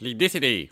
L'idée 0.00 0.24
décédé. 0.24 0.70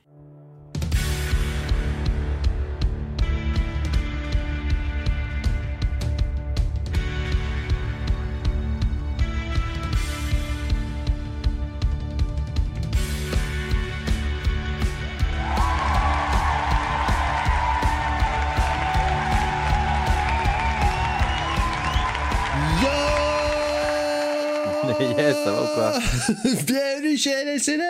yes, 25.17 25.37
ça 25.45 25.53
va 25.53 25.63
ou 25.63 25.67
quoi 25.75 25.93
Bienvenue 26.67 27.17
chez 27.17 27.31
LCD 27.31 27.83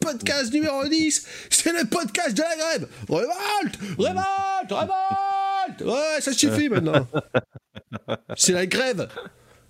Podcast 0.00 0.52
numéro 0.52 0.86
10, 0.86 1.26
c'est 1.50 1.72
le 1.72 1.84
podcast 1.86 2.36
de 2.36 2.42
la 2.42 2.56
grève. 2.56 2.88
Révolte 3.08 3.78
Révolte 3.98 4.70
Révolte. 4.70 5.80
Ouais, 5.96 6.20
ça 6.20 6.32
suffit 6.32 6.68
maintenant. 6.68 7.06
C'est 8.36 8.52
la 8.52 8.66
grève. 8.66 9.08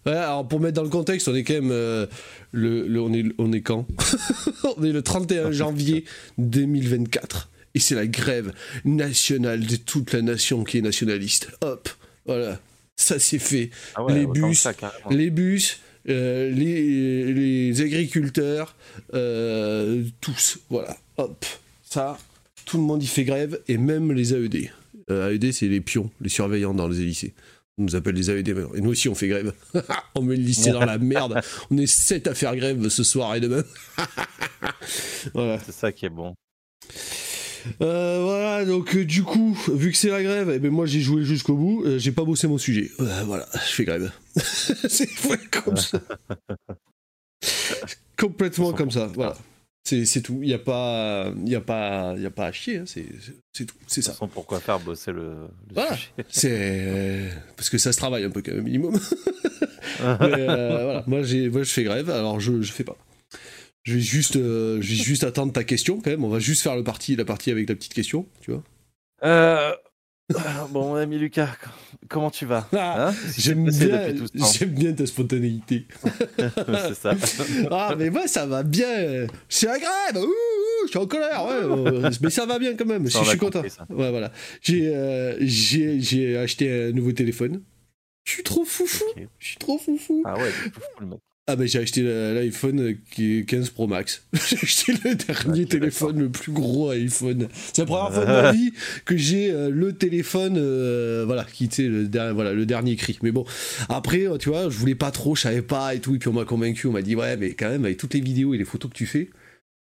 Ouais, 0.07 0.13
alors 0.13 0.47
pour 0.47 0.61
mettre 0.61 0.77
dans 0.77 0.83
le 0.85 0.89
contexte, 0.89 1.29
on 1.29 1.35
est 1.35 1.45
quand 1.45 1.55
même 1.55 1.71
euh, 1.73 2.07
le, 2.53 2.87
le- 2.87 3.01
on 3.01 3.13
est 3.13 3.25
on 3.39 3.53
est 3.53 3.61
quand 3.63 3.87
On 4.77 4.83
est 4.85 4.93
le 4.93 5.03
31 5.03 5.51
janvier 5.51 6.05
2024 6.39 7.51
et 7.75 7.81
c'est 7.81 7.95
la 7.95 8.07
grève 8.07 8.53
nationale 8.85 9.67
de 9.67 9.77
toute 9.77 10.13
la 10.13 10.23
nation 10.23 10.65
qui 10.65 10.79
est 10.79 10.83
nationaliste. 10.83 11.49
Hop, 11.61 11.89
voilà, 12.27 12.59
ça 12.97 13.19
c'est 13.19 13.39
fait. 13.39 13.71
Ah 13.97 14.05
ouais, 14.05 14.15
les 14.15 14.27
bus, 14.27 14.61
ça, 14.61 14.73
les 15.11 15.31
bus, 15.31 15.81
euh, 16.09 16.51
les, 16.51 17.33
les 17.33 17.81
agriculteurs, 17.83 18.77
euh, 19.15 20.05
tous, 20.21 20.59
voilà, 20.71 20.97
hop, 21.17 21.45
ça, 21.83 22.19
tout 22.65 22.79
le 22.79 22.85
monde 22.85 23.03
y 23.03 23.07
fait 23.07 23.25
grève, 23.25 23.61
et 23.69 23.79
même 23.79 24.13
les 24.13 24.35
AED. 24.35 24.71
Euh, 25.11 25.33
AED, 25.33 25.53
c'est 25.53 25.69
les 25.69 25.81
pions, 25.81 26.11
les 26.21 26.29
surveillants 26.29 26.75
dans 26.75 26.89
les 26.89 27.05
lycées. 27.05 27.35
On 27.79 27.85
nous 27.85 27.97
appelle 27.97 28.15
les 28.15 28.31
AED 28.31 28.55
maintenant. 28.55 28.75
Et 28.75 28.81
nous 28.81 28.91
aussi, 28.91 29.09
on 29.09 29.15
fait 29.15 29.29
grève. 29.29 29.53
on 30.15 30.23
met 30.23 30.37
le 30.37 30.43
lycée 30.43 30.73
dans 30.73 30.85
la 30.85 30.99
merde. 30.99 31.41
On 31.71 31.79
est 31.79 31.87
sept 31.87 32.27
à 32.27 32.35
faire 32.35 32.57
grève 32.57 32.89
ce 32.89 33.05
soir 33.05 33.37
et 33.37 33.41
demain. 33.41 33.63
voilà. 35.35 35.61
C'est 35.65 35.73
ça 35.73 35.93
qui 35.93 36.07
est 36.07 36.11
bon. 36.11 36.35
Euh, 37.83 38.21
voilà, 38.23 38.65
donc 38.65 38.97
euh, 38.97 39.05
du 39.05 39.23
coup, 39.23 39.57
vu 39.73 39.91
que 39.91 39.97
c'est 39.97 40.11
la 40.11 40.23
grève, 40.23 40.51
eh 40.55 40.59
ben, 40.59 40.71
moi 40.71 40.87
j'ai 40.87 41.01
joué 41.01 41.25
jusqu'au 41.25 41.55
bout, 41.55 41.85
euh, 41.85 41.99
j'ai 41.99 42.13
pas 42.13 42.25
bossé 42.25 42.47
mon 42.47 42.59
sujet. 42.59 42.91
Voilà, 42.99 43.47
je 43.55 43.75
fais 43.75 43.85
grève. 43.85 44.11
c'est 44.89 45.09
comme 45.51 45.77
ça. 45.77 46.01
Complètement 48.17 48.73
comme 48.73 48.91
ça, 48.91 49.07
voilà. 49.07 49.37
C'est 49.85 50.21
tout, 50.21 50.41
il 50.43 50.49
n'y 50.49 50.55
a, 50.55 50.59
pas- 50.59 51.33
y 51.47 51.55
a, 51.55 51.63
pas- 51.63 52.15
y 52.19 52.27
a 52.27 52.31
pas 52.31 52.47
à 52.47 52.53
chier, 52.53 52.79
hein, 52.79 52.85
c'est 52.87 53.65
tout, 53.65 53.75
c'est 53.87 54.03
ça. 54.03 54.13
façon, 54.13 54.29
pourquoi 54.29 54.61
faire 54.61 54.79
bosser 54.81 55.13
le, 55.13 55.31
le 55.31 55.75
Voilà. 55.75 55.97
C'est 56.29 57.31
parce 57.57 57.71
que 57.71 57.79
ça 57.79 57.93
se 57.93 57.97
travaille 57.97 58.25
un 58.25 58.31
peu 58.31 58.43
quand 58.43 58.53
même, 58.53 58.65
minimum. 58.65 58.93
Mais, 60.01 60.07
euh, 60.21 60.85
voilà, 60.85 61.05
moi, 61.07 61.21
moi 61.21 61.63
je 61.63 61.73
fais 61.73 61.85
grève, 61.85 62.11
alors 62.11 62.39
je, 62.39 62.61
je 62.61 62.71
fais 62.73 62.85
pas. 62.85 62.97
Je 63.85 63.95
vais 63.95 64.01
juste, 64.01 64.37
euh, 64.37 64.79
je 64.83 64.89
vais 64.91 64.95
juste 65.03 65.25
attendre 65.25 65.55
ta 65.55 65.65
question 65.65 66.01
quand 66.03 66.11
même. 66.11 66.23
On 66.23 66.29
va 66.29 66.39
juste 66.39 66.61
faire 66.63 66.77
le 66.77 66.85
parti, 66.85 67.17
la 67.17 67.25
partie 67.25 67.51
avec 67.51 67.67
la 67.69 67.75
petite 67.75 67.95
question, 67.95 68.27
tu 68.43 68.51
vois. 68.51 68.63
Euh, 69.25 69.73
Bon, 70.71 70.89
mon 70.91 70.95
ami 70.97 71.19
Lucas, 71.19 71.49
comment 72.09 72.31
tu 72.31 72.45
vas? 72.45 72.69
Ah, 72.77 73.09
Hein? 73.09 73.15
J'aime 73.39 73.65
bien, 74.71 74.93
ta 74.93 75.07
spontanéité. 75.07 75.87
C'est 76.39 76.95
ça. 76.95 77.15
Ah, 77.71 77.95
mais 77.97 78.11
moi, 78.11 78.27
ça 78.27 78.45
va 78.47 78.63
bien. 78.63 79.27
C'est 79.49 79.67
la 79.67 79.79
grève. 79.79 80.17
Ouh, 80.17 80.27
ouh, 80.27 80.85
je 80.85 80.91
suis 80.91 80.99
en 80.99 81.07
colère. 81.07 81.45
Ouais, 81.47 81.53
euh, 81.63 82.11
mais 82.21 82.31
ça 82.31 82.45
va 82.45 82.59
bien 82.59 82.75
quand 82.77 82.85
même. 82.85 83.07
Je, 83.07 83.13
Ça, 83.13 83.25
suis 83.25 83.39
content. 83.39 83.63
ça. 83.69 83.87
Ouais, 83.89 84.11
voilà. 84.11 84.31
J'ai, 84.61 84.95
euh, 84.95 85.37
j'ai, 85.41 86.37
acheté 86.37 86.89
un 86.89 86.93
nouveau 86.93 87.13
téléphone. 87.13 87.63
Je 88.25 88.33
suis 88.33 88.43
trop 88.43 88.65
foufou. 88.65 89.05
Je 89.39 89.47
suis 89.47 89.57
trop 89.57 89.79
foufou. 89.79 90.23
Ah 90.27 90.35
ouais, 90.37 90.51
c'est 90.63 90.75
fou, 90.75 90.81
le 91.01 91.07
mec. 91.07 91.19
Ah 91.51 91.57
bah 91.57 91.65
j'ai 91.65 91.79
acheté 91.79 92.03
l'iPhone 92.03 92.79
euh, 92.79 92.95
qui 93.11 93.39
est 93.39 93.45
15 93.49 93.71
Pro 93.71 93.87
Max. 93.87 94.23
j'ai 94.35 94.59
acheté 94.59 94.93
le 95.03 95.15
dernier 95.15 95.65
téléphone, 95.65 96.19
le 96.19 96.29
plus 96.29 96.53
gros 96.53 96.91
iPhone. 96.91 97.49
C'est 97.73 97.79
la 97.79 97.87
première 97.87 98.13
fois 98.13 98.27
de 98.27 98.31
ma 98.31 98.53
vie 98.53 98.71
que 99.07 99.17
j'ai 99.17 99.51
euh, 99.51 99.71
le 99.71 99.95
téléphone, 99.95 100.57
euh, 100.59 101.25
voilà, 101.25 101.45
qui 101.45 101.65
était 101.65 101.89
le 101.89 102.07
dernier, 102.07 102.35
voilà, 102.35 102.53
le 102.53 102.67
dernier 102.67 102.97
cri. 102.97 103.19
Mais 103.23 103.33
bon, 103.33 103.47
après, 103.89 104.29
euh, 104.29 104.37
tu 104.37 104.51
vois, 104.51 104.69
je 104.69 104.77
voulais 104.77 104.95
pas 104.95 105.11
trop, 105.11 105.35
je 105.35 105.41
savais 105.41 105.63
pas 105.63 105.95
et 105.95 106.01
tout, 106.01 106.15
et 106.15 106.19
puis 106.19 106.29
on 106.29 106.35
m'a 106.35 106.45
convaincu, 106.45 106.87
on 106.87 106.93
m'a 106.93 107.01
dit 107.01 107.17
ouais, 107.17 107.39
mais 107.39 107.55
quand 107.55 107.71
même 107.71 107.87
avec 107.87 107.97
toutes 107.97 108.13
les 108.13 108.21
vidéos 108.21 108.53
et 108.53 108.59
les 108.59 108.67
photos 108.67 108.91
que 108.91 108.97
tu 108.97 109.07
fais, 109.07 109.31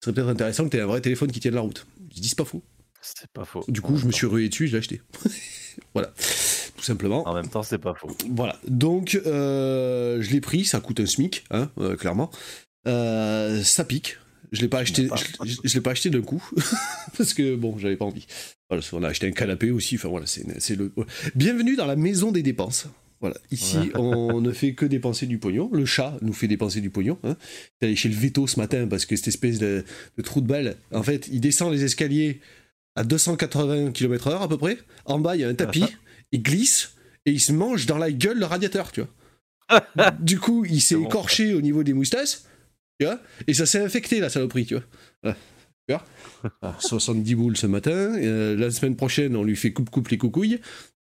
ce 0.01 0.07
serait 0.07 0.15
peut-être 0.15 0.27
intéressant 0.27 0.65
que 0.65 0.69
tu 0.69 0.75
aies 0.75 0.81
un 0.81 0.87
vrai 0.87 0.99
téléphone 0.99 1.31
qui 1.31 1.39
tienne 1.39 1.55
la 1.55 1.61
route. 1.61 1.87
Je 2.13 2.19
dis 2.19 2.27
c'est 2.27 2.37
pas 2.37 2.43
faux. 2.43 2.61
C'est 3.01 3.31
pas 3.31 3.45
faux. 3.45 3.63
Du 3.69 3.79
coup, 3.79 3.95
je 3.95 4.05
me 4.05 4.11
suis 4.11 4.27
rué 4.27 4.49
dessus, 4.49 4.67
je 4.67 4.73
l'ai 4.73 4.79
acheté. 4.79 5.01
voilà, 5.93 6.13
tout 6.83 6.87
simplement. 6.87 7.25
En 7.25 7.33
même 7.33 7.47
temps, 7.47 7.63
c'est 7.63 7.77
pas 7.77 7.93
faux. 7.93 8.09
Voilà, 8.29 8.59
donc 8.67 9.17
euh, 9.25 10.21
je 10.21 10.31
l'ai 10.31 10.41
pris, 10.41 10.65
ça 10.65 10.81
coûte 10.81 10.99
un 10.99 11.05
SMIC, 11.05 11.45
hein, 11.49 11.69
euh, 11.79 11.95
clairement. 11.95 12.29
Euh, 12.87 13.63
ça 13.63 13.85
pique. 13.85 14.17
Je 14.51 14.59
l'ai 14.61 14.67
pas 14.67 14.79
acheté, 14.79 15.07
Pas- 15.07 15.15
je, 15.45 15.55
je 15.63 15.73
l'ai 15.73 15.79
pas 15.81 15.91
acheté 15.91 16.09
d'un 16.09 16.21
coup 16.21 16.43
parce 17.17 17.33
que 17.33 17.55
bon, 17.55 17.77
j'avais 17.77 17.95
pas 17.95 18.03
envie. 18.05 18.25
Voilà, 18.69 18.83
on 18.91 19.01
a 19.03 19.07
acheté 19.07 19.27
un 19.27 19.31
canapé 19.31 19.71
aussi. 19.71 19.95
Enfin 19.95 20.09
voilà, 20.09 20.25
c'est 20.25 20.75
le. 20.75 20.91
Bienvenue 21.35 21.77
dans 21.77 21.85
la 21.85 21.95
maison 21.95 22.31
des 22.33 22.43
dépenses. 22.43 22.87
Voilà, 23.21 23.37
ici 23.51 23.77
Ouais. 23.77 23.91
on 23.95 24.41
ne 24.41 24.51
fait 24.51 24.73
que 24.73 24.85
dépenser 24.85 25.25
du 25.25 25.37
pognon. 25.37 25.69
Le 25.71 25.85
chat 25.85 26.17
nous 26.21 26.33
fait 26.33 26.47
dépenser 26.49 26.81
du 26.81 26.89
pognon. 26.89 27.17
Hein. 27.23 27.37
T'es 27.79 27.85
allé 27.87 27.95
chez 27.95 28.09
le 28.09 28.15
veto 28.15 28.45
ce 28.45 28.59
matin 28.59 28.85
parce 28.89 29.05
que 29.05 29.15
cette 29.15 29.29
espèce 29.29 29.57
de, 29.59 29.85
de 30.17 30.21
trou 30.21 30.41
de 30.41 30.47
balle, 30.47 30.75
en 30.93 31.01
fait, 31.01 31.29
il 31.31 31.39
descend 31.39 31.71
les 31.71 31.85
escaliers 31.85 32.41
à 32.95 33.03
280 33.03 33.91
km/h 33.91 34.41
à 34.43 34.47
peu 34.47 34.57
près. 34.57 34.77
En 35.05 35.17
bas, 35.19 35.35
il 35.35 35.41
y 35.41 35.43
a 35.45 35.47
un 35.47 35.55
tapis, 35.55 35.85
il 36.33 36.43
glisse 36.43 36.95
et 37.25 37.31
il 37.31 37.39
se 37.39 37.53
mange 37.53 37.85
dans 37.85 37.97
la 37.97 38.11
gueule 38.11 38.39
le 38.39 38.45
radiateur, 38.45 38.91
tu 38.91 39.01
vois. 39.01 40.11
du 40.19 40.39
coup, 40.39 40.65
il 40.65 40.81
s'est 40.81 40.95
bon, 40.95 41.05
écorché 41.05 41.53
au 41.53 41.61
niveau 41.61 41.83
des 41.83 41.93
moustaches, 41.93 42.39
tu 42.99 43.05
vois, 43.05 43.19
et 43.47 43.53
ça 43.53 43.65
s'est 43.65 43.81
infecté 43.81 44.19
la 44.19 44.29
saloperie, 44.29 44.65
tu 44.65 44.73
vois. 44.73 44.83
Voilà. 45.21 45.37
Tu 45.87 45.95
vois? 45.95 46.05
Alors, 46.61 46.81
70 46.81 47.35
boules 47.35 47.57
ce 47.57 47.67
matin. 47.67 47.91
euh, 47.91 48.57
la 48.57 48.71
semaine 48.71 48.95
prochaine, 48.95 49.35
on 49.35 49.43
lui 49.43 49.55
fait 49.55 49.71
coupe-coupe 49.71 50.09
les 50.09 50.17
coucouilles. 50.17 50.59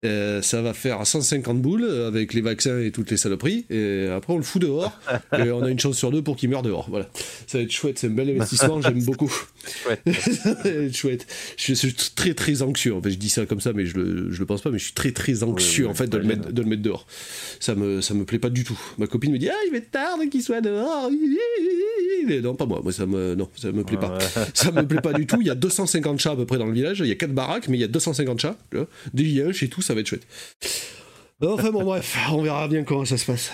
Euh, 0.05 0.43
ça 0.43 0.61
va 0.61 0.75
faire 0.75 1.07
150 1.07 1.59
boules 1.59 1.83
euh, 1.83 2.07
avec 2.07 2.35
les 2.35 2.41
vaccins 2.41 2.79
et 2.79 2.91
toutes 2.91 3.09
les 3.09 3.17
saloperies. 3.17 3.65
Et 3.71 4.07
après, 4.07 4.31
on 4.31 4.37
le 4.37 4.43
fout 4.43 4.61
dehors. 4.61 4.91
et 5.33 5.49
on 5.49 5.63
a 5.63 5.71
une 5.71 5.79
chance 5.79 5.97
sur 5.97 6.11
deux 6.11 6.21
pour 6.21 6.35
qu'il 6.35 6.49
meure 6.49 6.61
dehors. 6.61 6.87
Voilà. 6.87 7.09
Ça 7.47 7.57
va 7.57 7.63
être 7.63 7.71
chouette. 7.71 7.97
C'est 7.97 8.05
un 8.05 8.11
bel 8.11 8.29
investissement. 8.29 8.79
J'aime 8.79 9.03
beaucoup. 9.05 9.33
Chouette. 9.65 10.01
ça 10.21 10.53
va 10.53 10.69
être 10.69 10.95
chouette. 10.95 11.25
Je 11.57 11.73
suis 11.73 11.95
très 12.15 12.35
très 12.35 12.61
anxieux. 12.61 12.93
En 12.93 13.01
fait, 13.01 13.09
je 13.09 13.17
dis 13.17 13.29
ça 13.29 13.47
comme 13.47 13.59
ça, 13.59 13.73
mais 13.73 13.87
je 13.87 13.97
le, 13.97 14.31
je 14.31 14.39
le 14.39 14.45
pense 14.45 14.61
pas. 14.61 14.69
Mais 14.69 14.77
je 14.77 14.83
suis 14.83 14.93
très 14.93 15.11
très 15.11 15.41
anxieux 15.41 15.87
en 15.87 15.95
fait 15.95 16.07
de 16.07 16.17
le, 16.17 16.25
mettre, 16.25 16.51
de 16.51 16.61
le 16.61 16.67
mettre 16.67 16.83
dehors. 16.83 17.07
Ça 17.59 17.73
me, 17.73 18.01
ça 18.01 18.13
me 18.13 18.23
plaît 18.23 18.37
pas 18.37 18.51
du 18.51 18.63
tout. 18.63 18.79
Ma 18.99 19.07
copine 19.07 19.31
me 19.31 19.39
dit 19.39 19.49
Ah, 19.49 19.55
il 19.65 19.71
va 19.71 19.77
être 19.77 19.89
tard 19.89 20.19
qu'il 20.29 20.43
soit 20.43 20.61
dehors. 20.61 21.09
Mais 22.27 22.39
non, 22.39 22.53
pas 22.53 22.67
moi. 22.67 22.81
Moi, 22.83 22.91
ça 22.91 23.07
me, 23.07 23.33
non, 23.33 23.49
ça 23.55 23.71
me 23.71 23.83
plaît 23.83 23.97
pas. 23.97 24.19
Ça 24.53 24.71
me 24.71 24.85
plaît 24.85 25.01
pas 25.01 25.13
du 25.13 25.25
tout. 25.25 25.41
Il 25.41 25.47
y 25.47 25.51
a 25.51 25.55
250 25.55 26.19
chats 26.19 26.33
à 26.33 26.35
peu 26.35 26.45
près 26.45 26.59
dans 26.59 26.67
le 26.67 26.73
village. 26.73 26.99
Il 26.99 27.07
y 27.07 27.11
a 27.11 27.15
4 27.15 27.33
baraques, 27.33 27.67
mais 27.67 27.77
il 27.77 27.81
y 27.81 27.83
a 27.83 27.87
250 27.87 28.39
chats. 28.39 28.57
Des 29.15 29.23
liens 29.23 29.51
chez 29.51 29.69
tout, 29.69 29.81
ça 29.87 29.93
va 29.93 30.01
être 30.01 30.07
chouette. 30.07 30.27
Enfin 31.41 31.71
bon, 31.71 31.83
bref, 31.83 32.17
on 32.31 32.41
verra 32.41 32.67
bien 32.67 32.83
comment 32.83 33.05
ça 33.05 33.17
se 33.17 33.25
passe. 33.25 33.51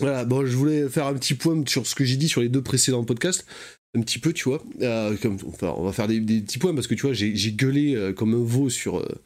Voilà, 0.00 0.24
bon, 0.24 0.46
je 0.46 0.56
voulais 0.56 0.88
faire 0.88 1.06
un 1.06 1.14
petit 1.14 1.34
point 1.34 1.62
sur 1.66 1.86
ce 1.86 1.94
que 1.94 2.04
j'ai 2.04 2.16
dit 2.16 2.28
sur 2.28 2.40
les 2.40 2.48
deux 2.48 2.62
précédents 2.62 3.04
podcasts. 3.04 3.46
Un 3.94 4.00
petit 4.00 4.18
peu, 4.18 4.32
tu 4.32 4.48
vois. 4.48 4.62
Euh, 4.80 5.16
comme, 5.20 5.36
on 5.60 5.84
va 5.84 5.92
faire 5.92 6.08
des, 6.08 6.20
petits 6.20 6.58
points 6.58 6.74
parce 6.74 6.86
que 6.86 6.94
tu 6.94 7.02
vois, 7.02 7.12
j'ai 7.12 7.52
gueulé 7.52 7.94
euh, 7.94 8.12
comme 8.12 8.34
un 8.34 8.42
veau 8.42 8.70
sur, 8.70 9.00
euh, 9.00 9.22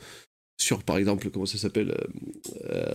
sur, 0.60 0.82
par 0.82 0.96
exemple, 0.96 1.30
comment 1.30 1.46
ça 1.46 1.58
s'appelle 1.58 1.96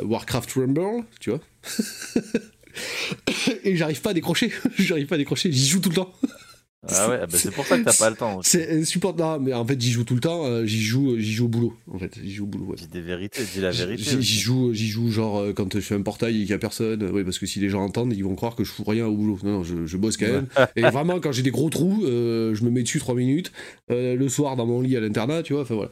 Warcraft 0.04 0.52
Rumble, 0.52 1.06
tu 1.20 1.30
vois. 1.30 1.40
Et 3.64 3.76
j'arrive 3.76 4.02
pas 4.02 4.12
à 4.12 4.14
décrocher. 4.14 4.52
j'arrive 4.78 5.08
pas 5.08 5.16
à 5.16 5.18
décrocher. 5.18 5.52
J'y 5.52 5.68
joue 5.68 5.80
tout 5.80 5.90
le 5.90 5.96
temps. 5.96 6.14
Ah 6.88 7.10
ouais, 7.10 7.20
ah 7.22 7.28
bah 7.28 7.38
c'est 7.38 7.52
pour 7.52 7.64
ça 7.68 7.78
que 7.78 7.84
t'as 7.84 7.94
pas 7.94 8.10
le 8.10 8.16
temps. 8.16 8.40
C'est 8.44 8.72
insupportable. 8.72 9.44
Mais 9.46 9.54
en 9.54 9.64
fait, 9.64 9.80
j'y 9.80 9.92
joue 9.92 10.04
tout 10.04 10.16
le 10.16 10.20
temps. 10.20 10.46
euh, 10.48 10.66
j'y 10.66 10.82
joue, 10.82 11.16
j'y 11.20 11.32
joue 11.32 11.46
au 11.46 11.48
boulot. 11.48 11.78
En 11.94 12.00
fait, 12.00 12.18
j'y 12.24 12.32
joue 12.34 12.46
au 12.46 12.48
boulot. 12.48 12.66
ouais. 12.72 12.76
Dis 12.76 12.88
des 12.88 13.02
vérités, 13.02 13.44
dis 13.54 13.62
la 13.62 13.70
vérité. 13.70 14.04
J'y 14.20 14.40
joue, 14.40 14.74
j'y 14.74 14.88
joue 14.88 15.12
genre 15.12 15.38
euh, 15.40 15.54
quand 15.54 15.72
je 15.76 15.80
fais 15.80 15.94
un 15.94 16.02
portail 16.02 16.38
et 16.38 16.40
qu'il 16.42 16.50
y 16.50 16.54
a 16.54 16.58
personne. 16.58 17.08
Oui, 17.14 17.24
parce 17.24 17.38
que 17.38 17.46
si 17.46 17.60
les 17.60 17.70
gens 17.70 17.84
entendent, 17.84 18.14
ils 18.14 18.24
vont 18.24 18.34
croire 18.36 18.56
que 18.56 18.64
je 18.64 18.72
fous 18.72 18.84
rien 18.84 19.06
au 19.06 19.16
boulot. 19.16 19.38
Non, 19.44 19.52
non, 19.60 19.64
je, 19.64 19.86
je 19.86 19.98
bosse 19.98 20.18
quand 20.18 20.26
même. 20.28 20.48
et 20.76 20.82
vraiment, 20.82 21.20
quand 21.20 21.32
j'ai 21.32 21.44
des 21.44 21.52
gros 21.52 21.70
trous, 21.70 22.04
euh, 22.06 22.56
je 22.56 22.64
me 22.64 22.72
mets 22.72 22.82
dessus 22.82 22.98
3 23.00 23.14
minutes. 23.14 23.52
Euh, 23.92 24.16
le 24.16 24.28
soir, 24.28 24.56
dans 24.56 24.66
mon 24.66 24.82
lit 24.82 24.98
à 24.98 25.02
l'internat, 25.02 25.44
tu 25.44 25.54
vois. 25.54 25.62
Enfin 25.62 25.76
voilà. 25.76 25.92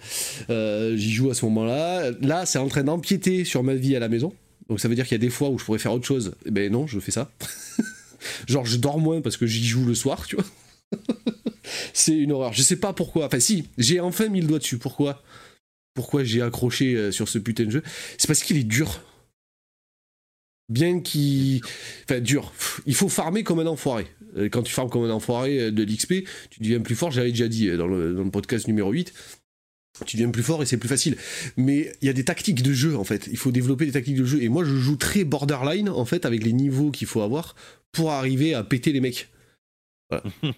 Euh, 0.50 0.98
j'y 0.98 1.12
joue 1.12 1.30
à 1.30 1.36
ce 1.36 1.46
moment-là. 1.46 2.10
Là, 2.22 2.48
c'est 2.48 2.58
en 2.58 2.68
train 2.68 2.84
d'empiéter 2.84 3.46
sur 3.46 3.62
ma 3.64 3.76
vie 3.76 3.96
à 3.96 4.00
la 4.00 4.10
maison. 4.10 4.34
Donc 4.70 4.80
ça 4.80 4.88
veut 4.88 4.96
dire 4.96 5.06
qu'il 5.06 5.14
y 5.14 5.22
a 5.22 5.24
des 5.24 5.30
fois 5.30 5.50
où 5.50 5.60
je 5.60 5.66
pourrais 5.66 5.78
faire 5.80 5.94
autre 5.94 6.06
chose. 6.08 6.34
Eh 6.48 6.52
ben 6.52 6.72
non, 6.72 6.88
je 6.88 7.00
fais 7.00 7.12
ça. 7.12 7.30
genre, 8.48 8.66
je 8.66 8.78
dors 8.78 8.98
moins 9.00 9.22
parce 9.22 9.38
que 9.38 9.46
j'y 9.46 9.64
joue 9.66 9.86
le 9.86 9.94
soir, 9.94 10.26
tu 10.26 10.36
vois. 10.36 10.46
c'est 11.94 12.16
une 12.16 12.32
horreur. 12.32 12.54
Je 12.54 12.62
sais 12.62 12.78
pas 12.78 12.94
pourquoi. 12.94 13.26
Enfin, 13.26 13.40
si, 13.40 13.68
j'ai 13.78 14.00
enfin 14.00 14.28
mis 14.28 14.42
le 14.42 14.48
doigt 14.48 14.60
dessus. 14.60 14.78
Pourquoi? 14.78 15.24
Pourquoi 15.94 16.24
j'ai 16.24 16.42
accroché 16.42 16.96
euh, 16.96 17.12
sur 17.12 17.28
ce 17.28 17.40
putain 17.40 17.66
de 17.66 17.72
jeu? 17.72 17.84
C'est 18.18 18.28
parce 18.28 18.44
qu'il 18.44 18.58
est 18.58 18.64
dur. 18.64 19.02
Bien 20.70 21.00
qu'il. 21.00 21.62
Enfin, 22.04 22.20
dur. 22.20 22.54
Il 22.86 22.96
faut 22.96 23.10
farmer 23.10 23.44
comme 23.44 23.60
un 23.60 23.66
enfoiré. 23.66 24.08
Euh, 24.38 24.50
Quand 24.50 24.64
tu 24.64 24.72
farmes 24.72 24.90
comme 24.90 25.04
un 25.04 25.12
enfoiré 25.12 25.60
euh, 25.60 25.72
de 25.72 25.84
l'XP, 25.84 26.26
tu 26.50 26.60
deviens 26.62 26.80
plus 26.80 26.96
fort, 26.96 27.12
j'avais 27.12 27.32
déjà 27.32 27.48
dit 27.48 27.70
dans 27.76 27.88
le, 27.88 28.14
dans 28.14 28.24
le 28.24 28.32
podcast 28.32 28.68
numéro 28.68 28.92
8. 28.92 29.14
Tu 30.06 30.18
deviens 30.18 30.32
plus 30.32 30.44
fort 30.44 30.62
et 30.64 30.66
c'est 30.66 30.78
plus 30.78 30.88
facile. 30.88 31.18
Mais 31.58 31.92
il 32.02 32.06
y 32.06 32.10
a 32.10 32.14
des 32.14 32.24
tactiques 32.24 32.64
de 32.64 32.74
jeu 32.74 32.96
en 32.96 33.04
fait. 33.04 33.28
Il 33.32 33.38
faut 33.38 33.52
développer 33.52 33.86
des 33.86 33.92
tactiques 33.92 34.16
de 34.16 34.26
jeu. 34.26 34.42
Et 34.42 34.50
moi 34.50 34.64
je 34.64 34.76
joue 34.76 34.96
très 34.96 35.24
borderline 35.24 35.90
en 35.90 36.06
fait 36.06 36.26
avec 36.26 36.44
les 36.44 36.54
niveaux 36.54 36.92
qu'il 36.92 37.08
faut 37.08 37.22
avoir 37.22 37.56
pour 37.92 38.12
arriver 38.12 38.54
à 38.54 38.64
péter 38.64 38.92
les 38.92 39.02
mecs. 39.02 39.30
Voilà. 40.10 40.24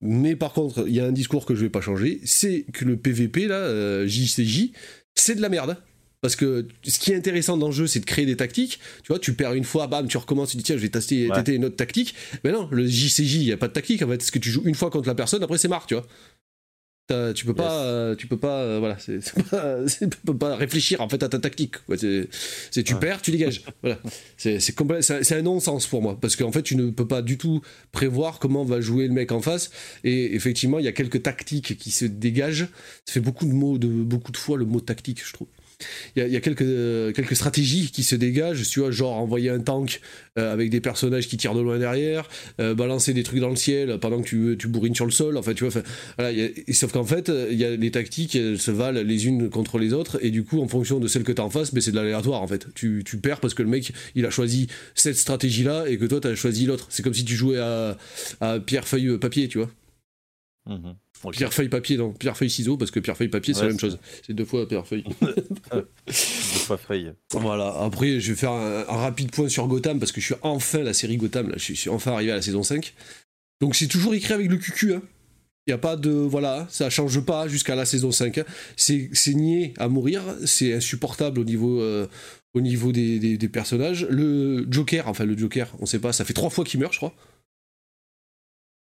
Mais 0.00 0.36
par 0.36 0.52
contre, 0.52 0.84
il 0.86 0.94
y 0.94 1.00
a 1.00 1.04
un 1.06 1.12
discours 1.12 1.44
que 1.44 1.54
je 1.56 1.62
vais 1.62 1.70
pas 1.70 1.80
changer, 1.80 2.20
c'est 2.24 2.64
que 2.72 2.84
le 2.84 2.96
PVP 2.96 3.48
là, 3.48 3.56
euh, 3.56 4.06
JCJ, 4.06 4.70
c'est 5.14 5.34
de 5.34 5.40
la 5.42 5.48
merde. 5.48 5.76
Parce 6.20 6.34
que 6.34 6.66
ce 6.84 6.98
qui 6.98 7.12
est 7.12 7.14
intéressant 7.14 7.56
dans 7.56 7.68
le 7.68 7.72
jeu, 7.72 7.86
c'est 7.86 8.00
de 8.00 8.04
créer 8.04 8.26
des 8.26 8.36
tactiques. 8.36 8.80
Tu 9.04 9.08
vois, 9.08 9.20
tu 9.20 9.34
perds 9.34 9.54
une 9.54 9.62
fois, 9.62 9.86
bam, 9.86 10.08
tu 10.08 10.16
recommences, 10.16 10.50
tu 10.50 10.56
dis 10.56 10.64
tiens, 10.64 10.76
je 10.76 10.82
vais 10.82 10.88
tester, 10.88 11.28
Ouais. 11.28 11.34
tester 11.36 11.54
une 11.54 11.64
autre 11.64 11.76
tactique. 11.76 12.12
Mais 12.42 12.50
non, 12.50 12.68
le 12.72 12.86
JCJ, 12.88 13.34
il 13.36 13.44
n'y 13.44 13.52
a 13.52 13.56
pas 13.56 13.68
de 13.68 13.72
tactique 13.72 14.02
en 14.02 14.08
fait. 14.08 14.16
Parce 14.18 14.32
que 14.32 14.40
tu 14.40 14.50
joues 14.50 14.62
une 14.64 14.74
fois 14.74 14.90
contre 14.90 15.06
la 15.06 15.14
personne, 15.14 15.42
après 15.44 15.58
c'est 15.58 15.68
marre, 15.68 15.86
tu 15.86 15.94
vois. 15.94 16.06
Tu 17.08 17.46
peux 17.46 17.54
pas, 17.54 17.84
euh, 17.84 18.14
tu 18.14 18.26
peux 18.26 18.36
pas, 18.36 18.60
euh, 18.60 18.78
voilà, 18.78 18.98
c'est 18.98 19.20
pas, 19.50 19.76
peux 20.26 20.36
pas 20.36 20.56
réfléchir 20.56 21.00
en 21.00 21.08
fait 21.08 21.22
à 21.22 21.28
ta 21.30 21.38
tactique. 21.38 21.76
C'est, 21.96 22.82
tu 22.84 22.92
Ouais. 22.94 23.00
perds, 23.00 23.22
tu 23.22 23.30
dégages. 23.30 23.62
voilà, 23.82 23.98
c'est 24.36 24.60
c'est 24.60 24.76
complè- 24.76 25.00
c'est 25.00 25.14
un- 25.18 25.22
c'est 25.22 25.36
un 25.36 25.42
non-sens 25.42 25.86
pour 25.86 26.02
moi 26.02 26.18
parce 26.20 26.36
qu'en 26.36 26.52
fait 26.52 26.62
tu 26.62 26.76
ne 26.76 26.90
peux 26.90 27.06
pas 27.08 27.22
du 27.22 27.38
tout 27.38 27.62
prévoir 27.92 28.38
comment 28.38 28.62
va 28.64 28.80
jouer 28.82 29.06
le 29.08 29.14
mec 29.14 29.32
en 29.32 29.40
face. 29.40 29.70
Et 30.04 30.34
effectivement, 30.34 30.78
il 30.78 30.84
y 30.84 30.88
a 30.88 30.92
quelques 30.92 31.22
tactiques 31.22 31.78
qui 31.78 31.90
se 31.90 32.04
dégagent. 32.04 32.66
Ça 33.06 33.14
fait 33.14 33.20
beaucoup 33.20 33.46
de 33.46 33.52
mots, 33.52 33.78
de 33.78 33.88
beaucoup 33.88 34.30
de 34.32 34.36
fois 34.36 34.58
le 34.58 34.66
mot 34.66 34.80
tactique, 34.80 35.22
je 35.26 35.32
trouve. 35.32 35.48
Il 36.16 36.26
y 36.26 36.36
a, 36.36 36.40
quelques, 36.40 36.62
euh, 36.62 37.12
quelques 37.12 37.36
stratégies 37.36 37.90
qui 37.92 38.02
se 38.02 38.16
dégagent, 38.16 38.68
tu 38.68 38.80
vois, 38.80 38.90
genre 38.90 39.12
envoyer 39.12 39.50
un 39.50 39.60
tank 39.60 40.00
euh, 40.38 40.52
avec 40.52 40.70
des 40.70 40.80
personnages 40.80 41.28
qui 41.28 41.36
tirent 41.36 41.54
de 41.54 41.60
loin 41.60 41.78
derrière, 41.78 42.28
euh, 42.60 42.74
balancer 42.74 43.14
des 43.14 43.22
trucs 43.22 43.40
dans 43.40 43.48
le 43.48 43.56
ciel 43.56 43.98
pendant 44.00 44.20
que 44.20 44.26
tu, 44.26 44.56
tu 44.58 44.66
bourrines 44.66 44.94
sur 44.94 45.04
le 45.04 45.12
sol, 45.12 45.36
enfin 45.36 45.54
tu 45.54 45.64
vois, 45.64 45.82
sauf 46.72 46.92
qu'en 46.92 47.04
fait, 47.04 47.28
euh, 47.28 47.48
il 47.50 47.58
y 47.58 47.64
a 47.64 47.76
les 47.76 47.90
tactiques, 47.90 48.34
elles 48.34 48.58
se 48.58 48.70
valent 48.70 49.02
les 49.02 49.26
unes 49.26 49.50
contre 49.50 49.78
les 49.78 49.92
autres, 49.92 50.18
et 50.20 50.30
du 50.30 50.44
coup, 50.44 50.60
en 50.60 50.68
fonction 50.68 50.98
de 50.98 51.06
celle 51.06 51.22
que 51.22 51.32
t'as 51.32 51.42
en 51.44 51.50
face, 51.50 51.72
ben, 51.72 51.80
c'est 51.80 51.92
de 51.92 51.96
l'aléatoire 51.96 52.42
en 52.42 52.48
fait. 52.48 52.66
Tu, 52.74 53.02
tu 53.04 53.18
perds 53.18 53.40
parce 53.40 53.54
que 53.54 53.62
le 53.62 53.68
mec, 53.68 53.92
il 54.14 54.26
a 54.26 54.30
choisi 54.30 54.66
cette 54.94 55.16
stratégie-là, 55.16 55.88
et 55.88 55.96
que 55.96 56.06
toi, 56.06 56.20
t'as 56.20 56.34
choisi 56.34 56.66
l'autre. 56.66 56.86
C'est 56.90 57.02
comme 57.02 57.14
si 57.14 57.24
tu 57.24 57.34
jouais 57.34 57.58
à, 57.58 57.96
à 58.40 58.58
pierre, 58.58 58.86
feuille, 58.86 59.16
papier, 59.18 59.48
tu 59.48 59.58
vois. 59.58 59.70
Mhm. 60.66 60.96
Ok. 61.24 61.34
Pierre, 61.36 61.52
feuille, 61.52 61.68
papier, 61.68 61.96
non, 61.96 62.12
pierre, 62.12 62.36
feuille, 62.36 62.50
ciseaux, 62.50 62.76
parce 62.76 62.90
que 62.90 63.00
pierre, 63.00 63.16
feuille, 63.16 63.28
papier, 63.28 63.52
c'est 63.54 63.60
la 63.62 63.66
même 63.68 63.80
chose. 63.80 63.98
C'est 64.26 64.32
deux 64.34 64.44
fois 64.44 64.66
pierre, 64.68 64.86
feuille. 64.86 65.04
Deux 65.72 65.82
fois 66.12 66.76
feuille. 66.78 67.12
Voilà, 67.32 67.74
après 67.80 68.20
je 68.20 68.30
vais 68.32 68.36
faire 68.36 68.52
un, 68.52 68.80
un 68.88 68.96
rapide 68.96 69.30
point 69.30 69.48
sur 69.48 69.66
Gotham 69.66 69.98
parce 69.98 70.12
que 70.12 70.20
je 70.20 70.26
suis 70.26 70.34
enfin 70.42 70.78
la 70.80 70.94
série 70.94 71.16
Gotham, 71.16 71.48
là, 71.48 71.54
je 71.56 71.62
suis, 71.64 71.74
je 71.74 71.80
suis 71.80 71.90
enfin 71.90 72.12
arrivé 72.12 72.30
à 72.32 72.36
la 72.36 72.42
saison 72.42 72.62
5. 72.62 72.94
Donc 73.60 73.74
c'est 73.74 73.88
toujours 73.88 74.14
écrit 74.14 74.34
avec 74.34 74.48
le 74.50 74.56
QQ, 74.56 74.94
hein. 74.94 75.02
Il 75.66 75.70
n'y 75.70 75.74
a 75.74 75.78
pas 75.78 75.96
de. 75.96 76.08
Voilà, 76.10 76.66
ça 76.70 76.88
change 76.88 77.20
pas 77.20 77.46
jusqu'à 77.48 77.74
la 77.74 77.84
saison 77.84 78.10
5. 78.10 78.38
hein. 78.38 78.44
C'est 78.76 79.10
nié 79.34 79.74
à 79.76 79.88
mourir, 79.88 80.22
c'est 80.46 80.72
insupportable 80.72 81.40
au 81.40 81.44
niveau, 81.44 81.82
euh, 81.82 82.06
au 82.54 82.60
niveau 82.62 82.90
des, 82.90 83.18
des- 83.18 83.36
des 83.36 83.48
personnages. 83.50 84.06
Le 84.08 84.66
Joker, 84.70 85.08
enfin 85.08 85.26
le 85.26 85.36
Joker, 85.36 85.74
on 85.80 85.84
sait 85.86 85.98
pas, 85.98 86.14
ça 86.14 86.24
fait 86.24 86.32
trois 86.32 86.48
fois 86.48 86.64
qu'il 86.64 86.80
meurt, 86.80 86.92
je 86.94 86.98
crois. 86.98 87.12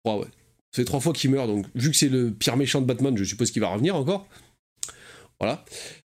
Ouais, 0.06 0.16
ouais. 0.22 0.28
Fait 0.74 0.86
trois 0.86 1.00
fois 1.02 1.12
qu'il 1.14 1.32
meurt, 1.32 1.48
donc 1.48 1.66
vu 1.76 1.92
que 1.92 1.98
c'est 1.98 2.08
le 2.10 2.32
pire 2.32 2.56
méchant 2.56 2.80
de 2.82 2.86
Batman, 2.86 3.18
je 3.18 3.24
suppose 3.26 3.52
qu'il 3.52 3.62
va 3.62 3.68
revenir 3.70 3.96
encore. 3.96 4.28
Voilà. 5.40 5.66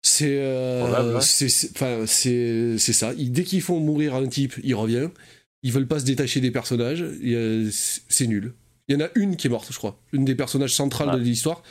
C'est 0.02 0.38
euh, 0.40 1.20
c'est 1.20 1.50
c'est- 1.50 1.72
c'est 2.06 2.78
c'est 2.78 2.94
ça. 2.94 3.14
Ils- 3.18 3.32
dès 3.32 3.44
qu'ils 3.44 3.62
font 3.62 3.80
mourir 3.80 4.16
un 4.16 4.28
type, 4.28 4.54
il 4.64 4.76
revient. 4.76 5.10
Ils 5.64 5.72
veulent 5.72 5.88
pas 5.88 6.00
se 6.00 6.06
détacher 6.06 6.42
des 6.42 6.52
personnages. 6.52 7.04
C'est 7.72 8.02
c'est 8.08 8.28
nul. 8.28 8.54
Il 8.88 8.94
y 8.96 9.02
en 9.02 9.06
a 9.06 9.10
une 9.16 9.36
qui 9.36 9.48
est 9.48 9.50
morte, 9.50 9.68
je 9.72 9.78
crois. 9.78 10.00
Une 10.14 10.24
des 10.26 10.36
personnages 10.36 10.76
centrales 10.76 11.10
Ah. 11.12 11.16
de 11.18 11.22
l'histoire. 11.24 11.64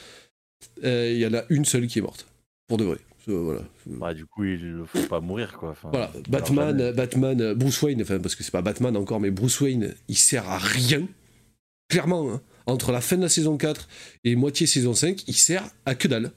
Euh, 0.83 1.13
il 1.15 1.21
y 1.21 1.27
en 1.27 1.33
a 1.35 1.45
une 1.49 1.65
seule 1.65 1.87
qui 1.87 2.01
est 2.01 2.03
morte. 2.03 2.27
Pour 2.67 2.77
de 2.77 2.85
vrai. 2.85 2.99
Euh, 3.29 3.39
voilà. 3.39 3.61
Bah, 3.87 4.13
du 4.15 4.27
coup, 4.27 4.45
il 4.45 4.61
le 4.61 4.85
faut 4.85 5.03
pas 5.07 5.21
mourir, 5.21 5.53
quoi. 5.57 5.71
Enfin, 5.71 5.89
Voilà, 5.91 6.11
Batman, 6.29 6.77
jamais. 6.79 6.93
Batman, 6.93 7.41
euh, 7.41 7.55
Bruce 7.55 7.81
Wayne, 7.83 8.03
enfin 8.03 8.19
parce 8.19 8.35
que 8.35 8.43
c'est 8.43 8.51
pas 8.51 8.63
Batman 8.63 8.97
encore, 8.97 9.21
mais 9.21 9.31
Bruce 9.31 9.61
Wayne, 9.61 9.95
il 10.09 10.17
sert 10.19 10.49
à 10.49 10.59
rien. 10.59 11.07
Clairement, 11.89 12.31
hein. 12.33 12.43
Entre 12.67 12.93
la 12.93 13.01
fin 13.01 13.17
de 13.17 13.23
la 13.23 13.29
saison 13.29 13.57
4 13.57 13.89
et 14.25 14.37
moitié 14.37 14.67
saison 14.67 14.95
5, 14.95 15.25
il 15.29 15.35
sert 15.35 15.65
à 15.87 15.95
que 15.95 16.09
dalle. 16.09 16.33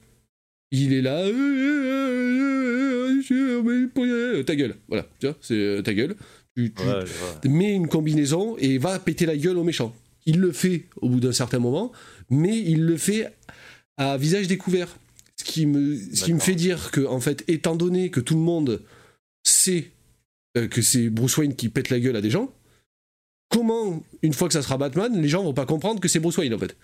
Il 0.72 0.94
est 0.94 1.02
là, 1.02 1.20
euh, 1.20 3.22
euh, 3.32 4.44
ta 4.44 4.56
gueule, 4.56 4.76
voilà, 4.88 5.08
tu 5.20 5.28
vois, 5.28 5.36
c'est 5.42 5.56
euh, 5.56 5.82
ta 5.82 5.94
gueule. 5.94 6.16
Tu, 6.56 6.74
Ouais, 6.80 7.50
mets 7.50 7.74
une 7.74 7.88
combinaison 7.88 8.58
et 8.58 8.78
va 8.78 8.98
péter 9.00 9.26
la 9.26 9.38
gueule 9.38 9.58
aux 9.58 9.64
méchants. 9.64 9.94
Il 10.26 10.40
le 10.40 10.52
fait 10.52 10.86
au 11.02 11.10
bout 11.10 11.20
d'un 11.20 11.32
certain 11.32 11.60
moment, 11.60 11.92
mais 12.30 12.58
il 12.58 12.84
le 12.84 12.98
fait 12.98 13.32
à 13.98 14.18
visage 14.18 14.48
découvert. 14.48 14.98
Ce 15.40 15.44
qui 15.44 15.68
me, 15.68 15.96
ce 16.14 16.24
qui 16.24 16.34
me 16.34 16.40
fait 16.40 16.56
dire 16.56 16.90
que, 16.92 17.06
en 17.06 17.20
fait, 17.20 17.44
étant 17.48 17.76
donné 17.76 18.10
que 18.10 18.20
tout 18.20 18.34
le 18.34 18.42
monde 18.42 18.82
sait 19.44 19.92
euh, 20.58 20.68
que 20.68 20.82
c'est 20.82 21.10
Bruce 21.10 21.38
Wayne 21.38 21.56
qui 21.56 21.70
pète 21.70 21.90
la 21.90 22.00
gueule 22.00 22.16
à 22.16 22.22
des 22.22 22.32
gens, 22.32 22.52
comment, 23.50 24.04
une 24.22 24.34
fois 24.34 24.48
que 24.48 24.54
ça 24.54 24.62
sera 24.62 24.78
Batman, 24.78 25.22
les 25.22 25.30
gens 25.30 25.44
vont 25.44 25.54
pas 25.54 25.66
comprendre 25.66 26.00
que 26.00 26.08
c'est 26.08 26.20
Bruce 26.20 26.38
Wayne, 26.38 26.54
en 26.54 26.60
fait 26.60 26.76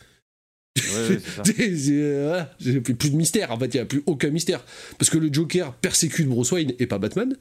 Ouais, 0.76 1.20
ça. 1.20 1.44
voilà, 1.46 2.46
plus 2.82 3.10
de 3.12 3.16
mystère, 3.16 3.52
en 3.52 3.60
fait, 3.60 3.68
il 3.68 3.78
n'y 3.78 3.82
a 3.82 3.86
plus 3.86 4.04
aucun 4.06 4.30
mystère. 4.30 4.64
Parce 4.98 5.10
que 5.10 5.18
le 5.18 5.32
Joker 5.32 5.74
persécute 5.74 6.28
Bruce 6.28 6.52
Wayne 6.52 6.74
et 6.80 6.88
pas 6.88 6.98
Batman. 6.98 7.36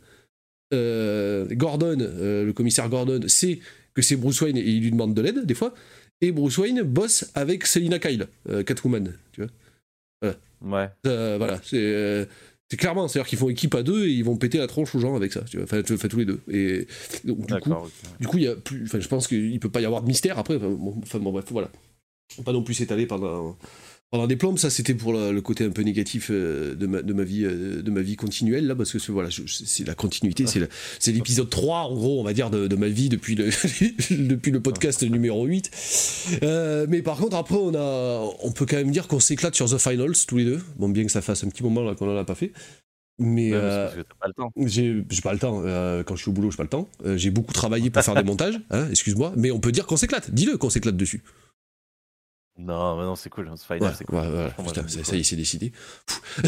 Euh, 0.75 1.47
Gordon, 1.53 1.99
euh, 2.01 2.45
le 2.45 2.53
commissaire 2.53 2.89
Gordon, 2.89 3.21
sait 3.29 3.61
que 3.95 4.03
c'est 4.03 4.17
Bruce 4.17 4.41
Wayne 4.41 4.57
et 4.57 4.63
il 4.63 4.83
lui 4.83 4.91
demande 4.91 5.15
de 5.15 5.23
l'aide, 5.23 5.47
des 5.47 5.55
fois. 5.55 5.75
Et 6.21 6.31
Bruce 6.31 6.59
Wayne 6.59 6.83
bosse 6.83 7.31
avec 7.35 7.67
Selina 7.67 7.99
Kyle, 7.99 8.27
euh, 8.49 8.63
Catwoman, 8.63 9.13
tu 9.33 9.43
vois. 9.43 10.35
Ouais. 10.63 10.89
Voilà, 11.05 11.61
c'est. 11.65 12.29
C'est 12.73 12.79
clairement, 12.79 13.07
c'est-à-dire 13.07 13.29
qu'ils 13.29 13.39
font 13.39 13.51
équipe 13.51 13.75
à 13.75 13.83
deux 13.83 14.07
et 14.07 14.13
ils 14.13 14.25
vont 14.25 14.35
péter 14.39 14.57
la 14.57 14.67
tronche 14.67 14.95
aux 14.95 14.99
gens 14.99 15.15
avec 15.15 15.31
ça, 15.31 15.43
tu 15.43 15.59
vois. 15.59 15.65
Enfin, 15.65 15.83
tu- 15.83 15.93
enfin, 15.93 16.09
tous 16.09 16.17
les 16.17 16.25
deux. 16.25 16.41
Et 16.51 16.87
donc, 17.25 17.45
du 17.47 17.53
coup, 17.61 17.69
du 18.19 18.27
coup, 18.27 18.39
il 18.39 18.45
y 18.45 18.49
a 18.49 18.57
plus. 18.57 18.85
Enfin, 18.85 18.99
je 18.99 19.09
pense 19.09 19.29
qu'il 19.29 19.61
peut 19.61 19.69
pas 19.69 19.83
y 19.83 19.85
avoir 19.85 20.01
de 20.01 20.07
mystère 20.07 20.39
après. 20.39 20.57
Enfin, 20.57 20.71
bon, 20.71 20.95
enfin, 21.03 21.19
bon, 21.19 21.33
bref, 21.33 21.45
voilà. 21.51 21.71
Pas 22.47 22.53
non 22.55 22.63
plus 22.63 22.73
s'étaler 22.73 23.05
pendant 23.05 23.59
pendant 24.13 24.29
des 24.29 24.37
plombes. 24.37 24.59
Ça, 24.59 24.71
c'était 24.71 24.95
pour 24.95 25.13
le, 25.13 25.33
le 25.33 25.41
côté 25.41 25.65
un 25.65 25.71
peu 25.71 25.83
négatif 25.83 26.29
euh, 26.31 26.77
de 26.77 26.87
ma, 26.87 27.03
de 27.03 27.13
ma 27.13 27.25
vie 27.25 27.45
euh, 27.45 27.83
de 27.83 27.91
ma 27.91 28.03
vie 28.03 28.15
continuelle 28.15 28.67
là, 28.69 28.77
parce 28.77 28.93
que 28.93 29.01
c'est- 29.01 29.11
voilà, 29.11 29.29
je- 29.31 29.43
c'est 29.47 29.85
la 29.87 29.95
continuité. 29.97 30.47
C'est 30.47 30.61
la- 30.61 30.69
c'est 31.01 31.11
l'épisode 31.13 31.51
3 31.51 31.79
en 31.81 31.95
gros, 31.95 32.21
on 32.21 32.23
va 32.23 32.33
dire, 32.33 32.51
de, 32.51 32.69
de 32.69 32.77
ma 32.77 32.89
vie 32.89 33.09
depuis 33.09 33.35
le 33.35 33.47
depuis 34.29 34.53
le 34.53 34.61
podcast 34.61 35.03
numéro 35.03 35.45
8. 35.47 35.71
Euh, 36.45 36.87
mais 36.89 37.03
par 37.03 37.17
contre, 37.17 37.37
après, 37.37 37.57
on 37.57 37.75
a, 37.75 38.31
on 38.43 38.53
peut 38.53 38.67
quand 38.67 38.77
même 38.77 38.91
dire 38.93 39.09
qu'on 39.09 39.19
s'éclate 39.21 39.55
sur 39.57 39.69
The 39.69 39.79
Finals 39.79 40.13
tous 40.29 40.37
les 40.37 40.45
deux. 40.45 40.61
Bon, 40.77 40.89
bien 40.89 41.05
que 41.05 41.11
ça 41.11 41.23
fasse 41.23 41.43
un 41.43 41.49
petit 41.49 41.63
moment 41.65 41.83
là 41.83 41.95
qu'on 41.95 42.09
en 42.09 42.17
a 42.17 42.25
pas 42.25 42.35
fait. 42.37 42.53
Mais 43.19 43.53
Ouais, 43.53 43.61
mais 43.61 43.71
c'est 43.71 43.77
parce 43.79 43.95
que 43.95 44.01
t'as 44.01 44.15
pas 44.21 44.29
le 44.29 44.35
temps. 44.35 44.53
j'ai 44.57 45.05
j'ai 45.11 45.21
pas 45.23 45.33
le 45.33 45.39
temps. 45.39 45.63
quand 46.07 46.17
je 46.17 46.23
suis 46.23 46.31
au 46.31 46.33
boulot, 46.33 46.51
j'ai 46.51 46.57
pas 46.57 46.63
le 46.65 46.69
temps. 46.69 46.89
J'ai 47.17 47.31
beaucoup 47.31 47.53
travaillé 47.53 47.89
pour 47.91 48.03
faire 48.03 48.15
des 48.15 48.23
montages. 48.23 48.61
hein, 48.71 48.89
Excuse-moi. 48.91 49.33
Mais 49.37 49.51
on 49.51 49.59
peut 49.61 49.73
dire 49.73 49.87
qu'on 49.87 49.97
s'éclate. 49.97 50.31
Dis-le 50.33 50.57
qu'on 50.59 50.71
s'éclate 50.71 50.97
dessus. 50.97 51.23
Non, 52.59 52.99
mais 52.99 53.05
non, 53.05 53.17
c'est 53.17 53.31
cool. 53.31 53.49
Ouais, 53.49 53.57
final, 53.57 53.95
c'est 53.97 54.05
cool. 54.05 54.19
ouais, 54.19 54.51
putain, 54.51 54.87
j'aime 54.87 55.05
ça, 55.05 55.17
y 55.17 55.21
est, 55.21 55.25
c'est 55.25 55.37
décidé. 55.37 55.73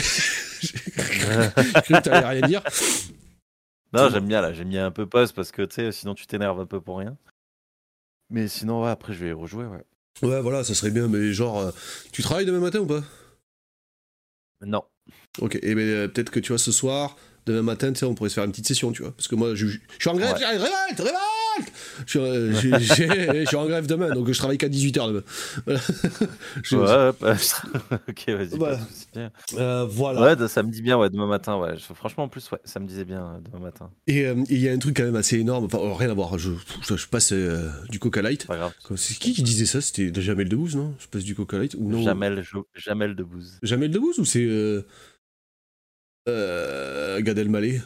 Que 0.64 2.00
t'allais 2.00 2.26
rien 2.26 2.46
dire. 2.46 2.62
Non, 3.92 4.10
j'aime 4.10 4.26
bien 4.26 4.40
là, 4.40 4.52
j'ai 4.52 4.64
mis 4.64 4.78
un 4.78 4.90
peu 4.90 5.06
pause 5.06 5.32
parce 5.32 5.52
que 5.52 5.62
tu 5.62 5.76
sais, 5.76 5.92
sinon 5.92 6.14
tu 6.14 6.26
t'énerves 6.26 6.60
un 6.60 6.66
peu 6.66 6.80
pour 6.80 6.98
rien. 6.98 7.16
Mais 8.30 8.48
sinon, 8.48 8.82
ouais, 8.82 8.90
après 8.90 9.12
je 9.12 9.24
vais 9.24 9.32
rejouer, 9.32 9.66
ouais. 9.66 9.84
Ouais, 10.22 10.40
voilà, 10.40 10.64
ça 10.64 10.74
serait 10.74 10.90
bien. 10.90 11.08
Mais 11.08 11.32
genre, 11.32 11.58
euh, 11.58 11.70
tu 12.12 12.22
travailles 12.22 12.46
demain 12.46 12.60
matin 12.60 12.80
ou 12.80 12.86
pas? 12.86 13.02
Non. 14.62 14.84
Ok. 15.40 15.58
Et 15.62 15.74
ben 15.74 15.86
euh, 15.86 16.08
peut-être 16.08 16.30
que 16.30 16.40
tu 16.40 16.52
vois 16.52 16.58
ce 16.58 16.72
soir, 16.72 17.16
demain 17.46 17.62
matin, 17.62 17.92
tu 17.92 18.00
sais, 18.00 18.06
on 18.06 18.14
pourrait 18.14 18.30
se 18.30 18.34
faire 18.34 18.44
une 18.44 18.50
petite 18.50 18.66
session, 18.66 18.92
tu 18.92 19.02
vois. 19.02 19.12
Parce 19.12 19.28
que 19.28 19.34
moi, 19.34 19.54
je, 19.54 19.66
je 19.66 19.78
suis 19.98 20.08
en 20.10 20.16
grève. 20.16 20.34
Ouais. 20.36 20.46
Révolte, 20.46 20.98
révolte. 20.98 21.33
Je 22.06 22.10
suis, 22.10 22.18
euh, 22.18 22.52
je 22.52 23.44
suis 23.46 23.56
en 23.56 23.66
grève 23.66 23.86
demain, 23.86 24.10
donc 24.10 24.30
je 24.30 24.38
travaille 24.38 24.58
qu'à 24.58 24.68
18h 24.68 25.08
demain. 25.08 25.22
Voilà. 25.64 25.80
Je- 26.62 26.76
Ouais, 26.76 27.12
bah, 27.20 27.36
ok, 28.08 28.24
vas-y, 28.28 28.58
Voilà. 28.58 28.78
Euh. 29.16 29.86
Ouais, 29.86 30.48
ça 30.48 30.62
me 30.62 30.70
dit 30.70 30.82
bien, 30.82 30.98
ouais, 30.98 31.10
demain 31.10 31.26
matin, 31.26 31.56
ouais. 31.56 31.74
Franchement, 31.94 32.24
en 32.24 32.28
plus, 32.28 32.50
ouais, 32.50 32.58
ça 32.64 32.80
me 32.80 32.86
disait 32.86 33.04
bien 33.04 33.24
euh, 33.24 33.38
demain 33.40 33.64
matin. 33.64 33.90
Et 34.06 34.26
euh, 34.26 34.42
il 34.48 34.58
y 34.58 34.68
a 34.68 34.72
un 34.72 34.78
truc 34.78 34.96
quand 34.96 35.04
même 35.04 35.16
assez 35.16 35.38
énorme, 35.38 35.64
enfin 35.64 35.78
oh, 35.80 35.94
rien 35.94 36.10
à 36.10 36.14
voir, 36.14 36.38
je, 36.38 36.50
passe 37.10 37.32
euh, 37.32 37.70
du 37.90 37.98
Coca 37.98 38.22
Light. 38.22 38.46
C'est 38.96 39.18
qui 39.18 39.32
qui 39.32 39.42
disait 39.42 39.66
ça? 39.66 39.80
C'était 39.80 40.12
Jamel 40.20 40.48
Debbouze, 40.48 40.76
non? 40.76 40.94
Je 40.98 41.06
passe 41.06 41.24
du 41.24 41.34
Coca 41.34 41.58
Light 41.58 41.74
ou 41.78 41.88
non? 41.88 42.02
Jamel, 42.02 42.44
Jamel 42.74 43.14
Debbouze. 43.14 43.58
Jamel 43.62 43.90
Debbouze 43.90 44.18
ou 44.18 44.24
c'est 44.24 44.46
Gad 46.26 47.38
Elmaleh? 47.38 47.80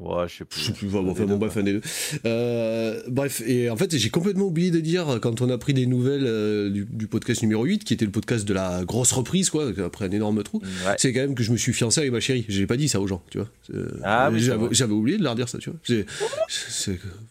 Ouais, 0.00 0.26
je 0.28 0.36
sais 0.38 0.44
plus. 0.44 0.60
Je 0.60 0.66
sais 0.66 0.72
plus, 0.72 0.88
bon, 0.88 1.08
enfin, 1.10 1.24
bon, 1.24 1.36
bref, 1.36 1.56
un 1.56 1.62
des 1.62 1.72
deux. 1.74 1.80
Euh, 2.26 3.00
bref, 3.08 3.42
et 3.46 3.70
en 3.70 3.76
fait, 3.76 3.96
j'ai 3.96 4.10
complètement 4.10 4.44
oublié 4.46 4.70
de 4.70 4.80
dire, 4.80 5.18
quand 5.22 5.40
on 5.40 5.48
a 5.50 5.58
pris 5.58 5.72
des 5.74 5.86
nouvelles 5.86 6.26
euh, 6.26 6.68
du, 6.70 6.84
du 6.88 7.06
podcast 7.06 7.42
numéro 7.42 7.64
8, 7.64 7.82
qui 7.84 7.94
était 7.94 8.04
le 8.04 8.10
podcast 8.10 8.46
de 8.46 8.52
la 8.54 8.84
grosse 8.84 9.12
reprise, 9.12 9.48
quoi, 9.50 9.70
après 9.84 10.04
un 10.04 10.10
énorme 10.10 10.42
trou, 10.42 10.60
Ouais. 10.86 10.94
c'est 10.98 11.12
quand 11.12 11.20
même 11.20 11.34
que 11.34 11.42
je 11.42 11.50
me 11.52 11.56
suis 11.56 11.72
fiancé 11.72 12.00
avec 12.00 12.12
ma 12.12 12.20
chérie. 12.20 12.44
J'ai 12.48 12.66
pas 12.66 12.76
dit 12.76 12.88
ça 12.88 13.00
aux 13.00 13.06
gens, 13.06 13.22
tu 13.30 13.38
vois. 13.38 13.48
Euh, 13.74 13.88
Ah 14.04 14.30
j'avais, 14.36 14.92
oublié 14.92 15.16
de 15.18 15.22
leur 15.24 15.34
dire 15.34 15.48
ça, 15.48 15.58
tu 15.58 15.70
vois. 15.70 15.78
C'est, 15.84 16.04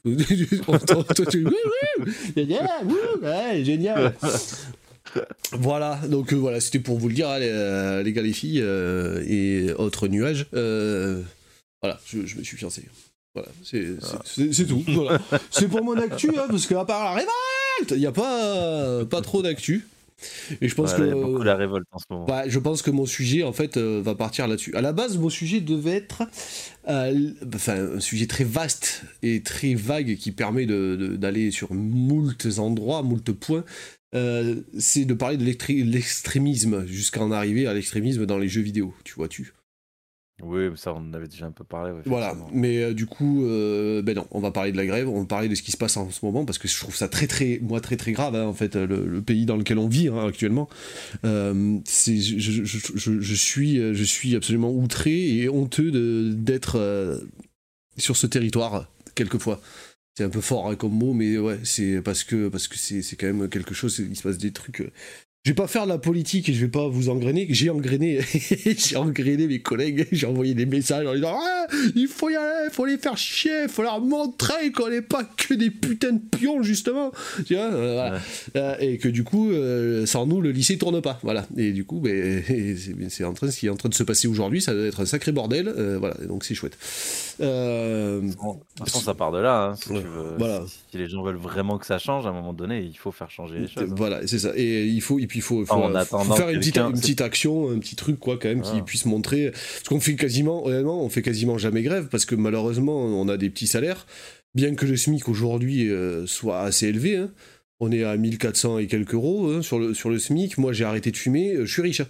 génial, 2.35 2.67
wouh, 2.85 2.95
ouais, 3.23 3.63
génial. 3.63 4.13
Voilà, 5.53 6.01
donc 6.09 6.33
euh, 6.33 6.35
voilà, 6.35 6.59
c'était 6.59 6.79
pour 6.79 6.97
vous 6.99 7.07
le 7.07 7.13
dire, 7.13 7.29
hein, 7.29 7.39
les, 7.39 7.47
euh, 7.49 8.03
les 8.03 8.11
gars, 8.11 8.21
les 8.21 8.33
filles 8.33 8.59
euh, 8.61 9.23
et 9.25 9.71
autres 9.77 10.09
nuages. 10.09 10.45
euh, 10.53 11.21
voilà, 11.85 11.99
je, 12.05 12.25
je 12.25 12.37
me 12.37 12.43
suis 12.43 12.57
fiancé. 12.57 12.83
Voilà, 13.33 13.49
c'est 13.63 13.85
c'est 14.51 14.65
tout. 14.65 14.83
Voilà. 14.87 15.19
C'est 15.51 15.67
pour 15.67 15.83
mon 15.83 15.97
actu, 15.97 16.29
hein, 16.37 16.45
parce 16.49 16.65
qu'à 16.67 16.85
part 16.85 17.03
la 17.03 17.11
révolte, 17.11 17.91
il 17.91 17.97
n'y 17.97 18.05
a 18.05 18.11
pas, 18.13 19.03
pas 19.05 19.21
trop 19.21 19.41
d'actu. 19.41 19.85
Et 20.61 20.69
je 20.69 20.75
pense 20.75 20.91
Voilà, 20.91 21.03
que. 21.05 21.09
il 21.11 21.19
y 21.19 21.21
a 21.21 21.25
beaucoup 21.25 21.43
la 21.43 21.55
révolte 21.57 21.85
en 21.91 21.99
ce 21.99 22.05
moment. 22.09 22.25
Bah, 22.25 22.47
je 22.47 22.57
pense 22.59 22.81
que 22.81 22.89
mon 22.91 23.05
sujet, 23.05 23.43
en 23.43 23.51
fait, 23.51 23.75
euh, 23.75 24.01
va 24.01 24.15
partir 24.15 24.47
là-dessus. 24.47 24.73
À 24.73 24.79
la 24.81 24.93
base, 24.93 25.17
mon 25.17 25.27
sujet 25.29 25.59
devait 25.59 25.91
être 25.97 26.23
euh, 26.87 27.31
enfin, 27.53 27.95
un 27.97 27.99
sujet 27.99 28.25
très 28.25 28.45
vaste 28.45 29.03
et 29.21 29.43
très 29.43 29.73
vague 29.75 30.15
qui 30.15 30.31
permet 30.31 30.65
d'aller 30.65 31.51
sur 31.51 31.73
moult 31.73 32.47
endroits, 32.57 33.03
moult 33.03 33.29
points. 33.33 33.65
Euh, 34.15 34.55
c'est 34.79 35.03
de 35.03 35.13
parler 35.13 35.35
de 35.35 35.43
l'extré- 35.43 35.83
l'extrémisme 35.83 36.85
jusqu'à 36.87 37.19
en 37.21 37.33
arriver 37.33 37.67
à 37.67 37.73
l'extrémisme 37.73 38.25
dans 38.25 38.37
les 38.37 38.47
jeux 38.47 38.61
vidéo, 38.61 38.93
tu 39.03 39.15
vois-tu. 39.15 39.51
Oui, 40.41 40.65
ça, 40.75 40.93
on 40.93 40.97
en 40.97 41.13
avait 41.13 41.29
déjà 41.29 41.45
un 41.45 41.51
peu 41.51 41.63
parlé. 41.63 41.93
ouais, 41.93 42.01
Voilà, 42.05 42.35
mais 42.51 42.83
euh, 42.83 42.93
du 42.93 43.05
coup, 43.05 43.45
euh, 43.45 44.01
ben 44.01 44.15
non, 44.15 44.27
on 44.31 44.41
va 44.41 44.51
parler 44.51 44.73
de 44.73 44.77
la 44.77 44.85
grève, 44.85 45.07
on 45.07 45.21
va 45.21 45.25
parler 45.25 45.47
de 45.47 45.55
ce 45.55 45.61
qui 45.61 45.71
se 45.71 45.77
passe 45.77 45.95
en 45.95 46.11
ce 46.11 46.25
moment, 46.25 46.43
parce 46.43 46.57
que 46.57 46.67
je 46.67 46.77
trouve 46.77 46.93
ça 46.95 47.07
très, 47.07 47.25
très, 47.25 47.57
moi, 47.61 47.79
très, 47.79 47.95
très 47.95 48.11
grave, 48.11 48.35
hein, 48.35 48.45
en 48.45 48.53
fait, 48.53 48.75
le, 48.75 49.05
le 49.07 49.21
pays 49.21 49.45
dans 49.45 49.55
lequel 49.55 49.77
on 49.79 49.87
vit 49.87 50.09
hein, 50.09 50.27
actuellement. 50.27 50.67
Euh, 51.25 51.79
c'est, 51.85 52.17
je, 52.17 52.37
je, 52.37 52.63
je, 52.65 52.79
je- 52.95 53.19
je 53.21 53.33
suis, 53.35 53.79
euh, 53.79 53.93
je 53.93 54.03
suis 54.03 54.35
absolument 54.35 54.71
outré 54.71 55.37
et 55.37 55.47
honteux 55.47 55.89
de, 55.91 56.33
d'être 56.35 57.25
sur 57.97 58.17
ce 58.17 58.27
territoire, 58.27 58.89
quelquefois. 59.15 59.61
C'est 60.17 60.23
un 60.23 60.29
peu 60.29 60.41
fort 60.41 60.69
hein, 60.69 60.75
comme 60.75 60.93
mot, 60.93 61.13
mais 61.13 61.37
ouais, 61.37 61.59
c'est 61.63 62.01
parce 62.01 62.23
que, 62.23 62.47
parce 62.47 62.67
que 62.69 62.77
c'est, 62.77 63.01
c'est 63.01 63.17
quand 63.17 63.27
même 63.33 63.49
quelque 63.49 63.73
chose, 63.73 63.97
il 63.99 64.15
se 64.15 64.23
passe 64.23 64.37
des 64.37 64.51
trucs. 64.51 64.83
Je 65.45 65.51
vais 65.51 65.55
pas 65.55 65.67
faire 65.67 65.83
de 65.83 65.89
la 65.89 65.99
politique 65.99 66.49
et 66.49 66.53
je 66.53 66.61
vais 66.65 66.71
pas 66.71 66.87
vous 66.87 67.07
engrainer. 67.09 67.45
J'ai 67.51 67.69
engrainé, 67.69 68.19
j'ai 68.77 68.95
engrainé 68.97 69.45
mes 69.45 69.59
collègues. 69.59 70.07
J'ai 70.11 70.25
envoyé 70.25 70.55
des 70.55 70.65
messages 70.65 71.05
en 71.05 71.13
disant 71.13 71.37
ah, 71.39 71.67
il 71.95 72.07
faut 72.07 72.29
y 72.31 72.35
aller, 72.35 72.65
il 72.67 72.73
faut 72.73 72.85
les 72.85 72.97
faire 72.97 73.15
chier, 73.17 73.51
il 73.63 73.69
faut 73.69 73.83
leur 73.83 74.01
montrer 74.01 74.71
qu'on 74.71 74.89
n'est 74.89 75.01
pas 75.03 75.23
que 75.23 75.53
des 75.53 75.69
putains 75.69 76.13
de 76.13 76.19
pions 76.37 76.63
justement. 76.63 77.11
Tu 77.45 77.53
vois, 77.53 77.63
euh, 77.65 77.93
voilà. 77.93 78.15
Ouais. 78.15 78.19
Euh, 78.55 78.75
et 78.79 78.97
que 78.97 79.07
du 79.07 79.23
coup, 79.23 79.51
euh, 79.51 80.05
sans 80.07 80.25
nous, 80.25 80.41
le 80.41 80.49
lycée 80.51 80.77
tourne 80.79 80.99
pas. 81.01 81.19
Voilà. 81.21 81.45
Et 81.57 81.71
du 81.73 81.85
coup, 81.85 81.99
ben, 81.99 82.41
c'est 82.47 82.95
c'est 83.09 83.23
en 83.23 83.33
train, 83.33 83.51
ce 83.51 83.59
qui 83.59 83.67
est 83.67 83.69
en 83.69 83.75
train 83.75 83.89
de 83.89 83.93
se 83.93 84.03
passer 84.03 84.27
aujourd'hui, 84.27 84.61
ça 84.63 84.73
doit 84.73 84.85
être 84.85 85.01
un 85.01 85.05
sacré 85.05 85.31
bordel. 85.31 85.69
Voilà. 85.99 86.15
Donc 86.27 86.43
c'est 86.43 86.55
chouette. 86.55 86.77
Bon, 87.39 88.21
de 88.23 88.29
toute 88.77 88.79
façon, 88.89 88.99
ça 89.01 89.13
part 89.13 89.31
de 89.31 89.39
là. 89.39 89.65
hein, 89.71 89.75
si, 89.75 89.89
Ouais, 89.91 90.01
tu 90.01 90.07
veux- 90.07 90.35
voilà. 90.39 90.63
si- 90.67 90.97
les 90.97 91.07
gens 91.09 91.21
veulent 91.23 91.35
vraiment 91.35 91.77
que 91.77 91.85
ça 91.85 91.99
change, 91.99 92.25
à 92.25 92.29
un 92.29 92.33
moment 92.33 92.53
donné, 92.53 92.81
il 92.81 92.97
faut 92.97 93.11
faire 93.11 93.29
changer 93.29 93.59
les 93.59 93.67
choses. 93.67 93.83
hein. 93.83 93.95
Voilà, 93.97 94.25
c'est 94.27 94.39
ça. 94.39 94.51
Et 94.55 94.85
il 94.85 95.01
faut, 95.01 95.19
et 95.19 95.27
puis 95.27 95.34
il 95.35 95.41
faut, 95.41 95.65
faut, 95.65 95.73
En 95.73 95.89
faut 95.89 95.95
attendant 95.95 96.35
faire 96.35 96.49
une 96.49 96.59
petite, 96.59 96.77
une 96.77 97.23
action, 97.25 97.69
un 97.71 97.79
petit 97.79 97.95
truc 97.95 98.19
quoi, 98.19 98.37
quand 98.37 98.47
même, 98.49 98.61
qui 98.61 98.71
Ah. 98.73 98.81
puisse 98.81 99.05
montrer. 99.05 99.51
Parce 99.51 99.83
qu'on 99.89 99.99
fait 99.99 100.15
quasiment, 100.15 100.65
honnêtement, 100.65 101.03
on 101.03 101.09
fait 101.09 101.21
quasiment 101.21 101.57
jamais 101.57 101.81
grève 101.83 102.07
parce 102.09 102.25
que 102.25 102.35
malheureusement, 102.35 102.97
on 102.97 103.27
a 103.29 103.37
des 103.37 103.49
petits 103.49 103.67
salaires. 103.67 104.05
Bien 104.53 104.73
que 104.75 104.85
le 104.85 104.95
SMIC 104.95 105.27
aujourd'hui 105.27 105.89
euh, 105.89 106.25
soit 106.27 106.61
assez 106.61 106.87
élevé, 106.87 107.17
hein. 107.17 107.29
on 107.81 107.91
est 107.91 108.03
à 108.03 108.15
1400 108.15 108.77
et 108.79 108.87
quelques 108.87 109.13
euros 109.13 109.51
hein, 109.51 109.61
sur, 109.61 109.79
le, 109.79 109.93
sur 109.93 110.09
le 110.09 110.17
SMIC. 110.19 110.57
Moi, 110.57 110.71
j'ai 110.73 110.85
arrêté 110.85 111.11
de 111.11 111.17
fumer, 111.17 111.53
euh, 111.53 111.65
je 111.65 111.71
suis 111.73 111.81
riche. 111.81 111.99
hein. 112.01 112.07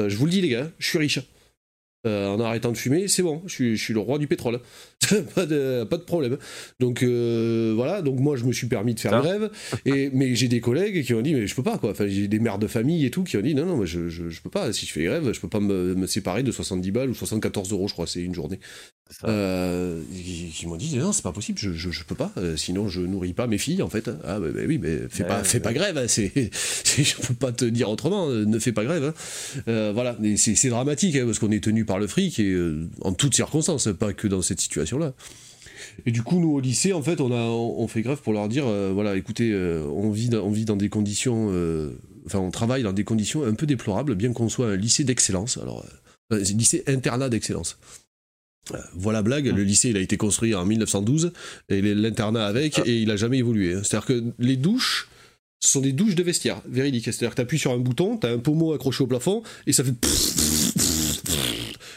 Euh, 0.00 0.08
je 0.10 0.16
vous 0.16 0.26
le 0.26 0.30
dis, 0.30 0.40
les 0.42 0.48
gars, 0.50 0.70
je 0.78 0.86
suis 0.88 0.98
riche. 0.98 1.20
Euh, 2.06 2.28
en 2.28 2.38
arrêtant 2.40 2.70
de 2.70 2.76
fumer, 2.76 3.08
c'est 3.08 3.22
bon, 3.22 3.42
je 3.46 3.54
suis, 3.54 3.76
je 3.78 3.82
suis 3.82 3.94
le 3.94 4.00
roi 4.00 4.18
du 4.18 4.26
pétrole. 4.26 4.60
pas, 5.34 5.46
de, 5.46 5.84
pas 5.84 5.96
de 5.96 6.02
problème. 6.02 6.36
Donc 6.80 7.02
euh, 7.02 7.72
voilà, 7.74 8.02
donc 8.02 8.18
moi 8.20 8.36
je 8.36 8.44
me 8.44 8.52
suis 8.52 8.66
permis 8.66 8.94
de 8.94 9.00
faire 9.00 9.20
grève, 9.22 9.50
et, 9.86 10.10
mais 10.14 10.34
j'ai 10.34 10.48
des 10.48 10.60
collègues 10.60 11.04
qui 11.04 11.14
ont 11.14 11.22
dit 11.22 11.34
mais 11.34 11.46
je 11.46 11.54
peux 11.54 11.62
pas 11.62 11.78
quoi. 11.78 11.90
Enfin 11.90 12.06
j'ai 12.08 12.28
des 12.28 12.38
mères 12.38 12.58
de 12.58 12.66
famille 12.66 13.04
et 13.04 13.10
tout 13.10 13.24
qui 13.24 13.36
ont 13.36 13.42
dit 13.42 13.54
non 13.54 13.66
non 13.66 13.76
mais 13.78 13.86
je, 13.86 14.08
je, 14.08 14.28
je 14.28 14.40
peux 14.42 14.50
pas. 14.50 14.72
Si 14.72 14.86
je 14.86 14.92
fais 14.92 15.04
grève, 15.04 15.32
je 15.32 15.40
peux 15.40 15.48
pas 15.48 15.60
me, 15.60 15.94
me 15.94 16.06
séparer 16.06 16.42
de 16.42 16.52
70 16.52 16.90
balles 16.90 17.10
ou 17.10 17.14
74 17.14 17.72
euros 17.72 17.88
je 17.88 17.92
crois 17.92 18.06
c'est 18.06 18.20
une 18.22 18.34
journée. 18.34 18.60
Euh, 19.24 20.00
qui, 20.52 20.66
m'ont 20.66 20.76
dit 20.76 20.96
non 20.96 21.12
c'est 21.12 21.22
pas 21.22 21.30
possible, 21.32 21.58
je, 21.58 21.72
je, 21.72 21.90
je 21.90 22.04
peux 22.04 22.14
pas. 22.14 22.32
Euh, 22.38 22.56
sinon 22.56 22.88
je 22.88 23.00
nourris 23.02 23.32
pas 23.34 23.46
mes 23.46 23.58
filles 23.58 23.82
en 23.82 23.88
fait. 23.88 24.08
Ah 24.24 24.40
bah, 24.40 24.48
bah 24.52 24.60
oui 24.66 24.78
mais 24.78 24.98
fais 25.10 25.22
Ouais, 25.22 25.28
pas 25.28 25.38
ouais, 25.38 25.44
fais 25.44 25.60
pas 25.60 25.72
grève. 25.72 25.98
hein, 25.98 26.04
c'est 26.08 26.32
je 26.96 27.16
peux 27.26 27.34
pas 27.34 27.52
te 27.52 27.64
dire 27.64 27.90
autrement. 27.90 28.28
euh, 28.30 28.44
Ne 28.44 28.58
fais 28.58 28.72
pas 28.72 28.84
grève. 28.84 29.04
hein. 29.04 29.14
Euh, 29.68 29.92
voilà 29.94 30.16
c'est 30.36 30.54
c'est 30.54 30.68
dramatique 30.70 31.16
hein, 31.16 31.24
parce 31.26 31.38
qu'on 31.38 31.50
est 31.50 31.62
tenu 31.62 31.84
par 31.84 31.98
le 31.98 32.06
fric 32.06 32.38
et 32.40 32.56
en 33.02 33.12
toutes 33.12 33.34
circonstances 33.34 33.88
pas 33.98 34.12
que 34.12 34.26
dans 34.26 34.42
cette 34.42 34.60
situation 34.60 34.93
Et 36.06 36.10
du 36.10 36.22
coup, 36.22 36.38
nous 36.38 36.52
au 36.52 36.60
lycée, 36.60 36.92
en 36.92 37.02
fait, 37.02 37.20
on 37.20 37.88
fait 37.88 38.02
grève 38.02 38.20
pour 38.20 38.32
leur 38.32 38.48
dire, 38.48 38.66
euh, 38.66 38.92
voilà, 38.92 39.16
écoutez, 39.16 39.50
euh, 39.52 39.86
on 39.86 40.10
vit 40.10 40.28
dans, 40.28 40.76
des 40.76 40.88
conditions, 40.88 41.48
euh, 41.50 41.98
enfin, 42.26 42.38
on 42.38 42.50
travaille 42.50 42.82
dans 42.82 42.92
des 42.92 43.04
conditions 43.04 43.44
un 43.44 43.54
peu 43.54 43.66
déplorables, 43.66 44.14
bien 44.14 44.32
qu'on 44.32 44.48
soit 44.48 44.68
un 44.68 44.76
lycée 44.76 45.04
d'excellence. 45.04 45.58
Alors, 45.58 45.84
un 46.30 46.38
lycée 46.38 46.82
internat 46.86 47.28
d'excellence. 47.28 47.78
Voilà 48.94 49.20
blague, 49.22 49.46
le 49.46 49.62
lycée 49.62 49.90
il 49.90 49.96
a 49.98 50.00
été 50.00 50.16
construit 50.16 50.54
en 50.54 50.64
1912 50.64 51.32
et 51.68 51.82
l'internat 51.82 52.46
avec 52.46 52.78
et 52.86 52.96
il 52.96 53.10
a 53.10 53.16
jamais 53.16 53.36
évolué. 53.36 53.74
hein. 53.74 53.82
C'est-à-dire 53.84 54.06
que 54.06 54.24
les 54.38 54.56
douches 54.56 55.10
sont 55.60 55.82
des 55.82 55.92
douches 55.92 56.14
de 56.14 56.22
vestiaire, 56.22 56.62
véridiques. 56.66 57.04
C'est-à-dire 57.04 57.30
que 57.30 57.36
tu 57.36 57.42
appuies 57.42 57.58
sur 57.58 57.72
un 57.72 57.78
bouton, 57.78 58.16
tu 58.16 58.26
as 58.26 58.30
un 58.30 58.38
pommeau 58.38 58.72
accroché 58.72 59.04
au 59.04 59.06
plafond 59.06 59.42
et 59.66 59.74
ça 59.74 59.84
fait 59.84 59.92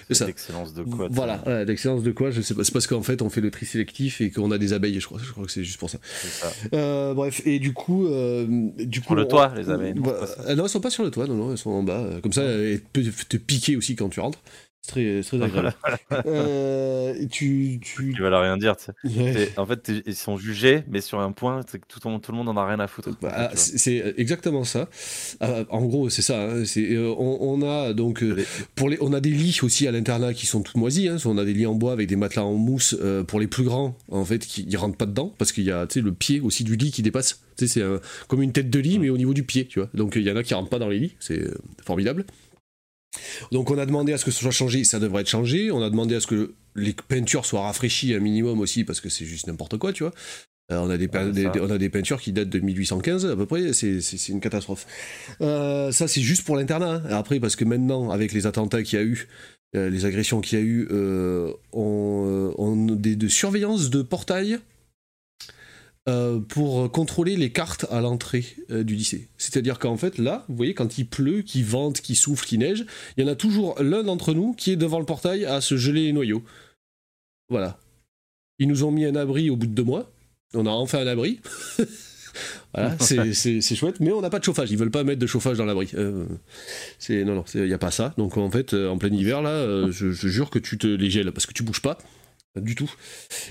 L'excellence 0.10 0.74
de 0.74 0.84
quoi 0.84 1.08
voilà, 1.12 1.44
ouais, 1.46 1.66
l'excellence 1.66 2.02
de 2.04 2.12
quoi 2.12 2.32
Je 2.32 2.42
sais 2.42 2.54
pas. 2.54 2.64
C'est 2.64 2.72
parce 2.72 2.88
qu'en 2.88 3.02
fait, 3.02 3.22
on 3.22 3.30
fait 3.30 3.42
le 3.42 3.52
tri 3.52 3.66
sélectif 3.66 4.22
et 4.22 4.32
qu'on 4.32 4.52
a 4.52 4.58
des 4.58 4.72
abeilles. 4.74 5.00
Je 5.00 5.06
crois, 5.06 5.20
je 5.24 5.32
crois 5.32 5.46
que 5.46 5.52
c'est 5.52 5.64
juste 5.64 5.80
pour 5.80 5.90
ça. 5.90 5.98
Ça. 6.04 6.52
Euh, 6.74 7.14
bref, 7.14 7.42
et 7.46 7.60
du 7.60 7.74
coup, 7.74 8.08
euh, 8.08 8.46
du 8.78 9.02
coup, 9.02 9.08
Sur 9.08 9.16
le 9.16 9.24
on- 9.24 9.28
toit, 9.28 9.54
les 9.56 9.70
abeilles, 9.70 9.94
non, 9.96 10.04
Bah, 10.04 10.16
euh, 10.48 10.56
non, 10.56 10.64
elles 10.64 10.70
sont 10.70 10.80
pas 10.80 10.90
sur 10.90 11.04
le 11.04 11.12
toit. 11.12 11.28
Non, 11.28 11.36
non, 11.36 11.52
elles 11.52 11.58
sont 11.58 11.72
en 11.72 11.84
bas. 11.84 12.00
euh, 12.00 12.22
Comme 12.22 12.34
ça, 12.34 12.44
elles 12.44 12.82
peuvent 12.82 13.26
te 13.28 13.38
piquer 13.38 13.76
aussi 13.76 13.96
quand 13.96 14.10
tu 14.10 14.20
rentres. 14.20 14.40
Très, 14.88 15.22
agréable. 15.42 15.74
euh, 16.26 17.14
et 17.20 17.28
tu, 17.28 17.80
tu... 17.82 18.14
Qui 18.14 18.20
veulent 18.20 18.34
rien 18.34 18.58
dire. 18.58 18.76
tu. 18.78 18.92
Ouais. 19.20 19.50
En 19.58 19.66
fait, 19.66 19.92
ils 20.06 20.16
sont 20.16 20.38
jugés, 20.38 20.84
mais 20.88 21.02
sur 21.02 21.20
un 21.20 21.32
point, 21.32 21.62
que 21.64 21.78
tout, 21.88 22.00
le 22.06 22.10
monde- 22.12 22.22
tout 22.22 22.32
le 22.32 22.38
monde 22.38 22.50
en 22.50 22.58
a 22.58 22.66
rien 22.66 22.80
à 22.80 22.88
foutre. 22.88 23.10
Bah, 23.22 23.50
Tu 23.52 23.58
c'est 23.58 24.14
exactement 24.18 24.64
ça. 24.64 24.88
Euh, 25.44 25.66
en 25.70 25.84
gros, 25.86 26.10
c'est 26.10 26.22
ça. 26.22 26.42
hein, 26.42 26.64
euh, 26.78 27.14
on, 27.18 27.38
on 27.42 27.70
a 27.70 27.94
donc 27.94 28.24
pour 28.76 28.90
les, 28.90 28.98
on 29.02 29.14
a 29.14 29.20
des 29.20 29.30
lits 29.32 29.60
aussi 29.62 29.88
à 29.88 29.92
l'internat 29.92 30.34
qui 30.34 30.46
sont 30.46 30.62
tout 30.62 30.78
moisis. 30.78 31.08
hein, 31.10 31.18
on 31.26 31.38
a 31.38 31.46
des 31.46 31.54
lits 31.54 31.66
en 31.66 31.76
bois 31.76 31.92
avec 31.92 32.08
des 32.08 32.16
matelas 32.16 32.44
en 32.44 32.54
mousse 32.54 32.96
pour 33.28 33.40
les 33.40 33.48
plus 33.48 33.64
grands 33.64 33.98
en 34.10 34.24
fait 34.26 34.40
qui 34.46 34.66
ils 34.70 34.78
rentrent 34.78 34.98
pas 34.98 35.06
dedans 35.06 35.34
parce 35.38 35.52
qu'il 35.52 35.64
y 35.66 35.72
a 35.72 35.86
tu 35.88 36.02
le 36.02 36.14
pied 36.14 36.40
aussi 36.40 36.64
du 36.64 36.76
lit 36.76 36.92
qui 36.92 37.02
dépasse. 37.02 37.42
Tu 37.58 37.68
c'est 37.68 37.84
comme 38.28 38.42
une 38.42 38.52
tête 38.54 38.70
de 38.70 38.80
lit 38.80 39.00
mais 39.00 39.10
au 39.10 39.18
niveau 39.18 39.34
du 39.34 39.44
pied, 39.44 39.66
tu 39.66 39.80
vois. 39.80 39.90
Donc 39.94 40.16
il 40.16 40.22
y 40.24 40.32
en 40.32 40.36
a 40.36 40.44
qui 40.44 40.54
rentrent 40.54 40.70
pas 40.70 40.80
dans 40.80 40.90
les 40.90 41.00
lits, 41.00 41.16
c'est 41.20 41.42
formidable. 41.86 42.26
Donc 43.52 43.72
on 43.72 43.78
a 43.78 43.86
demandé 43.86 44.14
à 44.14 44.18
ce 44.18 44.26
que 44.26 44.32
ce 44.32 44.40
soit 44.42 44.52
changé, 44.52 44.84
ça 44.84 45.00
devrait 45.00 45.22
être 45.22 45.30
changé. 45.30 45.72
On 45.72 45.82
a 45.82 45.90
demandé 45.90 46.16
à 46.16 46.20
ce 46.20 46.28
que 46.28 46.54
les 46.76 46.94
peintures 46.94 47.46
soient 47.46 47.62
rafraîchies 47.62 48.14
un 48.14 48.20
minimum 48.20 48.60
aussi 48.60 48.84
parce 48.84 49.02
que 49.02 49.10
c'est 49.10 49.26
juste 49.26 49.48
n'importe 49.48 49.78
quoi, 49.78 49.94
tu 49.94 50.04
vois. 50.04 50.14
Euh, 50.72 50.80
on, 50.80 50.90
a 50.90 50.98
des, 50.98 51.08
pein- 51.08 51.28
Ouais, 51.28 51.32
des- 51.32 51.44
ça. 51.44 51.54
on 51.62 51.70
a 51.70 51.78
des 51.78 51.90
peintures 51.90 52.20
qui 52.20 52.34
datent 52.34 52.50
de 52.50 52.60
1815 52.60 53.26
à 53.26 53.36
peu 53.38 53.46
près, 53.46 53.72
c'est 53.74 54.00
une 54.28 54.42
catastrophe. 54.42 54.86
Euh, 55.42 55.92
ça 55.92 56.08
c'est 56.08 56.22
juste 56.22 56.44
pour 56.46 56.58
l'internat. 56.58 57.02
hein. 57.06 57.10
Après 57.12 57.40
parce 57.40 57.56
que 57.56 57.64
maintenant 57.66 58.12
avec 58.12 58.34
les 58.34 58.46
attentats 58.48 58.84
qu'il 58.84 59.00
y 59.00 59.02
a 59.02 59.06
eu, 59.06 59.28
euh, 59.76 59.90
les 59.90 60.06
agressions 60.06 60.42
qu'il 60.42 60.60
y 60.60 60.62
a 60.62 60.66
eu, 60.66 60.88
on, 61.74 62.54
on 62.58 62.90
a 62.90 62.96
des 62.96 63.16
de 63.16 63.28
surveillance 63.28 63.90
de 63.90 64.02
portail 64.02 64.60
euh, 66.08 66.40
pour 66.40 66.90
contrôler 66.90 67.36
les 67.36 67.52
cartes 67.52 67.86
à 67.92 68.00
l'entrée 68.00 68.46
euh, 68.72 68.84
du 68.84 68.96
lycée. 68.96 69.28
C'est-à-dire 69.38 69.78
qu'en 69.78 69.98
fait, 69.98 70.18
là, 70.18 70.46
vous 70.48 70.56
voyez, 70.56 70.74
quand 70.74 70.98
il 70.98 71.06
pleut, 71.06 71.42
qu'il 71.42 71.66
vente, 71.66 72.00
qu'il 72.00 72.16
souffle, 72.16 72.46
qu'il 72.46 72.60
neige, 72.60 72.86
il 73.18 73.26
y 73.26 73.28
en 73.28 73.32
a 73.32 73.36
toujours 73.36 73.76
l'un 73.82 74.04
d'entre 74.04 74.34
nous 74.34 74.54
qui 74.54 74.72
est 74.72 74.78
devant 74.78 75.00
le 75.00 75.06
portail 75.06 75.44
à 75.44 75.60
se 75.60 75.76
geler 75.76 76.06
les 76.06 76.14
noyaux. 76.14 76.44
Voilà. 77.50 77.78
Ils 78.60 78.70
nous 78.70 78.86
ont 78.86 78.92
mis 78.92 79.04
un 79.04 79.16
abri 79.16 79.50
au 79.50 79.58
bout 79.58 79.68
de 79.68 79.74
deux 79.74 79.84
mois. 79.84 80.10
On 80.54 80.66
a 80.66 80.70
enfin 80.70 81.00
un 81.00 81.08
abri. 81.08 81.42
voilà, 82.74 82.98
c'est- 83.02 83.76
chouette, 83.76 84.00
mais 84.00 84.14
on 84.14 84.22
n'a 84.22 84.30
pas 84.30 84.40
de 84.40 84.46
chauffage. 84.46 84.72
Ils 84.72 84.78
veulent 84.78 84.92
pas 84.92 85.04
mettre 85.04 85.20
de 85.20 85.28
chauffage 85.28 85.58
dans 85.58 85.66
l'abri. 85.66 85.90
Euh, 85.96 86.26
non, 87.10 87.36
non, 87.36 87.44
il 87.54 87.64
n'y 87.64 87.74
a 87.74 87.78
pas 87.78 87.92
ça. 87.92 88.14
Donc 88.18 88.38
en 88.38 88.50
fait, 88.50 88.74
en 88.74 88.98
plein 88.98 89.12
hiver, 89.12 89.42
là, 89.42 89.92
je, 89.92 90.14
je 90.14 90.28
jure 90.30 90.50
que 90.50 90.60
tu 90.60 90.78
te 90.78 90.88
les 90.88 91.10
gèles 91.10 91.34
parce 91.34 91.46
que 91.46 91.54
tu 91.54 91.64
bouges 91.64 91.82
pas. 91.82 91.98
Du 92.56 92.76
tout. 92.76 92.92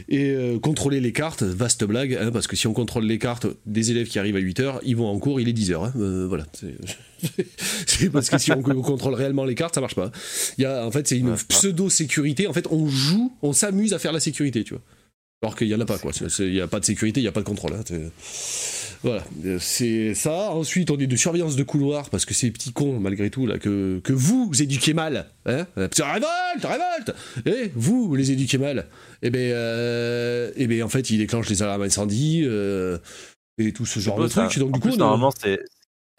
Et 0.09 0.31
euh, 0.31 0.59
contrôler 0.59 1.01
les 1.01 1.13
cartes, 1.13 1.43
vaste 1.43 1.85
blague, 1.85 2.15
hein, 2.15 2.31
parce 2.33 2.47
que 2.47 2.57
si 2.57 2.67
on 2.67 2.73
contrôle 2.73 3.05
les 3.05 3.19
cartes 3.19 3.47
des 3.67 3.91
élèves 3.91 4.09
qui 4.09 4.19
arrivent 4.19 4.37
à 4.37 4.41
8h, 4.41 4.81
ils 4.85 4.97
vont 4.97 5.07
en 5.07 5.19
cours, 5.19 5.41
il 5.41 5.49
est 5.49 5.53
10h. 5.53 5.85
Hein, 5.85 5.93
euh, 5.97 6.27
voilà. 6.27 6.47
C'est 7.87 8.11
parce 8.11 8.29
que 8.29 8.39
si 8.39 8.53
on 8.53 8.63
contrôle 8.63 9.15
réellement 9.15 9.45
les 9.45 9.55
cartes, 9.55 9.75
ça 9.75 9.81
marche 9.81 9.95
pas. 9.95 10.11
Il 10.59 10.63
y 10.63 10.67
a, 10.67 10.87
en 10.87 10.91
fait, 10.91 11.09
c'est 11.09 11.19
une 11.19 11.35
pseudo-sécurité. 11.35 12.47
En 12.47 12.53
fait, 12.53 12.67
on 12.71 12.89
joue, 12.89 13.33
on 13.43 13.53
s'amuse 13.53 13.95
à 13.95 13.99
faire 13.99 14.13
la 14.13 14.21
sécurité, 14.21 14.65
tu 14.65 14.75
vois. 14.75 14.83
Alors 15.43 15.57
qu'il 15.57 15.69
n'y 15.69 15.75
en 15.75 15.81
a 15.81 15.87
pas, 15.87 15.99
quoi. 15.99 16.13
Il 16.39 16.53
n'y 16.53 16.61
a 16.61 16.67
pas 16.67 16.81
de 16.81 16.85
sécurité, 16.85 17.21
il 17.21 17.25
n'y 17.25 17.29
a 17.29 17.33
pas 17.33 17.41
de 17.41 17.47
contrôle. 17.47 17.73
Hein, 17.73 17.85
voilà, 19.03 19.23
c'est 19.61 20.15
ça. 20.15 20.51
Ensuite, 20.51 20.91
on 20.91 20.99
est 20.99 21.07
de 21.07 21.17
surveillance 21.17 21.57
de 21.57 21.63
couloir 21.63 22.11
parce 22.11 22.25
que 22.25 22.35
ces 22.35 22.51
petits 22.51 22.73
cons, 22.73 22.99
malgré 22.99 23.31
tout, 23.31 23.47
là, 23.47 23.59
que, 23.59 24.01
que 24.03 24.13
vous 24.13 24.51
éduquez 24.61 24.95
mal. 24.95 25.27
Hein 25.47 25.67
révolte, 25.77 26.65
révolte 26.65 27.15
Et 27.47 27.71
vous, 27.75 28.15
les 28.15 28.33
éduquez 28.33 28.59
mal. 28.59 28.87
Et 29.23 29.29
eh 29.29 29.31
ben, 29.31 29.53
euh, 29.53 30.51
et 30.57 30.65
eh 30.65 30.67
ben, 30.67 30.83
en 30.83 30.89
fait, 30.89 31.11
ils 31.11 31.19
déclenchent 31.19 31.49
les 31.49 31.63
alarmes 31.63 31.83
incendie 31.83 32.43
euh, 32.45 32.99
et 33.59 33.73
tout 33.73 33.87
ce 33.87 34.01
genre 34.01 34.19
de 34.19 34.29
trucs. 34.29 34.59
Donc, 34.59 34.73
du 34.73 34.81
coup, 34.81 34.97
normalement, 34.97 35.31
c'est 35.31 35.61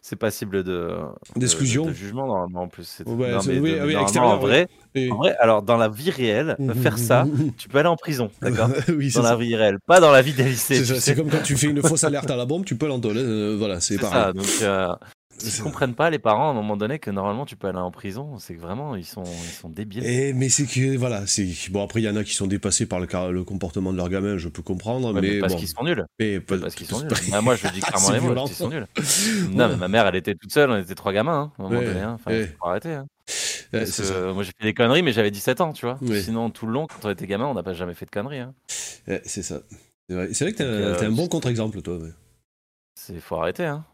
c'est 0.08 0.16
passible 0.16 0.64
de 0.64 0.96
d'exclusion, 1.36 1.86
de, 1.86 1.92
jugement 1.92 2.28
normalement 2.28 2.62
en 2.62 2.68
plus. 2.70 3.02
Ouais, 3.06 3.32
non, 3.32 3.42
mais 3.46 3.60
oui, 3.60 3.94
en 3.98 4.38
vrai, 4.38 4.70
en 4.96 5.16
vrai, 5.18 5.36
alors 5.38 5.64
dans 5.64 5.76
la 5.76 5.90
vie 5.90 6.12
réelle, 6.12 6.56
faire 6.82 6.98
ça, 6.98 7.26
tu 7.58 7.68
peux 7.68 7.80
aller 7.80 7.90
en 7.90 7.98
prison, 7.98 8.32
d'accord 8.42 8.70
oui, 8.88 9.12
Dans 9.14 9.24
la 9.24 9.36
vie 9.36 9.54
réelle, 9.54 9.80
pas 9.86 10.00
dans 10.00 10.12
la 10.12 10.22
vie 10.22 10.32
des 10.32 10.46
lycées. 10.46 10.86
C'est 10.86 11.14
comme 11.14 11.30
quand 11.30 11.44
tu 11.44 11.58
fais 11.58 11.68
une 11.68 11.82
fausse 11.88 12.06
alerte 12.06 12.32
à 12.32 12.38
la 12.38 12.46
bombe, 12.46 12.64
tu 12.64 12.78
peux 12.78 12.88
l'entoler. 12.88 13.22
Euh, 13.22 13.58
voilà, 13.58 13.82
c'est 13.82 13.98
pareil. 13.98 14.22
Ça, 14.22 14.32
donc, 14.32 14.46
euh, 14.62 14.96
ils 15.44 15.62
comprennent 15.62 15.94
pas 15.94 16.10
les 16.10 16.20
parents 16.20 16.48
à 16.48 16.52
un 16.52 16.54
moment 16.54 16.78
donné 16.78 17.00
que 17.00 17.12
normalement 17.12 17.46
tu 17.46 17.56
peux 17.56 17.68
aller 17.68 17.78
en 17.78 17.92
prison, 17.92 18.38
c'est 18.40 18.56
que 18.56 18.60
vraiment 18.60 18.96
ils 18.96 19.06
sont 19.06 19.24
ils 19.24 19.52
sont 19.52 19.70
débiles. 19.70 20.06
Et, 20.06 20.34
mais 20.34 20.50
c'est 20.50 20.66
que 20.66 20.98
voilà, 20.98 21.28
c'est 21.28 21.48
bon 21.70 21.84
après 21.84 22.02
il 22.02 22.06
y 22.06 22.10
en 22.10 22.16
a 22.16 22.24
qui 22.24 22.34
sont 22.34 22.48
dépassés 22.48 22.86
par 22.86 23.00
le, 23.00 23.08
le 23.32 23.44
comportement 23.44 23.92
de 23.92 23.98
leur 23.98 24.10
gamin, 24.10 24.38
je 24.38 24.50
peux 24.50 24.62
comprendre, 24.62 25.14
mais, 25.14 25.40
parce 25.40 25.56
qu'ils 25.56 25.68
sont 25.68 25.84
nuls. 25.84 26.06
Mais 26.20 26.40
parce 26.40 26.76
qu'ils 26.76 26.88
sont 26.88 27.02
nuls. 27.02 27.10
Bah, 27.32 27.42
moi 27.42 27.56
je 27.56 27.68
dis 27.70 27.80
clairement 27.82 28.12
les 28.12 28.20
mots, 28.20 28.48
ils 28.48 28.54
sont 28.54 28.70
nuls. 28.70 28.88
non, 29.52 29.70
mais 29.70 29.78
ma 29.78 29.88
mère 29.88 30.08
elle 30.08 30.16
était 30.16 30.36
toute 30.36 30.52
seule, 30.52 30.72
on 30.72 30.78
était 30.78 30.96
trois 30.96 31.14
gamins 31.14 31.40
hein, 31.40 31.52
à 31.58 31.62
un 31.62 31.70
moment 31.70 31.82
donné, 31.82 32.00
hein. 32.00 32.18
enfin, 32.20 32.32
faut 32.60 32.68
arrêter. 32.68 32.94
Hein. 32.94 33.08
moi 33.74 34.44
j'ai 34.44 34.52
fait 34.58 34.64
des 34.64 34.74
conneries 34.74 35.04
mais 35.04 35.12
j'avais 35.12 35.32
17 35.32 35.62
ans, 35.62 35.74
tu 35.74 35.86
vois. 35.86 36.00
Sinon 36.22 36.50
tout 36.50 36.66
le 36.66 36.74
long 36.74 36.88
quand 36.88 37.08
on 37.08 37.12
était 37.12 37.28
gamin, 37.28 37.46
on 37.46 37.54
n'a 37.54 37.64
pas 37.64 37.74
jamais 37.74 37.94
fait 37.94 38.06
de 38.06 38.12
conneries. 38.12 38.40
Hein. 38.40 38.54
c'est 39.26 39.44
ça. 39.44 39.62
C'est 40.10 40.16
vrai. 40.16 40.28
vrai, 40.28 40.52
que 40.54 40.58
t'es 40.58 40.64
un, 40.64 40.68
un, 40.68 41.04
euh, 41.04 41.10
bon 41.10 41.28
contre-exemple 41.28 41.82
toi. 41.82 42.00
C'est 42.96 43.20
faut 43.20 43.36
arrêter 43.36 43.66
hein. 43.66 43.86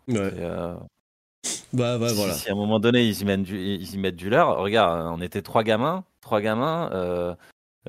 Euh, 1.45 1.49
bah, 1.73 1.97
bah 1.97 2.13
voilà. 2.13 2.33
Si, 2.33 2.49
à 2.49 2.53
un 2.53 2.55
moment 2.55 2.79
donné 2.79 3.05
ils 3.05 3.21
y 3.21 3.25
mettent 3.25 3.43
du, 3.43 3.57
ils 3.59 3.93
y 3.93 3.97
mettent 3.97 4.15
du 4.15 4.29
leurre, 4.29 4.57
regarde, 4.57 5.07
on 5.11 5.21
était 5.21 5.41
trois 5.41 5.63
gamins, 5.63 6.03
trois 6.21 6.41
gamins. 6.41 6.89
Euh, 6.93 7.35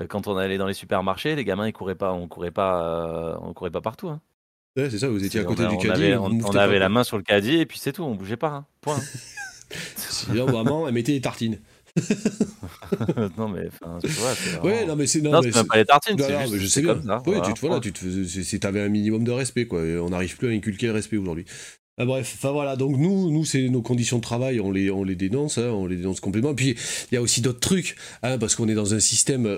quand 0.09 0.27
on 0.27 0.37
allait 0.37 0.57
dans 0.57 0.67
les 0.67 0.73
supermarchés, 0.73 1.35
les 1.35 1.45
gamins 1.45 1.67
ils 1.67 1.73
couraient 1.73 1.95
pas, 1.95 2.11
on 2.11 2.27
courait 2.27 2.51
pas, 2.51 2.83
euh, 2.83 3.37
on 3.41 3.53
courait 3.53 3.71
pas 3.71 3.81
partout. 3.81 4.09
Hein. 4.09 4.21
Ouais, 4.75 4.89
c'est 4.89 4.99
ça, 4.99 5.07
vous 5.07 5.23
étiez 5.23 5.39
à 5.39 5.43
côté 5.43 5.67
du 5.67 5.77
caddie. 5.77 6.13
on, 6.15 6.55
avait 6.55 6.79
la 6.79 6.89
main 6.89 7.03
sur 7.03 7.17
le 7.17 7.23
caddie 7.23 7.57
et 7.57 7.65
puis 7.65 7.79
c'est 7.79 7.93
tout, 7.93 8.03
on 8.03 8.15
bougeait 8.15 8.37
pas. 8.37 8.49
Hein. 8.49 8.65
Point. 8.81 8.99
Sinon, 9.95 10.45
vraiment, 10.45 10.87
elle 10.87 10.93
mettait 10.93 11.13
les 11.13 11.21
tartines. 11.21 11.59
non 13.37 13.47
mais 13.47 13.67
enfin 13.67 13.99
tu 14.01 14.09
vois 14.09 14.33
vraiment... 14.33 14.65
ouais 14.65 14.85
non 14.85 14.97
mais 14.97 15.07
c'est 15.07 15.21
non, 15.21 15.39
mais 15.41 15.49
c'est 15.49 15.65
pas 15.65 15.77
les 15.77 15.85
tartines 15.85 16.19
c'est 16.19 16.41
juste, 16.41 16.57
je 16.57 16.67
sais 16.67 16.81
bien 16.81 16.93
comme 16.93 17.05
ça, 17.05 17.23
ouais, 17.25 17.41
tu 17.41 17.53
te 17.53 17.59
voilà, 17.61 17.79
tu 17.79 17.93
te 17.93 18.25
si 18.25 18.59
t'avais 18.59 18.81
un 18.81 18.89
minimum 18.89 19.23
de 19.23 19.31
respect 19.31 19.65
quoi 19.65 19.79
on 19.79 20.09
n'arrive 20.09 20.35
plus 20.35 20.49
à 20.49 20.51
inculquer 20.51 20.87
le 20.87 20.91
respect 20.91 21.15
aujourd'hui 21.15 21.45
bref, 22.03 22.33
enfin 22.37 22.51
voilà, 22.51 22.75
donc 22.75 22.97
nous, 22.97 23.31
nous 23.31 23.45
c'est 23.45 23.69
nos 23.69 23.81
conditions 23.81 24.17
de 24.17 24.21
travail, 24.21 24.59
on 24.59 24.71
les, 24.71 24.91
on 24.91 25.03
les 25.03 25.15
dénonce, 25.15 25.57
hein, 25.57 25.69
on 25.69 25.85
les 25.85 25.95
dénonce 25.95 26.19
complètement. 26.19 26.53
Puis 26.53 26.75
il 27.11 27.15
y 27.15 27.17
a 27.17 27.21
aussi 27.21 27.41
d'autres 27.41 27.61
trucs, 27.61 27.95
hein, 28.21 28.37
parce 28.37 28.55
qu'on 28.55 28.67
est 28.67 28.73
dans 28.73 28.93
un 28.93 28.99
système, 28.99 29.45
euh, 29.45 29.57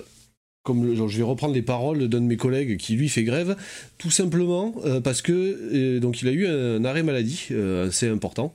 comme 0.63 0.93
je 0.95 1.17
vais 1.17 1.23
reprendre 1.23 1.55
les 1.55 1.63
paroles 1.63 2.07
d'un 2.07 2.21
de 2.21 2.25
mes 2.25 2.37
collègues 2.37 2.77
qui 2.77 2.95
lui 2.95 3.09
fait 3.09 3.23
grève, 3.23 3.55
tout 3.97 4.11
simplement 4.11 4.75
euh, 4.85 5.01
parce 5.01 5.21
que 5.21 5.31
euh, 5.33 5.99
donc 5.99 6.21
il 6.21 6.27
a 6.27 6.31
eu 6.31 6.45
un, 6.45 6.85
arrêt 6.85 7.03
maladie 7.03 7.47
assez 7.87 8.07
important. 8.07 8.53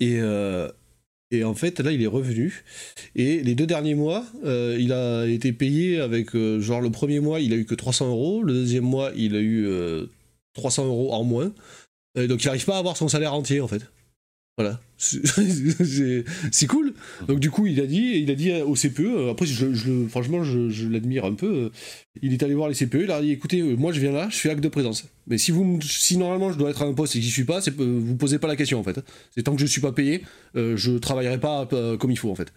Et, 0.00 0.18
et 1.30 1.44
en 1.44 1.54
fait, 1.54 1.78
là, 1.80 1.92
il 1.92 2.02
est 2.02 2.08
revenu. 2.08 2.64
Et 3.14 3.42
les 3.42 3.54
deux 3.54 3.66
derniers 3.66 3.94
mois, 3.94 4.24
il 4.44 4.92
a 4.92 5.26
été 5.26 5.52
payé 5.52 6.00
avec, 6.00 6.34
genre, 6.58 6.80
le 6.80 6.90
premier 6.90 7.20
mois, 7.20 7.40
il 7.40 7.52
a 7.52 7.56
eu 7.56 7.64
que 7.64 7.74
300 7.74 8.08
euros. 8.08 8.42
Le 8.42 8.52
deuxième 8.54 8.84
mois, 8.84 9.12
il 9.14 9.36
a 9.36 9.40
eu 9.40 9.68
300 10.54 10.86
euros 10.86 11.12
en 11.12 11.22
moins. 11.22 11.52
Euh, 12.16 12.26
donc 12.26 12.42
il 12.42 12.46
n'arrive 12.46 12.64
pas 12.64 12.76
à 12.76 12.78
avoir 12.78 12.96
son 12.96 13.08
salaire 13.08 13.34
entier 13.34 13.60
en 13.60 13.68
fait. 13.68 13.82
Voilà, 14.56 14.78
c'est 14.98 16.66
cool. 16.68 16.94
Donc 17.26 17.40
du 17.40 17.50
coup, 17.50 17.66
il 17.66 17.80
a 17.80 17.86
dit, 17.86 18.20
il 18.22 18.30
a 18.30 18.36
dit 18.36 18.52
au 18.52 18.74
CPE. 18.74 19.00
Euh, 19.00 19.30
après, 19.32 19.46
franchement, 20.08 20.44
je, 20.44 20.88
l'admire 20.88 21.24
un 21.24 21.34
peu. 21.34 21.46
Euh, 21.46 21.70
il 22.22 22.32
est 22.32 22.40
allé 22.44 22.54
voir 22.54 22.68
les 22.68 22.76
CPE. 22.76 23.00
Il 23.02 23.10
a 23.10 23.20
dit, 23.20 23.32
écoutez, 23.32 23.62
moi, 23.62 23.90
je 23.90 23.98
viens 23.98 24.12
là, 24.12 24.28
je 24.30 24.36
fais 24.36 24.50
acte 24.50 24.62
de 24.62 24.68
présence. 24.68 25.06
Mais 25.26 25.38
si 25.38 25.50
vous, 25.50 25.80
si 25.82 26.16
normalement 26.18 26.52
je 26.52 26.58
dois 26.58 26.70
être 26.70 26.82
à 26.82 26.84
un 26.86 26.94
poste 26.94 27.16
et 27.16 27.18
que 27.18 27.24
j'y 27.24 27.32
suis 27.32 27.42
pas, 27.42 27.58
vous 27.76 28.14
posez 28.14 28.38
pas 28.38 28.46
la 28.46 28.54
question 28.54 28.78
en 28.78 28.84
fait. 28.84 29.00
C'est 29.34 29.42
tant 29.42 29.56
que 29.56 29.60
je 29.60 29.66
suis 29.66 29.80
pas 29.80 29.90
payé, 29.90 30.22
je 30.54 30.98
travaillerai 30.98 31.40
pas 31.40 31.66
comme 31.98 32.12
il 32.12 32.18
faut 32.18 32.30
en 32.30 32.36
fait. 32.36 32.52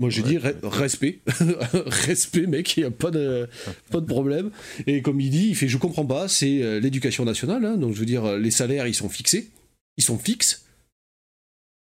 Moi 0.00 0.10
j'ai 0.10 0.22
dit 0.22 0.38
respect, 0.38 1.20
respect 1.86 2.48
mec, 2.48 2.76
il 2.76 2.80
n'y 2.80 2.86
a 2.86 2.90
pas 2.90 3.12
de, 3.12 3.48
pas 3.92 4.00
de 4.00 4.06
problème. 4.06 4.50
Et 4.88 5.02
comme 5.02 5.20
il 5.20 5.30
dit, 5.30 5.48
il 5.50 5.54
fait 5.54 5.68
je 5.68 5.78
comprends 5.78 6.04
pas, 6.04 6.26
c'est 6.26 6.62
euh, 6.62 6.80
l'éducation 6.80 7.24
nationale, 7.24 7.64
hein. 7.64 7.76
donc 7.76 7.94
je 7.94 8.00
veux 8.00 8.06
dire 8.06 8.36
les 8.36 8.50
salaires 8.50 8.88
ils 8.88 8.94
sont 8.94 9.08
fixés, 9.08 9.50
ils 9.96 10.02
sont 10.02 10.18
fixes. 10.18 10.66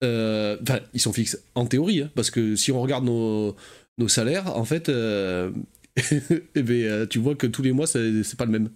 Euh, 0.02 0.56
enfin, 0.62 0.80
ils 0.92 1.00
sont 1.00 1.12
fixes 1.12 1.38
en 1.54 1.66
théorie, 1.66 2.00
hein, 2.00 2.10
parce 2.16 2.30
que 2.30 2.56
si 2.56 2.72
on 2.72 2.80
regarde 2.82 3.04
nos, 3.04 3.54
nos 3.98 4.08
salaires, 4.08 4.56
en 4.56 4.64
fait, 4.64 4.88
euh, 4.88 5.52
eh 6.56 6.62
ben, 6.62 7.06
tu 7.06 7.20
vois 7.20 7.36
que 7.36 7.46
tous 7.46 7.62
les 7.62 7.72
mois 7.72 7.86
c'est 7.86 8.36
pas 8.36 8.46
le 8.46 8.52
même. 8.52 8.70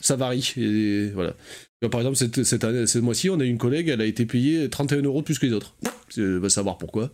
Ça 0.00 0.16
varie. 0.16 0.54
Et 0.56 1.10
voilà. 1.10 1.34
Par 1.90 2.00
exemple, 2.00 2.16
cette, 2.16 2.44
cette, 2.44 2.64
année, 2.64 2.86
ce 2.86 2.98
mois-ci, 2.98 3.28
on 3.28 3.40
a 3.40 3.44
une 3.44 3.58
collègue, 3.58 3.88
elle 3.88 4.00
a 4.00 4.06
été 4.06 4.24
payée 4.24 4.70
31 4.70 5.02
euros 5.02 5.20
de 5.20 5.24
plus 5.24 5.38
que 5.38 5.46
les 5.46 5.52
autres. 5.52 5.74
On 6.16 6.38
va 6.38 6.48
savoir 6.48 6.78
pourquoi. 6.78 7.10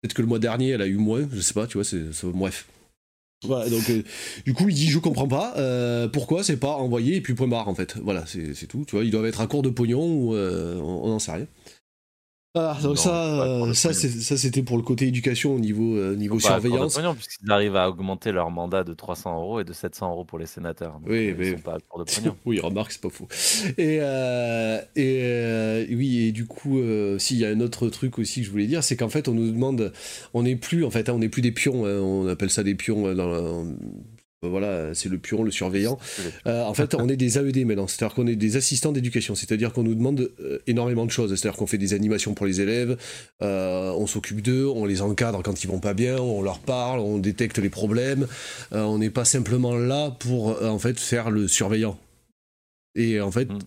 Peut-être 0.00 0.14
que 0.14 0.22
le 0.22 0.28
mois 0.28 0.38
dernier, 0.38 0.70
elle 0.70 0.82
a 0.82 0.86
eu 0.86 0.96
moins, 0.96 1.28
je 1.32 1.40
sais 1.40 1.54
pas, 1.54 1.66
tu 1.66 1.78
vois, 1.78 1.84
c'est, 1.84 2.04
bref. 2.24 2.68
Voilà, 3.44 3.70
donc 3.70 3.88
euh, 3.90 4.02
du 4.44 4.52
coup 4.52 4.68
il 4.68 4.74
dit 4.74 4.88
je 4.88 4.98
comprends 4.98 5.28
pas 5.28 5.54
euh, 5.58 6.08
pourquoi 6.08 6.42
c'est 6.42 6.56
pas 6.56 6.72
envoyé 6.72 7.14
et 7.14 7.20
puis 7.20 7.34
point 7.34 7.46
barre 7.46 7.68
en 7.68 7.74
fait. 7.74 7.96
Voilà, 7.98 8.24
c'est, 8.26 8.66
tout, 8.66 8.84
tu 8.84 8.96
vois, 8.96 9.04
ils 9.04 9.12
doivent 9.12 9.26
être 9.26 9.40
à 9.40 9.46
court 9.46 9.62
de 9.62 9.70
pognon 9.70 10.04
ou 10.04 10.34
euh, 10.34 10.74
on 10.80 11.06
n'en 11.06 11.20
sait 11.20 11.32
rien. 11.32 11.46
Ah, 12.54 12.76
donc 12.82 12.98
ça, 12.98 13.74
ça, 13.74 13.92
ça 13.92 14.36
c'était 14.36 14.62
pour 14.62 14.78
le 14.78 14.82
côté 14.82 15.06
éducation 15.06 15.54
au 15.54 15.58
niveau, 15.58 15.96
euh, 15.96 16.16
niveau 16.16 16.40
surveillance. 16.40 16.98
Puisqu'ils 17.14 17.50
arrivent 17.50 17.76
à 17.76 17.88
augmenter 17.88 18.32
leur 18.32 18.50
mandat 18.50 18.84
de 18.84 18.94
300 18.94 19.36
euros 19.36 19.60
et 19.60 19.64
de 19.64 19.72
700 19.72 20.10
euros 20.10 20.24
pour 20.24 20.38
les 20.38 20.46
sénateurs. 20.46 20.98
oui, 21.06 21.34
mais... 21.38 21.52
Sont 21.52 21.58
pas 21.58 21.76
de 21.78 21.84
pognon. 22.14 22.36
oui, 22.46 22.58
remarque, 22.58 22.92
c'est 22.92 23.02
pas 23.02 23.10
faux. 23.10 23.28
Et, 23.76 23.98
euh, 24.00 24.80
et 24.96 25.20
euh, 25.22 25.86
oui, 25.90 26.28
et 26.28 26.32
du 26.32 26.46
coup, 26.46 26.80
s'il 27.18 27.36
y 27.36 27.44
a 27.44 27.48
un 27.48 27.60
autre 27.60 27.88
truc 27.88 28.18
aussi 28.18 28.40
que 28.40 28.46
je 28.46 28.50
voulais 28.50 28.66
dire, 28.66 28.82
c'est 28.82 28.96
qu'en 28.96 29.10
fait, 29.10 29.28
on 29.28 29.34
nous 29.34 29.50
demande, 29.50 29.92
on 30.32 30.42
n'est 30.42 30.56
plus, 30.56 30.84
en 30.84 30.90
fait, 30.90 31.08
hein, 31.08 31.12
on 31.14 31.18
n'est 31.18 31.28
plus 31.28 31.42
des 31.42 31.52
pions, 31.52 31.84
hein, 31.84 31.98
on 32.00 32.26
appelle 32.28 32.50
ça 32.50 32.62
des 32.62 32.74
pions 32.74 33.14
dans, 33.14 33.66
voilà, 34.42 34.94
c'est 34.94 35.08
le 35.08 35.18
pion, 35.18 35.42
le 35.42 35.50
surveillant. 35.50 35.98
Euh, 36.46 36.62
en 36.62 36.74
fait, 36.74 36.94
on 36.94 37.08
est 37.08 37.16
des 37.16 37.38
AED 37.38 37.66
maintenant, 37.66 37.88
c'est-à-dire 37.88 38.14
qu'on 38.14 38.26
est 38.28 38.36
des 38.36 38.56
assistants 38.56 38.92
d'éducation, 38.92 39.34
c'est-à-dire 39.34 39.72
qu'on 39.72 39.82
nous 39.82 39.94
demande 39.94 40.30
euh, 40.40 40.58
énormément 40.68 41.06
de 41.06 41.10
choses, 41.10 41.34
c'est-à-dire 41.34 41.58
qu'on 41.58 41.66
fait 41.66 41.78
des 41.78 41.92
animations 41.92 42.34
pour 42.34 42.46
les 42.46 42.60
élèves, 42.60 42.96
euh, 43.42 43.90
on 43.92 44.06
s'occupe 44.06 44.40
d'eux, 44.40 44.66
on 44.66 44.84
les 44.84 45.02
encadre 45.02 45.42
quand 45.42 45.64
ils 45.64 45.66
vont 45.66 45.80
pas 45.80 45.94
bien, 45.94 46.18
on 46.18 46.40
leur 46.42 46.60
parle, 46.60 47.00
on 47.00 47.18
détecte 47.18 47.58
les 47.58 47.70
problèmes, 47.70 48.28
on 48.70 48.98
n'est 48.98 49.10
pas 49.10 49.24
simplement 49.24 49.76
là 49.76 50.10
pour 50.10 50.62
en 50.62 50.78
fait 50.78 50.98
faire 51.00 51.30
le 51.30 51.48
surveillant. 51.48 51.98
Et 52.94 53.20
en 53.20 53.32
fait, 53.32 53.48
mm. 53.48 53.58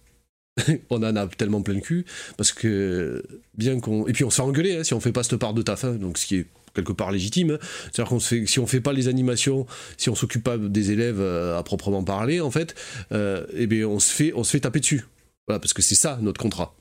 on 0.89 1.03
en 1.03 1.15
a 1.15 1.27
tellement 1.27 1.61
plein 1.61 1.75
le 1.75 1.81
cul 1.81 2.05
parce 2.37 2.51
que 2.51 3.23
bien 3.57 3.79
qu'on 3.79 4.07
et 4.07 4.13
puis 4.13 4.23
on 4.23 4.29
se 4.29 4.35
fait 4.37 4.41
engueuler 4.41 4.77
hein, 4.77 4.83
si 4.83 4.93
on 4.93 4.99
fait 4.99 5.11
pas 5.11 5.23
cette 5.23 5.37
part 5.37 5.53
de 5.53 5.61
taf, 5.61 5.85
hein, 5.85 5.93
donc 5.93 6.17
ce 6.17 6.25
qui 6.25 6.35
est 6.37 6.45
quelque 6.73 6.91
part 6.91 7.11
légitime. 7.11 7.57
C'est-à-dire 7.83 8.09
qu'on 8.09 8.19
fait, 8.19 8.45
si 8.45 8.59
on 8.59 8.67
fait 8.67 8.81
pas 8.81 8.93
les 8.93 9.07
animations, 9.07 9.65
si 9.97 10.09
on 10.09 10.15
s'occupe 10.15 10.43
pas 10.43 10.57
des 10.57 10.91
élèves 10.91 11.19
euh, 11.19 11.57
à 11.57 11.63
proprement 11.63 12.03
parler, 12.03 12.41
en 12.41 12.51
fait, 12.51 12.75
euh, 13.11 13.45
eh 13.53 13.67
bien 13.67 13.87
on 13.87 13.99
se 13.99 14.11
fait, 14.11 14.33
on 14.35 14.43
se 14.43 14.51
fait 14.51 14.61
taper 14.61 14.79
dessus. 14.79 15.05
Parce 15.47 15.73
que 15.73 15.81
c'est 15.81 15.95
ça 15.95 16.17
notre 16.21 16.39
contrat. 16.39 16.75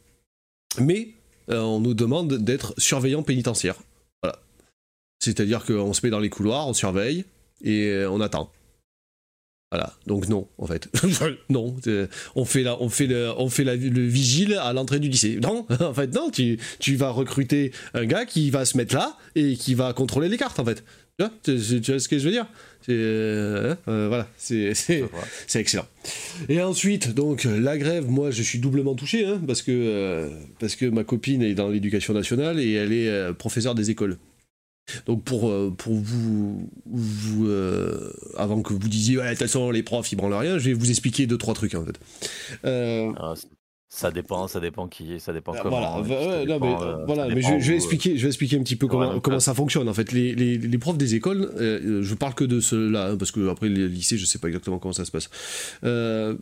Mais 0.79 1.15
euh, 1.51 1.61
on 1.61 1.81
nous 1.81 1.95
demande 1.95 2.35
d'être 2.35 2.75
surveillant 2.79 3.23
pénitentiaire. 3.23 3.77
C'est-à-dire 5.19 5.65
qu'on 5.67 5.93
se 5.93 6.01
met 6.07 6.11
dans 6.11 6.21
les 6.21 6.31
couloirs, 6.31 6.67
on 6.67 6.73
surveille 6.73 7.25
et 7.63 8.05
on 8.09 8.23
attend. 8.23 8.51
Voilà, 9.73 9.93
donc 10.05 10.29
non, 10.29 10.49
en 10.59 10.67
fait. 10.67 10.89
non, 11.49 11.77
on 12.35 12.45
fait, 12.45 12.65
la, 12.65 12.83
on 12.83 12.89
fait, 12.89 13.07
le, 13.07 13.31
on 13.39 13.49
fait 13.49 13.63
la, 13.63 13.77
le 13.77 14.05
vigile 14.05 14.55
à 14.55 14.73
l'entrée 14.73 14.99
du 14.99 15.09
lycée. 15.09 15.39
Non, 15.41 15.65
en 15.81 15.95
fait, 15.95 16.13
non, 16.13 16.31
tu, 16.31 16.59
tu 16.81 16.97
vas 16.97 17.11
recruter 17.11 17.71
un 17.95 18.05
gars 18.05 18.25
qui 18.25 18.51
va 18.51 18.65
se 18.65 18.77
mettre 18.77 18.97
là 18.97 19.17
et 19.37 19.55
qui 19.55 19.75
va 19.75 19.93
contrôler 19.93 20.29
les 20.29 20.39
cartes, 20.39 20.59
en 20.59 20.65
fait. 20.65 20.83
Tu 21.19 21.25
vois, 21.25 21.33
tu, 21.45 21.93
vois 21.93 22.01
ce 22.01 22.09
que 22.09 22.19
je 22.19 22.25
veux 22.25 22.33
dire? 22.33 22.47
Euh, 22.89 23.77
euh, 23.87 24.09
Voilà, 24.09 24.27
c'est 24.37 24.73
excellent. 25.55 25.87
Et 26.49 26.61
ensuite, 26.61 27.15
donc, 27.15 27.45
la 27.45 27.79
grève, 27.79 28.09
moi, 28.09 28.33
je 28.33 28.43
suis 28.43 28.59
doublement 28.59 28.97
touché, 28.97 29.25
hein, 29.25 29.41
parce, 29.47 29.63
que, 29.63 29.71
euh, 29.71 30.31
parce 30.59 30.75
que 30.75 30.87
ma 30.87 31.05
copine 31.05 31.43
est 31.43 31.55
dans 31.55 31.69
l'éducation 31.69 32.13
nationale 32.13 32.59
et 32.59 32.73
elle 32.73 32.93
est 32.93 33.33
professeure 33.35 33.77
des 33.77 33.91
écoles. 33.91 34.17
Donc 35.07 35.25
pour, 35.25 35.53
pour 35.77 35.95
vous, 35.95 36.71
vous 36.87 37.49
avant 38.37 38.63
que 38.63 38.73
vous 38.73 38.89
disiez 38.89 39.19
ouais 39.19 39.25
de 39.25 39.31
toute 39.31 39.39
façon 39.41 39.71
les 39.71 39.83
profs 39.83 40.11
ils 40.13 40.17
branlent 40.17 40.35
rien, 40.35 40.59
je 40.59 40.71
vais 40.71 40.75
vous 40.75 40.91
expliquer 40.91 41.27
deux 41.27 41.39
trois 41.39 41.55
trucs 41.55 41.75
en 41.75 41.85
fait. 41.85 41.99
Ah, 42.65 43.35
ça 43.93 44.13
dépend, 44.13 44.47
ça 44.47 44.61
dépend 44.61 44.87
qui, 44.87 45.19
ça 45.19 45.33
dépend 45.33 45.53
comment. 45.61 46.01
Voilà, 46.01 47.27
mais, 47.27 47.43
je, 47.43 47.71
vais 47.71 47.75
expliquer, 47.75 48.17
je 48.17 48.23
vais 48.23 48.29
expliquer 48.29 48.57
un 48.57 48.63
petit 48.63 48.77
peu 48.77 48.87
comment, 48.87 49.19
comment 49.19 49.41
ça 49.41 49.53
fonctionne. 49.53 49.89
En 49.89 49.95
fait, 49.95 50.13
les, 50.13 50.33
les, 50.33 50.59
les 50.59 50.79
profs 50.79 50.97
des 50.97 51.17
écoles, 51.17 51.51
euh, 51.57 52.01
je 52.01 52.15
parle 52.15 52.35
que 52.35 52.45
de 52.45 52.61
ceux-là, 52.61 53.09
hein, 53.09 53.17
parce 53.17 53.33
que 53.33 53.49
après 53.49 53.69
les 53.69 53.89
lycées, 53.89 54.17
je 54.17 54.25
sais 54.27 54.39
pas 54.39 54.47
exactement 54.47 54.79
comment 54.79 54.93
ça 54.93 55.05
se 55.05 55.11
passe. 55.11 55.29
Euh, 55.83 56.37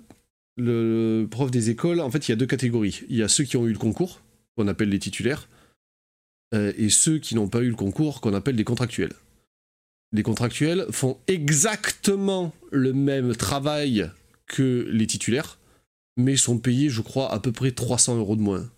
le 0.58 1.26
prof 1.30 1.50
des 1.50 1.70
écoles, 1.70 2.00
en 2.00 2.10
fait, 2.10 2.28
il 2.28 2.32
y 2.32 2.34
a 2.34 2.36
deux 2.36 2.46
catégories. 2.46 3.00
Il 3.08 3.16
y 3.16 3.22
a 3.22 3.28
ceux 3.28 3.44
qui 3.44 3.56
ont 3.56 3.66
eu 3.66 3.72
le 3.72 3.78
concours, 3.78 4.20
qu'on 4.54 4.68
appelle 4.68 4.90
les 4.90 4.98
titulaires, 4.98 5.48
euh, 6.54 6.72
et 6.76 6.90
ceux 6.90 7.18
qui 7.18 7.34
n'ont 7.34 7.48
pas 7.48 7.60
eu 7.60 7.68
le 7.68 7.76
concours, 7.76 8.20
qu'on 8.20 8.34
appelle 8.34 8.56
des 8.56 8.64
contractuels. 8.64 9.12
Les 10.12 10.22
contractuels 10.22 10.86
font 10.90 11.18
exactement 11.26 12.54
le 12.70 12.92
même 12.92 13.36
travail 13.36 14.10
que 14.46 14.88
les 14.90 15.06
titulaires 15.06 15.58
mais 16.18 16.36
sont 16.36 16.58
payés, 16.58 16.90
je 16.90 17.00
crois, 17.00 17.32
à 17.32 17.38
peu 17.38 17.52
près 17.52 17.70
300 17.70 18.18
euros 18.18 18.36
de 18.36 18.42
moins. 18.42 18.68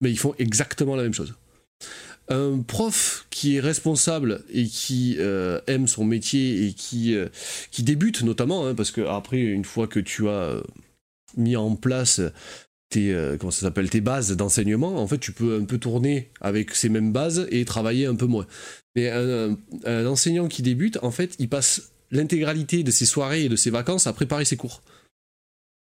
Mais 0.00 0.10
ils 0.10 0.18
font 0.18 0.34
exactement 0.38 0.96
la 0.96 1.04
même 1.04 1.14
chose. 1.14 1.34
Un 2.28 2.58
prof 2.58 3.26
qui 3.30 3.56
est 3.56 3.60
responsable 3.60 4.44
et 4.50 4.66
qui 4.66 5.16
euh, 5.18 5.60
aime 5.68 5.86
son 5.86 6.04
métier 6.04 6.66
et 6.66 6.72
qui, 6.72 7.14
euh, 7.14 7.28
qui 7.70 7.84
débute 7.84 8.22
notamment, 8.22 8.66
hein, 8.66 8.74
parce 8.74 8.90
que 8.90 9.00
après, 9.00 9.38
une 9.38 9.64
fois 9.64 9.86
que 9.86 10.00
tu 10.00 10.28
as 10.28 10.60
mis 11.36 11.56
en 11.56 11.76
place 11.76 12.20
tes, 12.92 13.36
comment 13.38 13.50
ça 13.50 13.62
s'appelle, 13.62 13.90
tes 13.90 14.00
bases 14.00 14.36
d'enseignement, 14.36 14.96
en 14.96 15.06
fait, 15.06 15.18
tu 15.18 15.32
peux 15.32 15.56
un 15.56 15.64
peu 15.64 15.78
tourner 15.78 16.30
avec 16.40 16.74
ces 16.74 16.88
mêmes 16.88 17.12
bases 17.12 17.46
et 17.50 17.64
travailler 17.64 18.06
un 18.06 18.14
peu 18.14 18.26
moins. 18.26 18.46
Mais 18.94 19.10
un, 19.10 19.56
enseignant 20.06 20.48
qui 20.48 20.62
débute, 20.62 20.98
en 21.02 21.10
fait, 21.10 21.34
il 21.38 21.48
passe 21.48 21.92
l'intégralité 22.10 22.82
de 22.82 22.90
ses 22.90 23.06
soirées 23.06 23.44
et 23.44 23.48
de 23.48 23.56
ses 23.56 23.70
vacances 23.70 24.06
à 24.06 24.12
préparer 24.12 24.44
ses 24.44 24.56
cours. 24.56 24.82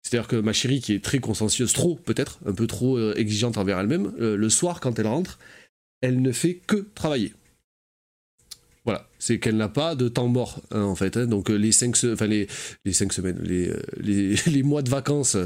C'est-à-dire 0.02 0.28
que 0.28 0.36
ma 0.36 0.52
chérie, 0.52 0.80
qui 0.80 0.94
est 0.94 1.04
très 1.04 1.18
consciencieuse, 1.18 1.72
trop 1.72 1.94
peut-être, 1.94 2.38
un 2.46 2.52
peu 2.52 2.66
trop 2.66 2.96
euh, 2.96 3.14
exigeante 3.16 3.58
envers 3.58 3.78
elle-même, 3.78 4.12
euh, 4.20 4.36
le 4.36 4.48
soir, 4.48 4.80
quand 4.80 4.98
elle 4.98 5.06
rentre, 5.06 5.38
elle 6.00 6.22
ne 6.22 6.32
fait 6.32 6.54
que 6.54 6.86
travailler. 6.94 7.34
Voilà, 8.84 9.06
c'est 9.18 9.38
qu'elle 9.38 9.56
n'a 9.56 9.68
pas 9.68 9.94
de 9.94 10.08
temps 10.08 10.28
mort, 10.28 10.62
hein, 10.70 10.82
en 10.82 10.94
fait. 10.94 11.16
Hein. 11.16 11.26
Donc 11.26 11.50
euh, 11.50 11.56
les 11.56 11.72
cinq, 11.72 11.96
les 12.02 12.92
cinq 12.92 13.12
semaines, 13.12 13.38
les, 13.42 13.72
les, 14.46 14.62
mois 14.62 14.82
de 14.82 14.88
vacances, 14.88 15.36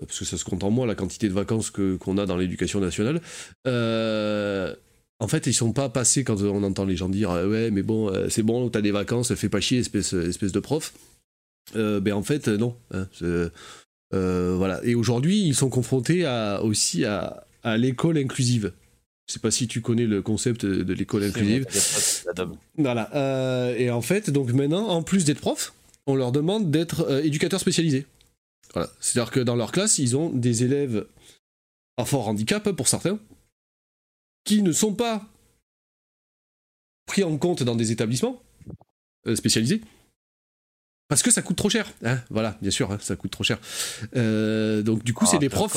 parce 0.00 0.18
que 0.18 0.24
ça 0.24 0.36
se 0.36 0.44
compte 0.44 0.64
en 0.64 0.70
mois, 0.70 0.86
la 0.86 0.94
quantité 0.94 1.28
de 1.28 1.34
vacances 1.34 1.70
que, 1.70 1.96
qu'on 1.96 2.18
a 2.18 2.26
dans 2.26 2.36
l'éducation 2.36 2.80
nationale, 2.80 3.20
en 3.66 5.28
fait, 5.28 5.46
ils 5.46 5.52
sont 5.52 5.72
pas 5.72 5.90
passés 5.90 6.24
quand 6.24 6.40
on 6.40 6.62
entend 6.62 6.86
les 6.86 6.96
gens 6.96 7.10
dire 7.10 7.30
Ouais, 7.30 7.70
mais 7.70 7.82
bon, 7.82 8.10
c'est 8.30 8.42
bon, 8.42 8.70
t'as 8.70 8.80
des 8.80 8.90
vacances, 8.90 9.34
fais 9.34 9.50
pas 9.50 9.60
chier, 9.60 9.78
espèce, 9.78 10.14
espèce 10.14 10.52
de 10.52 10.60
prof. 10.60 10.94
ben 11.74 12.12
en 12.12 12.22
fait, 12.22 12.48
non. 12.48 12.74
Hein, 12.92 13.06
euh, 14.14 14.54
voilà. 14.56 14.80
Et 14.84 14.94
aujourd'hui, 14.94 15.40
ils 15.40 15.54
sont 15.54 15.68
confrontés 15.68 16.24
à, 16.24 16.62
aussi 16.62 17.04
à, 17.04 17.44
l'école 17.76 18.18
inclusive. 18.18 18.72
Je 19.26 19.34
sais 19.34 19.40
pas 19.40 19.50
si 19.50 19.68
tu 19.68 19.80
connais 19.80 20.06
le 20.06 20.22
concept 20.22 20.66
de 20.66 20.92
l'école 20.92 21.24
inclusive. 21.24 21.66
Voilà. 22.76 23.14
Euh, 23.14 23.76
et 23.76 23.90
en 23.90 24.02
fait, 24.02 24.30
donc 24.30 24.52
maintenant, 24.52 24.88
en 24.88 25.02
plus 25.02 25.24
d'être 25.24 25.40
prof, 25.40 25.72
on 26.06 26.16
leur 26.16 26.32
demande 26.32 26.70
d'être 26.70 27.06
euh, 27.08 27.22
éducateurs 27.22 27.60
spécialisés. 27.60 28.06
C'est-à-dire 29.00 29.32
que 29.32 29.40
dans 29.40 29.56
leur 29.56 29.72
classe, 29.72 29.98
ils 29.98 30.16
ont 30.16 30.30
des 30.30 30.64
élèves 30.64 31.06
à 31.96 32.04
fort 32.04 32.28
handicap 32.28 32.70
pour 32.72 32.88
certains, 32.88 33.18
qui 34.44 34.62
ne 34.62 34.72
sont 34.72 34.94
pas 34.94 35.26
pris 37.06 37.24
en 37.24 37.36
compte 37.38 37.62
dans 37.62 37.76
des 37.76 37.92
établissements 37.92 38.42
spécialisés, 39.34 39.80
parce 41.10 41.24
que 41.24 41.32
ça 41.32 41.42
coûte 41.42 41.56
trop 41.56 41.68
cher. 41.68 41.86
Hein, 42.04 42.18
voilà, 42.30 42.54
bien 42.62 42.70
sûr, 42.70 42.92
hein, 42.92 42.98
ça 43.00 43.16
coûte 43.16 43.32
trop 43.32 43.42
cher. 43.42 43.58
Euh, 44.14 44.80
donc 44.82 45.02
du 45.02 45.12
coup, 45.12 45.26
c'est 45.26 45.36
ah, 45.36 45.40
des 45.40 45.48
profs. 45.48 45.76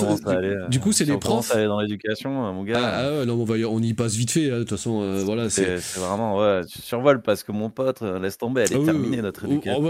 du, 0.69 0.79
coup, 0.79 0.91
c'est 0.91 1.05
des 1.05 1.17
profs. 1.17 1.51
aller 1.51 1.65
dans 1.65 1.81
l'éducation, 1.81 2.45
hein, 2.45 2.53
mon 2.53 2.63
gars. 2.63 2.79
Ah, 2.79 3.21
ah 3.21 3.25
non, 3.25 3.43
on, 3.49 3.81
y 3.81 3.93
passe 3.95 4.13
vite 4.13 4.29
fait. 4.29 4.51
De 4.51 4.59
toute 4.59 4.69
façon, 4.69 5.01
euh, 5.01 5.23
voilà. 5.25 5.49
C'est 5.49 5.77
vraiment, 5.97 6.37
ouais, 6.37 6.61
tu 6.65 6.83
survoles 6.83 7.23
parce 7.23 7.41
que 7.41 7.51
mon 7.51 7.71
pote, 7.71 8.03
euh, 8.03 8.19
laisse 8.19 8.37
tomber, 8.37 8.61
elle 8.61 8.77
est 8.77 8.85
terminée 8.85 9.23
notre 9.23 9.45
éducation. 9.45 9.83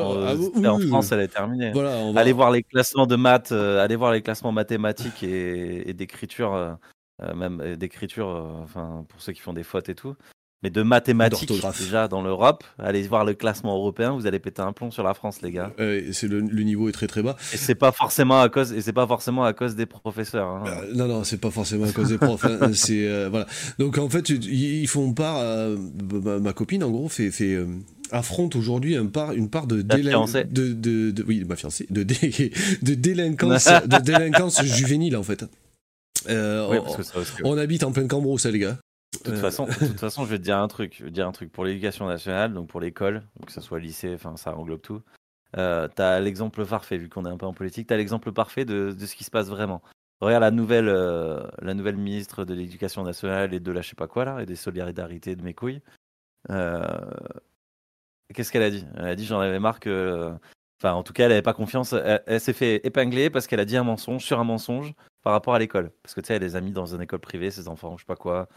en 0.66 0.80
France, 0.80 1.12
elle 1.12 1.20
est 1.20 1.28
terminée. 1.28 1.72
Voilà, 1.74 2.00
Allez 2.16 2.32
voir 2.32 2.50
les 2.50 2.64
classements 2.64 3.06
de 3.06 3.18
maths, 3.18 3.52
allez 3.52 3.98
voir 3.98 4.14
les 4.14 4.22
classements 4.22 4.54
mathématiques 4.54 5.24
et, 5.24 5.90
et 5.90 5.94
d'écriture, 5.94 6.78
même 7.36 7.76
d'écriture, 7.76 8.28
enfin 8.64 9.06
pour 9.10 9.22
ceux 9.22 9.34
qui 9.34 9.42
font 9.42 9.54
des 9.54 9.64
fautes 9.64 9.90
et 9.90 9.96
tout 9.96 10.16
mais 10.64 10.70
de 10.70 10.82
mathématiques 10.82 11.52
déjà 11.80 12.08
dans 12.08 12.24
l'Europe. 12.24 12.64
Allez 12.80 13.04
voir 13.04 13.26
le 13.26 13.34
classement 13.34 13.76
européen, 13.76 14.14
vous 14.14 14.26
allez 14.26 14.40
péter 14.40 14.62
un 14.62 14.72
plomb 14.72 14.92
sur 14.92 15.04
la 15.04 15.14
France, 15.14 15.42
les 15.42 15.52
gars. 15.52 15.72
c'est 15.78 16.28
le, 16.28 16.42
niveau 16.42 16.88
est 16.88 16.94
très 16.94 17.08
très 17.08 17.22
bas. 17.22 17.36
Et 17.54 17.58
c'est 17.58 17.76
pas 17.76 17.92
forcément 17.92 18.40
à 18.42 18.50
cause 18.50 18.72
et 18.72 18.82
c'est 18.82 18.94
pas 18.94 19.06
forcément 19.06 19.44
à 19.44 19.54
cause 19.54 19.76
des 19.76 19.86
professeurs. 19.86 20.48
Hein. 20.48 20.64
Euh, 20.68 20.94
non 20.96 21.08
non, 21.08 21.24
c'est 21.24 21.38
pas 21.38 21.52
forcément 21.52 21.86
à 21.86 21.92
cause 21.92 22.10
des 22.10 22.18
profs. 22.18 22.46
Hein. 22.46 22.60
c'est 22.74 23.08
euh, 23.08 23.28
voilà. 23.30 23.46
Donc 23.80 23.98
en 23.98 24.10
fait, 24.10 24.30
ils 24.30 24.88
font 24.88 25.14
part. 25.14 25.38
Euh, 25.40 25.78
ma, 26.40 26.54
copine 26.54 26.84
en 26.84 26.92
gros 26.92 27.10
fait, 27.10 27.32
fait 27.32 27.58
affronte 28.12 28.56
aujourd'hui 28.56 28.96
un 28.96 29.08
part, 29.08 29.34
une 29.34 29.50
part 29.50 29.68
de, 29.68 29.82
de, 29.82 29.98
de, 30.44 31.12
de, 31.12 31.24
oui 31.24 31.44
ma 31.48 31.56
fiancée 31.56 31.88
de, 31.90 32.04
de 32.82 32.94
délinquance 32.94 33.66
de 33.88 34.02
délinquance 34.02 34.64
juvénile 34.64 35.18
en 35.18 35.24
fait. 35.24 35.46
on, 36.30 37.58
habite 37.58 37.84
en 37.84 37.92
plein 37.92 38.08
Cambrousse, 38.08 38.46
les 38.46 38.60
gars. 38.60 38.78
De 39.14 39.30
toute, 39.30 39.40
façon, 39.40 39.66
de 39.66 39.88
toute 39.88 40.00
façon, 40.00 40.26
je 40.26 40.32
vais 40.32 40.38
te 40.38 40.44
dire 40.44 40.58
un 40.58 40.68
truc. 40.68 40.96
Je 40.98 41.04
vais 41.04 41.10
te 41.10 41.16
dire 41.16 41.28
un 41.28 41.32
truc 41.32 41.52
pour 41.52 41.66
l'éducation 41.66 42.08
nationale, 42.08 42.54
donc 42.54 42.68
pour 42.68 42.82
l'école, 42.82 43.24
que 43.46 43.52
ce 43.52 43.62
soit 43.62 43.80
lycée, 43.80 44.14
enfin 44.16 44.36
ça 44.38 44.56
englobe 44.56 44.82
tout. 44.82 45.02
Euh, 45.58 45.88
t'as 45.88 46.20
l'exemple 46.20 46.66
parfait, 46.66 46.98
vu 46.98 47.10
qu'on 47.10 47.26
est 47.26 47.30
un 47.30 47.38
peu 47.38 47.46
en 47.46 47.54
politique, 47.54 47.88
t'as 47.88 47.98
l'exemple 47.98 48.32
parfait 48.32 48.66
de, 48.66 48.92
de, 48.92 49.06
ce 49.06 49.16
qui 49.16 49.24
se 49.24 49.32
passe 49.32 49.50
vraiment. 49.50 49.84
Regarde 50.20 50.42
la 50.42 50.52
nouvelle, 50.52 50.90
euh, 50.90 51.46
la 51.62 51.74
nouvelle 51.74 51.98
ministre 51.98 52.46
de 52.46 52.54
l'éducation 52.54 53.04
nationale 53.04 53.54
et 53.54 53.60
de 53.60 53.72
la 53.72 53.82
je 53.82 53.90
sais 53.90 53.96
pas 53.96 54.08
quoi 54.08 54.26
là, 54.26 54.42
et 54.42 54.46
des 54.46 54.56
solidarités 54.56 55.36
de 55.36 55.44
mes 55.44 55.54
couilles. 55.54 55.82
Euh, 56.50 56.84
qu'est-ce 58.34 58.52
qu'elle 58.52 58.64
a 58.64 58.70
dit? 58.70 58.86
Elle 58.96 59.06
a 59.06 59.16
dit 59.16 59.26
j'en 59.26 59.40
avais 59.40 59.60
marre 59.60 59.80
que. 59.80 60.34
Enfin, 60.82 60.94
en 60.94 61.04
tout 61.04 61.14
cas, 61.14 61.24
elle 61.24 61.30
n'avait 61.30 61.42
pas 61.42 61.54
confiance. 61.54 61.94
Elle, 61.94 62.42
s'est 62.42 62.54
fait 62.54 62.86
épingler 62.86 63.30
parce 63.30 63.48
qu'elle 63.48 63.60
a 63.60 63.66
dit 63.66 63.78
un 63.78 63.84
mensonge 63.84 64.24
sur 64.24 64.40
un 64.40 64.44
mensonge 64.44 64.94
par 65.24 65.34
rapport 65.34 65.56
à 65.56 65.60
l'école. 65.60 65.92
Parce 66.02 66.14
que 66.14 66.22
tu 66.22 66.28
sais, 66.28 66.36
elle 66.36 66.42
les 66.42 66.56
a 66.56 66.62
mis 66.62 66.72
dans 66.72 66.94
une 66.94 67.02
école 67.02 67.20
privée, 67.20 67.52
ses 67.52 67.68
enfants, 67.70 67.96
je 67.98 68.04
sais 68.04 68.08
pas 68.08 68.18
quoi. 68.18 68.50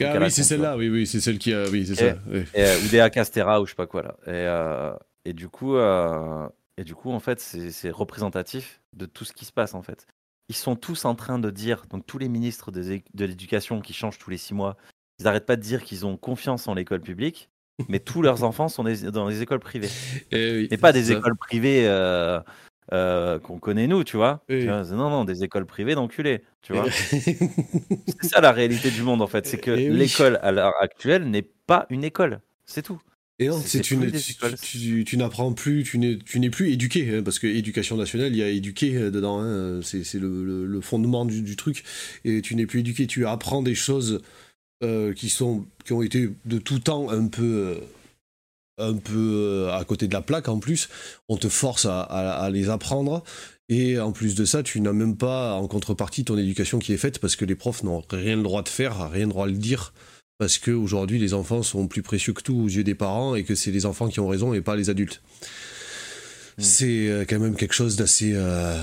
Ah 0.00 0.18
oui, 0.20 0.30
c'est 0.30 0.42
celle-là, 0.42 0.76
oui, 0.76 0.88
oui, 0.88 1.06
c'est 1.06 1.20
celle 1.20 1.38
qui 1.38 1.52
a. 1.52 1.68
Oui, 1.68 1.86
c'est 1.86 1.94
ça. 1.94 2.16
Euh, 2.28 2.84
ou 2.84 2.88
des 2.88 3.08
Castera 3.12 3.60
ou 3.60 3.66
je 3.66 3.70
sais 3.70 3.76
pas 3.76 3.86
quoi 3.86 4.02
là. 4.02 4.16
Et, 4.26 4.30
euh, 4.30 4.94
et 5.24 5.32
du 5.32 5.48
coup, 5.48 5.76
euh, 5.76 6.48
et 6.76 6.84
du 6.84 6.94
coup, 6.94 7.10
en 7.12 7.20
fait, 7.20 7.40
c'est 7.40 7.90
représentatif 7.90 8.80
de 8.92 9.06
tout 9.06 9.24
ce 9.24 9.32
qui 9.32 9.44
se 9.44 9.52
passe 9.52 9.74
en 9.74 9.82
fait. 9.82 10.06
Ils 10.48 10.56
sont 10.56 10.76
tous 10.76 11.04
en 11.04 11.14
train 11.14 11.38
de 11.38 11.50
dire, 11.50 11.84
donc 11.88 12.06
tous 12.06 12.18
les 12.18 12.28
ministres 12.28 12.70
de, 12.70 12.82
de 12.82 13.24
l'éducation 13.24 13.80
qui 13.80 13.92
changent 13.92 14.18
tous 14.18 14.30
les 14.30 14.36
six 14.36 14.52
mois, 14.52 14.76
ils 15.18 15.24
n'arrêtent 15.24 15.46
pas 15.46 15.56
de 15.56 15.62
dire 15.62 15.82
qu'ils 15.82 16.04
ont 16.04 16.16
confiance 16.16 16.68
en 16.68 16.74
l'école 16.74 17.00
publique, 17.00 17.48
mais 17.88 18.00
tous 18.00 18.20
leurs 18.20 18.42
enfants 18.44 18.68
sont 18.68 18.84
dans 18.84 19.28
les 19.28 19.42
écoles 19.42 19.60
privées. 19.60 19.90
Et, 20.32 20.72
et 20.72 20.76
pas 20.76 20.92
des 20.92 21.12
écoles 21.12 21.36
privées 21.36 21.86
euh, 21.86 22.40
qu'on 22.90 23.58
connaît 23.58 23.86
nous, 23.86 24.04
tu 24.04 24.16
vois. 24.16 24.42
non, 24.48 25.10
non, 25.10 25.24
des 25.24 25.44
écoles 25.44 25.66
privées 25.66 25.94
d'enculés, 25.94 26.42
tu 26.62 26.72
vois. 26.72 26.90
c'est 26.90 27.36
ça 28.22 28.40
la 28.40 28.52
réalité 28.52 28.90
du 28.90 29.02
monde 29.02 29.22
en 29.22 29.26
fait, 29.26 29.46
c'est 29.46 29.58
que 29.58 29.70
l'école 29.70 30.38
à 30.42 30.52
l'heure 30.52 30.74
actuelle 30.80 31.28
n'est 31.30 31.46
pas 31.66 31.86
une 31.90 32.04
école, 32.04 32.40
c'est 32.66 32.82
tout. 32.82 33.00
Et 33.40 33.48
non, 33.48 33.60
c'est 33.60 33.80
tu, 33.80 33.96
n'apprends 35.16 35.52
plus, 35.52 35.82
tu 35.82 35.98
n'es 35.98 36.50
plus 36.50 36.70
éduqué, 36.70 37.16
hein, 37.16 37.22
parce 37.24 37.40
que 37.40 37.48
éducation 37.48 37.96
nationale, 37.96 38.30
il 38.30 38.38
y 38.38 38.42
a 38.44 38.48
éduqué 38.48 38.94
euh, 38.94 39.10
dedans, 39.10 39.40
hein, 39.40 39.80
c'est 39.82 40.14
le, 40.14 40.64
le, 40.64 40.80
fondement 40.80 41.24
du, 41.24 41.42
du, 41.42 41.56
truc, 41.56 41.82
et 42.24 42.42
tu 42.42 42.54
n'es 42.54 42.66
plus 42.66 42.80
éduqué, 42.80 43.08
tu 43.08 43.26
apprends 43.26 43.62
des 43.62 43.74
choses 43.74 44.22
euh, 44.84 45.12
qui, 45.14 45.30
sont, 45.30 45.66
qui 45.84 45.92
ont 45.92 46.02
été 46.02 46.30
de 46.44 46.58
tout 46.58 46.78
temps 46.78 47.10
un 47.10 47.26
peu 47.26 47.80
un 48.78 48.94
peu 48.94 49.66
euh, 49.68 49.72
à 49.72 49.84
côté 49.84 50.08
de 50.08 50.12
la 50.12 50.22
plaque 50.22 50.48
en 50.48 50.58
plus, 50.58 50.88
on 51.28 51.36
te 51.36 51.48
force 51.48 51.86
à, 51.88 52.48
les 52.52 52.68
apprendre. 52.68 53.22
Et 53.68 53.98
en 53.98 54.12
plus 54.12 54.34
de 54.34 54.44
ça, 54.44 54.62
tu 54.62 54.80
n'as 54.80 54.92
même 54.92 55.16
pas 55.16 55.54
en 55.54 55.66
contrepartie 55.68 56.24
ton 56.24 56.36
éducation 56.36 56.78
qui 56.78 56.92
est 56.92 56.98
faite 56.98 57.18
parce 57.18 57.34
que 57.34 57.44
les 57.44 57.54
profs 57.54 57.82
n'ont 57.82 58.02
rien 58.10 58.36
le 58.36 58.42
droit 58.42 58.62
de 58.62 58.68
faire, 58.68 59.10
rien 59.10 59.24
le 59.24 59.30
droit 59.30 59.46
de 59.46 59.52
le 59.52 59.58
dire. 59.58 59.94
Parce 60.38 60.58
qu'aujourd'hui, 60.58 61.18
les 61.18 61.32
enfants 61.32 61.62
sont 61.62 61.86
plus 61.86 62.02
précieux 62.02 62.32
que 62.32 62.42
tout 62.42 62.56
aux 62.56 62.68
yeux 62.68 62.84
des 62.84 62.94
parents 62.94 63.36
et 63.36 63.44
que 63.44 63.54
c'est 63.54 63.70
les 63.70 63.86
enfants 63.86 64.08
qui 64.08 64.20
ont 64.20 64.28
raison 64.28 64.52
et 64.52 64.60
pas 64.60 64.76
les 64.76 64.90
adultes. 64.90 65.22
Hmm. 66.58 66.62
C'est 66.62 67.08
euh, 67.08 67.24
quand 67.26 67.38
même 67.38 67.56
quelque 67.56 67.74
chose 67.74 67.96
d'assez. 67.96 68.32
Euh, 68.34 68.78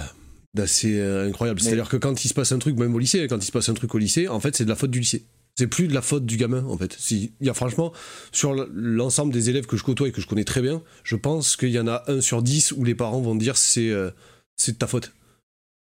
d'assez 0.53 1.01
incroyable. 1.01 1.61
C'est-à-dire 1.61 1.87
que 1.87 1.95
quand 1.95 2.25
il 2.25 2.27
se 2.27 2.33
passe 2.33 2.51
un 2.51 2.59
truc, 2.59 2.77
même 2.77 2.93
au 2.93 2.99
lycée, 2.99 3.25
quand 3.29 3.37
il 3.37 3.45
se 3.45 3.53
passe 3.53 3.69
un 3.69 3.73
truc 3.73 3.95
au 3.95 3.97
lycée, 3.97 4.27
en 4.27 4.41
fait, 4.41 4.53
c'est 4.53 4.65
de 4.65 4.69
la 4.69 4.75
faute 4.75 4.91
du 4.91 4.99
lycée. 4.99 5.23
C'est 5.61 5.67
plus 5.67 5.87
de 5.87 5.93
la 5.93 6.01
faute 6.01 6.25
du 6.25 6.37
gamin, 6.37 6.65
en 6.65 6.75
fait. 6.75 6.91
Si, 6.97 7.33
il 7.39 7.45
y 7.45 7.49
a 7.51 7.53
franchement, 7.53 7.93
sur 8.31 8.55
l'ensemble 8.73 9.31
des 9.31 9.51
élèves 9.51 9.67
que 9.67 9.77
je 9.77 9.83
côtoie 9.83 10.07
et 10.07 10.11
que 10.11 10.19
je 10.19 10.25
connais 10.25 10.43
très 10.43 10.59
bien, 10.59 10.81
je 11.03 11.15
pense 11.15 11.55
qu'il 11.55 11.69
y 11.69 11.79
en 11.79 11.87
a 11.87 12.03
un 12.07 12.19
sur 12.19 12.41
dix 12.41 12.71
où 12.71 12.83
les 12.83 12.95
parents 12.95 13.21
vont 13.21 13.35
dire 13.35 13.57
c'est 13.57 13.91
euh, 13.91 14.09
c'est 14.55 14.71
de 14.71 14.77
ta 14.79 14.87
faute. 14.87 15.13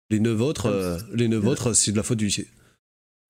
Les 0.09 0.21
neuf 0.21 0.41
autres, 0.41 0.67
euh, 0.67 0.99
les 1.15 1.27
neuf 1.27 1.45
autres, 1.45 1.73
c'est 1.73 1.91
de 1.91 1.97
la 1.97 2.05
faute 2.05 2.19
du 2.19 2.27
lycée. 2.27 2.47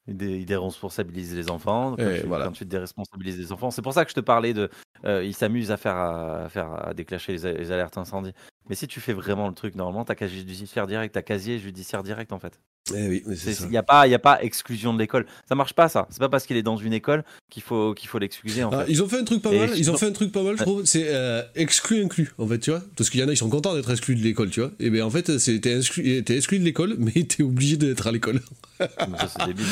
Il, 0.08 0.44
déresponsabilise 0.44 1.34
les 1.34 1.50
enfants. 1.50 1.96
Quand, 1.96 2.04
tu, 2.04 2.26
voilà. 2.26 2.44
quand 2.44 2.52
tu 2.52 2.66
déresponsabilises 2.66 3.38
les 3.38 3.50
enfants, 3.50 3.70
c'est 3.70 3.80
pour 3.80 3.94
ça 3.94 4.04
que 4.04 4.10
je 4.10 4.16
te 4.16 4.20
parlais 4.20 4.52
de. 4.52 4.68
Euh, 5.06 5.24
il 5.24 5.34
s'amuse 5.34 5.70
à 5.70 5.78
faire 5.78 5.96
à, 5.96 6.50
faire 6.50 6.86
à 6.86 6.92
déclencher 6.92 7.32
les, 7.32 7.72
alertes 7.72 7.96
incendie. 7.96 8.34
Mais 8.68 8.74
si 8.74 8.86
tu 8.86 9.00
fais 9.00 9.14
vraiment 9.14 9.48
le 9.48 9.54
truc 9.54 9.74
normalement, 9.74 10.04
t'as 10.04 10.14
casier 10.14 10.40
judiciaire 10.40 10.86
direct, 10.86 11.14
t'as 11.14 11.22
casier 11.22 11.58
judiciaire 11.58 12.02
direct 12.02 12.30
en 12.30 12.38
fait. 12.38 12.60
Eh 12.94 13.08
oui, 13.08 13.24
il 13.26 13.68
n'y 13.68 13.76
a 13.76 13.82
pas, 13.82 14.06
il 14.06 14.14
a 14.14 14.18
pas 14.18 14.42
exclusion 14.42 14.94
de 14.94 14.98
l'école. 14.98 15.26
Ça 15.48 15.54
marche 15.54 15.72
pas 15.72 15.88
ça. 15.88 16.06
C'est 16.10 16.20
pas 16.20 16.28
parce 16.28 16.46
qu'il 16.46 16.56
est 16.56 16.62
dans 16.62 16.76
une 16.76 16.92
école 16.92 17.24
qu'il 17.50 17.62
faut 17.62 17.94
qu'il 17.94 18.08
faut 18.08 18.18
l'excluser 18.18 18.62
en 18.62 18.70
ah, 18.72 18.84
Ils 18.88 19.02
ont 19.02 19.08
fait 19.08 19.18
un 19.18 19.24
truc 19.24 19.42
pas 19.42 19.50
mal. 19.50 19.70
Ils 19.76 19.90
ont 19.90 19.96
fait 19.96 20.06
un 20.06 20.12
truc 20.12 20.30
pas 20.30 20.42
mal, 20.42 20.56
je 20.56 20.62
trouve. 20.62 20.84
C'est 20.84 21.06
euh, 21.08 21.42
exclu 21.56 22.04
inclus 22.04 22.32
en 22.38 22.46
fait, 22.46 22.58
tu 22.60 22.70
vois. 22.70 22.82
Parce 22.96 23.10
qu'il 23.10 23.20
y 23.20 23.24
en 23.24 23.28
a, 23.28 23.32
ils 23.32 23.36
sont 23.36 23.48
contents 23.48 23.74
d'être 23.74 23.90
exclus 23.90 24.14
de 24.14 24.22
l'école, 24.22 24.50
tu 24.50 24.60
vois. 24.60 24.70
Et 24.78 24.90
ben 24.90 25.02
en 25.02 25.10
fait, 25.10 25.24
t'es 25.24 25.76
exclu, 25.76 26.24
exclu 26.28 26.58
de 26.58 26.64
l'école, 26.64 26.94
mais 26.98 27.12
t'es 27.12 27.42
obligé 27.42 27.76
d'être 27.76 28.06
à 28.06 28.12
l'école. 28.12 28.40
ça 28.78 28.88
c'est 29.28 29.46
débile. 29.46 29.66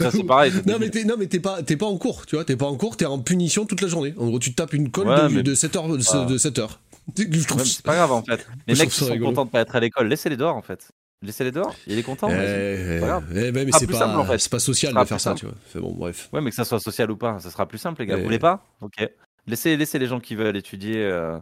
Ça, 0.00 0.10
c'est 0.10 0.24
pareil. 0.24 0.52
Non 0.66 0.78
mais 0.78 0.88
t'es 0.88 1.04
non 1.04 1.14
mais 1.18 1.26
t'es 1.26 1.40
pas 1.40 1.62
t'es 1.62 1.76
pas 1.76 1.86
en 1.86 1.96
cours, 1.98 2.26
tu 2.26 2.36
vois. 2.36 2.44
T'es 2.44 2.56
pas 2.56 2.66
en 2.66 2.76
cours, 2.76 2.96
t'es 2.96 3.04
en 3.04 3.18
punition 3.18 3.66
toute 3.66 3.80
la 3.80 3.88
journée. 3.88 4.14
En 4.16 4.26
gros, 4.26 4.38
tu 4.38 4.54
tapes 4.54 4.72
une 4.72 4.90
colle 4.90 5.42
de, 5.42 5.54
7 5.54 5.76
heures 5.76 5.88
de 5.88 6.38
7 6.38 6.58
heures. 6.58 6.80
C'est 7.64 7.82
pas 7.82 7.96
grave 7.96 8.12
en 8.12 8.22
fait. 8.22 8.46
Les 8.66 8.74
mecs 8.74 8.90
qui 8.90 9.04
sont 9.04 9.18
contents 9.18 9.44
de 9.44 9.50
pas 9.50 9.60
être 9.60 9.76
à 9.76 9.80
l'école, 9.80 10.08
laissez-les 10.08 10.36
dehors 10.36 10.56
en 10.56 10.62
fait. 10.62 10.88
Laissez-les 11.24 11.52
dehors, 11.52 11.74
il 11.86 11.98
est 11.98 12.02
content. 12.02 12.28
Eh, 12.30 12.76
c'est 12.76 13.00
pas 13.00 13.06
grave. 13.06 13.24
Eh, 13.34 13.52
mais 13.52 13.72
c'est 13.72 13.86
pas, 13.86 14.16
en 14.16 14.24
fait. 14.24 14.48
pas, 14.48 14.58
social 14.58 14.94
de 14.94 15.04
faire 15.04 15.20
ça, 15.20 15.34
tu 15.34 15.46
vois. 15.46 15.54
bon, 15.80 15.92
bref. 15.92 16.28
Ouais, 16.32 16.40
mais 16.40 16.50
que 16.50 16.56
ça 16.56 16.64
soit 16.64 16.80
social 16.80 17.10
ou 17.10 17.16
pas, 17.16 17.38
ça 17.40 17.50
sera 17.50 17.66
plus 17.66 17.78
simple, 17.78 18.02
les 18.02 18.06
gars. 18.06 18.16
Vous 18.16 18.24
voulez 18.24 18.38
pas? 18.38 18.64
Ok. 18.80 19.08
Laissez, 19.46 19.76
laissez 19.76 19.98
les 19.98 20.06
gens 20.06 20.20
qui 20.20 20.34
veulent 20.34 20.56
étudier, 20.56 21.04
euh, 21.04 21.38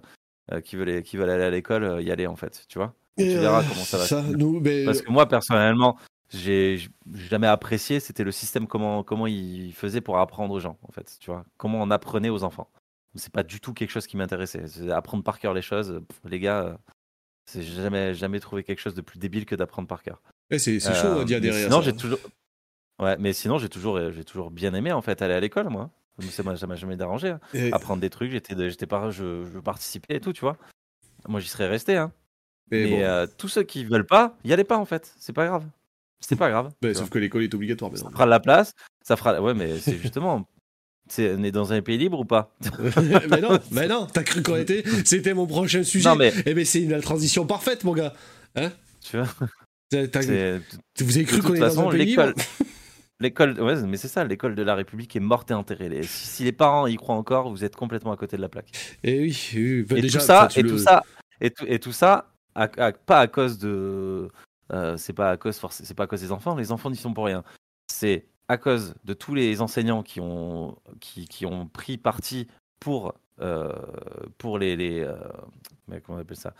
euh, 0.52 0.60
qui, 0.60 0.76
veulent, 0.76 1.02
qui 1.02 1.16
veulent 1.16 1.30
aller 1.30 1.44
à 1.44 1.50
l'école, 1.50 1.84
euh, 1.84 2.02
y 2.02 2.10
aller 2.10 2.26
en 2.26 2.36
fait, 2.36 2.64
tu 2.68 2.78
vois. 2.78 2.94
tu 3.16 3.24
verras 3.24 3.62
comment 3.62 3.84
ça 3.84 3.98
va. 3.98 4.04
Ça, 4.04 4.22
nous, 4.22 4.60
mais... 4.60 4.84
Parce 4.84 5.02
que 5.02 5.10
moi, 5.10 5.28
personnellement, 5.28 5.96
j'ai 6.28 6.80
jamais 7.28 7.46
apprécié, 7.46 8.00
c'était 8.00 8.24
le 8.24 8.32
système, 8.32 8.66
comment, 8.66 9.04
comment 9.04 9.26
il 9.26 9.72
faisait 9.72 10.00
pour 10.00 10.18
apprendre 10.18 10.54
aux 10.54 10.60
gens, 10.60 10.78
en 10.82 10.90
fait, 10.92 11.16
tu 11.20 11.30
vois. 11.30 11.44
Comment 11.58 11.80
on 11.80 11.90
apprenait 11.90 12.30
aux 12.30 12.42
enfants. 12.42 12.68
C'est 13.14 13.32
pas 13.32 13.42
du 13.42 13.60
tout 13.60 13.74
quelque 13.74 13.90
chose 13.90 14.06
qui 14.06 14.16
m'intéressait. 14.16 14.90
Apprendre 14.90 15.22
par 15.22 15.38
cœur 15.38 15.52
les 15.54 15.62
choses, 15.62 16.00
les 16.24 16.40
gars, 16.40 16.78
j'ai 17.54 17.62
jamais, 17.62 18.14
jamais 18.14 18.40
trouvé 18.40 18.64
quelque 18.64 18.80
chose 18.80 18.94
de 18.94 19.00
plus 19.00 19.18
débile 19.18 19.46
que 19.46 19.54
d'apprendre 19.54 19.88
par 19.88 20.02
cœur. 20.02 20.22
C'est 20.58 20.80
chaud 20.80 21.20
euh, 21.20 21.24
d'y 21.24 21.34
adhérer 21.34 21.64
sinon, 21.64 21.80
j'ai 21.80 21.94
toujours. 21.94 22.18
Ouais, 22.98 23.16
mais 23.18 23.32
sinon, 23.32 23.58
j'ai 23.58 23.68
toujours, 23.68 24.12
j'ai 24.12 24.24
toujours 24.24 24.50
bien 24.50 24.74
aimé 24.74 24.92
en 24.92 25.02
fait 25.02 25.22
aller 25.22 25.34
à 25.34 25.40
l'école, 25.40 25.68
moi. 25.68 25.90
Ça 26.30 26.42
m'a 26.42 26.76
jamais 26.76 26.96
dérangé. 26.96 27.30
Hein. 27.30 27.40
Apprendre 27.72 28.00
des 28.00 28.10
trucs, 28.10 28.30
j'étais, 28.30 28.54
j'étais 28.68 28.86
pas, 28.86 29.10
je, 29.10 29.44
je, 29.52 29.58
participais 29.58 30.16
et 30.16 30.20
tout, 30.20 30.32
tu 30.32 30.42
vois. 30.42 30.56
Moi, 31.26 31.40
j'y 31.40 31.48
serais 31.48 31.66
resté. 31.66 31.96
Hein. 31.96 32.12
Mais, 32.70 33.04
euh, 33.04 33.26
tous 33.38 33.48
ceux 33.48 33.62
qui 33.62 33.84
veulent 33.84 34.06
pas, 34.06 34.36
y 34.44 34.52
allez 34.52 34.64
pas 34.64 34.78
en 34.78 34.84
fait. 34.84 35.14
C'est 35.18 35.32
pas 35.32 35.46
grave. 35.46 35.66
C'est 36.20 36.36
pas 36.36 36.50
grave. 36.50 36.72
sauf 36.94 37.10
que 37.10 37.18
l'école 37.18 37.42
est 37.42 37.54
obligatoire. 37.54 37.90
Ça 37.96 38.10
fera 38.10 38.24
de 38.24 38.30
la 38.30 38.40
place. 38.40 38.74
Ça 39.02 39.16
fera. 39.16 39.40
Ouais, 39.40 39.54
mais 39.54 39.78
c'est 39.78 39.98
justement 39.98 40.46
on 41.18 41.42
est 41.42 41.50
dans 41.50 41.72
un 41.72 41.82
pays 41.82 41.98
libre 41.98 42.20
ou 42.20 42.24
pas 42.24 42.54
Mais 43.30 43.40
non, 43.40 43.58
mais 43.70 43.88
non, 43.88 44.06
t'as 44.12 44.22
cru 44.22 44.42
qu'on 44.42 44.56
était 44.56 44.84
C'était 45.04 45.34
mon 45.34 45.46
prochain 45.46 45.82
sujet. 45.82 46.08
Non, 46.08 46.16
mais... 46.16 46.32
Eh 46.46 46.54
ben 46.54 46.64
c'est 46.64 46.82
une 46.82 47.00
transition 47.00 47.46
parfaite, 47.46 47.84
mon 47.84 47.94
gars. 47.94 48.12
Hein 48.56 48.72
tu 49.00 49.16
vois 49.16 49.28
Vous 49.92 49.98
avez 49.98 51.24
cru 51.24 51.42
qu'on 51.42 51.54
était 51.54 51.60
dans 51.60 51.88
un 51.88 51.90
pays 51.90 52.06
libre? 52.06 52.32
L'école, 53.20 53.60
ouais, 53.60 53.80
mais 53.82 53.96
c'est 53.98 54.08
ça, 54.08 54.24
l'école 54.24 54.56
de 54.56 54.62
la 54.62 54.74
République 54.74 55.14
est 55.14 55.20
morte 55.20 55.52
et 55.52 55.54
enterrée. 55.54 56.02
Si, 56.02 56.42
les 56.42 56.50
parents 56.50 56.88
y 56.88 56.96
croient 56.96 57.14
encore, 57.14 57.50
vous 57.50 57.64
êtes 57.64 57.76
complètement 57.76 58.10
à 58.10 58.16
côté 58.16 58.36
de 58.36 58.42
la 58.42 58.48
plaque. 58.48 58.70
Et 59.04 59.14
eh 59.14 59.20
oui, 59.20 59.84
bah, 59.88 59.96
et, 59.96 60.02
déjà, 60.02 60.18
tout 60.18 60.24
ça, 60.24 60.48
et, 60.56 60.62
tout 60.64 60.78
ça, 60.78 61.02
et, 61.40 61.50
tout, 61.50 61.64
et 61.68 61.78
tout 61.78 61.92
ça, 61.92 62.32
pas 63.06 63.20
à 63.20 63.26
cause 63.28 63.58
de, 63.58 64.28
euh, 64.72 64.96
c'est 64.96 65.12
pas 65.12 65.30
à 65.30 65.36
cause, 65.36 65.60
c'est 65.70 65.94
pas 65.94 66.04
à 66.04 66.06
cause 66.06 66.20
des 66.20 66.32
enfants. 66.32 66.56
Les 66.56 66.72
enfants 66.72 66.90
n'y 66.90 66.96
sont 66.96 67.14
pour 67.14 67.26
rien. 67.26 67.44
C'est 67.92 68.26
à 68.48 68.56
cause 68.56 68.94
de 69.04 69.14
tous 69.14 69.34
les 69.34 69.60
enseignants 69.60 70.02
qui 70.02 70.20
ont, 70.20 70.76
qui, 71.00 71.26
qui 71.26 71.46
ont 71.46 71.66
pris 71.66 71.96
parti 71.96 72.48
pour, 72.80 73.14
euh, 73.40 73.72
pour 74.38 74.58
les, 74.58 74.76
les 74.76 75.00
euh, 75.00 75.16
comment 76.04 76.18
on 76.18 76.20
appelle 76.20 76.36
ça? 76.36 76.54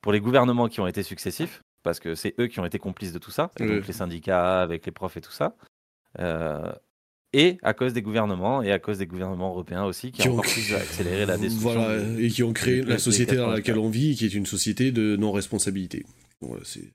Pour 0.00 0.12
les 0.12 0.20
gouvernements 0.20 0.68
qui 0.68 0.80
ont 0.80 0.86
été 0.86 1.02
successifs, 1.02 1.62
parce 1.82 2.00
que 2.00 2.14
c'est 2.14 2.34
eux 2.38 2.46
qui 2.46 2.60
ont 2.60 2.64
été 2.64 2.78
complices 2.78 3.12
de 3.12 3.18
tout 3.18 3.30
ça, 3.30 3.50
donc 3.58 3.86
les 3.86 3.92
syndicats, 3.92 4.60
avec 4.60 4.86
les 4.86 4.92
profs 4.92 5.16
et 5.16 5.20
tout 5.20 5.32
ça. 5.32 5.56
Euh, 6.18 6.72
et 7.32 7.58
à 7.62 7.74
cause 7.74 7.92
des 7.92 8.02
gouvernements, 8.02 8.62
et 8.62 8.72
à 8.72 8.78
cause 8.78 8.98
des 8.98 9.06
gouvernements 9.06 9.50
européens 9.50 9.84
aussi, 9.84 10.12
qui, 10.12 10.28
ont 10.28 10.38
accéléré 10.38 11.26
la 11.26 11.36
destruction. 11.36 11.72
Voilà, 11.74 12.20
et 12.20 12.28
qui 12.28 12.42
ont 12.42 12.52
créé 12.52 12.82
la 12.82 12.98
société 12.98 13.36
dans 13.36 13.48
laquelle 13.48 13.78
on 13.78 13.90
vit, 13.90 14.14
qui 14.14 14.24
est 14.24 14.34
une 14.34 14.46
société 14.46 14.92
de 14.92 15.16
non-responsabilité. 15.16 16.06
Voilà, 16.40 16.62
c'est 16.64 16.92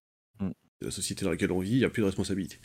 la 0.82 0.92
société 0.92 1.26
dans 1.26 1.32
laquelle 1.32 1.52
on 1.52 1.60
vit, 1.60 1.74
il 1.74 1.78
n'y 1.78 1.86
a 1.86 1.90
plus 1.90 2.02
de 2.02 2.08
responsabilité. 2.08 2.58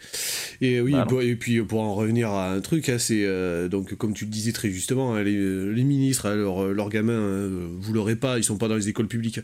Et 0.61 0.81
oui, 0.81 0.93
bah 0.93 1.07
et 1.23 1.37
puis 1.37 1.61
pour 1.63 1.81
en 1.81 1.95
revenir 1.95 2.31
à 2.31 2.53
un 2.53 2.61
truc, 2.61 2.89
hein, 2.89 2.99
c'est 2.99 3.25
euh, 3.25 3.69
donc 3.69 3.95
comme 3.95 4.15
tu 4.15 4.25
le 4.25 4.31
disais 4.31 4.53
très 4.53 4.71
justement, 4.71 5.15
hein, 5.15 5.23
les, 5.23 5.85
ministres, 5.85 6.27
hein, 6.27 6.35
leurs 6.35 6.89
gamins, 6.89 7.49
vous 7.79 7.93
l'aurez 7.93 8.17
pas, 8.17 8.39
ils 8.39 8.45
sont 8.45 8.57
pas 8.57 8.69
dans 8.69 8.77
les 8.77 8.89
écoles 8.89 9.09
publiques. 9.09 9.41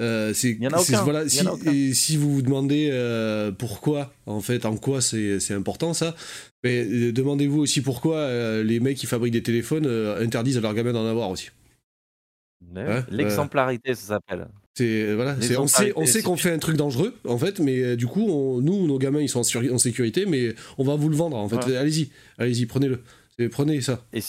Euh, 0.00 0.32
c'est 0.34 0.58
voilà, 1.02 1.28
si, 1.28 1.44
et 1.66 1.94
si 1.94 2.16
vous 2.16 2.32
vous 2.32 2.42
demandez 2.42 2.90
euh, 2.92 3.50
pourquoi, 3.52 4.12
en 4.26 4.40
fait, 4.40 4.66
en 4.66 4.76
quoi 4.76 5.00
c'est 5.00 5.54
important 5.54 5.94
ça, 5.94 6.14
mais 6.62 7.12
demandez-vous 7.12 7.60
aussi 7.60 7.80
pourquoi 7.80 8.62
les 8.62 8.80
mecs 8.80 8.98
qui 8.98 9.06
fabriquent 9.06 9.32
des 9.32 9.42
téléphones 9.42 9.86
interdisent 9.86 10.58
à 10.58 10.60
leurs 10.60 10.74
gamins 10.74 10.92
d'en 10.92 11.06
avoir 11.06 11.30
aussi. 11.30 11.48
L'exemplarité, 13.10 13.94
ça 13.94 14.14
s'appelle. 14.14 14.46
C'est 14.74 15.14
voilà, 15.14 15.36
on 15.58 15.66
sait, 15.66 15.92
on 15.96 16.06
sait 16.06 16.22
qu'on 16.22 16.36
fait 16.36 16.52
un 16.52 16.58
truc 16.58 16.76
dangereux 16.76 17.14
en 17.26 17.36
fait, 17.38 17.58
mais 17.58 17.82
euh, 17.82 17.96
du 17.96 18.06
coup, 18.06 18.60
nous, 18.62 18.86
nos 18.86 18.98
gamins, 18.98 19.20
ils 19.20 19.28
sont 19.28 19.40
en, 19.40 19.78
sécurité, 19.78 20.26
mais 20.26 20.54
on 20.78 20.84
va 20.84 20.94
vous 20.94 21.08
le 21.08 21.16
vendre 21.16 21.36
en 21.36 21.48
fait. 21.48 21.74
Allez-y, 21.74 22.10
allez-y, 22.38 22.66
prenez-le, 22.66 23.02
prenez 23.48 23.80
ça. 23.80 24.04
Et, 24.12 24.22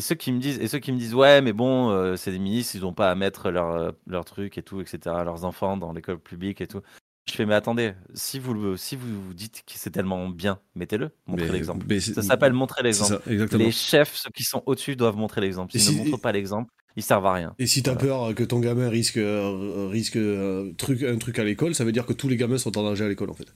ceux 0.00 0.14
qui 0.16 0.32
me 0.32 0.40
disent, 0.40 0.58
et 0.58 0.66
ceux 0.66 0.80
qui 0.80 0.90
me 0.90 0.98
disent, 0.98 1.14
ouais, 1.14 1.40
mais 1.40 1.52
bon, 1.52 1.90
euh, 1.90 2.16
c'est 2.16 2.32
des 2.32 2.40
ministres, 2.40 2.74
ils 2.74 2.80
n'ont 2.80 2.92
pas 2.92 3.12
à 3.12 3.14
mettre 3.14 3.50
leur 3.50 3.70
euh, 3.70 3.90
leur 4.08 4.24
truc 4.24 4.58
et 4.58 4.62
tout, 4.62 4.80
etc. 4.80 4.98
Leurs 5.24 5.44
enfants 5.44 5.76
dans 5.76 5.92
l'école 5.92 6.18
publique 6.18 6.60
et 6.60 6.66
tout. 6.66 6.80
Je 7.28 7.32
fais, 7.32 7.46
mais 7.46 7.54
attendez, 7.54 7.94
si 8.12 8.38
vous, 8.38 8.76
si 8.76 8.96
vous 8.96 9.32
dites 9.32 9.62
que 9.66 9.72
c'est 9.76 9.90
tellement 9.90 10.28
bien, 10.28 10.60
mettez-le, 10.74 11.10
montrez 11.26 11.48
l'exemple. 11.48 11.86
Ça 12.00 12.22
s'appelle 12.22 12.52
montrer 12.52 12.82
l'exemple. 12.82 13.22
Les 13.26 13.70
chefs, 13.70 14.14
ceux 14.14 14.30
qui 14.30 14.42
sont 14.42 14.62
au-dessus, 14.66 14.94
doivent 14.94 15.16
montrer 15.16 15.40
l'exemple. 15.40 15.76
S'ils 15.78 15.98
ne 15.98 16.04
montrent 16.04 16.20
pas 16.20 16.32
l'exemple, 16.32 16.70
ils 16.96 17.02
servent 17.02 17.26
à 17.26 17.32
rien. 17.32 17.54
Et 17.58 17.66
si 17.66 17.82
t'as 17.82 17.96
peur 17.96 18.34
que 18.34 18.44
ton 18.44 18.60
gamin 18.60 18.88
risque, 18.88 19.16
euh, 19.16 19.88
risque 19.90 20.16
euh, 20.16 20.72
truc, 20.74 21.02
un 21.02 21.16
truc 21.18 21.38
à 21.38 21.44
l'école, 21.44 21.74
ça 21.74 21.84
veut 21.84 21.92
dire 21.92 22.06
que 22.06 22.12
tous 22.12 22.28
les 22.28 22.36
gamins 22.36 22.58
sont 22.58 22.76
en 22.78 22.82
danger 22.82 23.04
à 23.04 23.08
l'école 23.08 23.30
en 23.30 23.34
fait. 23.34 23.52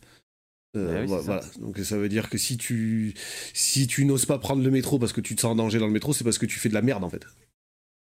Euh, 0.77 1.03
eh 1.03 1.07
voilà. 1.07 1.40
Donc 1.61 1.79
ça 1.79 1.96
veut 1.96 2.09
dire 2.09 2.29
que 2.29 2.37
si 2.37 2.57
tu 2.57 3.14
si 3.55 3.87
tu 3.87 4.05
n'oses 4.05 4.27
pas 4.27 4.38
prendre 4.38 4.62
le 4.62 4.70
métro 4.70 4.98
parce 4.98 5.12
que 5.12 5.20
tu 5.20 5.35
te 5.37 5.40
sens 5.40 5.53
en 5.53 5.57
danger 5.57 5.79
dans 5.79 5.87
le 5.87 5.92
métro, 5.92 6.12
c'est 6.12 6.24
parce 6.24 6.38
que 6.38 6.46
tu 6.46 6.59
fais 6.59 6.68
de 6.68 6.74
la 6.74 6.83
merde 6.83 7.05
en 7.05 7.11
fait. 7.11 7.24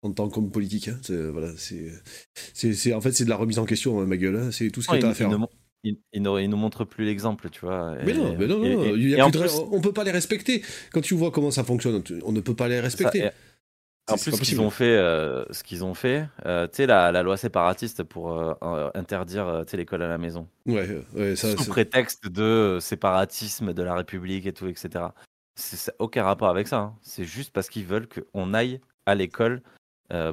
En 0.04 0.12
tant 0.12 0.30
qu'homme 0.30 0.52
politique, 0.52 0.90
hein. 0.90 1.00
voilà, 1.32 1.52
c'est 1.58 1.92
c'est 2.54 2.94
en 2.94 3.02
fait 3.02 3.14
c'est 3.14 3.24
de 3.24 3.30
la 3.30 3.38
remise 3.38 3.58
en 3.58 3.66
question, 3.66 4.00
hein, 4.02 4.06
ma 4.06 4.18
gueule. 4.18 4.36
Hein. 4.36 4.52
C'est 4.52 4.70
tout 4.70 4.82
ce 4.82 4.90
que 4.90 4.98
tu 4.98 5.06
as 5.06 5.10
à 5.10 5.14
faire. 5.14 5.32
Il, 5.86 5.98
il, 6.14 6.22
nous 6.22 6.58
montre 6.58 6.86
plus 6.86 7.04
l'exemple, 7.04 7.50
tu 7.50 7.62
vois. 7.62 7.98
Mais 8.06 8.14
non, 8.14 8.38
mais 8.38 8.48
non, 8.48 8.60
non, 8.60 9.68
on 9.72 9.82
peut 9.82 9.92
pas 9.92 10.06
les 10.06 10.12
respecter. 10.12 10.64
Quand 10.94 11.02
tu 11.02 11.14
vois 11.14 11.30
comment 11.32 11.52
ça 11.52 11.66
fonctionne, 11.66 12.02
on 12.24 12.32
ne 12.32 12.40
peut 12.40 12.56
pas 12.56 12.70
les 12.70 12.80
respecter. 12.80 13.30
En 14.12 14.18
plus, 14.18 14.32
ce 14.32 14.42
qu'ils 14.42 14.60
ont 14.60 14.70
fait, 14.70 14.98
euh, 14.98 15.46
ce 15.52 15.64
qu'ils 15.64 15.86
ont 15.86 15.94
fait, 15.94 16.28
euh, 16.46 16.68
tu 16.68 16.78
sais, 16.78 16.86
la, 16.86 17.12
la, 17.14 17.24
loi 17.24 17.38
séparatiste 17.38 18.04
pour 18.04 18.34
euh, 18.34 18.90
interdire 18.96 19.64
l'école 19.72 20.02
à 20.02 20.10
la 20.10 20.18
maison. 20.18 20.48
Ouais, 20.66 20.86
ça, 21.36 21.56
Sous 21.56 21.70
prétexte 21.70 22.28
de 22.28 22.80
séparatisme 22.82 23.74
de 23.74 23.82
la 23.82 23.96
République 23.96 24.46
et 24.46 24.52
tout, 24.52 24.68
etc. 24.68 25.06
C'est 25.56 25.94
aucun 26.00 26.24
rapport 26.24 26.50
avec 26.50 26.68
ça. 26.68 26.80
Hein. 26.80 26.96
C'est 27.02 27.24
juste 27.24 27.52
parce 27.52 27.70
qu'ils 27.70 27.86
veulent 27.86 28.08
qu'on 28.10 28.54
aille 28.54 28.82
à 29.06 29.16
l'école 29.16 29.62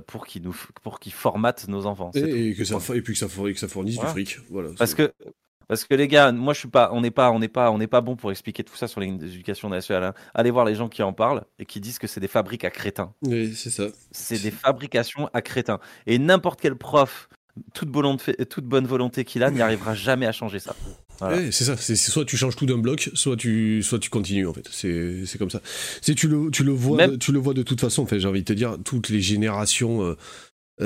pour 0.06 0.26
qu'ils 0.26 0.42
nous, 0.42 0.56
pour 0.82 0.98
qu'ils 0.98 1.12
formatent 1.12 1.68
nos 1.68 1.86
enfants. 1.86 2.10
Et, 2.14 2.54
que 2.54 2.64
ça, 2.64 2.78
et 2.94 3.02
puis 3.02 3.14
que 3.14 3.18
ça, 3.18 3.26
que 3.28 3.54
ça 3.54 3.68
fournisse 3.68 3.98
du 4.00 4.06
fric. 4.06 4.40
Voilà, 4.50 4.70
parce 4.76 4.94
que 4.94 5.12
parce 5.70 5.84
que 5.84 5.94
les 5.94 6.08
gars, 6.08 6.32
moi 6.32 6.52
je 6.52 6.58
suis 6.58 6.68
pas, 6.68 6.90
on 6.92 7.00
n'est 7.00 7.12
pas, 7.12 7.30
on 7.30 7.38
n'est 7.38 7.46
pas, 7.46 7.70
on 7.70 7.78
n'est 7.78 7.86
pas 7.86 8.00
bon 8.00 8.16
pour 8.16 8.32
expliquer 8.32 8.64
tout 8.64 8.74
ça 8.74 8.88
sur 8.88 9.00
l'éducation 9.00 9.68
nationale. 9.68 10.02
Hein. 10.02 10.14
Allez 10.34 10.50
voir 10.50 10.64
les 10.64 10.74
gens 10.74 10.88
qui 10.88 11.00
en 11.04 11.12
parlent 11.12 11.44
et 11.60 11.64
qui 11.64 11.78
disent 11.78 12.00
que 12.00 12.08
c'est 12.08 12.18
des 12.18 12.26
fabriques 12.26 12.64
à 12.64 12.70
crétins. 12.70 13.12
Oui, 13.22 13.54
c'est 13.54 13.70
ça. 13.70 13.84
C'est 14.10 14.42
des 14.42 14.50
fabrications 14.50 15.30
à 15.32 15.42
crétins. 15.42 15.78
Et 16.08 16.18
n'importe 16.18 16.60
quel 16.60 16.74
prof, 16.74 17.28
toute, 17.72 17.88
toute 18.48 18.64
bonne 18.64 18.86
volonté 18.88 19.24
qu'il 19.24 19.44
a, 19.44 19.52
n'y 19.52 19.60
arrivera 19.62 19.94
jamais 19.94 20.26
à 20.26 20.32
changer 20.32 20.58
ça. 20.58 20.74
c'est 21.20 21.52
ça. 21.52 21.76
C'est 21.76 21.94
soit 21.94 22.24
tu 22.24 22.36
changes 22.36 22.56
tout 22.56 22.66
d'un 22.66 22.78
bloc, 22.78 23.08
soit 23.14 23.36
tu, 23.36 23.84
soit 23.84 24.00
tu 24.00 24.10
continues 24.10 24.48
en 24.48 24.52
fait. 24.52 24.68
C'est 24.72 25.38
comme 25.38 25.50
ça. 25.50 25.60
Tu 26.02 26.26
le, 26.26 26.50
tu 26.50 26.64
le 26.64 26.72
vois, 26.72 27.16
tu 27.16 27.30
le 27.30 27.38
vois 27.38 27.54
de 27.54 27.62
toute 27.62 27.80
façon. 27.80 28.02
En 28.02 28.06
fait, 28.06 28.18
j'ai 28.18 28.26
envie 28.26 28.40
de 28.40 28.44
te 28.44 28.52
dire, 28.52 28.76
toutes 28.84 29.08
les 29.08 29.20
générations. 29.20 30.02
Euh, 30.02 30.16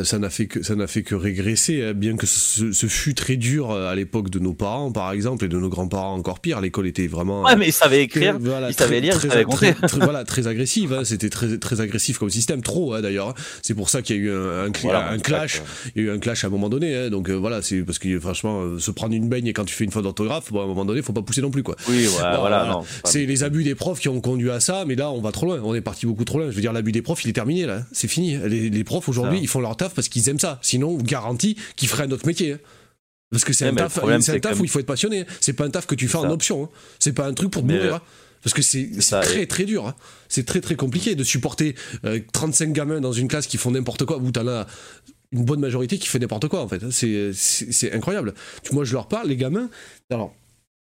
ça 0.03 0.19
n'a 0.19 0.31
fait 0.31 0.47
que 0.47 0.63
ça 0.63 0.75
n'a 0.75 0.87
fait 0.89 1.03
que 1.03 1.15
régresser, 1.15 1.85
hein, 1.85 1.93
bien 1.95 2.17
que 2.17 2.27
ce, 2.27 2.87
fut 2.87 3.15
très 3.15 3.37
dur 3.37 3.71
euh, 3.71 3.91
à 3.91 3.95
l'époque 3.95 4.31
de 4.31 4.41
nos 4.41 4.55
parents, 4.55 4.91
par 4.91 5.13
exemple, 5.13 5.45
et 5.45 5.49
de 5.49 5.57
nos 5.57 5.69
grands-parents 5.69 6.15
encore 6.15 6.41
pire. 6.41 6.61
L'école 6.61 6.87
était 6.89 7.07
vraiment. 7.07 7.45
Ouais, 7.45 7.55
mais 7.55 7.69
ils 7.69 7.73
savaient 7.73 8.03
écrire, 8.03 8.37
ils 8.69 8.75
savaient 8.75 9.01
lire, 9.01 9.19
ils 9.23 9.31
savaient 9.31 9.45
compter. 9.45 9.75
voilà, 10.01 10.25
très 10.25 10.49
agressif. 10.49 10.91
Hein, 10.91 11.05
C'était 11.05 11.31
très 11.31 11.59
très 11.59 11.81
agressif 11.81 12.19
comme 12.19 12.31
système, 12.31 12.63
trop 12.63 12.95
hein, 12.95 13.03
d'ailleurs. 13.03 13.35
C'est 13.63 13.75
pour 13.75 13.89
ça 13.89 14.03
qu'il 14.03 14.17
y 14.17 14.19
a 14.19 14.23
eu 14.23 14.33
un, 14.33 14.65
un, 14.65 15.19
clash. 15.19 15.63
Il 15.95 16.03
y 16.03 16.09
a 16.09 16.11
eu 16.11 16.15
un 16.15 16.19
clash 16.19 16.43
à 16.45 16.49
un 16.49 16.51
moment 16.51 16.69
donné. 16.69 16.97
Hein, 16.97 17.11
donc 17.11 17.31
voilà, 17.31 17.63
c'est 17.63 17.83
parce 17.83 18.01
que 18.01 18.19
franchement, 18.19 18.79
se 18.79 18.91
prendre 18.91 19.15
une 19.15 19.29
baigne 19.29 19.47
et 19.47 19.53
quand 19.53 19.65
tu 19.65 19.75
fais 19.75 19.85
une 19.85 19.93
faute 19.93 20.03
d'orthographe, 20.03 20.51
bon, 20.51 20.61
à 20.61 20.65
un 20.65 20.67
moment 20.67 20.85
donné, 20.85 21.03
faut 21.03 21.13
pas 21.13 21.23
pousser 21.23 21.43
non 21.43 21.51
plus 21.51 21.63
quoi. 21.63 21.77
Oui, 21.89 22.07
voilà. 22.07 22.39
voilà 22.39 22.81
c'est 23.05 23.27
les 23.27 23.45
abus 23.45 23.63
des 23.63 23.75
profs 23.75 24.01
qui 24.01 24.09
ont 24.09 24.21
conduit 24.21 24.51
à 24.51 24.61
ça, 24.61 24.85
mais 24.87 24.97
là, 24.97 25.11
on 25.11 25.21
va 25.21 25.31
trop 25.31 25.47
loin. 25.47 25.61
On 25.63 25.75
est 25.75 25.81
parti 25.81 26.07
beaucoup 26.07 26.25
trop 26.25 26.39
loin. 26.39 26.51
Je 26.51 26.55
veux 26.55 26.61
dire, 26.61 26.73
l'abus 26.73 26.93
des 26.93 27.03
profs, 27.03 27.25
il 27.25 27.31
est 27.31 27.35
terminé 27.35 27.67
là. 27.67 27.83
C'est 27.93 28.09
fini. 28.09 28.39
Les, 28.47 28.71
les 28.71 28.85
profs 28.85 29.09
aujourd'hui, 29.09 29.39
ils 29.41 29.49
font 29.49 29.61
leur 29.61 29.77
taf 29.77 29.84
parce 29.93 30.09
qu'ils 30.09 30.29
aiment 30.29 30.39
ça. 30.39 30.59
Sinon, 30.63 30.91
on 30.91 31.03
garantit 31.03 31.57
qu'ils 31.77 31.89
feraient 31.89 32.05
un 32.05 32.11
autre 32.11 32.27
métier. 32.27 32.53
Hein. 32.53 32.59
Parce 33.31 33.45
que 33.45 33.53
c'est 33.53 33.67
un 33.67 33.75
taf, 33.75 33.99
un 34.03 34.21
taf 34.21 34.61
où 34.61 34.65
il 34.65 34.71
faut 34.71 34.79
être 34.79 34.87
passionné. 34.87 35.23
Hein. 35.23 35.27
C'est 35.41 35.55
pas 35.55 35.65
un 35.65 35.71
taf 35.71 35.87
que 35.87 35.95
tu 35.95 36.07
fais 36.09 36.19
en 36.19 36.31
option. 36.31 36.65
Hein. 36.65 36.69
C'est 37.01 37.13
pas 37.13 37.27
un 37.27 37.35
truc 37.35 37.51
pour 37.51 37.65
mourir. 37.65 38.01
Parce 38.43 38.55
que 38.55 38.63
c'est 38.63 38.91
très 39.23 39.47
très 39.47 39.65
dur. 39.65 39.95
C'est 40.29 40.45
très 40.45 40.61
très 40.61 40.77
compliqué 40.77 41.15
de 41.15 41.25
supporter 41.25 41.75
35 42.33 42.69
euh, 42.69 42.73
gamins 42.73 43.01
dans 43.01 43.13
une 43.13 43.27
classe 43.27 43.47
qui 43.47 43.57
font 43.57 43.71
n'importe 43.71 44.05
quoi, 44.05 44.19
où 44.19 44.31
t'en 44.31 44.47
as 44.47 44.67
une 45.33 45.45
bonne 45.45 45.61
majorité 45.61 45.99
qui 45.99 46.07
fait 46.09 46.19
n'importe 46.19 46.49
quoi 46.49 46.61
en 46.61 46.69
fait. 46.69 46.91
C'est 46.91 47.93
incroyable. 47.93 48.35
Moi 48.71 48.85
je 48.85 48.93
leur 48.93 49.09
parle, 49.09 49.29
les 49.29 49.37
gamins. 49.37 49.71
Alors 50.11 50.35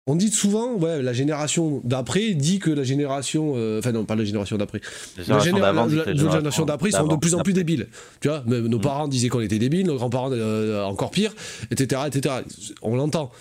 on 0.08 0.16
dit 0.16 0.32
souvent, 0.32 0.74
ouais, 0.76 1.02
la 1.02 1.12
génération 1.12 1.82
d'après 1.84 2.34
dit 2.34 2.60
que 2.60 2.72
la 2.72 2.84
génération, 2.84 3.54
euh, 3.58 3.80
enfin 3.80 3.92
non, 3.92 4.06
pas 4.06 4.16
la 4.16 4.24
génération 4.24 4.58
d'après, 4.58 4.80
la, 5.28 5.40
génération 5.40 6.66
d'après 6.66 6.92
sont 6.92 7.08
de 7.08 7.18
plus 7.18 7.36
en 7.36 7.40
plus 7.40 7.54
débiles. 7.54 7.88
Tu 8.22 8.30
vois, 8.30 8.44
nos 8.48 8.78
mm. 8.78 8.82
parents 8.82 9.08
disaient 9.10 9.28
qu'on 9.28 9.42
était 9.42 9.60
débiles, 9.60 9.86
nos 9.86 9.96
grands-parents 9.96 10.32
euh, 10.32 10.82
encore 10.84 11.12
pire, 11.12 11.34
etc., 11.72 12.02
etc. 12.08 12.36
On 12.82 12.96
l'entend. 12.96 13.32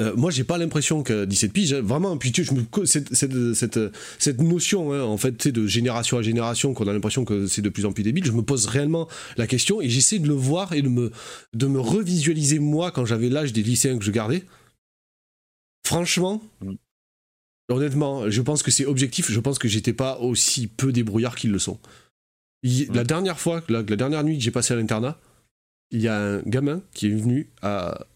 Euh, 0.00 0.12
moi, 0.16 0.30
j'ai 0.30 0.44
pas 0.44 0.58
l'impression 0.58 1.02
que 1.02 1.24
17 1.24 1.52
piges, 1.52 1.74
vraiment, 1.74 2.16
puis 2.16 2.32
tu, 2.32 2.44
je 2.44 2.52
me, 2.52 2.86
cette, 2.86 3.14
cette, 3.14 3.54
cette, 3.54 3.78
cette 4.18 4.40
notion, 4.40 4.92
hein, 4.92 5.02
en 5.02 5.16
fait, 5.16 5.48
de 5.48 5.66
génération 5.66 6.18
à 6.18 6.22
génération, 6.22 6.74
qu'on 6.74 6.86
a 6.86 6.92
l'impression 6.92 7.24
que 7.24 7.46
c'est 7.46 7.62
de 7.62 7.68
plus 7.68 7.86
en 7.86 7.92
plus 7.92 8.02
débile, 8.02 8.24
je 8.24 8.32
me 8.32 8.42
pose 8.42 8.66
réellement 8.66 9.08
la 9.36 9.46
question 9.46 9.80
et 9.80 9.88
j'essaie 9.88 10.18
de 10.18 10.28
le 10.28 10.34
voir 10.34 10.72
et 10.72 10.82
de 10.82 10.88
me, 10.88 11.10
de 11.54 11.66
me 11.66 11.80
revisualiser 11.80 12.58
moi 12.58 12.90
quand 12.90 13.04
j'avais 13.04 13.28
l'âge 13.28 13.52
des 13.52 13.62
lycéens 13.62 13.98
que 13.98 14.04
je 14.04 14.10
gardais. 14.10 14.44
Franchement, 15.92 16.42
mm. 16.60 16.74
honnêtement, 17.68 18.30
je 18.30 18.42
pense 18.42 18.62
que 18.62 18.70
c'est 18.70 18.86
objectif. 18.86 19.30
Je 19.30 19.40
pense 19.40 19.58
que 19.58 19.68
j'étais 19.68 19.92
pas 19.92 20.18
aussi 20.18 20.66
peu 20.66 20.92
débrouillard 20.92 21.36
qu'ils 21.36 21.52
le 21.52 21.58
sont. 21.58 21.78
Mm. 22.62 22.94
La 22.94 23.04
dernière 23.04 23.38
fois, 23.38 23.62
la, 23.68 23.82
dernière 23.82 24.24
nuit 24.24 24.38
que 24.38 24.42
j'ai 24.42 24.50
passé 24.50 24.72
à 24.74 24.76
l'internat, 24.76 25.18
il 25.90 26.00
y 26.00 26.08
a 26.08 26.18
un 26.18 26.38
gamin 26.40 26.82
qui 26.94 27.06
est 27.06 27.10
venu 27.10 27.50
à 27.60 28.06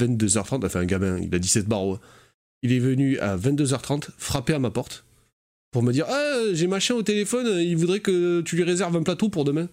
22h30, 0.00 0.64
enfin 0.64 0.80
un 0.80 0.86
gamin, 0.86 1.18
il 1.18 1.34
a 1.34 1.38
17 1.38 1.66
barreaux. 1.66 1.98
Il 2.62 2.72
est 2.72 2.78
venu 2.78 3.18
à 3.18 3.36
22h30 3.36 4.08
frapper 4.16 4.54
à 4.54 4.58
ma 4.58 4.70
porte 4.70 5.04
pour 5.70 5.82
me 5.82 5.92
dire 5.92 6.06
Ah, 6.08 6.54
j'ai 6.54 6.66
machin 6.66 6.94
au 6.94 7.02
téléphone, 7.02 7.46
il 7.60 7.76
voudrait 7.76 8.00
que 8.00 8.40
tu 8.40 8.56
lui 8.56 8.64
réserves 8.64 8.96
un 8.96 9.02
plateau 9.02 9.28
pour 9.28 9.44
demain. 9.44 9.68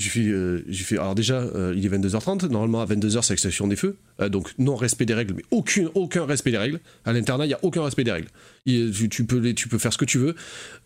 J'ai 0.00 0.10
fait, 0.10 0.26
euh, 0.28 0.62
alors 0.92 1.16
déjà, 1.16 1.40
euh, 1.40 1.74
il 1.76 1.84
est 1.84 1.88
22h30, 1.88 2.46
normalement 2.50 2.80
à 2.80 2.86
22h 2.86 3.20
c'est 3.22 3.32
l'extinction 3.32 3.66
des 3.66 3.74
feux, 3.74 3.96
euh, 4.20 4.28
donc 4.28 4.54
non 4.56 4.76
respect 4.76 5.06
des 5.06 5.14
règles, 5.14 5.34
mais 5.34 5.42
aucun, 5.50 5.88
aucun 5.94 6.24
respect 6.24 6.52
des 6.52 6.58
règles. 6.58 6.78
À 7.04 7.12
l'internat, 7.12 7.46
il 7.46 7.48
n'y 7.48 7.54
a 7.54 7.58
aucun 7.62 7.82
respect 7.82 8.04
des 8.04 8.12
règles. 8.12 8.28
tu, 8.64 9.24
peux, 9.24 9.54
tu 9.54 9.66
peux 9.66 9.78
faire 9.78 9.92
ce 9.92 9.98
que 9.98 10.04
tu 10.04 10.18
veux, 10.18 10.36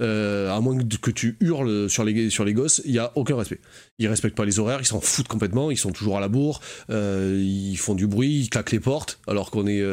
à 0.01 0.59
moins 0.62 0.79
que 0.79 1.11
tu 1.11 1.37
hurles 1.40 1.90
sur 1.90 2.05
les, 2.05 2.31
sur 2.31 2.46
les 2.46 2.55
gosses, 2.55 2.81
il 2.87 2.92
n'y 2.92 2.98
a 2.98 3.12
aucun 3.14 3.37
respect. 3.37 3.59
Ils 3.98 4.09
respectent 4.09 4.35
pas 4.35 4.46
les 4.46 4.59
horaires, 4.59 4.81
ils 4.81 4.87
s'en 4.87 5.03
foutent 5.03 5.29
complètement, 5.29 5.70
ils 5.70 5.77
sont 5.77 5.92
toujours 5.92 6.16
à 6.16 6.20
la 6.20 6.29
bourre, 6.29 6.62
ils 6.88 7.77
font 7.77 7.94
du 7.94 8.07
bruit, 8.07 8.44
ils 8.44 8.48
claquent 8.48 8.72
les 8.72 8.81
portes, 8.81 9.20
alors 9.27 9.51
qu'on 9.51 9.66
est 9.66 9.85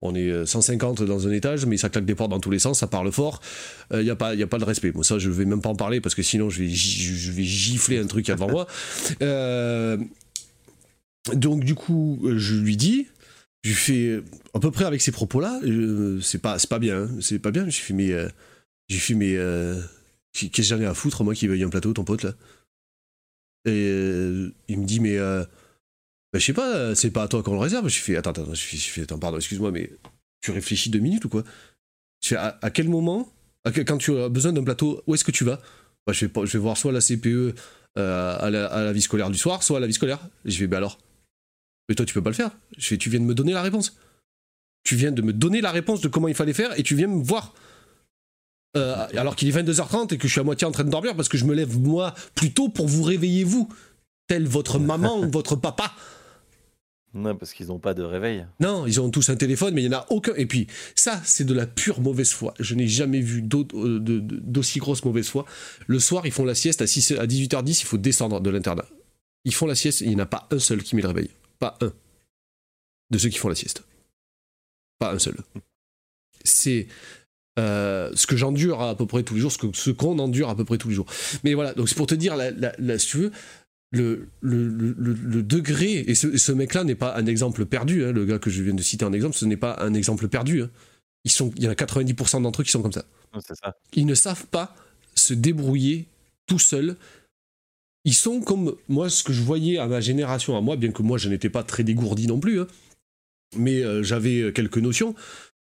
on 0.00 0.14
est 0.14 0.46
150 0.46 1.00
euh, 1.00 1.06
dans 1.06 1.26
un 1.26 1.32
étage, 1.32 1.66
mais 1.66 1.76
ça 1.76 1.88
claque 1.88 2.04
des 2.04 2.14
portes 2.14 2.30
dans 2.30 2.40
tous 2.40 2.50
les 2.50 2.58
sens, 2.58 2.78
ça 2.78 2.86
parle 2.86 3.10
fort. 3.10 3.40
Il 3.90 3.96
euh, 3.96 4.02
n'y 4.02 4.10
a, 4.10 4.16
pas, 4.16 4.34
y 4.34 4.42
a 4.42 4.46
pas 4.46 4.58
de 4.58 4.64
respect. 4.64 4.92
Moi, 4.92 5.04
ça, 5.04 5.18
je 5.18 5.30
vais 5.30 5.44
même 5.44 5.60
pas 5.60 5.70
en 5.70 5.76
parler 5.76 6.00
parce 6.00 6.14
que 6.14 6.22
sinon, 6.22 6.50
je 6.50 6.62
vais, 6.62 6.68
je 6.68 7.32
vais 7.32 7.42
gifler 7.42 7.98
un 7.98 8.06
truc 8.06 8.28
avant 8.30 8.48
moi. 8.48 8.66
Euh, 9.22 9.96
donc, 11.34 11.64
du 11.64 11.74
coup, 11.74 12.20
je 12.36 12.54
lui 12.54 12.76
dis, 12.76 13.06
je 13.62 13.72
fais 13.72 14.20
à 14.54 14.60
peu 14.60 14.70
près 14.70 14.84
avec 14.84 15.00
ces 15.02 15.12
propos-là, 15.12 15.60
c'est 16.22 16.40
pas, 16.40 16.56
pas 16.68 16.78
bien. 16.78 17.02
Hein. 17.02 17.10
c'est 17.20 17.38
pas 17.38 17.50
bien. 17.50 17.64
J'ai 17.68 17.80
fait, 17.80 17.94
mais. 17.94 18.12
j'ai 18.88 18.98
fait, 18.98 19.14
mais. 19.14 19.36
Qu'est-ce 20.32 20.50
que 20.50 20.62
j'en 20.62 20.80
ai 20.80 20.86
à 20.86 20.94
foutre, 20.94 21.24
moi, 21.24 21.34
qui 21.34 21.46
veuille 21.48 21.64
un 21.64 21.68
plateau, 21.68 21.92
ton 21.92 22.04
pote, 22.04 22.22
là? 22.22 22.34
Et 23.66 23.88
il 24.68 24.78
me 24.78 24.84
dit, 24.84 25.00
mais 25.00 25.18
bah, 26.32 26.38
je 26.38 26.44
sais 26.44 26.52
pas, 26.52 26.94
c'est 26.94 27.10
pas 27.10 27.22
à 27.22 27.28
toi 27.28 27.42
qu'on 27.42 27.54
le 27.54 27.58
réserve. 27.58 27.88
Je 27.88 27.98
fais, 27.98 28.16
attends, 28.16 28.30
attends, 28.30 28.54
je 28.54 28.60
fais, 28.62 29.02
attends, 29.02 29.18
pardon, 29.18 29.38
excuse-moi, 29.38 29.70
mais 29.70 29.90
tu 30.40 30.50
réfléchis 30.50 30.90
deux 30.90 30.98
minutes 30.98 31.24
ou 31.24 31.28
quoi? 31.28 31.44
Je 32.24 32.34
à, 32.34 32.70
quel 32.70 32.88
moment, 32.88 33.32
quand 33.86 33.98
tu 33.98 34.16
as 34.18 34.28
besoin 34.28 34.52
d'un 34.52 34.64
plateau, 34.64 35.02
où 35.06 35.14
est-ce 35.14 35.24
que 35.24 35.30
tu 35.30 35.44
vas? 35.44 35.60
Bah, 36.06 36.12
je, 36.12 36.26
vais, 36.26 36.58
voir 36.58 36.76
soit 36.76 36.92
la 36.92 37.00
CPE 37.00 37.54
euh, 37.98 38.36
à, 38.38 38.50
la, 38.50 38.92
vie 38.92 39.02
scolaire 39.02 39.30
du 39.30 39.38
soir, 39.38 39.62
soit 39.62 39.78
à 39.78 39.80
la 39.80 39.86
vie 39.86 39.92
scolaire. 39.92 40.20
je 40.44 40.58
vais, 40.58 40.66
bah 40.66 40.78
alors 40.78 40.98
Mais 41.88 41.94
toi, 41.94 42.06
tu 42.06 42.14
peux 42.14 42.22
pas 42.22 42.30
le 42.30 42.36
faire. 42.36 42.50
Tu 42.78 42.96
viens 43.10 43.20
de 43.20 43.24
me 43.24 43.34
donner 43.34 43.52
la 43.52 43.62
réponse. 43.62 43.96
Tu 44.84 44.96
viens 44.96 45.12
de 45.12 45.22
me 45.22 45.32
donner 45.32 45.60
la 45.60 45.70
réponse 45.70 46.00
de 46.00 46.08
comment 46.08 46.28
il 46.28 46.34
fallait 46.34 46.52
faire 46.52 46.78
et 46.78 46.82
tu 46.82 46.94
viens 46.94 47.08
me 47.08 47.22
voir. 47.22 47.54
Euh, 48.76 49.06
alors 49.16 49.34
qu'il 49.34 49.48
est 49.48 49.62
22h30 49.62 50.14
et 50.14 50.18
que 50.18 50.28
je 50.28 50.32
suis 50.32 50.40
à 50.40 50.44
moitié 50.44 50.66
en 50.66 50.70
train 50.70 50.84
de 50.84 50.90
dormir 50.90 51.16
parce 51.16 51.28
que 51.28 51.38
je 51.38 51.44
me 51.44 51.54
lève 51.54 51.78
moi 51.78 52.14
plus 52.34 52.52
tôt 52.52 52.68
pour 52.68 52.86
vous 52.86 53.02
réveiller 53.02 53.44
vous, 53.44 53.68
tel 54.28 54.46
votre 54.46 54.78
maman 54.78 55.20
ou 55.20 55.30
votre 55.30 55.56
papa. 55.56 55.94
Non, 57.14 57.34
parce 57.36 57.52
qu'ils 57.52 57.68
n'ont 57.68 57.78
pas 57.78 57.94
de 57.94 58.02
réveil. 58.02 58.46
Non, 58.60 58.86
ils 58.86 59.00
ont 59.00 59.10
tous 59.10 59.30
un 59.30 59.36
téléphone, 59.36 59.72
mais 59.74 59.82
il 59.82 59.88
n'y 59.88 59.94
en 59.94 60.00
a 60.00 60.06
aucun. 60.10 60.34
Et 60.34 60.46
puis, 60.46 60.66
ça, 60.94 61.20
c'est 61.24 61.44
de 61.44 61.54
la 61.54 61.66
pure 61.66 62.00
mauvaise 62.00 62.30
foi. 62.30 62.52
Je 62.60 62.74
n'ai 62.74 62.86
jamais 62.86 63.20
vu 63.20 63.42
euh, 63.74 63.98
d'aussi 64.00 64.78
grosse 64.78 65.04
mauvaise 65.04 65.28
foi. 65.28 65.46
Le 65.86 65.98
soir, 65.98 66.26
ils 66.26 66.32
font 66.32 66.44
la 66.44 66.54
sieste 66.54 66.82
à, 66.82 66.86
6, 66.86 67.12
à 67.12 67.26
18h10, 67.26 67.80
il 67.80 67.86
faut 67.86 67.96
descendre 67.96 68.40
de 68.40 68.50
l'internat. 68.50 68.84
Ils 69.44 69.54
font 69.54 69.66
la 69.66 69.74
sieste, 69.74 70.02
il 70.02 70.08
n'y 70.08 70.16
en 70.16 70.20
a 70.20 70.26
pas 70.26 70.46
un 70.50 70.58
seul 70.58 70.82
qui 70.82 70.96
met 70.96 71.02
le 71.02 71.08
réveil. 71.08 71.30
Pas 71.58 71.78
un. 71.80 71.92
De 73.10 73.16
ceux 73.16 73.30
qui 73.30 73.38
font 73.38 73.48
la 73.48 73.54
sieste. 73.54 73.84
Pas 74.98 75.12
un 75.14 75.18
seul. 75.18 75.36
C'est 76.44 76.88
euh, 77.58 78.10
ce 78.14 78.26
que 78.26 78.36
j'endure 78.36 78.80
à 78.80 78.94
peu 78.94 79.06
près 79.06 79.24
tous 79.24 79.34
les 79.34 79.40
jours, 79.40 79.50
ce 79.50 79.90
qu'on 79.90 80.18
endure 80.18 80.48
à 80.48 80.56
peu 80.56 80.64
près 80.64 80.78
tous 80.78 80.88
les 80.88 80.94
jours. 80.94 81.06
Mais 81.42 81.54
voilà, 81.54 81.74
donc 81.74 81.88
c'est 81.88 81.96
pour 81.96 82.06
te 82.06 82.14
dire, 82.14 82.36
si 82.98 83.06
tu 83.06 83.16
veux, 83.16 83.32
le, 83.90 84.28
le, 84.40 84.68
le, 84.68 85.42
degré, 85.42 86.04
et 86.06 86.14
ce, 86.14 86.52
mec-là 86.52 86.84
n'est 86.84 86.94
pas 86.94 87.16
un 87.16 87.26
exemple 87.26 87.64
perdu, 87.64 88.04
hein, 88.04 88.12
le 88.12 88.26
gars 88.26 88.38
que 88.38 88.50
je 88.50 88.62
viens 88.62 88.74
de 88.74 88.82
citer 88.82 89.04
en 89.04 89.12
exemple, 89.12 89.34
ce 89.34 89.46
n'est 89.46 89.56
pas 89.56 89.78
un 89.80 89.94
exemple 89.94 90.28
perdu. 90.28 90.62
Hein. 90.62 90.70
Ils 91.24 91.30
sont, 91.30 91.52
il 91.56 91.64
y 91.64 91.68
en 91.68 91.70
a 91.70 91.74
90% 91.74 92.42
d'entre 92.42 92.60
eux 92.60 92.64
qui 92.64 92.70
sont 92.70 92.82
comme 92.82 92.92
ça. 92.92 93.04
ça. 93.40 93.74
Ils 93.94 94.06
ne 94.06 94.14
savent 94.14 94.46
pas 94.46 94.74
se 95.14 95.32
débrouiller 95.34 96.06
tout 96.46 96.58
seuls. 96.58 96.96
Ils 98.04 98.14
sont 98.14 98.40
comme 98.40 98.76
moi, 98.88 99.08
ce 99.08 99.24
que 99.24 99.32
je 99.32 99.42
voyais 99.42 99.78
à 99.78 99.86
ma 99.86 100.00
génération, 100.00 100.56
à 100.56 100.60
moi, 100.60 100.76
bien 100.76 100.92
que 100.92 101.02
moi 101.02 101.18
je 101.18 101.28
n'étais 101.28 101.50
pas 101.50 101.62
très 101.62 101.82
dégourdi 101.82 102.26
non 102.26 102.38
plus, 102.38 102.60
hein, 102.60 102.66
mais 103.56 103.82
euh, 103.82 104.02
j'avais 104.02 104.52
quelques 104.52 104.78
notions. 104.78 105.14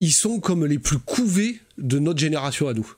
Ils 0.02 0.14
sont 0.14 0.40
comme 0.40 0.66
les 0.66 0.80
plus 0.80 1.00
couvés 1.00 1.60
de 1.78 2.00
notre 2.00 2.20
génération 2.20 2.68
à 2.68 2.74
nous. 2.74 2.96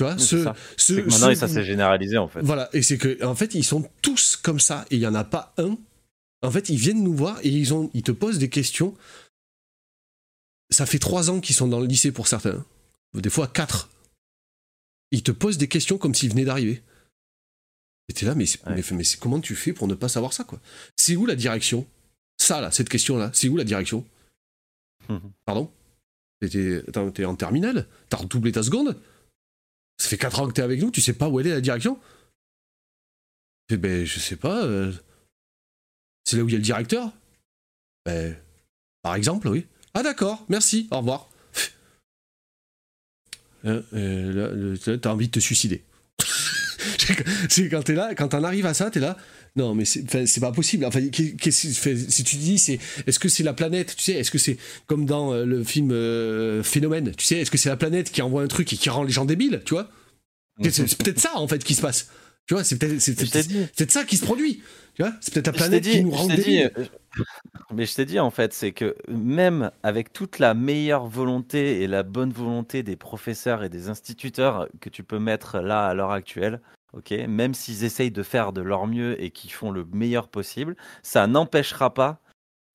Tu 0.00 0.04
vois, 0.04 0.16
ce, 0.16 0.46
ce, 0.78 0.94
maintenant, 0.94 1.34
ça 1.34 1.46
s'est 1.46 1.62
généralisé 1.62 2.16
en 2.16 2.26
fait. 2.26 2.40
Voilà, 2.40 2.70
et 2.72 2.80
c'est 2.80 2.96
que 2.96 3.22
en 3.22 3.34
fait, 3.34 3.54
ils 3.54 3.64
sont 3.64 3.86
tous 4.00 4.36
comme 4.36 4.58
ça, 4.58 4.86
et 4.90 4.96
il 4.96 5.00
y 5.02 5.06
en 5.06 5.14
a 5.14 5.24
pas 5.24 5.52
un. 5.58 5.76
En 6.40 6.50
fait, 6.50 6.70
ils 6.70 6.78
viennent 6.78 7.04
nous 7.04 7.14
voir 7.14 7.38
et 7.42 7.50
ils, 7.50 7.74
ont, 7.74 7.90
ils 7.92 8.02
te 8.02 8.12
posent 8.12 8.38
des 8.38 8.48
questions. 8.48 8.96
Ça 10.70 10.86
fait 10.86 10.98
trois 10.98 11.28
ans 11.28 11.40
qu'ils 11.40 11.54
sont 11.54 11.68
dans 11.68 11.80
le 11.80 11.86
lycée 11.86 12.12
pour 12.12 12.28
certains, 12.28 12.64
des 13.12 13.28
fois 13.28 13.46
quatre. 13.46 13.90
Ils 15.10 15.22
te 15.22 15.32
posent 15.32 15.58
des 15.58 15.68
questions 15.68 15.98
comme 15.98 16.14
s'ils 16.14 16.30
venaient 16.30 16.46
d'arriver. 16.46 16.82
Et 18.08 18.14
t'es 18.14 18.24
là, 18.24 18.34
mais, 18.34 18.46
mais, 18.68 18.82
mais 18.92 19.04
comment 19.20 19.40
tu 19.40 19.54
fais 19.54 19.74
pour 19.74 19.86
ne 19.86 19.94
pas 19.94 20.08
savoir 20.08 20.32
ça, 20.32 20.44
quoi? 20.44 20.60
C'est 20.96 21.14
où 21.14 21.26
la 21.26 21.36
direction? 21.36 21.86
Ça, 22.38 22.62
là, 22.62 22.70
cette 22.70 22.88
question-là, 22.88 23.30
c'est 23.34 23.50
où 23.50 23.58
la 23.58 23.64
direction? 23.64 24.06
Mhm. 25.10 25.30
Pardon? 25.44 25.70
T'es 26.40 27.24
en 27.26 27.36
terminale? 27.36 27.86
T'as 28.08 28.16
redoublé 28.16 28.52
ta 28.52 28.62
seconde? 28.62 28.96
Ça 30.00 30.08
fait 30.08 30.16
4 30.16 30.40
ans 30.40 30.48
que 30.48 30.52
t'es 30.52 30.62
avec 30.62 30.80
nous, 30.80 30.90
tu 30.90 31.02
sais 31.02 31.12
pas 31.12 31.28
où 31.28 31.38
elle 31.40 31.46
est 31.46 31.50
la 31.50 31.60
direction? 31.60 31.98
Eh 33.70 33.76
Ben, 33.76 34.04
je 34.04 34.18
sais 34.18 34.36
pas. 34.36 34.64
Euh, 34.64 34.92
c'est 36.24 36.36
là 36.36 36.42
où 36.42 36.48
il 36.48 36.52
y 36.52 36.54
a 36.54 36.58
le 36.58 36.64
directeur? 36.64 37.12
Ben, 38.06 38.34
par 39.02 39.14
exemple, 39.14 39.48
oui. 39.48 39.66
Ah 39.92 40.02
d'accord, 40.02 40.44
merci, 40.48 40.88
au 40.90 40.98
revoir. 40.98 41.28
Euh, 43.66 43.82
euh, 43.92 44.96
t'as 44.96 45.12
envie 45.12 45.26
de 45.26 45.32
te 45.32 45.38
suicider. 45.38 45.84
c'est 47.50 47.68
quand 47.68 47.82
t'es 47.82 47.92
là, 47.92 48.14
quand 48.14 48.28
t'en 48.28 48.42
arrives 48.42 48.64
à 48.64 48.72
ça, 48.72 48.90
t'es 48.90 49.00
là. 49.00 49.18
Non, 49.56 49.74
mais 49.74 49.84
c'est 49.84 50.40
pas 50.40 50.52
possible. 50.52 50.84
Enfin, 50.84 51.00
si 51.00 52.24
tu 52.24 52.36
dis, 52.36 52.58
c'est 52.58 52.78
est-ce 53.06 53.18
que 53.18 53.28
c'est 53.28 53.42
la 53.42 53.52
planète, 53.52 53.94
tu 53.96 54.04
sais, 54.04 54.12
est-ce 54.12 54.30
que 54.30 54.38
c'est 54.38 54.56
comme 54.86 55.06
dans 55.06 55.32
euh, 55.32 55.44
le 55.44 55.64
film 55.64 55.90
euh, 55.90 56.62
Phénomène, 56.62 57.12
tu 57.16 57.26
sais, 57.26 57.36
est-ce 57.36 57.50
que 57.50 57.58
c'est 57.58 57.68
la 57.68 57.76
planète 57.76 58.10
qui 58.10 58.22
envoie 58.22 58.42
un 58.42 58.48
truc 58.48 58.72
et 58.72 58.76
qui 58.76 58.90
rend 58.90 59.02
les 59.02 59.12
gens 59.12 59.24
débiles, 59.24 59.62
tu 59.64 59.74
vois? 59.74 59.90
C'est 60.62 60.98
peut-être 60.98 61.18
ça 61.18 61.36
en 61.36 61.48
fait 61.48 61.64
qui 61.64 61.74
se 61.74 61.80
passe. 61.80 62.10
Tu 62.46 62.54
vois, 62.54 62.64
c'est 62.64 62.78
peut-être 62.78 63.90
ça 63.90 64.04
qui 64.04 64.16
se 64.16 64.24
produit. 64.24 64.62
Tu 64.94 65.02
vois, 65.02 65.12
c'est 65.20 65.32
peut-être 65.32 65.46
la 65.46 65.52
planète 65.52 65.84
qui 65.84 66.02
nous 66.02 66.10
rend 66.10 66.26
dit, 66.26 66.62
euh, 66.62 66.68
Mais 67.72 67.86
je 67.86 67.94
t'ai 67.94 68.04
dit 68.04 68.18
en 68.18 68.30
fait, 68.30 68.52
c'est 68.52 68.72
que 68.72 68.96
même 69.08 69.70
avec 69.82 70.12
toute 70.12 70.38
la 70.38 70.54
meilleure 70.54 71.06
volonté 71.06 71.82
et 71.82 71.86
la 71.86 72.02
bonne 72.02 72.32
volonté 72.32 72.82
des 72.82 72.96
professeurs 72.96 73.62
et 73.62 73.68
des 73.68 73.88
instituteurs 73.88 74.68
que 74.80 74.90
tu 74.90 75.02
peux 75.02 75.18
mettre 75.18 75.60
là 75.60 75.86
à 75.86 75.94
l'heure 75.94 76.10
actuelle, 76.10 76.60
ok, 76.92 77.12
même 77.28 77.54
s'ils 77.54 77.84
essayent 77.84 78.10
de 78.10 78.22
faire 78.22 78.52
de 78.52 78.60
leur 78.60 78.86
mieux 78.86 79.20
et 79.22 79.30
qu'ils 79.30 79.52
font 79.52 79.70
le 79.70 79.84
meilleur 79.92 80.28
possible, 80.28 80.76
ça 81.02 81.26
n'empêchera 81.26 81.94
pas 81.94 82.20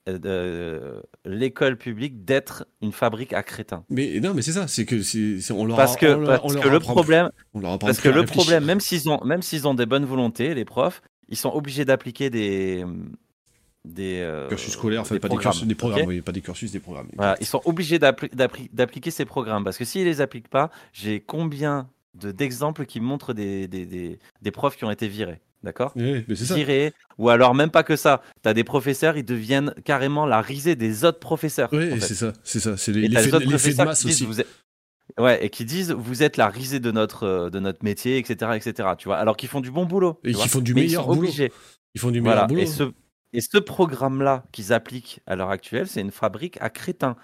euh, 0.08 1.02
l'école 1.26 1.78
publique 1.78 2.26
d'être 2.26 2.68
une 2.84 2.92
fabrique 2.92 3.34
à 3.34 3.42
crétins. 3.42 3.84
Mais 3.90 4.20
non, 4.20 4.36
mais 4.36 4.44
c'est 4.44 4.52
ça, 4.52 4.68
c'est 4.68 4.86
que 4.86 5.02
c'est 5.02 5.40
on 5.52 5.66
leur 5.66 5.76
parce 5.78 5.98
que, 5.98 6.26
parce 6.26 6.56
que 6.56 6.68
le 6.68 6.80
problème, 6.80 7.32
parce 7.80 8.00
que 8.00 8.10
le 8.10 8.24
problème, 8.24 8.66
même 8.66 8.80
s'ils 8.80 9.10
ont 9.10 9.24
même 9.24 9.42
s'ils 9.42 9.68
ont 9.68 9.74
des 9.74 9.88
bonnes 9.88 10.06
volontés, 10.06 10.54
les 10.54 10.66
profs, 10.66 11.02
ils 11.28 11.38
sont 11.38 11.50
obligés 11.50 11.86
d'appliquer 11.86 12.30
des 12.30 12.86
des 13.84 14.20
euh, 14.22 14.48
cursus 14.48 14.74
scolaires, 14.74 15.02
enfin 15.02 15.18
pas 15.18 15.28
des 15.28 15.38
cursus, 15.38 15.66
des 15.66 15.74
programmes, 15.76 16.22
pas 16.22 16.32
des 16.32 16.42
cursus, 16.42 16.72
des 16.72 16.80
programmes. 16.80 17.10
Voilà, 17.16 17.36
ils 17.40 17.48
sont 17.48 17.62
obligés 17.66 17.98
d'appliquer 17.98 19.10
ces 19.10 19.26
programmes 19.26 19.64
parce 19.64 19.78
que 19.78 19.86
s'ils 19.86 20.06
les 20.06 20.22
appliquent 20.22 20.50
pas, 20.50 20.70
j'ai 20.94 21.20
combien 21.20 21.90
d'exemples 22.16 22.86
qui 22.86 23.00
montrent 23.00 23.34
des, 23.34 23.68
des, 23.68 23.86
des, 23.86 24.20
des 24.42 24.52
profs 24.52 24.78
qui 24.78 24.86
ont 24.86 24.92
été 24.92 25.08
virés. 25.08 25.42
D'accord? 25.64 25.94
Oui, 25.96 26.24
ça. 26.36 26.56
ou 27.18 27.30
alors 27.30 27.56
même 27.56 27.72
pas 27.72 27.82
que 27.82 27.96
ça. 27.96 28.22
Tu 28.44 28.50
as 28.50 28.54
des 28.54 28.64
professeurs, 28.64 29.18
ils 29.18 29.26
deviennent 29.26 29.74
carrément 29.84 30.28
la 30.28 30.40
risée 30.40 30.76
des 30.76 31.06
autres 31.06 31.20
professeurs. 31.20 31.70
Oui, 31.72 32.00
c'est 32.02 32.14
ça, 32.14 32.34
c'est 32.44 32.60
ça. 32.60 32.78
C'est 32.78 32.92
l'effet 32.92 33.32
de 33.32 33.84
masse 33.84 34.06
aussi. 34.06 34.28
Ouais, 35.18 35.44
et 35.44 35.50
qui 35.50 35.66
disent 35.66 35.92
vous 35.92 36.24
êtes 36.24 36.38
la 36.38 36.50
risée 36.50 36.80
de 36.80 36.92
notre, 36.92 37.24
euh, 37.24 37.50
de 37.50 37.60
notre 37.60 37.84
métier, 37.84 38.18
etc., 38.18 38.52
etc. 38.56 38.90
Tu 38.98 39.08
vois, 39.08 39.18
alors 39.18 39.38
qu'ils 39.38 39.50
font 39.50 39.62
du 39.62 39.72
bon 39.72 39.86
boulot. 39.86 40.20
Et 40.24 40.34
qu'ils 40.34 40.50
font 40.50 40.60
du 40.60 40.74
meilleur 40.74 41.08
boulot. 41.08 41.20
Obligés. 41.20 41.52
Ils 41.94 42.02
font 42.02 42.12
du 42.12 42.22
meilleur 42.22 42.48
boulot. 42.48 42.62
Et 42.62 42.66
ce, 42.66 42.92
et 43.32 43.42
ce 43.42 43.58
programme-là 43.58 44.44
qu'ils 44.52 44.74
appliquent 44.74 45.22
à 45.26 45.36
l'heure 45.36 45.52
actuelle, 45.52 45.88
c'est 45.88 46.02
une 46.02 46.12
fabrique 46.12 46.58
à 46.60 46.70
crétins. 46.70 47.16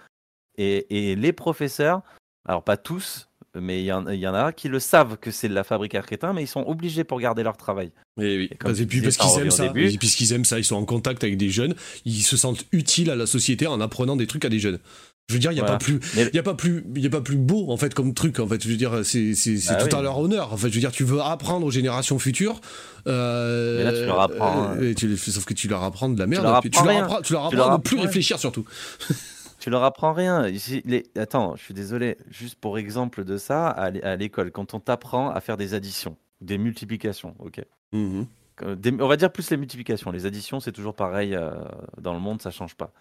Et, 0.57 1.11
et 1.11 1.15
les 1.15 1.33
professeurs, 1.33 2.01
alors 2.45 2.63
pas 2.63 2.77
tous, 2.77 3.29
mais 3.59 3.81
il 3.81 3.85
y, 3.85 3.91
en, 3.91 4.05
a 4.05 4.53
qui 4.53 4.69
le 4.69 4.79
savent 4.79 5.17
que 5.17 5.29
c'est 5.29 5.49
la 5.49 5.63
fabrique 5.63 5.95
à 5.95 6.03
mais 6.33 6.43
ils 6.43 6.47
sont 6.47 6.63
obligés 6.65 7.03
pour 7.03 7.19
garder 7.19 7.43
leur 7.43 7.57
travail. 7.57 7.91
Et, 8.19 8.37
oui. 8.37 8.49
et 8.79 8.85
puis 8.85 9.01
parce 9.01 9.17
qu'ils 9.17 9.41
aiment 9.41 9.51
ça, 9.51 9.69
puisqu'ils 9.69 10.33
aiment 10.33 10.45
ça, 10.45 10.57
ils 10.57 10.63
sont 10.63 10.75
en 10.75 10.85
contact 10.85 11.23
avec 11.23 11.37
des 11.37 11.49
jeunes, 11.49 11.75
ils 12.05 12.23
se 12.23 12.37
sentent 12.37 12.65
utiles 12.71 13.09
à 13.09 13.15
la 13.15 13.25
société 13.25 13.67
en 13.67 13.81
apprenant 13.81 14.15
des 14.15 14.27
trucs 14.27 14.45
à 14.45 14.49
des 14.49 14.59
jeunes. 14.59 14.79
Je 15.27 15.35
veux 15.35 15.39
dire, 15.39 15.51
il 15.51 15.55
n'y 15.55 15.61
a, 15.61 15.65
pas 15.65 15.77
plus, 15.77 15.99
y 16.33 16.37
a, 16.37 16.43
pas 16.43 16.55
plus, 16.55 16.83
y 16.93 17.07
a 17.07 17.09
pas 17.09 17.21
plus 17.21 17.37
beau, 17.37 17.71
en 17.71 17.77
fait, 17.77 17.93
comme 17.93 18.13
truc, 18.13 18.39
en 18.39 18.47
fait. 18.47 18.61
Je 18.61 18.67
veux 18.67 18.75
dire, 18.75 18.99
c'est 19.03 19.33
bah 19.69 19.75
tout 19.75 19.95
à 19.95 20.01
leur 20.01 20.19
honneur. 20.19 20.51
En 20.51 20.57
fait, 20.57 20.67
je 20.67 20.73
veux 20.73 20.81
dire, 20.81 20.91
tu 20.91 21.05
veux 21.05 21.21
apprendre 21.21 21.65
aux 21.65 21.71
générations 21.71 22.19
futures. 22.19 22.59
Euh, 23.07 23.77
mais 23.77 23.83
là, 23.85 23.93
tu 23.93 24.05
leur 24.05 24.19
apprends. 24.19 24.71
Hein. 24.71 25.15
sauf 25.15 25.45
que 25.45 25.53
tu 25.53 25.69
leur 25.69 25.83
apprends 25.83 26.09
de 26.09 26.19
la 26.19 26.27
merde. 26.27 26.41
Tu 26.63 26.83
leur 26.83 26.97
apprends, 26.97 27.21
tu 27.21 27.31
leur 27.33 27.45
apprends, 27.45 27.69
à 27.69 27.77
ne 27.77 27.81
plus 27.81 27.97
réfléchir, 27.97 28.39
surtout. 28.39 28.65
Tu 29.61 29.69
leur 29.69 29.83
apprends 29.83 30.11
rien. 30.11 30.47
les... 30.85 31.03
Attends, 31.15 31.55
je 31.55 31.63
suis 31.63 31.75
désolé. 31.75 32.17
Juste 32.29 32.55
pour 32.55 32.79
exemple 32.79 33.23
de 33.23 33.37
ça, 33.37 33.67
à 33.69 34.15
l'école, 34.15 34.51
quand 34.51 34.73
on 34.73 34.79
t'apprend 34.79 35.29
à 35.29 35.39
faire 35.39 35.55
des 35.55 35.75
additions, 35.75 36.17
des 36.41 36.57
multiplications, 36.57 37.35
ok? 37.39 37.63
Mmh 37.93 38.23
on 38.63 39.07
va 39.07 39.17
dire 39.17 39.31
plus 39.31 39.49
les 39.49 39.57
multiplications. 39.57 40.11
Les 40.11 40.25
additions, 40.25 40.59
c'est 40.59 40.71
toujours 40.71 40.93
pareil 40.93 41.33
euh, 41.35 41.51
dans 41.99 42.13
le 42.13 42.19
monde, 42.19 42.41
ça 42.41 42.51
change 42.51 42.75
pas. 42.75 42.91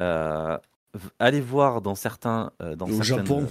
Euh, 0.00 0.56
allez 1.18 1.40
voir 1.40 1.80
dans 1.80 1.94
certains, 1.94 2.52
euh, 2.62 2.76
dans 2.76 2.86
au 2.86 3.02
Japon. 3.02 3.44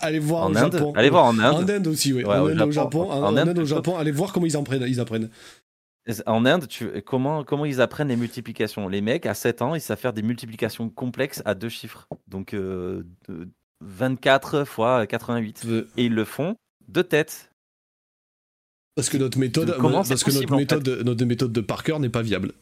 Allez 0.00 0.18
voir 0.18 0.44
en 0.44 0.54
au 0.54 0.56
Inde. 0.56 0.72
Japon. 0.72 0.92
Allez 0.94 1.10
voir 1.10 1.24
en 1.24 1.38
Inde. 1.38 1.54
En 1.54 1.68
Inde 1.68 1.86
aussi, 1.88 2.12
oui. 2.12 2.24
en 2.24 2.46
Inde, 2.46 2.60
au 2.60 2.70
Japon. 2.70 3.10
En, 3.10 3.36
Inde, 3.36 3.58
au 3.58 3.64
Japon. 3.64 3.96
Allez 3.96 4.12
voir 4.12 4.32
comment 4.32 4.46
ils 4.46 4.56
apprennent. 4.56 4.84
Ils 4.86 5.00
apprennent. 5.00 5.28
En 6.26 6.46
Inde, 6.46 6.66
tu, 6.68 6.88
comment, 7.02 7.44
comment 7.44 7.64
ils 7.66 7.80
apprennent 7.80 8.08
les 8.08 8.16
multiplications? 8.16 8.88
Les 8.88 9.00
mecs, 9.00 9.26
à 9.26 9.34
7 9.34 9.62
ans, 9.62 9.74
ils 9.74 9.80
savent 9.80 9.98
faire 9.98 10.14
des 10.14 10.22
multiplications 10.22 10.88
complexes 10.88 11.42
à 11.44 11.54
deux 11.54 11.68
chiffres. 11.68 12.08
Donc 12.28 12.56
24 13.80 14.54
euh, 14.54 14.64
fois 14.64 15.06
88. 15.06 15.66
Et 15.96 16.06
ils 16.06 16.14
le 16.14 16.24
font 16.24 16.56
de 16.88 17.02
tête. 17.02 17.52
Parce 18.94 19.10
que 19.10 19.16
notre 19.16 19.38
méthode, 19.38 19.76
parce 20.08 20.24
que 20.24 20.30
notre 20.32 20.56
méthode, 20.56 20.88
notre 21.04 21.24
méthode 21.24 21.52
de 21.52 21.60
Parker 21.60 21.98
n'est 22.00 22.08
pas 22.08 22.22
viable. 22.22 22.52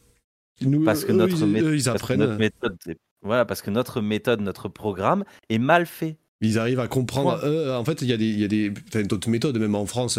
Nous, 0.61 0.85
parce 0.85 1.05
que 1.05 1.13
notre, 1.13 1.37
ils 1.47 1.89
apprennent. 1.89 2.37
méthode, 2.37 2.77
voilà, 3.23 3.45
parce 3.45 3.63
que 3.63 3.71
notre 3.71 4.01
méthode, 4.01 4.41
notre 4.41 4.69
programme 4.69 5.25
est 5.49 5.59
mal 5.59 5.87
fait. 5.87 6.17
Ils 6.43 6.59
arrivent 6.59 6.81
à 6.81 6.87
comprendre. 6.87 7.41
Euh, 7.45 7.75
en 7.75 7.85
fait, 7.85 8.03
il 8.03 8.09
y 8.09 8.13
a 8.13 8.19
des, 8.19 8.27
il 8.27 8.41
y 8.41 8.45
a 8.45 8.49
des 8.49 8.71
d'autres 9.05 9.31
méthodes, 9.31 9.57
même 9.59 9.75
en 9.75 9.87
France. 9.87 10.19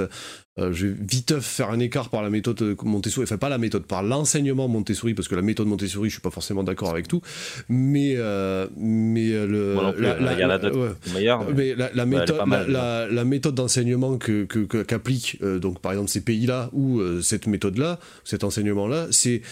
Euh, 0.58 0.74
je 0.74 0.88
vais 0.88 0.96
vite 1.00 1.40
faire 1.40 1.70
un 1.70 1.80
écart 1.80 2.10
par 2.10 2.24
la 2.24 2.32
méthode 2.32 2.76
Montessori. 2.84 3.26
Enfin, 3.26 3.38
pas 3.38 3.50
la 3.50 3.60
méthode, 3.60 3.86
par 3.86 4.02
l'enseignement 4.02 4.68
Montessori, 4.68 5.14
parce 5.14 5.28
que 5.28 5.36
la 5.36 5.44
méthode 5.44 5.68
Montessori, 5.68 6.10
je 6.10 6.16
suis 6.16 6.22
pas 6.22 6.32
forcément 6.32 6.64
d'accord 6.64 6.90
avec 6.90 7.08
tout. 7.08 7.22
Mais, 7.70 8.16
euh, 8.18 8.66
mais 8.78 9.30
le. 9.30 9.76
la, 10.00 10.34
il 10.34 10.40
y 10.40 10.44
a 10.44 10.58
d'autres 10.58 10.98
meilleurs. 11.14 11.54
Mais, 11.54 11.76
la, 11.76 12.06
méthode, 12.08 12.42
la, 12.68 13.24
méthode 13.24 13.54
d'enseignement 13.54 14.18
que, 14.18 14.46
qu'applique 14.84 15.40
donc 15.44 15.82
par 15.82 15.92
exemple 15.92 16.10
ces 16.10 16.22
pays-là 16.22 16.72
ou 16.74 17.00
cette 17.22 17.46
méthode-là, 17.46 18.00
cet 18.24 18.44
enseignement-là, 18.44 19.08
c'est 19.12 19.44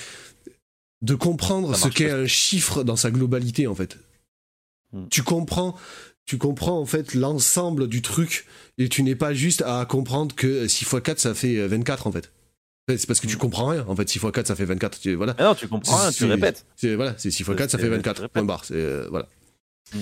de 1.03 1.13
comprendre 1.13 1.75
ce 1.75 1.87
qu'est 1.89 2.09
un 2.09 2.25
chiffre 2.25 2.83
dans 2.83 2.95
sa 2.95 3.11
globalité 3.11 3.67
en 3.67 3.75
fait. 3.75 3.99
Hmm. 4.91 5.05
Tu 5.11 5.21
comprends 5.21 5.75
tu 6.25 6.37
comprends 6.37 6.79
en 6.79 6.85
fait 6.85 7.13
l'ensemble 7.13 7.87
du 7.87 8.01
truc 8.01 8.45
et 8.77 8.89
tu 8.89 9.03
n'es 9.03 9.15
pas 9.15 9.33
juste 9.33 9.61
à 9.61 9.85
comprendre 9.85 10.35
que 10.35 10.67
6 10.67 10.81
x 10.83 10.95
4 11.03 11.19
ça 11.19 11.33
fait 11.33 11.67
24 11.67 12.07
en 12.07 12.11
fait. 12.11 12.31
C'est 12.87 13.07
parce 13.07 13.19
que 13.19 13.27
tu 13.27 13.35
mm. 13.35 13.39
comprends 13.39 13.67
rien. 13.67 13.85
En 13.87 13.95
fait, 13.95 14.07
6 14.07 14.19
x 14.19 14.31
4 14.31 14.47
ça 14.47 14.55
fait 14.55 14.65
24. 14.65 14.99
Tu, 14.99 15.15
voilà. 15.15 15.35
Ah 15.37 15.43
non, 15.45 15.55
tu 15.55 15.67
comprends 15.67 15.97
rien, 15.97 16.11
tu 16.11 16.25
répètes. 16.25 16.65
Voilà, 16.83 17.15
c'est 17.17 17.31
6 17.31 17.41
x 17.41 17.55
4 17.55 17.71
ça 17.71 17.77
fait 17.77 17.89
24. 17.89 18.27
Point 18.27 18.43
barre. 18.43 18.63
Euh, 18.71 19.07
voilà. 19.09 19.27
Mm. 19.93 19.99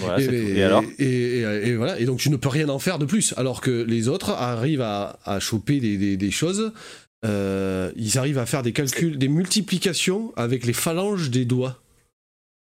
Voilà, 0.00 0.20
et, 0.20 0.58
et, 0.58 0.62
alors 0.62 0.84
et, 0.98 1.76
voilà. 1.76 1.98
Et 1.98 2.04
donc 2.04 2.18
tu 2.18 2.30
ne 2.30 2.36
peux 2.36 2.48
rien 2.48 2.68
en 2.68 2.78
faire 2.78 2.98
de 2.98 3.06
plus. 3.06 3.34
Alors 3.36 3.60
que 3.60 3.70
les 3.70 4.08
autres 4.08 4.30
arrivent 4.30 4.82
à, 4.82 5.18
à 5.24 5.40
choper 5.40 5.80
des, 5.80 6.16
des, 6.16 6.30
choses. 6.30 6.72
Euh, 7.24 7.90
ils 7.96 8.18
arrivent 8.18 8.38
à 8.38 8.46
faire 8.46 8.62
des 8.62 8.72
calculs, 8.72 9.18
des 9.18 9.28
multiplications 9.28 10.32
avec 10.36 10.66
les 10.66 10.72
phalanges 10.72 11.30
des 11.30 11.44
doigts. 11.44 11.80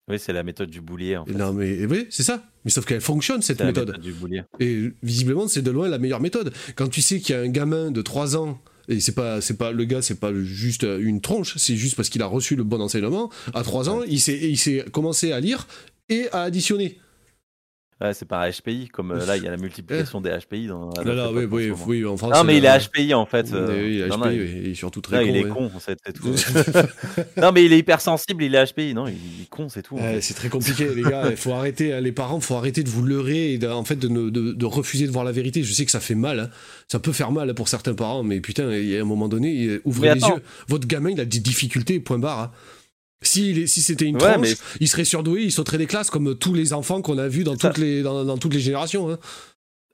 Oui, 0.07 0.19
c'est 0.19 0.33
la 0.33 0.43
méthode 0.43 0.69
du 0.69 0.81
boulier. 0.81 1.17
En 1.17 1.25
fait. 1.25 1.33
Non, 1.33 1.51
mais 1.51 1.85
oui, 1.87 2.05
c'est 2.11 2.23
ça. 2.23 2.43
Mais 2.63 2.69
sauf 2.71 2.85
qu'elle 2.85 3.01
fonctionne, 3.01 3.41
cette 3.41 3.61
méthode. 3.63 3.99
Et 4.59 4.91
visiblement, 5.01 5.47
c'est 5.47 5.63
de 5.63 5.71
loin 5.71 5.89
la 5.89 5.97
meilleure 5.97 6.21
méthode. 6.21 6.53
Quand 6.75 6.87
tu 6.87 7.01
sais 7.01 7.19
qu'il 7.19 7.35
y 7.35 7.37
a 7.37 7.41
un 7.41 7.49
gamin 7.49 7.89
de 7.89 8.01
3 8.01 8.37
ans, 8.37 8.61
et 8.87 8.99
c'est 8.99 9.15
pas, 9.15 9.41
c'est 9.41 9.57
pas, 9.57 9.71
le 9.71 9.83
gars, 9.85 10.03
c'est 10.03 10.19
pas 10.19 10.31
juste 10.33 10.83
une 10.83 11.21
tronche, 11.21 11.57
c'est 11.57 11.75
juste 11.75 11.95
parce 11.95 12.09
qu'il 12.09 12.21
a 12.21 12.27
reçu 12.27 12.55
le 12.55 12.63
bon 12.63 12.81
enseignement. 12.81 13.31
À 13.55 13.63
3 13.63 13.89
ans, 13.89 14.03
il 14.07 14.19
s'est, 14.19 14.37
il 14.37 14.57
s'est 14.57 14.85
commencé 14.91 15.31
à 15.31 15.39
lire 15.39 15.67
et 16.09 16.27
à 16.31 16.43
additionner. 16.43 16.99
Ouais, 18.01 18.13
c'est 18.13 18.27
pas 18.27 18.51
HPI, 18.51 18.89
comme 18.89 19.11
euh, 19.11 19.25
là, 19.25 19.37
il 19.37 19.43
y 19.43 19.47
a 19.47 19.51
la 19.51 19.55
multiplication 19.55 20.19
des 20.19 20.29
HPI 20.29 20.67
dans. 20.67 20.89
Là, 21.01 21.13
là, 21.13 21.31
oui, 21.31 21.45
oui, 21.49 21.71
oui, 21.87 22.05
en 22.05 22.17
France. 22.17 22.33
Non, 22.33 22.43
mais 22.43 22.57
il 22.57 22.65
est 22.65 22.77
HPI 22.77 23.13
en 23.13 23.25
fait. 23.25 23.47
Oui, 23.53 23.95
il 23.95 24.01
est 24.01 24.09
HPI, 24.09 24.35
il 24.35 24.67
est 24.71 24.73
surtout 24.73 24.99
très 24.99 25.23
con. 25.23 25.29
Il 25.29 25.37
est 25.37 25.47
con, 25.47 25.71
c'est 25.79 26.13
tout. 26.13 26.35
non, 27.37 27.53
mais 27.53 27.63
il 27.63 27.71
est 27.71 27.77
hyper 27.77 28.01
sensible, 28.01 28.43
il 28.43 28.53
est 28.53 28.65
HPI, 28.65 28.93
non, 28.93 29.07
il 29.07 29.13
est 29.13 29.49
con, 29.49 29.69
c'est 29.69 29.81
tout. 29.81 29.97
C'est 30.19 30.33
très 30.33 30.49
compliqué, 30.49 30.93
les 30.93 31.03
gars. 31.03 31.29
Il 31.29 31.37
faut 31.37 31.53
arrêter, 31.53 31.93
hein, 31.93 32.01
les 32.01 32.11
parents, 32.11 32.39
il 32.39 32.43
faut 32.43 32.55
arrêter 32.55 32.83
de 32.83 32.89
vous 32.89 33.01
leurrer 33.01 33.53
et 33.53 33.57
de, 33.57 33.69
en 33.69 33.85
fait 33.85 33.95
de, 33.95 34.09
de, 34.09 34.51
de, 34.51 34.65
refuser 34.65 35.07
de 35.07 35.11
voir 35.11 35.23
la 35.23 35.31
vérité. 35.31 35.63
Je 35.63 35.71
sais 35.71 35.85
que 35.85 35.91
ça 35.91 36.01
fait 36.01 36.15
mal, 36.15 36.39
hein. 36.41 36.49
ça 36.89 36.99
peut 36.99 37.13
faire 37.13 37.31
mal 37.31 37.53
pour 37.53 37.69
certains 37.69 37.93
parents, 37.93 38.23
mais 38.23 38.41
putain, 38.41 38.73
il 38.73 38.89
y 38.89 38.97
a 38.97 39.01
un 39.01 39.05
moment 39.05 39.29
donné, 39.29 39.79
ouvrez 39.85 40.15
les 40.15 40.21
yeux. 40.21 40.43
Votre 40.67 40.85
gamin, 40.85 41.11
il 41.11 41.21
a 41.21 41.25
des 41.25 41.39
difficultés, 41.39 42.01
point 42.01 42.19
barre. 42.19 42.39
Hein. 42.39 42.51
Si, 43.21 43.67
si 43.67 43.81
c'était 43.81 44.05
une 44.05 44.17
tranche, 44.17 44.55
il 44.79 44.87
serait 44.87 45.05
surdoué, 45.05 45.43
il 45.43 45.51
sauterait 45.51 45.77
des 45.77 45.87
classes 45.87 46.09
comme 46.09 46.37
tous 46.37 46.53
les 46.53 46.73
enfants 46.73 47.01
qu'on 47.01 47.17
a 47.17 47.27
vus 47.27 47.43
dans, 47.43 47.55
toutes 47.55 47.77
les, 47.77 48.03
dans, 48.03 48.37
toutes 48.37 48.53
les 48.53 48.59
générations. 48.59 49.09
Hein. 49.09 49.17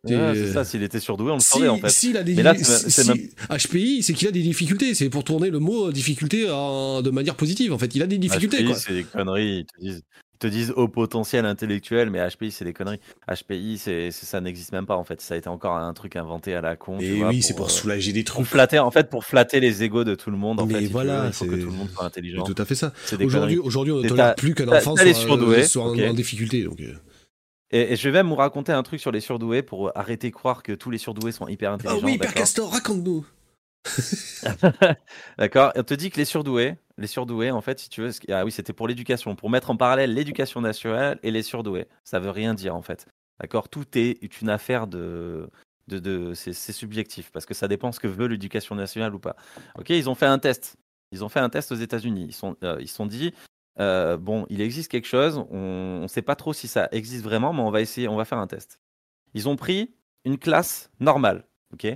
c'est 0.05 0.51
ça, 0.51 0.65
s'il 0.65 0.83
était 0.83 0.99
surdoué, 0.99 1.31
on 1.31 1.35
le 1.35 1.39
saurait 1.39 1.67
en 1.69 1.77
fait. 1.77 1.89
S'il 1.89 2.17
a 2.17 2.23
des 2.23 2.35
HPI, 2.35 4.03
c'est 4.03 4.13
qu'il 4.13 4.27
a 4.27 4.31
des 4.31 4.41
difficultés. 4.41 4.95
C'est 4.95 5.09
pour 5.09 5.23
tourner 5.23 5.49
le 5.49 5.59
mot 5.59 5.91
difficulté 5.91 6.45
de 6.45 7.09
manière 7.09 7.35
positive 7.35 7.73
en 7.73 7.77
fait. 7.77 7.95
Il 7.95 8.01
a 8.01 8.07
des 8.07 8.17
difficultés. 8.17 8.63
HPI, 8.63 8.75
c'est 8.75 8.93
des 8.93 9.03
conneries. 9.03 9.59
Ils 9.59 9.65
te 9.65 9.81
disent, 9.81 10.03
te 10.41 10.47
disent 10.47 10.73
au 10.75 10.87
potentiel 10.87 11.45
intellectuel, 11.45 12.09
mais 12.09 12.19
HPI, 12.27 12.51
c'est 12.51 12.65
des 12.65 12.73
conneries. 12.73 12.99
HPI, 13.29 13.77
c'est, 13.77 14.09
ça 14.09 14.41
n'existe 14.41 14.71
même 14.71 14.87
pas, 14.87 14.97
en 14.97 15.03
fait. 15.03 15.21
Ça 15.21 15.35
a 15.35 15.37
été 15.37 15.47
encore 15.47 15.75
un 15.75 15.93
truc 15.93 16.15
inventé 16.15 16.55
à 16.55 16.61
la 16.61 16.75
con. 16.75 16.97
Et 16.99 17.23
oui, 17.23 17.43
c'est 17.43 17.53
pour 17.53 17.67
euh, 17.67 17.69
soulager 17.69 18.11
des 18.11 18.23
trucs. 18.23 18.37
Pour 18.37 18.47
flatter, 18.47 18.79
en 18.79 18.89
fait, 18.89 19.09
pour 19.09 19.23
flatter 19.23 19.59
les 19.59 19.83
égos 19.83 20.03
de 20.03 20.15
tout 20.15 20.31
le 20.31 20.37
monde. 20.37 20.59
En 20.59 20.65
mais 20.65 20.85
voilà, 20.87 21.27
il 21.27 21.33
faut 21.33 21.45
que 21.45 21.51
tout 21.51 21.67
le 21.67 21.71
monde 21.71 21.89
soit 21.91 22.05
intelligent. 22.05 22.43
C'est 22.45 22.53
tout 22.53 22.61
à 22.61 22.65
fait 22.65 22.75
ça. 22.75 22.91
Aujourd'hui, 23.23 23.59
aujourd'hui, 23.59 23.93
on 23.93 24.01
ne 24.01 24.07
tolère 24.07 24.35
plus 24.35 24.55
qu'un 24.55 24.67
enfant 24.67 24.95
soit, 24.95 25.63
soit 25.63 25.83
en, 25.83 26.13
difficulté. 26.13 26.63
Donc... 26.63 26.81
Euh. 26.81 26.95
Et, 27.69 27.95
je 27.95 28.09
vais 28.09 28.11
même 28.11 28.27
vous 28.27 28.35
raconter 28.35 28.71
un 28.71 28.83
truc 28.83 28.99
sur 28.99 29.11
les 29.11 29.21
surdoués 29.21 29.61
pour 29.61 29.95
arrêter 29.95 30.29
de 30.29 30.33
croire 30.33 30.63
que 30.63 30.73
tous 30.73 30.89
les 30.89 30.97
surdoués 30.97 31.31
sont 31.31 31.47
hyper 31.47 31.71
intelligents. 31.71 31.99
Ah 32.01 32.05
oui, 32.05 32.17
Père 32.17 32.33
Castor, 32.33 32.71
raconte-nous. 32.71 33.25
D'accord. 35.37 35.71
On 35.75 35.83
te 35.83 35.93
dit 35.93 36.09
que 36.09 36.17
les 36.17 36.25
surdoués, 36.25 36.75
les 37.01 37.07
surdoués, 37.07 37.51
en 37.51 37.61
fait, 37.61 37.79
si 37.79 37.89
tu 37.89 38.01
veux, 38.01 38.11
ah 38.29 38.45
oui, 38.45 38.51
c'était 38.51 38.73
pour 38.73 38.87
l'éducation, 38.87 39.35
pour 39.35 39.49
mettre 39.49 39.69
en 39.69 39.75
parallèle 39.75 40.13
l'éducation 40.13 40.61
nationale 40.61 41.19
et 41.23 41.31
les 41.31 41.43
surdoués. 41.43 41.87
Ça 42.03 42.19
veut 42.19 42.29
rien 42.29 42.53
dire 42.53 42.75
en 42.75 42.81
fait. 42.81 43.07
D'accord? 43.39 43.67
Tout 43.69 43.85
est 43.95 44.41
une 44.41 44.49
affaire 44.49 44.87
de 44.87 45.49
de, 45.87 46.33
c'est 46.33 46.53
subjectif 46.53 47.31
parce 47.31 47.45
que 47.45 47.53
ça 47.53 47.67
dépend 47.67 47.91
ce 47.91 47.99
que 47.99 48.07
veut 48.07 48.27
l'éducation 48.27 48.75
nationale 48.75 49.13
ou 49.13 49.19
pas. 49.19 49.35
Ok, 49.77 49.89
ils 49.89 50.09
ont 50.09 50.15
fait 50.15 50.25
un 50.25 50.39
test. 50.39 50.77
Ils 51.11 51.25
ont 51.25 51.29
fait 51.29 51.41
un 51.41 51.49
test 51.49 51.71
aux 51.71 51.75
États-Unis. 51.75 52.25
Ils 52.29 52.33
sont, 52.33 52.55
ils 52.79 52.87
sont 52.87 53.05
dit, 53.05 53.33
bon, 53.77 54.45
il 54.49 54.61
existe 54.61 54.89
quelque 54.89 55.07
chose. 55.07 55.43
On 55.49 56.01
ne 56.03 56.07
sait 56.07 56.21
pas 56.21 56.35
trop 56.35 56.53
si 56.53 56.69
ça 56.69 56.87
existe 56.91 57.23
vraiment, 57.23 57.51
mais 57.51 57.61
on 57.61 57.71
va 57.71 57.81
essayer, 57.81 58.07
on 58.07 58.15
va 58.15 58.23
faire 58.23 58.37
un 58.37 58.47
test. 58.47 58.79
Ils 59.33 59.49
ont 59.49 59.57
pris 59.57 59.93
une 60.23 60.37
classe 60.37 60.91
normale, 60.99 61.45
ok? 61.73 61.87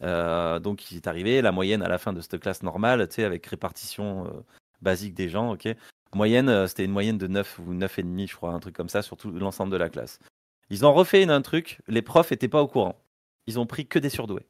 Donc 0.00 0.90
il 0.90 0.96
est 0.96 1.06
arrivé 1.06 1.42
la 1.42 1.52
moyenne 1.52 1.82
à 1.82 1.88
la 1.88 1.98
fin 1.98 2.12
de 2.12 2.20
cette 2.20 2.38
classe 2.38 2.62
normale, 2.62 3.06
tu 3.08 3.16
sais, 3.16 3.24
avec 3.24 3.46
répartition 3.46 4.44
basique 4.82 5.14
des 5.14 5.28
gens, 5.28 5.52
ok. 5.52 5.68
Moyenne, 6.14 6.66
c'était 6.66 6.84
une 6.84 6.92
moyenne 6.92 7.18
de 7.18 7.26
9 7.26 7.58
ou 7.66 7.74
9,5, 7.74 8.30
je 8.30 8.36
crois, 8.36 8.52
un 8.52 8.60
truc 8.60 8.74
comme 8.74 8.88
ça, 8.88 9.02
sur 9.02 9.16
tout 9.16 9.30
l'ensemble 9.30 9.72
de 9.72 9.76
la 9.76 9.88
classe. 9.88 10.18
Ils 10.70 10.84
ont 10.84 10.92
refait 10.92 11.28
un 11.28 11.42
truc, 11.42 11.80
les 11.88 12.02
profs 12.02 12.32
étaient 12.32 12.48
pas 12.48 12.62
au 12.62 12.68
courant. 12.68 12.96
Ils 13.46 13.58
ont 13.58 13.66
pris 13.66 13.86
que 13.86 13.98
des 13.98 14.08
surdoués. 14.08 14.46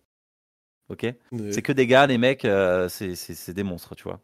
Ok 0.89 1.07
C'est 1.51 1.63
que 1.63 1.73
des 1.73 1.87
gars, 1.87 2.07
les 2.07 2.19
mecs, 2.19 2.45
euh, 2.45 2.89
c'est 2.89 3.53
des 3.53 3.63
monstres, 3.65 3.95
tu 3.95 4.05
vois. 4.05 4.21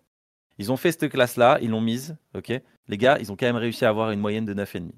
Ils 0.58 0.70
ont 0.70 0.76
fait 0.76 0.92
cette 0.92 1.08
classe-là, 1.08 1.58
ils 1.60 1.70
l'ont 1.70 1.80
mise, 1.80 2.16
ok 2.34 2.52
Les 2.88 2.98
gars, 2.98 3.18
ils 3.18 3.32
ont 3.32 3.36
quand 3.36 3.46
même 3.46 3.56
réussi 3.56 3.84
à 3.84 3.88
avoir 3.88 4.10
une 4.10 4.20
moyenne 4.20 4.44
de 4.44 4.54
9,5. 4.54 4.90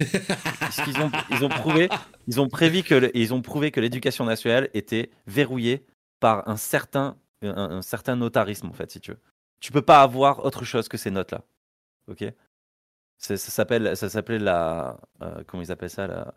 Ils 0.00 1.00
ont, 1.00 1.10
ils 1.30 1.44
ont 1.44 1.48
prouvé, 1.48 1.88
ils 2.28 2.40
ont 2.40 2.48
prévu 2.48 2.82
que, 2.82 3.10
ils 3.14 3.34
ont 3.34 3.42
prouvé 3.42 3.70
que 3.70 3.80
l'éducation 3.80 4.24
nationale 4.24 4.68
était 4.74 5.10
verrouillée 5.26 5.84
par 6.20 6.48
un 6.48 6.56
certain, 6.56 7.16
un, 7.42 7.82
certain 7.82 8.16
notarisme, 8.16 8.68
en 8.68 8.72
fait, 8.72 8.90
si 8.90 9.00
tu 9.00 9.12
veux. 9.12 9.20
Tu 9.60 9.72
peux 9.72 9.82
pas 9.82 10.02
avoir 10.02 10.44
autre 10.44 10.64
chose 10.64 10.88
que 10.88 10.96
ces 10.96 11.10
notes-là, 11.10 11.44
ok? 12.08 12.24
Ça 13.18 13.36
s'appelle, 13.36 13.96
ça 13.96 14.08
s'appelait 14.08 14.38
la, 14.38 15.00
euh, 15.22 15.42
comment 15.46 15.62
ils 15.62 15.72
appellent 15.72 15.90
ça, 15.90 16.06
la, 16.06 16.34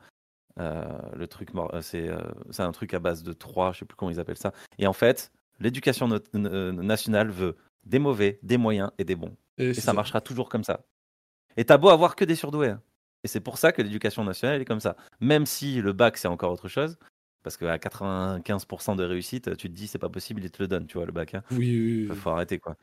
euh, 0.60 0.84
le 1.16 1.28
truc, 1.28 1.50
euh, 1.56 1.82
c'est, 1.82 2.10
c'est 2.50 2.64
un 2.64 2.72
truc 2.72 2.96
à 2.96 3.00
base 3.00 3.22
de 3.22 3.34
3, 3.34 3.74
je 3.74 3.80
sais 3.80 3.86
plus 3.86 3.96
comment 3.96 4.10
ils 4.10 4.20
appellent 4.20 4.38
ça. 4.38 4.54
Et 4.80 4.88
en 4.88 4.94
fait, 4.94 5.32
l'éducation 5.60 6.10
nationale 6.34 7.30
veut 7.30 7.58
des 7.84 8.00
mauvais, 8.00 8.40
des 8.42 8.58
moyens 8.58 8.92
et 8.98 9.04
des 9.04 9.16
bons. 9.16 9.36
Et, 9.58 9.76
ça, 9.76 9.94
marchera 9.94 10.22
toujours 10.22 10.50
comme 10.50 10.64
ça. 10.64 10.82
Et 11.58 11.66
t'as 11.66 11.78
beau 11.78 11.90
avoir 11.90 12.16
que 12.16 12.26
des 12.26 12.36
surdoués. 12.36 12.70
Hein. 12.70 12.82
Et 13.24 13.28
c'est 13.28 13.40
pour 13.40 13.58
ça 13.58 13.72
que 13.72 13.82
l'éducation 13.82 14.24
nationale 14.24 14.62
est 14.62 14.66
comme 14.66 14.80
ça. 14.80 14.96
Même 15.20 15.46
si 15.46 15.82
le 15.82 15.94
bac 15.94 16.18
c'est 16.18 16.28
encore 16.28 16.52
autre 16.52 16.68
chose, 16.68 16.98
parce 17.44 17.58
qu'à 17.58 17.78
95% 17.78 18.96
de 18.96 19.04
réussite, 19.04 19.58
tu 19.58 19.70
te 19.70 19.74
dis 19.74 19.88
c'est 19.88 19.98
pas 19.98 20.10
possible, 20.10 20.44
ils 20.44 20.52
te 20.52 20.62
le 20.62 20.68
donnent, 20.68 20.86
tu 20.86 20.98
vois, 20.98 21.06
le 21.06 21.12
bac. 21.12 21.34
Hein. 21.34 21.44
Oui, 21.52 22.08
oui, 22.10 22.16
Faut 22.16 22.30
arrêter 22.30 22.60
quoi. 22.60 22.76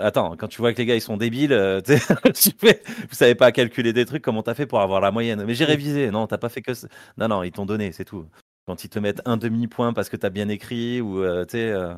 Attends, 0.00 0.36
quand 0.36 0.48
tu 0.48 0.58
vois 0.58 0.72
que 0.72 0.78
les 0.78 0.86
gars 0.86 0.94
ils 0.94 1.00
sont 1.00 1.16
débiles, 1.16 1.52
euh, 1.52 1.80
tu 2.34 2.50
fais, 2.58 2.82
vous 2.86 3.14
savez 3.14 3.34
pas 3.34 3.52
calculer 3.52 3.92
des 3.92 4.06
trucs, 4.06 4.22
comment 4.22 4.42
t'as 4.42 4.54
fait 4.54 4.66
pour 4.66 4.80
avoir 4.80 5.00
la 5.00 5.10
moyenne 5.10 5.44
Mais 5.44 5.54
j'ai 5.54 5.66
révisé, 5.66 6.10
non, 6.10 6.26
t'as 6.26 6.38
pas 6.38 6.48
fait 6.48 6.62
que. 6.62 6.72
Non, 7.18 7.28
non, 7.28 7.42
ils 7.42 7.52
t'ont 7.52 7.66
donné, 7.66 7.92
c'est 7.92 8.04
tout. 8.04 8.26
Quand 8.66 8.82
ils 8.84 8.88
te 8.88 8.98
mettent 8.98 9.20
un 9.26 9.36
demi-point 9.36 9.92
parce 9.92 10.08
que 10.08 10.16
t'as 10.16 10.30
bien 10.30 10.48
écrit, 10.48 11.00
ou 11.02 11.22
euh, 11.22 11.44
tu 11.44 11.52
sais, 11.52 11.70
euh, 11.70 11.94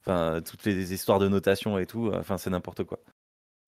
enfin, 0.00 0.40
toutes 0.44 0.64
les 0.64 0.92
histoires 0.92 1.20
de 1.20 1.28
notation 1.28 1.78
et 1.78 1.86
tout, 1.86 2.10
enfin, 2.14 2.36
c'est 2.36 2.50
n'importe 2.50 2.82
quoi. 2.84 2.98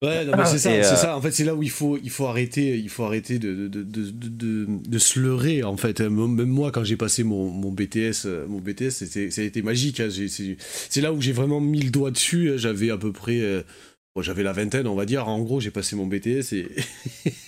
Ouais, 0.03 0.25
c'est 0.45 0.57
ça, 0.57 0.69
c'est 0.69 0.85
euh, 0.85 0.95
ça. 0.95 1.17
En 1.17 1.21
fait, 1.21 1.31
c'est 1.31 1.45
là 1.45 1.55
où 1.55 1.63
il 1.63 1.69
faut, 1.69 1.97
il 2.03 2.09
faut 2.09 2.25
arrêter, 2.25 2.77
il 2.77 2.89
faut 2.89 3.05
arrêter 3.05 3.39
de, 3.39 3.69
de, 3.69 3.83
de, 3.83 4.11
de, 4.11 4.67
de 4.67 4.97
se 4.99 5.17
leurrer. 5.19 5.63
En 5.63 5.77
fait, 5.77 6.01
même 6.01 6.45
moi, 6.45 6.71
quand 6.71 6.83
j'ai 6.83 6.97
passé 6.97 7.23
mon, 7.23 7.49
mon 7.49 7.71
BTS, 7.71 8.25
euh, 8.25 8.45
mon 8.47 8.59
BTS, 8.59 8.89
c'était, 8.89 9.31
ça 9.31 9.41
a 9.41 9.45
été 9.45 9.61
magique. 9.61 10.01
Hein. 10.01 10.09
C'est 10.09 11.01
là 11.01 11.13
où 11.13 11.21
j'ai 11.21 11.31
vraiment 11.31 11.61
mis 11.61 11.79
le 11.79 11.89
doigt 11.89 12.11
dessus. 12.11 12.51
Hein. 12.51 12.57
J'avais 12.57 12.89
à 12.89 12.97
peu 12.97 13.13
près, 13.13 13.39
euh, 13.39 13.61
j'avais 14.19 14.43
la 14.43 14.51
vingtaine, 14.51 14.87
on 14.87 14.95
va 14.95 15.05
dire. 15.05 15.29
En 15.29 15.39
gros, 15.39 15.61
j'ai 15.61 15.71
passé 15.71 15.95
mon 15.95 16.05
BTS 16.05 16.51
et 16.51 16.67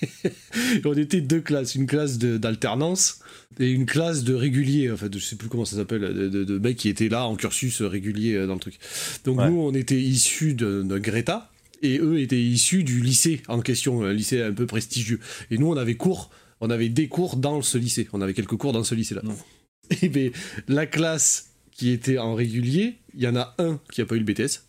on 0.85 0.93
était 0.93 1.19
deux 1.19 1.41
classes, 1.41 1.75
une 1.75 1.87
classe 1.87 2.17
d'alternance 2.17 3.19
et 3.59 3.69
une 3.69 3.85
classe 3.85 4.23
de 4.23 4.33
régulier. 4.33 4.89
En 4.91 4.97
fait, 4.97 5.13
je 5.13 5.19
sais 5.19 5.35
plus 5.35 5.49
comment 5.49 5.65
ça 5.65 5.75
s'appelle, 5.75 6.01
de, 6.01 6.45
de, 6.45 6.57
mecs 6.57 6.77
qui 6.77 6.87
étaient 6.87 7.09
là 7.09 7.25
en 7.25 7.35
cursus 7.35 7.81
régulier 7.81 8.47
dans 8.47 8.53
le 8.53 8.61
truc. 8.61 8.79
Donc 9.25 9.41
nous, 9.41 9.59
on 9.59 9.73
était 9.73 9.99
issus 9.99 10.53
d'un 10.53 10.99
Greta 10.99 11.51
et 11.85 11.99
eux 11.99 12.19
étaient 12.19 12.41
issus 12.41 12.83
du 12.83 13.01
lycée 13.01 13.41
en 13.47 13.61
question, 13.61 14.03
un 14.03 14.13
lycée 14.13 14.41
un 14.41 14.53
peu 14.53 14.65
prestigieux. 14.65 15.19
Et 15.51 15.57
nous, 15.57 15.67
on 15.67 15.77
avait 15.77 15.95
cours, 15.95 16.31
on 16.61 16.69
avait 16.69 16.89
des 16.89 17.07
cours 17.07 17.37
dans 17.37 17.61
ce 17.61 17.77
lycée, 17.77 18.07
on 18.13 18.21
avait 18.21 18.33
quelques 18.33 18.57
cours 18.57 18.73
dans 18.73 18.83
ce 18.83 18.95
lycée-là. 18.95 19.21
Et 20.01 20.09
bien, 20.09 20.31
la 20.67 20.85
classe 20.85 21.51
qui 21.71 21.91
était 21.91 22.17
en 22.17 22.35
régulier, 22.35 22.95
il 23.13 23.21
y 23.21 23.27
en 23.27 23.35
a 23.35 23.55
un 23.59 23.79
qui 23.91 24.01
a 24.01 24.05
pas 24.05 24.15
eu 24.15 24.19
le 24.19 24.25
BTS. 24.25 24.63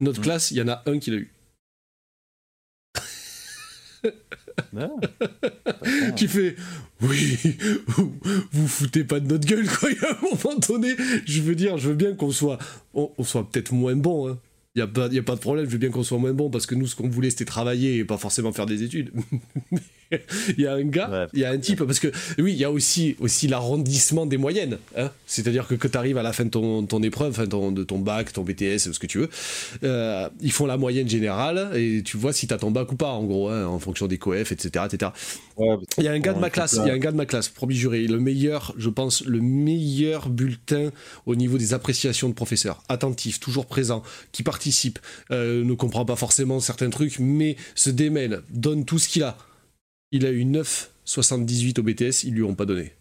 Notre 0.00 0.20
mmh. 0.20 0.22
classe, 0.22 0.50
il 0.50 0.58
y 0.58 0.62
en 0.62 0.68
a 0.68 0.82
un 0.86 0.98
qui 0.98 1.10
l'a 1.10 1.18
eu. 1.18 1.32
qui 6.16 6.28
fait 6.28 6.56
oui 7.02 7.38
vous, 8.52 8.68
foutez 8.68 9.04
pas 9.04 9.20
de 9.20 9.26
notre 9.26 9.46
gueule 9.46 9.68
quoi 9.68 9.90
à 10.02 10.12
un 10.12 10.18
moment 10.22 10.58
donné 10.58 10.94
je 11.26 11.42
veux 11.42 11.54
dire 11.54 11.76
je 11.76 11.88
veux 11.88 11.94
bien 11.94 12.14
qu'on 12.14 12.30
soit 12.30 12.58
on, 12.94 13.10
on 13.18 13.24
soit 13.24 13.50
peut-être 13.50 13.72
moins 13.72 13.96
bon 13.96 14.28
hein, 14.28 14.38
il 14.74 14.82
a, 14.82 14.86
pas, 14.86 15.06
a 15.06 15.22
pas 15.22 15.34
de 15.34 15.40
problème, 15.40 15.66
je 15.66 15.70
veux 15.70 15.78
bien 15.78 15.90
qu'on 15.90 16.02
soit 16.02 16.18
moins 16.18 16.32
bon 16.32 16.50
parce 16.50 16.66
que 16.66 16.74
nous, 16.74 16.86
ce 16.86 16.94
qu'on 16.94 17.08
voulait, 17.08 17.30
c'était 17.30 17.44
travailler 17.44 17.98
et 17.98 18.04
pas 18.04 18.18
forcément 18.18 18.52
faire 18.52 18.66
des 18.66 18.82
études. 18.82 19.12
il 20.58 20.64
y 20.64 20.66
a 20.66 20.74
un 20.74 20.84
gars, 20.84 21.28
il 21.32 21.40
y 21.40 21.44
a 21.44 21.50
un 21.50 21.58
type, 21.58 21.84
parce 21.84 22.00
que 22.00 22.08
oui, 22.38 22.52
il 22.52 22.58
y 22.58 22.64
a 22.64 22.70
aussi, 22.70 23.16
aussi 23.20 23.46
l'arrondissement 23.46 24.26
des 24.26 24.36
moyennes. 24.36 24.78
Hein 24.96 25.10
C'est-à-dire 25.26 25.66
que 25.66 25.74
quand 25.74 25.90
tu 25.90 25.98
arrives 25.98 26.18
à 26.18 26.22
la 26.22 26.32
fin 26.32 26.44
de 26.44 26.50
ton, 26.50 26.84
ton 26.84 27.02
épreuve, 27.02 27.34
fin 27.34 27.46
de 27.46 27.84
ton 27.84 27.98
bac, 27.98 28.32
ton 28.32 28.42
BTS, 28.42 28.92
ce 28.92 28.98
que 28.98 29.06
tu 29.06 29.18
veux, 29.18 29.30
euh, 29.84 30.28
ils 30.40 30.52
font 30.52 30.66
la 30.66 30.76
moyenne 30.76 31.08
générale 31.08 31.70
et 31.76 32.02
tu 32.02 32.16
vois 32.16 32.32
si 32.32 32.46
tu 32.46 32.54
as 32.54 32.58
ton 32.58 32.70
bac 32.70 32.90
ou 32.92 32.96
pas, 32.96 33.10
en 33.10 33.24
gros, 33.24 33.48
hein, 33.48 33.66
en 33.66 33.78
fonction 33.78 34.06
des 34.06 34.18
coefs, 34.18 34.52
etc. 34.52 34.84
etc. 34.86 35.12
il 35.98 36.04
y 36.04 36.08
a 36.08 36.12
un 36.12 36.18
gars 36.18 36.32
de 36.32 36.40
ma 36.40 36.50
classe, 36.50 36.78
il 36.82 36.86
y 36.86 36.90
a 36.90 36.94
un 36.94 36.98
gars 36.98 37.12
de 37.12 37.16
ma 37.16 37.26
classe, 37.26 37.48
promis 37.48 37.74
juré, 37.74 38.06
le 38.06 38.18
meilleur, 38.18 38.74
je 38.76 38.88
pense, 38.88 39.24
le 39.24 39.40
meilleur 39.40 40.28
bulletin 40.28 40.90
au 41.26 41.36
niveau 41.36 41.58
des 41.58 41.74
appréciations 41.74 42.28
de 42.28 42.34
professeurs. 42.34 42.82
Attentif, 42.88 43.38
toujours 43.38 43.66
présent, 43.66 44.02
qui 44.32 44.42
participe, 44.42 44.98
euh, 45.30 45.64
ne 45.64 45.74
comprend 45.74 46.04
pas 46.04 46.16
forcément 46.16 46.60
certains 46.60 46.90
trucs, 46.90 47.18
mais 47.18 47.56
se 47.74 47.90
démêle, 47.90 48.42
donne 48.50 48.84
tout 48.84 48.98
ce 48.98 49.08
qu'il 49.08 49.22
a 49.22 49.36
il 50.12 50.26
a 50.26 50.30
eu 50.30 50.44
9,78 50.44 51.80
au 51.80 51.82
BTS, 51.82 52.24
ils 52.24 52.34
lui 52.34 52.42
ont 52.42 52.54
pas 52.54 52.66
donné. 52.66 52.92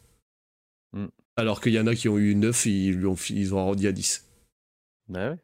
Hmm. 0.94 1.08
Alors 1.36 1.62
qu'il 1.62 1.74
y 1.74 1.80
en 1.80 1.88
a 1.88 1.96
qui 1.96 2.10
ont 2.10 2.18
eu 2.18 2.36
9 2.36 2.68
et 2.68 2.70
ils, 2.70 2.96
lui 2.96 3.06
ont, 3.06 3.16
ils 3.30 3.54
ont 3.54 3.60
arrondi 3.60 3.88
à 3.88 3.92
10. 3.92 4.26
Bah 5.08 5.32
ouais. 5.32 5.38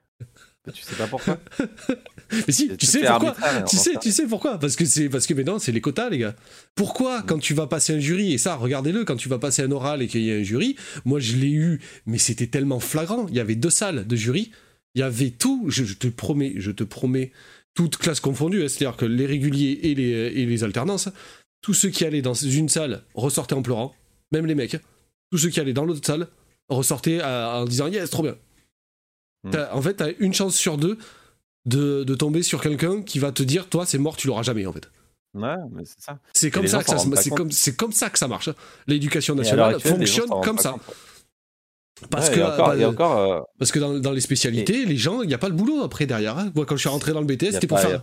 tu 0.74 0.82
sais 0.82 0.96
pas 0.96 1.08
pourquoi 1.08 1.40
Mais 2.32 2.54
si, 2.54 2.76
tu 2.78 2.86
sais 2.86 3.06
pourquoi 3.06 3.36
tu 3.68 3.78
sais, 3.78 3.94
tu 4.02 4.12
sais 4.12 4.26
pourquoi? 4.26 4.60
Parce 4.60 4.76
que 4.76 4.86
c'est 4.86 5.10
parce 5.10 5.28
que 5.28 5.34
maintenant 5.34 5.60
c'est 5.60 5.72
les 5.72 5.82
quotas 5.82 6.10
les 6.10 6.18
gars. 6.18 6.36
Pourquoi 6.76 7.20
hmm. 7.20 7.26
quand 7.26 7.40
tu 7.40 7.54
vas 7.54 7.68
passer 7.68 7.94
un 7.94 8.00
jury 8.00 8.34
et 8.34 8.38
ça 8.38 8.56
regardez-le 8.56 9.06
quand 9.06 9.16
tu 9.16 9.30
vas 9.30 9.40
passer 9.40 9.62
un 9.62 9.72
oral 9.72 10.02
et 10.02 10.08
qu'il 10.08 10.24
y 10.24 10.32
a 10.32 10.36
un 10.36 10.44
jury, 10.44 10.76
moi 11.06 11.20
je 11.20 11.36
l'ai 11.36 11.52
eu 11.52 11.82
mais 12.06 12.18
c'était 12.18 12.48
tellement 12.48 12.80
flagrant, 12.80 13.28
il 13.28 13.36
y 13.36 13.40
avait 13.40 13.56
deux 13.56 13.70
salles 13.70 14.06
de 14.06 14.16
jury, 14.16 14.52
il 14.96 15.00
y 15.00 15.04
avait 15.04 15.30
tout, 15.30 15.66
je, 15.68 15.94
te 15.94 16.08
promets, 16.08 16.54
je 16.58 16.72
te 16.72 16.84
promets 16.84 17.32
toutes 17.74 17.98
classes 17.98 18.22
confondues, 18.22 18.64
hein, 18.64 18.68
c'est-à-dire 18.70 18.98
que 18.98 19.06
les 19.06 19.26
réguliers 19.26 19.80
et 19.84 19.94
les, 19.94 20.04
et 20.12 20.46
les 20.46 20.64
alternances, 20.64 21.10
tous 21.66 21.74
ceux 21.74 21.90
qui 21.90 22.06
allaient 22.06 22.22
dans 22.22 22.36
une 22.36 22.70
salle 22.70 23.02
ressortaient 23.16 23.56
en 23.56 23.64
pleurant, 23.64 23.96
même 24.32 24.46
les 24.46 24.54
mecs. 24.54 24.78
Tous 25.32 25.40
ceux 25.40 25.50
qui 25.50 25.60
allaient 25.60 25.74
dans 25.74 25.84
l'autre 25.84 26.06
salle 26.06 26.28
ressortaient 26.70 27.24
en 27.24 27.66
disant 27.66 27.88
yes, 27.88 28.08
trop 28.12 28.22
bien. 28.22 28.36
Hmm. 29.44 29.52
en 29.72 29.82
fait, 29.82 29.96
t'as 29.96 30.12
une 30.20 30.32
chance 30.32 30.56
sur 30.56 30.78
deux 30.78 31.00
de, 31.66 32.04
tomber 32.14 32.44
sur 32.44 32.62
quelqu'un 32.62 33.02
qui 33.02 33.18
va 33.18 33.32
te 33.32 33.42
dire 33.42 33.68
toi, 33.68 33.88
c'est 33.88 33.98
mort, 33.98 34.16
tu 34.16 34.28
l'auras 34.28 34.44
jamais 34.44 34.68
en 34.68 34.74
fait. 34.74 34.92
Ouais, 35.34 35.56
mais 35.72 35.86
c'est 35.86 36.02
ça. 36.02 36.20
C'est 36.34 36.52
comme, 36.52 36.68
ça 36.68 36.84
que 36.84 36.90
ça, 36.92 36.98
comme, 37.32 37.50
comme, 37.76 37.92
ça 37.92 38.12
que 38.12 38.20
ça 38.20 38.28
marche. 38.28 38.52
L'éducation 38.86 39.34
nationale 39.34 39.80
fonctionne 39.80 40.30
comme 40.44 40.60
ça. 40.60 40.76
Parce, 42.10 42.30
que, 42.30 42.42
encore, 42.86 43.18
euh, 43.18 43.40
parce 43.58 43.72
que 43.72 43.80
dans, 43.80 44.12
les 44.12 44.20
spécialités, 44.20 44.84
les 44.84 44.98
gens, 44.98 45.22
il 45.22 45.30
n'y 45.30 45.34
a 45.34 45.38
pas 45.38 45.48
le 45.48 45.56
boulot 45.56 45.82
après 45.82 46.06
derrière. 46.06 46.38
Hein. 46.38 46.52
Moi, 46.54 46.66
quand 46.66 46.76
je 46.76 46.82
suis 46.82 46.90
rentré 46.90 47.14
dans 47.14 47.22
le 47.22 47.26
BTS, 47.26 47.54
c'était 47.54 47.68
pour, 47.68 47.80
faire, 47.80 48.02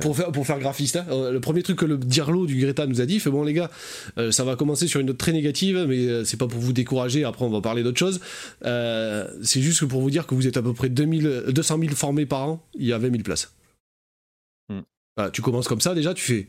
pour, 0.00 0.14
faire, 0.14 0.30
pour 0.30 0.46
faire 0.46 0.58
graphiste. 0.58 0.96
Hein. 0.96 1.06
Euh, 1.08 1.32
le 1.32 1.40
premier 1.40 1.62
truc 1.62 1.78
que 1.78 1.86
le 1.86 1.96
Dirlo 1.96 2.44
du 2.44 2.60
Greta 2.60 2.86
nous 2.86 3.00
a 3.00 3.06
dit, 3.06 3.20
fait 3.20 3.30
bon 3.30 3.42
les 3.42 3.54
gars, 3.54 3.70
euh, 4.18 4.30
ça 4.30 4.44
va 4.44 4.56
commencer 4.56 4.86
sur 4.86 5.00
une 5.00 5.06
note 5.06 5.16
très 5.16 5.32
négative, 5.32 5.86
mais 5.88 6.24
c'est 6.26 6.36
pas 6.36 6.46
pour 6.46 6.60
vous 6.60 6.74
décourager, 6.74 7.24
après 7.24 7.46
on 7.46 7.50
va 7.50 7.62
parler 7.62 7.82
d'autre 7.82 7.98
chose. 7.98 8.20
c'est 8.62 9.60
juste 9.62 9.80
que 9.80 9.86
pour 9.86 10.02
vous 10.02 10.10
dire 10.10 10.26
que 10.26 10.34
vous 10.34 10.46
êtes 10.46 10.58
à 10.58 10.62
peu 10.62 10.74
près 10.74 10.90
2000, 10.90 11.44
200 11.48 11.78
000 11.78 11.94
formés 11.94 12.26
par 12.26 12.46
an, 12.46 12.62
il 12.74 12.86
y 12.86 12.92
a 12.92 12.98
20 12.98 13.10
000 13.10 13.22
places. 13.22 13.54
Hmm. 14.68 14.82
tu 15.32 15.40
commences 15.40 15.68
comme 15.68 15.80
ça 15.80 15.94
déjà, 15.94 16.12
tu 16.12 16.22
fais... 16.22 16.48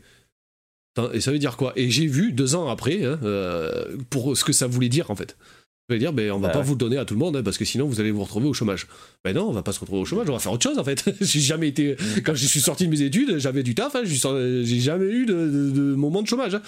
Et 1.12 1.20
ça 1.20 1.30
veut 1.30 1.38
dire 1.38 1.56
quoi? 1.58 1.72
Et 1.76 1.90
j'ai 1.90 2.06
vu 2.06 2.32
deux 2.32 2.54
ans 2.54 2.68
après, 2.68 3.04
hein, 3.04 3.18
pour 4.10 4.36
ce 4.36 4.44
que 4.44 4.52
ça 4.52 4.66
voulait 4.66 4.88
dire 4.90 5.10
en 5.10 5.14
fait. 5.14 5.36
Je 5.88 5.94
vais 5.94 6.00
dire, 6.00 6.12
ben, 6.12 6.32
on 6.32 6.38
va 6.38 6.48
bah 6.48 6.54
pas 6.54 6.60
vous 6.62 6.72
le 6.72 6.78
donner 6.78 6.98
à 6.98 7.04
tout 7.04 7.14
le 7.14 7.20
monde, 7.20 7.36
hein, 7.36 7.42
parce 7.44 7.58
que 7.58 7.64
sinon 7.64 7.86
vous 7.86 8.00
allez 8.00 8.10
vous 8.10 8.24
retrouver 8.24 8.48
au 8.48 8.52
chômage. 8.52 8.88
Ben 9.24 9.34
non, 9.34 9.48
on 9.48 9.52
va 9.52 9.62
pas 9.62 9.72
se 9.72 9.78
retrouver 9.78 10.00
au 10.00 10.04
chômage, 10.04 10.28
on 10.28 10.32
va 10.32 10.40
faire 10.40 10.50
autre 10.50 10.64
chose 10.64 10.78
en 10.78 10.84
fait. 10.84 11.04
j'ai 11.20 11.40
jamais 11.40 11.68
été. 11.68 11.94
Mm. 11.94 12.20
Quand 12.24 12.34
je 12.34 12.44
suis 12.46 12.60
sorti 12.60 12.86
de 12.86 12.90
mes 12.90 13.02
études, 13.02 13.38
j'avais 13.38 13.62
du 13.62 13.76
taf, 13.76 13.94
hein, 13.94 14.02
j'ai 14.04 14.80
jamais 14.80 15.06
eu 15.06 15.26
de, 15.26 15.94
moment 15.94 16.22
de 16.22 16.26
chômage. 16.26 16.56
Hein. 16.56 16.62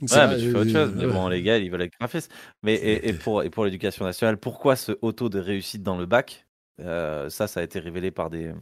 Ouais, 0.00 0.28
mais 0.28 0.38
tu 0.38 0.50
fais 0.50 0.58
autre 0.58 0.70
chose. 0.70 0.92
Mais 0.96 1.06
bon, 1.06 1.28
les 1.28 1.42
gars, 1.42 1.58
ils 1.58 1.70
veulent 1.70 1.82
être 1.82 1.98
graphiste. 1.98 2.30
Mais 2.62 2.74
et, 2.74 3.12
pour, 3.12 3.42
et 3.42 3.50
pour 3.50 3.64
l'éducation 3.64 4.04
nationale, 4.04 4.38
pourquoi 4.38 4.76
ce 4.76 4.92
auto 5.02 5.28
de 5.28 5.38
réussite 5.38 5.82
dans 5.82 5.98
le 5.98 6.06
bac? 6.06 6.46
Euh, 6.80 7.28
Ça, 7.28 7.46
ça 7.46 7.60
a 7.60 7.62
été 7.62 7.78
révélé 7.78 8.10
par 8.10 8.30
des, 8.30 8.52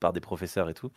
par 0.00 0.12
des 0.12 0.20
professeurs 0.20 0.70
et 0.70 0.74
tout. 0.74 0.90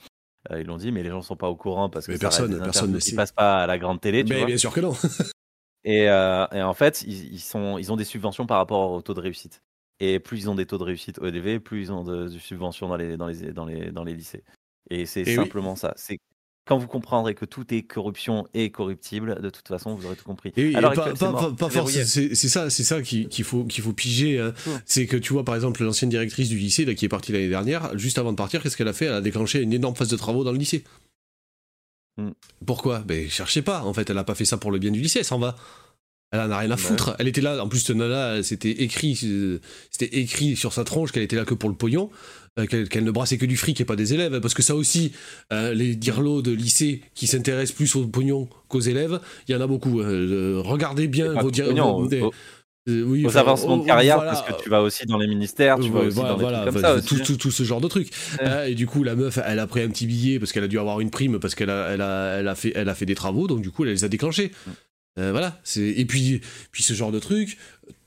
Euh, 0.51 0.61
ils 0.61 0.67
l'ont 0.67 0.77
dit, 0.77 0.91
mais 0.91 1.03
les 1.03 1.09
gens 1.09 1.21
sont 1.21 1.35
pas 1.35 1.49
au 1.49 1.55
courant 1.55 1.89
parce 1.89 2.07
que 2.07 2.17
personne, 2.17 2.57
personne 2.63 2.91
ne 2.91 3.15
passe 3.15 3.31
pas 3.31 3.63
à 3.63 3.67
la 3.67 3.77
grande 3.77 4.01
télé. 4.01 4.23
mais 4.23 4.45
bien 4.45 4.57
sûr 4.57 4.73
que 4.73 4.79
non. 4.79 4.93
Et, 5.83 6.09
en 6.09 6.73
fait, 6.73 7.03
ils, 7.03 7.39
sont, 7.39 7.77
ils 7.77 7.91
ont 7.91 7.95
des 7.95 8.03
subventions 8.03 8.45
par 8.45 8.57
rapport 8.57 8.91
au 8.91 9.01
taux 9.01 9.13
de 9.13 9.21
réussite. 9.21 9.61
Et 9.99 10.19
plus 10.19 10.39
ils 10.39 10.49
ont 10.49 10.55
des 10.55 10.65
taux 10.65 10.79
de 10.79 10.83
réussite 10.83 11.19
élevés, 11.23 11.59
plus 11.59 11.81
ils 11.83 11.91
ont 11.91 12.03
de, 12.03 12.27
subventions 12.27 12.89
dans 12.89 12.95
les, 12.95 13.17
dans, 13.17 13.27
les, 13.27 13.53
dans, 13.53 13.65
les, 13.65 13.91
dans 13.91 14.03
les 14.03 14.15
lycées. 14.15 14.43
Et 14.89 15.05
c'est 15.05 15.25
simplement 15.25 15.75
ça. 15.75 15.93
C'est 15.95 16.17
quand 16.65 16.77
vous 16.77 16.87
comprendrez 16.87 17.33
que 17.33 17.45
tout 17.45 17.73
est 17.73 17.81
corruption 17.81 18.47
et 18.53 18.69
corruptible, 18.69 19.41
de 19.41 19.49
toute 19.49 19.67
façon, 19.67 19.95
vous 19.95 20.05
aurez 20.05 20.15
tout 20.15 20.25
compris. 20.25 20.53
Et 20.55 20.75
Alors, 20.75 20.93
pas, 20.93 21.13
c'est 21.15 22.35
ça, 22.35 22.69
c'est 22.69 22.83
ça 22.83 23.01
qu'il 23.01 23.43
faut 23.43 23.63
qu'il 23.65 23.83
faut 23.83 23.93
piger. 23.93 24.39
Hein. 24.39 24.53
C'est 24.85 25.07
que 25.07 25.17
tu 25.17 25.33
vois, 25.33 25.43
par 25.43 25.55
exemple, 25.55 25.83
l'ancienne 25.83 26.09
directrice 26.09 26.49
du 26.49 26.57
lycée, 26.57 26.85
là, 26.85 26.93
qui 26.93 27.05
est 27.05 27.09
partie 27.09 27.31
l'année 27.31 27.49
dernière, 27.49 27.97
juste 27.97 28.19
avant 28.19 28.31
de 28.31 28.37
partir, 28.37 28.61
qu'est-ce 28.61 28.77
qu'elle 28.77 28.87
a 28.87 28.93
fait? 28.93 29.05
Elle 29.05 29.13
a 29.13 29.21
déclenché 29.21 29.61
une 29.61 29.73
énorme 29.73 29.95
phase 29.95 30.09
de 30.09 30.17
travaux 30.17 30.43
dans 30.43 30.51
le 30.51 30.59
lycée. 30.59 30.83
Mm. 32.17 32.31
Pourquoi? 32.65 32.99
Ben 32.99 33.29
cherchez 33.29 33.61
pas. 33.61 33.83
En 33.83 33.93
fait, 33.93 34.09
elle 34.09 34.17
a 34.17 34.23
pas 34.23 34.35
fait 34.35 34.45
ça 34.45 34.57
pour 34.57 34.71
le 34.71 34.79
bien 34.79 34.91
du 34.91 35.01
lycée. 35.01 35.19
Elle 35.19 35.25
s'en 35.25 35.39
va. 35.39 35.55
Elle 36.31 36.39
en 36.39 36.51
a 36.51 36.59
rien 36.59 36.71
à 36.71 36.77
foutre. 36.77 37.15
Elle 37.19 37.27
était 37.27 37.41
là. 37.41 37.61
En 37.61 37.67
plus, 37.67 37.79
cette 37.79 37.95
nana, 37.95 38.41
c'était 38.41 38.71
écrit, 38.71 39.15
c'était 39.89 40.17
écrit 40.17 40.55
sur 40.55 40.71
sa 40.71 40.85
tronche 40.85 41.11
qu'elle 41.11 41.23
était 41.23 41.35
là 41.35 41.43
que 41.43 41.53
pour 41.53 41.69
le 41.69 41.75
pognon. 41.75 42.09
Euh, 42.59 42.65
qu'elle 42.65 43.05
ne 43.05 43.11
brassait 43.11 43.37
que 43.37 43.45
du 43.45 43.55
fric 43.55 43.79
et 43.79 43.85
pas 43.85 43.95
des 43.95 44.13
élèves, 44.13 44.41
parce 44.41 44.53
que 44.53 44.61
ça 44.61 44.75
aussi, 44.75 45.13
euh, 45.53 45.73
les 45.73 45.95
dirlots 45.95 46.41
de 46.41 46.51
lycée 46.51 47.01
qui 47.13 47.25
s'intéressent 47.25 47.73
plus 47.73 47.95
au 47.95 48.05
pognon 48.07 48.49
qu'aux 48.67 48.81
élèves, 48.81 49.21
il 49.47 49.53
y 49.53 49.55
en 49.55 49.61
a 49.61 49.67
beaucoup. 49.67 50.01
Hein. 50.01 50.61
regardez 50.61 51.07
bien 51.07 51.31
vos 51.41 51.49
dirlots. 51.49 52.09
Oui, 52.87 53.25
aux 53.25 53.37
avancements 53.37 53.77
de 53.77 53.85
carrière, 53.85 54.17
parce 54.17 54.41
que 54.41 54.63
tu 54.63 54.69
vas 54.69 54.81
aussi 54.81 55.05
dans 55.05 55.17
les 55.17 55.27
ministères, 55.27 55.79
tu 55.79 55.89
vas 55.89 56.01
aussi 56.01 56.17
dans 56.17 56.37
voilà, 56.37 56.65
comme 56.65 56.79
ça 56.79 57.01
tout, 57.01 57.19
tout, 57.19 57.37
tout, 57.37 57.51
ce 57.51 57.63
genre 57.63 57.81
de 57.81 57.87
trucs. 57.87 58.09
Euh, 58.41 58.65
et 58.65 58.75
du 58.75 58.87
coup, 58.87 59.03
la 59.03 59.15
meuf, 59.15 59.39
elle 59.45 59.59
a 59.59 59.67
pris 59.67 59.81
un 59.81 59.89
petit 59.89 60.07
billet 60.07 60.39
parce 60.39 60.51
qu'elle 60.51 60.63
a 60.63 60.67
dû 60.67 60.79
avoir 60.79 60.99
une 60.99 61.11
prime 61.11 61.39
parce 61.39 61.53
qu'elle 61.53 61.69
a, 61.69 61.89
elle 61.93 62.01
a, 62.01 62.39
elle 62.39 62.47
a, 62.47 62.55
fait, 62.55 62.73
elle 62.75 62.89
a 62.89 62.95
fait 62.95 63.05
des 63.05 63.15
travaux, 63.15 63.47
donc 63.47 63.61
du 63.61 63.69
coup, 63.69 63.83
elle 63.85 63.91
les 63.91 64.03
a 64.03 64.07
déclenchés. 64.07 64.51
Mm. 64.65 64.71
Euh, 65.19 65.31
voilà, 65.31 65.59
c'est 65.65 65.81
et 65.81 66.05
puis 66.05 66.39
puis 66.71 66.83
ce 66.83 66.93
genre 66.93 67.11
de 67.11 67.19
truc, 67.19 67.57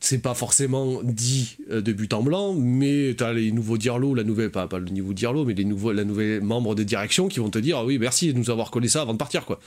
c'est 0.01 0.23
pas 0.23 0.33
forcément 0.33 1.03
dit 1.03 1.59
euh, 1.71 1.83
de 1.83 1.93
but 1.93 2.15
en 2.15 2.23
blanc, 2.23 2.55
mais 2.55 3.15
t'as 3.15 3.35
les 3.35 3.53
nouveaux 3.53 3.77
dirlots, 3.77 4.15
la 4.15 4.25
nouvelle 4.25 4.51
pas, 4.51 4.69
pas 4.69 4.79
le 4.79 4.87
niveau 4.87 5.13
dirlo, 5.13 5.45
mais 5.45 5.53
les 5.53 5.67
nouveaux 5.67 5.93
la 5.93 6.05
nouvelle 6.05 6.41
membre 6.41 6.75
de 6.75 6.83
direction 6.83 7.29
qui 7.29 7.41
vont 7.41 7.51
te 7.51 7.59
dire 7.59 7.77
ah 7.77 7.85
oui 7.85 7.99
merci 7.99 8.33
de 8.33 8.39
nous 8.39 8.49
avoir 8.49 8.71
collé 8.71 8.89
ça 8.89 9.03
avant 9.03 9.13
de 9.13 9.19
partir 9.19 9.45
quoi. 9.45 9.61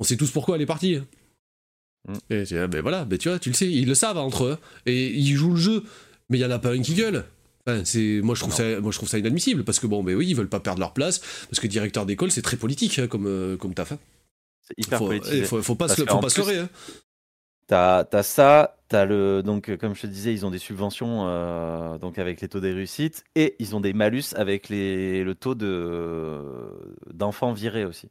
On 0.00 0.04
sait 0.04 0.18
tous 0.18 0.30
pourquoi 0.30 0.56
elle 0.56 0.62
est 0.62 0.66
partie. 0.66 0.96
Hein. 0.96 1.06
Mm. 2.08 2.14
Et 2.30 2.44
ah, 2.56 2.66
ben 2.66 2.80
voilà, 2.80 3.04
ben 3.04 3.18
tu 3.18 3.28
vois, 3.28 3.38
tu 3.38 3.50
le 3.50 3.54
sais, 3.54 3.70
ils 3.70 3.86
le 3.86 3.94
savent 3.94 4.18
entre 4.18 4.44
eux 4.44 4.58
et 4.86 5.08
ils 5.08 5.34
jouent 5.34 5.54
le 5.54 5.60
jeu, 5.60 5.84
mais 6.28 6.38
il 6.38 6.40
y 6.40 6.44
en 6.44 6.50
a 6.50 6.58
pas 6.58 6.72
un 6.72 6.80
qui 6.80 6.94
gueule. 6.94 7.24
c'est 7.84 8.20
moi 8.22 8.34
je 8.34 8.40
trouve 8.40 8.54
ça 8.54 8.80
moi 8.80 8.90
je 8.90 8.96
trouve 8.96 9.08
ça 9.08 9.18
inadmissible 9.18 9.62
parce 9.62 9.78
que 9.78 9.86
bon 9.86 10.02
ben 10.02 10.16
oui 10.16 10.26
ils 10.28 10.34
veulent 10.34 10.48
pas 10.48 10.58
perdre 10.58 10.80
leur 10.80 10.92
place 10.92 11.20
parce 11.48 11.60
que 11.60 11.68
directeur 11.68 12.06
d'école 12.06 12.32
c'est 12.32 12.42
très 12.42 12.56
politique 12.56 12.98
hein, 12.98 13.06
comme 13.06 13.26
euh, 13.26 13.56
comme 13.56 13.74
taf. 13.74 13.92
Hein. 13.92 13.98
C'est 14.62 14.74
hyper 14.78 14.98
faut, 14.98 15.06
politique. 15.06 15.32
Il 15.32 15.44
faut, 15.44 15.62
faut, 15.62 15.74
pas 15.74 15.88
se, 15.88 16.04
faut 16.04 16.18
pas 16.18 16.28
se 16.28 16.40
leurrer. 16.40 16.58
Hein. 16.58 16.68
T'as 17.68 18.04
as 18.12 18.22
ça, 18.22 18.76
t'as 18.88 19.04
le 19.04 19.42
donc 19.42 19.76
comme 19.76 19.94
je 19.94 20.02
te 20.02 20.06
disais, 20.08 20.32
ils 20.32 20.44
ont 20.44 20.50
des 20.50 20.58
subventions 20.58 21.26
euh, 21.28 21.98
donc 21.98 22.18
avec 22.18 22.40
les 22.40 22.48
taux 22.48 22.60
des 22.60 22.72
réussites 22.72 23.24
et 23.36 23.54
ils 23.60 23.76
ont 23.76 23.80
des 23.80 23.92
malus 23.92 24.34
avec 24.34 24.68
les, 24.68 25.22
le 25.22 25.34
taux 25.34 25.54
de 25.54 26.40
d'enfants 27.12 27.52
virés 27.52 27.84
aussi. 27.84 28.10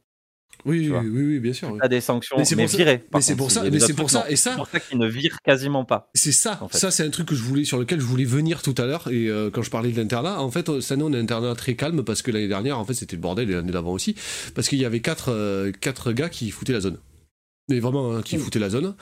Oui, 0.64 0.88
oui, 0.90 1.08
oui, 1.10 1.38
bien 1.40 1.52
sûr. 1.52 1.76
T'as 1.80 1.88
des 1.88 2.00
sanctions, 2.00 2.36
mais, 2.38 2.44
mais 2.56 2.66
virées. 2.66 3.04
Mais 3.12 3.20
c'est 3.20 3.34
pour 3.34 3.50
ça, 3.50 3.68
mais 3.68 3.80
c'est 3.80 3.94
pour 3.94 4.10
ça, 4.10 4.30
et 4.30 4.36
ça. 4.36 4.50
C'est 4.50 4.56
pour 4.56 4.68
ça 4.68 4.80
qu'ils 4.80 4.98
ne 4.98 5.08
virent 5.08 5.38
quasiment 5.44 5.84
pas. 5.84 6.10
C'est 6.14 6.32
ça. 6.32 6.60
Ça, 6.70 6.90
c'est 6.90 7.04
un 7.04 7.10
truc 7.10 7.28
que 7.28 7.34
je 7.34 7.42
voulais, 7.42 7.64
sur 7.64 7.78
lequel 7.78 8.00
je 8.00 8.04
voulais 8.04 8.24
venir 8.24 8.62
tout 8.62 8.74
à 8.78 8.86
l'heure. 8.86 9.08
Et 9.10 9.28
euh, 9.28 9.50
quand 9.50 9.62
je 9.62 9.70
parlais 9.70 9.90
de 9.90 10.00
l'internat, 10.00 10.40
en 10.40 10.50
fait, 10.50 10.80
cette 10.80 10.92
année, 10.92 11.02
on 11.02 11.12
a 11.12 11.16
un 11.16 11.22
internat 11.22 11.54
très 11.54 11.74
calme 11.74 12.04
parce 12.04 12.22
que 12.22 12.30
l'année 12.30 12.48
dernière, 12.48 12.78
en 12.78 12.84
fait, 12.84 12.94
c'était 12.94 13.16
le 13.16 13.22
bordel 13.22 13.50
et 13.50 13.54
l'année 13.54 13.72
d'avant 13.72 13.92
aussi, 13.92 14.14
parce 14.54 14.68
qu'il 14.68 14.78
y 14.78 14.84
avait 14.84 15.00
quatre, 15.00 15.30
euh, 15.32 15.72
quatre 15.72 16.12
gars 16.12 16.28
qui 16.28 16.50
foutaient 16.50 16.72
la 16.72 16.80
zone 16.80 16.98
mais 17.68 17.78
vraiment 17.80 18.12
hein, 18.12 18.22
qui 18.22 18.38
foutaient 18.38 18.58
la 18.58 18.70
zone. 18.70 18.94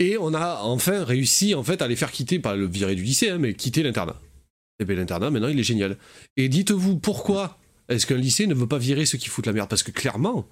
Et 0.00 0.16
on 0.18 0.34
a 0.34 0.60
enfin 0.62 1.04
réussi 1.04 1.54
en 1.54 1.62
fait 1.62 1.82
à 1.82 1.86
les 1.86 1.96
faire 1.96 2.10
quitter, 2.10 2.38
pas 2.38 2.56
le 2.56 2.66
virer 2.66 2.94
du 2.94 3.02
lycée, 3.02 3.30
hein, 3.30 3.38
mais 3.38 3.54
quitter 3.54 3.82
l'internat. 3.82 4.16
Et 4.80 4.84
bien 4.84 4.96
l'internat 4.96 5.30
maintenant 5.30 5.48
il 5.48 5.60
est 5.60 5.64
génial. 5.64 5.96
Et 6.36 6.48
dites-vous 6.48 6.98
pourquoi 6.98 7.58
est-ce 7.88 8.06
qu'un 8.06 8.16
lycée 8.16 8.46
ne 8.46 8.54
veut 8.54 8.66
pas 8.66 8.78
virer 8.78 9.06
ceux 9.06 9.18
qui 9.18 9.28
foutent 9.28 9.46
la 9.46 9.52
merde? 9.52 9.68
Parce 9.68 9.82
que 9.82 9.92
clairement, 9.92 10.48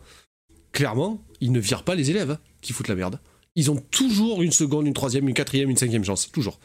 clairement, 0.75 1.23
ils 1.41 1.53
ne 1.53 1.61
virent 1.61 1.85
pas 1.85 1.95
les 1.95 2.11
élèves 2.11 2.33
hein, 2.33 2.39
qui 2.61 2.75
foutent 2.75 2.89
la 2.89 2.95
merde. 2.95 3.19
Ils 3.55 3.71
ont 3.71 3.77
toujours 3.77 4.43
une 4.43 4.53
seconde, 4.53 4.87
une 4.87 4.93
troisième, 4.93 5.27
une 5.29 5.35
quatrième, 5.35 5.71
une 5.71 5.77
cinquième 5.77 6.05
chance, 6.05 6.31
toujours. 6.31 6.59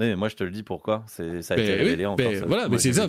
Oui, 0.00 0.14
moi 0.16 0.28
je 0.28 0.36
te 0.36 0.44
le 0.44 0.50
dis 0.50 0.62
pourquoi. 0.62 1.04
Ça 1.08 1.22
a 1.22 1.56
été 1.56 1.74
révélé 1.74 2.06
en 2.06 2.16
ben, 2.16 2.44
Voilà, 2.46 2.68
mais 2.68 2.78
c'est 2.78 2.92
ça. 2.92 3.06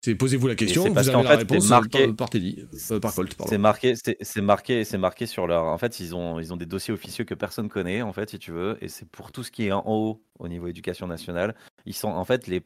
C'est 0.00 0.14
posez-vous 0.14 0.48
la 0.48 0.54
question, 0.54 0.92
vous 0.92 0.98
avez 0.98 1.22
la 1.22 1.36
réponse 1.36 1.68
marqué, 1.68 2.12
par, 2.12 2.28
Teddy, 2.28 2.64
euh, 2.90 3.00
par 3.00 3.14
Colt. 3.14 3.34
C'est 3.46 3.58
marqué, 3.58 3.94
c'est 3.96 4.42
marqué, 4.42 4.84
c'est 4.84 4.98
marqué 4.98 5.26
sur 5.26 5.46
leur. 5.46 5.64
En 5.64 5.78
fait, 5.78 6.00
ils 6.00 6.14
ont, 6.14 6.40
ils 6.40 6.52
ont 6.52 6.56
des 6.56 6.66
dossiers 6.66 6.92
officieux 6.92 7.24
que 7.24 7.34
personne 7.34 7.68
connaît, 7.68 8.02
en 8.02 8.12
fait, 8.12 8.30
si 8.30 8.38
tu 8.38 8.52
veux, 8.52 8.76
et 8.80 8.88
c'est 8.88 9.08
pour 9.08 9.32
tout 9.32 9.42
ce 9.42 9.50
qui 9.50 9.66
est 9.66 9.72
en 9.72 9.82
haut 9.86 10.22
au 10.38 10.48
niveau 10.48 10.66
éducation 10.66 11.06
nationale. 11.06 11.54
Ils 11.86 11.94
sont, 11.94 12.08
en 12.08 12.24
fait, 12.24 12.46
les 12.46 12.62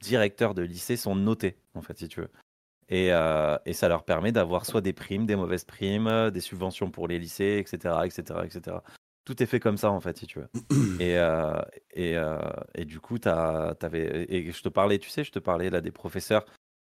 directeurs 0.00 0.54
de 0.54 0.62
lycée 0.62 0.96
sont 0.96 1.16
notés, 1.16 1.56
en 1.74 1.82
fait, 1.82 1.98
si 1.98 2.08
tu 2.08 2.20
veux. 2.20 2.30
Et, 2.88 3.12
euh, 3.12 3.56
et 3.64 3.72
ça 3.72 3.88
leur 3.88 4.04
permet 4.04 4.32
d'avoir 4.32 4.66
soit 4.66 4.80
des 4.80 4.92
primes, 4.92 5.24
des 5.24 5.36
mauvaises 5.36 5.64
primes, 5.64 6.30
des 6.30 6.40
subventions 6.40 6.90
pour 6.90 7.08
les 7.08 7.18
lycées, 7.18 7.58
etc., 7.58 7.94
etc., 8.04 8.40
etc 8.44 8.76
tout 9.24 9.42
est 9.42 9.46
fait 9.46 9.60
comme 9.60 9.76
ça 9.76 9.90
en 9.90 10.00
fait 10.00 10.16
si 10.18 10.26
tu 10.26 10.40
veux 10.40 10.48
et 11.00 11.18
euh, 11.18 11.60
et, 11.94 12.16
euh, 12.16 12.38
et, 12.74 12.84
du 12.84 13.00
coup 13.00 13.18
as, 13.24 13.74
avais, 13.80 14.26
et 14.28 14.50
je 14.50 14.62
te 14.62 14.68
parlais 14.68 14.98
tu 14.98 15.10
sais 15.10 15.24
je 15.24 15.32
te 15.32 15.38
parlais 15.38 15.70
là 15.70 15.80
des 15.80 15.92
professeurs 15.92 16.44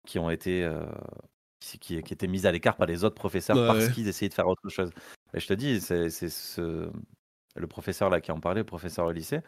qui 0.07 0.19
ont 0.19 0.29
été 0.29 0.63
euh, 0.63 0.85
qui, 1.59 1.79
qui, 1.79 1.95
étaient 2.13 2.27
mis 2.27 2.45
à 2.45 2.51
l'écart 2.51 2.75
par 2.75 2.87
les 2.87 3.03
autres 3.03 3.15
professeurs 3.15 3.55
parce 3.55 3.89
qu'ils 3.89 4.07
essayaient 4.07 4.29
de 4.29 4.33
faire 4.33 4.47
autre 4.47 4.67
chose 4.69 4.91
et 5.33 5.39
je 5.39 5.47
te 5.47 5.53
dis 5.53 5.79
c'est 5.79 6.09
ce 6.09 6.89
le 7.55 7.67
professeur 7.67 8.09
là 8.09 8.19
qui 8.19 8.31
en 8.31 8.39
parlait 8.39 8.61
le 8.61 8.65
professeur 8.65 9.05
au 9.05 9.11
lycée 9.11 9.39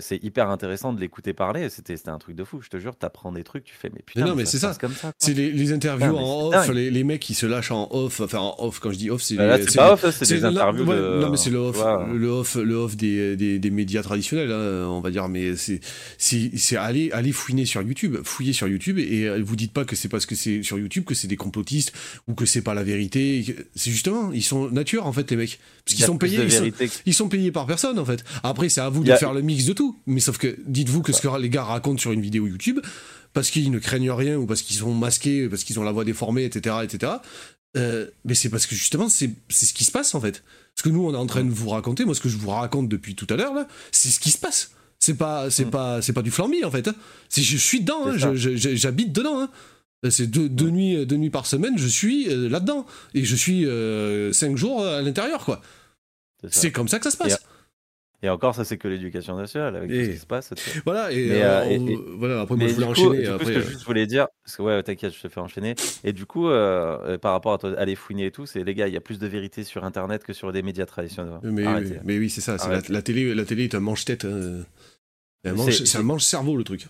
c'est 0.00 0.22
hyper 0.22 0.48
intéressant 0.48 0.92
de 0.92 1.00
l'écouter 1.00 1.32
parler. 1.32 1.68
C'était 1.68 1.96
un 2.08 2.18
truc 2.18 2.36
de 2.36 2.44
fou. 2.44 2.60
Je 2.62 2.68
te 2.68 2.78
jure, 2.78 2.96
t'apprends 2.96 3.32
des 3.32 3.44
trucs, 3.44 3.64
tu 3.64 3.74
fais, 3.74 3.90
mais 3.92 4.00
putain, 4.04 4.26
non, 4.26 4.34
mais 4.34 4.44
c'est 4.44 4.58
ça. 4.58 4.76
C'est 5.18 5.34
les, 5.34 5.50
les, 5.50 5.72
interviews 5.72 6.16
en 6.16 6.48
off, 6.48 6.68
les, 6.70 6.90
les, 6.90 7.04
mecs 7.04 7.20
qui 7.20 7.34
se 7.34 7.46
lâchent 7.46 7.72
en 7.72 7.88
off. 7.90 8.20
Enfin, 8.20 8.38
en 8.38 8.56
off, 8.58 8.80
quand 8.80 8.92
je 8.92 8.98
dis 8.98 9.10
off, 9.10 9.22
c'est. 9.22 9.36
Bah 9.36 9.58
c'est 9.58 9.76
pas 9.76 9.94
off, 9.94 10.04
c'est 10.10 10.28
des 10.28 10.44
interviews. 10.44 10.84
de... 10.84 11.20
Non, 11.20 11.30
mais 11.30 11.36
c'est 11.36 11.50
le 11.50 11.58
off, 11.58 11.82
le 12.12 12.28
off, 12.28 12.54
le 12.54 12.74
off 12.74 12.96
des, 12.96 13.36
des, 13.36 13.58
des 13.58 13.70
médias 13.70 14.02
traditionnels, 14.02 14.52
hein, 14.52 14.86
on 14.88 15.00
va 15.00 15.10
dire. 15.10 15.28
Mais 15.28 15.54
c'est 15.56 16.76
aller, 16.76 17.10
aller 17.12 17.32
fouiner 17.32 17.66
sur 17.66 17.82
YouTube. 17.82 18.18
Fouiller 18.22 18.52
sur 18.52 18.68
YouTube 18.68 18.98
et 18.98 19.28
euh, 19.28 19.42
vous 19.42 19.56
dites 19.56 19.72
pas 19.72 19.84
que 19.84 19.96
c'est 19.96 20.08
parce 20.08 20.26
que 20.26 20.34
c'est 20.34 20.62
sur 20.62 20.78
YouTube 20.78 21.04
que 21.04 21.14
c'est 21.14 21.28
des 21.28 21.36
complotistes 21.36 21.92
ou 22.28 22.34
que 22.34 22.46
c'est 22.46 22.62
pas 22.62 22.74
la 22.74 22.84
vérité. 22.84 23.44
C'est 23.74 23.90
justement, 23.90 24.32
ils 24.32 24.42
sont 24.42 24.70
nature, 24.70 25.06
en 25.06 25.12
fait, 25.12 25.30
les 25.30 25.36
mecs. 25.36 25.58
Parce 25.84 25.96
qu'ils 25.96 26.04
sont 26.04 26.18
payés. 26.18 26.38
Ils 26.44 26.52
sont, 26.52 26.70
ils 27.06 27.14
sont, 27.14 27.28
payés 27.28 27.50
par 27.52 27.66
personne, 27.66 27.98
en 27.98 28.04
fait. 28.04 28.24
Après, 28.42 28.68
c'est 28.68 28.80
à 28.80 28.88
vous 28.88 29.04
de 29.04 29.14
faire 29.14 29.32
le 29.32 29.42
mix 29.42 29.64
de 29.64 29.71
tout. 29.72 29.98
Mais 30.06 30.20
sauf 30.20 30.38
que, 30.38 30.56
dites-vous 30.66 31.02
que 31.02 31.12
ce 31.12 31.20
que 31.20 31.38
les 31.38 31.50
gars 31.50 31.64
racontent 31.64 31.98
sur 31.98 32.12
une 32.12 32.20
vidéo 32.20 32.46
YouTube, 32.46 32.80
parce 33.32 33.50
qu'ils 33.50 33.70
ne 33.70 33.78
craignent 33.78 34.10
rien 34.10 34.36
ou 34.36 34.46
parce 34.46 34.62
qu'ils 34.62 34.76
sont 34.76 34.94
masqués, 34.94 35.48
parce 35.48 35.64
qu'ils 35.64 35.78
ont 35.80 35.82
la 35.82 35.92
voix 35.92 36.04
déformée, 36.04 36.44
etc., 36.44 36.76
etc. 36.82 37.12
Euh, 37.76 38.06
mais 38.24 38.34
c'est 38.34 38.50
parce 38.50 38.66
que 38.66 38.74
justement, 38.74 39.08
c'est 39.08 39.30
ce 39.50 39.72
qui 39.72 39.84
se 39.84 39.92
passe 39.92 40.14
en 40.14 40.20
fait. 40.20 40.42
Ce 40.76 40.82
que 40.82 40.88
nous, 40.88 41.04
on 41.04 41.14
est 41.14 41.16
en 41.16 41.26
train 41.26 41.44
de 41.44 41.50
vous 41.50 41.68
raconter, 41.70 42.04
moi, 42.04 42.14
ce 42.14 42.20
que 42.20 42.28
je 42.28 42.36
vous 42.36 42.50
raconte 42.50 42.88
depuis 42.88 43.14
tout 43.14 43.26
à 43.30 43.36
l'heure, 43.36 43.54
là, 43.54 43.66
c'est 43.90 44.10
ce 44.10 44.20
qui 44.20 44.30
se 44.30 44.38
passe. 44.38 44.72
C'est 45.00 45.14
pas, 45.14 45.50
c'est 45.50 45.64
mm. 45.64 45.70
pas, 45.70 46.02
c'est 46.02 46.12
pas 46.12 46.22
du 46.22 46.30
flambi 46.30 46.64
en 46.64 46.70
fait. 46.70 46.86
Hein. 46.88 46.94
Je 47.34 47.56
suis 47.56 47.80
dedans, 47.80 48.06
hein. 48.06 48.34
j'habite 48.34 49.12
dedans. 49.12 49.40
Hein. 49.40 49.50
C'est 50.10 50.26
deux, 50.26 50.48
deux, 50.48 50.70
nuits, 50.70 51.06
deux 51.06 51.16
nuits 51.16 51.30
par 51.30 51.46
semaine, 51.46 51.78
je 51.78 51.86
suis 51.86 52.28
euh, 52.28 52.48
là-dedans. 52.48 52.86
Et 53.14 53.24
je 53.24 53.36
suis 53.36 53.66
euh, 53.66 54.32
cinq 54.32 54.56
jours 54.56 54.84
à 54.84 55.00
l'intérieur, 55.00 55.44
quoi. 55.44 55.62
C'est 56.50 56.72
comme 56.72 56.88
ça 56.88 56.98
que 56.98 57.04
ça 57.04 57.12
se 57.12 57.16
passe. 57.16 57.38
Et 58.24 58.28
encore, 58.28 58.54
ça, 58.54 58.64
c'est 58.64 58.78
que 58.78 58.86
l'éducation 58.86 59.36
nationale, 59.36 59.74
avec 59.74 59.90
ce 59.90 60.10
qui 60.10 60.16
se 60.16 60.26
passe. 60.26 60.54
Voilà, 60.84 61.10
et, 61.12 61.28
euh, 61.42 61.96
voilà, 62.18 62.42
après, 62.42 62.54
moi, 62.54 62.68
je 62.68 62.74
voulais 62.74 62.86
enchaîner. 62.86 63.24
ce 63.24 63.44
que 63.44 63.60
je 63.60 63.84
voulais 63.84 64.06
dire, 64.06 64.28
parce 64.44 64.56
que, 64.56 64.62
ouais, 64.62 64.82
t'inquiète, 64.82 65.12
je 65.12 65.20
te 65.20 65.28
fais 65.28 65.40
enchaîner. 65.40 65.74
Et 66.04 66.12
du 66.12 66.24
coup, 66.24 66.48
euh, 66.48 67.18
par 67.18 67.32
rapport 67.32 67.54
à 67.54 67.58
toi, 67.58 67.74
aller 67.78 67.96
fouiner 67.96 68.26
et 68.26 68.30
tout, 68.30 68.46
c'est 68.46 68.62
les 68.62 68.74
gars, 68.74 68.86
il 68.86 68.94
y 68.94 68.96
a 68.96 69.00
plus 69.00 69.18
de 69.18 69.26
vérité 69.26 69.64
sur 69.64 69.84
Internet 69.84 70.22
que 70.22 70.32
sur 70.32 70.52
des 70.52 70.62
médias 70.62 70.86
traditionnels. 70.86 71.40
Mais, 71.42 71.64
mais, 72.04 72.18
oui, 72.18 72.30
c'est 72.30 72.40
ça. 72.40 72.56
La, 72.88 73.02
télé, 73.02 73.34
la 73.34 73.44
télé 73.44 73.64
est 73.64 73.74
un 73.74 73.80
manche-tête. 73.80 74.24
Hein. 74.24 74.64
C'est 75.44 75.98
un 75.98 76.02
manche-cerveau, 76.02 76.56
le 76.56 76.64
truc 76.64 76.86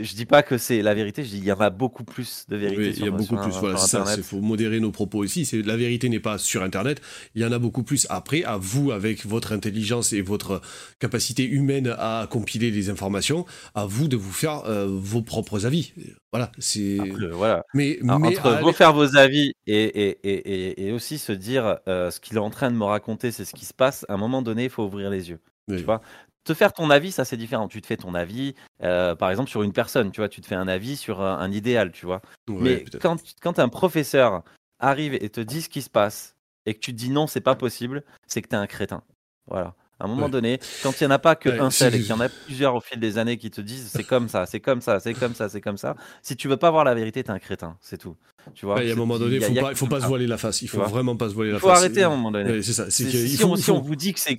je 0.00 0.14
dis 0.14 0.26
pas 0.26 0.42
que 0.42 0.58
c'est 0.58 0.82
la 0.82 0.94
vérité, 0.94 1.24
je 1.24 1.30
dis 1.30 1.38
il 1.38 1.44
y 1.44 1.52
en 1.52 1.60
a 1.60 1.70
beaucoup 1.70 2.04
plus 2.04 2.44
de 2.48 2.56
vérité. 2.56 2.80
Oui, 2.80 2.94
il 2.96 3.04
y 3.04 3.08
a 3.08 3.10
beaucoup 3.10 3.36
plus. 3.36 3.52
voilà, 3.52 3.78
ça. 3.78 4.04
Il 4.16 4.22
faut 4.22 4.40
modérer 4.40 4.80
nos 4.80 4.90
propos 4.90 5.24
ici. 5.24 5.44
C'est 5.44 5.62
la 5.62 5.76
vérité 5.76 6.08
n'est 6.08 6.20
pas 6.20 6.38
sur 6.38 6.62
Internet. 6.62 7.00
Il 7.34 7.42
y 7.42 7.44
en 7.44 7.52
a 7.52 7.58
beaucoup 7.58 7.82
plus. 7.82 8.06
Après, 8.10 8.44
à 8.44 8.56
vous, 8.56 8.92
avec 8.92 9.24
votre 9.26 9.52
intelligence 9.52 10.12
et 10.12 10.22
votre 10.22 10.60
capacité 10.98 11.44
humaine 11.44 11.94
à 11.98 12.26
compiler 12.30 12.70
les 12.70 12.90
informations, 12.90 13.46
à 13.74 13.86
vous 13.86 14.08
de 14.08 14.16
vous 14.16 14.32
faire 14.32 14.64
euh, 14.66 14.86
vos 14.88 15.22
propres 15.22 15.66
avis. 15.66 15.92
Voilà, 16.32 16.52
c'est. 16.58 16.98
Voilà. 17.32 17.64
Mais, 17.74 17.98
mais 18.02 18.12
entre 18.12 18.60
vous 18.62 18.72
faire 18.72 18.92
vos 18.92 19.16
avis 19.16 19.52
et, 19.66 19.84
et, 19.84 20.18
et, 20.24 20.86
et 20.86 20.92
aussi 20.92 21.18
se 21.18 21.32
dire 21.32 21.78
euh, 21.88 22.10
ce 22.10 22.20
qu'il 22.20 22.36
est 22.36 22.40
en 22.40 22.50
train 22.50 22.70
de 22.70 22.76
me 22.76 22.84
raconter, 22.84 23.30
c'est 23.30 23.44
ce 23.44 23.54
qui 23.54 23.64
se 23.64 23.74
passe. 23.74 24.04
À 24.08 24.14
un 24.14 24.18
moment 24.18 24.42
donné, 24.42 24.64
il 24.64 24.70
faut 24.70 24.84
ouvrir 24.84 25.10
les 25.10 25.30
yeux. 25.30 25.40
Tu 25.70 25.84
vois 25.84 26.00
te 26.48 26.54
faire 26.54 26.72
ton 26.72 26.90
avis, 26.90 27.12
ça 27.12 27.24
c'est 27.24 27.36
différent. 27.36 27.68
Tu 27.68 27.80
te 27.80 27.86
fais 27.86 27.96
ton 27.96 28.14
avis, 28.14 28.54
euh, 28.82 29.14
par 29.14 29.30
exemple 29.30 29.50
sur 29.50 29.62
une 29.62 29.72
personne, 29.72 30.10
tu 30.10 30.20
vois, 30.20 30.28
tu 30.28 30.40
te 30.40 30.46
fais 30.46 30.54
un 30.54 30.68
avis 30.68 30.96
sur 30.96 31.20
un, 31.20 31.50
idéal, 31.52 31.92
tu 31.92 32.06
vois. 32.06 32.22
Mais 32.48 32.84
quand, 33.00 33.16
quand 33.42 33.58
un 33.58 33.68
professeur 33.68 34.42
arrive 34.78 35.14
et 35.14 35.28
te 35.28 35.40
dit 35.40 35.62
ce 35.62 35.68
qui 35.68 35.82
se 35.82 35.90
passe 35.90 36.36
et 36.66 36.74
que 36.74 36.80
tu 36.80 36.92
te 36.92 36.98
dis 36.98 37.10
non, 37.10 37.26
c'est 37.26 37.40
pas 37.40 37.54
possible, 37.54 38.02
c'est 38.26 38.42
que 38.42 38.48
tu 38.48 38.54
es 38.54 38.58
un 38.58 38.66
crétin. 38.66 39.02
Voilà. 39.46 39.74
À 40.00 40.04
un 40.04 40.08
moment 40.08 40.28
donné, 40.28 40.60
quand 40.84 41.00
il 41.00 41.04
n'y 41.04 41.08
en 41.08 41.14
a 41.14 41.18
pas 41.18 41.34
qu'un 41.34 41.70
seul 41.70 41.94
et 41.94 41.98
qu'il 41.98 42.10
y 42.10 42.12
en 42.12 42.20
a 42.20 42.28
plusieurs 42.28 42.76
au 42.76 42.80
fil 42.80 43.00
des 43.00 43.18
années 43.18 43.36
qui 43.36 43.50
te 43.50 43.60
disent 43.60 43.90
c'est 43.92 44.04
comme 44.04 44.28
ça, 44.28 44.46
c'est 44.46 44.60
comme 44.60 44.80
ça, 44.80 45.00
c'est 45.00 45.12
comme 45.12 45.34
ça, 45.34 45.48
c'est 45.48 45.60
comme 45.60 45.76
ça, 45.76 45.96
si 46.22 46.36
tu 46.36 46.46
veux 46.46 46.56
pas 46.56 46.70
voir 46.70 46.84
la 46.84 46.94
vérité, 46.94 47.24
t'es 47.24 47.30
un 47.30 47.40
crétin, 47.40 47.76
c'est 47.80 47.98
tout. 47.98 48.16
Tu 48.54 48.66
vois, 48.66 48.82
il 48.82 48.88
y 48.88 48.90
a 48.90 48.94
un 48.94 48.96
moment 48.96 49.18
donné, 49.18 49.36
il 49.36 49.42
faut, 49.42 49.54
pas, 49.54 49.74
faut 49.74 49.86
pas 49.86 50.00
se 50.00 50.06
voiler 50.06 50.26
la 50.26 50.38
face. 50.38 50.62
Il 50.62 50.68
faut 50.68 50.80
vraiment 50.82 51.16
pas 51.16 51.28
se 51.28 51.34
voiler 51.34 51.52
la 51.52 51.58
face. 51.58 51.68
Il 51.68 51.70
faut 51.70 51.76
arrêter 51.76 52.02
à 52.02 52.06
un 52.08 52.10
moment 52.10 52.30
donné. 52.30 52.62
c'est 52.62 52.72
ça. 52.72 52.90
Si, 52.90 53.44
on, 53.44 53.80
vous 53.80 53.96
dit 53.96 54.12
que 54.12 54.20
c'est, 54.20 54.36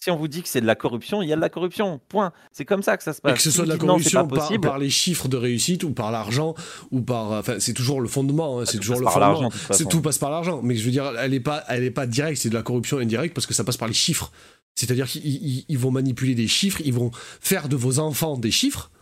si 0.00 0.10
on 0.10 0.16
vous 0.16 0.28
dit 0.28 0.42
que 0.42 0.48
c'est 0.48 0.60
de 0.60 0.66
la 0.66 0.74
corruption, 0.74 1.22
il 1.22 1.28
y 1.28 1.32
a 1.32 1.36
de 1.36 1.40
la 1.40 1.48
corruption. 1.48 2.00
Point. 2.08 2.32
C'est 2.52 2.64
comme 2.64 2.82
ça 2.82 2.96
que 2.96 3.02
ça 3.02 3.12
se 3.12 3.20
passe. 3.20 3.32
Et 3.32 3.36
que 3.36 3.42
ce 3.42 3.50
soit 3.50 3.64
de 3.64 3.70
la 3.70 3.76
corruption 3.76 4.26
par, 4.26 4.50
par, 4.60 4.78
les 4.78 4.90
chiffres 4.90 5.28
de 5.28 5.36
réussite 5.36 5.84
ou 5.84 5.92
par 5.92 6.10
l'argent 6.10 6.54
ou 6.90 7.00
par, 7.00 7.32
enfin, 7.32 7.56
c'est 7.58 7.74
toujours 7.74 8.00
le 8.00 8.08
fondement. 8.08 8.60
Hein, 8.60 8.64
c'est 8.66 8.78
toujours 8.78 9.00
le 9.00 9.06
fondement. 9.06 9.50
C'est 9.70 9.88
tout 9.88 10.00
passe 10.00 10.18
par 10.18 10.30
l'argent. 10.30 10.60
Mais 10.62 10.74
je 10.76 10.84
veux 10.84 10.90
dire, 10.90 11.12
elle 11.18 11.34
est 11.34 11.40
pas, 11.40 11.64
elle 11.68 11.84
est 11.84 11.90
pas 11.90 12.06
directe. 12.06 12.40
C'est 12.42 12.50
de 12.50 12.54
la 12.54 12.62
corruption 12.62 12.98
indirecte 12.98 13.34
parce 13.34 13.46
que 13.46 13.54
ça 13.54 13.64
passe 13.64 13.76
par 13.76 13.88
les 13.88 13.94
chiffres. 13.94 14.30
C'est-à-dire 14.74 15.08
qu'ils 15.08 15.78
vont 15.78 15.90
manipuler 15.90 16.36
des 16.36 16.46
chiffres, 16.46 16.80
ils 16.84 16.92
vont 16.92 17.10
faire 17.40 17.68
de 17.68 17.74
vos 17.74 17.98
enfants 17.98 18.36
des 18.36 18.52
chiffres 18.52 18.92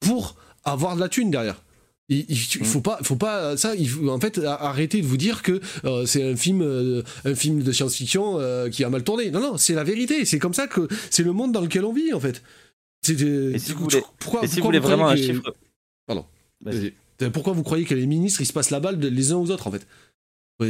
pour 0.00 0.34
avoir 0.64 0.96
de 0.96 1.00
la 1.00 1.08
thune 1.08 1.30
derrière. 1.30 1.62
Il, 2.08 2.26
il, 2.28 2.36
mm. 2.36 2.64
faut 2.64 2.80
pas, 2.80 2.98
faut 3.02 3.16
pas 3.16 3.56
ça. 3.56 3.74
Il 3.74 4.08
en 4.10 4.20
fait 4.20 4.38
arrêter 4.44 5.00
de 5.00 5.06
vous 5.06 5.16
dire 5.16 5.42
que 5.42 5.60
euh, 5.84 6.04
c'est 6.04 6.22
un 6.22 6.36
film, 6.36 6.60
euh, 6.62 7.02
un 7.24 7.34
film 7.34 7.62
de 7.62 7.72
science-fiction 7.72 8.38
euh, 8.38 8.68
qui 8.68 8.84
a 8.84 8.90
mal 8.90 9.04
tourné. 9.04 9.30
Non, 9.30 9.40
non, 9.40 9.56
c'est 9.56 9.74
la 9.74 9.84
vérité. 9.84 10.24
C'est 10.24 10.38
comme 10.38 10.54
ça 10.54 10.66
que 10.66 10.86
c'est 11.10 11.22
le 11.22 11.32
monde 11.32 11.52
dans 11.52 11.62
lequel 11.62 11.84
on 11.84 11.92
vit 11.92 12.12
en 12.12 12.20
fait. 12.20 12.42
Et 13.08 13.58
si 13.58 13.72
vous 13.72 13.84
voulez, 13.84 14.02
pourquoi, 14.18 14.42
vous 14.42 14.62
voulez 14.62 14.78
vraiment 14.78 15.08
un 15.08 15.16
chiffre 15.16 15.54
Pardon. 16.06 16.26
Pourquoi 17.32 17.52
vous 17.52 17.62
croyez 17.62 17.84
que 17.84 17.94
les 17.94 18.06
ministres 18.06 18.40
ils 18.40 18.46
se 18.46 18.52
passent 18.52 18.70
la 18.70 18.80
balle 18.80 18.98
les 18.98 19.32
uns 19.32 19.36
aux 19.36 19.50
autres 19.50 19.66
en 19.66 19.70
fait? 19.70 19.86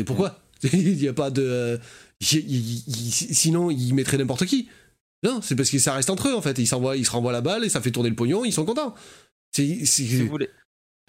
Pourquoi? 0.05 0.41
Il 0.73 0.97
n'y 0.97 1.09
a 1.09 1.13
pas 1.13 1.31
de. 1.31 1.79
sinon, 2.21 3.71
ils 3.71 3.93
mettraient 3.93 4.17
n'importe 4.17 4.47
qui. 4.47 4.69
Non, 5.23 5.41
c'est 5.43 5.57
parce 5.57 5.71
que 5.71 5.79
ça 5.79 5.95
reste 5.95 6.11
entre 6.11 6.29
eux 6.29 6.35
en 6.35 6.43
fait. 6.43 6.59
Ils, 6.59 6.63
ils 6.97 7.07
se 7.07 7.11
renvoient 7.11 7.33
la 7.33 7.41
balle 7.41 7.65
et 7.65 7.69
ça 7.69 7.81
fait 7.81 7.91
tourner 7.91 8.09
le 8.09 8.15
pognon, 8.15 8.45
ils 8.45 8.53
sont 8.53 8.65
contents. 8.65 8.95
Si 9.53 9.85
vous 10.19 10.29
voulez, 10.29 10.49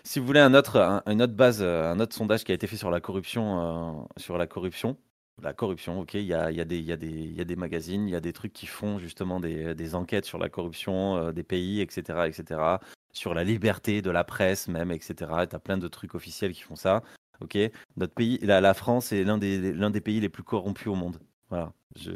si 0.05 0.19
vous 0.19 0.25
voulez 0.25 0.39
un 0.39 0.53
autre, 0.53 1.01
un, 1.05 1.19
autre 1.19 1.33
base, 1.33 1.61
euh, 1.61 1.91
un 1.91 1.99
autre 1.99 2.15
sondage 2.15 2.43
qui 2.43 2.51
a 2.51 2.55
été 2.55 2.67
fait 2.67 2.77
sur 2.77 2.91
la 2.91 3.01
corruption, 3.01 4.03
euh, 4.03 4.05
sur 4.17 4.37
la 4.37 4.45
corruption, 4.45 4.97
la 5.41 5.53
corruption, 5.53 5.99
ok, 5.99 6.13
il 6.13 6.21
y 6.21 6.33
a, 6.33 6.65
des, 6.65 7.55
magazines, 7.57 8.07
il 8.07 8.11
y 8.11 8.15
a 8.15 8.21
des 8.21 8.31
trucs 8.31 8.53
qui 8.53 8.67
font 8.67 8.99
justement 8.99 9.39
des, 9.39 9.95
enquêtes 9.95 10.25
sur 10.25 10.37
la 10.37 10.47
corruption 10.47 11.17
euh, 11.17 11.31
des 11.31 11.43
pays, 11.43 11.81
etc., 11.81 12.19
etc., 12.27 12.61
sur 13.11 13.33
la 13.33 13.43
liberté 13.43 14.01
de 14.01 14.11
la 14.11 14.23
presse 14.23 14.67
même, 14.67 14.91
etc. 14.91 15.13
Tu 15.49 15.55
as 15.55 15.59
plein 15.59 15.77
de 15.77 15.87
trucs 15.87 16.15
officiels 16.15 16.53
qui 16.53 16.61
font 16.61 16.75
ça. 16.75 17.01
Ok, 17.41 17.57
notre 17.97 18.13
pays, 18.13 18.37
la, 18.43 18.73
France 18.73 19.11
est 19.11 19.23
l'un 19.23 19.37
des, 19.37 19.73
des 19.73 20.01
pays 20.01 20.21
les 20.21 20.29
plus 20.29 20.43
corrompus 20.43 20.87
au 20.87 20.95
monde. 20.95 21.19
Voilà, 21.49 21.73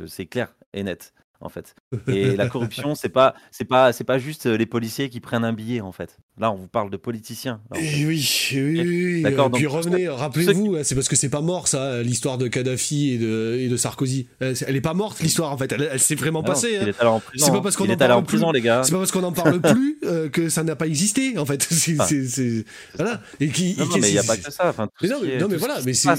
c'est 0.08 0.28
clair 0.28 0.56
et 0.74 0.84
net 0.84 1.14
en 1.42 1.50
fait. 1.50 1.76
Et 2.08 2.36
la 2.36 2.50
corruption, 2.50 2.96
c'est 2.96 3.10
pas, 3.10 3.34
c'est 3.52 3.66
pas, 3.66 3.94
c'est 3.94 4.04
pas 4.04 4.20
juste 4.20 4.46
euh, 4.46 4.58
les 4.58 4.66
policiers 4.66 5.10
qui 5.10 5.20
prennent 5.20 5.46
un 5.46 5.54
billet, 5.54 5.82
en 5.82 5.92
fait. 5.92 6.18
Là, 6.38 6.52
on 6.52 6.56
vous 6.56 6.68
parle 6.68 6.90
de 6.90 6.98
politiciens. 6.98 7.62
et 7.76 8.02
eh 8.02 8.06
oui, 8.06 8.50
oui, 8.54 8.82
oui. 8.82 9.22
D'accord. 9.22 9.52
puis 9.52 9.68
revenez, 9.68 10.08
rappelez-vous, 10.08 10.76
hein, 10.76 10.82
c'est 10.84 10.96
parce 10.96 11.08
que 11.08 11.16
c'est 11.16 11.30
pas 11.30 11.42
mort 11.42 11.68
ça, 11.68 12.02
l'histoire 12.02 12.38
de 12.38 12.48
Kadhafi 12.48 13.12
et 13.12 13.18
de, 13.18 13.58
et 13.60 13.68
de 13.68 13.78
Sarkozy. 13.78 14.28
Elle, 14.40 14.76
est 14.76 14.82
pas 14.82 14.94
morte 14.94 15.20
l'histoire 15.22 15.52
en 15.52 15.58
fait. 15.58 15.72
Elle, 15.72 16.00
s'est 16.00 16.16
vraiment 16.16 16.42
ah 16.44 16.48
passée. 16.48 16.78
Hein. 16.78 17.22
C'est 17.36 17.52
pas 17.52 17.62
parce 17.62 17.76
qu'on 17.76 17.90
en 17.90 17.98
parle 17.98 18.12
en 18.12 18.24
prison, 18.24 18.52
les 18.52 18.62
gars. 18.62 18.84
C'est 18.84 18.92
pas 18.92 19.00
parce 19.00 19.12
qu'on 19.12 19.24
en 19.24 19.32
parle 19.32 19.60
plus 19.74 19.98
euh, 20.04 20.30
que 20.30 20.50
ça 20.50 20.64
n'a 20.64 20.76
pas 20.76 20.88
existé 20.88 21.38
en 21.38 21.46
fait. 21.46 21.64
C'est, 21.70 22.28
c'est, 22.28 22.66
voilà. 22.96 23.22
Et 23.40 23.50
qui, 23.50 23.76
non, 23.78 23.86
mais 24.00 24.10
il 24.10 24.14
n'y 24.14 24.20
a 24.20 24.24
pas 24.24 24.38
que 24.38 24.52
ça. 24.52 24.70
Enfin, 24.70 24.90
mais 25.02 25.08
non, 25.08 25.20
mais, 25.24 25.38
non, 25.38 25.48
mais 25.48 25.58
voilà, 25.58 25.80
mais 25.86 25.94
c'est. 25.94 26.10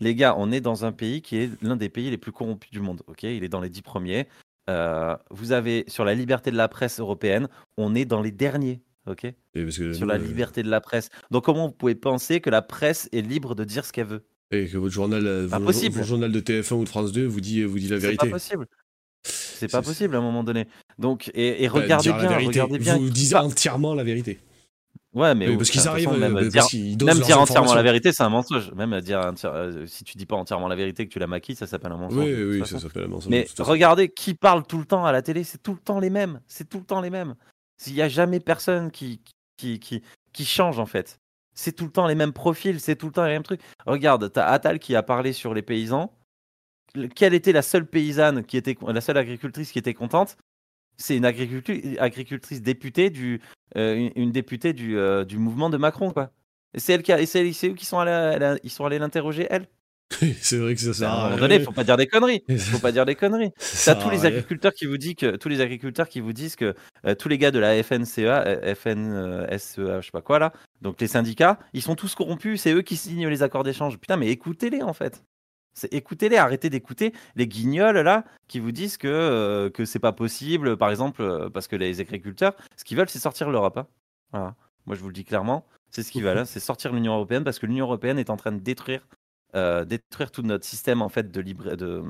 Les 0.00 0.14
gars, 0.14 0.34
on 0.38 0.52
est 0.52 0.60
dans 0.60 0.84
un 0.84 0.92
pays 0.92 1.22
qui 1.22 1.36
est 1.36 1.50
l'un 1.62 1.76
des 1.76 1.88
pays 1.88 2.10
les 2.10 2.18
plus 2.18 2.32
corrompus 2.32 2.70
du 2.70 2.80
monde. 2.80 3.02
Ok, 3.06 3.22
il 3.22 3.44
est 3.44 3.48
dans 3.48 3.60
les 3.60 3.68
dix 3.68 3.82
premiers. 3.82 4.28
Euh, 4.70 5.16
vous 5.30 5.52
avez 5.52 5.84
sur 5.88 6.04
la 6.04 6.14
liberté 6.14 6.50
de 6.50 6.56
la 6.56 6.68
presse 6.68 7.00
européenne, 7.00 7.48
on 7.76 7.94
est 7.94 8.04
dans 8.04 8.22
les 8.22 8.32
derniers. 8.32 8.80
Ok? 9.06 9.26
sur 9.92 10.06
la 10.06 10.16
liberté 10.16 10.62
de 10.62 10.70
la 10.70 10.80
presse. 10.80 11.10
Donc 11.30 11.44
comment 11.44 11.66
vous 11.66 11.74
pouvez 11.74 11.94
penser 11.94 12.40
que 12.40 12.48
la 12.48 12.62
presse 12.62 13.08
est 13.12 13.20
libre 13.20 13.54
de 13.54 13.64
dire 13.64 13.84
ce 13.84 13.92
qu'elle 13.92 14.06
veut? 14.06 14.24
Et 14.50 14.66
que 14.66 14.78
votre 14.78 14.94
journal, 14.94 15.26
euh, 15.26 15.46
votre, 15.46 16.02
journal 16.04 16.32
de 16.32 16.40
TF1 16.40 16.74
ou 16.74 16.84
de 16.84 16.88
France 16.88 17.12
2 17.12 17.26
vous 17.26 17.40
dit, 17.40 17.62
vous 17.64 17.78
dit 17.78 17.88
la 17.88 17.98
vérité. 17.98 18.18
C'est 18.22 18.30
pas 18.30 18.34
possible. 18.34 18.66
C'est 19.22 19.70
pas 19.70 19.82
possible 19.82 20.14
à 20.16 20.18
un 20.18 20.22
moment 20.22 20.42
donné. 20.42 20.66
Donc 20.98 21.30
et, 21.34 21.66
bah, 21.66 21.74
regardez 21.74 22.12
bien, 22.12 22.38
regardez 22.38 22.78
bien. 22.78 22.98
Vous 22.98 23.10
dites 23.10 23.34
entièrement 23.34 23.94
la 23.94 24.04
vérité. 24.04 24.38
Ouais, 25.14 25.34
mais 25.36 25.56
parce 25.56 25.70
qu'ils 25.70 25.86
arrivent, 25.86 26.10
même, 26.18 26.36
euh, 26.36 26.48
dire, 26.48 26.66
même 27.04 27.20
dire 27.20 27.40
entièrement 27.40 27.74
la 27.74 27.82
vérité, 27.82 28.12
c'est 28.12 28.24
un 28.24 28.28
mensonge. 28.28 28.72
Même 28.72 29.00
dire 29.00 29.32
euh, 29.44 29.86
si 29.86 30.02
tu 30.02 30.18
dis 30.18 30.26
pas 30.26 30.34
entièrement 30.34 30.66
la 30.66 30.74
vérité 30.74 31.06
que 31.06 31.12
tu 31.12 31.20
la 31.20 31.28
maquilles, 31.28 31.54
ça 31.54 31.68
s'appelle 31.68 31.92
un 31.92 31.96
mensonge. 31.96 32.24
Oui, 32.24 32.60
oui, 32.60 32.66
ça 32.66 32.80
s'appelle 32.80 33.04
un 33.04 33.08
mensonge. 33.08 33.30
Mais 33.30 33.46
regardez 33.58 34.08
qui 34.08 34.34
parle 34.34 34.66
tout 34.66 34.78
le 34.78 34.84
temps 34.84 35.06
à 35.06 35.12
la 35.12 35.22
télé, 35.22 35.44
c'est 35.44 35.62
tout 35.62 35.72
le 35.72 35.78
temps 35.78 36.00
les 36.00 36.10
mêmes. 36.10 36.40
C'est 36.48 36.68
tout 36.68 36.78
le 36.78 36.84
temps 36.84 37.00
les 37.00 37.10
mêmes. 37.10 37.36
S'il 37.76 37.94
y 37.94 38.02
a 38.02 38.08
jamais 38.08 38.40
personne 38.40 38.90
qui 38.90 39.20
qui, 39.56 39.78
qui 39.78 40.02
qui 40.32 40.44
change 40.44 40.80
en 40.80 40.86
fait. 40.86 41.20
C'est 41.54 41.72
tout 41.72 41.84
le 41.84 41.92
temps 41.92 42.08
les 42.08 42.16
mêmes 42.16 42.32
profils, 42.32 42.80
c'est 42.80 42.96
tout 42.96 43.06
le 43.06 43.12
temps 43.12 43.24
les 43.24 43.30
mêmes 43.30 43.44
trucs. 43.44 43.60
Regarde, 43.86 44.32
t'as 44.32 44.46
Atal 44.46 44.80
qui 44.80 44.96
a 44.96 45.04
parlé 45.04 45.32
sur 45.32 45.54
les 45.54 45.62
paysans. 45.62 46.12
Quelle 47.14 47.34
était 47.34 47.52
la 47.52 47.62
seule 47.62 47.86
paysanne 47.86 48.44
qui 48.44 48.56
était 48.56 48.76
la 48.86 49.00
seule 49.00 49.18
agricultrice 49.18 49.70
qui 49.70 49.78
était 49.78 49.94
contente? 49.94 50.36
C'est 50.96 51.16
une 51.16 51.24
agricultrice 51.24 52.62
députée 52.62 53.10
du, 53.10 53.40
euh, 53.76 54.10
une, 54.14 54.32
députée 54.32 54.72
du, 54.72 54.98
euh, 54.98 55.24
du 55.24 55.38
mouvement 55.38 55.70
de 55.70 55.76
Macron, 55.76 56.10
quoi. 56.10 56.30
C'est 56.76 56.92
elle 56.92 57.02
qui 57.02 57.12
a, 57.12 57.24
c'est 57.26 57.44
eux 57.68 57.74
qui 57.74 57.86
sont 57.86 57.98
allés, 57.98 58.56
ils 58.64 58.70
sont 58.70 58.84
allés 58.84 58.98
l'interroger, 58.98 59.46
elle. 59.48 59.68
c'est 60.40 60.58
vrai 60.58 60.74
que 60.74 60.80
ça 60.80 60.92
sert 60.92 61.08
à 61.08 61.26
un 61.26 61.30
moment 61.30 61.40
donné, 61.40 61.60
faut 61.60 61.72
pas 61.72 61.84
dire 61.84 61.96
des 61.96 62.06
conneries. 62.06 62.42
Faut 62.58 62.78
pas 62.78 62.92
dire 62.92 63.06
des 63.06 63.14
conneries. 63.14 63.52
T'as 63.84 63.94
tous 63.94 64.10
les 64.10 64.26
agriculteurs 64.26 64.74
qui 64.74 64.86
vous 64.86 64.98
disent 64.98 65.14
que 65.14 65.36
tous 65.36 65.48
les 65.48 65.60
agriculteurs 65.60 66.08
qui 66.08 66.20
vous 66.20 66.32
disent 66.32 66.56
que 66.56 66.74
euh, 67.06 67.14
tous 67.14 67.28
les 67.28 67.38
gars 67.38 67.50
de 67.50 67.58
la 67.58 67.82
FNCA, 67.82 68.74
FNSEA, 68.74 70.00
je 70.00 70.04
sais 70.04 70.10
pas 70.12 70.20
quoi 70.20 70.38
là, 70.38 70.52
donc 70.82 71.00
les 71.00 71.06
syndicats, 71.06 71.58
ils 71.72 71.82
sont 71.82 71.94
tous 71.94 72.14
corrompus. 72.14 72.60
C'est 72.60 72.72
eux 72.72 72.82
qui 72.82 72.96
signent 72.96 73.28
les 73.28 73.42
accords 73.42 73.64
d'échange. 73.64 73.98
Putain, 73.98 74.16
mais 74.16 74.28
écoutez-les 74.28 74.82
en 74.82 74.92
fait. 74.92 75.22
Écoutez-les, 75.90 76.36
arrêtez 76.36 76.70
d'écouter 76.70 77.12
les 77.34 77.48
guignols 77.48 77.98
là 77.98 78.24
qui 78.48 78.60
vous 78.60 78.72
disent 78.72 78.96
que, 78.96 79.08
euh, 79.08 79.70
que 79.70 79.84
c'est 79.84 79.98
pas 79.98 80.12
possible, 80.12 80.76
par 80.76 80.90
exemple, 80.90 81.22
euh, 81.22 81.50
parce 81.50 81.66
que 81.66 81.76
les 81.76 82.00
agriculteurs, 82.00 82.54
ce 82.76 82.84
qu'ils 82.84 82.96
veulent, 82.96 83.08
c'est 83.08 83.18
sortir 83.18 83.50
l'Europe. 83.50 83.80
Hein. 84.32 84.54
Moi, 84.86 84.96
je 84.96 85.00
vous 85.00 85.08
le 85.08 85.14
dis 85.14 85.24
clairement, 85.24 85.66
c'est 85.90 86.02
ce 86.02 86.12
qu'ils 86.12 86.22
veulent, 86.22 86.38
hein, 86.38 86.44
c'est 86.44 86.60
sortir 86.60 86.92
l'Union 86.92 87.14
européenne 87.14 87.44
parce 87.44 87.58
que 87.58 87.66
l'Union 87.66 87.86
européenne 87.86 88.18
est 88.18 88.30
en 88.30 88.36
train 88.36 88.52
de 88.52 88.60
détruire, 88.60 89.06
euh, 89.56 89.84
détruire 89.84 90.30
tout 90.30 90.42
notre 90.42 90.64
système 90.64 91.02
en 91.02 91.08
fait 91.08 91.30
de 91.30 91.40
libre, 91.40 91.74
de, 91.74 92.04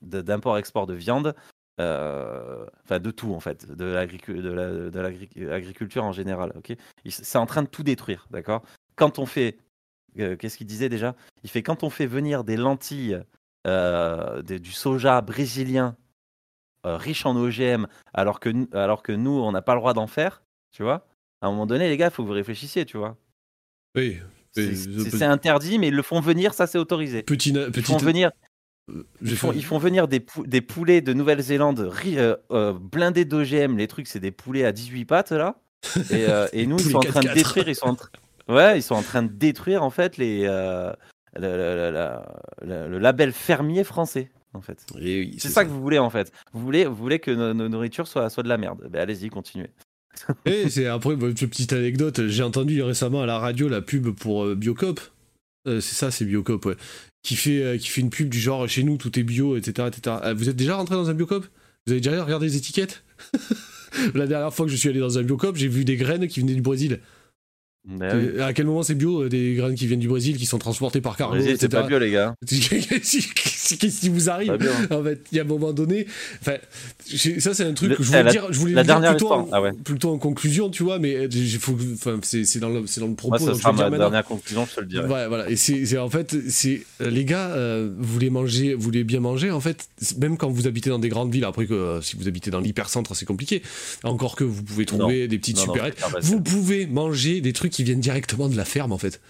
d'import-export 0.00 0.86
de 0.86 0.94
viande, 0.94 1.34
enfin 1.78 3.00
de 3.00 3.10
tout 3.10 3.34
en 3.34 3.40
fait, 3.40 3.70
de, 3.70 3.84
l'agriculture 3.84 6.04
en 6.04 6.12
général. 6.12 6.52
Ok, 6.56 6.74
c'est 7.08 7.38
en 7.38 7.46
train 7.46 7.62
de 7.62 7.68
tout 7.68 7.82
détruire, 7.82 8.26
d'accord? 8.30 8.62
Quand 8.96 9.18
on 9.18 9.26
fait 9.26 9.58
euh, 10.18 10.36
qu'est-ce 10.36 10.56
qu'il 10.56 10.66
disait 10.66 10.88
déjà? 10.88 11.14
Il 11.42 11.50
fait 11.50 11.62
quand 11.62 11.82
on 11.82 11.90
fait 11.90 12.06
venir 12.06 12.44
des 12.44 12.56
lentilles, 12.56 13.20
euh, 13.66 14.42
du 14.42 14.72
soja 14.72 15.20
brésilien 15.20 15.96
euh, 16.86 16.96
riche 16.96 17.24
en 17.26 17.36
OGM, 17.36 17.86
alors 18.12 18.40
que, 18.40 18.50
alors 18.76 19.02
que 19.02 19.12
nous, 19.12 19.30
on 19.30 19.52
n'a 19.52 19.62
pas 19.62 19.74
le 19.74 19.80
droit 19.80 19.94
d'en 19.94 20.06
faire, 20.06 20.42
tu 20.72 20.82
vois 20.82 21.06
À 21.40 21.46
un 21.46 21.50
moment 21.50 21.66
donné, 21.66 21.88
les 21.88 21.96
gars, 21.96 22.08
il 22.08 22.10
faut 22.12 22.22
que 22.22 22.28
vous 22.28 22.34
réfléchissiez, 22.34 22.84
tu 22.84 22.96
vois 22.96 23.16
Oui. 23.96 24.18
C'est 24.54 25.22
interdit, 25.22 25.78
mais 25.78 25.88
ils 25.88 25.94
le 25.94 26.02
font 26.02 26.20
venir, 26.20 26.52
ça 26.52 26.66
c'est 26.66 26.78
autorisé. 26.78 27.22
Petit, 27.22 27.50
ils 27.50 27.82
font 27.82 27.96
venir. 27.96 28.30
Ils 29.22 29.36
font, 29.36 29.52
ils 29.52 29.64
font, 29.64 29.78
venir 29.78 30.08
des, 30.08 30.22
des 30.44 30.60
poulets 30.60 31.00
de 31.00 31.14
Nouvelle-Zélande 31.14 31.90
blindés 32.80 33.24
d'OGM. 33.24 33.78
Les 33.78 33.86
trucs, 33.86 34.08
c'est 34.08 34.20
des 34.20 34.32
poulets 34.32 34.64
à 34.64 34.72
18 34.72 35.04
pattes, 35.06 35.32
là. 35.32 35.62
Et, 36.10 36.26
et 36.52 36.66
nous, 36.66 36.78
ils 36.78 36.90
sont 36.90 36.98
en 36.98 37.00
train 37.00 37.20
de 37.20 37.32
détruire. 37.32 37.68
Ils 37.68 37.76
sont 37.76 37.86
en, 37.86 37.96
Ouais, 38.52 38.78
ils 38.78 38.82
sont 38.82 38.94
en 38.94 39.02
train 39.02 39.22
de 39.22 39.32
détruire 39.32 39.82
en 39.82 39.90
fait 39.90 40.18
les, 40.18 40.44
euh, 40.44 40.92
le, 41.38 42.98
label 42.98 43.32
fermier 43.32 43.84
français. 43.84 44.30
En 44.54 44.60
fait. 44.60 44.84
c'est 45.38 45.48
ça, 45.48 45.64
que 45.64 45.70
vous 45.70 45.80
voulez 45.80 45.98
en 45.98 46.10
fait. 46.10 46.30
Vous 46.52 46.60
voulez, 46.60 46.84
vous 46.84 46.94
voulez 46.94 47.18
que 47.18 47.30
nos, 47.30 47.68
nourritures 47.70 48.06
soient, 48.06 48.28
soient 48.28 48.42
de 48.42 48.50
la 48.50 48.58
merde. 48.58 48.86
Ben, 48.90 49.00
allez-y, 49.00 49.30
continuez. 49.30 49.70
Et 50.44 50.68
c'est 50.68 50.86
après 50.86 51.14
une 51.14 51.32
petite 51.32 51.72
anecdote. 51.72 52.26
J'ai 52.26 52.42
entendu 52.42 52.82
récemment 52.82 53.22
à 53.22 53.26
la 53.26 53.38
radio 53.38 53.70
la 53.70 53.80
pub 53.80 54.10
pour 54.10 54.44
euh, 54.44 54.54
Biocop. 54.54 55.00
Euh, 55.66 55.80
c'est 55.80 55.94
ça, 55.94 56.10
c'est 56.10 56.26
Biocop, 56.26 56.66
ouais. 56.66 56.76
Qui 57.22 57.36
fait, 57.36 57.78
qui 57.78 57.88
fait 57.88 58.02
une 58.02 58.10
pub 58.10 58.28
du 58.28 58.38
genre 58.38 58.68
chez 58.68 58.82
nous 58.82 58.98
tout 58.98 59.18
est 59.18 59.22
bio, 59.22 59.56
etc., 59.56 59.88
etc. 59.88 60.16
Vous 60.34 60.50
êtes 60.50 60.56
déjà 60.56 60.76
rentré 60.76 60.96
dans 60.96 61.08
un 61.08 61.14
Biocop? 61.14 61.46
Vous 61.86 61.92
avez 61.92 62.00
déjà 62.02 62.22
regardé 62.22 62.46
les 62.46 62.56
étiquettes? 62.56 63.04
La 64.14 64.26
dernière 64.26 64.52
fois 64.52 64.66
que 64.66 64.72
je 64.72 64.76
suis 64.76 64.88
allé 64.88 65.00
dans 65.00 65.18
un 65.18 65.22
Biocop, 65.22 65.56
j'ai 65.56 65.68
vu 65.68 65.84
des 65.84 65.96
graines 65.96 66.26
qui 66.26 66.40
venaient 66.40 66.54
du 66.54 66.62
Brésil. 66.62 67.00
À 68.40 68.52
quel 68.52 68.66
moment 68.66 68.82
c'est 68.82 68.94
bio 68.94 69.28
Des 69.28 69.54
graines 69.54 69.74
qui 69.74 69.86
viennent 69.86 69.98
du 69.98 70.08
Brésil, 70.08 70.36
qui 70.36 70.46
sont 70.46 70.58
transportées 70.58 71.00
par 71.00 71.16
cargo, 71.16 71.36
C'est 71.58 71.68
pas 71.68 71.82
bio, 71.82 71.98
les 71.98 72.12
gars. 72.12 72.34
Qu'est-ce 72.46 74.00
qui 74.00 74.08
vous 74.08 74.30
arrive 74.30 74.52
En 74.90 75.02
fait, 75.02 75.24
il 75.32 75.36
y 75.36 75.40
a 75.40 75.42
un 75.42 75.46
moment 75.46 75.72
donné. 75.72 76.06
Enfin, 76.40 76.56
ça, 77.40 77.54
c'est 77.54 77.64
un 77.64 77.74
truc 77.74 77.96
que 77.96 78.02
je 78.02 78.08
voulais 78.08 78.30
dire. 78.30 78.46
Je 78.50 78.58
voulais 78.58 78.74
la 78.74 78.84
dire 78.84 79.00
plutôt, 79.00 79.32
en, 79.32 79.48
ah 79.52 79.62
plutôt 79.84 80.10
en 80.10 80.18
conclusion, 80.18 80.70
tu 80.70 80.82
vois, 80.82 80.98
mais 80.98 81.26
enfin, 81.26 82.18
c'est 82.22 82.58
dans, 82.60 82.68
le, 82.68 82.82
dans 83.00 83.06
le 83.06 83.14
propos. 83.14 83.38
Moi, 83.38 83.54
ça 83.54 83.60
sera 83.60 83.72
ma 83.72 83.98
dernière 83.98 84.24
conclusion, 84.24 84.66
je 84.70 84.76
te 84.76 84.80
le 84.80 84.86
dirai. 84.86 85.06
Ouais, 85.06 85.26
voilà. 85.26 85.50
Et 85.50 85.56
c'est 85.56 85.98
en 85.98 86.10
fait, 86.10 86.36
c'est 86.48 86.82
les 87.00 87.24
gars, 87.24 87.50
euh, 87.50 87.90
vous 87.98 88.12
voulez 88.12 88.30
manger, 88.30 88.74
vous 88.74 88.82
voulez 88.82 89.04
bien 89.04 89.20
manger, 89.20 89.50
en 89.50 89.60
fait, 89.60 89.88
même 90.20 90.36
quand 90.36 90.50
vous 90.50 90.66
habitez 90.66 90.90
dans 90.90 90.98
des 90.98 91.08
grandes 91.08 91.32
villes, 91.32 91.44
après 91.44 91.66
que 91.66 91.74
euh, 91.74 92.00
si 92.00 92.16
vous 92.16 92.28
habitez 92.28 92.50
dans 92.50 92.60
l'hypercentre, 92.60 93.16
c'est 93.16 93.26
compliqué. 93.26 93.62
Encore 94.04 94.36
que 94.36 94.44
vous 94.44 94.62
pouvez 94.62 94.86
trouver 94.86 95.26
des 95.26 95.38
petites 95.38 95.58
supérettes. 95.58 96.00
Vous 96.20 96.40
pouvez 96.40 96.86
manger 96.86 97.40
des 97.40 97.52
trucs 97.52 97.71
qui 97.72 97.82
viennent 97.84 98.00
directement 98.00 98.48
de 98.48 98.56
la 98.56 98.64
ferme, 98.64 98.92
en 98.92 98.98
fait. 98.98 99.20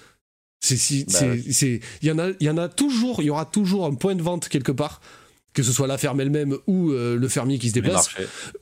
C'est 0.61 0.77
si, 0.77 1.05
bah 1.05 1.19
c'est, 1.51 1.81
il 2.03 2.09
y 2.09 2.13
en 2.13 2.19
a, 2.19 2.29
il 2.39 2.47
y 2.47 2.51
en 2.51 2.57
a 2.57 2.69
toujours, 2.69 3.21
il 3.21 3.27
y 3.27 3.31
aura 3.31 3.47
toujours 3.47 3.85
un 3.85 3.95
point 3.95 4.15
de 4.15 4.23
vente 4.23 4.49
quelque 4.49 4.71
part, 4.71 5.01
que 5.55 5.63
ce 5.65 5.73
soit 5.73 5.89
la 5.89 5.99
ferme 5.99 6.21
elle-même 6.21 6.57
ou 6.69 6.93
euh, 6.93 7.17
le 7.17 7.29
fermier 7.29 7.59
qui 7.59 7.69
se 7.69 7.75
déplace, 7.75 8.11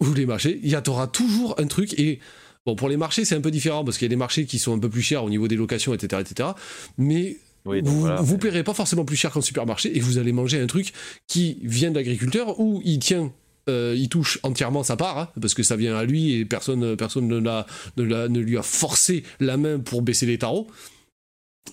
ou 0.01 0.14
les 0.14 0.24
marchés. 0.24 0.61
Il 0.62 0.70
y 0.70 0.76
aura 0.89 1.07
toujours 1.07 1.55
un 1.59 1.66
truc 1.66 1.99
et 1.99 2.18
bon 2.64 2.74
pour 2.74 2.89
les 2.89 2.97
marchés 2.97 3.26
c'est 3.26 3.35
un 3.35 3.43
peu 3.43 3.51
différent 3.51 3.85
parce 3.85 3.99
qu'il 3.99 4.07
y 4.07 4.09
a 4.09 4.14
des 4.14 4.16
marchés 4.16 4.47
qui 4.47 4.59
sont 4.59 4.74
un 4.74 4.78
peu 4.78 4.89
plus 4.89 5.03
chers 5.03 5.24
au 5.24 5.31
niveau 5.31 5.47
des 5.47 5.57
locations, 5.57 5.93
etc., 5.93 6.22
etc. 6.26 6.49
Mais 6.97 7.37
vous, 7.64 8.09
vous 8.20 8.39
paierez 8.39 8.64
pas 8.64 8.74
forcément 8.74 9.05
plus 9.05 9.16
cher 9.16 9.31
qu'en 9.31 9.43
supermarché 9.43 9.95
et 9.95 10.01
vous 10.01 10.16
allez 10.16 10.33
manger 10.33 10.59
un 10.59 10.66
truc 10.66 10.95
qui 11.26 11.59
vient 11.62 11.91
d'agriculteur 11.91 12.59
ou 12.59 12.81
il 12.85 12.99
tient 12.99 13.31
euh, 13.71 13.95
il 13.97 14.09
touche 14.09 14.39
entièrement 14.43 14.83
sa 14.83 14.97
part, 14.97 15.18
hein, 15.18 15.29
parce 15.41 15.55
que 15.55 15.62
ça 15.62 15.77
vient 15.77 15.97
à 15.97 16.05
lui 16.05 16.33
et 16.33 16.45
personne, 16.45 16.97
personne 16.97 17.29
ne, 17.29 17.39
l'a, 17.39 17.66
ne, 17.97 18.41
lui 18.41 18.59
a 18.59 18.62
forcé 18.62 19.25
la 19.39 19.57
main 19.57 19.79
pour 19.79 20.03
baisser 20.03 20.27
les 20.27 20.39
tarots. 20.39 20.68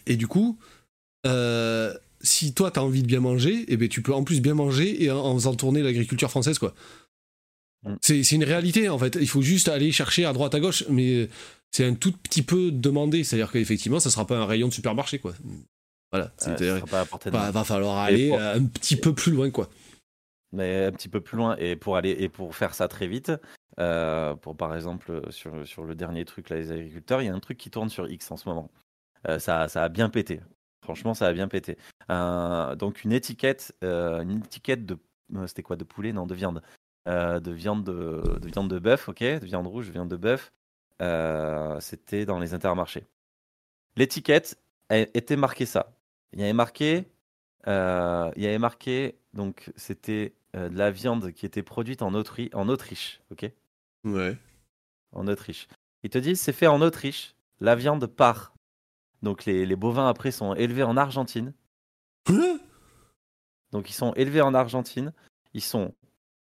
Et 0.06 0.16
du 0.16 0.28
coup, 0.28 0.58
euh, 1.26 1.94
si 2.22 2.54
toi 2.54 2.72
t'as 2.72 2.82
envie 2.82 3.02
de 3.02 3.08
bien 3.08 3.20
manger, 3.20 3.66
eh 3.68 3.78
ben, 3.78 3.90
tu 3.90 4.02
peux 4.02 4.14
en 4.14 4.24
plus 4.24 4.42
bien 4.42 4.54
manger 4.54 5.04
et 5.04 5.12
en, 5.12 5.34
faisant 5.36 5.56
tourner 5.56 5.82
l'agriculture 5.82 6.30
française, 6.30 6.60
quoi. 6.60 6.74
Mm. 7.84 7.96
C'est, 8.02 8.32
une 8.32 8.44
réalité 8.44 8.90
en 8.90 8.98
fait. 8.98 9.18
Il 9.20 9.30
faut 9.30 9.42
juste 9.42 9.68
aller 9.68 9.92
chercher 9.92 10.26
à 10.26 10.34
droite 10.34 10.56
à 10.56 10.60
gauche, 10.60 10.84
mais 10.90 11.30
c'est 11.72 11.86
un 11.86 11.96
tout 11.96 12.12
petit 12.12 12.42
peu 12.42 12.72
demandé. 12.72 13.24
C'est-à-dire 13.24 13.52
qu'effectivement, 13.52 14.00
ça 14.00 14.10
sera 14.10 14.26
pas 14.26 14.38
un 14.38 14.46
rayon 14.46 14.68
de 14.68 14.74
supermarché, 14.74 15.20
quoi. 15.20 15.34
Voilà. 16.12 16.32
va 17.52 17.64
falloir 17.64 17.98
aller 17.98 18.32
un 18.32 18.64
petit 18.64 18.96
peu 18.96 19.14
plus 19.14 19.32
loin, 19.32 19.50
quoi 19.50 19.70
mais 20.52 20.86
un 20.86 20.92
petit 20.92 21.10
peu 21.10 21.22
plus 21.22 21.38
loin. 21.38 21.56
Et 21.58 21.76
pour 21.76 21.98
aller 21.98 22.12
et 22.12 22.30
pour 22.30 22.56
faire 22.56 22.74
ça 22.74 22.88
très 22.88 23.08
vite, 23.08 23.32
euh, 23.80 24.36
pour 24.36 24.56
par 24.58 24.76
exemple 24.76 25.22
sur, 25.32 25.68
sur 25.68 25.84
le 25.84 25.96
dernier 25.96 26.26
truc 26.26 26.50
là, 26.50 26.58
les 26.58 26.72
agriculteurs, 26.72 27.22
il 27.22 27.26
y 27.26 27.30
a 27.30 27.34
un 27.34 27.40
truc 27.40 27.58
qui 27.58 27.70
tourne 27.70 27.90
sur 27.90 28.10
X 28.10 28.32
en 28.32 28.38
ce 28.38 28.48
moment. 28.50 28.72
Euh, 29.28 29.40
ça, 29.40 29.68
ça 29.68 29.84
a 29.84 29.90
bien 29.90 30.10
pété. 30.10 30.42
Franchement, 30.84 31.14
ça 31.14 31.28
a 31.28 31.34
bien 31.34 31.48
pété. 31.48 31.78
Euh, 32.10 32.76
donc 32.76 33.04
une 33.04 33.12
étiquette, 33.12 33.76
une 33.82 34.42
étiquette 34.46 34.86
de, 34.86 34.98
c'était 35.48 35.64
quoi, 35.64 35.76
de 35.76 35.84
poulet, 35.84 36.14
non, 36.14 36.26
de 36.26 36.36
viande, 36.36 36.62
de 37.06 37.52
viande 37.52 37.84
de, 37.84 38.40
de 38.40 38.48
viande 38.48 38.70
de 38.70 38.80
bœuf, 38.80 39.10
ok, 39.10 39.22
de 39.22 39.46
viande 39.46 39.68
rouge, 39.68 39.88
de 39.88 39.92
viande 39.94 40.10
de 40.10 40.18
bœuf. 40.18 40.52
c'était 41.82 42.26
dans 42.26 42.40
les 42.40 42.54
intermarchés. 42.54 43.06
L'étiquette 43.98 44.58
était 44.90 45.36
marquée 45.36 45.66
ça. 45.66 45.94
Il 46.32 46.40
y 46.40 46.44
avait 46.44 46.54
marqué, 46.54 47.10
il 47.66 47.72
y 48.44 48.48
avait 48.48 48.60
marqué 48.60 49.18
donc, 49.38 49.72
c'était 49.76 50.34
euh, 50.56 50.70
de 50.70 50.78
la 50.78 50.92
viande 50.92 51.32
qui 51.32 51.46
était 51.46 51.64
produite 51.64 52.02
en, 52.02 52.14
en 52.14 52.70
Autriche, 52.70 53.22
ok? 53.32 53.52
Ouais. 54.04 54.38
En 55.12 55.28
Autriche. 55.28 55.68
Ils 56.04 56.10
te 56.10 56.18
disent, 56.18 56.40
c'est 56.40 56.54
fait 56.54 56.68
en 56.68 56.82
Autriche. 56.82 57.36
La 57.60 57.76
viande 57.76 58.06
part. 58.06 58.54
Donc, 59.24 59.46
les, 59.46 59.76
bovins, 59.76 60.08
après, 60.08 60.32
sont 60.32 60.54
élevés 60.54 60.84
en 60.84 60.96
Argentine. 60.96 61.54
Donc, 63.72 63.90
ils 63.90 63.94
sont 63.94 64.14
élevés 64.14 64.42
en 64.42 64.54
Argentine. 64.54 65.12
Ils 65.54 65.64
sont, 65.64 65.94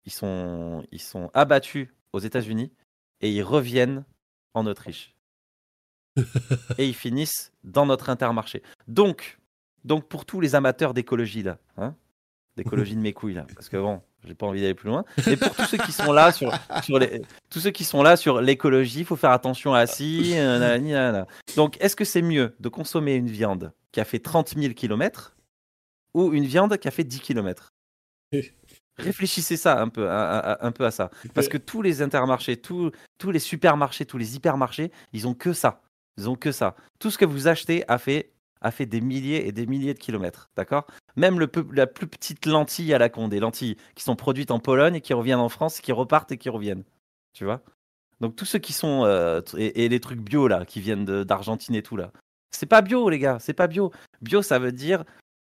ils 0.04 0.12
sont, 0.12 0.86
ils 0.92 1.02
sont 1.02 1.32
abattus 1.34 1.88
aux 2.12 2.20
États-Unis. 2.20 2.72
Et 3.22 3.32
ils 3.32 3.44
reviennent 3.44 4.04
en 4.54 4.68
Autriche. 4.68 5.16
et 6.78 6.88
ils 6.88 6.94
finissent 6.94 7.52
dans 7.64 7.86
notre 7.86 8.10
intermarché. 8.10 8.62
Donc, 8.88 9.40
donc 9.84 10.08
pour 10.08 10.26
tous 10.26 10.42
les 10.42 10.56
amateurs 10.56 10.94
d'écologie, 10.94 11.44
là, 11.44 11.58
hein, 11.78 11.96
d'écologie 12.56 12.96
de 12.96 13.02
mes 13.02 13.14
couilles 13.14 13.34
là, 13.34 13.46
parce 13.54 13.70
que 13.70 13.78
bon, 13.78 14.02
j'ai 14.26 14.34
pas 14.34 14.46
envie 14.46 14.62
d'aller 14.62 14.74
plus 14.74 14.88
loin. 14.90 15.04
Et 15.28 15.38
pour 15.38 15.56
tous 15.56 15.66
ceux 15.66 15.78
qui 15.78 15.92
sont 15.92 16.12
là 16.12 16.32
sur, 16.32 16.52
sur 16.84 17.00
les, 17.00 17.22
tous 17.50 17.60
ceux 17.60 17.72
qui 17.72 17.84
sont 17.84 18.02
là 18.02 18.16
sur 18.16 18.42
l'écologie, 18.42 19.00
il 19.00 19.06
faut 19.06 19.16
faire 19.16 19.32
attention 19.32 19.74
à 19.74 19.86
si. 19.88 20.34
Euh, 20.36 21.24
Donc, 21.56 21.78
est-ce 21.82 21.96
que 21.96 22.06
c'est 22.06 22.22
mieux 22.22 22.56
de 22.60 22.70
consommer 22.70 23.16
une 23.16 23.30
viande 23.30 23.74
qui 23.92 24.00
a 24.00 24.06
fait 24.06 24.20
30 24.20 24.56
000 24.58 24.74
km 24.74 25.36
ou 26.14 26.34
une 26.34 26.46
viande 26.46 26.78
qui 26.78 26.88
a 26.88 26.92
fait 26.92 27.04
10 27.04 27.20
km 27.20 27.74
Réfléchissez 28.98 29.58
ça 29.58 29.82
un 29.82 29.90
peu, 29.90 30.10
à, 30.10 30.66
un 30.66 30.72
peu 30.72 30.86
à 30.86 30.92
ça, 30.92 31.12
parce 31.34 31.50
que 31.50 31.58
tous 31.58 31.82
les 31.82 32.02
intermarchés, 32.02 32.56
tous, 32.56 32.92
tous 33.18 33.30
les 33.32 33.40
supermarchés, 33.40 34.06
tous 34.06 34.18
les 34.18 34.38
hypermarchés, 34.38 34.90
ils 35.12 35.28
ont 35.28 35.34
que 35.34 35.52
ça. 35.52 35.82
Ils 36.18 36.30
ont 36.30 36.36
que 36.36 36.54
ça. 36.54 36.78
Tout 36.98 37.12
ce 37.12 37.18
que 37.18 37.26
vous 37.26 37.50
achetez 37.50 37.84
a 37.90 37.98
fait 37.98 38.32
a 38.62 38.72
fait 38.72 38.86
des 38.86 39.02
milliers 39.02 39.48
et 39.48 39.52
des 39.52 39.66
milliers 39.66 39.94
de 39.94 40.00
kilomètres, 40.00 40.50
d'accord? 40.56 40.86
Même 41.16 41.40
la 41.74 41.88
plus 41.88 42.08
petite 42.08 42.46
lentille 42.46 42.94
à 42.94 42.98
la 42.98 43.10
con, 43.10 43.28
des 43.28 43.40
lentilles 43.40 43.78
qui 43.96 44.04
sont 44.04 44.16
produites 44.16 44.52
en 44.52 44.60
Pologne 44.60 44.96
et 44.96 45.02
qui 45.02 45.14
reviennent 45.14 45.40
en 45.40 45.50
France, 45.50 45.82
qui 45.82 45.92
repartent 45.92 46.32
et 46.32 46.38
qui 46.38 46.50
reviennent, 46.50 46.84
tu 47.34 47.46
vois? 47.46 47.62
Donc 48.22 48.36
tous 48.36 48.46
ceux 48.46 48.60
qui 48.60 48.74
sont 48.74 49.04
euh, 49.06 49.42
et, 49.58 49.90
les 49.90 50.00
trucs 50.00 50.22
bio 50.22 50.48
là, 50.48 50.66
qui 50.66 50.80
viennent 50.80 51.06
d'Argentine 51.06 51.76
et 51.76 51.84
tout 51.84 51.98
là, 51.98 52.12
c'est 52.52 52.66
pas 52.66 52.82
bio 52.82 53.10
les 53.10 53.20
gars, 53.20 53.38
c'est 53.40 53.54
pas 53.54 53.68
bio. 53.68 53.92
Bio 54.22 54.42
ça 54.42 54.60
veut 54.60 54.72
dire 54.72 55.04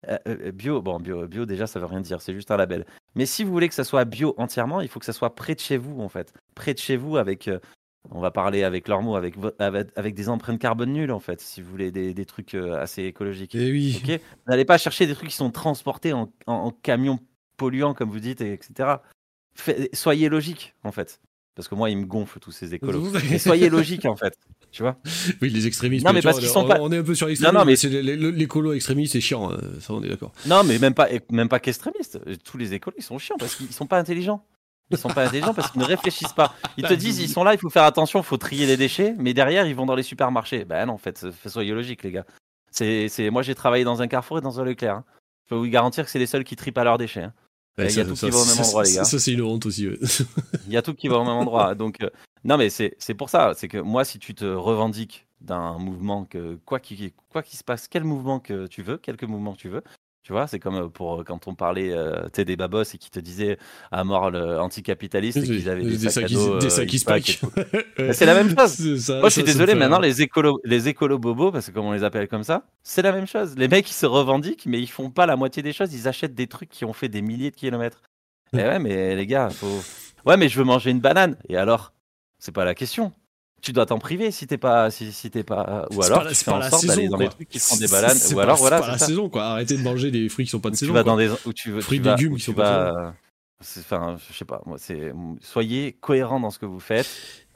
euh, 0.08 0.18
euh, 0.28 0.52
bio, 0.52 0.82
bon 0.82 1.00
bio, 1.00 1.28
bio 1.28 1.46
déjà 1.46 1.68
ça 1.68 1.80
veut 1.80 1.88
rien 1.88 2.02
dire, 2.02 2.22
c'est 2.22 2.34
juste 2.34 2.52
un 2.52 2.58
label. 2.58 2.86
Mais 3.16 3.26
si 3.26 3.44
vous 3.44 3.52
voulez 3.52 3.68
que 3.70 3.76
ça 3.76 3.84
soit 3.84 4.06
bio 4.06 4.36
entièrement, 4.38 4.82
il 4.82 4.88
faut 4.88 5.00
que 5.00 5.06
ça 5.06 5.14
soit 5.14 5.36
près 5.36 5.56
de 5.56 5.60
chez 5.60 5.78
vous 5.78 6.00
en 6.00 6.10
fait, 6.10 6.34
près 6.56 6.74
de 6.74 6.80
chez 6.80 6.96
vous 6.96 7.18
avec 7.18 7.50
on 8.12 8.22
va 8.22 8.32
parler 8.32 8.64
avec 8.64 8.88
leurs 8.88 9.02
mots, 9.02 9.16
avec, 9.16 9.36
avec, 9.60 10.16
des 10.16 10.30
empreintes 10.30 10.60
carbone 10.60 10.94
nulles 10.94 11.12
en 11.12 11.20
fait, 11.20 11.42
si 11.42 11.62
vous 11.62 11.70
voulez 11.70 11.92
des, 11.92 12.26
trucs 12.26 12.56
euh, 12.56 12.82
assez 12.82 13.04
écologiques. 13.04 13.56
Et 13.56 13.68
eh 13.68 13.72
oui. 13.72 14.02
N'allez 14.48 14.66
pas 14.66 14.78
chercher 14.78 15.06
des 15.06 15.14
trucs 15.14 15.30
qui 15.30 15.36
sont 15.36 15.52
transportés 15.52 16.14
en, 16.14 16.32
en, 16.48 16.72
camions 16.72 17.20
polluants 17.58 17.94
comme 17.94 18.10
vous 18.10 18.20
dites, 18.20 18.42
etc. 18.42 18.96
soyez 19.94 20.30
logique 20.30 20.76
en 20.84 20.92
fait. 20.92 21.20
Parce 21.56 21.68
que 21.68 21.76
moi, 21.76 21.90
ils 21.90 21.98
me 21.98 22.06
gonflent 22.06 22.40
tous 22.40 22.54
ces 22.54 22.74
écolos. 22.74 23.12
soyez 23.38 23.70
logique 23.70 24.06
en 24.06 24.16
fait. 24.16 24.34
Tu 24.72 24.82
vois? 24.82 24.98
Oui, 25.42 25.50
les 25.50 25.68
extrémistes. 25.68 26.06
Non, 26.06 26.14
mais 26.14 26.22
parce 26.22 26.40
qu'ils 26.40 26.48
sont 26.48 26.66
pas. 26.66 26.80
On 26.80 26.90
est 26.90 26.98
un 26.98 27.04
peu 27.04 27.16
sur 27.16 27.28
l'extrémisme. 27.28 27.54
Non, 27.54 27.60
non, 27.60 27.66
mais 27.66 27.76
c'est 27.76 27.90
l'écolo 27.90 28.72
extrémiste, 28.72 29.12
c'est 29.12 29.20
chiant. 29.20 29.52
Euh, 29.52 29.58
ça, 29.82 29.94
on 29.94 30.02
est 30.02 30.08
d'accord. 30.08 30.32
Non, 30.46 30.64
mais 30.64 30.80
même 30.80 30.94
pas, 30.94 31.10
même 31.32 31.50
pas 31.50 31.60
qu'extrémistes. 31.60 32.18
Tous 32.46 32.58
les 32.58 32.74
écolos, 32.74 32.96
ils 32.98 33.04
sont 33.04 33.18
chiants 33.18 33.36
parce 33.38 33.56
qu'ils 33.56 33.74
sont 33.74 33.88
pas 33.88 34.00
intelligents. 34.00 34.46
Ils 34.92 34.98
sont 34.98 35.10
pas 35.10 35.26
intelligents 35.26 35.54
parce 35.54 35.72
qu'ils 35.72 35.82
ne 35.82 35.86
réfléchissent 35.86 36.34
pas. 36.34 36.54
Ils 36.78 36.84
te 36.84 36.94
disent, 36.94 37.20
ils 37.20 37.30
sont 37.30 37.44
là, 37.44 37.54
il 37.54 37.60
faut 37.60 37.70
faire 37.70 37.84
attention, 37.84 38.20
il 38.20 38.26
faut 38.26 38.38
trier 38.38 38.66
les 38.66 38.78
déchets, 38.78 39.16
mais 39.18 39.34
derrière, 39.34 39.68
ils 39.68 39.76
vont 39.76 39.86
dans 39.86 39.96
les 39.96 40.04
supermarchés. 40.04 40.66
Ben 40.66 40.86
non, 40.88 40.94
en 40.94 40.98
fait, 40.98 41.26
soyez 41.46 41.74
logique, 41.74 42.04
les 42.04 42.12
gars. 42.12 42.26
C'est. 42.72 43.30
Moi, 43.32 43.42
j'ai 43.42 43.56
travaillé 43.56 43.84
dans 43.84 44.02
un 44.02 44.08
Carrefour 44.08 44.40
et 44.40 44.42
dans 44.42 44.60
un 44.60 44.64
Leclerc. 44.64 44.96
Hein. 44.96 45.06
Je 45.46 45.50
peux 45.50 45.56
vous 45.56 45.68
garantir 45.68 46.06
que 46.06 46.12
c'est 46.12 46.20
les 46.20 46.28
seuls 46.28 46.44
qui 46.44 46.56
tripent 46.56 46.78
à 46.78 46.84
leurs 46.84 46.98
déchets. 46.98 47.24
Hein. 47.24 47.34
il 47.78 47.92
y 47.92 48.00
a 48.00 48.06
tout 48.06 48.14
qui 48.14 48.30
va 48.30 48.38
au 48.38 48.46
même 48.46 48.60
endroit, 48.60 48.84
les 48.84 48.94
gars. 48.94 49.04
Ça, 49.04 49.20
c'est 49.20 49.34
une 49.34 49.42
honte 49.42 49.66
aussi. 49.66 49.88
il 50.68 50.74
y 50.74 50.78
a 50.78 50.82
tout 50.82 50.94
qui 50.94 51.08
va 51.08 51.18
au 51.18 51.24
même 51.24 51.34
endroit. 51.34 51.76
Donc, 51.76 52.02
euh, 52.02 52.10
non, 52.44 52.58
mais 52.58 52.70
c'est, 52.70 53.14
pour 53.18 53.30
ça. 53.30 53.54
C'est 53.56 53.68
que 53.68 53.78
moi, 53.78 54.06
si 54.06 54.20
tu 54.20 54.34
te 54.34 54.46
revendiques 54.46 55.28
d'un 55.42 55.78
mouvement 55.78 56.26
que, 56.26 56.58
quoi 56.66 56.80
qu'il, 56.80 57.12
quoi 57.30 57.44
qu'il 57.44 57.58
se 57.58 57.64
passe, 57.64 57.88
quel 57.88 58.04
mouvement 58.04 58.40
que 58.40 58.68
tu 58.68 58.82
veux, 58.82 58.98
quelques 58.98 59.24
mouvements 59.24 59.54
que 59.54 59.60
tu 59.60 59.70
veux, 59.70 59.84
tu 60.30 60.34
vois, 60.34 60.46
c'est 60.46 60.60
comme 60.60 60.76
euh, 60.76 60.90
pour 60.90 61.22
euh, 61.22 61.24
quand 61.24 61.48
on 61.48 61.56
parlait 61.56 61.92
euh, 61.92 62.28
des 62.38 62.56
babos 62.56 62.84
et 62.84 63.00
qui 63.00 63.10
te 63.10 63.20
disaient 63.20 63.58
à 63.90 64.04
mort 64.04 64.26
anticapitaliste 64.26 65.44
qu'ils 65.44 65.68
avaient 65.68 65.82
des, 65.82 65.98
des 65.98 66.10
sacs, 66.12 66.26
des 66.28 66.94
c'est 68.14 68.28
la 68.28 68.36
même 68.36 68.56
chose. 68.56 69.10
Moi, 69.10 69.30
je 69.30 69.34
suis 69.34 69.44
désolé, 69.44 69.74
maintenant, 69.74 70.00
les 70.00 70.22
écolos, 70.22 70.62
les 70.64 70.88
écolos 70.88 71.18
bobos, 71.18 71.52
parce 71.52 71.66
que 71.66 71.72
comme 71.72 71.88
on 71.88 71.94
les 71.94 72.04
appelle 72.04 72.28
comme 72.28 72.44
ça, 72.44 72.62
c'est 72.84 73.02
la 73.02 73.12
même 73.12 73.26
chose. 73.26 73.56
Les 73.58 73.68
mecs, 73.68 73.90
ils 73.90 73.94
se 73.94 74.06
revendiquent, 74.06 74.68
mais 74.68 74.80
ils 74.80 74.86
font 74.86 75.10
pas 75.10 75.26
la 75.26 75.36
moitié 75.36 75.64
des 75.64 75.74
choses. 75.74 75.92
Ils 75.96 76.08
achètent 76.08 76.36
des 76.36 76.46
trucs 76.46 76.70
qui 76.70 76.86
ont 76.86 76.94
fait 76.94 77.10
des 77.10 77.24
milliers 77.24 77.50
de 77.50 77.56
kilomètres. 77.56 78.04
Eh 78.54 78.58
ouais, 78.58 78.78
mais 78.78 79.16
les 79.16 79.26
gars, 79.26 79.50
faut. 79.50 79.82
Ouais, 80.28 80.38
mais 80.38 80.48
je 80.48 80.60
veux 80.60 80.64
manger 80.64 80.92
une 80.92 81.00
banane. 81.00 81.38
Et 81.50 81.58
alors? 81.58 81.92
C'est 82.38 82.54
pas 82.54 82.66
la 82.66 82.76
question 82.76 83.14
tu 83.62 83.74
dois 83.74 83.86
t'en 83.86 84.00
priver 84.00 84.32
si 84.32 84.48
t'es 84.48 84.58
pas 84.58 84.90
si, 84.92 85.12
si 85.12 85.30
t'es 85.30 85.44
pas 85.44 85.88
ou 85.92 86.04
alors 86.04 86.28
tu 86.28 86.36
fais 86.36 86.52
en 86.52 86.62
sorte 86.62 86.86
d'aller 86.86 87.10
dans 87.10 87.18
des 87.18 87.30
trucs 87.30 87.50
qui 87.50 87.60
font 87.60 87.78
des 87.78 87.88
bananes 87.88 88.18
ou 88.34 88.40
alors 88.40 88.58
voilà 88.58 88.78
c'est 88.78 88.86
pas 88.86 88.92
la 88.92 88.98
saison 88.98 89.30
quoi. 89.30 89.44
Arrêtez 89.44 89.78
de 89.78 89.84
manger 89.84 90.12
des 90.12 90.30
fruits 90.30 90.46
qui 90.46 90.52
sont 90.52 90.60
pas 90.60 90.70
de 90.70 90.76
saison 90.76 90.92
tu 90.92 90.96
vas 90.96 91.04
dans 91.04 91.18
des 91.18 91.30
où 91.46 91.54
tu 91.54 91.72
veux 91.72 91.82
fruits 91.82 92.00
et 92.00 92.02
légumes 92.02 92.36
qui 92.36 92.44
sont 92.44 92.54
pas 92.54 93.14
Enfin, 93.62 94.16
je 94.32 94.38
sais 94.38 94.46
pas, 94.46 94.62
moi, 94.66 94.78
c'est 94.80 95.12
soyez 95.42 95.92
cohérent 96.00 96.40
dans 96.40 96.50
ce 96.50 96.60
que 96.60 96.66
vous 96.66 96.80
faites. 96.80 97.10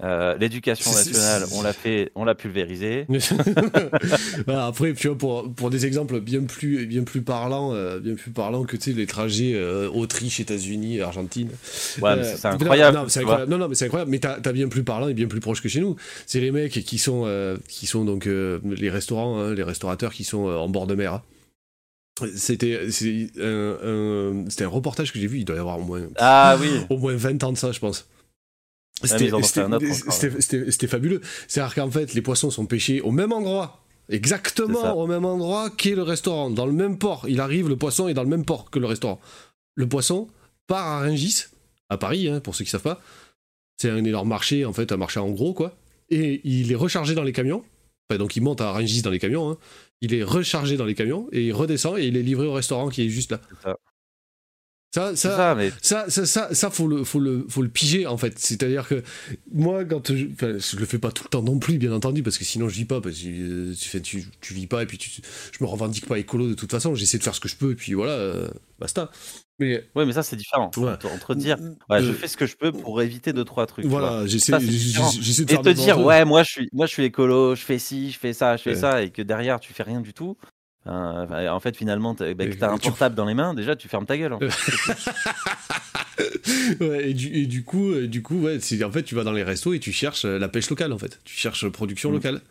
Euh, 0.04 0.38
l'éducation 0.38 0.92
nationale, 0.92 1.46
on 1.54 1.62
l'a 1.62 1.72
fait, 1.72 2.12
on 2.16 2.26
l'a 2.26 2.36
pulvérisé. 2.36 3.08
après, 4.48 4.94
tu 4.96 5.08
vois, 5.08 5.18
pour, 5.18 5.54
pour 5.54 5.70
des 5.70 5.86
exemples 5.86 6.20
bien 6.20 6.44
plus, 6.44 6.86
bien 6.88 7.06
plus 7.06 7.22
parlants, 7.22 7.74
euh, 7.74 8.00
bien 8.00 8.16
plus 8.16 8.32
parlants 8.32 8.66
que 8.66 8.76
tu 8.76 8.92
sais, 8.92 8.98
les 8.98 9.08
trajets 9.08 9.54
euh, 9.56 9.90
Autriche, 9.90 10.42
États-Unis, 10.42 11.00
Argentine. 11.00 11.52
Ouais, 12.02 12.22
c'est 12.36 12.48
incroyable. 12.48 12.98
Non, 12.98 13.04
incroyable. 13.06 13.50
Non, 13.50 13.58
non, 13.58 13.70
mais 13.70 13.76
c'est 13.76 13.86
incroyable. 13.86 14.12
Mais 14.12 14.20
t'as 14.20 14.40
as 14.44 14.52
bien 14.52 14.68
plus 14.68 14.84
parlant 14.84 15.08
et 15.08 15.14
bien 15.14 15.28
plus 15.28 15.40
proche 15.40 15.62
que 15.62 15.70
chez 15.70 15.80
nous. 15.80 15.96
C'est 16.26 16.42
les 16.42 16.52
mecs 16.52 16.74
qui 16.84 16.98
sont, 16.98 17.26
qui 17.70 17.88
sont 17.88 18.04
donc 18.04 18.26
les 18.26 18.90
restaurants, 18.90 19.40
hein, 19.40 19.54
les 19.54 19.64
restaurateurs 19.64 20.12
qui 20.12 20.26
sont 20.26 20.48
en 20.48 20.68
bord 20.68 20.86
de 20.86 20.96
mer. 20.96 21.14
Hein. 21.14 21.22
C'était 22.36 22.80
un, 23.40 24.46
un, 24.60 24.68
reportage 24.68 25.12
que 25.12 25.20
j'ai 25.20 25.28
vu, 25.28 25.40
il 25.40 25.46
doit 25.46 25.56
y 25.56 25.60
avoir 25.60 25.80
au 25.80 25.84
moins, 25.84 26.08
ah, 26.18 26.58
oui. 26.60 26.70
au 26.90 26.98
moins 26.98 27.16
20 27.16 27.44
ans 27.44 27.52
de 27.52 27.58
ça, 27.58 27.72
je 27.72 27.80
pense. 27.80 28.08
Ah, 29.02 29.08
c'était 29.08 30.88
fabuleux. 30.88 31.22
C'est-à-dire 31.48 31.74
qu'en 31.74 31.90
fait, 31.90 32.14
les 32.14 32.22
poissons 32.22 32.52
sont 32.52 32.68
pêchés 32.68 33.02
au 33.02 33.12
même 33.12 33.34
endroit, 33.34 33.84
exactement 34.10 34.94
au 34.96 35.08
même 35.08 35.26
endroit 35.26 35.72
qu'est 35.72 35.96
le 35.96 36.04
restaurant, 36.04 36.52
dans 36.52 36.68
le 36.68 36.72
même 36.72 37.00
port. 37.00 37.26
Il 37.28 37.40
arrive, 37.40 37.68
le 37.68 37.78
poisson 37.78 38.08
est 38.08 38.14
dans 38.14 38.24
le 38.24 38.30
même 38.30 38.46
port 38.46 38.70
que 38.70 38.78
le 38.78 38.86
restaurant. 38.86 39.20
Le 39.76 39.90
poisson 39.90 40.30
part 40.68 40.86
à 40.86 41.00
Rungis, 41.00 41.46
à 41.90 41.98
Paris, 41.98 42.30
hein, 42.30 42.40
pour 42.40 42.54
ceux 42.54 42.64
qui 42.64 42.70
savent 42.70 42.82
pas. 42.82 43.02
C'est 43.78 43.90
un 43.90 44.04
énorme 44.04 44.30
marché, 44.30 44.66
en 44.66 44.74
fait, 44.74 44.92
un 44.92 44.98
marché 44.98 45.20
en 45.20 45.32
gros, 45.32 45.54
quoi. 45.54 45.76
Et 46.10 46.42
il 46.44 46.72
est 46.72 46.76
rechargé 46.76 47.16
dans 47.16 47.24
les 47.24 47.34
camions. 47.34 47.64
Enfin, 48.08 48.20
donc 48.20 48.36
il 48.36 48.44
monte 48.44 48.62
à 48.62 48.72
Rungis 48.72 49.02
dans 49.02 49.10
les 49.10 49.20
camions. 49.20 49.52
Hein 49.52 49.58
il 50.04 50.14
est 50.14 50.24
rechargé 50.24 50.76
dans 50.76 50.84
les 50.84 50.96
camions 50.96 51.30
et 51.32 51.46
il 51.48 51.54
redescend 51.54 51.98
et 51.98 52.06
il 52.06 52.18
est 52.18 52.22
livré 52.22 52.46
au 52.46 52.52
restaurant 52.54 52.90
qui 52.90 53.06
est 53.06 53.10
juste 53.10 53.32
là. 53.32 53.40
Ça, 54.94 55.16
ça, 55.16 55.56
mais... 55.56 55.72
ça, 55.82 56.08
ça, 56.08 56.54
ça, 56.54 56.70
faut 56.70 56.88
le, 56.88 57.04
faut 57.04 57.20
le, 57.20 57.48
faut 57.50 57.64
le 57.64 57.68
piger 57.68 58.06
en 58.06 58.16
fait. 58.16 58.38
C'est-à-dire 58.38 58.88
que 58.88 59.02
moi, 59.52 59.84
quand 59.86 60.14
je, 60.14 60.28
je 60.38 60.78
le 60.78 60.86
fais 60.86 61.00
pas 61.00 61.12
tout 61.12 61.24
le 61.24 61.30
temps 61.30 61.42
non 61.42 61.58
plus, 61.58 61.80
bien 61.80 61.92
entendu, 61.92 62.22
parce 62.22 62.38
que 62.38 62.46
sinon 62.46 62.70
je 62.70 62.76
vis 62.76 62.86
pas, 62.86 63.02
parce 63.02 63.18
que 63.18 63.72
euh, 63.72 63.74
tu, 63.74 64.02
tu, 64.04 64.26
tu 64.40 64.54
vis 64.54 64.68
pas 64.68 64.84
et 64.84 64.86
puis 64.86 65.00
tu, 65.00 65.10
je 65.10 65.64
me 65.64 65.68
revendique 65.68 66.06
pas 66.06 66.20
écolo 66.20 66.48
de 66.48 66.54
toute 66.54 66.70
façon. 66.70 66.94
J'essaie 66.94 67.18
de 67.18 67.24
faire 67.24 67.34
ce 67.34 67.40
que 67.40 67.50
je 67.50 67.56
peux 67.56 67.72
et 67.72 67.76
puis 67.76 67.96
voilà, 67.96 68.12
euh, 68.12 68.48
basta. 68.78 69.10
Mais... 69.58 69.84
Ouais, 69.96 70.06
mais 70.06 70.14
ça 70.14 70.22
c'est 70.22 70.36
différent. 70.36 70.70
Entre, 70.76 71.34
dire, 71.34 71.58
ouais, 71.90 72.04
je 72.04 72.12
fais 72.12 72.28
ce 72.28 72.38
que 72.38 72.46
je 72.46 72.56
peux 72.56 72.72
pour 72.72 73.02
éviter 73.02 73.34
deux 73.34 73.46
trois 73.46 73.66
trucs. 73.66 73.86
Voilà, 73.86 74.28
j'essaie 74.28 74.52
de 74.52 74.60
faire. 74.60 75.60
Et 75.60 75.62
te 75.64 75.70
dire, 75.70 76.00
ouais, 76.00 76.24
moi 76.24 76.44
je 76.44 76.52
suis, 76.52 76.70
moi 76.72 76.86
je 76.86 76.92
suis 76.92 77.04
écolo, 77.04 77.56
je 77.56 77.62
fais 77.62 77.80
ci, 77.80 78.12
je 78.12 78.20
fais 78.20 78.34
ça, 78.34 78.58
je 78.58 78.62
fais 78.62 78.76
ça, 78.76 79.02
et 79.02 79.10
que 79.10 79.24
derrière 79.24 79.60
tu 79.60 79.74
fais 79.74 79.84
rien 79.84 80.02
du 80.02 80.14
tout. 80.14 80.38
En 80.86 81.60
fait, 81.60 81.76
finalement, 81.76 82.14
bah, 82.14 82.48
tu 82.48 82.64
as 82.64 82.72
un 82.72 82.78
portable 82.78 83.16
dans 83.16 83.26
les 83.26 83.34
mains, 83.34 83.54
déjà 83.54 83.76
tu 83.76 83.88
fermes 83.88 84.06
ta 84.06 84.18
gueule. 84.18 84.34
En 84.34 84.40
ouais, 86.82 87.10
et, 87.10 87.14
du, 87.14 87.28
et, 87.34 87.46
du, 87.46 87.64
coup, 87.64 87.94
du 88.02 88.22
coup, 88.22 88.42
ouais, 88.42 88.58
en 88.84 88.92
fait, 88.92 89.04
tu 89.04 89.16
vas 89.16 89.24
dans 89.24 89.32
les 89.32 89.44
restos 89.44 89.74
et 89.74 89.80
tu 89.80 89.92
cherches 89.92 90.26
la 90.26 90.48
pêche 90.48 90.70
locale, 90.70 90.94
en 90.94 90.98
fait. 90.98 91.20
Tu 91.24 91.36
cherches 91.36 91.68
production 91.70 92.10
mm. 92.10 92.14
locale. 92.14 92.42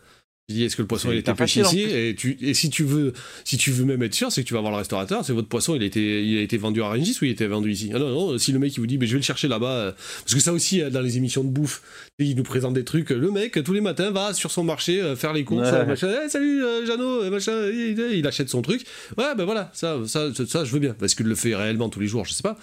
Tu 0.49 0.55
dis 0.55 0.65
est-ce 0.65 0.75
que 0.75 0.81
le 0.81 0.89
poisson 0.89 1.09
il 1.09 1.19
était 1.19 1.33
pêché 1.33 1.61
ici 1.61 1.83
et, 1.83 2.15
tu, 2.15 2.37
et 2.41 2.53
si 2.53 2.69
tu 2.69 2.83
veux 2.83 3.13
si 3.45 3.55
tu 3.55 3.71
veux 3.71 3.85
même 3.85 4.03
être 4.03 4.13
sûr 4.13 4.29
c'est 4.29 4.43
que 4.43 4.47
tu 4.49 4.53
vas 4.53 4.59
voir 4.59 4.73
le 4.73 4.77
restaurateur 4.77 5.23
c'est 5.23 5.31
votre 5.31 5.47
poisson 5.47 5.73
il 5.73 5.83
a 5.83 5.85
été 5.85 6.21
il 6.21 6.37
a 6.37 6.41
été 6.41 6.57
vendu 6.57 6.81
à 6.81 6.87
Rungis 6.89 7.17
ou 7.21 7.25
il 7.25 7.29
a 7.29 7.31
été 7.31 7.47
vendu 7.47 7.71
ici? 7.71 7.91
Ah 7.93 7.99
non 7.99 8.09
non 8.09 8.37
si 8.37 8.51
le 8.51 8.59
mec 8.59 8.75
il 8.75 8.81
vous 8.81 8.85
dit 8.85 8.97
mais 8.97 9.05
je 9.05 9.13
vais 9.13 9.19
le 9.19 9.23
chercher 9.23 9.47
là-bas 9.47 9.71
euh, 9.71 9.91
parce 9.93 10.33
que 10.33 10.41
ça 10.41 10.51
aussi 10.51 10.81
euh, 10.81 10.89
dans 10.89 10.99
les 10.99 11.15
émissions 11.15 11.45
de 11.45 11.49
bouffe 11.49 11.81
il 12.19 12.35
nous 12.35 12.43
présente 12.43 12.73
des 12.73 12.83
trucs 12.83 13.11
le 13.11 13.31
mec 13.31 13.63
tous 13.63 13.71
les 13.71 13.79
matins 13.79 14.11
va 14.11 14.33
sur 14.33 14.51
son 14.51 14.65
marché 14.65 15.01
euh, 15.01 15.15
faire 15.15 15.31
les 15.31 15.45
courses 15.45 15.71
machin, 15.71 16.13
eh, 16.25 16.27
salut 16.27 16.61
Jeannot 16.85 17.29
machin 17.29 17.69
il, 17.69 18.27
achète 18.27 18.49
son 18.49 18.61
truc. 18.61 18.85
Ouais 19.17 19.35
ben 19.37 19.45
voilà 19.45 19.71
ça, 19.73 19.97
ça 20.07 20.27
ça 20.33 20.65
je 20.65 20.71
veux 20.73 20.79
bien 20.79 20.93
parce 20.93 21.15
qu'il 21.15 21.25
le 21.25 21.35
fait 21.35 21.55
réellement 21.55 21.87
tous 21.87 22.01
les 22.01 22.07
jours 22.07 22.25
je 22.25 22.33
sais 22.33 22.43
pas 22.43 22.57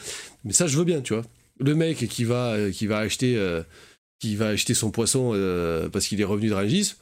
mais 0.44 0.52
ça 0.52 0.66
je 0.66 0.76
veux 0.76 0.84
bien 0.84 1.00
tu 1.00 1.14
vois. 1.14 1.24
Le 1.58 1.74
mec 1.74 2.06
qui 2.08 2.24
va 2.24 2.58
qui 2.70 2.86
va 2.86 2.98
acheter 2.98 3.40
qui 4.20 4.36
va 4.36 4.48
acheter 4.48 4.74
son 4.74 4.90
poisson 4.90 5.32
parce 5.90 6.06
qu'il 6.08 6.20
est 6.20 6.24
revenu 6.24 6.50
de 6.50 6.54
Rungis 6.54 6.96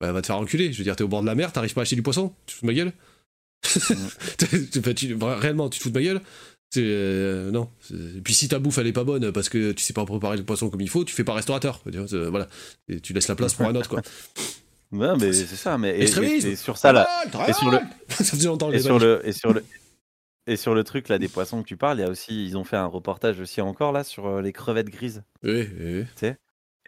bah, 0.00 0.12
va 0.12 0.20
te 0.22 0.26
faire 0.26 0.38
enculer. 0.38 0.72
Je 0.72 0.78
veux 0.78 0.84
dire, 0.84 0.96
t'es 0.96 1.04
au 1.04 1.08
bord 1.08 1.22
de 1.22 1.26
la 1.26 1.34
mer, 1.34 1.52
t'arrives 1.52 1.74
pas 1.74 1.80
à 1.80 1.82
acheter 1.82 1.96
du 1.96 2.02
poisson 2.02 2.32
Tu 2.46 2.54
te 2.54 2.58
fous 2.58 2.66
de 2.66 2.70
ma 2.70 2.74
gueule 2.74 2.92
Réellement, 5.40 5.68
tu 5.68 5.78
te 5.78 5.82
fous 5.82 5.90
de 5.90 5.98
ma 5.98 6.04
gueule 6.04 6.20
euh, 6.76 7.50
non. 7.50 7.70
Et 7.90 8.20
puis 8.20 8.34
si 8.34 8.48
ta 8.48 8.58
bouffe 8.58 8.78
elle 8.78 8.86
est 8.86 8.92
pas 8.92 9.04
bonne 9.04 9.32
parce 9.32 9.48
que 9.48 9.72
tu 9.72 9.82
sais 9.82 9.94
pas 9.94 10.04
préparer 10.04 10.36
le 10.36 10.44
poisson 10.44 10.68
comme 10.68 10.80
il 10.80 10.90
faut, 10.90 11.04
tu 11.04 11.14
fais 11.14 11.24
pas 11.24 11.34
restaurateur. 11.34 11.80
Voilà, 11.86 12.48
et 12.88 13.00
tu 13.00 13.12
laisses 13.12 13.28
la 13.28 13.34
place 13.34 13.54
pour 13.54 13.66
un 13.66 13.74
autre 13.74 13.88
quoi. 13.88 14.02
Ouais, 14.90 15.14
mais 15.20 15.34
c'est 15.34 15.44
ça. 15.44 15.76
Mais 15.76 15.98
et, 15.98 16.06
sur 16.56 16.78
ça 16.78 16.92
là, 16.92 17.06
et 17.46 17.52
sur 17.52 17.70
le, 17.70 17.78
ça 18.08 18.48
longtemps. 18.48 18.72
Et 18.72 18.78
sur 18.78 18.98
le, 18.98 19.20
et 19.22 19.32
sur 19.32 19.52
le, 19.52 19.62
et 20.46 20.56
sur 20.56 20.74
le 20.74 20.82
truc 20.82 21.10
là 21.10 21.18
des 21.18 21.28
poissons 21.28 21.62
que 21.62 21.68
tu 21.68 21.76
parles, 21.76 21.98
il 21.98 22.00
y 22.00 22.04
a 22.04 22.08
aussi, 22.08 22.46
ils 22.46 22.56
ont 22.56 22.64
fait 22.64 22.78
un 22.78 22.86
reportage 22.86 23.38
aussi 23.38 23.60
encore 23.60 23.92
là 23.92 24.02
sur 24.02 24.26
euh, 24.26 24.40
les 24.40 24.54
crevettes 24.54 24.88
grises. 24.88 25.24
Oui, 25.42 25.68
oui. 25.78 26.04
Tu 26.04 26.20
sais 26.20 26.38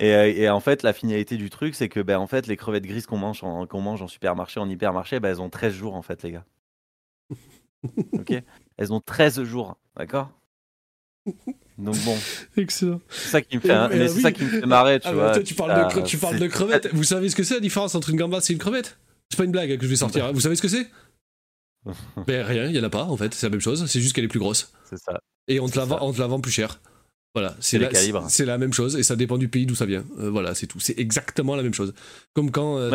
euh, 0.00 0.32
et, 0.34 0.48
en 0.48 0.60
fait, 0.60 0.82
la 0.82 0.92
finalité 0.92 1.36
du 1.36 1.50
truc, 1.50 1.74
c'est 1.74 1.88
que 1.88 2.00
ben, 2.00 2.18
en 2.18 2.26
fait, 2.26 2.46
les 2.46 2.56
crevettes 2.56 2.86
grises 2.86 3.06
qu'on 3.06 3.18
mange, 3.18 3.40
qu'on 3.40 3.80
mange 3.80 4.02
en 4.02 4.08
supermarché, 4.08 4.60
en 4.60 4.68
hypermarché, 4.68 5.20
ben, 5.20 5.30
elles 5.30 5.40
ont 5.40 5.50
13 5.50 5.74
jours, 5.74 5.94
en 5.94 6.02
fait, 6.02 6.22
les 6.22 6.32
gars. 6.32 6.44
ok? 8.12 8.42
Elles 8.78 8.92
ont 8.92 9.00
13 9.00 9.42
jours, 9.42 9.76
d'accord? 9.96 10.30
Donc 11.78 11.96
bon. 12.04 12.16
Excellent. 12.56 13.00
C'est 13.08 13.28
ça 13.28 13.42
qui 13.42 13.56
me 13.56 13.60
fait, 13.60 13.88
mais, 13.88 14.08
c'est 14.08 14.20
ça 14.20 14.32
qui 14.32 14.44
me 14.44 14.48
fait 14.48 14.66
marrer, 14.66 15.00
tu 15.00 15.08
ah, 15.08 15.12
vois. 15.12 15.40
tu 15.40 15.54
parles, 15.54 15.94
de, 15.94 16.02
tu 16.02 16.18
parles 16.18 16.38
de 16.38 16.46
crevettes. 16.46 16.88
Vous 16.92 17.04
savez 17.04 17.28
ce 17.28 17.36
que 17.36 17.42
c'est 17.42 17.54
la 17.54 17.60
différence 17.60 17.94
entre 17.94 18.10
une 18.10 18.16
gambasse 18.16 18.50
et 18.50 18.52
une 18.52 18.58
crevette? 18.58 18.98
C'est 19.30 19.36
pas 19.36 19.44
une 19.44 19.52
blague 19.52 19.76
que 19.76 19.84
je 19.84 19.88
vais 19.88 19.96
sortir. 19.96 20.26
Hein. 20.26 20.32
Vous 20.32 20.40
savez 20.40 20.56
ce 20.56 20.62
que 20.62 20.68
c'est? 20.68 20.88
Ben 22.26 22.44
rien, 22.44 22.66
il 22.66 22.76
y 22.76 22.80
en 22.80 22.84
a 22.84 22.90
pas 22.90 23.04
en 23.04 23.16
fait. 23.16 23.32
C'est 23.32 23.46
la 23.46 23.50
même 23.50 23.60
chose. 23.60 23.86
C'est 23.86 24.00
juste 24.00 24.14
qu'elle 24.14 24.24
est 24.24 24.28
plus 24.28 24.38
grosse. 24.38 24.72
C'est 24.84 24.98
ça. 24.98 25.20
Et 25.48 25.60
on 25.60 25.68
te, 25.68 25.78
la 25.78 25.86
vend, 25.86 25.98
on 26.02 26.12
te 26.12 26.20
la 26.20 26.26
vend 26.26 26.40
plus 26.40 26.52
cher. 26.52 26.78
Voilà, 27.32 27.54
c'est 27.60 27.78
la, 27.78 27.90
c'est 28.28 28.44
la 28.44 28.58
même 28.58 28.72
chose 28.72 28.96
et 28.96 29.04
ça 29.04 29.14
dépend 29.14 29.38
du 29.38 29.46
pays 29.46 29.64
d'où 29.64 29.76
ça 29.76 29.86
vient. 29.86 30.04
Euh, 30.18 30.28
voilà, 30.30 30.56
c'est 30.56 30.66
tout. 30.66 30.80
C'est 30.80 30.98
exactement 30.98 31.54
la 31.54 31.62
même 31.62 31.72
chose. 31.72 31.94
Comme 32.34 32.50
quand 32.50 32.76
euh, 32.76 32.90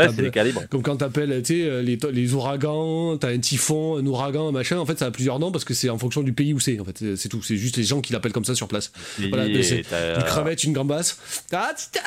comme 0.69 0.83
quand 0.83 0.97
t'appelles, 0.97 1.41
tu 1.41 1.61
sais, 1.61 1.69
euh, 1.69 1.81
les, 1.81 1.97
les 2.11 2.33
ouragans, 2.33 3.17
t'as 3.17 3.29
un 3.29 3.39
typhon, 3.39 3.95
un 3.97 4.05
ouragan, 4.05 4.49
un 4.49 4.51
machin. 4.51 4.77
En 4.77 4.86
fait, 4.86 4.99
ça 4.99 5.05
a 5.05 5.11
plusieurs 5.11 5.39
noms 5.39 5.53
parce 5.53 5.63
que 5.63 5.73
c'est 5.73 5.89
en 5.89 5.97
fonction 5.97 6.21
du 6.21 6.33
pays 6.33 6.53
où 6.53 6.59
c'est. 6.59 6.81
En 6.81 6.83
fait, 6.83 7.15
c'est 7.15 7.29
tout. 7.29 7.41
C'est 7.43 7.55
juste 7.55 7.77
les 7.77 7.86
gens 7.86 8.01
qui 8.01 8.11
l'appellent 8.11 8.33
comme 8.33 8.43
ça 8.43 8.55
sur 8.55 8.67
place. 8.67 8.91
voilà, 9.29 9.45
c'est 9.63 9.86
une 10.17 10.23
crevette, 10.25 10.65
une 10.65 10.73
gambasse. 10.73 11.17
Ah, 11.53 11.73
ah 11.73 11.99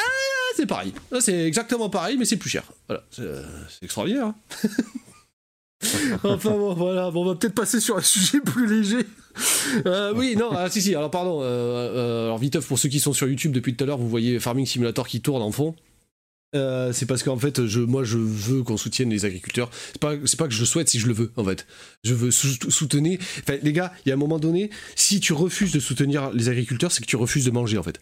c'est 0.55 0.67
pareil. 0.67 0.93
Ah, 1.11 1.23
c'est 1.23 1.47
exactement 1.47 1.89
pareil, 1.89 2.19
mais 2.19 2.27
c'est 2.27 2.37
plus 2.37 2.51
cher. 2.51 2.65
Voilà, 2.89 3.05
c'est 3.11 3.25
extraordinaire. 3.83 4.27
Hein. 4.27 4.35
enfin 6.25 6.51
bon, 6.51 6.75
voilà, 6.75 7.11
bon, 7.11 7.23
on 7.23 7.27
va 7.27 7.35
peut-être 7.37 7.55
passer 7.55 7.81
sur 7.81 7.97
un 7.97 8.03
sujet 8.03 8.41
plus 8.41 8.67
léger. 8.67 9.07
Euh, 9.87 10.13
oui, 10.17 10.35
non, 10.37 10.51
ah, 10.53 10.69
si, 10.71 10.83
si, 10.83 10.95
alors 10.95 11.11
pardon. 11.11 11.41
Euh, 11.43 11.45
euh, 11.45 12.25
alors, 12.25 12.39
viteuf, 12.39 12.67
pour 12.67 12.79
ceux 12.79 12.89
qui 12.89 12.99
sont 13.01 13.13
sur 13.13 13.29
YouTube 13.29 13.53
depuis 13.53 13.75
tout 13.75 13.85
à 13.85 13.87
l'heure, 13.87 13.99
vous 13.99 14.09
voyez 14.09 14.41
Farming 14.41 14.67
Simulator 14.67 15.07
qui 15.07 15.21
tourne 15.21 15.43
en 15.43 15.53
fond. 15.53 15.77
c'est 16.53 17.07
parce 17.07 17.23
qu'en 17.23 17.39
fait, 17.39 17.67
je, 17.67 17.81
moi, 17.81 18.03
je 18.03 18.19
veux 18.19 18.65
qu'on 18.65 18.77
soutienne 18.77 19.11
les 19.11 19.25
agriculteurs. 19.25 19.71
C'est 19.93 20.01
pas, 20.01 20.15
c'est 20.25 20.39
pas 20.39 20.49
que 20.49 20.55
je 20.55 20.61
le 20.61 20.67
souhaite, 20.67 20.89
si 20.89 20.99
je 20.99 21.07
le 21.07 21.13
veux, 21.13 21.33
en 21.37 21.45
fait. 21.45 21.67
Je 22.03 22.15
veux 22.15 22.31
soutenir. 22.33 23.19
Enfin, 23.41 23.59
les 23.63 23.73
gars, 23.73 23.93
il 24.05 24.09
y 24.09 24.13
a 24.13 24.15
un 24.15 24.19
moment 24.19 24.41
donné, 24.41 24.71
si 24.97 25.21
tu 25.21 25.33
refuses 25.33 25.73
de 25.73 25.81
soutenir 25.81 26.33
les 26.33 26.49
agriculteurs, 26.49 26.91
c'est 26.91 27.03
que 27.03 27.07
tu 27.07 27.17
refuses 27.17 27.45
de 27.45 27.53
manger, 27.53 27.79
en 27.79 27.85
fait. 27.85 28.01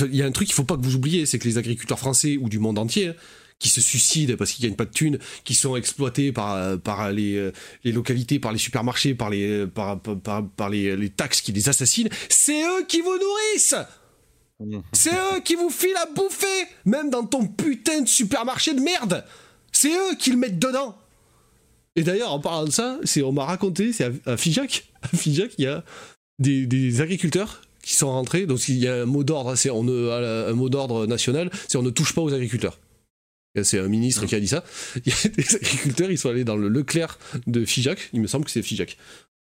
Il 0.00 0.16
y 0.16 0.22
a 0.22 0.26
un 0.26 0.32
truc 0.32 0.48
qu'il 0.48 0.54
faut 0.54 0.64
pas 0.64 0.76
que 0.76 0.82
vous 0.82 0.96
oubliez, 0.96 1.26
c'est 1.26 1.38
que 1.38 1.46
les 1.46 1.58
agriculteurs 1.58 2.00
français 2.00 2.36
ou 2.40 2.48
du 2.48 2.58
monde 2.58 2.78
entier, 2.78 3.08
hein, 3.08 3.14
qui 3.58 3.68
se 3.68 3.80
suicident 3.80 4.34
parce 4.36 4.52
qu'ils 4.52 4.64
gagnent 4.64 4.76
pas 4.76 4.84
de 4.84 4.90
thunes, 4.90 5.18
qui 5.44 5.54
sont 5.54 5.76
exploités 5.76 6.32
par, 6.32 6.78
par 6.80 7.10
les, 7.10 7.50
les 7.84 7.92
localités, 7.92 8.38
par 8.38 8.52
les 8.52 8.58
supermarchés, 8.58 9.14
par 9.14 9.30
les, 9.30 9.66
par, 9.66 9.98
par, 10.00 10.68
les, 10.68 10.96
les, 10.96 11.10
taxes 11.10 11.40
qui 11.40 11.52
les 11.52 11.68
assassinent, 11.68 12.08
c'est 12.28 12.62
eux 12.62 12.84
qui 12.86 13.00
vous 13.00 13.16
nourrissent 13.18 13.74
C'est 14.92 15.14
eux 15.14 15.40
qui 15.44 15.54
vous 15.54 15.70
filent 15.70 15.96
à 15.96 16.06
bouffer 16.14 16.46
Même 16.84 17.10
dans 17.10 17.24
ton 17.24 17.46
putain 17.46 18.02
de 18.02 18.08
supermarché 18.08 18.74
de 18.74 18.80
merde 18.80 19.24
C'est 19.72 19.92
eux 19.92 20.16
qui 20.18 20.30
le 20.30 20.36
mettent 20.36 20.58
dedans 20.58 20.96
Et 21.94 22.02
d'ailleurs, 22.02 22.32
en 22.32 22.40
parlant 22.40 22.66
de 22.66 22.72
ça, 22.72 22.98
c'est 23.04 23.22
on 23.22 23.32
m'a 23.32 23.44
raconté, 23.46 23.92
c'est 23.92 24.12
à, 24.26 24.36
Figeac, 24.36 24.92
à 25.02 25.08
Figeac, 25.08 25.52
il 25.56 25.64
y 25.64 25.68
a 25.68 25.82
des, 26.38 26.66
des 26.66 27.00
agriculteurs 27.00 27.62
qui 27.86 27.94
sont 27.94 28.10
rentrés. 28.10 28.46
Donc 28.46 28.68
il 28.68 28.78
y 28.78 28.88
a 28.88 29.02
un 29.02 29.06
mot 29.06 29.24
d'ordre, 29.24 29.54
c'est 29.54 29.70
un 29.70 30.52
mot 30.52 30.68
d'ordre 30.68 31.06
national, 31.06 31.50
c'est 31.68 31.78
on 31.78 31.82
ne 31.82 31.90
touche 31.90 32.14
pas 32.14 32.20
aux 32.20 32.34
agriculteurs. 32.34 32.78
C'est 33.62 33.78
un 33.78 33.88
ministre 33.88 34.26
qui 34.26 34.34
a 34.34 34.40
dit 34.40 34.48
ça. 34.48 34.64
Il 35.04 35.12
y 35.12 35.26
a 35.26 35.28
des 35.28 35.56
agriculteurs, 35.56 36.10
ils 36.10 36.18
sont 36.18 36.28
allés 36.28 36.44
dans 36.44 36.56
le 36.56 36.68
Leclerc 36.68 37.18
de 37.46 37.64
Figeac, 37.64 38.10
il 38.12 38.20
me 38.20 38.26
semble 38.26 38.44
que 38.44 38.50
c'est 38.50 38.62
Figeac, 38.62 38.96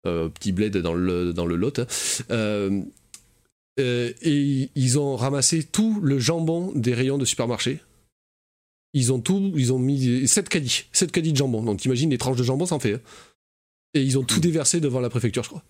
euh, 0.06 0.28
petit 0.28 0.52
bled 0.52 0.76
dans 0.76 0.94
le, 0.94 1.32
dans 1.32 1.46
le 1.46 1.56
Lot. 1.56 1.78
Hein. 1.78 1.86
Euh, 2.30 2.82
euh, 3.80 4.12
et 4.22 4.70
ils 4.74 4.98
ont 4.98 5.16
ramassé 5.16 5.64
tout 5.64 6.00
le 6.00 6.18
jambon 6.18 6.72
des 6.74 6.94
rayons 6.94 7.18
de 7.18 7.24
supermarché. 7.24 7.80
Ils 8.92 9.12
ont 9.12 9.18
tout, 9.18 9.52
ils 9.56 9.72
ont 9.72 9.80
mis 9.80 10.28
7 10.28 10.48
caddies, 10.48 10.84
7 10.92 11.10
caddies 11.10 11.32
de 11.32 11.36
jambon. 11.36 11.62
Donc 11.62 11.80
t'imagines 11.80 12.10
les 12.10 12.18
tranches 12.18 12.36
de 12.36 12.44
jambon, 12.44 12.66
ça 12.66 12.76
en 12.76 12.80
fait. 12.80 12.94
Hein. 12.94 13.00
Et 13.94 14.02
ils 14.02 14.18
ont 14.18 14.22
tout 14.22 14.38
hmm. 14.38 14.42
déversé 14.42 14.80
devant 14.80 15.00
la 15.00 15.10
préfecture, 15.10 15.42
je 15.42 15.48
crois. 15.48 15.64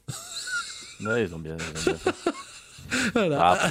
Ouais, 1.00 1.24
ils 1.24 1.34
ont 1.34 1.38
bien, 1.38 1.56
ils 1.56 1.80
ont 1.80 1.92
bien 1.92 1.96
fait. 1.96 2.10
voilà. 3.14 3.38
Ah, 3.40 3.70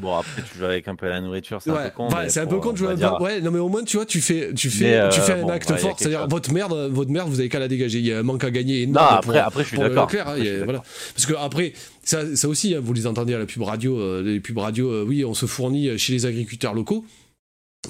bon, 0.00 0.16
après, 0.16 0.42
tu 0.42 0.58
joues 0.58 0.64
avec 0.64 0.88
un 0.88 0.94
peu 0.94 1.08
la 1.08 1.20
nourriture, 1.20 1.60
c'est 1.62 1.70
un 1.70 1.76
peu 1.76 1.90
con. 1.90 2.08
c'est 2.28 2.40
un 2.40 2.46
peu 2.46 2.58
con 2.58 2.72
de 2.72 2.76
jouer 2.78 2.92
un 2.92 2.96
peu. 2.96 3.22
Ouais, 3.22 3.40
non, 3.40 3.50
mais 3.50 3.58
au 3.58 3.68
moins, 3.68 3.84
tu 3.84 3.96
vois, 3.96 4.06
tu 4.06 4.20
fais, 4.20 4.52
tu 4.54 4.70
fais, 4.70 5.08
tu 5.10 5.20
fais 5.20 5.32
un 5.32 5.48
acte 5.48 5.74
fort. 5.76 5.96
C'est-à-dire, 5.98 6.26
votre 6.28 6.52
merde, 6.52 6.90
votre 6.90 7.10
merde, 7.10 7.28
vous 7.28 7.40
avez 7.40 7.48
qu'à 7.48 7.58
la 7.58 7.68
dégager. 7.68 7.98
Il 7.98 8.06
y 8.06 8.12
a 8.12 8.18
un 8.18 8.22
manque 8.22 8.44
à 8.44 8.50
gagner 8.50 8.82
énorme. 8.82 9.06
Non, 9.06 9.18
après, 9.18 9.38
après, 9.38 9.62
je 9.64 9.68
suis 9.68 9.78
d'accord. 9.78 10.08
Hein, 10.26 10.36
voilà. 10.64 10.82
Parce 11.14 11.26
que 11.26 11.34
après, 11.34 11.72
ça, 12.04 12.36
ça 12.36 12.48
aussi, 12.48 12.74
hein, 12.74 12.80
vous 12.82 12.92
les 12.92 13.06
entendez 13.06 13.34
à 13.34 13.38
la 13.38 13.46
pub 13.46 13.62
radio, 13.62 14.22
les 14.22 14.40
pubs 14.40 14.58
radio, 14.58 15.04
oui, 15.04 15.24
on 15.24 15.34
se 15.34 15.46
fournit 15.46 15.98
chez 15.98 16.12
les 16.12 16.26
agriculteurs 16.26 16.74
locaux. 16.74 17.04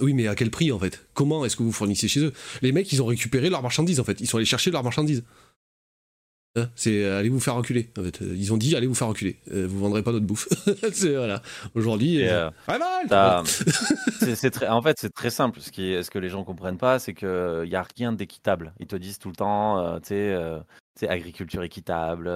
Oui, 0.01 0.15
mais 0.15 0.27
à 0.27 0.35
quel 0.35 0.51
prix 0.51 0.73
en 0.73 0.79
fait? 0.79 1.05
Comment 1.13 1.45
est-ce 1.45 1.55
que 1.55 1.63
vous 1.63 1.73
fournissez 1.73 2.09
chez 2.09 2.21
eux? 2.21 2.33
Les 2.63 2.73
mecs, 2.73 2.91
ils 2.93 3.03
ont 3.03 3.07
récupéré 3.07 3.51
leurs 3.51 3.63
marchandises 3.63 4.01
en 4.01 4.05
fait. 4.05 4.21
Ils 4.21 4.27
sont 4.27 4.39
allés 4.39 4.47
chercher 4.47 4.71
leurs 4.71 4.83
marchandises. 4.83 5.23
Hein, 6.55 6.69
c'est 6.75 7.03
euh, 7.03 7.19
allez 7.19 7.31
vous 7.31 7.41
faire 7.41 7.55
reculer. 7.55 7.91
En 7.99 8.03
fait. 8.03 8.21
Ils 8.21 8.53
ont 8.53 8.57
dit 8.57 8.77
allez 8.77 8.87
vous 8.87 8.95
faire 8.95 9.09
reculer. 9.09 9.39
Euh, 9.53 9.67
vous 9.67 9.79
vendrez 9.79 10.03
pas 10.03 10.13
notre 10.13 10.27
bouffe. 10.27 10.49
c'est 10.93 11.15
voilà. 11.15 11.43
Aujourd'hui, 11.75 12.29
euh, 12.29 12.51
c'est 14.21 14.51
très. 14.51 14.69
En 14.69 14.83
fait, 14.83 14.99
c'est 15.01 15.15
très 15.15 15.31
simple. 15.31 15.61
Ce 15.61 15.71
qui, 15.71 16.03
ce 16.03 16.11
que 16.11 16.19
les 16.19 16.29
gens 16.29 16.45
comprennent 16.45 16.79
pas, 16.79 16.99
c'est 16.99 17.15
que 17.15 17.65
y 17.67 17.77
a 17.77 17.87
rien 17.97 18.13
d'équitable. 18.13 18.75
Ils 18.81 18.87
te 18.87 18.97
disent 18.97 19.19
tout 19.19 19.31
le 19.31 19.37
temps, 19.37 19.99
tu 20.01 20.09
sais, 20.09 21.09
agriculture 21.09 21.63
équitable, 21.63 22.31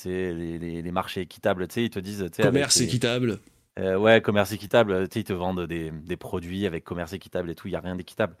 tu 0.00 0.08
les, 0.08 0.58
les, 0.58 0.82
les, 0.82 0.90
marchés 0.92 1.22
équitables. 1.22 1.66
Tu 1.66 1.82
ils 1.82 1.90
te 1.90 1.98
disent, 1.98 2.26
commerce 2.40 2.80
équitable. 2.80 3.40
Euh, 3.78 3.96
ouais, 3.96 4.20
commerce 4.22 4.52
équitable. 4.52 5.06
ils 5.14 5.24
te 5.24 5.32
vendent 5.32 5.66
des, 5.66 5.90
des, 5.90 6.16
produits 6.16 6.66
avec 6.66 6.84
commerce 6.84 7.12
équitable 7.12 7.50
et 7.50 7.54
tout. 7.54 7.68
Il 7.68 7.72
n'y 7.72 7.76
a 7.76 7.80
rien 7.80 7.96
d'équitable. 7.96 8.36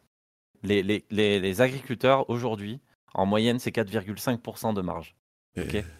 Les, 0.62 1.60
agriculteurs, 1.60 2.28
aujourd'hui, 2.30 2.80
en 3.14 3.26
moyenne, 3.26 3.58
c'est 3.58 3.74
4,5% 3.74 4.74
de 4.74 4.80
marge. 4.82 5.14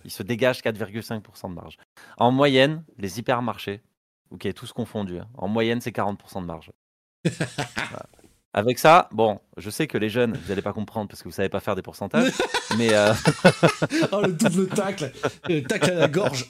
Ils 0.05 0.11
se 0.11 0.23
dégagent 0.23 0.61
4,5% 0.61 1.49
de 1.49 1.55
marge. 1.55 1.79
En 2.19 2.31
moyenne, 2.31 2.85
les 2.99 3.19
hypermarchés, 3.19 3.81
ok, 4.31 4.53
tous 4.55 4.73
confondus, 4.73 5.21
hein, 5.21 5.29
en 5.35 5.49
moyenne, 5.49 5.81
c'est 5.81 5.97
40% 5.97 6.43
de 6.43 6.47
marge. 6.47 6.73
Avec 8.53 8.79
ça, 8.79 9.09
bon, 9.13 9.41
je 9.57 9.69
sais 9.71 9.87
que 9.87 9.99
les 9.99 10.09
jeunes, 10.09 10.35
vous 10.35 10.49
n'allez 10.49 10.63
pas 10.63 10.73
comprendre 10.73 11.09
parce 11.09 11.23
que 11.23 11.29
vous 11.29 11.35
savez 11.35 11.49
pas 11.49 11.61
faire 11.61 11.75
des 11.75 11.83
pourcentages, 11.83 12.33
mais... 12.79 12.93
Euh, 12.93 13.13
oh, 14.13 14.23
le 14.23 14.33
double 14.33 14.69
tacle 14.69 15.13
Le 15.49 15.63
tacle 15.63 15.91
à 15.91 15.95
la 15.95 16.09
gorge 16.09 16.49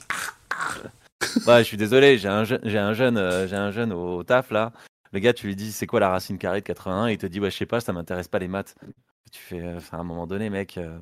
ouais, 1.45 1.59
je 1.59 1.63
suis 1.63 1.77
désolé, 1.77 2.17
j'ai 2.17 2.27
un, 2.27 2.39
un 2.41 2.93
jeune, 2.93 3.17
euh, 3.17 3.47
un 3.51 3.71
jeune 3.71 3.93
au, 3.93 4.23
taf 4.23 4.51
là. 4.51 4.71
Le 5.13 5.19
gars, 5.19 5.33
tu 5.33 5.47
lui 5.47 5.55
dis 5.55 5.71
c'est 5.71 5.87
quoi 5.87 5.99
la 5.99 6.09
racine 6.09 6.37
carrée 6.37 6.61
de 6.61 6.65
81 6.65 7.09
Il 7.09 7.17
te 7.17 7.25
dit 7.25 7.39
ouais, 7.39 7.51
je 7.51 7.57
sais 7.57 7.65
pas, 7.65 7.79
ça 7.79 7.93
m'intéresse 7.93 8.27
pas 8.27 8.39
les 8.39 8.47
maths. 8.47 8.75
Tu 9.31 9.39
fais, 9.39 9.61
euh, 9.61 9.77
enfin, 9.77 9.97
à 9.97 10.01
un 10.01 10.03
moment 10.03 10.27
donné, 10.27 10.49
mec, 10.49 10.77
euh, 10.77 10.97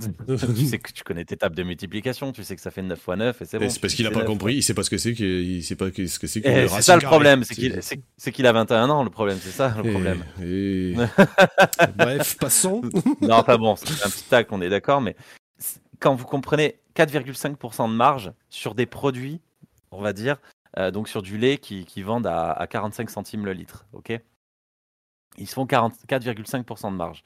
tu 0.00 0.66
sais 0.66 0.78
que 0.80 0.92
tu 0.92 1.04
connais 1.04 1.24
tes 1.24 1.36
tables 1.36 1.56
de 1.56 1.62
multiplication, 1.62 2.32
tu 2.32 2.44
sais 2.44 2.56
que 2.56 2.62
ça 2.62 2.70
fait 2.70 2.82
9 2.82 2.98
x 2.98 3.16
9 3.16 3.42
et 3.42 3.44
c'est 3.44 3.58
bon. 3.58 3.70
C'est 3.70 3.80
parce 3.80 3.94
qu'il 3.94 4.06
a 4.06 4.10
pas 4.10 4.24
compris, 4.24 4.56
il 4.56 4.62
sait 4.62 4.74
pas 4.74 4.82
ce 4.82 4.90
que 4.90 4.98
c'est, 4.98 5.14
qu'il 5.14 5.62
sait 5.64 5.76
pas 5.76 5.86
ce 5.86 6.18
que 6.18 6.26
c'est. 6.26 6.40
Eh, 6.44 6.68
c'est 6.68 6.82
ça 6.82 6.96
le 6.96 7.02
problème, 7.02 7.44
c'est 7.44 7.54
qu'il, 7.54 7.80
c'est, 7.82 8.32
qu'il 8.32 8.46
a 8.46 8.52
21 8.52 8.90
ans, 8.90 9.04
le 9.04 9.10
problème, 9.10 9.38
c'est 9.40 9.50
ça 9.50 9.74
le 9.82 9.90
problème. 9.90 10.24
Bref, 11.96 12.36
passons. 12.38 12.82
non, 13.20 13.34
enfin 13.34 13.56
bon, 13.56 13.76
c'est 13.76 14.04
un 14.04 14.10
petit 14.10 14.24
tac, 14.24 14.50
on 14.52 14.60
est 14.60 14.70
d'accord, 14.70 15.00
mais 15.00 15.16
quand 15.98 16.14
vous 16.14 16.26
comprenez 16.26 16.80
4,5% 16.96 17.88
de 17.88 17.94
marge 17.94 18.32
sur 18.48 18.74
des 18.74 18.86
produits 18.86 19.40
on 19.90 20.00
va 20.00 20.12
dire, 20.12 20.36
euh, 20.78 20.90
donc 20.90 21.08
sur 21.08 21.22
du 21.22 21.38
lait 21.38 21.58
qui, 21.58 21.84
qui 21.84 22.02
vendent 22.02 22.26
à, 22.26 22.66
45 22.68 23.10
centimes 23.10 23.44
le 23.44 23.52
litre. 23.52 23.86
ok? 23.92 24.18
Ils 25.38 25.46
se 25.46 25.54
font 25.54 25.64
4,5% 25.64 26.90
de 26.90 26.96
marge. 26.96 27.22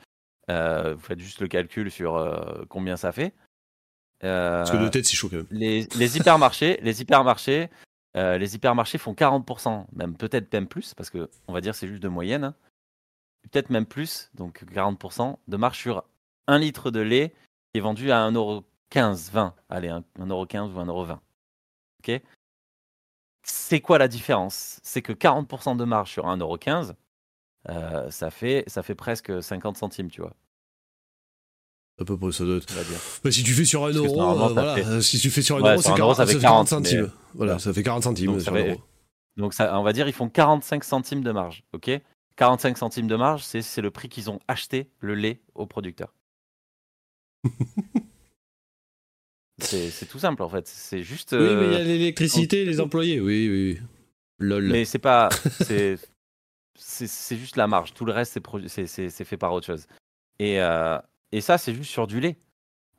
Euh, 0.51 0.95
vous 0.95 1.01
faites 1.01 1.19
juste 1.19 1.41
le 1.41 1.49
calcul 1.49 1.91
sur 1.91 2.17
euh, 2.17 2.65
combien 2.69 2.97
ça 2.97 3.13
fait. 3.13 3.33
Parce 4.21 4.71
que 4.71 4.77
de 4.77 4.89
tête, 4.89 5.05
c'est 5.05 5.17
chaud 5.17 5.29
quand 5.29 5.37
même. 5.37 5.47
Les, 5.51 5.87
les 5.97 6.17
hypermarchés, 6.17 6.79
les 6.83 7.03
hypermarchés, 7.03 7.69
les 8.15 8.55
hypermarchés 8.55 8.99
font 8.99 9.13
40%, 9.13 9.87
même 9.95 10.17
peut-être 10.17 10.53
même 10.53 10.67
plus, 10.67 10.95
parce 10.95 11.11
que 11.11 11.29
on 11.47 11.53
va 11.53 11.61
dire 11.61 11.75
c'est 11.75 11.89
juste 11.89 12.03
de 12.03 12.09
moyenne. 12.09 12.45
Hein. 12.45 12.55
Peut-être 13.51 13.71
même 13.71 13.87
plus, 13.87 14.31
donc 14.35 14.65
40% 14.65 15.37
de 15.47 15.57
marge 15.57 15.79
sur 15.79 16.05
un 16.47 16.59
litre 16.59 16.91
de 16.91 17.01
lait 17.01 17.35
qui 17.73 17.79
est 17.79 17.81
vendu 17.81 18.11
à 18.11 18.31
1,15€, 18.31 19.31
20, 19.31 19.55
allez, 19.69 19.89
1,15€ 19.89 20.73
ou 20.73 20.81
1,20€. 20.81 21.19
Ok? 22.01 22.23
C'est 23.43 23.81
quoi 23.81 23.99
la 23.99 24.09
différence? 24.09 24.81
C'est 24.83 25.03
que 25.03 25.13
40% 25.13 25.77
de 25.77 25.85
marge 25.85 26.11
sur 26.11 26.27
1,15€, 26.27 26.95
euh, 27.69 28.11
ça, 28.11 28.31
fait, 28.31 28.65
ça 28.67 28.83
fait 28.83 28.95
presque 28.95 29.43
50 29.43 29.77
centimes, 29.77 30.11
tu 30.11 30.21
vois. 30.21 30.35
À 32.01 32.05
peu 32.05 32.19
près, 32.19 32.33
ça 32.33 32.45
doit 32.45 32.57
être. 32.57 32.75
Bah, 33.23 33.31
si 33.31 33.43
tu 33.45 33.53
fais 33.53 33.65
sur 33.65 33.87
1 33.87 33.93
euro, 33.93 34.21
euh, 34.21 34.49
voilà. 34.49 35.01
si 35.01 35.19
tu 35.19 35.31
fais 35.31 35.43
sur 35.43 35.57
1 35.57 35.61
euro, 35.61 35.81
c'est 35.81 35.95
40, 35.95 36.17
ça 36.17 36.27
fait 36.27 36.39
40, 36.39 36.69
centimes. 36.69 37.11
Voilà, 37.35 37.59
ça 37.59 37.73
fait 37.73 37.83
40 37.83 38.03
centimes. 38.03 38.33
Donc, 38.33 38.41
sur 38.41 38.53
donc 39.37 39.55
ça, 39.55 39.79
on 39.79 39.83
va 39.83 39.93
dire, 39.93 40.07
ils 40.07 40.13
font 40.13 40.29
45 40.29 40.85
centimes 40.85 41.23
de 41.23 41.33
marge, 41.33 41.65
ok? 41.73 41.91
45 42.37 42.79
centimes 42.79 43.07
de 43.07 43.17
marge, 43.17 43.43
c'est 43.45 43.81
le 43.81 43.91
prix 43.91 44.09
qu'ils 44.09 44.31
ont 44.31 44.41
acheté 44.49 44.91
le 45.01 45.15
lait 45.15 45.41
au 45.55 45.67
producteur. 45.67 46.13
C'est 49.59 50.09
tout 50.09 50.19
simple 50.19 50.43
en 50.43 50.49
fait. 50.49 50.67
C'est 50.67 51.03
juste. 51.05 51.31
Oui, 51.33 51.39
mais 51.39 51.67
il 51.67 51.73
y 51.73 51.77
a 51.77 51.79
euh, 51.79 51.85
l'électricité 51.85 52.65
les 52.65 52.81
employés. 52.81 53.21
Oui, 53.21 53.49
oui. 53.49 53.79
Lol. 54.39 54.65
Mais 54.65 54.85
c'est 54.85 54.99
pas. 54.99 55.29
C'est 56.77 57.37
juste 57.37 57.57
la 57.57 57.67
marge. 57.67 57.95
Tout 57.95 58.05
le 58.05 58.13
reste, 58.13 58.39
c'est 58.67 59.25
fait 59.25 59.37
par 59.37 59.53
autre 59.53 59.67
chose. 59.67 59.87
Et, 60.39 60.61
euh, 60.61 60.99
et 61.33 61.41
ça, 61.41 61.59
c'est 61.59 61.75
juste 61.75 61.91
sur 61.91 62.07
du 62.07 62.21
lait, 62.21 62.37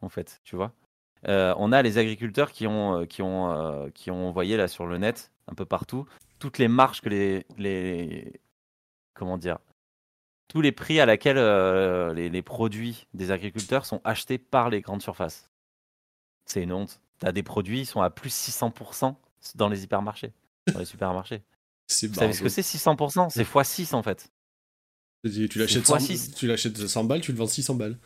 en 0.02 0.10
fait, 0.10 0.40
tu 0.44 0.56
vois. 0.56 0.72
Euh, 1.28 1.54
on 1.58 1.72
a 1.72 1.82
les 1.82 1.98
agriculteurs 1.98 2.52
qui 2.52 2.68
ont, 2.68 3.06
qui, 3.06 3.22
ont, 3.22 3.92
qui 3.94 4.12
envoyé 4.12 4.58
là 4.58 4.68
sur 4.68 4.86
le 4.86 4.98
net, 4.98 5.32
un 5.48 5.56
peu 5.56 5.66
partout, 5.66 6.06
toutes 6.40 6.58
les 6.58 6.68
marges 6.68 7.02
que 7.02 7.10
les. 7.10 7.46
les 7.58 8.40
comment 9.14 9.38
dire 9.38 9.58
Tous 10.48 10.62
les 10.62 10.72
prix 10.72 11.00
à 11.00 11.06
laquelle 11.06 11.38
les, 12.14 12.42
produits 12.42 13.08
des 13.14 13.32
agriculteurs 13.32 13.86
sont 13.86 14.02
achetés 14.04 14.38
par 14.38 14.70
les 14.70 14.82
grandes 14.82 15.02
surfaces. 15.02 15.50
C'est 16.46 16.64
une 16.64 16.72
honte. 16.72 17.02
Tu 17.20 17.28
as 17.28 17.32
des 17.32 17.44
produits, 17.44 17.82
ils 17.82 17.86
sont 17.86 18.02
à 18.02 18.10
plus 18.10 18.30
600% 18.30 19.16
dans 19.56 19.70
les 19.70 19.84
hypermarchés, 19.84 20.34
dans 20.72 20.80
les 20.80 20.86
supermarchés. 20.86 21.42
Vous 21.90 22.14
savez 22.16 22.34
ce 22.34 22.42
que 22.42 22.50
c'est 22.50 22.62
600% 22.62 23.30
C'est 23.30 23.44
x6 23.44 23.96
en 23.96 24.04
fait. 24.04 24.32
Tu 25.24 25.58
l'achètes 25.58 25.86
100, 25.86 25.98
tu 26.36 26.48
l'achètes 26.48 26.78
100 26.78 27.04
balles, 27.06 27.22
tu 27.22 27.32
le 27.32 27.38
vends 27.38 27.48
600 27.48 27.76
balles. 27.76 27.98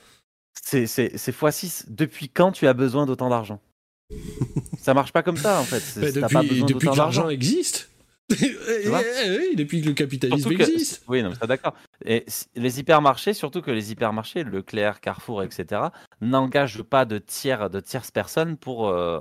C'est 0.62 0.86
x6. 0.86 1.86
Depuis 1.90 2.30
quand 2.30 2.52
tu 2.52 2.68
as 2.68 2.74
besoin 2.74 3.06
d'autant 3.06 3.30
d'argent? 3.30 3.62
Ça 4.80 4.94
marche 4.94 5.12
pas 5.12 5.24
comme 5.24 5.38
ça 5.38 5.60
en 5.60 5.64
fait. 5.64 5.84
Bah, 6.00 6.42
depuis, 6.42 6.64
depuis 6.64 6.90
que 6.90 6.96
l'argent 6.96 7.30
existe 7.30 7.90
oui, 8.42 9.56
depuis 9.56 9.82
que 9.82 9.88
le 9.88 9.94
capitalisme 9.94 10.52
existe. 10.52 11.04
Oui, 11.08 11.24
non, 11.24 11.32
d'accord. 11.48 11.74
Et 12.06 12.26
les 12.56 12.80
hypermarchés, 12.80 13.34
surtout 13.34 13.62
que 13.62 13.72
les 13.72 13.92
hypermarchés, 13.92 14.44
Leclerc, 14.44 15.00
Carrefour, 15.02 15.42
etc., 15.42 15.82
n'engagent 16.22 16.84
pas 16.84 17.06
de 17.06 17.18
tiers, 17.18 17.70
de 17.72 17.80
tierces 17.80 18.12
personnes 18.12 18.56
pour, 18.56 18.90
euh, 18.90 19.20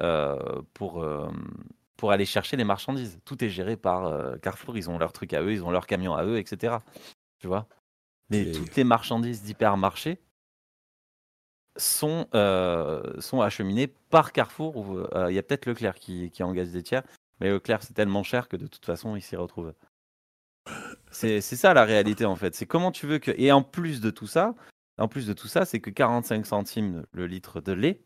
euh, 0.00 0.62
pour, 0.72 1.02
euh, 1.02 1.28
pour 1.96 2.12
aller 2.12 2.26
chercher 2.26 2.56
les 2.56 2.64
marchandises. 2.64 3.18
Tout 3.24 3.42
est 3.44 3.48
géré 3.48 3.76
par 3.76 4.38
Carrefour. 4.40 4.76
Ils 4.76 4.90
ont 4.90 4.98
leurs 4.98 5.12
trucs 5.12 5.32
à 5.32 5.42
eux, 5.42 5.52
ils 5.52 5.64
ont 5.64 5.70
leurs 5.70 5.86
camions 5.86 6.14
à 6.14 6.24
eux, 6.24 6.38
etc. 6.38 6.76
Tu 7.38 7.46
vois? 7.46 7.66
Mais 8.30 8.50
toutes 8.52 8.76
les 8.76 8.84
marchandises 8.84 9.42
d'hypermarché 9.42 10.20
sont, 11.76 12.26
sont 13.18 13.40
acheminées 13.40 13.86
par 13.86 14.32
Carrefour. 14.32 15.08
Il 15.28 15.34
y 15.34 15.38
a 15.38 15.42
peut-être 15.42 15.66
Leclerc 15.66 15.94
qui, 15.94 16.30
qui 16.30 16.42
engage 16.42 16.68
des 16.68 16.82
tiers, 16.82 17.02
mais 17.40 17.50
Leclerc, 17.50 17.82
c'est 17.82 17.94
tellement 17.94 18.22
cher 18.22 18.48
que 18.48 18.56
de 18.56 18.66
toute 18.66 18.84
façon, 18.84 19.16
il 19.16 19.22
s'y 19.22 19.36
retrouve. 19.36 19.72
C'est 21.10 21.40
ça 21.40 21.74
la 21.74 21.84
réalité 21.84 22.24
en 22.24 22.36
fait. 22.36 22.54
C'est 22.54 22.66
comment 22.66 22.92
tu 22.92 23.06
veux 23.06 23.18
que. 23.18 23.30
Et 23.36 23.52
en 23.52 23.62
plus 23.62 24.00
de 24.00 24.10
tout 24.10 24.26
ça, 24.26 24.54
en 24.98 25.08
plus 25.08 25.26
de 25.26 25.32
tout 25.32 25.48
ça, 25.48 25.64
c'est 25.64 25.80
que 25.80 25.90
45 25.90 26.46
centimes 26.46 27.06
le 27.12 27.26
litre 27.26 27.60
de 27.60 27.72
lait, 27.72 28.02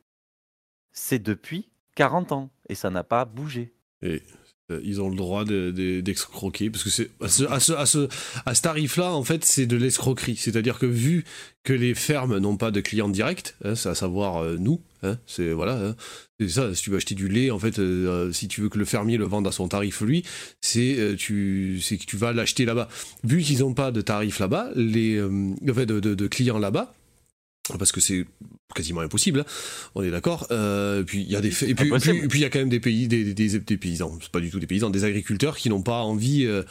c'est 0.92 1.18
depuis 1.18 1.70
40 1.94 2.32
ans 2.32 2.50
et 2.68 2.74
ça 2.74 2.90
n'a 2.90 3.04
pas 3.04 3.24
bougé. 3.24 3.74
Et 4.02 4.22
euh, 4.70 4.80
ils 4.84 5.00
ont 5.00 5.08
le 5.08 5.16
droit 5.16 5.44
d'escroquer 5.44 6.70
parce 6.70 6.84
que 6.84 6.90
c'est 6.90 7.10
à 7.20 7.28
ce, 7.28 7.44
à 7.44 7.60
ce, 7.60 7.72
à 7.72 7.86
ce, 7.86 8.08
à 8.46 8.54
ce 8.54 8.62
tarif-là, 8.62 9.12
en 9.12 9.24
fait, 9.24 9.44
c'est 9.44 9.66
de 9.66 9.76
l'escroquerie. 9.76 10.36
C'est-à-dire 10.36 10.78
que 10.78 10.86
vu 10.86 11.24
que 11.64 11.72
les 11.72 11.94
fermes 11.94 12.38
n'ont 12.38 12.56
pas 12.56 12.70
de 12.70 12.80
clients 12.80 13.08
directs, 13.08 13.54
hein, 13.64 13.72
à 13.72 13.94
savoir 13.94 14.38
euh, 14.38 14.56
nous, 14.58 14.80
hein, 15.02 15.18
c'est 15.26 15.52
voilà, 15.52 15.78
hein, 15.78 15.96
ça. 16.48 16.74
Si 16.74 16.82
tu 16.82 16.90
veux 16.90 16.96
acheter 16.96 17.14
du 17.14 17.28
lait, 17.28 17.50
en 17.50 17.58
fait, 17.58 17.78
euh, 17.78 18.32
si 18.32 18.48
tu 18.48 18.60
veux 18.60 18.68
que 18.68 18.78
le 18.78 18.84
fermier 18.84 19.16
le 19.16 19.24
vende 19.24 19.46
à 19.46 19.52
son 19.52 19.68
tarif 19.68 20.00
lui, 20.00 20.24
c'est 20.60 21.14
tu, 21.18 21.80
que 21.86 22.04
tu 22.06 22.16
vas 22.16 22.32
l'acheter 22.32 22.64
là-bas. 22.64 22.88
Vu 23.24 23.42
qu'ils 23.42 23.60
n'ont 23.60 23.74
pas 23.74 23.90
de 23.90 24.00
tarif 24.00 24.38
là-bas, 24.38 24.70
les, 24.76 25.20
en 25.20 25.74
fait, 25.74 25.86
de, 25.86 26.00
de 26.00 26.26
clients 26.26 26.58
là-bas, 26.58 26.94
parce 27.78 27.92
que 27.92 28.00
c'est 28.00 28.26
quasiment 28.74 29.00
impossible, 29.00 29.40
hein. 29.40 29.44
on 29.94 30.02
est 30.02 30.10
d'accord. 30.10 30.46
Euh, 30.50 31.02
puis 31.02 31.22
il 31.22 31.30
y 31.30 31.36
a 31.36 31.40
des 31.40 31.48
et 31.64 31.74
puis, 31.74 31.90
puis, 31.90 32.38
il 32.38 32.42
y 32.42 32.44
a 32.44 32.50
quand 32.50 32.58
même 32.58 32.68
des 32.68 32.80
pays, 32.80 33.08
des, 33.08 33.34
des, 33.34 33.58
des 33.58 33.76
paysans, 33.76 34.16
c'est 34.20 34.30
pas 34.30 34.40
du 34.40 34.50
tout 34.50 34.60
des 34.60 34.66
paysans, 34.66 34.90
des 34.90 35.04
agriculteurs 35.04 35.56
qui 35.56 35.68
n'ont 35.68 35.82
pas 35.82 36.00
envie 36.02 36.44
euh, 36.46 36.62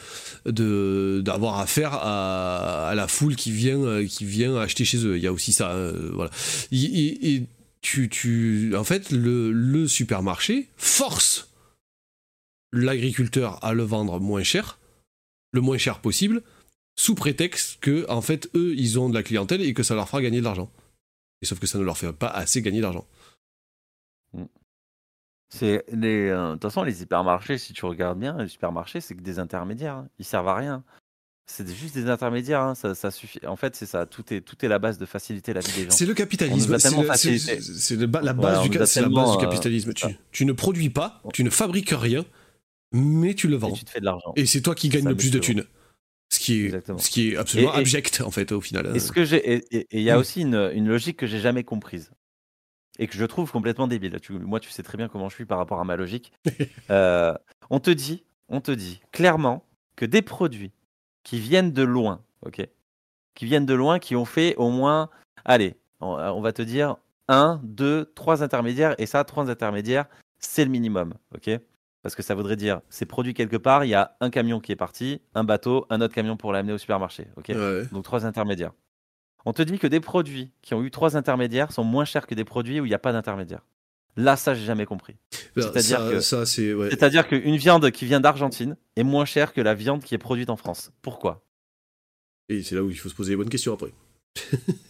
de 0.46 1.22
d'avoir 1.24 1.60
affaire 1.60 1.94
à, 1.94 2.90
à, 2.90 2.96
la 2.96 3.08
foule 3.08 3.36
qui 3.36 3.52
vient 3.52 3.80
euh, 3.80 4.06
qui 4.06 4.26
vient 4.26 4.56
acheter 4.58 4.86
chez 4.86 5.06
eux. 5.06 5.18
Il 5.18 5.24
y 5.24 5.28
a 5.28 5.34
aussi 5.34 5.54
ça, 5.54 5.72
euh, 5.72 6.12
voilà. 6.14 6.32
Et, 6.72 7.36
et, 7.36 7.44
tu, 7.82 8.10
tu, 8.10 8.76
en 8.76 8.84
fait, 8.84 9.10
le, 9.12 9.54
le 9.54 9.88
supermarché 9.88 10.68
force 10.76 11.50
l'agriculteur 12.74 13.64
à 13.64 13.74
le 13.74 13.84
vendre 13.84 14.20
moins 14.20 14.44
cher, 14.44 14.80
le 15.54 15.62
moins 15.62 15.78
cher 15.78 16.00
possible, 16.00 16.42
sous 17.00 17.16
prétexte 17.16 17.78
que, 17.80 18.06
en 18.10 18.22
fait, 18.22 18.50
eux, 18.56 18.74
ils 18.76 19.00
ont 19.00 19.10
de 19.10 19.14
la 19.14 19.24
clientèle 19.24 19.62
et 19.62 19.74
que 19.74 19.84
ça 19.84 19.96
leur 19.96 20.10
fera 20.10 20.22
gagner 20.22 20.40
de 20.40 20.44
l'argent. 20.44 20.70
Et 21.42 21.46
sauf 21.46 21.60
que 21.60 21.68
ça 21.68 21.78
ne 21.78 21.84
leur 21.84 21.98
fait 21.98 22.12
pas 22.14 22.28
assez 22.28 22.62
gagner 22.62 22.82
d'argent. 22.82 23.06
Mm. 24.34 24.44
C'est 25.50 25.84
les, 25.92 26.30
euh, 26.30 26.50
de 26.50 26.54
toute 26.54 26.64
façon, 26.64 26.84
les 26.84 27.02
hypermarchés, 27.02 27.58
si 27.58 27.74
tu 27.74 27.86
regardes 27.86 28.20
bien, 28.20 28.38
les 28.38 28.48
supermarchés, 28.48 29.02
c'est 29.02 29.16
que 29.16 29.22
des 29.22 29.40
intermédiaires. 29.40 29.96
Hein. 29.96 30.10
Ils 30.20 30.26
servent 30.26 30.48
à 30.48 30.56
rien. 30.56 30.84
C'est 31.48 31.68
juste 31.68 31.96
des 31.96 32.08
intermédiaires, 32.08 32.62
hein. 32.62 32.76
ça, 32.76 33.10
suffit. 33.10 33.40
En 33.48 33.56
fait, 33.56 33.76
c'est 33.76 33.88
ça. 33.88 34.06
Tout 34.06 34.32
est, 34.32 34.42
tout 34.42 34.64
est 34.64 34.68
la 34.68 34.78
base 34.78 35.00
de 35.00 35.08
faciliter 35.08 35.52
la 35.52 35.62
vie 35.62 35.72
des 35.76 35.84
gens. 35.86 35.90
C'est 35.90 36.06
le 36.06 36.14
capitalisme. 36.14 36.78
C'est 36.78 36.90
la 36.92 38.34
base, 38.34 38.62
du, 38.62 38.78
euh, 38.78 39.38
capitalisme. 39.40 39.92
Tu, 40.32 40.46
ne 40.46 40.54
produis 40.54 40.92
pas, 40.92 41.24
tu 41.34 41.44
ne 41.44 41.50
fabriques 41.50 41.90
rien, 41.90 42.24
mais 42.92 43.34
tu 43.34 43.48
le 43.48 43.56
vends. 43.56 43.70
Et 43.70 43.74
tu 43.74 43.86
te 43.86 43.90
fais 43.90 44.00
de 44.00 44.06
l'argent. 44.06 44.34
Et 44.36 44.46
c'est 44.46 44.62
toi 44.62 44.76
qui 44.76 44.90
gagnes 44.90 45.08
le 45.08 45.18
plus 45.18 45.32
de 45.32 45.40
thunes. 45.40 45.66
Ce 46.32 46.40
qui 46.40 46.66
est, 46.66 47.00
ce 47.00 47.10
qui 47.10 47.32
est 47.32 47.38
absolument 47.38 47.74
abject, 47.74 48.22
en 48.22 48.32
fait, 48.32 48.52
au 48.52 48.62
final. 48.62 48.96
Et 48.96 49.88
il 49.92 50.02
y 50.02 50.10
a 50.12 50.16
mm. 50.16 50.20
aussi 50.20 50.42
une, 50.42 50.72
une 50.74 50.88
logique 50.88 51.18
que 51.18 51.28
j'ai 51.28 51.40
jamais 51.40 51.64
comprise 51.64 52.12
et 53.00 53.08
que 53.08 53.16
je 53.16 53.26
trouve 53.26 53.52
complètement 53.52 53.88
débile. 53.88 54.20
moi, 54.30 54.60
tu 54.60 54.70
sais 54.70 54.84
très 54.84 54.98
bien 54.98 55.08
comment 55.08 55.30
je 55.30 55.36
suis 55.36 55.46
par 55.46 55.58
rapport 55.58 55.80
à 55.80 55.86
ma 55.86 55.96
logique. 55.96 56.32
Euh, 56.92 57.36
on 57.70 57.80
te 57.80 57.92
dit, 57.92 58.24
on 58.48 58.62
te 58.62 58.72
dit 58.72 59.00
clairement 59.12 59.64
que 59.96 60.06
des 60.06 60.24
produits 60.24 60.72
qui 61.24 61.40
viennent 61.40 61.72
de 61.72 61.84
loin, 61.84 62.24
ok, 62.42 62.68
qui 63.36 63.46
viennent 63.46 63.68
de 63.68 63.76
loin, 63.76 64.00
qui 64.00 64.16
ont 64.16 64.26
fait 64.26 64.56
au 64.56 64.72
moins, 64.72 65.12
allez, 65.46 65.76
on, 66.00 66.42
va 66.42 66.52
te 66.52 66.64
dire 66.64 66.96
un, 67.28 67.62
deux, 67.64 68.12
trois 68.16 68.42
intermédiaires, 68.42 68.96
et 68.98 69.06
ça, 69.06 69.24
trois 69.24 69.52
intermédiaires, 69.52 70.06
c'est 70.40 70.66
le 70.66 70.72
minimum, 70.72 71.14
ok 71.36 71.60
parce 72.02 72.16
que 72.16 72.24
ça 72.24 72.36
voudrait 72.36 72.56
dire, 72.56 72.82
c'est 72.90 73.06
produit 73.06 73.34
quelque 73.34 73.58
part, 73.58 73.86
il 73.86 73.90
y 73.90 73.94
a 73.94 74.16
un 74.22 74.30
camion 74.30 74.60
qui 74.60 74.72
est 74.72 74.78
parti, 74.78 75.22
un 75.36 75.44
bateau, 75.44 75.86
un 75.90 76.02
autre 76.02 76.14
camion 76.14 76.38
pour 76.38 76.54
l'amener 76.54 76.74
au 76.74 76.78
supermarché. 76.78 77.28
Donc 77.92 78.04
trois 78.04 78.26
intermédiaires. 78.26 78.74
On 79.46 79.54
te 79.54 79.62
dit 79.62 79.80
que 79.80 79.88
des 79.88 80.00
produits 80.00 80.52
qui 80.62 80.74
ont 80.74 80.84
eu 80.84 80.92
trois 80.92 81.16
intermédiaires 81.16 81.72
sont 81.72 81.84
moins 81.84 82.06
chers 82.06 82.28
que 82.28 82.36
des 82.36 82.44
produits 82.44 82.80
où 82.80 82.86
il 82.86 82.90
n'y 82.90 82.96
a 82.96 83.00
pas 83.00 83.14
d'intermédiaire. 83.14 83.66
Là, 84.18 84.36
ça, 84.36 84.54
j'ai 84.54 84.66
jamais 84.66 84.86
compris. 84.86 85.16
Ben, 85.56 85.62
c'est-à-dire 85.62 86.10
que, 86.10 86.20
c'est-à-dire 86.20 87.28
qu'une 87.28 87.56
viande 87.56 87.90
qui 87.92 88.06
vient 88.06 88.20
d'Argentine 88.20 88.76
est 88.96 89.04
moins 89.04 89.26
chère 89.26 89.54
que 89.54 89.62
la 89.62 89.74
viande 89.74 90.04
qui 90.04 90.14
est 90.16 90.20
produite 90.20 90.50
en 90.50 90.58
France. 90.58 90.92
Pourquoi? 91.02 91.46
Et 92.50 92.64
c'est 92.64 92.76
là 92.76 92.84
où 92.84 92.90
il 92.90 92.98
faut 92.98 93.08
se 93.08 93.16
poser 93.16 93.32
les 93.32 93.38
bonnes 93.38 93.50
questions 93.50 93.74
après. 93.74 93.94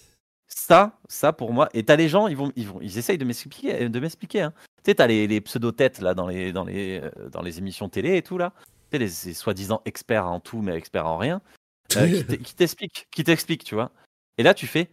ça, 0.70 1.00
ça 1.08 1.34
pour 1.34 1.52
moi. 1.52 1.68
Et 1.74 1.84
t'as 1.84 1.96
les 1.96 2.08
gens, 2.08 2.28
ils 2.28 2.38
vont, 2.38 2.52
ils 2.56 2.68
vont, 2.68 2.80
ils 2.80 3.00
essayent 3.00 3.18
de 3.18 3.26
m'expliquer, 3.26 3.90
de 3.90 4.00
m'expliquer. 4.00 4.42
Hein. 4.42 4.54
Tu 4.84 4.92
sais, 4.92 4.96
t'as 4.96 5.08
les, 5.08 5.26
les 5.26 5.42
pseudo-têtes 5.42 6.00
là 6.00 6.14
dans 6.14 6.28
les, 6.28 6.54
dans 6.54 6.64
les, 6.64 7.02
euh, 7.04 7.30
dans 7.30 7.42
les 7.42 7.58
émissions 7.58 7.90
télé 7.90 8.18
et 8.18 8.22
tout 8.22 8.38
là. 8.38 8.54
Tu 8.92 9.00
sais, 9.00 9.00
les, 9.00 9.34
soi-disant 9.34 9.82
experts 9.86 10.28
en 10.28 10.40
tout 10.40 10.62
mais 10.62 10.74
experts 10.74 11.08
en 11.08 11.18
rien. 11.18 11.42
Euh, 11.98 12.22
qui 12.44 12.54
t'expliquent, 12.56 13.08
qui 13.10 13.24
t'expliquent, 13.24 13.64
tu 13.64 13.74
vois. 13.74 13.92
Et 14.38 14.44
là, 14.44 14.54
tu 14.54 14.68
fais, 14.68 14.92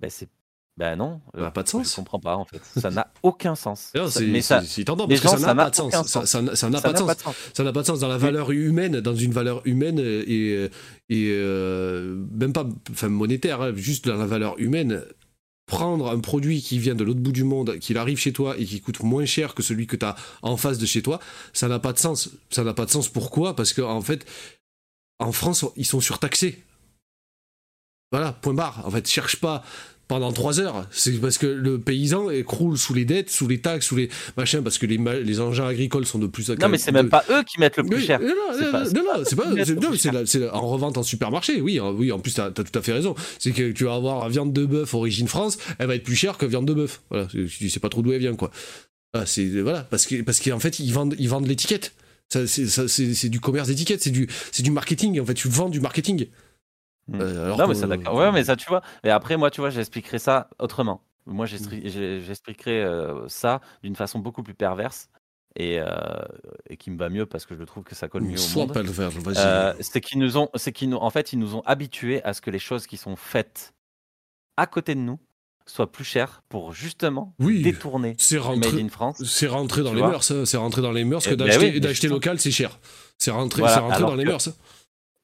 ben 0.00 0.08
c'est 0.08 0.30
ben 0.78 0.94
non, 0.94 1.20
ça 1.34 1.40
n'a 1.40 1.50
pas 1.50 1.64
de 1.64 1.68
sens. 1.68 1.90
Je 1.90 1.96
comprends 1.96 2.20
pas 2.20 2.36
en 2.36 2.44
fait. 2.44 2.60
Ça 2.80 2.90
n'a 2.90 3.12
aucun 3.24 3.56
sens. 3.56 3.90
mais 4.20 4.40
ça, 4.40 4.62
c'est 4.62 4.84
parce 4.84 5.08
que 5.08 5.28
ça 5.28 5.38
n'a 5.38 5.54
pas 5.56 5.70
de 5.70 5.74
sens. 5.74 5.92
Ça 6.54 6.70
n'a 6.70 6.80
pas 6.80 6.92
de 6.92 6.98
sens. 6.98 7.16
Ça 7.52 7.64
n'a 7.64 7.72
pas 7.72 7.80
de 7.80 7.86
sens 7.86 7.98
dans 7.98 8.06
la 8.06 8.16
valeur 8.16 8.52
humaine, 8.52 9.00
dans 9.00 9.16
une 9.16 9.32
valeur 9.32 9.60
humaine 9.64 9.98
et, 9.98 10.70
et 11.08 11.30
euh, 11.32 12.24
même 12.30 12.52
pas, 12.52 12.64
enfin 12.92 13.08
monétaire, 13.08 13.60
hein, 13.60 13.72
juste 13.74 14.06
dans 14.06 14.16
la 14.16 14.26
valeur 14.26 14.54
humaine. 14.58 15.02
Prendre 15.66 16.10
un 16.10 16.20
produit 16.20 16.62
qui 16.62 16.78
vient 16.78 16.94
de 16.94 17.04
l'autre 17.04 17.20
bout 17.20 17.32
du 17.32 17.44
monde, 17.44 17.78
qu'il 17.78 17.98
arrive 17.98 18.18
chez 18.18 18.32
toi 18.32 18.56
et 18.56 18.64
qui 18.64 18.80
coûte 18.80 19.02
moins 19.02 19.26
cher 19.26 19.54
que 19.54 19.62
celui 19.62 19.86
que 19.86 19.96
tu 19.96 20.06
as 20.06 20.16
en 20.40 20.56
face 20.56 20.78
de 20.78 20.86
chez 20.86 21.02
toi, 21.02 21.18
ça 21.52 21.68
n'a 21.68 21.78
pas 21.78 21.92
de 21.92 21.98
sens. 21.98 22.30
Ça 22.50 22.64
n'a 22.64 22.72
pas 22.72 22.86
de 22.86 22.90
sens. 22.90 23.08
Pourquoi? 23.10 23.54
Parce 23.54 23.74
qu'en 23.74 23.96
en 23.96 24.00
fait, 24.00 24.24
en 25.18 25.32
France, 25.32 25.66
ils 25.76 25.84
sont 25.84 26.00
surtaxés. 26.00 26.62
Voilà, 28.12 28.32
point 28.32 28.54
barre. 28.54 28.86
En 28.86 28.90
fait, 28.90 29.06
cherche 29.06 29.36
pas 29.40 29.62
pendant 30.08 30.32
trois 30.32 30.58
heures. 30.58 30.86
C'est 30.90 31.12
parce 31.20 31.38
que 31.38 31.46
le 31.46 31.78
paysan 31.78 32.26
croule 32.44 32.78
sous 32.78 32.94
les 32.94 33.04
dettes, 33.04 33.30
sous 33.30 33.46
les 33.46 33.60
taxes, 33.60 33.86
sous 33.86 33.96
les 33.96 34.08
machins, 34.36 34.62
parce 34.62 34.78
que 34.78 34.86
les, 34.86 34.98
les 35.22 35.40
engins 35.40 35.66
agricoles 35.66 36.06
sont 36.06 36.18
de 36.18 36.26
plus. 36.26 36.48
Non, 36.50 36.68
mais 36.68 36.78
c'est 36.78 36.92
même 36.92 37.10
pas 37.10 37.24
eux 37.30 37.42
qui 37.44 37.60
mettent 37.60 37.76
le 37.76 37.84
plus 37.84 38.00
cher. 38.00 38.18
Non, 38.20 38.28
non, 38.28 38.58
c'est 38.58 39.36
pas. 39.36 40.24
c'est 40.26 40.48
en 40.50 40.66
revente 40.66 40.96
en 40.98 41.02
supermarché. 41.02 41.60
Oui, 41.60 41.78
oui. 41.78 42.10
En 42.10 42.18
plus, 42.18 42.34
t'as 42.34 42.46
as 42.46 42.50
tout 42.50 42.78
à 42.78 42.82
fait 42.82 42.92
raison. 42.92 43.14
C'est 43.38 43.52
que 43.52 43.70
tu 43.70 43.84
vas 43.84 43.94
avoir 43.94 44.28
viande 44.28 44.52
de 44.52 44.64
bœuf 44.64 44.94
origine 44.94 45.28
France, 45.28 45.58
elle 45.78 45.86
va 45.86 45.94
être 45.94 46.04
plus 46.04 46.16
chère 46.16 46.38
que 46.38 46.46
viande 46.46 46.66
de 46.66 46.74
bœuf. 46.74 47.02
Voilà, 47.10 47.26
tu 47.26 47.70
sais 47.70 47.80
pas 47.80 47.88
trop 47.88 48.02
d'où 48.02 48.12
elle 48.12 48.20
vient, 48.20 48.34
quoi. 48.34 48.50
Voilà, 49.12 49.26
c'est 49.26 49.46
voilà, 49.60 49.82
parce 49.82 50.06
que 50.06 50.22
parce 50.22 50.40
qu'en 50.40 50.58
fait, 50.58 50.78
ils 50.80 50.92
vendent 50.92 51.14
ils 51.18 51.28
vendent 51.28 51.46
l'étiquette. 51.46 51.92
C'est 52.30 53.28
du 53.28 53.40
commerce 53.40 53.68
d'étiquette, 53.68 54.02
c'est 54.02 54.10
du 54.10 54.28
c'est 54.52 54.62
du 54.62 54.70
marketing. 54.70 55.20
En 55.20 55.24
fait, 55.24 55.34
tu 55.34 55.48
vends 55.48 55.68
du 55.68 55.80
marketing. 55.80 56.26
Mmh. 57.08 57.20
Euh, 57.20 57.56
non, 57.56 57.68
mais 57.68 57.74
ça, 57.74 57.86
d'accord. 57.86 58.14
Ouais, 58.14 58.30
mais 58.32 58.44
ça, 58.44 58.56
tu 58.56 58.68
vois. 58.68 58.82
Et 59.04 59.10
après, 59.10 59.36
moi, 59.36 59.50
tu 59.50 59.60
vois, 59.60 59.70
j'expliquerai 59.70 60.18
ça 60.18 60.50
autrement. 60.58 61.02
Moi, 61.26 61.46
mmh. 61.46 62.22
j'expliquerai 62.26 62.82
euh, 62.82 63.28
ça 63.28 63.60
d'une 63.82 63.96
façon 63.96 64.18
beaucoup 64.18 64.42
plus 64.42 64.54
perverse 64.54 65.08
et, 65.56 65.78
euh, 65.80 65.86
et, 66.68 66.76
qui 66.76 66.90
me 66.90 66.98
va 66.98 67.08
mieux 67.10 67.26
parce 67.26 67.44
que 67.44 67.56
je 67.56 67.62
trouve 67.64 67.84
que 67.84 67.94
ça 67.94 68.08
colle 68.08 68.22
mieux 68.22 68.38
au 68.38 68.58
monde. 68.58 68.72
Euh, 69.36 69.74
c'est 69.80 70.00
qu'ils 70.00 70.18
nous 70.18 70.36
ont, 70.38 70.48
c'est 70.54 70.72
qu'ils 70.72 70.88
nous, 70.88 70.96
en 70.96 71.10
fait, 71.10 71.32
ils 71.32 71.38
nous 71.38 71.54
ont 71.54 71.62
habitués 71.66 72.22
à 72.24 72.32
ce 72.32 72.40
que 72.40 72.50
les 72.50 72.58
choses 72.58 72.86
qui 72.86 72.96
sont 72.96 73.16
faites 73.16 73.74
à 74.56 74.66
côté 74.66 74.94
de 74.94 75.00
nous 75.00 75.18
soient 75.66 75.92
plus 75.92 76.04
chères 76.04 76.42
pour 76.48 76.72
justement 76.72 77.34
oui, 77.38 77.60
détourner 77.60 78.16
c'est 78.18 78.38
rentré, 78.38 78.72
Made 78.72 78.80
in 78.80 78.88
France. 78.88 79.22
C'est 79.24 79.46
rentré 79.46 79.82
dans 79.82 79.92
les 79.92 80.00
mœurs, 80.00 80.30
hein. 80.30 80.44
c'est 80.46 80.56
rentré 80.56 80.80
dans 80.80 80.92
les 80.92 81.04
mœurs 81.04 81.24
que 81.24 81.34
eh 81.34 81.36
ben 81.36 81.80
d'acheter 81.80 82.08
local, 82.08 82.38
c'est 82.40 82.50
cher. 82.50 82.78
C'est 83.18 83.30
rentré, 83.30 83.62
rentré 83.62 84.00
dans 84.00 84.14
les 84.14 84.24
mœurs. 84.24 84.50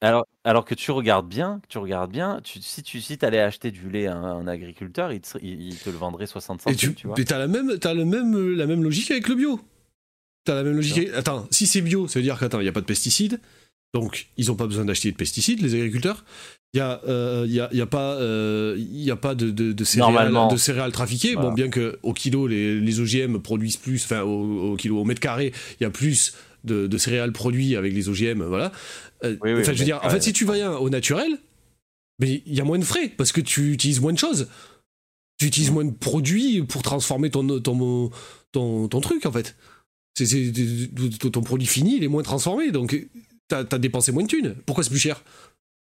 Alors, 0.05 0.27
alors 0.43 0.65
que 0.65 0.75
tu 0.75 0.91
regardes 0.91 1.27
bien, 1.27 1.61
tu 1.67 1.79
regardes 1.79 2.11
bien, 2.11 2.39
tu, 2.43 2.61
si 2.61 2.83
tu 2.83 3.01
si 3.01 3.17
allais 3.23 3.39
acheter 3.39 3.71
du 3.71 3.89
lait 3.89 4.05
à 4.05 4.15
un, 4.15 4.47
agriculteur, 4.47 5.11
il 5.11 5.19
te, 5.19 5.39
il, 5.41 5.75
te, 5.77 5.89
le 5.89 5.97
vendrait 5.97 6.27
60 6.27 6.61
centimes. 6.61 6.77
tu, 6.77 6.93
tu 6.93 7.07
vois. 7.07 7.15
Mais 7.17 7.25
t'as 7.25 7.39
la 7.39 7.47
même, 7.47 7.75
as 7.83 7.93
le 7.95 8.05
même, 8.05 8.51
la 8.51 8.67
même 8.67 8.83
logique 8.83 9.09
avec 9.09 9.27
le 9.27 9.33
bio. 9.33 9.59
T'as 10.43 10.53
la 10.53 10.63
même 10.63 10.75
logique. 10.75 11.09
Attends, 11.15 11.47
si 11.49 11.65
c'est 11.65 11.81
bio, 11.81 12.07
ça 12.07 12.19
veut 12.19 12.23
dire 12.23 12.37
qu'il 12.37 12.59
n'y 12.59 12.67
a 12.67 12.71
pas 12.71 12.81
de 12.81 12.85
pesticides. 12.85 13.39
Donc, 13.95 14.27
ils 14.37 14.47
n'ont 14.47 14.55
pas 14.55 14.67
besoin 14.67 14.85
d'acheter 14.85 15.11
de 15.11 15.15
pesticides, 15.15 15.61
les 15.61 15.73
agriculteurs. 15.73 16.23
Il 16.73 16.77
n'y 16.77 16.81
a, 16.81 17.01
euh, 17.07 17.45
y 17.47 17.59
a, 17.59 17.69
y 17.73 17.81
a, 17.81 17.85
pas, 17.87 18.15
euh, 18.15 18.75
y 18.77 19.09
a 19.09 19.15
pas 19.15 19.33
de, 19.33 19.49
de, 19.49 19.71
de, 19.71 19.83
céréales, 19.83 20.33
de 20.51 20.57
céréales 20.57 20.91
trafiquées. 20.91 21.35
Bon, 21.35 21.51
bien 21.51 21.71
qu'au 21.71 22.13
kilo, 22.13 22.45
les, 22.45 22.79
les 22.79 22.99
OGM 22.99 23.39
produisent 23.39 23.77
plus, 23.77 24.03
enfin, 24.03 24.21
au, 24.21 24.73
au, 24.73 24.75
kilo, 24.75 24.99
au 24.99 25.05
mètre 25.05 25.21
carré, 25.21 25.51
il 25.79 25.83
y 25.83 25.85
a 25.87 25.89
plus 25.89 26.35
de, 26.65 26.87
de, 26.87 26.97
céréales 26.97 27.31
produits 27.31 27.75
avec 27.75 27.93
les 27.93 28.09
OGM, 28.09 28.43
voilà. 28.43 28.71
Euh, 29.23 29.37
je 29.41 29.71
veux 29.71 29.85
dire, 29.85 29.99
en 30.03 30.09
fait, 30.09 30.21
si 30.21 30.33
tu 30.33 30.45
vas 30.45 30.79
au 30.79 30.89
naturel, 30.89 31.39
mais 32.19 32.43
il 32.45 32.53
y 32.53 32.61
a 32.61 32.63
moins 32.63 32.79
de 32.79 32.83
frais 32.83 33.09
parce 33.09 33.31
que 33.31 33.41
tu 33.41 33.73
utilises 33.73 34.01
moins 34.01 34.13
de 34.13 34.19
choses. 34.19 34.47
Tu 35.37 35.47
utilises 35.47 35.71
moins 35.71 35.85
de 35.85 35.91
produits 35.91 36.63
pour 36.63 36.81
transformer 36.81 37.29
ton, 37.29 37.59
ton, 37.59 38.09
ton, 38.51 38.87
ton 38.87 39.01
truc, 39.01 39.25
en 39.25 39.31
fait. 39.31 39.55
C'est, 40.17 40.53
ton 41.31 41.41
produit 41.41 41.67
fini, 41.67 41.97
il 41.97 42.03
est 42.03 42.07
moins 42.07 42.23
transformé, 42.23 42.71
donc 42.71 42.97
t'as 43.49 43.65
as 43.69 43.77
dépensé 43.77 44.13
moins 44.13 44.23
de 44.23 44.29
thunes. 44.29 44.55
Pourquoi 44.65 44.83
c'est 44.83 44.89
plus 44.89 44.99
cher? 44.99 45.23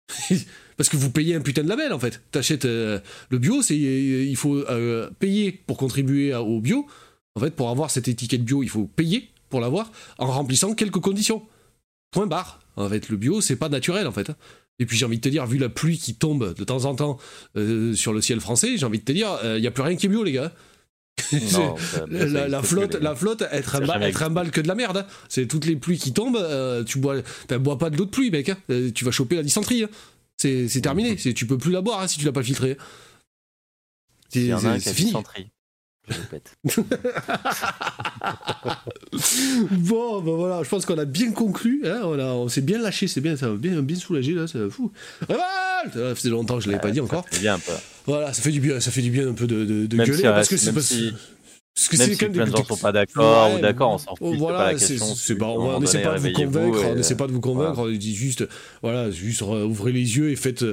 Parce 0.78 0.90
que 0.90 0.96
vous 0.96 1.12
payez 1.12 1.36
un 1.36 1.42
putain 1.42 1.64
de 1.64 1.70
label, 1.70 1.92
en 1.92 2.00
fait. 2.00 2.22
T'achètes 2.32 2.66
euh, 2.66 3.00
le 3.30 3.38
bio, 3.40 3.62
c'est 3.62 3.78
il 3.78 4.36
faut 4.38 4.56
euh, 4.56 5.10
payer 5.20 5.52
pour 5.52 5.78
contribuer 5.78 6.34
au 6.34 6.62
bio. 6.62 6.88
En 7.36 7.42
fait, 7.42 7.52
pour 7.52 7.70
avoir 7.70 7.92
cette 7.92 8.08
étiquette 8.08 8.44
bio, 8.44 8.64
il 8.64 8.70
faut 8.70 8.86
payer 8.86 9.30
pour 9.52 9.60
l'avoir 9.60 9.92
en 10.18 10.26
remplissant 10.26 10.74
quelques 10.74 11.00
conditions. 11.00 11.44
Point 12.10 12.26
barre. 12.26 12.60
En 12.76 12.90
fait, 12.90 13.10
le 13.10 13.18
bio, 13.18 13.42
c'est 13.42 13.56
pas 13.56 13.70
naturel, 13.70 14.08
en 14.08 14.12
fait. 14.12 14.32
Et 14.82 14.86
puis 14.88 14.98
j'ai 14.98 15.06
envie 15.06 15.18
de 15.18 15.22
te 15.22 15.30
dire, 15.30 15.46
vu 15.46 15.60
la 15.60 15.70
pluie 15.70 16.00
qui 16.00 16.16
tombe 16.16 16.56
de 16.56 16.64
temps 16.64 16.86
en 16.86 16.96
temps 16.96 17.20
euh, 17.56 17.94
sur 17.94 18.14
le 18.14 18.22
ciel 18.22 18.40
français, 18.40 18.78
j'ai 18.78 18.86
envie 18.86 18.98
de 18.98 19.04
te 19.04 19.12
dire, 19.12 19.38
il 19.44 19.48
euh, 19.48 19.60
n'y 19.60 19.68
a 19.68 19.72
plus 19.72 19.84
rien 19.84 19.96
qui 19.96 20.08
est 20.08 20.10
bio, 20.10 20.24
les 20.24 20.32
gars. 20.32 20.52
la, 21.32 22.64
flotte, 22.64 22.96
la 22.96 23.16
flotte, 23.16 23.44
être 23.52 23.76
un, 23.76 24.30
bal, 24.32 24.50
que 24.50 24.60
de 24.60 24.68
la 24.68 24.74
merde. 24.74 24.98
Hein. 24.98 25.06
C'est 25.30 25.46
toutes 25.46 25.66
les 25.66 25.76
pluies 25.76 26.00
qui 26.00 26.14
tombent. 26.14 26.38
Euh, 26.38 26.84
tu 26.84 26.98
bois, 26.98 27.18
bois 27.60 27.78
pas 27.78 27.92
de 27.92 27.98
l'eau 27.98 28.06
de 28.06 28.10
pluie, 28.10 28.32
mec. 28.32 28.50
Hein. 28.50 28.58
tu 28.96 29.06
vas 29.06 29.12
choper 29.12 29.36
la 29.36 29.44
dysenterie. 29.44 29.84
Hein. 29.84 29.90
C'est 30.38 30.82
terminé. 30.82 31.16
Tu 31.16 31.46
peux 31.46 31.60
plus 31.60 31.72
la 31.72 31.82
boire 31.82 32.10
si 32.10 32.18
tu 32.18 32.26
l'as 32.26 32.32
pas 32.32 32.42
filtrée. 32.42 32.76
C'est 34.30 34.94
fini. 34.94 35.14
bon, 39.72 40.22
ben 40.22 40.32
voilà, 40.32 40.64
je 40.64 40.70
pense 40.70 40.86
qu'on 40.86 40.98
a 40.98 41.06
bien 41.06 41.32
conclu. 41.32 41.84
Hein, 41.86 42.02
on, 42.04 42.20
on 42.20 42.48
s'est 42.50 42.62
bien 42.62 42.80
lâché, 42.80 43.08
c'est 43.08 43.22
bien, 43.22 43.36
ça 43.38 43.50
bien, 43.50 43.82
bien 43.82 43.98
soulagé 43.98 44.34
là, 44.34 44.48
c'est 44.48 44.70
fou. 44.70 44.92
Révolte 45.22 45.94
Ça 45.94 46.16
faisait 46.16 46.30
longtemps 46.30 46.58
que 46.58 46.64
je 46.64 46.70
l'avais 46.70 46.82
pas 46.82 46.92
dit 46.92 47.00
encore. 47.00 47.26
bien 47.40 47.56
un 47.56 47.60
peu. 47.60 47.74
Voilà, 48.06 48.34
ça 48.34 48.42
fait 48.42 48.52
du 48.52 48.60
bien, 48.60 48.80
ça 48.80 48.92
fait 48.92 49.02
du 49.02 49.12
bien 49.12 49.30
un 49.30 49.34
peu 49.34 49.48
de, 49.48 49.86
de, 49.86 49.98
gueuler 49.98 50.24
parce 50.24 50.50
que 50.50 50.58
c'est 50.58 50.80
si... 50.82 51.14
Parce 51.74 51.88
que 51.88 51.98
même 51.98 52.10
si 52.10 52.18
plein 52.18 52.46
de 52.46 52.52
gens 52.52 52.66
sont 52.66 52.76
pas 52.76 52.92
d'accord 52.92 53.54
ou 53.56 53.60
d'accord, 53.60 53.94
on 53.94 53.98
s'en 53.98 54.16
fout. 54.16 54.36
Voilà, 54.38 54.58
pas 54.58 54.74
la 54.74 54.78
question. 54.78 55.16
C'est 55.16 55.36
pas, 55.36 55.48
on 55.48 55.80
n'essaie 55.80 56.02
pas 56.02 56.16
de 56.16 56.20
vous 56.20 56.32
convaincre, 56.32 56.86
on 56.86 56.96
n'essaie 56.96 57.16
pas 57.16 57.28
de 57.28 57.32
vous 57.32 57.42
convaincre, 57.42 57.80
on 57.80 57.90
dit 57.90 58.16
juste, 58.16 58.48
voilà, 58.82 59.10
juste 59.10 59.42
ouvrez 59.42 59.94
les 59.94 60.18
yeux 60.18 60.32
et 60.32 60.36
faites 60.36 60.66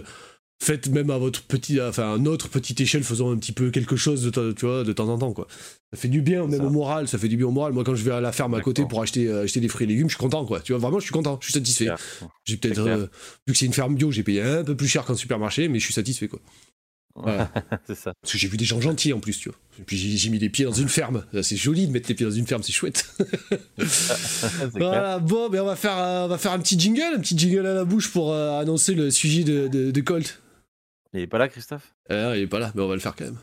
faites 0.60 0.89
même 0.89 1.10
à 1.10 1.18
votre 1.18 1.43
petit, 1.43 1.80
enfin 1.80 2.14
à 2.14 2.18
notre 2.18 2.48
petite 2.48 2.80
échelle, 2.80 3.05
faisons 3.05 3.30
un 3.30 3.36
petit 3.36 3.52
peu 3.52 3.70
quelque 3.70 3.97
chose 3.97 4.22
de, 4.22 4.52
tu 4.52 4.66
vois, 4.66 4.85
de 4.85 4.93
temps 4.93 5.09
en 5.09 5.18
temps 5.18 5.32
quoi. 5.32 5.47
Ça 5.93 5.98
fait 5.98 6.09
du 6.09 6.20
bien 6.20 6.47
même 6.47 6.62
au 6.62 6.70
moral, 6.70 7.09
ça 7.09 7.16
fait 7.16 7.28
du 7.28 7.36
bien 7.36 7.47
au 7.47 7.52
moral. 7.52 7.72
Moi 7.72 7.85
quand 7.85 7.94
je 7.94 8.05
vais 8.05 8.10
à 8.10 8.20
la 8.20 8.32
ferme 8.32 8.55
à 8.55 8.60
côté 8.60 8.85
pour 8.86 9.01
acheter, 9.01 9.28
euh, 9.28 9.44
acheter 9.44 9.60
des 9.60 9.68
fruits 9.68 9.85
et 9.85 9.89
légumes, 9.89 10.09
je 10.09 10.14
suis 10.14 10.20
content 10.20 10.44
quoi. 10.44 10.60
Tu 10.60 10.72
vois 10.72 10.80
vraiment, 10.80 10.98
je 10.98 11.05
suis 11.05 11.12
content, 11.12 11.39
je 11.40 11.47
suis 11.47 11.55
satisfait. 11.55 11.89
J'ai 12.44 12.56
peut-être 12.56 12.80
euh, 12.80 13.06
vu 13.47 13.52
que 13.52 13.59
c'est 13.59 13.66
une 13.66 13.72
ferme 13.72 13.94
bio, 13.94 14.10
j'ai 14.10 14.22
payé 14.22 14.43
un 14.43 14.64
peu 14.64 14.76
plus 14.76 14.89
cher 14.89 15.05
qu'un 15.06 15.14
supermarché, 15.14 15.68
mais 15.68 15.78
je 15.78 15.85
suis 15.85 15.94
satisfait 15.94 16.28
quoi. 16.28 16.40
c'est 17.86 17.97
ça. 17.97 18.12
Parce 18.20 18.32
que 18.32 18.39
j'ai 18.39 18.47
vu 18.47 18.56
des 18.56 18.64
gens 18.64 18.80
gentils 18.80 19.12
en 19.12 19.18
plus, 19.20 19.39
tu 19.39 19.48
vois. 19.48 19.59
Et 19.80 19.82
puis 19.82 19.97
j'ai 19.97 20.30
mis 20.30 20.39
les 20.39 20.51
pieds 20.51 20.64
dans 20.64 20.72
une 20.72 20.89
ferme. 20.89 21.24
C'est 21.43 21.56
joli 21.56 21.86
de 21.86 21.93
mettre 21.93 22.09
les 22.09 22.14
pieds 22.14 22.26
dans 22.26 22.32
une 22.32 22.47
ferme, 22.47 22.62
c'est 22.62 22.72
chouette. 22.72 23.06
voilà, 24.72 25.18
bon, 25.18 25.48
mais 25.51 25.59
on 25.60 25.66
va, 25.66 25.76
faire, 25.76 25.97
on 25.97 26.28
va 26.28 26.39
faire 26.39 26.52
un 26.52 26.59
petit 26.59 26.78
jingle, 26.78 27.14
un 27.16 27.20
petit 27.20 27.39
jingle 27.39 27.66
à 27.66 27.74
la 27.74 27.85
bouche 27.85 28.10
pour 28.12 28.35
annoncer 28.35 28.94
le 28.94 29.10
sujet 29.10 29.44
de, 29.44 29.68
de, 29.68 29.90
de 29.90 30.01
Colt. 30.01 30.40
Il 31.14 31.20
est 31.20 31.26
pas 31.26 31.39
là, 31.39 31.48
Christophe? 31.48 31.94
Euh, 32.10 32.35
Il 32.36 32.43
est 32.43 32.47
pas 32.47 32.59
là, 32.59 32.70
mais 32.74 32.82
on 32.82 32.89
va 32.89 32.94
le 32.94 33.01
faire 33.01 33.16
quand 33.16 33.24
même. 33.24 33.39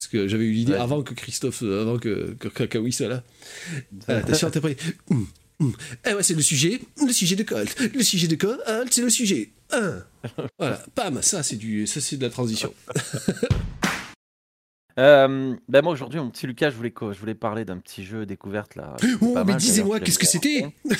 Parce 0.00 0.10
que 0.10 0.28
j'avais 0.28 0.44
eu 0.44 0.52
l'idée 0.52 0.74
avant 0.74 1.02
que 1.02 1.14
Christophe, 1.14 1.62
euh, 1.62 1.82
avant 1.82 1.98
que, 1.98 2.34
que 2.38 2.90
soit 2.90 3.08
là. 3.08 3.22
Euh, 4.08 4.22
t'es 4.22 4.60
prêt 4.60 4.76
hum, 5.10 5.26
hum. 5.60 5.72
Eh 6.06 6.14
ouais, 6.14 6.22
c'est 6.22 6.34
le 6.34 6.42
sujet, 6.42 6.80
le 7.06 7.12
sujet 7.12 7.36
de 7.36 7.42
Colt. 7.42 7.78
Le 7.94 8.02
sujet 8.02 8.28
de 8.28 8.36
Colt, 8.36 8.60
c'est 8.90 9.02
le 9.02 9.10
sujet. 9.10 9.50
Voilà, 10.58 10.82
pam, 10.94 11.20
ça 11.20 11.42
c'est 11.42 11.56
du, 11.56 11.86
ça 11.86 12.00
c'est 12.00 12.16
de 12.16 12.22
la 12.22 12.30
transition. 12.30 12.72
Euh, 14.96 15.56
ben 15.68 15.82
moi 15.82 15.92
aujourd'hui 15.92 16.20
mon 16.20 16.30
petit 16.30 16.46
Lucas 16.46 16.70
je 16.70 16.76
voulais 16.76 16.94
je 16.96 17.18
voulais 17.18 17.34
parler 17.34 17.64
d'un 17.64 17.78
petit 17.78 18.04
jeu 18.04 18.26
découverte 18.26 18.76
là. 18.76 18.94
Oh 19.20 19.36
mais 19.44 19.56
disez-moi 19.56 19.98
qu'est-ce 19.98 20.20
que 20.20 20.26
c'était? 20.26 20.72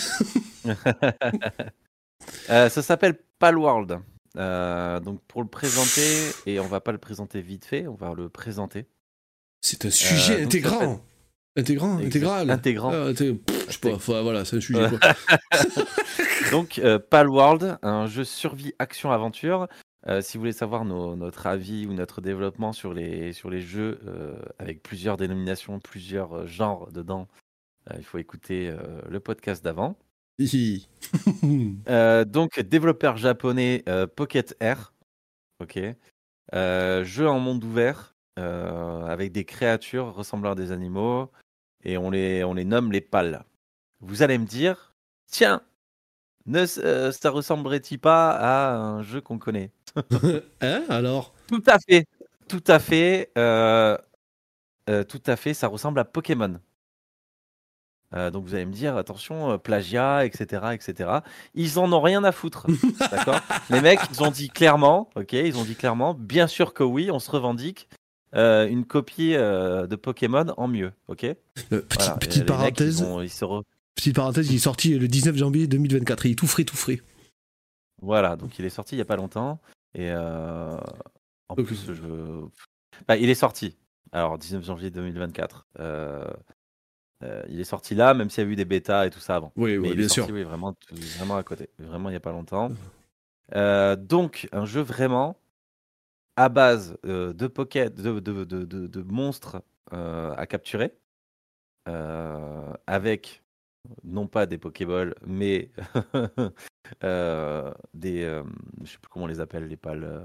Ça 2.49 2.83
s'appelle 2.83 3.17
Palworld. 3.39 4.01
Euh, 4.37 5.01
donc 5.01 5.21
pour 5.29 5.43
le 5.43 5.49
présenter, 5.49 6.33
et 6.47 6.59
on 6.59 6.67
va 6.67 6.81
pas 6.81 6.93
le 6.93 6.99
présenter 6.99 7.41
vite 7.41 7.65
fait, 7.65 7.87
on 7.87 7.95
va 7.95 8.15
le 8.15 8.29
présenter. 8.29 8.87
C'est 9.65 9.87
un 9.87 9.91
sujet 9.91 10.43
euh, 10.43 10.45
intégrant. 10.45 11.01
Intégrant, 11.57 11.97
intégral. 11.97 12.51
Intégrant. 12.51 12.91
Ah, 12.93 13.13
je 13.15 13.35
sais 13.73 13.79
pas, 13.81 14.23
voilà, 14.23 14.45
c'est 14.45 14.57
un 14.57 14.61
sujet. 14.61 14.91
donc 16.51 16.79
euh, 16.81 16.99
Palworld, 16.99 17.79
un 17.83 18.07
jeu 18.07 18.25
survie 18.25 18.75
action 18.79 19.11
aventure. 19.11 19.67
Euh, 20.07 20.21
si 20.21 20.37
vous 20.37 20.43
voulez 20.43 20.53
savoir 20.53 20.85
notre 20.85 21.47
avis 21.47 21.87
ou 21.87 21.95
notre 21.95 22.21
développement 22.21 22.75
sur 22.75 22.93
les, 22.93 23.33
sur 23.33 23.49
les 23.49 23.63
jeux 23.63 24.01
avec 24.59 24.83
plusieurs 24.83 25.17
dénominations, 25.17 25.81
plusieurs 25.81 26.47
genres 26.47 26.93
dedans, 26.93 27.27
il 27.97 28.05
faut 28.05 28.19
écouter 28.19 28.71
le 29.09 29.19
podcast 29.19 29.65
d'avant. 29.65 29.97
Euh, 31.89 32.25
donc, 32.25 32.59
développeur 32.59 33.17
japonais 33.17 33.83
euh, 33.89 34.07
Pocket 34.07 34.57
Air. 34.61 34.93
Ok. 35.61 35.79
Euh, 36.55 37.05
jeu 37.05 37.29
en 37.29 37.39
monde 37.39 37.63
ouvert 37.65 38.15
avec 38.37 39.31
des 39.31 39.45
créatures 39.45 40.13
ressemblant 40.13 40.53
à 40.53 40.55
des 40.57 40.73
animaux 40.73 41.31
et 41.85 41.97
on 41.97 42.11
les, 42.11 42.43
on 42.43 42.55
les 42.55 42.65
nomme 42.65 42.91
les 42.91 43.01
pales. 43.01 43.45
Vous 44.01 44.23
allez 44.23 44.39
me 44.39 44.47
dire, 44.47 44.93
tiens, 45.31 45.63
ne, 46.47 46.67
ça 46.67 47.31
ressemblerait-il 47.31 48.01
pas 48.01 48.31
à 48.31 48.75
un 48.77 49.03
jeu 49.03 49.21
qu'on 49.21 49.39
connaît? 49.39 49.71
Hein 50.61 50.85
alors? 50.89 51.33
Tout 51.47 51.63
à 51.67 51.79
fait, 51.79 52.07
tout 52.49 52.65
à 52.67 52.81
fait, 52.81 53.31
tout 53.37 55.23
à 55.27 55.37
fait, 55.37 55.55
ça 55.55 55.69
ressemble 55.69 56.01
à 56.01 56.05
Pokémon. 56.05 56.59
Euh, 58.15 58.31
donc 58.31 58.45
vous 58.45 58.55
allez 58.55 58.67
me 58.67 58.73
dire, 58.73 58.97
attention, 58.97 59.53
euh, 59.53 59.59
plagiat, 59.59 60.25
etc., 60.25 60.63
etc. 60.73 61.19
Ils 61.55 61.79
en 61.79 61.93
ont 61.93 62.01
rien 62.01 62.23
à 62.25 62.33
foutre, 62.33 62.67
d'accord? 63.11 63.41
Les 63.71 63.81
mecs, 63.81 64.01
ils 64.11 64.23
ont 64.23 64.31
dit 64.31 64.49
clairement, 64.49 65.11
ok, 65.17 65.33
ils 65.33 65.57
ont 65.59 65.65
dit 65.65 65.75
clairement, 65.75 66.15
bien 66.15 66.47
sûr 66.47 66.75
que 66.75 66.83
oui, 66.83 67.11
on 67.11 67.19
se 67.19 67.31
revendique. 67.31 67.89
Euh, 68.35 68.67
une 68.67 68.85
copie 68.85 69.35
de 69.35 69.95
Pokémon 69.95 70.47
en 70.57 70.67
mieux, 70.67 70.93
ok? 71.07 71.25
Petite, 71.71 72.47
parenthèse. 72.47 73.07
Petite 73.95 74.17
parenthèse, 74.17 74.51
il 74.51 74.57
est 74.57 74.59
sorti 74.59 74.99
le 74.99 75.07
19 75.07 75.37
janvier 75.37 75.69
2024. 75.69 76.27
Il 76.27 76.33
est 76.33 76.35
tout 76.35 76.49
frais, 76.49 76.65
tout 76.65 76.77
frais. 76.77 77.01
Voilà, 78.03 78.35
donc 78.35 78.59
il 78.59 78.65
est 78.65 78.71
sorti 78.71 78.97
il 78.97 78.99
y 78.99 79.03
a 79.03 79.05
pas 79.05 79.15
longtemps 79.15 79.61
et 79.95 80.13
en 81.49 81.55
plus, 81.55 81.93
je... 81.93 82.47
Bah, 83.07 83.17
il 83.17 83.29
est 83.29 83.35
sorti. 83.35 83.77
Alors 84.13 84.39
19 84.39 84.65
janvier 84.65 84.91
2024. 84.91 85.67
Euh, 85.81 86.25
il 87.49 87.61
est 87.61 87.65
sorti 87.65 87.95
là, 87.95 88.15
même 88.15 88.31
s'il 88.31 88.45
y 88.45 88.47
a 88.47 88.51
eu 88.51 88.57
des 88.57 88.65
bêtas 88.65 89.07
et 89.07 89.11
tout 89.11 89.21
ça 89.21 89.37
avant. 89.37 89.53
Oui, 89.57 89.77
oui 89.77 89.95
bien 89.95 90.09
sûr. 90.09 90.29
Oui, 90.31 90.43
vraiment, 90.43 90.75
vraiment 91.19 91.37
à 91.37 91.43
côté. 91.43 91.69
Vraiment, 91.79 92.09
il 92.09 92.13
n'y 92.13 92.17
a 92.17 92.21
pas 92.21 92.33
longtemps. 92.33 92.71
Euh, 93.55 93.97
donc, 93.97 94.49
un 94.53 94.65
jeu 94.65 94.81
vraiment 94.81 95.37
à 96.37 96.49
base 96.49 96.97
euh, 97.05 97.33
de 97.33 97.47
pocket, 97.47 97.95
de, 97.95 98.19
de, 98.21 98.45
de, 98.45 98.65
de 98.65 99.03
monstres 99.03 99.63
à 99.91 100.47
capturer, 100.47 100.93
avec 101.87 103.43
non 104.03 104.27
pas 104.27 104.47
des 104.47 104.59
Pokéballs, 104.59 105.15
mais 105.25 105.71
des. 107.95 108.43
je 108.83 108.91
sais 108.91 108.99
plus 108.99 109.09
comment 109.11 109.27
on 109.27 109.29
les 109.29 109.41
appelle, 109.41 109.69
les 109.69 109.77
pales 109.77 110.25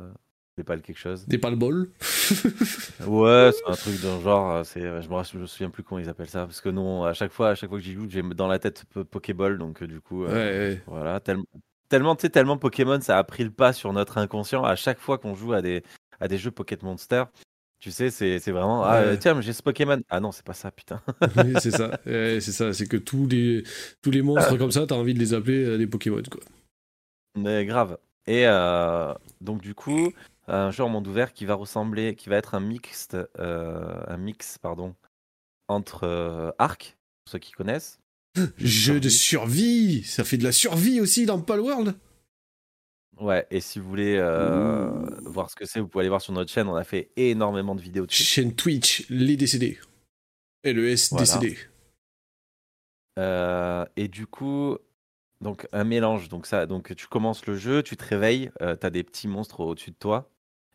des 0.59 0.65
pales 0.65 0.81
quelque 0.81 0.99
chose. 0.99 1.25
Des 1.25 1.37
pales 1.37 1.55
balls 1.55 1.87
Ouais, 3.07 3.51
c'est 3.53 3.71
un 3.71 3.75
truc 3.75 4.01
d'un 4.01 4.19
genre. 4.19 4.51
Euh, 4.51 4.63
c'est, 4.65 4.81
je 4.81 5.07
me, 5.09 5.39
me 5.41 5.45
souviens 5.45 5.69
plus 5.69 5.83
comment 5.83 5.99
ils 5.99 6.09
appellent 6.09 6.29
ça. 6.29 6.45
Parce 6.45 6.59
que 6.59 6.67
non, 6.69 7.05
à 7.05 7.13
chaque 7.13 7.31
fois, 7.31 7.49
à 7.49 7.55
chaque 7.55 7.69
fois 7.69 7.79
que 7.79 7.83
j'y 7.83 7.93
joue, 7.93 8.07
j'ai 8.09 8.21
dans 8.21 8.47
la 8.47 8.59
tête 8.59 8.83
Pokéball. 9.09 9.57
Donc, 9.57 9.81
euh, 9.81 9.87
du 9.87 10.01
coup, 10.01 10.25
euh, 10.25 10.75
voilà. 10.85 11.21
tellement, 11.21 12.15
tu 12.15 12.21
sais, 12.23 12.29
tellement 12.29 12.57
Pokémon, 12.57 12.99
ça 12.99 13.17
a 13.17 13.23
pris 13.23 13.45
le 13.45 13.51
pas 13.51 13.71
sur 13.71 13.93
notre 13.93 14.17
inconscient. 14.17 14.63
À 14.63 14.75
chaque 14.75 14.99
fois 14.99 15.17
qu'on 15.17 15.33
joue 15.33 15.53
à 15.53 15.61
des, 15.61 15.81
à 16.19 16.27
des 16.27 16.37
jeux 16.37 16.51
Pocket 16.51 16.83
Monster, 16.83 17.23
tu 17.79 17.91
sais, 17.91 18.09
c'est, 18.09 18.39
c'est 18.39 18.51
vraiment. 18.51 18.83
Ah, 18.83 19.15
tiens, 19.15 19.39
j'ai 19.39 19.53
ce 19.53 19.63
Pokémon. 19.63 20.01
Ah 20.09 20.19
non, 20.19 20.33
c'est 20.33 20.45
pas 20.45 20.53
ça, 20.53 20.71
putain. 20.71 21.01
c'est 21.61 21.71
ça. 21.71 21.97
c'est 22.03 22.41
ça. 22.41 22.73
C'est 22.73 22.87
que 22.87 22.97
tous 22.97 23.27
les, 23.27 23.63
tous 24.01 24.11
les 24.11 24.21
monstres 24.21 24.57
comme 24.57 24.71
ça, 24.71 24.85
t'as 24.85 24.95
envie 24.95 25.13
de 25.13 25.19
les 25.19 25.33
appeler 25.33 25.77
des 25.77 25.87
Pokémon, 25.87 26.21
quoi. 26.29 26.41
Mais 27.37 27.65
grave. 27.65 27.97
Et 28.27 28.45
donc, 29.41 29.61
du 29.61 29.73
coup, 29.73 30.11
un 30.49 30.71
jeu 30.71 30.83
en 30.83 30.89
monde 30.89 31.07
ouvert 31.07 31.33
qui 31.33 31.45
va 31.45 31.53
ressembler, 31.55 32.15
qui 32.15 32.29
va 32.29 32.37
être 32.37 32.55
un 32.55 32.59
mixte, 32.59 33.17
euh, 33.37 34.01
un 34.07 34.17
mix 34.17 34.57
pardon, 34.57 34.95
entre 35.67 36.03
euh, 36.03 36.51
Ark, 36.57 36.97
pour 37.23 37.31
ceux 37.31 37.39
qui 37.39 37.51
connaissent. 37.51 37.99
Jeu 38.57 38.99
de 38.99 39.09
survie, 39.09 40.03
ça 40.03 40.23
fait 40.23 40.37
de 40.37 40.43
la 40.43 40.51
survie 40.51 41.01
aussi 41.01 41.25
dans 41.25 41.39
Palworld. 41.39 41.95
Ouais, 43.19 43.45
et 43.51 43.59
si 43.59 43.79
vous 43.79 43.89
voulez 43.89 44.15
euh, 44.17 44.89
voir 45.25 45.49
ce 45.49 45.55
que 45.55 45.65
c'est, 45.65 45.79
vous 45.79 45.87
pouvez 45.87 46.03
aller 46.03 46.09
voir 46.09 46.21
sur 46.21 46.31
notre 46.31 46.51
chaîne. 46.51 46.69
On 46.69 46.75
a 46.75 46.85
fait 46.85 47.11
énormément 47.17 47.75
de 47.75 47.81
vidéos 47.81 48.05
dessus. 48.05 48.23
Chaîne 48.23 48.55
Twitch, 48.55 49.05
les 49.09 49.35
décédés. 49.35 49.77
Et 50.63 50.71
le 50.73 50.89
S 50.89 51.13
décédé. 51.13 51.57
et 53.17 54.07
du 54.07 54.25
coup, 54.25 54.77
donc 55.41 55.67
un 55.73 55.83
mélange. 55.83 56.29
Donc 56.29 56.45
ça, 56.45 56.65
donc 56.65 56.95
tu 56.95 57.07
commences 57.07 57.45
le 57.45 57.57
jeu, 57.57 57.83
tu 57.83 57.97
te 57.97 58.05
réveilles, 58.05 58.51
tu 58.59 58.85
as 58.85 58.89
des 58.89 59.03
petits 59.03 59.27
monstres 59.27 59.59
au-dessus 59.59 59.91
de 59.91 59.97
toi. 59.97 60.31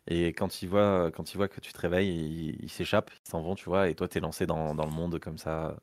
Et 0.07 0.27
quand 0.33 0.61
ils 0.61 0.69
voient, 0.69 1.09
quand 1.11 1.33
ils 1.33 1.37
voient 1.37 1.47
que 1.47 1.59
tu 1.59 1.73
te 1.73 1.79
réveilles, 1.79 2.57
ils 2.61 2.69
s'échappent, 2.69 3.11
ils 3.25 3.29
s'en 3.29 3.41
vont, 3.41 3.55
tu 3.55 3.65
vois, 3.65 3.89
et 3.89 3.95
toi, 3.95 4.07
t'es 4.07 4.19
lancé 4.19 4.45
dans, 4.45 4.75
dans 4.75 4.85
le 4.85 4.91
monde 4.91 5.19
comme 5.19 5.37
ça, 5.37 5.75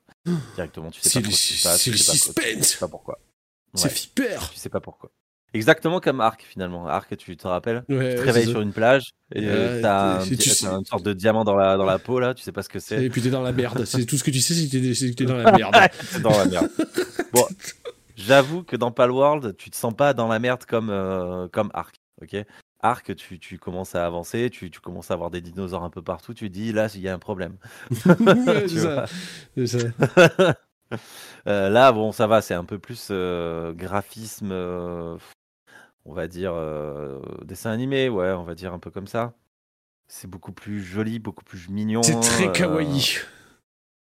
directement. 0.55 0.91
Tu 0.91 1.01
sais 1.01 1.21
pas, 1.21 1.27
le, 1.27 1.33
c'est 1.33 1.91
le 1.91 1.97
suspense. 1.97 2.67
sais 2.67 2.77
pas 2.77 2.87
pourquoi. 2.87 3.19
C'est 3.73 3.89
super. 3.89 4.49
Tu 4.51 4.57
sais 4.57 4.69
pas 4.69 4.79
pourquoi. 4.79 5.11
Exactement 5.53 5.99
comme 5.99 6.19
Arc 6.19 6.41
finalement. 6.41 6.87
Arc, 6.87 7.15
tu 7.15 7.37
te 7.37 7.47
rappelles? 7.47 7.83
Tu 7.87 7.95
te 7.95 8.21
réveilles 8.21 8.49
sur 8.49 8.61
une 8.61 8.73
plage 8.73 9.11
et 9.35 9.45
euh, 9.45 9.81
t'as 9.81 10.21
un, 10.21 10.25
une 10.25 10.85
sorte 10.85 11.03
de 11.03 11.13
diamant 11.13 11.43
dans 11.43 11.55
la, 11.55 11.77
dans 11.77 11.85
la 11.85 11.99
peau 11.99 12.19
là, 12.19 12.33
tu 12.33 12.41
sais 12.41 12.51
pas 12.51 12.63
ce 12.63 12.69
que 12.69 12.79
c'est. 12.79 13.03
Et 13.03 13.09
puis 13.09 13.21
t'es 13.21 13.29
dans 13.29 13.41
la 13.41 13.51
merde. 13.51 13.85
c'est 13.85 14.05
tout 14.05 14.17
ce 14.17 14.23
que 14.23 14.31
tu 14.31 14.39
sais, 14.39 14.55
c'est 14.55 15.11
que 15.11 15.15
t'es 15.15 15.25
dans 15.25 15.37
la 15.37 15.51
merde. 15.51 15.75
dans 16.23 16.35
la 16.35 16.45
merde. 16.45 16.69
Bon, 17.33 17.45
j'avoue 18.15 18.63
que 18.63 18.75
dans 18.75 18.91
Palworld, 18.91 19.55
tu 19.57 19.69
te 19.69 19.75
sens 19.75 19.93
pas 19.93 20.15
dans 20.15 20.27
la 20.27 20.39
merde 20.39 20.65
comme, 20.65 20.89
euh, 20.89 21.47
comme 21.49 21.69
Arc. 21.73 21.95
Ok? 22.21 22.35
Arc, 22.83 23.15
tu, 23.15 23.39
tu, 23.39 23.57
commences 23.57 23.95
à 23.95 24.05
avancer, 24.05 24.49
tu, 24.49 24.69
tu, 24.69 24.79
commences 24.79 25.09
à 25.09 25.15
avoir 25.15 25.31
des 25.31 25.41
dinosaures 25.41 25.83
un 25.83 25.89
peu 25.89 26.01
partout, 26.01 26.33
tu 26.33 26.49
dis 26.49 26.71
là, 26.71 26.87
il 26.93 27.01
y 27.01 27.09
a 27.09 27.13
un 27.13 27.19
problème. 27.19 27.57
ça. 27.95 29.05
Euh, 31.47 31.69
là, 31.69 31.91
bon, 31.91 32.11
ça 32.11 32.27
va, 32.27 32.41
c'est 32.41 32.53
un 32.53 32.65
peu 32.65 32.77
plus 32.77 33.07
euh, 33.09 33.73
graphisme, 33.73 34.51
euh, 34.51 35.17
on 36.05 36.13
va 36.13 36.27
dire 36.27 36.53
dessin 37.43 37.71
animé, 37.71 38.09
ouais, 38.09 38.31
on 38.31 38.43
va 38.43 38.55
dire 38.55 38.73
un 38.73 38.79
peu 38.79 38.91
comme 38.91 39.07
ça. 39.07 39.33
C'est 40.07 40.29
beaucoup 40.29 40.51
plus 40.51 40.81
joli, 40.81 41.19
beaucoup 41.19 41.43
plus 41.43 41.69
mignon. 41.69 42.03
C'est 42.03 42.19
très 42.19 42.51
kawaii. 42.51 43.17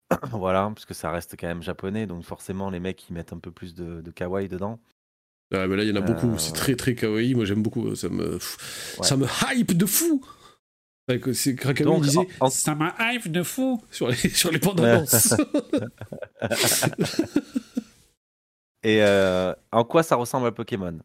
voilà, 0.31 0.71
parce 0.73 0.85
que 0.85 0.93
ça 0.93 1.11
reste 1.11 1.35
quand 1.39 1.47
même 1.47 1.61
japonais, 1.63 2.07
donc 2.07 2.23
forcément 2.23 2.69
les 2.69 2.79
mecs 2.79 3.07
ils 3.09 3.13
mettent 3.13 3.33
un 3.33 3.39
peu 3.39 3.51
plus 3.51 3.75
de, 3.75 4.01
de 4.01 4.11
kawaii 4.11 4.47
dedans. 4.47 4.79
Ah, 5.53 5.67
là, 5.67 5.83
il 5.83 5.89
y 5.89 5.91
en 5.91 5.95
a 5.95 6.01
beaucoup. 6.01 6.37
C'est 6.39 6.53
très, 6.53 6.75
très 6.75 6.95
kawaii. 6.95 7.35
Moi, 7.35 7.45
j'aime 7.45 7.61
beaucoup. 7.61 7.93
Ça 7.95 8.09
me, 8.09 8.39
ça 9.01 9.15
me 9.17 9.27
hype 9.51 9.77
de 9.77 9.85
fou. 9.85 10.25
C'est 11.33 11.55
Krakatoa 11.55 11.99
disait 11.99 12.27
Ça 12.49 12.75
me 12.75 12.87
hype 12.99 13.29
de 13.31 13.43
fou 13.43 13.83
sur 13.91 14.07
les, 14.07 14.15
sur 14.29 14.51
les 14.51 14.59
Et 18.83 19.01
euh, 19.01 19.53
en 19.71 19.85
quoi 19.85 20.03
ça 20.03 20.15
ressemble 20.15 20.47
à 20.47 20.51
Pokémon? 20.51 20.99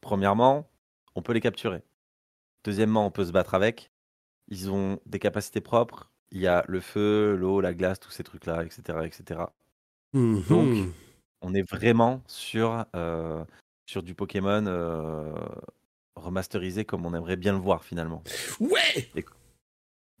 Premièrement, 0.00 0.68
on 1.14 1.22
peut 1.22 1.32
les 1.32 1.40
capturer. 1.40 1.82
Deuxièmement, 2.64 3.06
on 3.06 3.10
peut 3.10 3.24
se 3.24 3.32
battre 3.32 3.54
avec. 3.54 3.90
Ils 4.48 4.70
ont 4.70 5.00
des 5.06 5.18
capacités 5.18 5.60
propres. 5.60 6.10
Il 6.30 6.40
y 6.40 6.46
a 6.46 6.64
le 6.68 6.80
feu, 6.80 7.36
l'eau, 7.36 7.60
la 7.60 7.74
glace, 7.74 8.00
tous 8.00 8.10
ces 8.10 8.22
trucs-là, 8.22 8.64
etc., 8.64 8.98
etc. 9.04 9.40
Donc, 10.14 10.68
Mhm. 10.68 10.92
on 11.42 11.54
est 11.54 11.68
vraiment 11.68 12.22
sur, 12.26 12.84
euh, 12.94 13.44
sur 13.86 14.02
du 14.02 14.14
Pokémon 14.14 14.64
euh, 14.66 15.32
remasterisé 16.16 16.84
comme 16.84 17.04
on 17.06 17.14
aimerait 17.14 17.36
bien 17.36 17.52
le 17.52 17.58
voir 17.58 17.84
finalement. 17.84 18.22
Ouais 18.60 19.10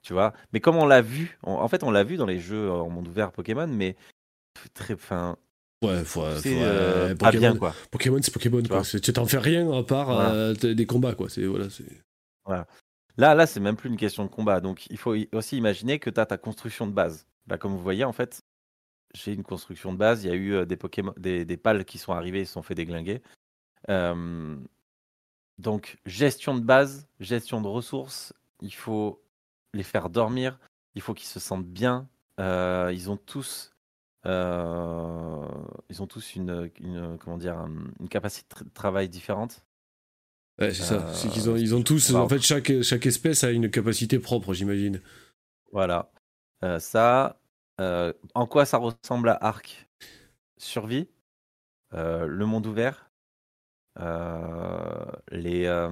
Tu 0.02 0.12
vois? 0.12 0.32
Mais 0.52 0.60
comme 0.60 0.76
on 0.76 0.86
l'a 0.86 1.02
vu, 1.02 1.38
en, 1.42 1.52
en 1.54 1.68
fait, 1.68 1.82
on 1.84 1.90
l'a 1.90 2.04
vu 2.04 2.16
dans 2.16 2.26
les 2.26 2.40
jeux 2.40 2.70
en 2.70 2.88
monde 2.90 3.08
ouvert 3.08 3.32
Pokémon, 3.32 3.66
mais 3.68 3.96
très, 4.74 4.96
fin, 4.96 5.36
Ouais, 5.82 6.04
faut, 6.04 6.22
faut- 6.22 6.48
euh, 6.48 7.14
Pokémon, 7.16 7.38
bien 7.40 7.56
quoi. 7.56 7.74
Pokémon, 7.90 8.18
c'est 8.22 8.32
Pokémon, 8.32 8.62
quoi. 8.62 8.82
Tu 8.82 9.12
t'en 9.12 9.26
fais 9.26 9.38
rien 9.38 9.70
à 9.72 9.82
part 9.82 10.06
Voilà. 10.06 10.32
euh, 10.32 10.54
des 10.54 10.86
combats, 10.86 11.14
quoi. 11.14 11.28
C'est, 11.28 11.44
voilà, 11.44 11.68
c'est... 11.70 11.84
Là, 13.18 13.34
là, 13.34 13.46
c'est 13.46 13.60
même 13.60 13.76
plus 13.76 13.90
une 13.90 13.96
question 13.96 14.24
de 14.24 14.30
combat. 14.30 14.60
Donc, 14.60 14.86
il 14.90 14.96
faut 14.96 15.14
aussi 15.32 15.56
imaginer 15.58 15.98
que 15.98 16.08
tu 16.08 16.18
as 16.20 16.26
ta 16.26 16.38
construction 16.38 16.86
de 16.86 16.92
base. 16.92 17.26
Là, 17.48 17.58
comme 17.58 17.72
vous 17.72 17.82
voyez, 17.82 18.04
en 18.04 18.12
fait, 18.12 18.40
j'ai 19.12 19.32
une 19.34 19.42
construction 19.42 19.92
de 19.92 19.98
base. 19.98 20.24
Il 20.24 20.28
y 20.28 20.30
a 20.30 20.36
eu 20.36 20.64
des 20.66 20.76
Pokémon, 20.76 21.12
des, 21.18 21.44
des 21.44 21.56
pales 21.56 21.84
qui 21.84 21.98
sont 21.98 22.12
arrivés 22.12 22.40
et 22.40 22.44
se 22.44 22.52
sont 22.52 22.62
fait 22.62 22.74
déglinguer. 22.76 23.20
Euh, 23.88 24.56
donc, 25.58 25.98
gestion 26.06 26.54
de 26.54 26.60
base, 26.60 27.06
gestion 27.20 27.60
de 27.60 27.68
ressources. 27.68 28.32
Il 28.60 28.74
faut 28.74 29.22
les 29.74 29.82
faire 29.82 30.08
dormir. 30.10 30.58
Il 30.94 31.02
faut 31.02 31.14
qu'ils 31.14 31.28
se 31.28 31.40
sentent 31.40 31.66
bien. 31.66 32.08
Euh, 32.40 32.90
ils 32.92 33.10
ont 33.10 33.16
tous, 33.16 33.72
euh, 34.26 35.46
ils 35.90 36.02
ont 36.02 36.06
tous 36.06 36.34
une, 36.36 36.70
une- 36.80 37.18
comment 37.18 37.38
dire, 37.38 37.58
un- 37.58 37.84
une 38.00 38.08
capacité 38.08 38.46
de 38.54 38.64
tra- 38.64 38.72
travail 38.72 39.08
différente. 39.08 39.64
Ouais, 40.60 40.72
c'est 40.74 40.82
ça. 40.82 41.12
C'est 41.14 41.28
qu'ils 41.28 41.48
ont, 41.50 41.56
ils 41.56 41.74
ont 41.74 41.82
tous... 41.82 42.10
va- 42.10 42.20
En 42.20 42.28
fait, 42.28 42.40
chaque, 42.40 42.82
chaque 42.82 43.06
espèce 43.06 43.42
a 43.44 43.50
une 43.50 43.70
capacité 43.70 44.18
propre, 44.18 44.52
j'imagine. 44.54 45.00
Voilà. 45.72 46.10
Ça, 46.78 47.40
en 47.78 48.46
quoi 48.46 48.64
ça 48.64 48.76
ressemble 48.78 49.28
à 49.30 49.34
Arc 49.44 49.88
Survie, 50.58 51.08
le 51.92 52.44
monde 52.44 52.66
ouvert, 52.66 53.10
les 53.98 55.64
euh, 55.66 55.88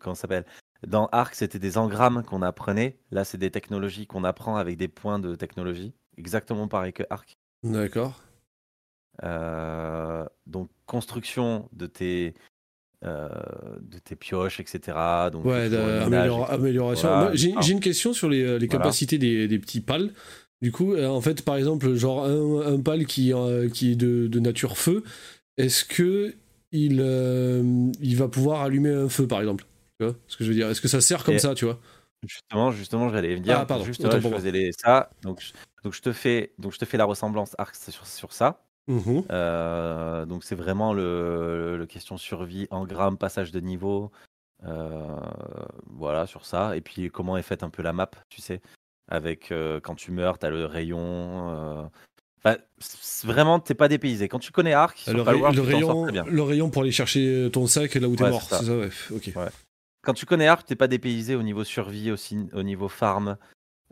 comment 0.00 0.14
ça 0.14 0.22
s'appelle? 0.22 0.44
Dans 0.86 1.06
Arc, 1.12 1.34
c'était 1.34 1.60
des 1.60 1.78
engrammes 1.78 2.24
qu'on 2.24 2.42
apprenait. 2.42 2.96
Là, 3.12 3.24
c'est 3.24 3.38
des 3.38 3.50
technologies 3.50 4.06
qu'on 4.06 4.24
apprend 4.24 4.56
avec 4.56 4.76
des 4.76 4.88
points 4.88 5.20
de 5.20 5.34
technologie, 5.36 5.92
exactement 6.16 6.66
pareil 6.66 6.92
que 6.92 7.04
Arc. 7.08 7.36
D'accord. 7.62 8.20
Euh, 9.22 10.24
donc 10.46 10.70
construction 10.86 11.68
de 11.72 11.86
tes 11.86 12.34
euh, 13.04 13.28
de 13.82 13.98
tes 13.98 14.16
pioches, 14.16 14.58
etc. 14.60 14.96
Donc 15.32 15.44
Ouais, 15.44 15.68
améliora- 15.68 16.50
amélioration. 16.50 17.08
Voilà. 17.08 17.34
J'ai, 17.34 17.50
une 17.72 17.80
question 17.80 18.12
sur 18.12 18.28
les, 18.28 18.42
euh, 18.42 18.58
les 18.58 18.66
Voilà. 18.66 18.84
capacités 18.84 19.18
des, 19.18 19.48
des 19.48 19.58
petits 19.58 19.80
pales. 19.80 20.12
Du 20.62 20.70
coup, 20.70 20.94
euh, 20.94 21.08
en 21.08 21.20
fait, 21.20 21.44
par 21.44 21.56
exemple, 21.56 21.92
genre 21.94 22.24
un, 22.24 22.74
un 22.74 22.80
pal 22.80 23.04
qui, 23.06 23.32
euh, 23.34 23.68
qui 23.68 23.92
est 23.92 23.96
de, 23.96 24.28
de 24.28 24.40
nature 24.40 24.76
feu, 24.78 25.02
est-ce 25.56 25.84
que 25.84 26.34
il, 26.72 27.00
euh, 27.00 27.90
il 28.00 28.16
va 28.16 28.28
pouvoir 28.28 28.62
allumer 28.62 28.92
un 28.92 29.08
feu, 29.08 29.26
par 29.26 29.40
exemple 29.40 29.64
Tu 30.00 30.06
vois 30.06 30.16
ce 30.26 30.36
que 30.36 30.44
je 30.44 30.48
veux 30.48 30.54
dire? 30.54 30.68
Est-ce 30.68 30.80
que 30.80 30.88
ça 30.88 31.00
sert 31.00 31.22
comme 31.24 31.34
Et- 31.34 31.38
ça, 31.38 31.54
tu 31.54 31.64
vois? 31.64 31.78
Justement, 32.24 32.70
justement, 32.70 33.08
j'allais 33.10 33.34
me 33.34 33.40
dire. 33.40 33.58
Ah, 33.58 33.66
pardon, 33.66 33.84
Juste 33.84 34.04
là, 34.04 34.20
je 34.20 34.28
faisais 34.28 34.52
les, 34.52 34.70
ça. 34.72 35.10
Donc, 35.22 35.40
je, 35.40 35.52
donc 35.82 35.92
je 35.92 36.00
te 36.02 36.12
fais, 36.12 36.52
donc 36.58 36.72
je 36.72 36.78
te 36.78 36.84
fais 36.84 36.96
la 36.96 37.04
ressemblance 37.04 37.54
arc 37.58 37.74
sur, 37.74 38.06
sur 38.06 38.32
ça. 38.32 38.64
Mhm. 38.86 39.24
Euh, 39.30 40.24
donc 40.26 40.44
c'est 40.44 40.54
vraiment 40.54 40.92
le, 40.92 41.76
le 41.76 41.86
question 41.86 42.16
survie, 42.16 42.68
engramme, 42.70 43.16
passage 43.18 43.50
de 43.50 43.58
niveau. 43.60 44.10
euh, 44.64 45.16
voilà 45.86 46.26
sur 46.28 46.46
ça. 46.46 46.76
Et 46.76 46.80
puis 46.80 47.10
comment 47.10 47.36
est 47.36 47.42
faite 47.42 47.62
un 47.64 47.70
peu 47.70 47.82
la 47.82 47.92
map, 47.92 48.10
tu 48.28 48.40
sais, 48.40 48.60
avec 49.08 49.50
euh, 49.50 49.80
quand 49.80 49.96
tu 49.96 50.12
meurs, 50.12 50.38
t'as 50.38 50.50
le 50.50 50.64
rayon. 50.64 51.90
Euh, 52.46 52.56
c'est- 52.78 53.26
vraiment, 53.26 53.60
t'es 53.60 53.74
pas 53.74 53.88
dépaysé. 53.88 54.28
Quand 54.28 54.38
tu 54.38 54.52
connais 54.52 54.72
Arc, 54.72 55.04
le, 55.06 55.20
rayon, 55.22 56.02
très 56.04 56.12
bien. 56.12 56.24
le 56.26 56.42
rayon 56.42 56.70
pour 56.70 56.82
aller 56.82 56.92
chercher 56.92 57.48
ton 57.52 57.66
sac 57.66 57.94
là 57.94 58.08
où 58.08 58.16
t'es 58.16 58.24
Ouais, 58.24 58.30
mort, 58.30 58.42
ça. 58.42 58.62
ouais. 58.62 58.88
Quand 60.04 60.14
tu 60.14 60.26
connais 60.26 60.48
Arc, 60.48 60.66
t'es 60.66 60.74
pas 60.74 60.88
dépaysé 60.88 61.36
au 61.36 61.42
niveau 61.42 61.62
survie, 61.64 62.10
aussi, 62.10 62.36
au 62.54 62.62
niveau 62.64 62.88
farm, 62.88 63.36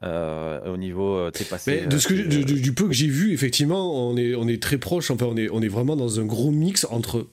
euh, 0.03 0.73
au 0.73 0.77
niveau 0.77 1.15
euh, 1.17 1.31
t'es 1.31 1.45
passé. 1.45 1.83
Mais 1.83 1.87
de 1.87 1.99
ce 1.99 2.09
que, 2.09 2.15
euh, 2.15 2.43
du, 2.45 2.73
peu 2.75 2.87
que 2.89 2.93
j'ai 2.95 3.07
vu, 3.07 3.33
effectivement, 3.33 4.09
on 4.11 4.17
est, 4.17 4.35
on 4.35 4.49
est 4.49 4.61
très 4.63 4.79
proche, 4.79 5.11
enfin, 5.11 5.27
on 5.27 5.37
est, 5.37 5.49
on 5.51 5.63
est 5.63 5.69
vraiment 5.69 5.95
dans 5.97 6.19
un 6.19 6.25
gros 6.25 6.51
mix 6.51 6.85
entre, 6.91 7.29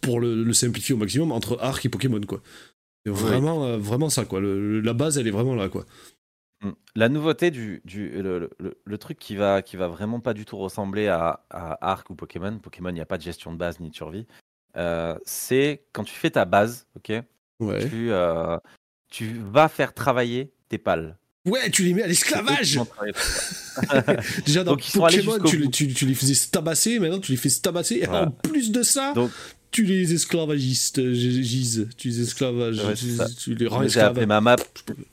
pour 0.00 0.20
le, 0.20 0.42
le 0.42 0.52
simplifier 0.54 0.94
au 0.94 0.98
maximum, 0.98 1.32
entre 1.32 1.58
Arc 1.60 1.84
et 1.84 1.88
Pokémon, 1.90 2.20
quoi. 2.22 2.40
Oui. 3.04 3.12
vraiment, 3.12 3.64
euh, 3.64 3.76
vraiment 3.78 4.08
ça, 4.08 4.24
quoi. 4.24 4.40
Le- 4.40 4.74
le- 4.74 4.80
la 4.80 4.92
base, 4.94 5.18
elle 5.18 5.26
est 5.26 5.32
vraiment 5.32 5.54
là, 5.56 5.68
quoi. 5.68 5.84
Mm. 6.62 6.70
La 6.94 7.08
nouveauté 7.08 7.50
du, 7.50 7.82
du 7.84 8.08
le, 8.10 8.50
le- 8.58 8.78
le 8.84 8.98
truc 8.98 9.18
qui 9.18 9.34
va 9.36 9.62
qui 9.62 9.76
va 9.76 9.88
vraiment 9.88 10.20
pas 10.20 10.32
du 10.34 10.44
tout 10.44 10.56
ressembler 10.58 11.08
à, 11.08 11.40
à 11.50 11.78
Arc 11.90 12.08
ou 12.10 12.14
Pokémon. 12.14 12.58
Pokémon, 12.58 12.90
il 12.90 12.94
n'y 12.94 13.00
a 13.00 13.06
pas 13.06 13.18
de 13.18 13.22
gestion 13.22 13.52
de 13.52 13.56
base 13.58 13.80
ni 13.80 13.90
de 13.90 13.94
survie. 13.94 14.26
Euh, 14.76 15.16
c'est 15.24 15.84
quand 15.92 16.04
tu 16.04 16.14
fais 16.14 16.30
ta 16.30 16.44
base, 16.44 16.86
ok, 16.96 17.12
Ouais. 17.60 17.88
tu 17.88 18.10
euh, 18.12 18.56
tu 19.10 19.34
vas 19.44 19.68
faire 19.68 19.92
travailler 19.92 20.52
tes 20.68 20.78
pales. 20.78 21.16
Ouais, 21.44 21.70
tu 21.70 21.82
les 21.82 21.92
mets 21.92 22.04
à 22.04 22.06
l'esclavage. 22.06 22.78
Déjà, 24.46 24.64
dans 24.64 24.72
Donc, 24.72 24.84
Pokémon, 24.92 25.38
tu, 25.44 25.68
tu, 25.70 25.92
tu 25.92 26.06
les 26.06 26.14
faisais 26.14 26.34
tabasser, 26.50 26.98
maintenant 26.98 27.18
tu 27.20 27.32
les 27.32 27.38
fais 27.38 27.48
tabasser, 27.50 28.04
Voilà. 28.06 28.28
en 28.28 28.30
plus 28.30 28.70
de 28.70 28.82
ça, 28.82 29.12
Donc 29.14 29.30
tu 29.72 29.84
les 29.84 30.12
esclavagistes, 30.12 31.12
gise, 31.12 31.88
tu 31.96 32.08
les 32.08 32.20
esclavages, 32.20 32.78
Ouais, 32.84 32.94
tu, 32.94 33.54
les 33.54 33.66
rends 33.66 33.88
j'ai 33.88 34.00
appelé 34.00 34.26
ma 34.26 34.40
map 34.40 34.56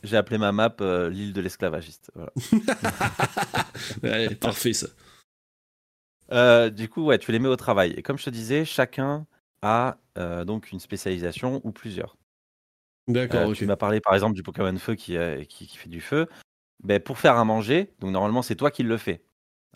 j'ai 0.03 0.17
appelé 0.17 0.37
ma 0.37 0.51
map 0.51 0.75
euh, 0.81 1.09
l'île 1.09 1.33
de 1.33 1.41
l'esclavagiste. 1.41 2.11
Voilà. 2.13 2.31
Ouais, 4.03 4.35
parfait, 4.35 4.73
ça. 4.73 4.87
Euh, 6.31 6.69
du 6.69 6.89
coup, 6.89 7.05
ouais, 7.05 7.17
tu 7.17 7.31
les 7.31 7.39
mets 7.39 7.47
au 7.47 7.55
travail. 7.55 7.93
Et 7.97 8.03
comme 8.03 8.17
je 8.17 8.25
te 8.25 8.29
disais, 8.29 8.65
chacun 8.65 9.25
a 9.61 9.97
euh, 10.17 10.45
donc 10.45 10.71
une 10.71 10.79
spécialisation 10.79 11.61
ou 11.63 11.71
plusieurs. 11.71 12.17
D'accord, 13.07 13.41
Euh, 13.41 13.47
ok. 13.51 13.55
Tu 13.55 13.65
m'as 13.65 13.77
parlé 13.77 14.01
par 14.01 14.13
exemple 14.13 14.35
du 14.35 14.43
Pokémon 14.43 14.77
Feu 14.77 14.95
qui, 14.95 15.17
qui, 15.47 15.67
qui 15.67 15.77
fait 15.77 15.89
du 15.89 16.01
feu. 16.01 16.27
Ben, 16.83 16.99
pour 16.99 17.17
faire 17.17 17.37
à 17.37 17.45
manger, 17.45 17.93
donc 17.99 18.11
normalement 18.11 18.41
c'est 18.41 18.55
toi 18.55 18.71
qui 18.71 18.83
le 18.83 18.97
fais 18.97 19.23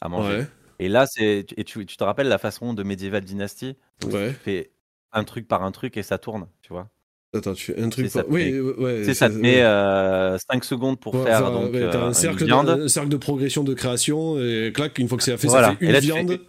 à 0.02 0.10
manger. 0.10 0.40
Ouais, 0.40 0.48
Et 0.80 0.90
là, 0.90 1.06
c'est 1.08 1.46
et 1.58 1.64
tu, 1.64 1.86
tu 1.86 1.98
te 1.98 2.04
rappelles 2.04 2.28
la 2.28 2.38
façon 2.38 2.74
de 2.74 2.84
Medieval 2.84 3.24
Dynasty? 3.24 3.78
Ouais. 4.04 4.30
Tu 4.30 4.36
fais 4.36 4.73
un 5.14 5.24
truc 5.24 5.48
par 5.48 5.64
un 5.64 5.72
truc 5.72 5.98
et 5.98 6.04
ça 6.04 6.18
tourne, 6.18 6.48
tu 6.62 6.74
vois. 6.74 6.90
Attends, 7.36 7.54
tu 7.56 7.74
fais 7.74 7.82
un 7.82 7.90
truc. 7.90 8.08
C'est 8.12 8.22
par- 8.22 8.32
Oui, 8.32 8.52
met- 8.52 8.60
ouais, 8.60 8.74
ouais. 9.00 9.04
Sais, 9.06 9.14
ça 9.16 9.28
te 9.30 9.34
ouais. 9.36 9.42
met 9.42 9.62
euh, 9.64 10.38
5 10.52 10.64
secondes 10.64 11.00
pour 11.00 11.16
Ouais, 11.16 11.24
faire 11.24 11.52
donc, 11.52 11.74
ouais, 11.74 11.90
t'as 11.90 11.98
euh, 12.04 12.08
un, 12.10 12.14
cercle 12.14 12.36
une 12.36 12.40
de, 12.42 12.46
viande. 12.46 12.70
un 12.70 12.88
cercle 12.88 13.10
de 13.10 13.18
progression 13.18 13.64
de 13.64 13.74
création 13.74 14.38
et 14.40 14.72
clac 14.74 15.00
une 15.00 15.08
fois 15.08 15.18
que 15.18 15.24
c'est 15.24 15.36
fait 15.38 15.48
Voilà. 15.48 15.70
ça 15.70 15.76
fait 15.78 15.86
une 15.86 15.92
là, 15.94 16.00
fais 16.02 16.06
viande 16.06 16.40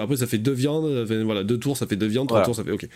après 0.00 0.16
ça 0.16 0.26
fait 0.26 0.38
deux 0.38 0.52
viandes 0.52 1.06
fait- 1.06 1.22
voilà 1.22 1.44
deux 1.44 1.58
tours 1.58 1.76
ça 1.76 1.86
fait 1.86 1.96
deux 1.96 2.06
viandes 2.06 2.28
trois 2.28 2.38
Voilà. 2.40 2.46
tours 2.46 2.56
ça 2.56 2.64
fait 2.64 2.70
ok 2.70 2.88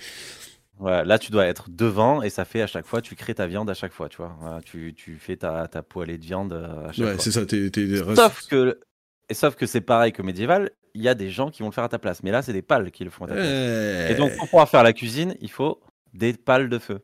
Ouais, 0.80 1.04
là, 1.04 1.18
tu 1.20 1.30
dois 1.30 1.46
être 1.46 1.70
devant 1.70 2.20
et 2.22 2.30
ça 2.30 2.44
fait 2.44 2.60
à 2.60 2.66
chaque 2.66 2.84
fois, 2.86 3.00
tu 3.00 3.14
crées 3.14 3.34
ta 3.34 3.46
viande 3.46 3.70
à 3.70 3.74
chaque 3.74 3.92
fois, 3.92 4.08
tu 4.08 4.16
vois. 4.16 4.36
Voilà, 4.40 4.60
tu, 4.60 4.92
tu 4.94 5.16
fais 5.20 5.36
ta, 5.36 5.68
ta 5.68 5.82
poêlée 5.82 6.18
de 6.18 6.24
viande 6.24 6.52
euh, 6.52 6.88
à 6.88 6.92
chaque 6.92 7.06
ouais 7.06 7.14
fois. 7.14 7.22
c'est 7.22 7.30
ça 7.30 7.46
t'es- 7.46 7.70
Sauf 8.16 8.46
que, 8.48 8.80
et 9.28 9.34
sauf 9.34 9.54
que 9.54 9.66
c'est 9.66 9.80
pareil 9.80 10.12
que 10.12 10.20
médiéval, 10.22 10.70
il 10.94 11.02
y 11.02 11.08
a 11.08 11.14
des 11.14 11.30
gens 11.30 11.50
qui 11.50 11.62
vont 11.62 11.68
le 11.68 11.74
faire 11.74 11.84
à 11.84 11.88
ta 11.88 11.98
place. 11.98 12.22
Mais 12.22 12.30
là, 12.30 12.42
c'est 12.42 12.52
des 12.52 12.62
pales 12.62 12.90
qui 12.90 13.04
le 13.04 13.10
font 13.10 13.24
à 13.24 13.28
ta 13.28 13.34
place. 13.34 14.10
Et 14.10 14.14
donc, 14.14 14.34
pour 14.36 14.46
pouvoir 14.48 14.68
faire 14.68 14.82
la 14.82 14.92
cuisine, 14.92 15.34
il 15.40 15.50
faut 15.50 15.80
des 16.12 16.32
pales 16.32 16.68
de 16.68 16.78
feu. 16.78 17.00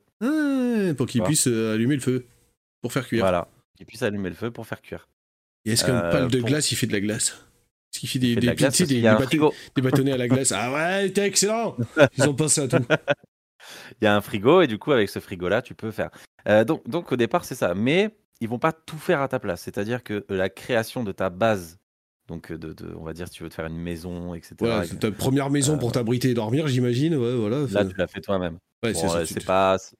Pour 0.97 1.07
qu'ils 1.07 1.21
Voilà. 1.21 1.27
puissent 1.29 1.47
euh, 1.49 1.75
allumer 1.75 1.95
le 1.97 2.01
feu 2.01 2.27
pour 2.83 2.93
faire 2.93 3.07
cuire 3.07 3.23
Voilà. 3.23 3.49
Qui 3.77 3.85
puissent 3.85 4.03
allumer 4.03 4.29
le 4.29 4.35
feu 4.35 4.51
pour 4.51 4.67
faire 4.67 4.81
cuire. 4.81 5.09
et 5.65 5.73
est-ce 5.73 5.85
qu'un 5.85 5.97
Euh, 6.05 6.11
pale 6.12 6.29
de 6.29 6.39
pour- 6.39 6.49
glace 6.49 6.71
il 6.73 6.77
fait 6.77 6.87
de 6.87 6.93
la 6.93 7.01
glace? 7.01 7.31
Est-ce 7.93 8.01
qu'il 8.01 8.09
fait 8.09 8.19
des, 8.21 8.35
fait 8.35 8.41
de 8.41 8.47
des, 8.49 8.55
glace 8.55 8.81
bâton- 8.81 9.25
frigo. 9.27 9.55
des 9.75 9.83
bâtonnets 9.83 10.12
à 10.12 10.17
la 10.17 10.29
glace? 10.29 10.53
Ah 10.53 10.73
ouais 10.73 11.11
t'es 11.11 11.27
excellent 11.27 11.77
ils 12.17 12.25
ont 12.29 12.35
pensé 12.35 12.61
à 12.61 12.69
tout 12.69 12.77
Il 14.01 14.05
y 14.05 14.07
a 14.07 14.15
un 14.15 14.21
frigo 14.21 14.62
et 14.62 14.67
du 14.69 14.79
coup, 14.79 14.93
avec 14.93 15.09
ce 15.09 15.19
frigo-là, 15.19 15.61
tu 15.62 15.75
peux 15.75 15.91
faire. 15.91 16.11
Euh, 16.49 16.65
donc, 16.65 16.89
donc, 16.89 17.11
au 17.12 17.17
départ, 17.17 17.45
c'est 17.45 17.55
ça. 17.57 17.75
Mais 17.75 18.11
ils 18.41 18.49
vont 18.49 18.59
pas 18.61 18.73
tout 18.73 18.97
faire 18.99 19.21
à 19.21 19.29
ta 19.29 19.39
place. 19.41 19.62
C'est-à-dire 19.62 20.03
que 20.05 20.25
la 20.29 20.49
création 20.49 21.03
de 21.05 21.12
ta 21.12 21.29
base, 21.31 21.79
donc, 22.31 22.51
euh, 22.51 22.57
de, 22.57 22.73
de- 22.73 22.94
on 22.98 23.05
va 23.05 23.12
dire, 23.12 23.27
si 23.28 23.35
tu 23.35 23.43
veux 23.43 23.51
te 23.51 23.55
faire 23.55 23.66
une 23.66 23.77
maison, 23.77 24.35
etc. 24.35 24.55
voilà 24.61 24.86
c'est 24.86 24.98
ta 24.98 25.11
première 25.12 25.51
maison 25.51 25.77
pour 25.77 25.93
t'abriter 25.93 26.31
et 26.31 26.35
dormir 26.35 26.66
j'imagine 26.69 27.15
ouais 27.16 27.36
voilà 27.36 27.66
Là, 27.70 27.85
tu 27.85 27.94
l'as 27.98 28.07
fait 28.07 28.23
toi-même. 28.23 28.55
ouais, 28.82 28.93
Bon, 28.94 29.09
c'est 29.09 29.16
euh, 29.16 29.24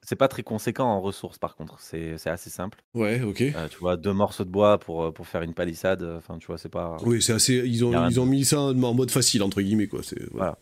tu- 0.07 0.17
pas, 0.17 0.29
très 0.29 0.43
conséquent 0.43 0.87
en 0.87 1.01
ressources, 1.03 1.37
par 1.39 1.55
contre. 1.57 1.79
C'est 1.81 2.17
assez 2.27 2.49
simple. 2.49 2.83
ouais 2.95 3.21
ok 3.21 3.43
Euh, 3.43 3.69
tu 3.69 3.79
vois, 3.79 3.97
deux 3.99 4.15
morceaux 4.15 4.45
de 4.45 4.51
bois 4.51 4.79
pour, 4.79 5.05
euh, 5.05 5.13
pour 5.13 5.27
faire 5.27 5.43
une 5.43 5.53
palissade. 5.53 6.03
euh, 6.03 6.17
Enfin, 6.17 6.39
tu 6.39 6.47
vois, 6.47 6.57
c'est 6.57 6.69
pas. 6.71 6.97
Oui, 7.05 7.21
c'est 7.21 7.35
assez. 7.35 7.57
Ils 7.67 7.85
ont, 7.85 8.09
ils 8.09 8.19
ont 8.21 8.27
mis 8.27 8.45
ça 8.47 8.59
en 8.61 8.95
mode 8.95 9.11
facile 9.11 9.43
entre 9.43 9.61
guillemets 9.61 9.89
quoi. 9.89 10.01
Voilà. 10.03 10.29
Voilà. 10.33 10.59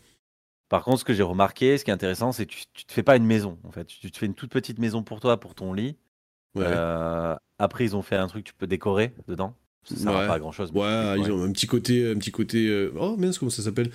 Par 0.67 0.83
contre, 0.83 0.99
ce 0.99 1.05
que 1.05 1.13
j'ai 1.13 1.23
remarqué, 1.23 1.77
ce 1.77 1.83
qui 1.85 1.89
est 1.91 1.93
intéressant, 1.93 2.31
c'est 2.31 2.45
que 2.45 2.51
tu, 2.51 2.63
tu 2.73 2.85
te 2.85 2.91
fais 2.93 3.01
pas 3.03 3.15
une 3.15 3.25
maison. 3.25 3.57
En 3.63 3.71
fait, 3.71 3.85
tu 3.85 4.11
te 4.11 4.17
fais 4.17 4.25
une 4.27 4.35
toute 4.35 4.51
petite 4.51 4.77
maison 4.79 5.01
pour 5.01 5.19
toi, 5.19 5.39
pour 5.39 5.55
ton 5.55 5.73
lit. 5.73 5.95
Ouais. 6.55 6.63
Euh, 6.67 7.35
après, 7.57 7.85
ils 7.85 7.95
ont 7.95 8.01
fait 8.03 8.15
un 8.17 8.27
truc, 8.27 8.43
tu 8.45 8.53
peux 8.53 8.67
décorer 8.67 9.13
dedans. 9.27 9.55
Ça 9.85 9.95
sert 9.95 10.11
Ouais. 10.11 10.27
pas 10.27 10.33
à 10.35 10.39
grand 10.39 10.51
chose. 10.51 10.71
Ouais, 10.73 11.15
ils 11.19 11.31
ont 11.31 11.43
un 11.43 11.51
petit 11.51 11.67
côté, 11.67 12.11
un 12.11 12.15
petit 12.17 12.31
côté. 12.31 12.67
euh, 12.67 12.91
Oh 12.99 13.15
mince, 13.17 13.37
comment 13.39 13.49
ça 13.49 13.63
s'appelle? 13.63 13.89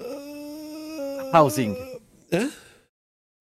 Euh, 0.00 1.30
Housing. 1.32 1.74
Hein? 2.32 2.48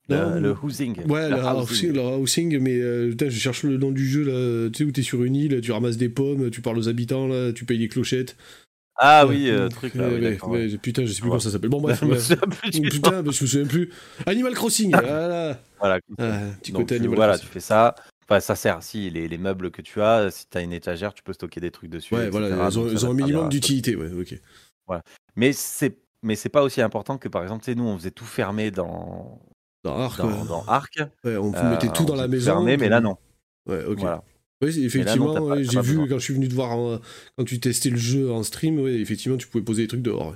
Le, 0.09 0.53
housing. 0.63 1.05
Ouais, 1.07 1.29
le, 1.29 1.35
housing. 1.35 2.59
mais 2.59 2.79
euh, 2.79 3.09
putain, 3.09 3.29
je 3.29 3.37
cherche 3.37 3.63
le 3.63 3.77
nom 3.77 3.91
du 3.91 4.07
jeu 4.07 4.23
là. 4.23 4.69
Tu 4.69 4.77
sais 4.77 4.83
où 4.85 4.91
t'es 4.91 5.01
sur 5.01 5.23
une 5.23 5.35
île, 5.35 5.59
tu 5.61 5.71
ramasses 5.73 5.97
des 5.97 6.07
pommes, 6.09 6.49
tu 6.49 6.61
parles 6.61 6.77
aux 6.77 6.87
habitants 6.87 7.27
là, 7.27 7.51
tu 7.51 7.65
payes 7.65 7.79
des 7.79 7.89
clochettes. 7.89 8.37
Ah 8.99 9.27
oui, 9.27 9.49
euh, 9.49 9.67
truc 9.67 9.93
là. 9.95 10.09
putain, 10.81 11.05
je 11.05 11.11
sais 11.11 11.19
plus 11.21 11.27
comment 11.29 11.39
ça 11.39 11.51
s'appelle. 11.51 11.69
Bon, 11.69 11.81
bref. 11.81 11.99
putain, 12.71 13.21
je 13.21 13.27
me 13.27 13.31
souviens 13.31 13.65
plus. 13.65 13.91
Animal 14.25 14.53
Crossing, 14.53 14.91
voilà. 14.91 15.59
Voilà. 15.79 15.99
Ah, 16.17 16.39
petit 16.61 16.71
côté 16.71 16.95
Animal 16.95 17.15
Voilà, 17.15 17.37
tu 17.37 17.45
fais 17.45 17.59
ça. 17.59 17.93
Enfin, 18.29 18.39
ça 18.41 18.55
sert. 18.55 18.83
Si 18.83 19.09
les, 19.09 19.27
les, 19.27 19.37
meubles 19.37 19.71
que 19.71 19.81
tu 19.81 20.01
as, 20.01 20.31
si 20.31 20.47
tu 20.49 20.57
as 20.57 20.61
une 20.61 20.73
étagère, 20.73 21.13
tu 21.13 21.23
peux 21.23 21.33
stocker 21.33 21.61
des 21.61 21.71
trucs 21.71 21.89
dessus. 21.89 22.13
Ouais, 22.13 22.29
voilà, 22.29 22.49
ils 22.49 22.79
ont, 22.79 22.87
ils 22.87 23.05
ont 23.05 23.11
un 23.11 23.13
minimum 23.13 23.49
d'utilité, 23.49 23.95
ouais, 23.95 24.11
ok. 24.11 24.39
Voilà. 24.85 25.03
Mais 25.35 25.53
c'est 25.53 25.97
mais 26.23 26.35
c'est 26.35 26.49
pas 26.49 26.63
aussi 26.63 26.81
important 26.81 27.17
que 27.17 27.29
par 27.29 27.43
exemple, 27.43 27.63
tu 27.63 27.71
sais, 27.71 27.75
nous 27.75 27.85
on 27.85 27.97
faisait 27.97 28.11
tout 28.11 28.25
fermer 28.25 28.71
dans 28.71 29.39
dans 29.83 29.97
Arc. 29.97 30.19
Dans, 30.19 30.65
Arc. 30.65 30.99
Ouais, 31.23 31.37
on 31.37 31.53
euh, 31.53 31.69
mettait 31.69 31.91
tout 31.91 32.05
dans 32.05 32.15
la 32.15 32.27
maison. 32.27 32.53
Fermé, 32.53 32.75
mais 32.75 32.89
là 32.89 32.99
non. 32.99 33.17
Ouais, 33.67 33.83
ok. 33.85 33.99
Voilà. 33.99 34.23
Oui, 34.61 34.83
effectivement, 34.83 35.55
j'ai 35.55 35.81
vu 35.81 35.97
quand 36.09 36.17
je 36.17 36.23
suis 36.23 36.33
venu 36.33 36.47
te 36.47 36.53
voir 36.55 36.99
quand 37.37 37.43
tu 37.45 37.59
testais 37.59 37.91
le 37.91 37.97
jeu 37.97 38.31
en 38.31 38.41
stream, 38.41 38.79
ouais, 38.79 38.95
effectivement, 38.95 39.37
tu 39.37 39.47
pouvais 39.47 39.63
poser 39.63 39.83
des 39.83 39.87
trucs 39.87 40.01
dehors. 40.01 40.35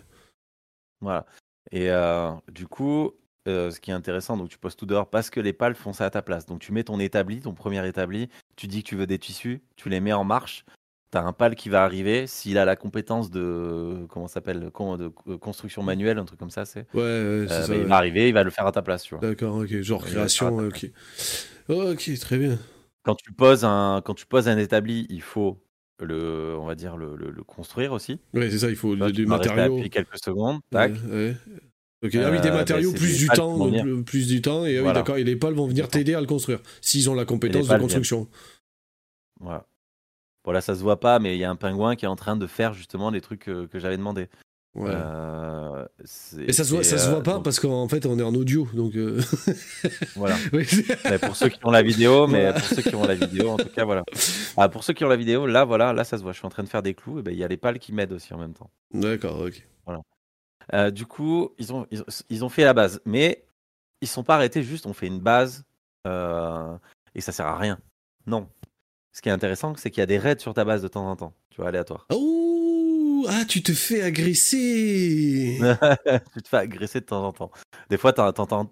Voilà. 1.01 1.25
Et 1.71 1.89
euh, 1.89 2.31
du 2.51 2.67
coup, 2.67 3.13
euh, 3.47 3.71
ce 3.71 3.79
qui 3.79 3.91
est 3.91 3.93
intéressant, 3.93 4.37
donc 4.37 4.49
tu 4.49 4.57
poses 4.57 4.75
tout 4.75 4.85
dehors 4.85 5.09
parce 5.09 5.29
que 5.29 5.39
les 5.39 5.53
pales 5.53 5.75
font 5.75 5.93
ça 5.93 6.05
à 6.05 6.09
ta 6.09 6.21
place. 6.21 6.45
Donc 6.45 6.59
tu 6.59 6.71
mets 6.71 6.83
ton 6.83 6.99
établi, 6.99 7.39
ton 7.39 7.53
premier 7.53 7.85
établi, 7.87 8.29
tu 8.55 8.67
dis 8.67 8.83
que 8.83 8.89
tu 8.89 8.95
veux 8.95 9.07
des 9.07 9.19
tissus, 9.19 9.61
tu 9.75 9.89
les 9.89 9.99
mets 9.99 10.13
en 10.13 10.23
marche. 10.23 10.65
Tu 11.11 11.17
as 11.17 11.23
un 11.23 11.33
pal 11.33 11.55
qui 11.55 11.67
va 11.67 11.83
arriver, 11.83 12.25
s'il 12.25 12.57
a 12.57 12.63
la 12.63 12.77
compétence 12.77 13.29
de 13.29 14.05
comment 14.09 14.27
s'appelle 14.27 14.61
de 14.61 14.71
euh, 15.27 15.37
construction 15.37 15.83
manuelle, 15.83 16.17
un 16.17 16.25
truc 16.25 16.39
comme 16.39 16.51
ça, 16.51 16.63
c'est. 16.65 16.85
Ouais, 16.93 17.01
ouais 17.01 17.45
c'est 17.49 17.63
ça. 17.63 17.75
Il 17.75 17.83
va 17.83 17.97
arriver, 17.97 18.29
il 18.29 18.33
va 18.33 18.43
le 18.43 18.49
faire 18.49 18.65
à 18.65 18.71
ta 18.71 18.81
place, 18.81 19.03
tu 19.03 19.15
vois. 19.15 19.27
D'accord, 19.27 19.57
ok, 19.57 19.81
genre 19.81 20.05
création, 20.05 20.57
ok. 20.57 20.89
Ok, 21.67 22.11
très 22.19 22.37
bien 22.37 22.57
quand 23.03 23.15
tu 23.15 23.31
poses 23.33 23.65
un, 23.65 24.01
quand 24.03 24.13
tu 24.13 24.25
poses 24.25 24.47
un 24.47 24.57
établi, 24.57 25.05
il 25.09 25.21
faut 25.21 25.63
le, 25.99 26.55
on 26.59 26.65
va 26.65 26.75
dire 26.75 26.97
le, 26.97 27.15
le, 27.15 27.43
construire 27.43 27.91
aussi. 27.93 28.19
Oui, 28.33 28.49
c'est 28.51 28.59
ça, 28.59 28.69
il 28.69 28.75
faut 28.75 28.95
des 28.95 29.25
matériaux. 29.25 29.81
quelques 29.89 30.17
secondes, 30.23 30.59
tac. 30.69 30.93
Ah 32.03 32.07
oui, 32.31 32.41
des 32.41 32.49
euh, 32.49 32.53
matériaux, 32.53 32.91
plus, 32.93 33.17
du 33.17 33.27
temps, 33.27 33.71
plus 34.03 34.27
du 34.27 34.41
temps, 34.41 34.65
et 34.65 34.79
oui, 34.79 34.91
d'accord, 34.91 35.17
et 35.17 35.23
les 35.23 35.35
pales 35.35 35.53
vont 35.53 35.67
venir 35.67 35.87
t'aider 35.87 36.15
à 36.15 36.21
le 36.21 36.27
construire, 36.27 36.59
s'ils 36.81 37.09
ont 37.09 37.13
la 37.13 37.25
compétence 37.25 37.67
de 37.67 37.77
construction. 37.77 38.27
Voilà. 39.39 39.65
Bon, 40.43 40.51
là, 40.51 40.61
ça 40.61 40.73
se 40.73 40.81
voit 40.81 40.99
pas, 40.99 41.19
mais 41.19 41.35
il 41.35 41.39
y 41.39 41.43
a 41.43 41.49
un 41.49 41.55
pingouin 41.55 41.95
qui 41.95 42.05
est 42.05 42.07
en 42.07 42.15
train 42.15 42.35
de 42.35 42.47
faire 42.47 42.73
justement 42.73 43.11
les 43.11 43.21
trucs 43.21 43.41
que, 43.41 43.67
que 43.67 43.79
j'avais 43.79 43.97
demandé. 43.97 44.27
Ouais. 44.73 44.89
Euh, 44.93 45.85
et 46.47 46.53
ça 46.53 46.63
se 46.63 46.73
voit, 46.73 46.83
ça 46.85 46.97
se 46.97 47.09
voit 47.09 47.19
euh, 47.19 47.23
pas 47.23 47.41
parce 47.41 47.59
qu'en 47.59 47.89
fait 47.89 48.05
on 48.05 48.17
est 48.17 48.23
en 48.23 48.33
audio 48.33 48.65
donc. 48.73 48.95
Euh... 48.95 49.19
Voilà. 50.15 50.37
pour 51.21 51.35
ceux 51.35 51.49
qui 51.49 51.59
ont 51.65 51.71
la 51.71 51.81
vidéo, 51.81 52.25
mais 52.27 52.53
pour 52.53 52.63
ceux 52.63 52.81
qui 52.81 52.95
ont 52.95 53.05
la 53.05 53.15
vidéo, 53.15 53.49
en 53.49 53.57
tout 53.57 53.67
cas 53.67 53.83
voilà. 53.83 54.03
Ah, 54.55 54.69
pour 54.69 54.85
ceux 54.85 54.93
qui 54.93 55.03
ont 55.03 55.09
la 55.09 55.17
vidéo, 55.17 55.45
là 55.45 55.65
voilà, 55.65 55.91
là 55.91 56.05
ça 56.05 56.17
se 56.17 56.23
voit. 56.23 56.31
Je 56.31 56.37
suis 56.37 56.47
en 56.47 56.49
train 56.49 56.63
de 56.63 56.69
faire 56.69 56.83
des 56.83 56.93
clous 56.93 57.19
et 57.19 57.21
ben 57.21 57.31
il 57.31 57.37
y 57.37 57.43
a 57.43 57.49
les 57.49 57.57
pales 57.57 57.79
qui 57.79 57.91
m'aident 57.91 58.13
aussi 58.13 58.33
en 58.33 58.37
même 58.37 58.53
temps. 58.53 58.69
D'accord, 58.93 59.41
ok. 59.41 59.61
Voilà. 59.85 59.99
Euh, 60.73 60.91
du 60.91 61.05
coup 61.05 61.53
ils 61.57 61.73
ont, 61.73 61.87
ils 62.29 62.45
ont, 62.45 62.49
fait 62.49 62.63
la 62.63 62.73
base, 62.73 63.01
mais 63.05 63.45
ils 64.01 64.07
sont 64.07 64.23
pas 64.23 64.35
arrêtés 64.35 64.63
juste. 64.63 64.85
On 64.85 64.93
fait 64.93 65.07
une 65.07 65.19
base 65.19 65.65
et 66.05 67.21
ça 67.21 67.31
sert 67.31 67.45
à 67.45 67.57
rien. 67.57 67.79
Non. 68.27 68.49
Ce 69.13 69.21
qui 69.21 69.29
est 69.29 69.33
intéressant, 69.33 69.75
c'est 69.75 69.91
qu'il 69.91 69.99
y 69.99 70.03
a 70.03 70.07
des 70.07 70.17
raids 70.17 70.39
sur 70.39 70.53
ta 70.53 70.63
base 70.63 70.81
de 70.81 70.87
temps 70.87 71.09
en 71.09 71.15
temps. 71.15 71.33
Tu 71.49 71.57
vois, 71.57 71.67
aléatoire. 71.67 72.07
Oh 72.13 72.41
ah, 73.29 73.45
tu 73.47 73.61
te 73.61 73.73
fais 73.73 74.01
agresser 74.01 75.59
Tu 76.33 76.41
te 76.41 76.47
fais 76.47 76.57
agresser 76.57 77.01
de 77.01 77.05
temps 77.05 77.25
en 77.25 77.33
temps. 77.33 77.51
Des 77.89 77.97
fois, 77.97 78.13
t'entends 78.13 78.67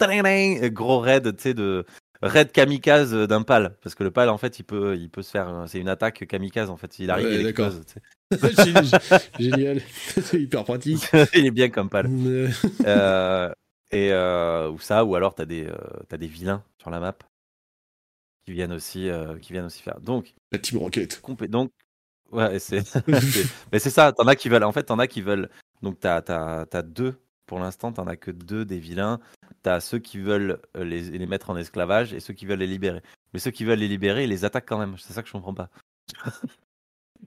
gros 0.71 0.99
raid, 0.99 1.35
tu 1.35 1.41
sais, 1.41 1.53
de 1.53 1.85
raid 2.21 2.51
kamikaze 2.51 3.13
d'un 3.13 3.43
pal. 3.43 3.77
Parce 3.83 3.95
que 3.95 4.03
le 4.03 4.11
pal, 4.11 4.29
en 4.29 4.37
fait, 4.37 4.59
il 4.59 4.63
peut, 4.63 4.95
il 4.97 5.09
peut 5.09 5.21
se 5.21 5.31
faire. 5.31 5.65
C'est 5.67 5.79
une 5.79 5.89
attaque 5.89 6.25
kamikaze, 6.27 6.69
en 6.69 6.77
fait. 6.77 6.99
Il 6.99 7.11
arrive, 7.11 7.31
il 7.31 7.47
explose. 7.47 7.81
Génial. 9.39 9.81
C'est 10.21 10.41
hyper 10.41 10.63
pratique. 10.63 11.07
il 11.35 11.45
est 11.45 11.51
bien 11.51 11.69
comme 11.69 11.89
pal. 11.89 12.07
euh, 12.85 13.51
et 13.91 14.11
euh, 14.11 14.69
ou 14.69 14.79
ça, 14.79 15.03
ou 15.05 15.15
alors 15.15 15.33
t'as 15.35 15.45
des, 15.45 15.65
euh, 15.65 15.75
as 16.11 16.17
des 16.17 16.27
vilains 16.27 16.63
sur 16.79 16.89
la 16.89 16.99
map 16.99 17.17
qui 18.45 18.53
viennent 18.53 18.73
aussi, 18.73 19.09
euh, 19.09 19.37
qui 19.39 19.53
viennent 19.53 19.65
aussi 19.65 19.81
faire. 19.81 19.99
Donc, 19.99 20.33
la 20.51 20.59
team 20.59 20.79
rocket. 20.79 21.21
Donc, 21.49 21.71
Ouais, 22.31 22.59
c'est. 22.59 22.83
mais 23.71 23.79
c'est 23.79 23.89
ça, 23.89 24.11
t'en 24.11 24.27
as 24.27 24.35
qui 24.35 24.49
veulent. 24.49 24.63
En 24.63 24.71
fait, 24.71 24.83
t'en 24.83 24.99
as 24.99 25.07
qui 25.07 25.21
veulent. 25.21 25.49
Donc, 25.81 25.99
t'as 25.99 26.21
as, 26.27 26.65
as, 26.71 26.81
deux. 26.83 27.15
Pour 27.45 27.59
l'instant, 27.59 27.91
t'en 27.91 28.05
as 28.05 28.17
que 28.17 28.29
deux 28.31 28.65
des 28.65 28.79
vilains. 28.79 29.19
T'as 29.63 29.79
ceux 29.79 29.97
qui 29.99 30.19
veulent 30.19 30.59
euh, 30.77 30.83
les, 30.83 31.01
les, 31.01 31.25
mettre 31.25 31.49
en 31.49 31.57
esclavage 31.57 32.13
et 32.13 32.19
ceux 32.19 32.33
qui 32.33 32.45
veulent 32.45 32.59
les 32.59 32.67
libérer. 32.67 33.01
Mais 33.33 33.39
ceux 33.39 33.51
qui 33.51 33.65
veulent 33.65 33.79
les 33.79 33.87
libérer, 33.87 34.23
ils 34.25 34.29
les 34.29 34.45
attaquent 34.45 34.67
quand 34.67 34.77
même. 34.77 34.95
C'est 34.99 35.13
ça 35.13 35.21
que 35.23 35.27
je 35.27 35.33
comprends 35.33 35.55
pas. 35.55 35.69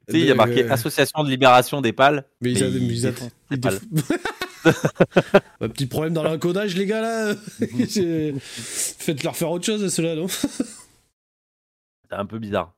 Tu 0.08 0.14
sais, 0.14 0.20
il 0.20 0.26
y 0.26 0.30
a 0.30 0.34
marqué 0.34 0.68
Association 0.68 1.22
de 1.22 1.30
libération 1.30 1.80
des 1.80 1.92
pales. 1.92 2.24
Mais, 2.40 2.52
ils, 2.52 3.12
ils, 3.50 3.60
pales. 3.60 3.78
Un 5.60 5.68
petit 5.68 5.86
problème 5.86 6.14
dans 6.14 6.22
l'encodage, 6.22 6.76
les 6.76 6.86
gars, 6.86 7.00
là. 7.00 7.34
Faites-leur 8.40 9.36
faire 9.36 9.50
autre 9.50 9.66
chose, 9.66 9.92
ceux-là, 9.92 10.14
non 10.16 10.28
C'est 10.28 10.46
un 12.12 12.26
peu 12.26 12.38
bizarre. 12.38 12.74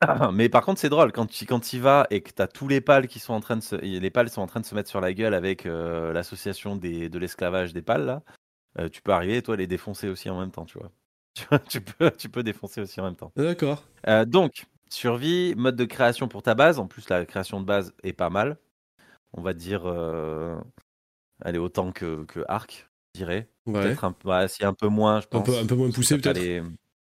Mais 0.32 0.48
par 0.48 0.64
contre, 0.64 0.80
c'est 0.80 0.88
drôle 0.88 1.12
quand 1.12 1.26
tu 1.26 1.46
quand 1.46 1.72
y 1.72 1.78
vas 1.78 2.06
et 2.10 2.20
que 2.20 2.30
tu 2.30 2.42
as 2.42 2.48
tous 2.48 2.68
les 2.68 2.80
pales 2.80 3.06
qui 3.06 3.18
sont 3.18 3.32
en 3.32 3.40
train 3.40 3.56
de 3.56 3.62
se, 3.62 3.76
les 3.76 4.10
pales 4.10 4.28
sont 4.28 4.42
en 4.42 4.46
train 4.46 4.60
de 4.60 4.66
se 4.66 4.74
mettre 4.74 4.90
sur 4.90 5.00
la 5.00 5.12
gueule 5.14 5.34
avec 5.34 5.64
euh, 5.66 6.12
l'association 6.12 6.76
des, 6.76 7.08
de 7.08 7.18
l'esclavage 7.18 7.72
des 7.72 7.82
pales 7.82 8.04
là. 8.04 8.22
Euh, 8.78 8.88
tu 8.90 9.00
peux 9.00 9.12
arriver 9.12 9.38
et 9.38 9.42
toi 9.42 9.56
les 9.56 9.66
défoncer 9.66 10.08
aussi 10.08 10.28
en 10.28 10.38
même 10.38 10.50
temps, 10.50 10.66
tu 10.66 10.78
vois. 10.78 10.90
Tu, 11.68 11.80
peux, 11.80 12.10
tu 12.10 12.28
peux 12.28 12.42
défoncer 12.42 12.80
aussi 12.80 13.00
en 13.00 13.04
même 13.04 13.16
temps. 13.16 13.30
D'accord. 13.36 13.84
Euh, 14.06 14.24
donc, 14.24 14.66
survie, 14.90 15.54
mode 15.56 15.76
de 15.76 15.84
création 15.84 16.28
pour 16.28 16.42
ta 16.42 16.54
base. 16.54 16.78
En 16.78 16.86
plus, 16.86 17.08
la 17.08 17.24
création 17.26 17.60
de 17.60 17.66
base 17.66 17.94
est 18.02 18.12
pas 18.12 18.30
mal. 18.30 18.58
On 19.32 19.42
va 19.42 19.52
dire, 19.52 19.86
elle 21.44 21.54
est 21.54 21.58
autant 21.58 21.92
que, 21.92 22.24
que 22.24 22.44
Arc, 22.48 22.88
je 23.14 23.20
dirais. 23.20 23.48
Peut-être 23.66 24.04
un, 24.04 24.14
bah, 24.24 24.48
si 24.48 24.64
un 24.64 24.74
peu 24.74 24.88
moins, 24.88 25.20
je 25.20 25.26
pense. 25.26 25.40
Un 25.40 25.52
peu, 25.52 25.58
un 25.58 25.66
peu 25.66 25.74
moins 25.74 25.90
poussé 25.90 26.18
peut-être 26.18 26.40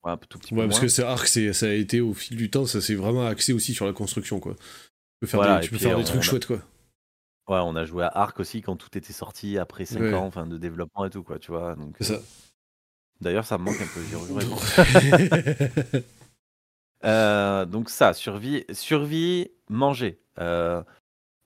ouais, 0.07 0.67
parce 0.67 0.81
que 0.81 0.89
c'est 0.89 1.03
Arc, 1.03 1.27
ça 1.27 1.67
a 1.67 1.71
été 1.71 2.01
au 2.01 2.15
fil 2.15 2.37
du 2.37 2.51
temps, 2.51 2.67
ça 2.67 2.81
s'est 2.81 2.95
vraiment 2.95 3.27
axé 3.27 3.53
aussi 3.53 3.75
sur 3.75 3.87
la 3.87 3.93
construction, 3.93 4.41
quoi. 4.41 4.55
Tu 4.55 5.21
peux 5.21 5.27
faire 5.27 5.61
des, 5.61 5.65
tu 5.65 5.71
peux 5.71 5.79
faire 5.79 5.99
des 5.99 6.05
trucs 6.05 6.23
chouettes, 6.23 6.47
quoi. 6.47 6.59
Ouais, 7.49 7.61
on 7.63 7.77
a 7.77 7.85
joué 7.85 8.05
à 8.05 8.09
Arc 8.09 8.41
aussi 8.41 8.61
quand 8.61 8.77
tout 8.77 8.97
était 8.99 9.13
sorti 9.13 9.57
après 9.59 9.85
5 9.85 10.13
ans 10.15 10.27
enfin, 10.27 10.47
de 10.47 10.59
développement 10.59 11.05
et 11.05 11.11
tout, 11.11 11.23
quoi, 11.23 11.39
tu 11.39 11.51
vois. 11.51 11.77
Donc, 11.77 11.97
ça. 12.01 12.19
D'ailleurs, 13.21 13.47
ça 13.47 13.57
me 13.57 13.65
manque 13.65 13.81
un 13.81 13.87
peu, 13.87 14.03
j'y 14.03 14.15
euh, 15.97 16.01
donc 17.07 17.91
ça, 17.91 18.13
survie, 18.13 18.65
survie 18.73 19.51
manger. 19.69 20.21
Euh, 20.39 20.83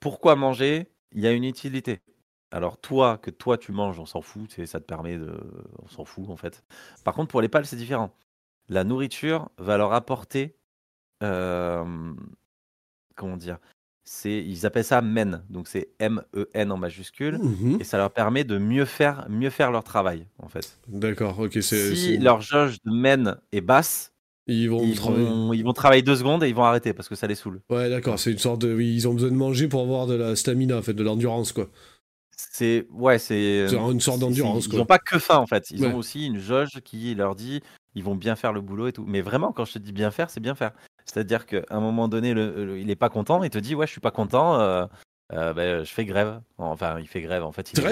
pourquoi 0.01 0.37
manger? 0.37 0.89
Il 1.13 1.21
y 1.21 1.27
a 1.27 1.33
une 1.33 1.45
utilité. 1.45 2.01
Alors 2.53 2.79
toi, 2.79 3.19
que 3.19 3.31
toi 3.31 3.59
tu 3.59 3.73
manges, 3.73 3.99
on 3.99 4.07
s'en 4.07 4.23
fout, 4.23 4.65
ça 4.67 4.81
te 4.81 4.85
permet 4.85 5.17
de... 5.17 5.33
On 5.83 5.89
s'en 5.89 6.05
fout 6.05 6.29
en 6.29 6.37
fait. 6.37 6.65
Par 7.05 7.15
contre, 7.15 7.31
pour 7.31 7.41
les 7.41 7.49
pales, 7.49 7.67
c'est 7.67 7.77
différent 7.77 8.13
la 8.71 8.85
nourriture 8.85 9.51
va 9.59 9.77
leur 9.77 9.93
apporter, 9.93 10.57
comment 11.21 12.17
dire, 13.37 13.59
c'est, 14.05 14.43
ils 14.43 14.65
appellent 14.65 14.85
ça 14.85 15.03
men, 15.03 15.45
donc 15.51 15.69
c'est 15.69 15.91
M-E-N 15.99 16.73
en 16.73 16.77
majuscule, 16.79 17.39
mmh 17.39 17.81
et 17.81 17.85
ça 17.85 17.99
leur 17.99 18.11
permet 18.13 18.45
de 18.45 18.57
mieux 18.59 18.87
faire, 18.87 19.27
mieux 19.29 19.51
faire 19.51 19.71
leur 19.71 19.85
travail, 19.85 20.27
en 20.39 20.49
fait. 20.49 20.79
D'accord, 20.89 21.39
ok. 21.39 21.61
Si 21.61 22.17
leur 22.17 22.41
jauge 22.41 22.81
de 22.83 22.91
men 22.91 23.37
est 23.53 23.61
basse, 23.61 24.15
ils 24.55 24.69
vont, 24.69 24.83
ils, 24.83 24.99
vont, 24.99 25.53
ils 25.53 25.65
vont, 25.65 25.73
travailler 25.73 26.03
deux 26.03 26.17
secondes 26.17 26.45
et 26.45 26.49
ils 26.49 26.55
vont 26.55 26.65
arrêter 26.65 26.93
parce 26.93 27.09
que 27.09 27.15
ça 27.15 27.27
les 27.27 27.35
saoule. 27.35 27.61
Ouais, 27.71 27.89
d'accord, 27.89 28.19
c'est 28.19 28.33
une 28.33 28.39
sorte 28.39 28.61
de. 28.61 28.81
Ils 28.81 29.09
ont 29.09 29.15
besoin 29.15 29.31
de 29.31 29.37
manger 29.37 29.69
pour 29.69 29.83
avoir 29.83 30.07
de 30.07 30.15
la 30.15 30.37
stamina, 30.37 30.77
en 30.77 30.83
fait, 30.83 30.95
de 30.95 31.03
l'endurance, 31.03 31.53
quoi. 31.53 31.69
C'est 32.53 32.87
ouais, 32.91 33.19
c'est 33.19 33.67
une 33.73 34.01
sorte 34.01 34.21
d'endurance. 34.21 34.67
Ils 34.67 34.79
n'ont 34.79 34.87
pas 34.87 34.99
que 34.99 35.19
faim 35.19 35.37
en 35.37 35.47
fait. 35.47 35.71
Ils 35.71 35.85
ont 35.85 35.95
aussi 35.95 36.27
une 36.27 36.39
jauge 36.39 36.81
qui 36.85 37.15
leur 37.15 37.35
dit 37.35 37.61
ils 37.95 38.05
vont 38.05 38.15
bien 38.15 38.37
faire 38.37 38.53
le 38.53 38.61
boulot 38.61 38.89
et 38.89 38.93
tout. 38.93 39.05
Mais 39.07 39.21
vraiment, 39.21 39.53
quand 39.53 39.65
je 39.65 39.75
te 39.75 39.79
dis 39.79 39.93
bien 39.93 40.11
faire, 40.11 40.31
c'est 40.31 40.41
bien 40.41 40.55
faire. 40.55 40.73
C'est-à-dire 41.05 41.47
qu'à 41.47 41.63
un 41.71 41.81
moment 41.81 42.09
donné, 42.09 42.35
le, 42.35 42.79
il 42.79 42.91
est 42.91 42.97
pas 42.97 43.09
content, 43.09 43.43
il 43.43 43.51
te 43.51 43.59
dit 43.59 43.75
ouais, 43.75 43.87
je 43.87 43.93
suis 43.93 44.01
pas 44.01 44.11
content. 44.11 44.61
Euh, 44.61 44.87
euh, 45.33 45.53
ben, 45.53 45.85
je 45.85 45.93
fais 45.93 46.05
grève. 46.05 46.41
Enfin, 46.59 46.99
il 46.99 47.07
fait 47.07 47.21
grève. 47.21 47.45
En 47.45 47.53
fait, 47.53 47.73
il 47.73 47.81
est 47.81 47.83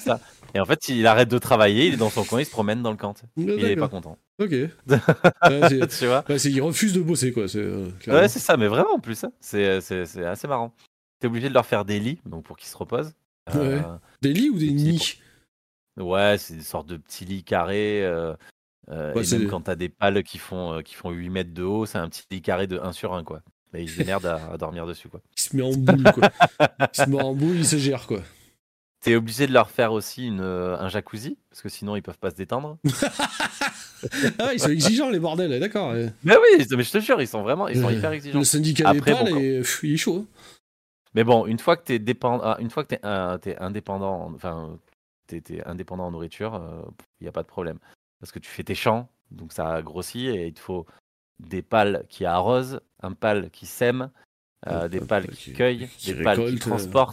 ça. 0.00 0.20
Et 0.54 0.60
en 0.60 0.64
fait, 0.64 0.88
il 0.88 1.06
arrête 1.06 1.28
de 1.28 1.38
travailler, 1.38 1.88
il 1.88 1.94
est 1.94 1.98
dans 1.98 2.10
son 2.10 2.24
coin, 2.24 2.40
il 2.40 2.46
se 2.46 2.50
promène 2.50 2.82
dans 2.82 2.90
le 2.90 2.96
camp. 2.96 3.14
il 3.36 3.50
est 3.50 3.76
pas 3.76 3.88
content. 3.88 4.18
Ok. 4.38 4.50
tu 4.50 6.06
vois 6.06 6.24
Il 6.28 6.62
refuse 6.62 6.92
de 6.92 7.02
bosser, 7.02 7.32
quoi. 7.32 7.44
Euh, 7.54 7.90
ouais, 8.06 8.28
c'est 8.28 8.38
ça, 8.38 8.56
mais 8.56 8.66
vraiment 8.66 8.94
en 8.94 9.00
plus. 9.00 9.24
Hein. 9.24 9.32
C'est 9.40 9.80
assez 10.24 10.48
marrant. 10.48 10.74
T'es 11.20 11.26
obligé 11.26 11.48
de 11.48 11.54
leur 11.54 11.66
faire 11.66 11.84
des 11.84 11.98
lits, 12.00 12.20
donc 12.26 12.44
pour 12.44 12.56
qu'ils 12.56 12.68
se 12.68 12.76
reposent. 12.76 13.14
Des 14.22 14.32
lits 14.32 14.50
ou 14.50 14.58
des 14.58 14.70
nids 14.70 15.18
Ouais, 15.98 16.36
c'est 16.38 16.54
une 16.54 16.62
sorte 16.62 16.86
de 16.86 16.96
petit 16.96 17.24
lit 17.24 17.42
carré. 17.42 18.04
Euh, 18.04 18.34
euh, 18.90 19.14
et 19.14 19.38
même 19.38 19.48
quand 19.48 19.62
t'as 19.62 19.74
des 19.74 19.88
pales 19.88 20.22
qui 20.22 20.38
font, 20.38 20.74
euh, 20.74 20.82
qui 20.82 20.94
font 20.94 21.10
8 21.10 21.28
mètres 21.30 21.52
de 21.54 21.62
haut, 21.62 21.86
c'est 21.86 21.98
un 21.98 22.08
petit 22.08 22.22
lit 22.30 22.40
carré 22.40 22.66
de 22.66 22.78
1 22.78 22.92
sur 22.92 23.14
1, 23.14 23.24
quoi. 23.24 23.42
Et 23.74 23.82
il 23.82 23.88
se 23.88 23.98
démerde 23.98 24.26
à, 24.26 24.56
dormir 24.56 24.86
dessus, 24.86 25.08
quoi. 25.08 25.20
Il 25.36 25.40
se 25.40 25.56
met 25.56 25.62
en 25.62 25.72
boule, 25.72 26.04
quoi. 26.12 26.30
il 26.60 27.04
se 27.04 27.08
met 27.08 27.22
en 27.22 27.34
boule, 27.34 27.56
il 27.56 27.66
se 27.66 27.76
gère, 27.76 28.06
quoi. 28.06 28.20
Obligé 29.16 29.46
de 29.46 29.52
leur 29.52 29.70
faire 29.70 29.92
aussi 29.92 30.26
une, 30.26 30.40
un 30.40 30.88
jacuzzi, 30.88 31.38
parce 31.50 31.62
que 31.62 31.68
sinon 31.68 31.96
ils 31.96 32.02
peuvent 32.02 32.18
pas 32.18 32.30
se 32.30 32.36
détendre. 32.36 32.78
ah, 34.38 34.52
ils 34.52 34.60
sont 34.60 34.70
exigeants 34.70 35.10
les 35.10 35.18
bordels, 35.18 35.58
d'accord. 35.60 35.92
Mais 35.92 36.36
oui, 36.36 36.66
mais 36.70 36.82
je 36.82 36.90
te 36.90 37.00
jure, 37.00 37.20
ils 37.20 37.28
sont 37.28 37.42
vraiment, 37.42 37.68
ils 37.68 37.80
sont 37.80 37.90
hyper 37.90 38.12
exigeants. 38.12 38.38
Le 38.38 38.44
syndicat 38.44 38.92
des 38.92 39.00
pales, 39.00 39.28
il 39.30 39.92
est 39.92 39.96
chaud. 39.96 40.26
Hein. 40.26 40.42
Mais 41.14 41.24
bon, 41.24 41.46
une 41.46 41.58
fois 41.58 41.76
que 41.76 41.84
tu 41.84 41.94
es, 41.94 41.98
dépend... 41.98 42.40
Ah, 42.42 42.56
une 42.60 42.70
fois 42.70 42.84
que 42.84 42.94
es, 42.94 43.50
es 43.50 43.58
indépendant, 43.58 44.30
enfin, 44.34 44.78
tu 45.26 45.36
es, 45.36 45.64
indépendant 45.66 46.06
en 46.06 46.10
nourriture, 46.10 46.60
il 47.20 47.24
n'y 47.24 47.28
a 47.28 47.32
pas 47.32 47.42
de 47.42 47.48
problème. 47.48 47.78
Parce 48.20 48.32
que 48.32 48.38
tu 48.38 48.50
fais 48.50 48.64
tes 48.64 48.74
champs, 48.74 49.08
donc 49.30 49.52
ça 49.52 49.80
grossit 49.82 50.28
et 50.28 50.48
il 50.48 50.54
te 50.54 50.60
faut 50.60 50.86
des 51.38 51.62
pales 51.62 52.04
qui 52.08 52.24
arrosent, 52.24 52.80
un 53.00 53.12
pal 53.12 53.50
qui 53.50 53.66
sème, 53.66 54.10
euh, 54.66 54.88
des 54.88 55.00
pales 55.00 55.28
qui, 55.28 55.52
cueillent, 55.52 55.88
des 56.04 56.14
pales 56.14 56.58
qui 56.58 56.70
euh. 56.70 57.06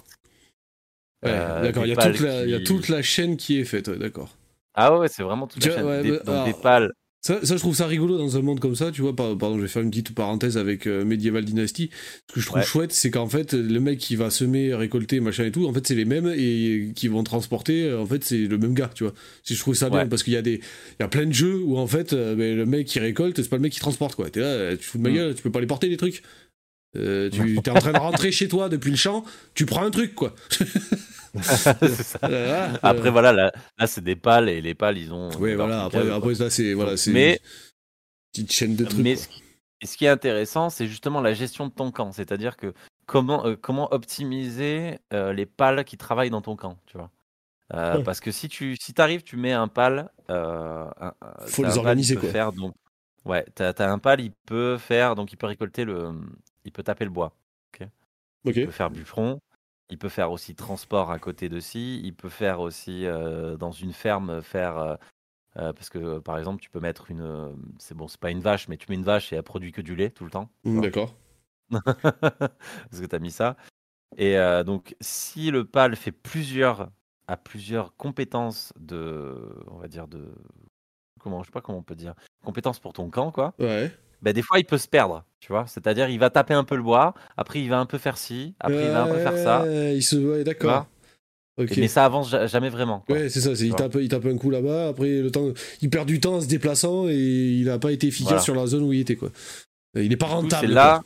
Euh, 1.25 1.61
d'accord, 1.61 1.85
il, 1.85 1.89
y 1.89 2.53
a 2.53 2.59
toute 2.59 2.89
la 2.89 3.01
chaîne 3.01 3.37
qui 3.37 3.59
est 3.59 3.65
faite, 3.65 3.89
d'accord. 3.89 4.35
Ah 4.73 4.97
ouais, 4.97 5.07
c'est 5.07 5.23
vraiment 5.23 5.47
toute 5.47 5.65
la 5.65 5.75
chaîne. 5.75 6.01
des, 6.01 6.19
donc 6.19 6.45
des 6.45 6.53
pales 6.53 6.91
ça, 7.25 7.43
ça, 7.43 7.55
je 7.55 7.59
trouve 7.59 7.75
ça 7.75 7.87
rigolo 7.87 8.19
dans 8.19 8.37
un 8.37 8.43
monde 8.43 8.59
comme 8.59 8.75
ça, 8.75 8.91
tu 8.91 9.01
vois. 9.01 9.15
Pardon, 9.15 9.55
je 9.55 9.63
vais 9.63 9.67
faire 9.67 9.81
une 9.81 9.89
petite 9.89 10.13
parenthèse 10.13 10.59
avec 10.59 10.85
euh, 10.85 11.03
Medieval 11.03 11.43
Dynasty. 11.43 11.89
Ce 12.29 12.35
que 12.35 12.39
je 12.39 12.45
trouve 12.45 12.61
chouette, 12.61 12.91
c'est 12.91 13.09
qu'en 13.09 13.27
fait, 13.27 13.53
le 13.53 13.79
mec 13.79 13.97
qui 13.97 14.15
va 14.15 14.29
semer, 14.29 14.75
récolter, 14.75 15.19
machin 15.21 15.45
et 15.45 15.51
tout, 15.51 15.65
en 15.65 15.73
fait, 15.73 15.87
c'est 15.87 15.95
les 15.95 16.05
mêmes 16.05 16.31
et 16.37 16.91
qui 16.95 17.07
vont 17.07 17.23
transporter, 17.23 17.85
euh, 17.85 17.99
en 17.99 18.05
fait, 18.05 18.23
c'est 18.23 18.37
le 18.37 18.59
même 18.59 18.75
gars, 18.75 18.91
tu 18.93 19.05
vois. 19.05 19.13
Si 19.41 19.55
je 19.55 19.59
trouve 19.59 19.73
ça 19.73 19.89
bien, 19.89 20.05
parce 20.05 20.21
qu'il 20.21 20.33
y 20.33 20.37
a 20.37 20.43
des, 20.43 20.59
il 20.99 21.01
y 21.01 21.03
a 21.03 21.07
plein 21.07 21.25
de 21.25 21.31
jeux 21.31 21.57
où 21.57 21.79
en 21.79 21.87
fait, 21.87 22.13
euh, 22.13 22.35
ben, 22.35 22.55
le 22.55 22.65
mec 22.67 22.85
qui 22.85 22.99
récolte, 22.99 23.41
c'est 23.41 23.49
pas 23.49 23.55
le 23.55 23.63
mec 23.63 23.73
qui 23.73 23.79
transporte, 23.79 24.13
quoi. 24.13 24.29
T'es 24.29 24.41
là, 24.41 24.77
tu 24.77 24.83
fous 24.83 24.99
de 24.99 25.03
ma 25.03 25.09
mm. 25.09 25.15
gueule, 25.15 25.33
tu 25.33 25.41
peux 25.41 25.51
pas 25.51 25.61
les 25.61 25.65
porter 25.65 25.89
les 25.89 25.97
trucs. 25.97 26.21
Euh, 26.95 27.29
tu 27.29 27.55
es 27.55 27.69
en 27.69 27.73
train 27.73 27.91
de 27.91 27.97
rentrer 27.97 28.31
chez 28.31 28.47
toi 28.47 28.69
depuis 28.69 28.91
le 28.91 28.97
champ, 28.97 29.23
tu 29.53 29.65
prends 29.65 29.83
un 29.83 29.91
truc, 29.91 30.15
quoi. 30.15 30.33
Après, 32.81 33.09
voilà, 33.09 33.33
là, 33.33 33.51
c'est 33.87 34.03
des 34.03 34.15
pales 34.15 34.49
et 34.49 34.61
les 34.61 34.73
pales, 34.73 34.97
ils 34.97 35.13
ont. 35.13 35.29
Oui, 35.39 35.53
voilà, 35.55 35.83
après, 35.83 36.09
après 36.09 36.35
ça, 36.35 36.49
c'est 36.49 36.73
voilà, 36.73 36.93
mais, 37.07 37.33
une 37.33 37.39
petite 38.31 38.51
chaîne 38.51 38.75
de 38.75 38.85
trucs. 38.85 39.01
Mais 39.01 39.15
ce 39.15 39.97
qui 39.97 40.05
est 40.05 40.09
intéressant, 40.09 40.69
c'est 40.69 40.87
justement 40.87 41.21
la 41.21 41.33
gestion 41.33 41.67
de 41.67 41.71
ton 41.71 41.91
camp. 41.91 42.11
C'est-à-dire 42.11 42.57
que 42.57 42.73
comment, 43.05 43.45
euh, 43.45 43.55
comment 43.59 43.93
optimiser 43.93 44.99
euh, 45.13 45.33
les 45.33 45.45
pales 45.45 45.83
qui 45.83 45.97
travaillent 45.97 46.29
dans 46.29 46.41
ton 46.41 46.55
camp, 46.55 46.77
tu 46.85 46.97
vois. 46.97 47.11
Euh, 47.73 48.01
parce 48.03 48.19
que 48.19 48.31
si 48.31 48.47
tu 48.47 48.75
si 48.79 48.93
arrives, 48.97 49.23
tu 49.23 49.37
mets 49.37 49.53
un 49.53 49.67
pal. 49.67 50.11
Euh, 50.29 50.85
faut 51.47 51.63
les 51.63 51.77
organiser 51.77 52.15
quoi. 52.15 52.29
Faire, 52.29 52.51
donc, 52.51 52.75
ouais, 53.25 53.45
t'as 53.55 53.71
as 53.71 53.91
un 53.91 53.97
pal, 53.97 54.21
il 54.21 54.31
peut 54.31 54.77
faire, 54.77 55.15
donc 55.15 55.31
il 55.31 55.35
peut 55.35 55.47
récolter 55.47 55.83
le, 55.83 56.11
il 56.65 56.71
peut 56.71 56.83
taper 56.83 57.05
le 57.05 57.11
bois. 57.11 57.33
Ok? 57.73 57.87
Il 58.43 58.53
peut 58.53 58.71
faire 58.71 58.91
bûcheron. 58.91 59.39
Il 59.89 59.97
peut 59.97 60.09
faire 60.09 60.31
aussi 60.31 60.55
transport 60.55 61.11
à 61.11 61.19
côté 61.19 61.47
de 61.47 61.59
ci. 61.59 62.01
Il 62.03 62.13
peut 62.13 62.29
faire 62.29 62.59
aussi 62.59 63.05
dans 63.59 63.71
une 63.71 63.93
ferme 63.93 64.41
faire 64.41 64.97
parce 65.53 65.89
que 65.89 66.19
par 66.19 66.37
exemple 66.37 66.61
tu 66.61 66.69
peux 66.69 66.79
mettre 66.79 67.11
une 67.11 67.55
c'est 67.77 67.95
bon 67.95 68.07
c'est 68.07 68.19
pas 68.19 68.31
une 68.31 68.41
vache 68.41 68.67
mais 68.67 68.77
tu 68.77 68.87
mets 68.89 68.95
une 68.95 69.03
vache 69.03 69.31
et 69.31 69.37
elle 69.37 69.43
produit 69.43 69.71
que 69.71 69.81
du 69.81 69.95
lait 69.95 70.09
tout 70.09 70.25
le 70.25 70.31
temps. 70.31 70.49
Mmh, 70.63 70.81
d'accord. 70.81 71.15
parce 71.69 72.99
que 72.99 73.05
tu 73.05 73.15
as 73.15 73.19
mis 73.19 73.31
ça. 73.31 73.55
Et 74.17 74.35
donc 74.65 74.95
si 75.01 75.51
le 75.51 75.65
pal 75.65 75.95
fait 75.95 76.11
plusieurs 76.11 76.89
a 77.27 77.37
plusieurs 77.37 77.95
compétences 77.95 78.73
de 78.79 79.35
on 79.67 79.77
va 79.77 79.87
dire 79.87 80.07
de 80.07 80.33
comment 81.19 81.41
je 81.43 81.47
sais 81.47 81.51
pas 81.51 81.61
comment 81.61 81.79
on 81.79 81.83
peut 81.83 81.95
dire 81.95 82.15
compétences 82.43 82.79
pour 82.79 82.93
ton 82.93 83.09
camp 83.09 83.31
quoi. 83.31 83.53
Ouais. 83.59 83.91
Bah, 84.21 84.33
des 84.33 84.41
fois, 84.41 84.59
il 84.59 84.65
peut 84.65 84.77
se 84.77 84.87
perdre, 84.87 85.23
tu 85.39 85.51
vois. 85.51 85.65
C'est-à-dire, 85.67 86.09
il 86.09 86.19
va 86.19 86.29
taper 86.29 86.53
un 86.53 86.63
peu 86.63 86.75
le 86.75 86.83
bois, 86.83 87.13
après, 87.37 87.61
il 87.61 87.69
va 87.69 87.79
un 87.79 87.85
peu 87.85 87.97
faire 87.97 88.17
ci, 88.17 88.55
après, 88.59 88.85
il 88.85 88.91
va 88.91 89.03
un 89.03 89.07
peu 89.07 89.19
faire 89.19 89.37
ça. 89.37 89.65
Il 89.93 90.03
se... 90.03 90.15
Ouais, 90.15 90.43
d'accord. 90.43 90.87
Mais 91.77 91.87
ça 91.87 92.03
avance 92.03 92.35
jamais 92.47 92.69
vraiment. 92.69 93.05
Ouais, 93.07 93.29
c'est 93.29 93.39
ça. 93.39 93.51
Il 93.63 93.73
tape, 93.75 93.95
il 94.01 94.09
tape 94.09 94.25
un 94.25 94.37
coup 94.37 94.49
là-bas, 94.49 94.89
après, 94.89 95.21
le 95.21 95.31
temps... 95.31 95.53
il 95.81 95.89
perd 95.89 96.07
du 96.07 96.19
temps 96.19 96.35
en 96.35 96.41
se 96.41 96.47
déplaçant 96.47 97.07
et 97.07 97.15
il 97.15 97.65
n'a 97.65 97.79
pas 97.79 97.91
été 97.91 98.07
efficace 98.07 98.43
sur 98.43 98.55
la 98.55 98.67
zone 98.67 98.83
où 98.83 98.93
il 98.93 98.99
était, 98.99 99.15
quoi. 99.15 99.29
Il 99.95 100.09
n'est 100.09 100.17
pas 100.17 100.25
rentable. 100.25 100.67
C'est 100.67 100.73
là. 100.73 101.01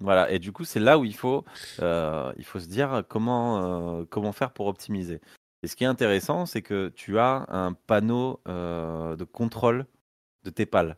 Voilà, 0.00 0.30
et 0.30 0.38
du 0.38 0.52
coup, 0.52 0.64
c'est 0.64 0.78
là 0.78 0.96
où 0.96 1.04
il 1.04 1.14
faut, 1.14 1.44
euh, 1.82 2.32
il 2.38 2.44
faut 2.44 2.60
se 2.60 2.68
dire 2.68 3.02
comment, 3.08 3.98
euh, 3.98 4.04
comment 4.08 4.30
faire 4.30 4.52
pour 4.52 4.68
optimiser. 4.68 5.20
Et 5.64 5.66
ce 5.66 5.74
qui 5.74 5.82
est 5.82 5.88
intéressant, 5.88 6.46
c'est 6.46 6.62
que 6.62 6.92
tu 6.94 7.18
as 7.18 7.46
un 7.48 7.72
panneau 7.72 8.40
euh, 8.46 9.16
de 9.16 9.24
contrôle 9.24 9.86
de 10.44 10.50
tes 10.50 10.66
pales 10.66 10.96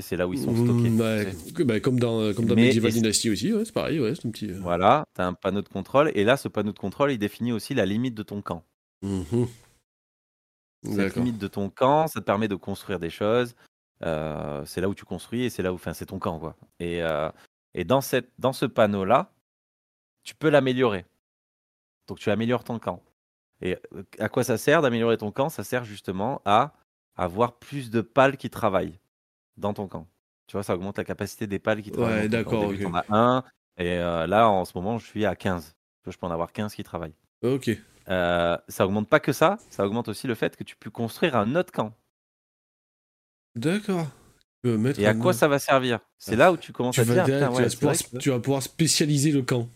c'est 0.00 0.16
là 0.16 0.26
où 0.26 0.32
ils 0.32 0.40
sont 0.40 0.54
stockés. 0.54 0.90
Mmh, 0.90 1.64
bah, 1.64 1.80
comme 1.80 1.98
dans, 1.98 2.32
comme 2.34 2.46
dans 2.46 2.54
Medieval 2.54 2.92
Dynasty 2.92 3.30
aussi, 3.30 3.52
c'est 3.64 3.72
pareil, 3.72 4.00
ouais, 4.00 4.12
un 4.12 4.30
petit. 4.30 4.50
Euh. 4.50 4.58
Voilà, 4.60 5.04
tu 5.14 5.20
as 5.20 5.26
un 5.26 5.34
panneau 5.34 5.62
de 5.62 5.68
contrôle, 5.68 6.10
et 6.14 6.24
là, 6.24 6.36
ce 6.36 6.48
panneau 6.48 6.72
de 6.72 6.78
contrôle, 6.78 7.12
il 7.12 7.18
définit 7.18 7.52
aussi 7.52 7.74
la 7.74 7.86
limite 7.86 8.14
de 8.14 8.22
ton 8.22 8.42
camp. 8.42 8.64
Mmh 9.02 9.44
la 10.84 11.06
limite 11.06 11.38
de 11.38 11.46
ton 11.46 11.70
camp, 11.70 12.08
ça 12.08 12.20
te 12.20 12.24
permet 12.24 12.48
de 12.48 12.56
construire 12.56 12.98
des 12.98 13.08
choses. 13.08 13.54
Euh, 14.02 14.64
c'est 14.64 14.80
là 14.80 14.88
où 14.88 14.94
tu 14.94 15.04
construis 15.04 15.44
et 15.44 15.50
c'est 15.50 15.62
là 15.62 15.72
où, 15.72 15.76
enfin, 15.76 15.94
c'est 15.94 16.06
ton 16.06 16.18
camp, 16.18 16.40
quoi. 16.40 16.56
Et, 16.80 17.02
euh, 17.02 17.30
et 17.74 17.84
dans, 17.84 18.00
cette, 18.00 18.30
dans 18.40 18.52
ce 18.52 18.66
panneau-là, 18.66 19.32
tu 20.24 20.34
peux 20.34 20.48
l'améliorer. 20.48 21.04
Donc 22.08 22.18
tu 22.18 22.30
améliores 22.30 22.64
ton 22.64 22.78
camp. 22.78 23.00
Et 23.60 23.76
à 24.18 24.28
quoi 24.28 24.42
ça 24.42 24.58
sert 24.58 24.82
d'améliorer 24.82 25.16
ton 25.16 25.30
camp? 25.30 25.48
Ça 25.48 25.62
sert 25.62 25.84
justement 25.84 26.42
à 26.44 26.74
avoir 27.16 27.54
plus 27.54 27.90
de 27.90 28.00
pales 28.00 28.36
qui 28.36 28.50
travaillent 28.50 28.98
dans 29.56 29.74
ton 29.74 29.88
camp. 29.88 30.06
Tu 30.46 30.56
vois, 30.56 30.62
ça 30.62 30.74
augmente 30.74 30.98
la 30.98 31.04
capacité 31.04 31.46
des 31.46 31.58
pales 31.58 31.82
qui 31.82 31.90
travaillent. 31.90 32.22
Ouais, 32.22 32.28
d'accord. 32.28 32.64
Okay. 32.66 32.86
en 32.86 32.94
as 32.94 33.04
un, 33.10 33.44
et 33.78 33.98
euh, 33.98 34.26
là, 34.26 34.48
en 34.48 34.64
ce 34.64 34.72
moment, 34.74 34.98
je 34.98 35.06
suis 35.06 35.24
à 35.24 35.34
15. 35.34 35.74
Je 36.06 36.16
peux 36.16 36.26
en 36.26 36.30
avoir 36.30 36.52
15 36.52 36.74
qui 36.74 36.82
travaillent. 36.82 37.14
Ok. 37.42 37.70
Euh, 38.08 38.56
ça 38.68 38.86
augmente 38.86 39.08
pas 39.08 39.20
que 39.20 39.32
ça, 39.32 39.58
ça 39.70 39.86
augmente 39.86 40.08
aussi 40.08 40.26
le 40.26 40.34
fait 40.34 40.56
que 40.56 40.64
tu 40.64 40.76
peux 40.76 40.90
construire 40.90 41.36
un 41.36 41.54
autre 41.54 41.72
camp. 41.72 41.94
D'accord. 43.54 44.08
Et 44.64 45.06
à 45.06 45.14
quoi 45.14 45.32
ça 45.32 45.48
va 45.48 45.58
servir? 45.58 46.00
C'est 46.18 46.36
là 46.36 46.52
où 46.52 46.56
tu 46.56 46.72
commences 46.72 46.98
à 46.98 47.04
dire. 47.04 47.24
tu, 48.18 48.30
vas 48.30 48.38
pouvoir, 48.38 48.62
spécialiser 48.62 49.32
le 49.32 49.42
camp. 49.42 49.68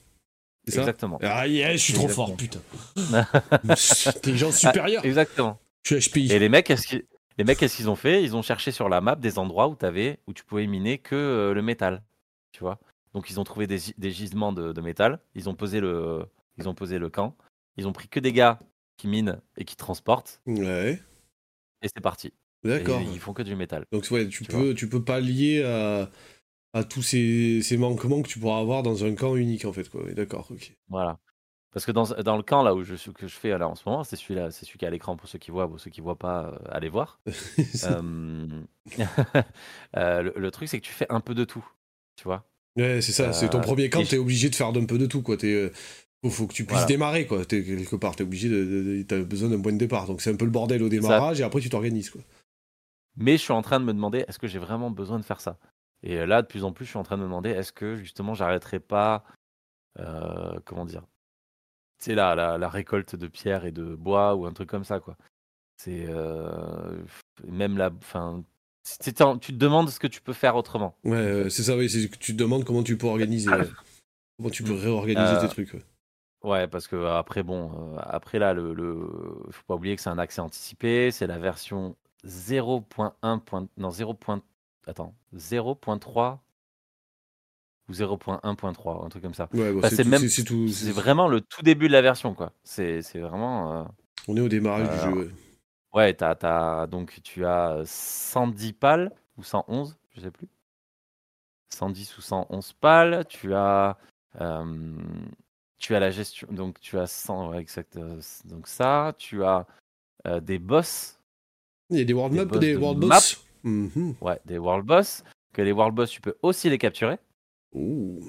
Ça? 0.69 0.81
Exactement. 0.81 1.19
Ah, 1.23 1.47
yeah, 1.47 1.73
je 1.73 1.78
suis 1.78 1.93
trop 1.93 2.09
fort, 2.09 2.36
putain. 2.36 2.61
Intelligence 4.07 4.59
supérieure. 4.59 5.03
Ah, 5.05 5.07
exactement. 5.07 5.59
Je 5.85 5.97
suis 5.97 6.11
HPI. 6.11 6.32
Et 6.32 6.39
les 6.39 6.48
mecs, 6.48 6.70
est-ce 6.70 6.89
qu'ils 6.89 7.05
les 7.39 7.45
mecs, 7.45 7.59
qu'est-ce 7.59 7.77
qu'ils 7.77 7.91
ont 7.91 7.97
fait? 7.97 8.23
Ils 8.23 8.35
ont 8.35 8.43
cherché 8.43 8.71
sur 8.71 8.89
la 8.89 9.01
map 9.01 9.17
des 9.17 9.39
endroits 9.39 9.69
où, 9.69 9.77
avais, 9.83 10.21
où 10.27 10.33
tu 10.33 10.45
pouvais 10.45 10.67
miner 10.67 10.99
que 10.99 11.15
euh, 11.15 11.55
le 11.55 11.63
métal. 11.63 12.03
Tu 12.53 12.61
vois? 12.61 12.79
Donc, 13.13 13.31
ils 13.31 13.39
ont 13.39 13.45
trouvé 13.45 13.67
des, 13.67 13.79
gisements 14.11 14.53
de, 14.53 14.81
métal. 14.81 15.21
Ils 15.35 15.49
ont, 15.49 15.55
posé 15.55 15.81
le, 15.81 16.27
ils 16.59 16.69
ont 16.69 16.75
posé 16.75 16.99
le 16.99 17.11
camp. 17.11 17.37
Ils 17.77 17.87
ont 17.87 17.93
pris 17.93 18.09
que 18.09 18.21
des 18.21 18.33
gars 18.33 18.59
qui 18.97 19.09
minent 19.09 19.41
et 19.59 19.65
qui 19.65 19.77
transportent. 19.77 20.41
Ouais. 20.47 21.01
Et 21.83 21.89
c'est 21.89 22.01
parti. 22.01 22.33
D'accord. 22.65 23.01
Ils 23.01 23.21
font 23.21 23.35
que 23.35 23.43
du 23.43 23.55
métal. 23.55 23.85
Donc, 23.93 24.07
ouais, 24.11 24.29
tu, 24.29 24.45
peux, 24.45 24.75
tu 24.75 24.89
peux 24.89 25.05
pas 25.05 25.21
lier 25.21 25.63
à, 25.63 26.11
à 26.73 26.85
tous 26.85 27.03
ces, 27.03 27.61
ces, 27.63 27.77
manquements 27.77 28.23
que 28.23 28.29
tu 28.29 28.39
pourras 28.39 28.61
avoir 28.61 28.83
dans 28.83 29.05
un 29.05 29.15
camp 29.15 29.37
unique, 29.37 29.67
en 29.67 29.73
fait. 29.73 29.89
D'accord, 30.15 30.49
ok. 30.51 30.75
Voilà. 30.89 31.19
Parce 31.73 31.85
que 31.85 31.93
dans, 31.93 32.05
dans 32.05 32.37
le 32.39 32.43
camp 32.43 32.63
là 32.63 32.75
où 32.75 32.83
je, 32.83 32.95
que 33.11 33.27
je 33.27 33.35
fais 33.35 33.57
là 33.57 33.69
en 33.69 33.75
ce 33.75 33.83
moment, 33.87 34.03
c'est 34.03 34.17
celui-là, 34.17 34.51
c'est 34.51 34.65
celui 34.65 34.79
qui 34.79 34.85
est 34.85 34.89
à 34.89 34.91
l'écran 34.91 35.17
pour 35.17 35.29
ceux 35.29 35.39
qui 35.39 35.51
voient, 35.51 35.69
pour 35.69 35.79
ceux 35.79 35.91
qui 35.91 36.01
voient 36.01 36.19
pas, 36.19 36.47
euh, 36.47 36.71
allez 36.71 36.89
voir. 36.89 37.21
euh, 37.85 38.63
euh, 39.97 40.33
le, 40.35 40.51
truc, 40.51 40.69
c'est 40.69 40.81
que 40.81 40.87
tu 40.87 40.93
fais 40.93 41.07
un 41.11 41.21
peu 41.21 41.35
de 41.35 41.45
tout, 41.45 41.67
tu 42.17 42.25
vois. 42.25 42.47
Ouais, 42.77 43.03
c'est 43.03 43.13
ça. 43.13 43.33
c'est 43.33 43.51
ton 43.51 43.61
premier 43.61 43.91
camp, 43.91 44.03
t'es 44.05 44.19
obligé 44.19 44.49
de 44.49 44.55
faire 44.55 44.69
un 44.69 44.85
peu 44.85 44.99
de 44.99 45.07
tout, 45.07 45.23
quoi. 45.23 45.37
T'es, 45.37 45.71
faut, 46.25 46.31
faut 46.31 46.47
que 46.47 46.55
tu 46.55 46.65
puisses 46.65 46.87
démarrer, 46.87 47.27
quoi. 47.27 47.45
T'es 47.45 47.63
quelque 47.63 47.97
part, 47.97 48.17
t'es 48.17 48.25
obligé 48.25 48.49
de, 48.49 49.05
t'as 49.07 49.21
besoin 49.21 49.51
d'un 49.51 49.61
point 49.61 49.73
de 49.73 49.79
départ. 49.79 50.07
Donc 50.07 50.23
c'est 50.23 50.31
un 50.31 50.37
peu 50.37 50.45
le 50.45 50.51
bordel 50.51 50.83
au 50.83 50.89
démarrage 50.89 51.41
et 51.41 51.43
après 51.43 51.61
tu 51.61 51.69
t'organises, 51.69 52.11
quoi. 52.11 52.23
Mais 53.19 53.33
je 53.33 53.43
suis 53.43 53.53
en 53.53 53.63
train 53.63 53.81
de 53.81 53.85
me 53.85 53.93
demander, 53.93 54.25
est-ce 54.29 54.39
que 54.39 54.47
j'ai 54.47 54.59
vraiment 54.59 54.91
besoin 54.91 55.19
de 55.19 55.25
faire 55.25 55.41
ça? 55.41 55.59
Et 56.03 56.25
là, 56.25 56.41
de 56.41 56.47
plus 56.47 56.65
en 56.65 56.73
plus, 56.73 56.85
je 56.85 56.91
suis 56.91 56.99
en 56.99 57.03
train 57.03 57.17
de 57.17 57.23
me 57.23 57.27
demander, 57.27 57.51
est-ce 57.51 57.73
que 57.73 57.97
justement, 57.97 58.33
j'arrêterai 58.33 58.81
pas, 58.81 59.25
comment 60.65 60.87
dire, 60.87 61.03
c'est 61.98 62.14
la, 62.14 62.35
la, 62.35 62.68
récolte 62.68 63.16
de 63.16 63.27
pierres 63.27 63.64
et 63.64 63.73
de 63.73 63.94
bois 63.94 64.35
ou 64.35 64.47
un 64.47 64.52
truc 64.52 64.68
comme 64.68 64.85
ça, 64.85 65.01
quoi. 65.01 65.16
C'est 65.77 66.06
euh, 66.09 67.02
même 67.47 67.77
la, 67.77 67.90
enfin, 67.98 68.43
tu 69.02 69.12
te 69.12 69.52
demandes 69.52 69.90
ce 69.90 69.98
que 69.98 70.06
tu 70.06 70.20
peux 70.20 70.32
faire 70.32 70.56
autrement. 70.56 70.97
Ouais, 71.05 71.48
c'est 71.51 71.62
ça, 71.62 71.77
oui, 71.77 71.89
tu 71.89 72.32
te 72.32 72.39
demandes 72.39 72.64
comment 72.64 72.82
tu 72.82 72.97
peux 72.97 73.06
organiser, 73.06 73.51
comment 74.36 74.51
tu 74.51 74.62
peux 74.62 74.74
réorganiser 74.74 75.39
tes 75.39 75.44
euh, 75.44 75.48
trucs. 75.48 75.77
Ouais. 76.43 76.66
parce 76.68 76.86
que 76.86 77.05
après, 77.06 77.43
bon, 77.43 77.97
euh, 77.97 78.01
après 78.01 78.39
là, 78.39 78.55
le, 78.55 78.73
le, 78.73 78.94
faut 79.51 79.64
pas 79.66 79.74
oublier 79.74 79.97
que 79.97 80.02
c'est 80.02 80.10
un 80.10 80.18
accès 80.18 80.40
anticipé, 80.40 81.10
c'est 81.10 81.27
la 81.27 81.39
version 81.39 81.97
0.1. 82.24 83.68
Non, 83.77 83.90
0. 83.90 84.16
Attends, 84.86 85.14
0.3 85.35 86.39
ou 87.89 87.93
0.1.3, 87.93 89.05
un 89.05 89.09
truc 89.09 89.23
comme 89.23 89.35
ça. 89.35 89.49
Ouais, 89.53 89.73
c'est 89.91 90.05
même, 90.05 90.29
c'est 90.29 90.93
vraiment 90.93 91.29
le 91.29 91.41
tout 91.41 91.63
début 91.63 91.89
de 91.89 91.93
la 91.93 92.03
version, 92.03 92.35
quoi. 92.35 92.53
C'est 92.65 93.01
vraiment. 93.15 93.81
Euh, 93.81 93.85
On 94.29 94.37
est 94.37 94.41
au 94.41 94.49
démarrage 94.49 94.91
du 94.91 94.99
jeu. 94.99 95.33
Ouais, 95.93 96.17
ouais 96.19 96.23
as, 96.23 96.87
donc 96.89 97.21
tu 97.23 97.45
as 97.47 97.83
110 97.85 98.73
pales 98.73 99.13
ou 99.39 99.43
111, 99.43 99.97
je 100.15 100.21
sais 100.21 100.31
plus. 100.31 100.49
110 101.75 102.19
ou 102.19 102.21
111 102.21 102.73
pales. 102.75 103.25
Tu 103.29 103.55
as, 103.55 103.97
euh, 104.41 104.97
tu 105.79 105.95
as 105.95 106.01
la 106.01 106.11
gestion, 106.11 106.49
donc 106.51 106.81
tu 106.81 106.99
as 106.99 107.07
100, 107.07 107.55
exact, 107.55 107.99
donc 108.45 108.67
ça, 108.67 109.15
tu 109.17 109.45
as 109.45 109.67
des 110.41 110.59
boss. 110.59 111.21
Il 111.91 111.99
y 111.99 112.01
a 112.01 112.05
des 112.05 112.15
world 112.15 112.35
maps, 112.35 112.59
des 112.59 112.75
world 112.75 112.99
boss. 112.99 113.45
Mhm. 113.63 114.17
Ouais, 114.21 114.41
des 114.45 114.59
world 114.59 114.85
boss. 114.85 115.23
Que 115.53 115.63
les 115.63 115.73
world 115.73 115.95
boss, 115.95 116.11
tu 116.11 116.21
peux 116.21 116.37
aussi 116.43 116.69
les 116.69 116.79
capturer. 116.79 117.19
Ouh. 117.77 118.20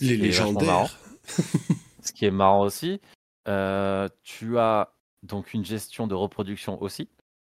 Les 0.00 0.16
légendaires. 0.16 0.98
Ce 2.02 2.12
qui 2.12 2.24
est 2.24 2.30
marrant 2.30 2.62
aussi. 2.62 3.00
tu 3.44 4.58
as 4.58 4.92
donc 5.22 5.54
une 5.54 5.64
gestion 5.64 6.06
de 6.06 6.14
reproduction 6.14 6.80
aussi. 6.80 7.08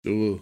Oh. 0.06 0.40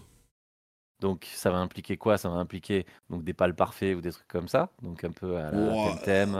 Donc 0.99 1.25
ça 1.33 1.49
va 1.51 1.57
impliquer 1.57 1.97
quoi? 1.97 2.17
Ça 2.17 2.29
va 2.29 2.35
impliquer 2.35 2.85
donc 3.09 3.23
des 3.23 3.33
pales 3.33 3.55
parfaits 3.55 3.95
ou 3.95 4.01
des 4.01 4.11
trucs 4.11 4.27
comme 4.27 4.47
ça. 4.47 4.71
Donc 4.81 5.03
un 5.03 5.11
peu 5.11 5.37
à 5.37 5.51
la 5.51 5.95
thème, 6.03 6.37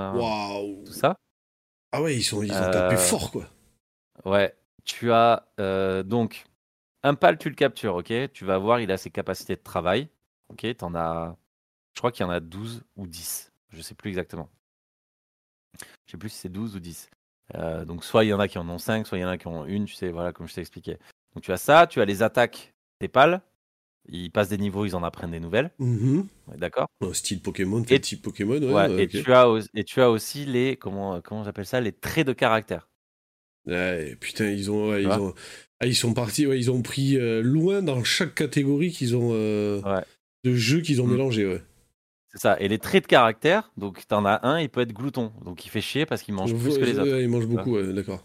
tout 0.86 0.92
ça. 0.92 1.16
Ah 1.92 2.02
ouais, 2.02 2.16
ils 2.16 2.24
sont 2.24 2.44
ils 2.44 2.52
ont 2.52 2.72
tapé 2.72 2.96
euh, 2.96 2.98
fort 2.98 3.32
quoi. 3.32 3.46
Ouais, 4.26 4.56
tu 4.84 5.12
as 5.12 5.48
euh, 5.60 6.04
donc 6.04 6.46
un 7.04 7.16
pal, 7.16 7.38
tu 7.38 7.50
le 7.50 7.56
captures, 7.56 7.96
ok? 7.96 8.32
Tu 8.34 8.46
vas 8.46 8.58
voir, 8.58 8.80
il 8.80 8.92
a 8.92 8.98
ses 8.98 9.10
capacités 9.10 9.56
de 9.56 9.62
travail. 9.62 10.10
Ok, 10.50 10.68
t'en 10.78 10.94
as. 10.94 11.36
Je 11.96 12.02
crois 12.02 12.12
qu'il 12.12 12.26
y 12.26 12.30
en 12.30 12.32
a 12.32 12.40
12 12.40 12.84
ou 12.96 13.08
10. 13.08 13.49
Je 13.72 13.82
sais 13.82 13.96
plus 13.96 14.10
exactement. 14.10 14.50
Je 16.06 16.12
sais 16.12 16.18
plus 16.18 16.30
si 16.30 16.38
c'est 16.38 16.50
12 16.50 16.76
ou 16.76 16.80
10. 16.80 17.10
Euh, 17.56 17.86
donc 17.86 18.04
soit 18.04 18.26
il 18.26 18.28
y 18.28 18.34
en 18.34 18.40
a 18.40 18.48
qui 18.48 18.58
en 18.58 18.70
ont 18.70 18.78
5, 18.78 19.08
soit 19.08 19.18
il 19.18 19.22
y 19.22 19.26
en 19.26 19.30
a 19.30 19.38
qui 19.38 19.48
en 19.48 19.62
ont 19.62 19.66
une, 19.66 19.86
tu 19.86 19.96
sais, 19.96 20.10
voilà, 20.10 20.34
comme 20.34 20.48
je 20.48 20.54
t'ai 20.54 20.62
expliqué. 20.62 20.98
Donc 21.34 21.44
tu 21.44 21.52
as 21.52 21.58
ça, 21.58 21.88
tu 21.88 22.02
as 22.02 22.06
les 22.06 22.22
attaques 22.24 22.74
des 23.00 23.08
pales, 23.08 23.42
ils 24.08 24.32
passent 24.32 24.50
des 24.50 24.58
niveaux, 24.58 24.86
ils 24.86 24.96
en 24.96 25.04
apprennent 25.04 25.32
des 25.32 25.40
nouvelles. 25.40 25.72
Mm-hmm. 25.80 26.26
D'accord? 26.58 26.88
Style 27.14 27.42
Pokémon, 27.42 27.84
et, 27.84 28.00
type 28.00 28.22
Pokémon, 28.22 28.62
ouais. 28.62 29.04
et, 29.04 29.08
tu 29.08 29.32
as, 29.32 29.48
et 29.74 29.84
tu 29.84 30.02
as 30.02 30.10
aussi 30.10 30.46
les, 30.46 30.76
comment, 30.76 31.22
comment 31.22 31.44
j'appelle 31.44 31.66
ça, 31.66 31.82
les 31.82 31.92
traits 31.92 32.28
de 32.28 32.34
caractère. 32.34 32.90
Ouais, 33.66 34.16
putain, 34.20 34.50
ils 34.50 34.72
ont, 34.72 34.96
ils, 34.98 35.08
ont 35.08 35.34
ah, 35.80 35.86
ils 35.86 35.96
sont 35.96 36.14
partis, 36.14 36.46
ouais, 36.48 36.58
ils 36.58 36.72
ont 36.72 36.82
pris 36.82 37.18
euh, 37.18 37.42
loin 37.42 37.82
dans 37.82 38.04
chaque 38.04 38.36
catégorie 38.36 38.92
qu'ils 38.92 39.16
ont 39.16 39.30
euh, 39.34 39.82
de 40.44 40.56
jeux 40.56 40.82
qu'ils 40.82 41.02
ont 41.02 41.08
mm. 41.08 41.12
mélangé, 41.12 41.46
ouais. 41.46 41.62
C'est 42.40 42.48
ça. 42.48 42.60
Et 42.60 42.70
les 42.70 42.80
traits 42.80 43.04
de 43.04 43.08
caractère, 43.08 43.70
donc 43.76 44.08
t'en 44.08 44.24
as 44.26 44.48
un, 44.48 44.60
il 44.60 44.70
peut 44.70 44.80
être 44.80 44.94
glouton, 44.94 45.34
donc 45.44 45.66
il 45.66 45.70
fait 45.70 45.82
chier 45.82 46.06
parce 46.06 46.22
qu'il 46.22 46.34
mange 46.34 46.56
plus 46.56 46.78
que 46.78 46.86
les 46.86 46.98
autres. 46.98 47.20
il 47.20 47.28
mange 47.28 47.48
beaucoup, 47.48 47.82
d'accord. 47.82 48.24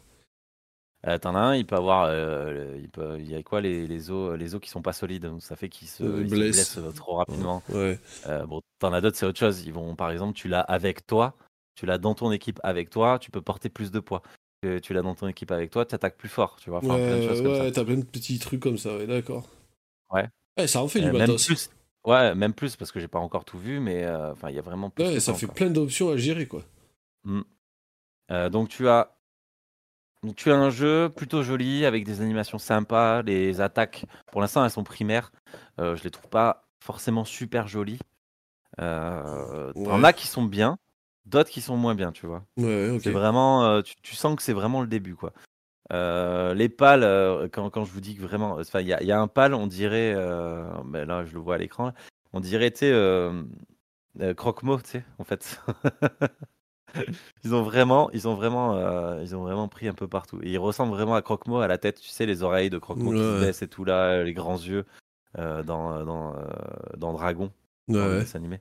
Euh, 1.07 1.19
t'en 1.19 1.35
as 1.35 1.41
un, 1.41 1.57
il 1.57 1.67
peut 1.67 1.75
avoir, 1.77 2.07
euh, 2.09 2.79
il, 2.81 2.89
peut, 2.89 3.17
il 3.19 3.29
y 3.29 3.35
a 3.35 3.43
quoi 3.43 3.61
les, 3.61 3.87
les 3.87 4.11
os, 4.11 4.39
les 4.39 4.55
os 4.55 4.61
qui 4.61 4.71
sont 4.71 4.81
pas 4.81 4.93
solides, 4.93 5.25
donc 5.25 5.43
ça 5.43 5.55
fait 5.57 5.69
qu'ils 5.69 5.89
se, 5.89 6.03
blessent 6.03 6.79
trop 6.95 7.17
rapidement. 7.17 7.63
Ouais. 7.69 7.99
Euh, 8.27 8.47
bon, 8.47 8.63
t'en 8.79 8.93
as 8.93 9.01
d'autres, 9.01 9.17
c'est 9.17 9.27
autre 9.27 9.39
chose. 9.39 9.65
Ils 9.67 9.73
vont, 9.73 9.97
par 9.97 10.11
exemple, 10.11 10.35
tu 10.35 10.49
l'as 10.49 10.61
avec 10.61 11.07
toi, 11.07 11.35
tu 11.75 11.85
l'as 11.85 11.99
dans 11.99 12.15
ton 12.15 12.31
équipe 12.31 12.59
avec 12.63 12.89
toi, 12.89 13.19
tu 13.19 13.31
peux 13.31 13.43
porter 13.43 13.69
plus 13.69 13.91
de 13.91 14.01
poids. 14.01 14.23
Tu 14.83 14.95
l'as 14.95 15.03
dans 15.03 15.15
ton 15.15 15.29
équipe 15.29 15.51
avec 15.51 15.71
toi, 15.71 15.85
tu 15.85 15.95
attaques 15.95 16.17
plus 16.17 16.31
fort, 16.31 16.57
tu 16.59 16.71
vois. 16.71 16.79
Enfin, 16.79 16.97
ouais, 16.97 17.71
t'as 17.71 17.85
plein 17.85 17.97
de 17.97 18.05
petits 18.05 18.39
trucs 18.39 18.61
comme 18.61 18.79
ça, 18.79 18.97
ouais, 18.97 19.07
d'accord. 19.07 19.47
Ouais. 20.11 20.27
Ouais, 20.57 20.67
ça 20.67 20.81
en 20.81 20.89
fait 20.89 21.01
du 21.01 21.13
Même 21.13 21.37
plus. 21.37 21.69
Ouais, 22.05 22.35
même 22.35 22.53
plus 22.53 22.77
parce 22.77 22.93
que 22.93 23.01
j'ai 23.01 23.09
pas 23.09 23.19
encore 23.19 23.45
tout 23.45 23.59
vu, 23.59 23.81
mais 23.81 24.07
enfin, 24.09 24.51
il 24.51 24.57
y 24.57 24.59
a 24.59 24.63
vraiment 24.63 24.91
plus. 24.91 25.05
Ouais, 25.05 25.21
ça 25.21 25.35
fait 25.35 25.47
plein 25.47 25.71
d'options 25.71 26.11
à 26.11 26.17
gérer, 26.17 26.47
quoi. 26.47 26.63
Mmh. 27.25 27.41
donc 28.51 28.69
tu 28.69 28.87
as 28.87 29.15
tu 30.33 30.51
as 30.51 30.57
un 30.57 30.71
jeu 30.71 31.11
plutôt 31.15 31.43
joli 31.43 31.85
avec 31.85 32.05
des 32.05 32.21
animations 32.21 32.59
sympas. 32.59 33.23
Les 33.23 33.61
attaques, 33.61 34.07
pour 34.33 34.41
l'instant, 34.41 34.65
elles 34.65 34.71
sont 34.71 34.85
primaires. 34.85 35.33
Euh, 35.81 35.97
je 35.97 36.05
les 36.05 36.11
trouve 36.11 36.29
pas 36.29 36.65
forcément 36.81 37.25
super 37.25 37.69
jolies. 37.69 37.99
Euh, 38.81 39.73
en 39.77 40.03
a 40.03 40.13
qui 40.13 40.27
sont 40.27 40.43
bien, 40.43 40.79
d'autres 41.27 41.51
qui 41.51 41.61
sont 41.61 41.77
moins 41.77 41.95
bien, 41.95 42.13
tu 42.13 42.27
vois. 42.27 42.45
C'est 42.59 43.11
vraiment, 43.11 43.65
euh, 43.65 43.83
tu, 44.03 44.17
sens 44.17 44.35
que 44.37 44.43
c'est 44.43 44.53
vraiment 44.53 44.81
le 44.81 44.89
début, 44.89 45.15
quoi. 45.15 45.33
Euh, 45.93 46.55
les 46.55 46.69
pales, 46.69 47.49
quand, 47.51 47.71
quand, 47.71 47.85
je 47.85 47.93
vous 47.93 48.01
dis 48.01 48.17
que 48.17 48.23
vraiment, 48.23 48.59
il 48.61 48.81
y, 48.81 49.05
y, 49.05 49.13
a 49.13 49.21
un 49.21 49.29
pal, 49.29 49.55
on 49.55 49.67
dirait, 49.67 50.15
mais 50.87 51.05
là, 51.05 51.25
je 51.25 51.35
le 51.35 51.41
vois 51.41 51.57
à 51.57 51.59
l'écran, 51.59 51.93
on 52.33 52.41
dirait, 52.41 52.71
tu 52.71 52.87
sais, 52.87 54.35
croque-mot, 54.35 54.79
tu 54.81 54.91
sais, 54.91 55.05
en 55.19 55.25
fait. 55.25 55.61
ils 57.45 57.55
ont 57.55 57.63
vraiment, 57.63 58.11
ils 58.13 58.29
ont 58.29 58.35
vraiment, 58.35 58.77
euh, 58.77 59.23
ils 59.23 59.35
ont 59.35 59.43
vraiment 59.43 59.69
pris 59.69 59.89
un 59.89 59.95
peu 59.95 60.09
partout. 60.09 60.41
Et 60.43 60.53
ils 60.53 60.59
ressemblent 60.59 60.93
vraiment 60.93 61.15
à 61.15 61.23
Croque-Mot 61.23 61.61
à 61.61 61.69
la 61.69 61.79
tête, 61.79 62.01
tu 62.01 62.09
sais, 62.09 62.27
les 62.27 62.43
oreilles 62.43 62.71
de 62.71 62.79
Croque-Mot 62.79 63.13
qui 63.13 63.19
se 63.19 63.41
baissent 63.41 63.63
et 63.63 63.69
tout 63.69 63.85
là, 63.85 64.23
les 64.23 64.35
grands 64.35 64.59
yeux 64.59 64.85
euh, 65.39 65.63
dans, 65.63 66.05
dans, 66.05 66.35
euh, 66.37 66.43
dans 66.97 67.13
Dragon, 67.13 67.53
ouais, 67.89 68.25
animé. 68.35 68.61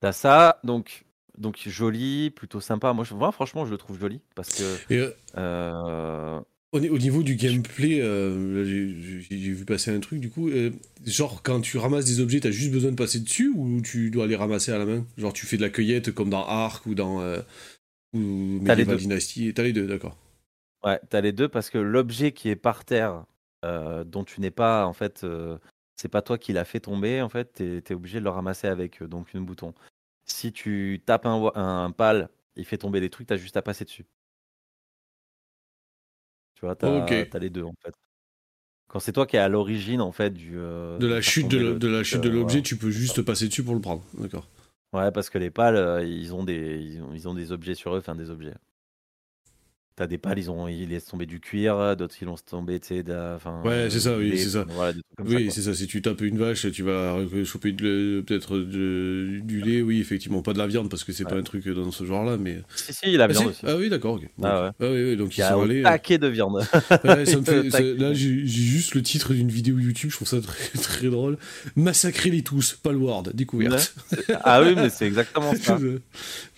T'as 0.00 0.12
ça, 0.12 0.58
donc, 0.64 1.04
donc 1.38 1.58
joli, 1.66 2.30
plutôt 2.30 2.60
sympa. 2.60 2.92
Moi, 2.92 3.04
je, 3.04 3.14
moi, 3.14 3.32
franchement, 3.32 3.64
je 3.66 3.70
le 3.70 3.78
trouve 3.78 3.98
joli 3.98 4.20
parce 4.34 4.50
que. 4.54 6.42
Au, 6.72 6.80
niveau 6.80 7.22
du 7.22 7.36
gameplay, 7.36 8.00
euh, 8.00 8.64
j'ai 8.64 9.36
vu 9.36 9.66
passer 9.66 9.94
un 9.94 10.00
truc 10.00 10.20
du 10.20 10.30
coup. 10.30 10.48
Euh, 10.48 10.70
genre, 11.04 11.42
quand 11.42 11.60
tu 11.60 11.76
ramasses 11.76 12.06
des 12.06 12.20
objets, 12.20 12.40
t'as 12.40 12.50
juste 12.50 12.72
besoin 12.72 12.90
de 12.90 12.96
passer 12.96 13.20
dessus 13.20 13.52
ou 13.54 13.82
tu 13.82 14.10
dois 14.10 14.26
les 14.26 14.36
ramasser 14.36 14.72
à 14.72 14.78
la 14.78 14.86
main? 14.86 15.04
Genre, 15.18 15.34
tu 15.34 15.44
fais 15.44 15.58
de 15.58 15.62
la 15.62 15.68
cueillette 15.68 16.12
comme 16.12 16.30
dans 16.30 16.46
Ark 16.46 16.86
ou 16.86 16.94
dans 16.94 17.20
euh, 17.20 17.42
ou 18.14 18.20
Medieval 18.62 18.96
Dynasty? 18.96 19.52
T'as 19.52 19.64
les 19.64 19.74
deux, 19.74 19.86
d'accord. 19.86 20.16
Ouais, 20.82 20.98
t'as 21.10 21.20
les 21.20 21.32
deux 21.32 21.48
parce 21.48 21.68
que 21.68 21.76
l'objet 21.76 22.32
qui 22.32 22.48
est 22.48 22.56
par 22.56 22.86
terre, 22.86 23.26
dont 23.62 24.24
tu 24.24 24.40
n'es 24.40 24.50
pas, 24.50 24.86
en 24.86 24.94
fait, 24.94 25.26
c'est 25.96 26.08
pas 26.08 26.22
toi 26.22 26.38
qui 26.38 26.54
l'as 26.54 26.64
fait 26.64 26.80
tomber, 26.80 27.20
en 27.20 27.28
fait, 27.28 27.52
t'es 27.52 27.82
es 27.86 27.94
obligé 27.94 28.18
de 28.18 28.24
le 28.24 28.30
ramasser 28.30 28.66
avec 28.66 29.02
donc 29.02 29.34
une 29.34 29.44
bouton. 29.44 29.74
Si 30.24 30.52
tu 30.52 31.02
tapes 31.04 31.26
un, 31.26 31.50
un 31.54 31.90
pal, 31.90 32.28
il 32.56 32.64
fait 32.64 32.78
tomber 32.78 33.00
des 33.00 33.10
trucs, 33.10 33.26
t'as 33.26 33.36
juste 33.36 33.56
à 33.56 33.62
passer 33.62 33.84
dessus. 33.84 34.06
Tu 36.54 36.66
vois, 36.66 36.76
t'as 36.76 37.38
les 37.38 37.50
deux 37.50 37.64
en 37.64 37.74
fait. 37.82 37.94
Quand 38.88 39.00
c'est 39.00 39.12
toi 39.12 39.26
qui 39.26 39.36
es 39.36 39.38
à 39.38 39.48
l'origine 39.48 40.00
en 40.00 40.12
fait 40.12 40.30
du. 40.30 40.52
Euh, 40.58 40.98
de 40.98 41.06
la 41.06 41.20
chute 41.20 41.48
de, 41.48 41.88
la 41.88 42.04
chute 42.04 42.20
de 42.20 42.28
euh, 42.28 42.32
l'objet, 42.32 42.62
tu 42.62 42.76
peux 42.76 42.90
juste 42.90 43.22
passer 43.22 43.48
dessus 43.48 43.64
pour 43.64 43.74
le 43.74 43.80
prendre. 43.80 44.04
D'accord. 44.14 44.46
Ouais, 44.92 45.10
parce 45.10 45.30
que 45.30 45.38
les 45.38 45.50
pales, 45.50 45.76
euh, 45.76 46.04
ils 46.04 46.34
ont 46.34 46.44
des, 46.44 46.78
ils 46.78 47.02
ont, 47.02 47.14
ils 47.14 47.26
ont 47.26 47.34
des 47.34 47.52
objets 47.52 47.74
sur 47.74 47.94
eux, 47.94 47.98
enfin 47.98 48.14
des 48.14 48.28
objets. 48.28 48.54
T'as 49.94 50.06
des 50.06 50.16
pales, 50.16 50.38
ils, 50.38 50.50
ont, 50.50 50.68
ils 50.68 50.88
laissent 50.88 51.06
tomber 51.06 51.26
du 51.26 51.38
cuir, 51.38 51.96
d'autres 51.96 52.14
ils 52.22 52.28
laissent 52.28 52.44
tomber, 52.44 52.80
tu 52.80 52.88
sais, 52.88 53.04
Ouais, 53.64 53.88
c'est 53.90 54.00
ça, 54.00 54.16
oui, 54.16 54.38
c'est 54.38 54.50
ça. 54.50 54.64
oui, 55.24 55.50
c'est 55.50 55.62
ça. 55.62 55.74
Si 55.74 55.86
tu 55.86 56.00
tapes 56.00 56.22
une 56.22 56.38
vache, 56.38 56.70
tu 56.72 56.82
vas 56.82 57.18
choper 57.44 57.72
peut-être 57.72 58.58
du 58.58 59.60
lait, 59.60 59.82
oui, 59.82 60.00
effectivement, 60.00 60.42
pas 60.42 60.52
de 60.52 60.58
la 60.58 60.66
viande 60.66 60.88
parce 60.88 61.04
que 61.04 61.12
c'est 61.12 61.24
pas 61.24 61.36
un 61.36 61.42
truc 61.42 61.68
dans 61.68 61.90
ce 61.90 62.04
genre-là, 62.04 62.36
mais. 62.36 62.62
Si, 62.74 62.92
si, 62.92 63.16
la 63.16 63.24
ah, 63.24 63.28
viande 63.28 63.46
aussi. 63.46 63.60
Ah 63.66 63.76
oui, 63.76 63.88
d'accord. 63.88 64.18
Ah, 64.42 64.64
ouais. 64.64 64.68
ah 64.68 64.72
oui, 64.80 65.10
oui, 65.10 65.16
donc 65.16 65.36
ils 65.36 65.42
sont 65.42 65.62
allés. 65.62 65.82
Un 65.82 65.86
euh, 65.86 65.90
paquet 65.90 66.18
de 66.18 66.28
viande. 66.28 66.56
ouais, 67.04 67.26
ça 67.26 67.36
me 67.38 67.44
fait, 67.44 67.94
là, 67.98 68.14
j'ai 68.14 68.46
juste 68.46 68.94
le 68.94 69.02
titre 69.02 69.34
d'une 69.34 69.50
vidéo 69.50 69.78
YouTube, 69.78 70.10
je 70.10 70.16
trouve 70.16 70.28
ça 70.28 70.40
très, 70.40 70.68
très 70.82 71.08
drôle. 71.08 71.38
Massacrer 71.76 72.30
les 72.30 72.42
tous, 72.42 72.78
Palward, 72.82 73.34
découverte. 73.34 73.94
ah 74.44 74.62
oui, 74.62 74.74
mais 74.74 74.90
c'est 74.90 75.06
exactement 75.06 75.54
ça. 75.54 75.78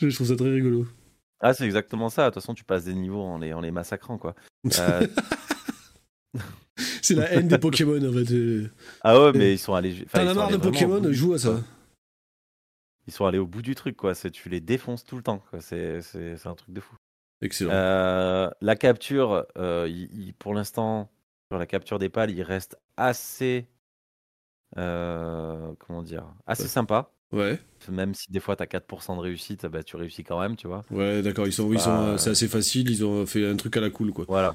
je 0.01 0.09
trouve 0.15 0.29
ça 0.29 0.37
très 0.37 0.51
rigolo. 0.51 0.87
Ah, 1.41 1.55
c'est 1.55 1.65
exactement 1.65 2.09
ça. 2.09 2.25
De 2.25 2.35
toute 2.35 2.43
façon, 2.43 2.55
tu 2.55 2.65
passes 2.65 2.85
des 2.85 2.95
niveaux 2.95 3.23
en 3.23 3.39
les, 3.39 3.53
en 3.53 3.61
les 3.61 3.71
massacrant, 3.71 4.19
quoi. 4.19 4.35
Euh, 4.79 5.07
c'est 7.03 7.15
la 7.15 7.33
haine 7.33 7.49
des 7.49 7.59
Pokémon, 7.59 7.97
en 7.97 8.13
fait. 8.13 8.33
Euh. 8.33 8.71
Ah 9.03 9.21
ouais, 9.21 9.33
mais 9.33 9.53
ils 9.55 9.59
sont 9.59 9.75
allés. 9.75 10.05
T'en 10.07 10.27
as 10.27 10.35
marre 10.35 10.51
de 10.51 10.57
Pokémon, 10.57 11.03
joue 11.13 11.35
à 11.35 11.39
ça. 11.39 11.61
Ils 13.07 13.13
sont 13.13 13.27
allés 13.27 13.39
au 13.39 13.47
bout 13.47 13.63
du 13.63 13.75
truc, 13.75 13.97
quoi. 13.97 14.15
Tu 14.15 14.49
les 14.49 14.61
défonces 14.61 15.05
tout 15.05 15.17
le 15.17 15.23
temps, 15.23 15.43
C'est 15.61 16.01
un 16.45 16.55
truc 16.55 16.73
de 16.73 16.81
fou. 16.81 16.95
Excellent. 17.43 17.73
Euh, 17.73 18.51
la 18.61 18.77
capture, 18.77 19.47
pour 20.39 20.55
l'instant, 20.55 21.11
sur 21.51 21.59
la 21.59 21.67
capture 21.67 21.99
des 21.99 22.09
pales, 22.09 22.31
il 22.31 22.43
reste 22.43 22.79
assez. 22.97 23.69
comment 24.75 26.03
dire 26.03 26.27
Assez 26.47 26.69
sympa. 26.69 27.14
Ouais. 27.35 27.59
Même 27.91 28.15
si 28.15 28.31
des 28.31 28.41
fois 28.41 28.57
tu 28.57 28.63
as 28.63 28.67
4% 28.67 29.17
de 29.17 29.21
réussite, 29.21 29.67
bah, 29.67 29.83
tu 29.83 29.97
réussis 29.97 30.25
quand 30.25 30.41
même, 30.41 30.57
tu 30.57 30.67
vois. 30.67 30.85
Ouais, 30.91 31.21
d'accord, 31.21 31.47
ils 31.47 31.53
sont, 31.53 31.73
ils 31.73 31.81
sont, 31.81 32.17
c'est 32.17 32.31
assez 32.31 32.49
facile, 32.49 32.89
ils 32.91 33.05
ont 33.05 33.27
fait 33.27 33.47
un 33.47 33.57
truc 33.57 33.77
à 33.77 33.81
la 33.81 33.91
cool, 33.91 34.13
quoi. 34.13 34.25
Voilà. 34.29 34.55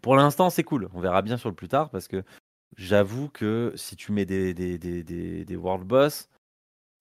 Pour 0.00 0.16
l'instant, 0.16 0.48
c'est 0.48 0.64
cool. 0.64 0.88
On 0.94 1.00
verra 1.00 1.20
bien 1.22 1.36
sur 1.36 1.48
le 1.48 1.54
plus 1.54 1.68
tard 1.68 1.90
parce 1.90 2.08
que 2.08 2.22
j'avoue 2.76 3.28
que 3.28 3.72
si 3.76 3.96
tu 3.96 4.12
mets 4.12 4.24
des, 4.24 4.54
des, 4.54 4.78
des, 4.78 5.02
des, 5.02 5.44
des 5.44 5.56
world 5.56 5.86
boss, 5.86 6.28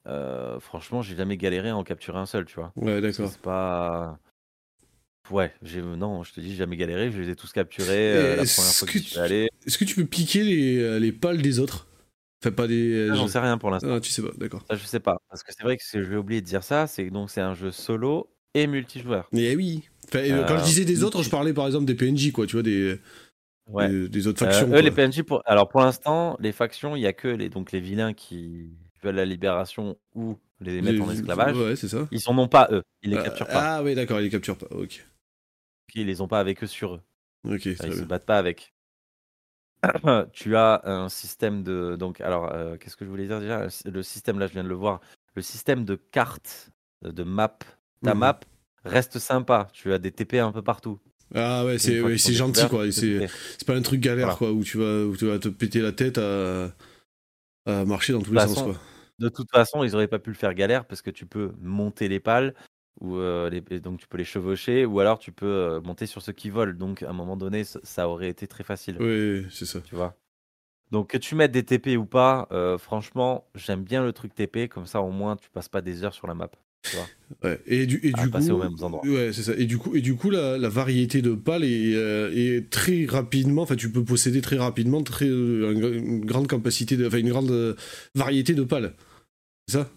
euh, 0.08 0.60
franchement, 0.60 1.02
j'ai 1.02 1.16
jamais 1.16 1.38
galéré 1.38 1.70
à 1.70 1.78
en 1.78 1.84
capturer 1.84 2.18
un 2.18 2.26
seul, 2.26 2.46
tu 2.46 2.56
vois. 2.56 2.74
Ouais, 2.76 3.00
d'accord. 3.00 3.30
C'est 3.30 3.42
pas. 3.42 4.20
Ouais, 5.30 5.54
j'ai 5.62 5.82
non, 5.82 6.24
je 6.24 6.34
te 6.34 6.42
dis, 6.42 6.52
j'ai 6.52 6.58
jamais 6.58 6.76
galéré, 6.76 7.12
je 7.12 7.22
les 7.22 7.30
ai 7.30 7.36
tous 7.36 7.54
capturés 7.54 8.16
euh, 8.16 8.36
la 8.36 8.44
première 8.44 8.74
fois 8.74 8.88
que, 8.88 9.20
allé. 9.20 9.50
Est-ce 9.66 9.78
que 9.78 9.86
tu 9.86 9.96
peux 9.96 10.06
piquer 10.06 10.44
les, 10.44 11.00
les 11.00 11.12
pales 11.12 11.42
des 11.42 11.60
autres? 11.60 11.88
Pas 12.50 12.68
des. 12.68 13.10
J'en 13.14 13.28
sais 13.28 13.40
rien 13.40 13.60
pour 13.60 13.70
l'instant. 13.70 13.94
Ah, 13.94 14.00
tu 14.00 14.10
sais 14.10 14.24
pas, 14.24 14.32
d'accord. 14.38 14.64
Ça, 14.70 14.76
je 14.76 14.86
sais 14.86 15.00
pas. 15.00 15.22
Parce 15.30 15.44
que 15.44 15.54
c'est 15.56 15.62
vrai 15.62 15.78
que 15.78 15.84
je 15.94 16.00
vais 16.00 16.16
oublier 16.16 16.42
de 16.42 16.46
dire 16.46 16.64
ça, 16.64 16.88
c'est 16.88 17.10
donc 17.12 17.30
c'est 17.30 17.42
un 17.42 17.54
jeu 17.54 17.70
solo 17.70 18.30
et 18.54 18.66
multijoueur. 18.66 19.28
Mais 19.32 19.56
oui. 19.56 19.84
quand 20.12 20.20
je 20.20 20.32
euh, 20.32 20.62
disais 20.62 20.86
des 20.86 21.04
autres, 21.04 21.22
je 21.22 21.30
parlais 21.30 21.54
par 21.54 21.68
exemple 21.68 21.86
des 21.86 21.96
PNJ, 21.96 22.32
quoi, 22.32 22.48
tu 22.48 22.54
vois, 22.56 22.64
des. 22.64 22.98
Des, 24.10 24.28
autres 24.28 24.40
factions. 24.40 24.70
Euh, 24.74 24.78
eux, 24.78 24.82
les 24.82 24.92
PNJ, 24.92 25.22
pour... 25.22 25.42
alors 25.46 25.70
pour 25.70 25.80
l'instant, 25.80 26.36
les 26.42 26.52
factions, 26.52 26.98
il 26.98 27.02
y 27.02 27.08
a 27.08 27.14
que 27.14 27.30
les, 27.30 27.48
donc, 27.48 27.72
les 27.72 27.80
vilains 27.80 28.12
qui, 28.12 28.72
veulent 29.02 29.16
la 29.16 29.26
libération 29.26 29.98
ou 30.14 30.38
les 30.60 30.82
mettre 30.82 31.02
en 31.02 31.10
esclavage, 31.10 31.56
ouais, 31.56 31.76
c'est 31.76 31.88
ça. 31.88 32.08
ils 32.12 32.20
sont 32.20 32.34
non 32.34 32.48
pas 32.48 32.68
eux, 32.72 32.84
ils 33.02 33.12
les 33.12 33.18
ah, 33.18 33.24
capturent 33.24 33.48
pas. 33.48 33.78
Ah 33.78 33.84
oui, 33.84 33.96
d'accord, 33.96 34.20
ils 34.20 34.24
les 34.24 34.30
capturent 34.30 34.58
pas. 34.58 34.68
Ok. 34.76 35.06
Ils 35.96 36.06
les 36.06 36.22
ont 36.22 36.28
pas 36.28 36.40
avec 36.40 36.64
eux 36.64 36.68
sur 36.68 36.96
eux. 36.96 37.02
Ok, 37.48 37.66
ils 37.66 37.78
se 37.78 38.04
battent 38.04 38.26
pas 38.26 38.38
avec. 38.38 38.74
tu 40.34 40.56
as 40.56 40.82
un 40.86 41.10
système 41.10 41.64
de 41.64 41.96
donc 41.96 42.22
alors 42.22 42.52
euh, 42.54 42.78
qu'est-ce 42.78 42.96
que 42.96 43.06
je 43.06 43.10
voulais 43.10 43.28
dire 43.28 43.40
déjà? 43.40 43.68
Le 43.86 44.04
système 44.04 44.40
là 44.40 44.48
je 44.48 44.54
viens 44.54 44.64
de 44.64 44.70
le 44.70 44.76
voir. 44.76 45.02
Le 45.36 45.42
système 45.42 45.86
de 45.86 45.96
carte 45.96 46.72
de 47.04 47.24
map. 47.24 47.58
Ta 48.04 48.16
mmh 48.16 48.20
map 48.20 48.40
reste 48.84 49.20
sympa. 49.20 49.68
Tu 49.74 49.94
as 49.94 50.00
des 50.00 50.12
TP 50.12 50.36
un 50.36 50.52
peu 50.52 50.62
partout. 50.62 51.00
Ah 51.34 51.66
ouais 51.66 51.78
c'est 51.78 52.34
gentil 52.34 52.68
quoi. 52.68 52.92
c'est 52.92 53.30
pas 53.66 53.76
un 53.76 53.82
truc 53.82 54.02
galère 54.02 54.38
quoi 54.38 54.52
où 54.52 54.64
tu 54.64 54.78
vas 54.78 55.06
où 55.06 55.16
tu 55.16 55.28
vas 55.28 55.40
te 55.40 55.48
péter 55.48 55.80
la 55.80 55.94
tête 55.94 56.18
à, 56.18 56.74
à 57.66 57.86
marcher 57.86 58.14
dans 58.14 58.22
tous 58.22 58.34
les 58.34 58.42
sens 58.42 58.64
quoi. 58.64 58.76
de 59.20 59.30
toute 59.30 59.50
façon 59.50 59.84
ils 59.84 59.96
auraient 59.96 60.10
pas 60.10 60.20
pu 60.20 60.32
le 60.32 60.36
faire 60.36 60.54
galère 60.54 60.84
parce 60.84 61.02
que 61.02 61.10
tu 61.10 61.26
peux 61.26 61.54
monter 61.62 62.10
les 62.10 62.20
pales 62.20 62.54
euh, 63.04 63.50
donc 63.80 64.00
tu 64.00 64.08
peux 64.08 64.18
les 64.18 64.24
chevaucher 64.24 64.86
ou 64.86 65.00
alors 65.00 65.20
tu 65.20 65.32
peux 65.32 65.46
euh, 65.46 65.82
monter 65.82 66.06
sur 66.06 66.22
ceux 66.22 66.34
qui 66.34 66.50
volent. 66.50 66.74
Donc 66.74 67.04
à 67.04 67.10
un 67.10 67.14
moment 67.14 67.38
donné, 67.38 67.64
ça, 67.64 68.08
aurait 68.08 68.30
été 68.30 68.48
très 68.48 68.64
facile. 68.64 68.98
Oui, 69.00 69.46
c'est 69.50 69.66
ça. 69.66 69.82
Tu 69.82 69.96
vois? 69.96 70.16
Donc 70.92 71.10
que 71.10 71.18
tu 71.18 71.36
mettes 71.36 71.52
des 71.52 71.64
TP 71.64 71.98
ou 71.98 72.06
pas, 72.06 72.48
euh, 72.52 72.78
franchement, 72.78 73.46
j'aime 73.56 73.84
bien 73.84 74.04
le 74.04 74.14
truc 74.14 74.36
TP. 74.36 74.68
Comme 74.68 74.86
ça, 74.86 75.02
au 75.02 75.12
moins, 75.12 75.36
tu 75.36 75.50
passes 75.50 75.70
pas 75.70 75.82
des 75.82 76.04
heures 76.04 76.14
sur 76.14 76.28
la 76.28 76.34
map. 76.34 76.50
Tu 76.84 76.96
vois? 76.96 77.06
Ouais. 77.44 77.60
Et 77.68 77.86
du, 77.86 78.00
et 78.04 78.12
du 78.12 78.30
coup, 78.30 78.38
aux 78.38 78.58
mêmes 78.58 78.76
endroits. 78.82 79.06
Ouais, 79.06 79.32
c'est 79.34 79.44
ça. 79.44 79.54
Et 79.56 79.66
du 79.66 79.78
coup, 79.78 79.96
et 79.96 80.02
du 80.02 80.16
coup, 80.16 80.30
la, 80.30 80.58
la 80.58 80.70
variété 80.70 81.22
de 81.22 81.34
pales 81.34 81.64
est, 81.64 81.94
est, 81.94 82.70
très 82.70 83.06
rapidement. 83.06 83.62
Enfin, 83.62 83.76
tu 83.76 83.92
peux 83.92 84.04
posséder 84.04 84.42
très 84.42 84.58
rapidement 84.58 85.02
très 85.04 85.28
une 85.28 86.26
grande 86.26 86.48
capacité, 86.48 86.98
de, 86.98 87.08
enfin 87.08 87.20
une 87.20 87.30
grande 87.30 87.78
variété 88.16 88.54
de 88.54 88.64
pales. 88.64 88.94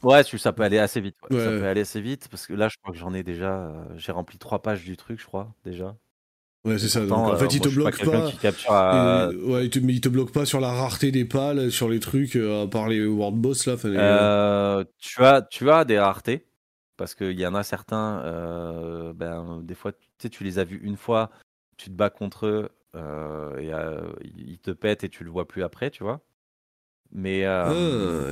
Ouais, 0.03 0.23
ça 0.25 0.53
peut 0.53 0.63
aller 0.63 0.79
assez 0.79 1.01
vite. 1.01 1.17
Ça 1.31 1.37
peut 1.37 1.67
aller 1.67 1.83
assez 1.83 2.01
vite 2.01 2.29
parce 2.29 2.47
que 2.47 2.55
là, 2.55 2.69
je 2.69 2.77
crois 2.79 2.93
que 2.93 2.99
j'en 2.99 3.15
ai 3.15 3.23
déjà. 3.23 3.67
Euh, 3.67 3.85
j'ai 3.97 4.13
rempli 4.13 4.39
trois 4.39 4.63
pages 4.63 4.85
du 4.85 4.97
truc, 4.97 5.21
je 5.21 5.27
crois, 5.27 5.55
déjà. 5.65 5.97
Ouais, 6.65 6.79
c'est 6.79 6.89
ça. 6.89 7.03
en 7.11 7.37
fait, 7.37 7.45
euh, 7.45 7.49
il 7.53 7.61
te 7.61 7.69
bloque 7.69 8.03
pas. 8.05 9.29
Ouais, 9.31 9.67
il 9.67 9.71
te... 9.71 9.79
mais 9.81 9.93
il 9.93 10.01
te 10.01 10.09
bloque 10.09 10.33
pas 10.33 10.47
sur 10.47 10.61
la 10.61 10.73
rareté 10.73 11.11
des 11.13 11.27
pales, 11.27 11.71
sur 11.71 11.89
les 11.89 12.01
trucs, 12.01 12.37
euh, 12.37 12.65
à 12.65 12.67
part 12.67 12.89
les 12.89 13.05
World 13.05 13.39
Boss 13.39 13.67
là. 13.67 13.77
tu, 14.99 15.23
as, 15.23 15.43
tu 15.43 15.71
as 15.71 15.85
des 15.85 15.99
raretés 15.99 16.47
parce 16.97 17.15
qu'il 17.15 17.39
y 17.39 17.47
en 17.47 17.55
a 17.55 17.63
certains. 17.63 18.23
ben, 19.15 19.61
des 19.63 19.75
fois, 19.75 19.93
tu 19.93 20.09
sais, 20.19 20.31
tu 20.31 20.45
les 20.45 20.59
as 20.59 20.65
vus 20.65 20.81
une 20.83 20.97
fois, 20.97 21.31
tu 21.77 21.91
te 21.91 21.95
bats 21.95 22.11
contre 22.11 22.47
eux 22.47 22.71
et 23.59 23.73
ils 24.37 24.59
te 24.59 24.71
pètent 24.71 25.05
et 25.05 25.09
tu 25.09 25.25
le 25.25 25.31
vois 25.31 25.47
plus 25.47 25.63
après, 25.63 25.91
tu 25.91 26.03
vois. 26.03 26.23
Mais, 27.15 27.45
ah, 27.45 27.73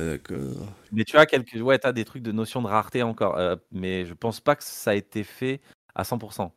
d'accord. 0.05 0.67
mais 0.91 1.05
tu 1.05 1.17
as 1.17 1.25
quelques, 1.25 1.55
ouais, 1.55 1.83
as 1.85 1.93
des 1.93 2.03
trucs 2.03 2.23
de 2.23 2.33
notion 2.33 2.61
de 2.61 2.67
rareté 2.67 3.01
encore, 3.01 3.39
mais 3.71 4.05
je 4.05 4.13
pense 4.13 4.41
pas 4.41 4.55
que 4.55 4.63
ça 4.63 4.91
a 4.91 4.95
été 4.95 5.23
fait 5.23 5.61
à 5.95 6.03
100%. 6.03 6.51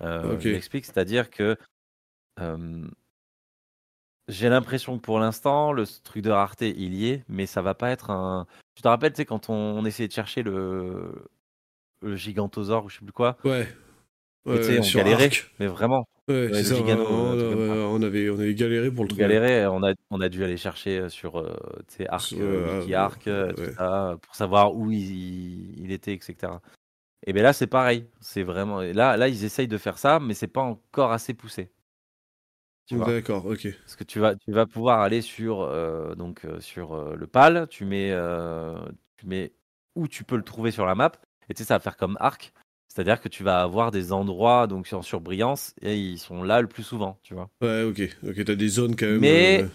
Euh, 0.00 0.38
Je 0.38 0.50
m'explique, 0.50 0.84
c'est-à-dire 0.84 1.28
que 1.28 1.56
j'ai 4.28 4.48
l'impression 4.48 4.96
que 4.96 5.02
pour 5.02 5.18
l'instant, 5.18 5.72
le 5.72 5.84
truc 6.04 6.22
de 6.22 6.30
rareté, 6.30 6.74
il 6.76 6.94
y 6.94 7.08
est, 7.08 7.24
mais 7.28 7.46
ça 7.46 7.62
va 7.62 7.74
pas 7.74 7.90
être 7.90 8.10
un. 8.10 8.46
Tu 8.74 8.82
te 8.82 8.88
rappelles, 8.88 9.12
tu 9.12 9.18
sais, 9.18 9.24
quand 9.24 9.50
on, 9.50 9.84
essayait 9.84 10.08
de 10.08 10.12
chercher 10.12 10.42
le, 10.42 11.28
le 12.00 12.16
gigantosaure 12.16 12.84
ou 12.84 12.88
je 12.88 12.98
sais 12.98 13.04
plus 13.04 13.12
quoi? 13.12 13.36
Ouais. 13.44 13.68
Ouais 14.46 14.78
on 14.78 14.98
galérait, 14.98 15.30
mais 15.58 15.66
vraiment. 15.66 16.06
Ouais, 16.28 16.62
ça, 16.62 16.76
on, 16.76 18.02
avait, 18.02 18.30
on 18.30 18.38
avait 18.38 18.54
galéré 18.54 18.90
pour 18.90 19.04
le 19.04 19.08
trouver. 19.08 19.22
Galéré, 19.22 19.66
on 19.66 19.82
a, 19.82 19.92
on 20.10 20.20
a 20.20 20.28
dû 20.28 20.44
aller 20.44 20.56
chercher 20.56 20.98
euh, 20.98 21.08
sur 21.08 21.36
euh, 21.38 21.56
Arc, 22.08 22.32
euh, 22.32 22.92
Arc, 22.94 23.24
tout 23.24 23.74
ça, 23.76 24.16
pour 24.22 24.34
savoir 24.34 24.74
où 24.74 24.92
il, 24.92 25.80
il, 25.80 25.90
était, 25.90 26.12
etc. 26.12 26.52
Et 27.26 27.32
bien 27.32 27.42
là, 27.42 27.52
c'est 27.52 27.66
pareil. 27.66 28.06
C'est 28.20 28.44
vraiment. 28.44 28.80
Là, 28.80 29.16
là, 29.16 29.28
ils 29.28 29.44
essayent 29.44 29.68
de 29.68 29.78
faire 29.78 29.98
ça, 29.98 30.20
mais 30.20 30.34
c'est 30.34 30.46
pas 30.46 30.62
encore 30.62 31.10
assez 31.10 31.34
poussé. 31.34 31.70
D'accord, 32.90 33.46
ok. 33.46 33.68
Parce 33.80 33.96
que 33.96 34.04
tu 34.04 34.20
vas, 34.20 34.36
tu 34.36 34.52
vas 34.52 34.66
pouvoir 34.66 35.00
aller 35.00 35.22
sur, 35.22 35.66
donc, 36.16 36.42
sur 36.60 37.16
le 37.16 37.26
PAL, 37.26 37.66
tu 37.68 37.84
mets, 37.84 38.14
tu 39.16 39.26
mets 39.26 39.52
où 39.96 40.06
tu 40.06 40.24
peux 40.24 40.36
le 40.36 40.42
trouver 40.44 40.70
sur 40.70 40.86
la 40.86 40.94
map, 40.94 41.12
et 41.48 41.54
tu 41.54 41.62
sais, 41.62 41.68
ça 41.68 41.74
va 41.74 41.80
faire 41.80 41.96
comme 41.96 42.16
Arc. 42.20 42.52
C'est-à-dire 42.92 43.22
que 43.22 43.30
tu 43.30 43.42
vas 43.42 43.62
avoir 43.62 43.90
des 43.90 44.12
endroits 44.12 44.66
donc 44.66 44.86
en 44.92 45.00
surbrillance 45.00 45.74
et 45.80 45.96
ils 45.96 46.18
sont 46.18 46.42
là 46.42 46.60
le 46.60 46.66
plus 46.66 46.82
souvent, 46.82 47.18
tu 47.22 47.32
vois. 47.32 47.48
Ouais, 47.62 47.84
ok, 47.84 48.02
ok, 48.28 48.44
t'as 48.44 48.54
des 48.54 48.68
zones 48.68 48.96
quand 48.96 49.06
même. 49.06 49.20
Mais 49.20 49.62
euh, 49.62 49.68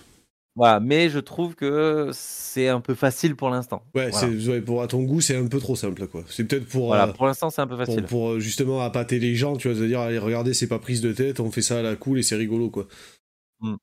voilà, 0.56 0.80
mais 0.80 1.10
je 1.10 1.18
trouve 1.18 1.56
que 1.56 2.12
c'est 2.14 2.68
un 2.68 2.80
peu 2.80 2.94
facile 2.94 3.36
pour 3.36 3.50
l'instant. 3.50 3.84
Ouais, 3.96 4.12
c'est 4.12 4.62
pour 4.62 4.84
à 4.84 4.88
ton 4.88 5.02
goût, 5.02 5.20
c'est 5.20 5.36
un 5.36 5.48
peu 5.48 5.58
trop 5.58 5.76
simple, 5.76 6.06
quoi. 6.06 6.26
C'est 6.28 6.44
peut-être 6.44 6.68
pour. 6.68 6.88
Voilà, 6.88 7.08
euh, 7.08 7.14
pour 7.14 7.26
l'instant, 7.26 7.50
c'est 7.50 7.60
un 7.60 7.66
peu 7.66 7.76
facile. 7.76 8.04
Pour, 8.04 8.34
euh, 8.34 8.40
justement 8.40 8.82
appâter 8.82 9.18
les 9.18 9.34
gens, 9.34 9.58
tu 9.58 9.68
vas 9.68 9.74
te 9.74 9.84
dire, 9.84 10.00
allez, 10.00 10.20
regardez, 10.20 10.54
c'est 10.54 10.68
pas 10.68 10.78
prise 10.78 11.02
de 11.02 11.12
tête, 11.12 11.40
on 11.40 11.50
fait 11.50 11.64
ça 11.64 11.80
à 11.80 11.82
la 11.82 11.96
cool 11.96 12.20
et 12.20 12.24
c'est 12.24 12.36
rigolo, 12.36 12.70
quoi. 12.70 12.88
Mmh. 13.62 13.78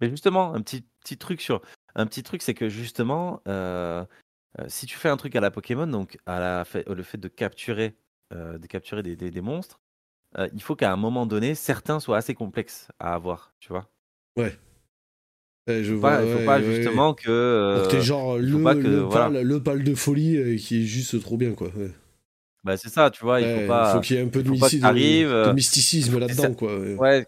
Mais 0.00 0.08
justement, 0.08 0.54
un 0.54 0.62
petit 0.62 0.86
petit 1.04 1.18
truc 1.18 1.42
sur 1.42 1.60
un 1.96 2.06
petit 2.06 2.22
truc, 2.22 2.40
c'est 2.40 2.54
que 2.54 2.70
justement. 2.70 3.42
si 4.68 4.86
tu 4.86 4.96
fais 4.96 5.10
un 5.10 5.18
truc 5.18 5.36
à 5.36 5.40
la 5.40 5.50
Pokémon, 5.50 5.86
donc 5.86 6.16
à 6.24 6.40
la 6.40 6.64
le 6.86 7.02
fait 7.02 7.18
de 7.18 7.28
capturer 7.28 7.94
de 8.32 8.66
capturer 8.66 9.02
des, 9.02 9.16
des, 9.16 9.40
monstres, 9.40 9.80
euh, 10.38 10.48
il 10.52 10.62
faut 10.62 10.76
qu'à 10.76 10.92
un 10.92 10.96
moment 10.96 11.26
donné, 11.26 11.54
certains 11.54 12.00
soient 12.00 12.18
assez 12.18 12.34
complexes 12.34 12.88
à 12.98 13.14
avoir, 13.14 13.54
tu 13.60 13.68
vois? 13.68 13.88
Ouais. 14.36 14.56
je 15.66 15.94
vois, 15.94 16.20
il 16.22 16.38
faut 16.38 16.44
pas 16.44 16.62
justement 16.62 17.14
que. 17.14 17.80
Pour 17.80 17.88
que 17.92 18.00
genre 18.00 18.36
le, 18.36 18.46
le, 18.46 19.08
pal, 19.08 19.42
le, 19.42 19.62
pal, 19.62 19.82
de 19.82 19.94
folie 19.94 20.36
euh, 20.36 20.56
qui 20.56 20.82
est 20.82 20.86
juste 20.86 21.20
trop 21.20 21.36
bien, 21.36 21.52
quoi. 21.52 21.70
Bah, 22.64 22.76
c'est 22.76 22.90
ça, 22.90 23.10
tu 23.10 23.24
vois. 23.24 23.40
Il 23.40 23.60
faut 23.60 23.66
pas. 23.66 23.94
faut 23.94 24.00
qu'il 24.00 24.16
y 24.16 24.18
ait 24.18 24.22
un 24.22 24.28
peu 24.28 24.42
de, 24.42 24.50
de, 24.50 25.52
mysticisme 25.52 26.18
là-dedans, 26.18 26.54
quoi. 26.58 26.78
Ouais, 26.78 27.26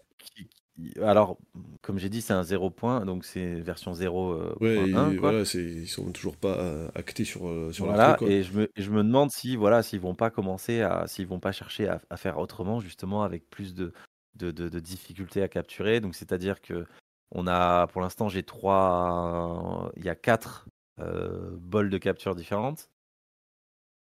alors, 1.01 1.37
comme 1.81 1.97
j'ai 1.97 2.09
dit, 2.09 2.21
c'est 2.21 2.33
un 2.33 2.43
0 2.43 2.69
point, 2.69 3.05
donc 3.05 3.25
c'est 3.25 3.55
version 3.55 3.93
0. 3.93 4.31
Euh, 4.31 4.55
ouais, 4.59 4.93
1, 4.93 5.15
voilà, 5.17 5.43
ils 5.53 5.87
sont 5.87 6.11
toujours 6.11 6.35
pas 6.35 6.57
euh, 6.59 6.89
actés 6.95 7.25
sur, 7.25 7.47
euh, 7.47 7.71
sur 7.71 7.85
voilà, 7.85 8.17
Et 8.21 8.43
je 8.43 8.53
me, 8.53 8.71
je 8.75 8.89
me 8.89 9.03
demande 9.03 9.31
si, 9.31 9.55
voilà, 9.55 9.83
s'ils 9.83 9.99
vont 9.99 10.15
pas 10.15 10.29
commencer 10.29 10.81
à, 10.81 11.07
s'ils 11.07 11.27
vont 11.27 11.39
pas 11.39 11.51
chercher 11.51 11.87
à, 11.87 12.17
faire 12.17 12.39
autrement, 12.39 12.79
justement, 12.79 13.23
avec 13.23 13.49
plus 13.49 13.73
de, 13.73 13.93
de, 14.35 14.51
de, 14.51 14.79
difficultés 14.79 15.41
à 15.41 15.47
capturer. 15.47 15.99
Donc, 15.99 16.15
c'est-à-dire 16.15 16.61
que 16.61 16.85
on 17.33 17.47
a, 17.47 17.87
pour 17.87 18.01
l'instant, 18.01 18.27
j'ai 18.29 18.43
trois, 18.43 19.91
il 19.97 20.05
y 20.05 20.09
a 20.09 20.15
quatre 20.15 20.67
bols 20.97 21.89
de 21.89 21.97
capture 21.97 22.35
différentes. 22.35 22.89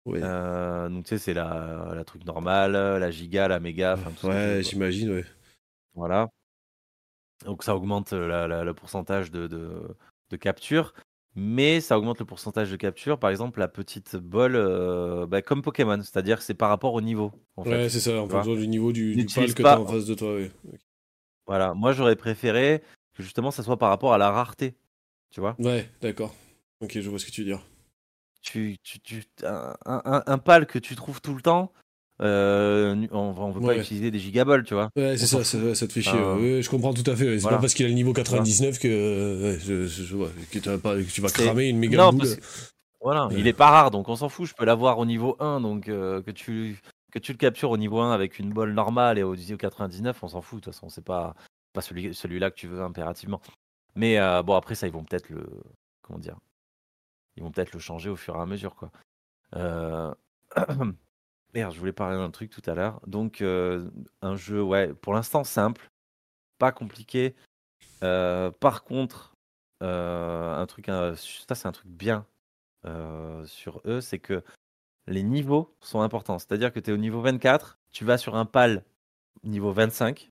donc, 0.07 1.05
tu 1.05 1.09
sais, 1.09 1.19
c'est 1.19 1.35
la, 1.35 1.93
la 1.95 2.05
truc 2.05 2.25
normale, 2.25 2.73
la 2.73 3.11
giga, 3.11 3.49
la 3.49 3.61
méga. 3.61 3.97
Ouais, 4.25 4.61
j'imagine, 4.63 5.11
ouais. 5.11 5.25
Voilà. 5.95 6.29
Donc 7.45 7.63
ça 7.63 7.75
augmente 7.75 8.13
le 8.13 8.73
pourcentage 8.73 9.31
de, 9.31 9.47
de, 9.47 10.37
capture, 10.37 10.95
mais 11.35 11.81
ça 11.81 11.99
augmente 11.99 12.19
le 12.21 12.25
pourcentage 12.25 12.71
de 12.71 12.77
capture. 12.77 13.19
Par 13.19 13.31
exemple, 13.31 13.61
la 13.61 13.69
petite 13.69 14.17
bol, 14.17 14.53
bah, 15.29 15.43
comme 15.43 15.63
Pokémon, 15.63 16.01
c'est-à-dire 16.03 16.39
que 16.39 16.45
c'est 16.45 16.55
par 16.55 16.69
rapport 16.69 16.95
au 16.95 17.01
niveau. 17.01 17.33
ouais, 17.59 17.89
c'est 17.89 18.01
ça, 18.01 18.21
en 18.21 18.29
fonction 18.29 18.55
du 18.55 18.67
niveau 18.69 18.93
du, 18.93 19.15
du 19.15 19.27
pal 19.27 19.53
que 19.55 19.63
tu 19.63 19.69
as 19.69 19.81
en 19.81 19.87
face 19.87 20.07
de 20.07 20.15
toi. 20.15 20.39
Voilà, 21.47 21.75
moi 21.75 21.93
j'aurais 21.93 22.17
préféré 22.17 22.83
que 23.15 23.23
justement 23.23 23.51
ça 23.51 23.63
soit 23.63 23.79
par 23.79 23.89
rapport 23.91 24.15
à 24.15 24.19
la 24.19 24.31
rareté. 24.31 24.77
Tu 25.31 25.41
vois? 25.41 25.57
Ouais, 25.59 25.91
d'accord. 26.01 26.35
Ok, 26.81 27.01
je 27.01 27.09
vois 27.09 27.19
ce 27.19 27.27
que 27.27 27.31
tu 27.31 27.41
veux 27.43 27.47
dire. 27.47 27.63
Tu, 28.43 28.77
tu, 28.83 29.01
tu 29.01 29.25
un, 29.45 29.75
un, 29.87 30.23
un, 30.27 30.39
pal 30.39 30.67
que 30.67 30.79
tu 30.79 30.97
trouves 30.97 31.21
tout 31.21 31.35
le 31.35 31.43
temps, 31.43 31.73
euh, 32.21 33.07
on, 33.11 33.35
on 33.37 33.51
veut 33.51 33.61
pas 33.61 33.77
utiliser 33.77 34.11
des 34.11 34.19
gigabols, 34.19 34.65
tu 34.65 34.75
vois. 34.75 34.91
Ouais, 34.97 35.17
c'est 35.17 35.27
ça, 35.27 35.43
ça, 35.45 35.87
te 35.87 35.93
fait 35.93 36.03
chier. 36.03 36.63
je 36.63 36.69
comprends 36.69 36.95
tout 36.95 37.09
à 37.11 37.17
fait. 37.17 37.39
C'est 37.39 37.49
pas 37.49 37.59
parce 37.59 37.75
qu'il 37.75 37.87
a 37.87 37.89
le 37.89 37.95
niveau 37.95 38.13
99 38.13 38.79
que, 38.79 39.59
je, 39.61 39.87
je, 39.87 40.17
que, 40.51 40.59
que, 40.59 41.11
tu 41.11 41.21
vas 41.21 41.29
cramer 41.29 41.69
une 41.69 41.79
méga 41.79 42.11
boule. 42.11 42.29
Voilà, 43.03 43.29
il 43.37 43.49
est 43.49 43.53
pas 43.53 43.69
rare, 43.69 43.91
donc 43.91 44.09
on 44.09 44.15
s'en 44.15 44.29
fout. 44.29 44.47
Je 44.47 44.55
peux 44.55 44.65
l'avoir 44.65 44.99
au 44.99 45.05
niveau 45.05 45.37
1, 45.41 45.61
donc 45.61 45.89
euh, 45.89 46.23
que 46.23 46.31
tu 46.31 46.81
que 47.11 47.19
tu 47.19 47.33
le 47.33 47.39
captures 47.39 47.71
au 47.71 47.77
niveau 47.77 48.01
1 48.01 48.13
avec 48.13 48.39
une 48.39 48.53
bol 48.53 48.73
normale 48.73 49.19
et 49.19 49.23
au 49.25 49.35
niveau 49.35 49.57
99, 49.57 50.23
on 50.23 50.29
s'en 50.29 50.41
fout. 50.41 50.61
De 50.61 50.65
toute 50.65 50.73
façon, 50.73 50.89
c'est 50.89 51.05
pas 51.05 51.35
pas 51.73 51.81
celui 51.81 52.15
celui-là 52.15 52.51
que 52.51 52.57
tu 52.57 52.69
veux 52.69 52.81
impérativement. 52.81 53.41
Mais 53.97 54.19
euh, 54.19 54.43
bon, 54.45 54.55
après 54.55 54.77
ça, 54.77 54.87
ils 54.87 54.93
vont 54.93 55.03
peut-être 55.03 55.31
le 55.31 55.45
comment 56.03 56.21
dire, 56.21 56.37
ils 57.37 57.43
vont 57.43 57.51
peut-être 57.51 57.73
le 57.73 57.81
changer 57.81 58.09
au 58.09 58.17
fur 58.17 58.37
et 58.37 58.41
à 58.41 58.47
mesure, 58.47 58.77
quoi. 58.77 58.93
Euh... 59.57 60.15
Merde, 61.55 61.75
je 61.75 61.79
voulais 61.79 61.93
parler 61.93 62.17
d'un 62.17 62.31
truc 62.31 62.51
tout 62.51 62.63
à 62.71 62.75
l'heure. 62.75 63.01
Donc, 63.07 63.43
euh, 63.43 63.91
un 64.23 64.37
jeu, 64.37 64.63
ouais, 64.63 64.95
pour 64.95 65.13
l'instant 65.13 65.45
simple, 65.45 65.91
pas 66.59 66.73
compliqué. 66.73 67.35
Euh, 68.03 68.51
par 68.51 68.85
contre, 68.85 69.35
euh, 69.83 70.57
un 70.57 70.67
truc, 70.67 70.87
ça 70.87 71.55
c'est 71.55 71.67
un 71.67 71.73
truc 71.73 71.89
bien 71.89 72.27
sur 73.45 73.81
eux, 73.85 74.01
c'est 74.01 74.19
que 74.19 74.43
les 75.07 75.23
niveaux 75.23 75.77
sont 75.81 76.01
importants. 76.01 76.39
C'est-à-dire 76.39 76.73
que 76.73 76.81
tu 76.81 76.91
es 76.91 76.93
au 76.93 76.97
niveau 76.97 77.21
24, 77.21 77.79
tu 77.91 78.05
vas 78.05 78.19
sur 78.19 78.35
un 78.35 78.45
pal 78.45 78.85
niveau 79.45 79.73
25, 79.73 80.31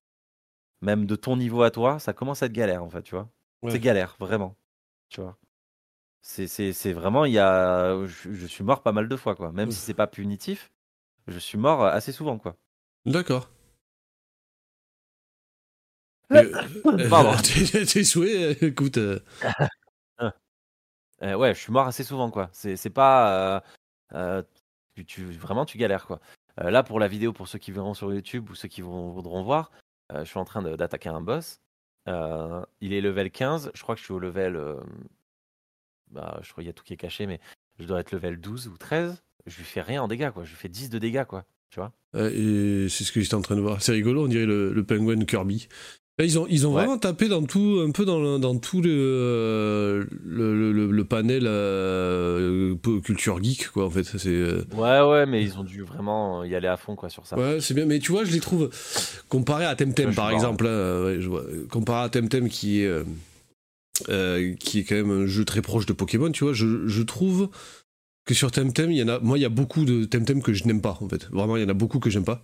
même 0.82 1.06
de 1.06 1.16
ton 1.16 1.38
niveau 1.38 1.64
à 1.64 1.72
toi, 1.72 2.00
ça 2.00 2.14
commence 2.14 2.44
à 2.44 2.48
être 2.48 2.52
galère 2.52 2.84
en 2.84 2.90
fait, 2.90 3.04
tu 3.04 3.16
vois. 3.16 3.30
C'est 3.70 3.80
galère, 3.80 4.16
vraiment, 4.20 4.56
tu 5.10 5.22
vois. 5.22 5.38
C'est 6.22 6.94
vraiment, 6.94 7.26
il 7.26 7.34
y 7.34 7.40
a, 7.40 8.06
je, 8.06 8.46
suis 8.48 8.64
mort 8.64 8.82
pas 8.82 8.92
mal 8.92 9.08
de 9.08 9.16
fois, 9.16 9.36
quoi. 9.36 9.52
Même 9.52 9.72
si 9.72 9.80
c'est 9.80 9.94
pas 9.94 10.08
punitif, 10.08 10.72
je 11.28 11.40
suis 11.40 11.58
mort 11.58 11.86
assez 11.86 12.12
souvent, 12.12 12.38
quoi. 12.38 12.56
D'accord. 13.06 13.50
Pardon. 17.10 17.34
tes 17.42 18.04
souhaits, 18.04 18.62
écoute. 18.64 18.98
ouais, 18.98 19.22
je 21.54 21.60
suis 21.60 21.72
mort 21.72 21.88
assez 21.88 22.04
souvent, 22.04 22.32
quoi. 22.32 22.50
C'est 22.54 22.90
pas. 22.90 23.64
tu, 25.08 25.24
vraiment, 25.34 25.66
tu 25.66 25.78
galères, 25.78 26.06
quoi. 26.06 26.20
là, 26.58 26.84
pour 26.84 27.00
la 27.00 27.08
vidéo, 27.08 27.34
pour 27.34 27.48
ceux 27.48 27.60
qui 27.60 27.72
verront 27.72 27.94
sur 27.94 28.14
YouTube 28.14 28.50
ou 28.50 28.56
ceux 28.56 28.68
qui 28.68 28.82
voudront 28.82 29.44
voir, 29.44 29.72
je 30.14 30.24
suis 30.24 30.40
en 30.40 30.46
train 30.46 30.62
d'attaquer 30.62 31.10
un 31.10 31.22
boss. 31.22 31.60
il 32.08 32.94
est 32.94 33.02
level 33.02 33.32
15. 33.32 33.72
Je 33.74 33.84
crois 33.84 33.96
que 33.96 34.00
je 34.00 34.06
suis 34.06 34.14
au 34.14 34.20
level. 34.20 34.78
bah, 36.12 36.40
je 36.42 36.52
crois 36.52 36.64
qu'il 36.64 36.68
y 36.68 36.70
a 36.70 36.74
tout 36.74 36.84
qui 36.84 36.94
est 36.94 36.98
caché, 36.98 37.26
mais 37.26 37.40
je 37.82 37.88
dois 37.88 38.00
être 38.00 38.12
level 38.12 38.40
12 38.40 38.68
ou 38.68 38.78
13. 38.78 39.22
Je 39.48 39.58
lui 39.58 39.64
fais 39.64 39.82
rien 39.82 40.04
en 40.04 40.08
dégâts, 40.08 40.30
quoi. 40.32 40.44
Je 40.44 40.52
lui 40.52 40.58
fais 40.58 40.70
10 40.70 40.90
de 40.90 41.00
dégâts, 41.00 41.26
quoi. 41.26 41.46
Tu 41.70 41.80
vois 41.80 41.92
et 42.14 42.88
c'est 42.90 43.06
ce 43.06 43.12
que 43.14 43.22
j'étais 43.22 43.36
en 43.36 43.42
train 43.42 43.56
de 43.56 43.62
voir. 43.62 43.82
C'est 43.82 43.94
rigolo, 43.94 44.26
on 44.26 44.28
dirait 44.28 44.46
le, 44.46 44.74
le 44.74 44.84
penguin 44.84 45.24
Kirby. 45.24 45.70
Ils 46.20 46.38
ont, 46.38 46.46
ils 46.50 46.68
ont 46.68 46.72
vraiment 46.72 46.98
tapé 46.98 47.28
dans 47.28 47.44
tout, 47.44 47.84
un 47.84 47.92
peu 47.92 48.06
dans, 48.06 48.38
dans 48.38 48.56
tout 48.58 48.82
le, 48.82 50.08
le, 50.24 50.72
le, 50.92 51.04
panel 51.06 51.44
euh, 51.48 52.76
culture 53.04 53.42
geek, 53.42 53.70
quoi, 53.70 53.86
en 53.86 53.90
fait. 53.90 54.04
C'est, 54.04 54.30
euh, 54.30 54.64
Ouais, 54.76 55.02
ouais, 55.02 55.26
mais 55.26 55.42
ils 55.42 55.58
ont 55.58 55.64
dû 55.64 55.82
vraiment 55.84 56.44
y 56.44 56.54
aller 56.54 56.68
à 56.68 56.78
fond, 56.78 56.96
quoi, 56.96 57.10
sur 57.10 57.26
ça. 57.26 57.38
Ouais, 57.38 57.60
c'est 57.60 57.74
bien. 57.74 57.86
Mais 57.86 58.00
tu 58.00 58.12
vois, 58.12 58.24
je 58.24 58.32
les 58.32 58.40
trouve, 58.40 58.70
comparé 59.30 59.66
à 59.66 59.76
Temtem, 59.76 60.14
par 60.14 60.30
exemple, 60.32 60.68
hein, 60.68 61.16
je 61.20 61.28
vois, 61.28 61.44
comparé 61.72 62.04
à 62.06 62.10
Temtem 62.10 62.50
qui 62.50 62.82
est, 62.82 62.92
euh, 64.10 64.54
qui 64.56 64.80
est 64.80 64.84
quand 64.84 64.96
même 64.96 65.12
un 65.12 65.26
jeu 65.26 65.46
très 65.46 65.62
proche 65.62 65.86
de 65.86 65.94
Pokémon, 65.94 66.32
tu 66.32 66.44
vois, 66.44 66.54
je, 66.54 66.88
je 66.88 67.02
trouve 67.02 67.50
que 68.26 68.34
sur 68.34 68.52
Temtem, 68.52 68.92
il 68.92 68.98
y 68.98 69.04
en 69.04 69.08
a, 69.08 69.20
moi, 69.20 69.38
il 69.38 69.42
y 69.42 69.46
a 69.46 69.50
beaucoup 69.50 69.86
de 69.86 70.06
Temtem 70.06 70.42
que 70.42 70.54
je 70.54 70.66
n'aime 70.66 70.82
pas, 70.82 70.98
en 71.02 71.10
fait. 71.10 71.30
Vraiment, 71.32 71.58
il 71.58 71.64
y 71.64 71.66
en 71.66 71.70
a 71.70 71.74
beaucoup 71.74 72.00
que 72.00 72.10
j'aime 72.10 72.26
pas. 72.26 72.44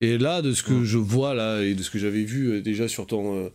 Et 0.00 0.18
là, 0.18 0.42
de 0.42 0.52
ce 0.52 0.62
que 0.62 0.84
je 0.84 0.98
vois 0.98 1.34
là 1.34 1.62
et 1.62 1.74
de 1.74 1.82
ce 1.82 1.90
que 1.90 1.98
j'avais 1.98 2.24
vu 2.24 2.50
euh, 2.50 2.60
déjà 2.60 2.88
sur 2.88 3.06
ton 3.06 3.36
euh, 3.36 3.48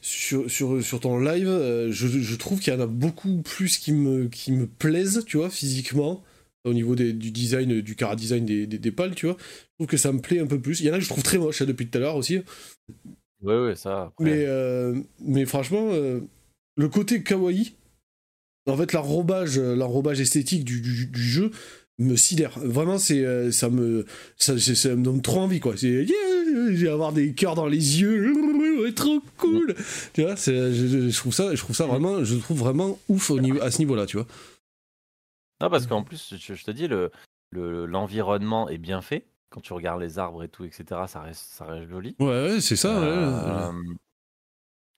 sur, 0.00 0.50
sur, 0.50 0.82
sur, 0.82 1.00
ton 1.00 1.20
live, 1.20 1.48
euh, 1.48 1.92
je, 1.92 2.08
je, 2.08 2.36
trouve 2.36 2.60
qu'il 2.60 2.72
y 2.72 2.76
en 2.76 2.80
a 2.80 2.86
beaucoup 2.86 3.42
plus 3.42 3.78
qui 3.78 3.92
me 3.92 4.26
qui 4.28 4.52
me 4.52 4.66
plaisent, 4.66 5.22
tu 5.26 5.36
vois, 5.36 5.50
physiquement 5.50 6.24
au 6.64 6.72
niveau 6.72 6.94
des, 6.94 7.12
du 7.12 7.30
design, 7.30 7.80
du 7.80 7.94
cara 7.94 8.16
design 8.16 8.44
des, 8.44 8.66
des, 8.66 8.90
pales, 8.90 9.14
tu 9.14 9.26
vois. 9.26 9.36
Je 9.38 9.74
trouve 9.76 9.86
que 9.86 9.96
ça 9.96 10.12
me 10.12 10.20
plaît 10.20 10.40
un 10.40 10.46
peu 10.46 10.60
plus. 10.60 10.80
Il 10.80 10.86
y 10.86 10.90
en 10.90 10.94
a 10.94 10.98
que 10.98 11.04
je 11.04 11.08
trouve 11.08 11.22
très 11.22 11.38
moche 11.38 11.62
hein, 11.62 11.66
depuis 11.66 11.86
tout 11.86 11.98
à 11.98 12.00
l'heure 12.00 12.16
aussi. 12.16 12.40
Ouais, 13.42 13.58
ouais, 13.58 13.76
ça. 13.76 14.12
Mais, 14.18 14.46
mais 15.20 15.46
franchement, 15.46 15.90
le 16.80 16.88
côté 16.88 17.22
kawaii, 17.22 17.74
en 18.66 18.76
fait, 18.76 18.92
l'enrobage, 18.92 19.58
l'enrobage 19.58 20.20
esthétique 20.20 20.64
du, 20.64 20.80
du, 20.80 21.06
du, 21.06 21.22
jeu 21.22 21.50
me 21.98 22.16
sidère. 22.16 22.58
Vraiment, 22.58 22.98
c'est 22.98 23.24
euh, 23.24 23.50
ça 23.50 23.68
me 23.68 24.06
ça, 24.36 24.58
ça, 24.58 24.96
me 24.96 25.02
donne 25.02 25.20
trop 25.20 25.40
envie 25.40 25.60
quoi. 25.60 25.76
C'est 25.76 26.06
j'ai 26.72 26.88
avoir 26.88 27.12
des 27.12 27.34
cœurs 27.34 27.54
dans 27.54 27.66
les 27.66 28.00
yeux, 28.00 28.32
trop 28.96 29.20
cool. 29.36 29.74
Tu 30.14 30.22
vois, 30.22 30.34
je, 30.36 31.10
je, 31.10 31.16
trouve 31.18 31.34
ça, 31.34 31.54
je 31.54 31.60
trouve 31.60 31.76
ça 31.76 31.86
vraiment, 31.86 32.24
je 32.24 32.36
trouve 32.36 32.58
vraiment 32.58 32.98
ouf 33.08 33.30
au 33.30 33.40
niveau, 33.40 33.60
à 33.60 33.70
ce 33.70 33.78
niveau-là, 33.78 34.06
tu 34.06 34.16
vois. 34.16 34.26
Non, 35.60 35.68
parce 35.68 35.86
qu'en 35.86 36.02
plus, 36.02 36.34
je, 36.38 36.64
te 36.64 36.70
dis 36.70 36.88
le 36.88 37.10
l'environnement 37.52 38.68
est 38.68 38.78
bien 38.78 39.02
fait. 39.02 39.26
Quand 39.50 39.60
tu 39.60 39.72
regardes 39.72 40.00
les 40.00 40.18
arbres 40.18 40.44
et 40.44 40.48
tout, 40.48 40.64
etc., 40.64 40.84
ça 41.08 41.20
reste, 41.20 41.44
ça 41.50 41.64
reste 41.64 41.90
joli. 41.90 42.14
Ouais, 42.20 42.60
c'est 42.60 42.76
ça. 42.76 42.96
Euh, 42.98 43.72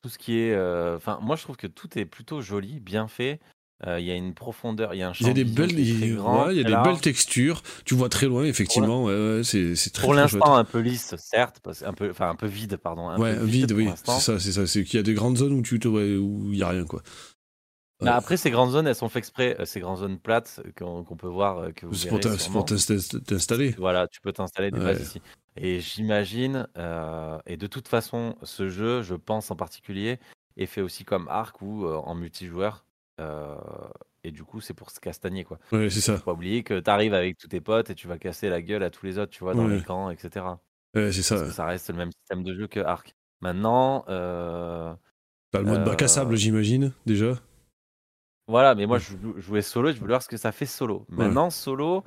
tout 0.03 0.09
ce 0.09 0.19
qui 0.19 0.39
est, 0.39 0.53
euh, 0.53 0.97
enfin, 0.97 1.19
moi 1.23 1.37
je 1.37 1.43
trouve 1.43 1.57
que 1.57 1.67
tout 1.67 1.99
est 1.99 2.05
plutôt 2.05 2.43
joli, 2.43 2.81
bien 2.81 3.09
fait. 3.09 3.41
Euh, 3.87 3.99
il 3.99 4.07
y 4.07 4.13
a 4.13 4.15
une 4.15 4.33
profondeur, 4.33 4.95
il 4.95 4.99
y 4.99 5.03
a 5.03 5.09
un 5.09 5.13
champ 5.13 5.25
Il 5.25 5.27
y 5.27 5.31
a 5.31 5.35
des 5.35 5.45
belles, 5.45 5.77
il, 5.77 6.17
ouais, 6.17 6.55
y 6.55 6.61
a 6.61 6.63
des 6.63 6.89
belles 6.89 7.01
textures. 7.01 7.63
Tu 7.85 7.95
vois 7.95 8.09
très 8.09 8.27
loin, 8.27 8.45
effectivement. 8.45 9.05
Ouais, 9.05 9.39
ouais, 9.39 9.43
c'est, 9.43 9.75
très 9.93 10.05
Pour 10.05 10.15
l'instant, 10.15 10.55
un 10.55 10.65
peu 10.65 10.79
lisse, 10.79 11.17
certes, 11.17 11.61
un 11.85 11.93
peu, 11.93 12.09
enfin 12.11 12.31
un 12.31 12.37
peu 12.37 12.47
vide, 12.47 12.77
pardon. 12.77 13.09
Un 13.09 13.19
ouais, 13.19 13.37
peu 13.37 13.45
vide, 13.45 13.73
oui. 13.73 13.89
C'est 13.97 14.21
ça, 14.21 14.39
c'est 14.39 14.53
ça. 14.53 14.69
C'est 14.69 14.85
qu'il 14.85 14.99
y 14.99 15.01
a 15.01 15.03
des 15.03 15.15
grandes 15.15 15.37
zones 15.37 15.55
où 15.55 15.63
tu, 15.63 15.85
où 15.85 16.53
il 16.53 16.59
y 16.59 16.63
a 16.63 16.69
rien, 16.69 16.85
quoi. 16.85 17.03
Bah, 18.01 18.17
après, 18.17 18.37
ces 18.37 18.51
grandes 18.51 18.71
zones, 18.71 18.87
elles 18.87 18.97
sont 18.97 19.09
faites 19.09 19.19
exprès. 19.19 19.57
Euh, 19.61 19.65
ces 19.65 19.81
grandes 19.81 19.99
zones 19.99 20.19
plates 20.19 20.61
qu'on, 20.77 21.05
peut 21.05 21.29
voir. 21.29 21.73
Que 21.75 21.87
vous 21.87 21.95
c'est, 21.95 22.09
pour 22.09 22.65
t'installer. 22.65 23.75
Voilà, 23.79 24.07
tu 24.09 24.21
peux 24.21 24.33
t'installer 24.33 24.71
de 24.71 24.79
base 24.79 25.01
ici. 25.01 25.23
Et 25.57 25.81
j'imagine, 25.81 26.67
et 27.47 27.57
de 27.57 27.67
toute 27.67 27.89
façon, 27.89 28.37
ce 28.43 28.69
jeu, 28.69 29.03
je 29.03 29.15
pense 29.15 29.51
en 29.51 29.57
particulier, 29.57 30.19
est 30.57 30.67
fait 30.67 30.81
aussi 30.81 31.05
comme 31.05 31.29
Arc 31.29 31.61
ou 31.63 31.87
en 31.87 32.15
multijoueur. 32.15 32.85
Euh, 33.21 33.57
et 34.25 34.31
du 34.31 34.45
coup, 34.45 34.61
c'est 34.61 34.75
pour 34.75 34.91
se 34.91 35.01
castagner, 35.01 35.45
quoi. 35.45 35.59
Ouais, 35.73 35.91
c'est 35.91 36.01
ça. 36.01 36.17
Faut 36.17 36.25
pas 36.25 36.33
oublier 36.33 36.63
que 36.63 36.79
tu 36.79 36.91
arrives 36.91 37.15
avec 37.15 37.39
tous 37.39 37.49
tes 37.49 37.61
potes 37.61 37.91
et 37.91 37.95
tu 37.95 38.07
vas 38.07 38.19
casser 38.19 38.49
la 38.49 38.63
gueule 38.63 38.83
à 38.83 38.91
tous 38.91 39.05
les 39.07 39.19
autres, 39.19 39.33
tu 39.33 39.43
vois, 39.43 39.55
dans 39.55 39.67
les 39.67 39.83
camps, 39.83 40.11
etc. 40.11 40.47
Ouais, 40.95 41.11
c'est 41.13 41.23
ça. 41.23 41.51
ça 41.51 41.67
reste 41.67 41.91
le 41.91 41.97
même 41.97 42.13
système 42.13 42.43
de 42.43 42.55
jeu 42.55 42.67
que 42.67 42.81
Arc. 42.81 43.15
Maintenant. 43.41 44.05
Euh, 44.09 44.95
T'as 45.51 45.59
le 45.59 45.67
mode 45.67 45.85
bac 45.85 46.01
à 46.01 46.09
sable, 46.09 46.35
euh, 46.35 46.37
j'imagine, 46.37 46.93
déjà. 47.05 47.35
Voilà, 48.47 48.75
mais 48.75 48.87
moi, 48.87 48.99
je 48.99 49.17
jouais 49.39 49.63
solo, 49.63 49.93
je 49.93 49.99
voulais 49.99 50.13
voir 50.13 50.23
ce 50.23 50.29
que 50.29 50.37
ça 50.37 50.53
fait 50.53 50.67
solo. 50.67 51.05
Maintenant, 51.09 51.51
solo, 51.51 52.05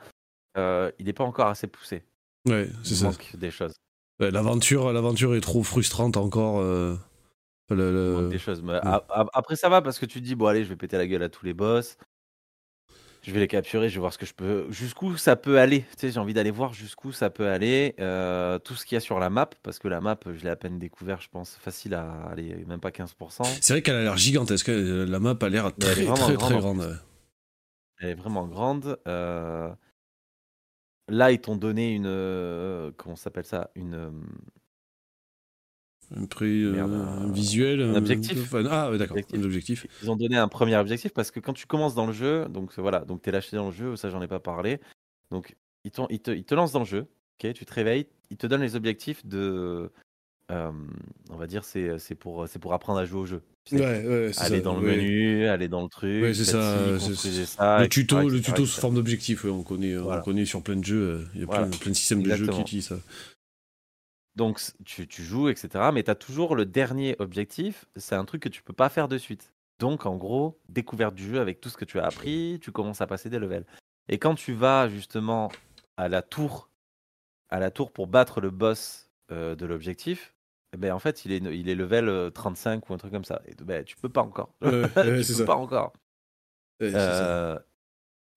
il 0.56 1.06
n'est 1.06 1.14
pas 1.14 1.24
encore 1.24 1.48
assez 1.48 1.68
poussé. 1.68 2.04
Ouais, 2.46 2.70
c'est 2.84 2.96
ça. 2.96 3.06
manque 3.06 3.36
des 3.36 3.52
choses. 3.52 3.74
l'aventure, 4.20 4.94
l'aventure 4.94 5.36
est 5.36 5.42
trop 5.42 5.64
frustrante 5.64 6.18
encore. 6.18 6.64
Des 7.70 8.38
choses. 8.38 8.62
Mais 8.62 8.80
après, 8.84 9.56
ça 9.56 9.70
va 9.70 9.82
parce 9.82 10.00
que 10.00 10.06
tu 10.06 10.20
te 10.20 10.26
dis, 10.26 10.36
bon, 10.36 10.48
allez, 10.48 10.64
je 10.64 10.70
vais 10.70 10.76
péter 10.76 10.98
la 10.98 11.08
gueule 11.08 11.24
à 11.24 11.30
tous 11.30 11.46
les 11.46 11.54
boss. 11.54 11.98
Je 13.26 13.32
vais 13.32 13.40
les 13.40 13.48
capturer, 13.48 13.90
je 13.90 13.96
vais 13.96 14.02
voir 14.02 14.14
ce 14.14 14.20
que 14.20 14.26
je 14.28 14.36
peux. 14.36 14.68
Jusqu'où 14.70 15.18
ça 15.18 15.36
peut 15.36 15.58
aller. 15.58 15.80
Tu 15.80 15.86
sais, 15.98 16.12
j'ai 16.12 16.20
envie 16.20 16.36
d'aller 16.36 16.52
voir 16.52 16.74
jusqu'où 16.74 17.12
ça 17.12 17.32
peut 17.32 17.48
aller. 17.48 17.96
Euh, 18.00 18.60
tout 18.60 18.76
ce 18.76 18.86
qu'il 18.86 18.96
y 18.96 18.98
a 18.98 19.00
sur 19.00 19.20
la 19.20 19.32
map, 19.32 19.50
parce 19.64 19.80
que 19.80 19.88
la 19.88 20.00
map, 20.00 20.20
je 20.26 20.44
l'ai 20.44 20.52
à 20.52 20.56
peine 20.56 20.78
découvert, 20.78 21.22
je 21.22 21.30
pense, 21.30 21.58
facile 21.60 21.96
à 21.96 22.28
aller, 22.32 22.64
même 22.68 22.80
pas 22.80 22.92
15%. 22.92 23.44
C'est 23.62 23.74
vrai 23.74 23.82
qu'elle 23.82 23.96
a 23.96 24.04
l'air 24.04 24.18
gigantesque. 24.18 24.70
Euh, 24.70 25.08
la 25.08 25.20
map 25.20 25.36
a 25.42 25.50
l'air 25.50 25.76
très, 25.76 26.06
très, 26.06 26.38
très, 26.38 26.58
grande. 26.58 27.00
Elle 28.00 28.10
est 28.10 28.14
vraiment 28.14 28.46
grande. 28.46 29.00
Euh, 29.08 29.72
là, 31.10 31.32
ils 31.32 31.40
t'ont 31.40 31.56
donné 31.56 31.94
une. 31.94 32.92
Comment 32.98 33.16
s'appelle 33.16 33.46
ça 33.46 33.72
Une 33.76 34.12
un 36.16 36.26
prix 36.26 36.64
euh, 36.64 37.32
visuel 37.32 37.82
Un 37.82 37.96
objectif. 37.96 38.54
ah, 38.70 38.92
d'accord, 38.98 39.18
un 39.34 39.44
objectif. 39.44 39.88
Ils 40.04 40.12
ont 40.12 40.16
donné 40.16 40.38
un 40.38 40.48
premier 40.48 40.76
objectif 40.78 41.14
parce 41.14 41.32
que 41.32 41.40
quand 41.40 41.54
tu 41.54 41.66
commences 41.66 41.96
dans 41.96 42.06
le 42.06 42.14
jeu, 42.14 42.48
donc 42.50 42.78
voilà, 42.78 43.00
donc 43.00 43.22
tu 43.22 43.30
es 43.30 43.32
lâché 43.32 43.56
dans 43.58 43.68
le 43.68 43.72
jeu, 43.72 43.96
ça 43.96 44.10
j'en 44.10 44.22
ai 44.22 44.28
pas 44.28 44.40
parlé. 44.40 44.80
Donc 45.32 45.56
ils, 45.84 45.92
ils, 46.10 46.20
te, 46.20 46.32
ils 46.32 46.46
te 46.46 46.54
lancent 46.54 46.74
dans 46.74 46.80
le 46.80 46.86
jeu, 46.86 47.08
ok, 47.44 47.54
tu 47.54 47.66
te 47.66 47.74
réveilles, 47.74 48.08
ils 48.30 48.38
te 48.38 48.46
donnent 48.48 48.62
les 48.62 48.76
objectifs 48.76 49.26
de. 49.26 49.92
Euh, 50.52 50.72
on 51.32 51.38
va 51.38 51.48
dire, 51.48 51.64
c'est 51.66 52.16
pour, 52.16 52.46
pour 52.62 52.74
apprendre 52.74 53.00
à 53.00 53.06
jouer 53.06 53.22
au 53.22 53.26
jeu. 53.26 53.42
Ouais, 53.72 53.80
ouais, 53.80 54.32
aller 54.38 54.62
dans 54.62 54.80
le 54.80 54.88
menu, 54.88 55.48
aller 55.48 55.68
dans 55.68 55.82
le 55.82 55.90
truc. 55.90 56.22
Ouais, 56.22 56.34
c'est 56.36 56.46
ça, 56.46 57.00
ça, 57.00 57.80
Le 57.82 57.90
tuto, 57.90 58.30
le 58.30 58.40
tuto 58.40 58.64
sous 58.66 58.80
forme 58.80 58.96
d'objectif, 58.96 59.44
on, 59.46 59.64
connaît, 59.64 59.98
on 59.98 60.22
connaît 60.22 60.46
sur 60.46 60.62
plein 60.62 60.76
de 60.76 60.86
jeux. 60.86 61.02
Euh, 61.02 61.26
il 61.34 61.42
y 61.42 61.44
a 61.44 61.48
plein, 61.48 61.68
plein, 61.70 61.90
de 61.90 61.96
systèmes 61.96 62.22
de 62.22 62.36
jeux 62.36 62.48
qui 62.48 62.62
utilisent 62.62 62.90
ça. 62.90 62.98
Donc 64.36 64.60
tu, 64.84 65.08
joues, 65.24 65.50
etc. 65.50 65.90
Mais 65.94 66.04
tu 66.04 66.12
as 66.12 66.16
toujours 66.16 66.56
le 66.56 66.66
dernier 66.66 67.16
objectif, 67.20 67.86
c'est 67.96 68.16
un 68.16 68.26
truc 68.26 68.44
que 68.44 68.50
tu 68.50 68.62
peux 68.62 68.74
pas 68.74 68.90
faire 68.90 69.08
de 69.08 69.18
suite. 69.18 69.54
Donc 69.80 70.06
en 70.06 70.16
gros, 70.16 70.60
découverte 70.70 71.16
du 71.16 71.28
jeu 71.28 71.40
avec 71.40 71.62
tout 71.62 71.70
ce 71.70 71.78
que 71.78 71.86
tu 71.86 72.00
as 72.00 72.06
appris, 72.06 72.60
tu 72.62 72.72
commences 72.72 73.02
à 73.02 73.08
passer 73.08 73.30
des 73.30 73.40
levels. 73.40 73.66
Et 74.10 74.20
quand 74.20 74.36
tu 74.36 74.54
vas 74.54 74.90
justement 74.90 75.52
à 75.98 76.10
la 76.10 76.22
tour, 76.22 76.70
à 77.50 77.60
la 77.60 77.72
tour 77.72 77.92
pour 77.92 78.08
battre 78.08 78.42
le 78.42 78.52
boss 78.52 79.10
euh, 79.32 79.56
de 79.56 79.66
l'objectif, 79.66 80.35
ben 80.78 80.92
en 80.92 81.00
fait 81.00 81.26
il 81.26 81.32
est, 81.32 81.38
il 81.38 81.70
est 81.70 81.76
level 81.76 82.32
35 82.34 82.78
euh, 82.78 82.82
ou 82.90 82.94
un 82.94 82.98
truc 82.98 83.12
comme 83.12 83.26
ça. 83.26 83.42
Et 83.46 83.56
ben, 83.64 83.84
tu 83.84 83.96
peux 83.96 84.10
pas 84.10 84.22
encore. 84.22 84.54
tu 84.62 85.34
peux 85.38 85.46
pas 85.46 85.56
encore. 85.56 85.94
Euh, 86.82 87.58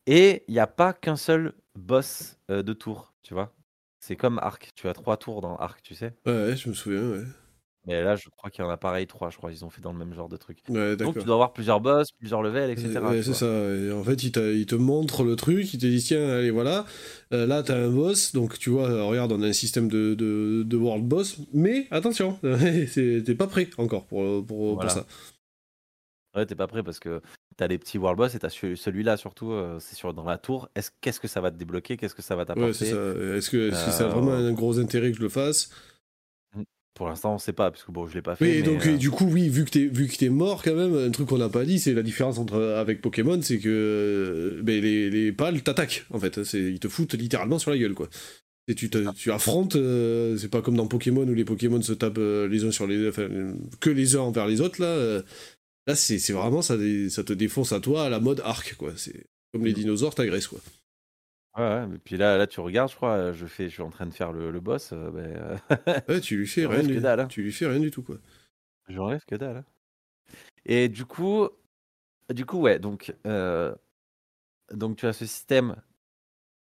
et 0.07 0.45
il 0.49 0.53
n'y 0.53 0.61
a 0.61 0.67
pas 0.67 0.93
qu'un 0.93 1.17
seul 1.17 1.55
boss 1.75 2.39
de 2.49 2.73
tour, 2.73 3.13
tu 3.23 3.35
vois. 3.35 3.53
C'est 4.01 4.17
comme 4.17 4.39
Arc, 4.39 4.71
tu 4.75 4.89
as 4.89 4.95
trois 4.95 5.17
tours 5.17 5.41
dans 5.41 5.57
Arc, 5.57 5.83
tu 5.83 5.95
sais. 5.95 6.15
Ouais, 6.25 6.57
je 6.57 6.69
me 6.69 6.75
souviens, 6.75 7.11
ouais. 7.11 7.25
Mais 7.89 8.03
là, 8.03 8.17
je 8.17 8.29
crois 8.29 8.51
qu'il 8.51 8.63
y 8.63 8.69
en 8.69 8.71
a 8.71 8.77
pareil 8.77 9.07
trois, 9.07 9.31
je 9.31 9.39
crois. 9.39 9.51
Ils 9.51 9.65
ont 9.65 9.71
fait 9.71 9.81
dans 9.81 9.93
le 9.93 9.99
même 9.99 10.13
genre 10.13 10.29
de 10.29 10.37
truc. 10.37 10.59
Ouais, 10.69 10.95
Donc, 10.95 11.19
tu 11.19 11.25
dois 11.25 11.37
avoir 11.37 11.55
plusieurs 11.55 11.81
boss, 11.81 12.13
plusieurs 12.13 12.43
levels, 12.43 12.71
etc. 12.71 13.01
Ouais, 13.03 13.23
c'est 13.23 13.33
ça. 13.33 13.47
Et 13.47 13.91
en 13.91 14.05
fait, 14.05 14.23
il, 14.23 14.37
il, 14.37 14.67
te 14.67 14.75
montre 14.75 15.25
le 15.25 15.37
truc, 15.37 15.73
il 15.73 15.81
te 15.81 15.87
dit 15.87 16.03
tiens, 16.03 16.29
allez, 16.29 16.51
voilà. 16.51 16.85
Euh, 17.33 17.47
là, 17.47 17.63
t'as 17.63 17.79
un 17.79 17.89
boss. 17.89 18.35
Donc, 18.35 18.59
tu 18.59 18.69
vois, 18.69 19.07
regarde, 19.07 19.33
on 19.33 19.41
a 19.41 19.47
un 19.47 19.55
système 19.55 19.89
de, 19.89 20.15
de, 20.15 20.65
de 20.65 20.77
world 20.77 21.07
boss. 21.07 21.39
Mais 21.55 21.87
attention, 21.91 22.39
t'es 22.43 23.35
pas 23.35 23.47
prêt 23.47 23.71
encore 23.79 24.05
pour, 24.05 24.45
pour, 24.45 24.79
pour 24.79 24.91
ça. 24.91 25.07
Ouais, 26.37 26.45
t'es 26.45 26.55
pas 26.55 26.67
prêt 26.67 26.83
parce 26.83 26.99
que 26.99 27.23
t'as 27.57 27.69
les 27.69 27.79
petits 27.79 27.97
world 27.97 28.19
boss 28.19 28.35
et 28.35 28.39
t'as 28.39 28.51
celui-là 28.51 29.17
surtout, 29.17 29.51
euh, 29.51 29.79
c'est 29.81 29.97
sur 29.97 30.13
dans 30.13 30.25
la 30.25 30.37
tour. 30.37 30.69
Est-ce 30.75 30.91
qu'est-ce 31.01 31.21
que 31.21 31.27
ça 31.27 31.41
va 31.41 31.51
te 31.51 31.57
débloquer? 31.57 31.97
Qu'est-ce 31.97 32.15
que 32.15 32.23
ça 32.23 32.37
va 32.37 32.45
t'apporter? 32.45 32.93
ouais. 32.93 33.39
Est-ce 33.39 33.49
que, 33.49 33.71
ça 33.71 34.05
a 34.05 34.09
vraiment 34.09 34.33
euh, 34.33 34.51
un 34.51 34.53
gros 34.53 34.79
intérêt 34.79 35.11
que 35.11 35.17
je 35.17 35.23
le 35.23 35.31
fasse? 35.31 35.71
Pour 36.99 37.09
l'instant, 37.09 37.37
on 37.37 37.39
sait 37.39 37.55
pas, 37.55 37.71
parce 37.71 37.85
que 37.85 37.93
bon, 37.93 38.07
je 38.07 38.15
l'ai 38.15 38.21
pas 38.21 38.37
fait. 38.37 38.45
Oui, 38.45 38.63
donc 38.63 38.87
du 38.87 39.11
coup, 39.11 39.25
oui, 39.25 39.49
vu 39.49 39.65
que 39.65 39.71
t'es 39.71 39.87
vu 39.87 40.07
que 40.07 40.17
t'es 40.17 40.29
mort 40.29 40.63
quand 40.63 40.75
même, 40.75 40.95
un 40.95 41.11
truc 41.11 41.29
qu'on 41.29 41.39
n'a 41.39 41.49
pas 41.49 41.65
dit, 41.65 41.79
c'est 41.79 41.95
la 41.95 42.03
différence 42.03 42.39
entre 42.39 42.61
avec 42.61 43.01
Pokémon, 43.01 43.41
c'est 43.41 43.59
que 43.59 44.61
ben, 44.63 44.83
les, 44.83 45.09
les 45.09 45.33
pales 45.33 45.63
t'attaquent 45.63 46.05
en 46.11 46.19
fait. 46.19 46.39
Ils 46.53 46.81
te 46.81 46.89
foutent 46.89 47.15
littéralement 47.15 47.59
sur 47.59 47.71
la 47.71 47.79
gueule 47.79 47.95
quoi. 47.95 48.11
Et 48.67 48.75
tu, 48.75 48.91
tu 48.91 49.33
affrontes, 49.33 49.79
c'est 50.37 50.51
pas 50.51 50.61
comme 50.61 50.77
dans 50.77 50.87
Pokémon 50.87 51.27
où 51.27 51.35
les 51.35 51.47
Pokémon 51.47 51.81
se 51.81 51.95
tapent 51.95 52.19
les 52.19 52.65
uns 52.65 52.71
sur 52.71 52.87
les, 52.87 53.09
enfin, 53.09 53.29
que 53.81 53.89
les 53.89 54.17
uns 54.17 54.21
envers 54.21 54.47
les 54.47 54.61
autres 54.61 54.83
là. 54.83 55.23
Là, 55.87 55.95
c'est 55.95 56.33
vraiment 56.33 56.61
ça, 56.61 56.77
ça 57.09 57.25
te 57.25 57.33
défonce 57.33 57.73
à 57.73 57.81
toi 57.81 58.05
à 58.05 58.09
la 58.11 58.21
mode 58.21 58.43
arc, 58.45 58.75
quoi. 58.77 58.93
C'est 58.97 59.25
comme 59.55 59.65
les 59.65 59.73
dinosaures 59.73 60.15
t'agressent, 60.15 60.49
quoi. 60.49 60.61
Ouais, 61.59 61.65
ouais, 61.65 61.95
et 61.95 61.99
puis 61.99 62.17
là, 62.17 62.39
là, 62.39 62.47
tu 62.47 62.61
regardes, 62.61 62.91
je 62.91 62.97
crois, 62.97 63.33
je, 63.33 63.47
fais, 63.47 63.65
je 63.69 63.75
suis 63.75 63.83
en 63.83 63.91
train 63.91 64.07
de 64.07 64.15
faire 64.15 64.33
le, 64.33 64.51
le 64.51 64.61
boss. 64.61 64.93
Euh, 64.93 65.11
ben, 65.11 65.37
euh, 65.37 66.01
ouais, 66.09 66.21
tu 66.21 66.37
lui 66.37 66.47
fais 66.47 66.67
rien 66.67 66.83
du, 66.83 67.01
dalle, 67.01 67.21
hein. 67.21 67.27
tu 67.27 67.43
lui 67.43 67.53
fais 67.53 67.67
rien 67.67 67.81
du 67.81 67.91
tout, 67.91 68.03
quoi. 68.03 68.17
J'enlève 68.89 69.25
que 69.27 69.35
dalle. 69.35 69.59
Hein. 69.59 69.65
Et 70.65 70.89
du 70.89 71.05
coup, 71.05 71.49
du 72.33 72.47
coup, 72.47 72.61
ouais, 72.61 72.79
donc, 72.79 73.15
euh, 73.27 73.75
donc 74.73 74.97
tu 74.97 75.07
as 75.07 75.13
ce 75.13 75.27
système. 75.27 75.77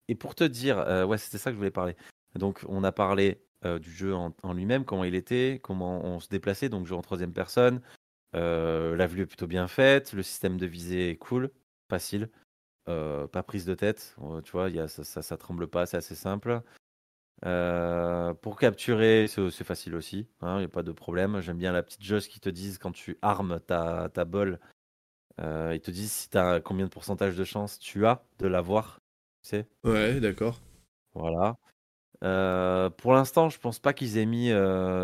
Et 0.08 0.16
pour 0.16 0.36
te 0.36 0.46
dire, 0.46 0.78
ouais, 1.08 1.18
c'était 1.18 1.38
ça 1.38 1.50
que 1.50 1.56
je 1.56 1.58
voulais 1.58 1.72
parler. 1.72 1.96
Donc, 2.36 2.64
on 2.70 2.84
a 2.84 2.94
parlé 2.94 3.42
du 3.82 3.92
jeu 3.92 4.16
en, 4.16 4.34
en 4.42 4.54
lui-même, 4.54 4.86
comment 4.86 5.04
il 5.04 5.16
était, 5.16 5.60
comment 5.62 6.06
on 6.06 6.22
se 6.22 6.30
déplaçait, 6.30 6.70
donc 6.70 6.88
jeu 6.88 6.96
en 6.96 7.02
troisième 7.02 7.34
personne, 7.34 7.82
euh, 8.36 8.96
la 8.96 9.08
vue 9.08 9.22
est 9.22 9.26
plutôt 9.26 9.48
bien 9.48 9.68
faite, 9.68 10.14
le 10.14 10.24
système 10.24 10.58
de 10.58 10.66
visée 10.66 11.12
est 11.12 11.18
cool, 11.18 11.52
facile, 11.90 12.30
euh, 12.88 13.28
pas 13.28 13.44
prise 13.44 13.66
de 13.66 13.74
tête, 13.76 14.16
euh, 14.22 14.42
tu 14.42 14.52
vois, 14.52 14.70
y 14.70 14.80
a, 14.80 14.88
ça, 14.88 15.04
ça, 15.22 15.38
tremble 15.38 15.68
pas, 15.68 15.86
c'est 15.86 15.98
assez 15.98 16.16
simple. 16.16 16.62
pour 18.42 18.58
capturer, 18.60 19.28
c'est 19.28 19.64
facile 19.64 19.96
aussi, 19.96 20.28
il 20.42 20.48
hein, 20.48 20.60
n'y 20.60 20.66
a 20.66 20.70
pas 20.70 20.84
de 20.84 20.92
problème. 20.92 21.42
J'aime 21.42 21.58
bien 21.58 21.72
la 21.72 21.84
petite 21.84 22.04
jauge 22.04 22.28
qui 22.28 22.40
te 22.40 22.50
disent 22.50 22.78
quand 22.78 22.92
tu 22.92 23.18
armes 23.22 23.60
ta, 23.60 24.10
ta 24.14 24.26
bol, 24.26 24.60
ils 25.40 25.82
te 25.82 25.92
disent 25.92 26.12
si 26.12 26.38
as 26.38 26.62
combien 26.62 26.86
de 26.86 26.92
pourcentage 26.92 27.36
de 27.36 27.44
chance 27.44 27.80
tu 27.80 28.06
as 28.06 28.24
de 28.40 28.48
l'avoir, 28.48 29.00
tu 29.44 29.50
sais. 29.50 29.68
Ouais, 29.84 30.20
d'accord. 30.20 30.60
Voilà. 31.14 31.58
pour 32.98 33.14
l'instant, 33.14 33.50
je 33.50 33.60
pense 33.60 33.80
pas 33.80 33.94
qu'ils 33.94 34.18
aient 34.18 34.26
mis. 34.26 34.52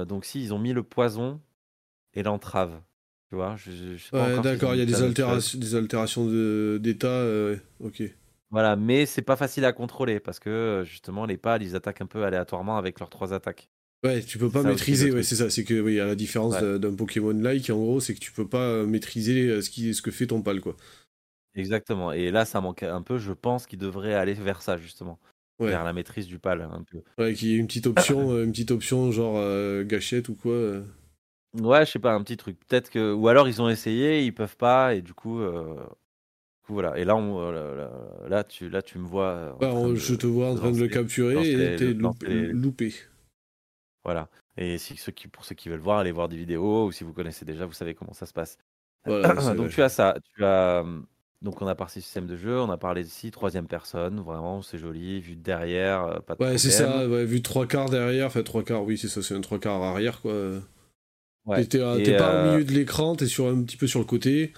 donc, 0.07 0.25
si, 0.25 0.41
ils 0.41 0.53
ont 0.53 0.59
mis 0.59 0.73
le 0.73 0.83
poison 0.83 1.41
et 2.13 2.23
l'entrave 2.23 2.81
d'accord, 4.41 4.75
il 4.75 4.79
y 4.79 4.81
a 4.81 4.85
des, 4.85 5.01
altérations, 5.01 5.59
des 5.59 5.75
altérations 5.75 6.25
d'état. 6.77 7.07
Euh, 7.07 7.57
ok. 7.79 8.03
Voilà, 8.51 8.75
mais 8.75 9.05
c'est 9.05 9.21
pas 9.21 9.35
facile 9.35 9.65
à 9.65 9.73
contrôler 9.73 10.19
parce 10.19 10.39
que 10.39 10.49
euh, 10.49 10.83
justement, 10.83 11.25
les 11.25 11.37
pales, 11.37 11.63
ils 11.63 11.75
attaquent 11.75 12.01
un 12.01 12.05
peu 12.05 12.23
aléatoirement 12.23 12.77
avec 12.77 12.99
leurs 12.99 13.09
trois 13.09 13.33
attaques. 13.33 13.69
Ouais, 14.03 14.21
tu 14.21 14.37
peux 14.37 14.49
pas 14.49 14.63
maîtriser, 14.63 15.11
ouais, 15.11 15.23
c'est 15.23 15.35
ça. 15.35 15.49
C'est 15.49 15.63
que, 15.63 15.79
oui, 15.79 15.99
à 15.99 16.05
la 16.05 16.15
différence 16.15 16.61
d'un 16.61 16.93
Pokémon-like, 16.93 17.69
en 17.69 17.77
gros, 17.77 17.99
c'est 17.99 18.13
que 18.13 18.19
tu 18.19 18.33
peux 18.33 18.47
pas 18.47 18.65
euh, 18.65 18.85
maîtriser 18.85 19.61
ce, 19.61 19.69
qui, 19.69 19.93
ce 19.93 20.01
que 20.01 20.11
fait 20.11 20.27
ton 20.27 20.41
pal, 20.41 20.59
quoi. 20.59 20.75
Exactement. 21.55 22.11
Et 22.11 22.29
là, 22.29 22.43
ça 22.43 22.59
manque 22.59 22.83
un 22.83 23.01
peu. 23.01 23.17
Je 23.17 23.31
pense 23.31 23.65
qu'il 23.65 23.79
devrait 23.79 24.13
aller 24.13 24.33
vers 24.33 24.61
ça, 24.61 24.77
justement. 24.77 25.19
Vers 25.59 25.85
la 25.85 25.93
maîtrise 25.93 26.27
du 26.27 26.39
pal, 26.39 26.61
un 26.61 26.83
peu. 26.83 27.01
Ouais, 27.17 27.33
qu'il 27.33 27.47
y 27.47 27.55
ait 27.55 27.57
une 27.57 27.67
petite 27.67 27.87
option, 27.87 28.37
une 28.43 28.51
petite 28.51 28.71
option 28.71 29.11
genre 29.11 29.41
gâchette 29.85 30.27
ou 30.27 30.35
quoi. 30.35 30.83
Ouais, 31.59 31.85
je 31.85 31.91
sais 31.91 31.99
pas, 31.99 32.13
un 32.13 32.21
petit 32.21 32.37
truc. 32.37 32.57
Peut-être 32.67 32.89
que. 32.89 33.13
Ou 33.13 33.27
alors 33.27 33.47
ils 33.47 33.61
ont 33.61 33.69
essayé, 33.69 34.23
ils 34.23 34.33
peuvent 34.33 34.57
pas, 34.57 34.95
et 34.95 35.01
du 35.01 35.13
coup. 35.13 35.39
Euh, 35.39 35.75
voilà. 36.67 36.97
Et 36.97 37.03
là, 37.03 37.15
on, 37.15 37.39
euh, 37.39 37.87
là, 38.27 38.43
tu, 38.43 38.69
là, 38.69 38.81
tu 38.81 38.97
me 38.97 39.05
vois. 39.05 39.55
Bah, 39.59 39.73
je 39.93 40.15
te 40.15 40.25
vois 40.25 40.49
en 40.49 40.55
train 40.55 40.71
de 40.71 40.79
le 40.79 40.87
capturer 40.87 41.51
et 41.51 41.75
t'es 41.75 41.93
loupé. 41.93 42.93
Voilà. 44.03 44.29
Et 44.57 44.77
si, 44.77 44.97
ceux 44.97 45.11
qui, 45.11 45.27
pour 45.27 45.45
ceux 45.45 45.55
qui 45.55 45.69
veulent 45.69 45.79
voir, 45.79 45.99
allez 45.99 46.11
voir 46.11 46.29
des 46.29 46.37
vidéos, 46.37 46.85
ou 46.87 46.91
si 46.91 47.03
vous 47.03 47.13
connaissez 47.13 47.45
déjà, 47.45 47.65
vous 47.65 47.73
savez 47.73 47.93
comment 47.95 48.13
ça 48.13 48.25
se 48.25 48.33
passe. 48.33 48.57
donc 49.05 49.69
tu 49.69 49.81
as 49.81 49.89
ça. 49.89 50.15
Tu 50.35 50.43
as. 50.43 50.83
Donc 51.43 51.61
on 51.61 51.67
a 51.67 51.75
parlé 51.75 51.91
système 51.91 52.25
de 52.25 52.37
jeu, 52.37 52.57
on 52.57 52.69
a 52.71 52.77
parlé 52.77 53.01
ici 53.01 53.29
troisième 53.29 53.67
personne, 53.67 54.21
vraiment 54.21 54.61
c'est 54.61 54.77
joli, 54.77 55.19
vue 55.19 55.35
de 55.35 55.41
derrière, 55.41 56.05
euh, 56.05 56.19
pas 56.21 56.35
de 56.35 56.41
Ouais 56.41 56.57
c'est 56.57 56.71
ça, 56.71 57.05
ouais, 57.05 57.25
vue 57.25 57.41
trois 57.41 57.67
quarts 57.67 57.89
derrière, 57.89 58.27
enfin 58.27 58.43
trois 58.43 58.63
quarts, 58.63 58.85
oui 58.85 58.97
c'est 58.97 59.09
ça, 59.09 59.21
c'est 59.21 59.35
un 59.35 59.41
trois 59.41 59.59
quarts 59.59 59.83
arrière 59.83 60.21
quoi. 60.21 60.33
T'es 61.45 62.17
pas 62.17 62.33
au 62.33 62.37
euh, 62.37 62.51
milieu 62.51 62.63
de 62.63 62.71
l'écran, 62.71 63.15
t'es 63.15 63.25
sur, 63.25 63.47
un 63.47 63.63
petit 63.63 63.77
peu 63.77 63.87
sur 63.87 63.99
le 63.99 64.05
côté. 64.05 64.53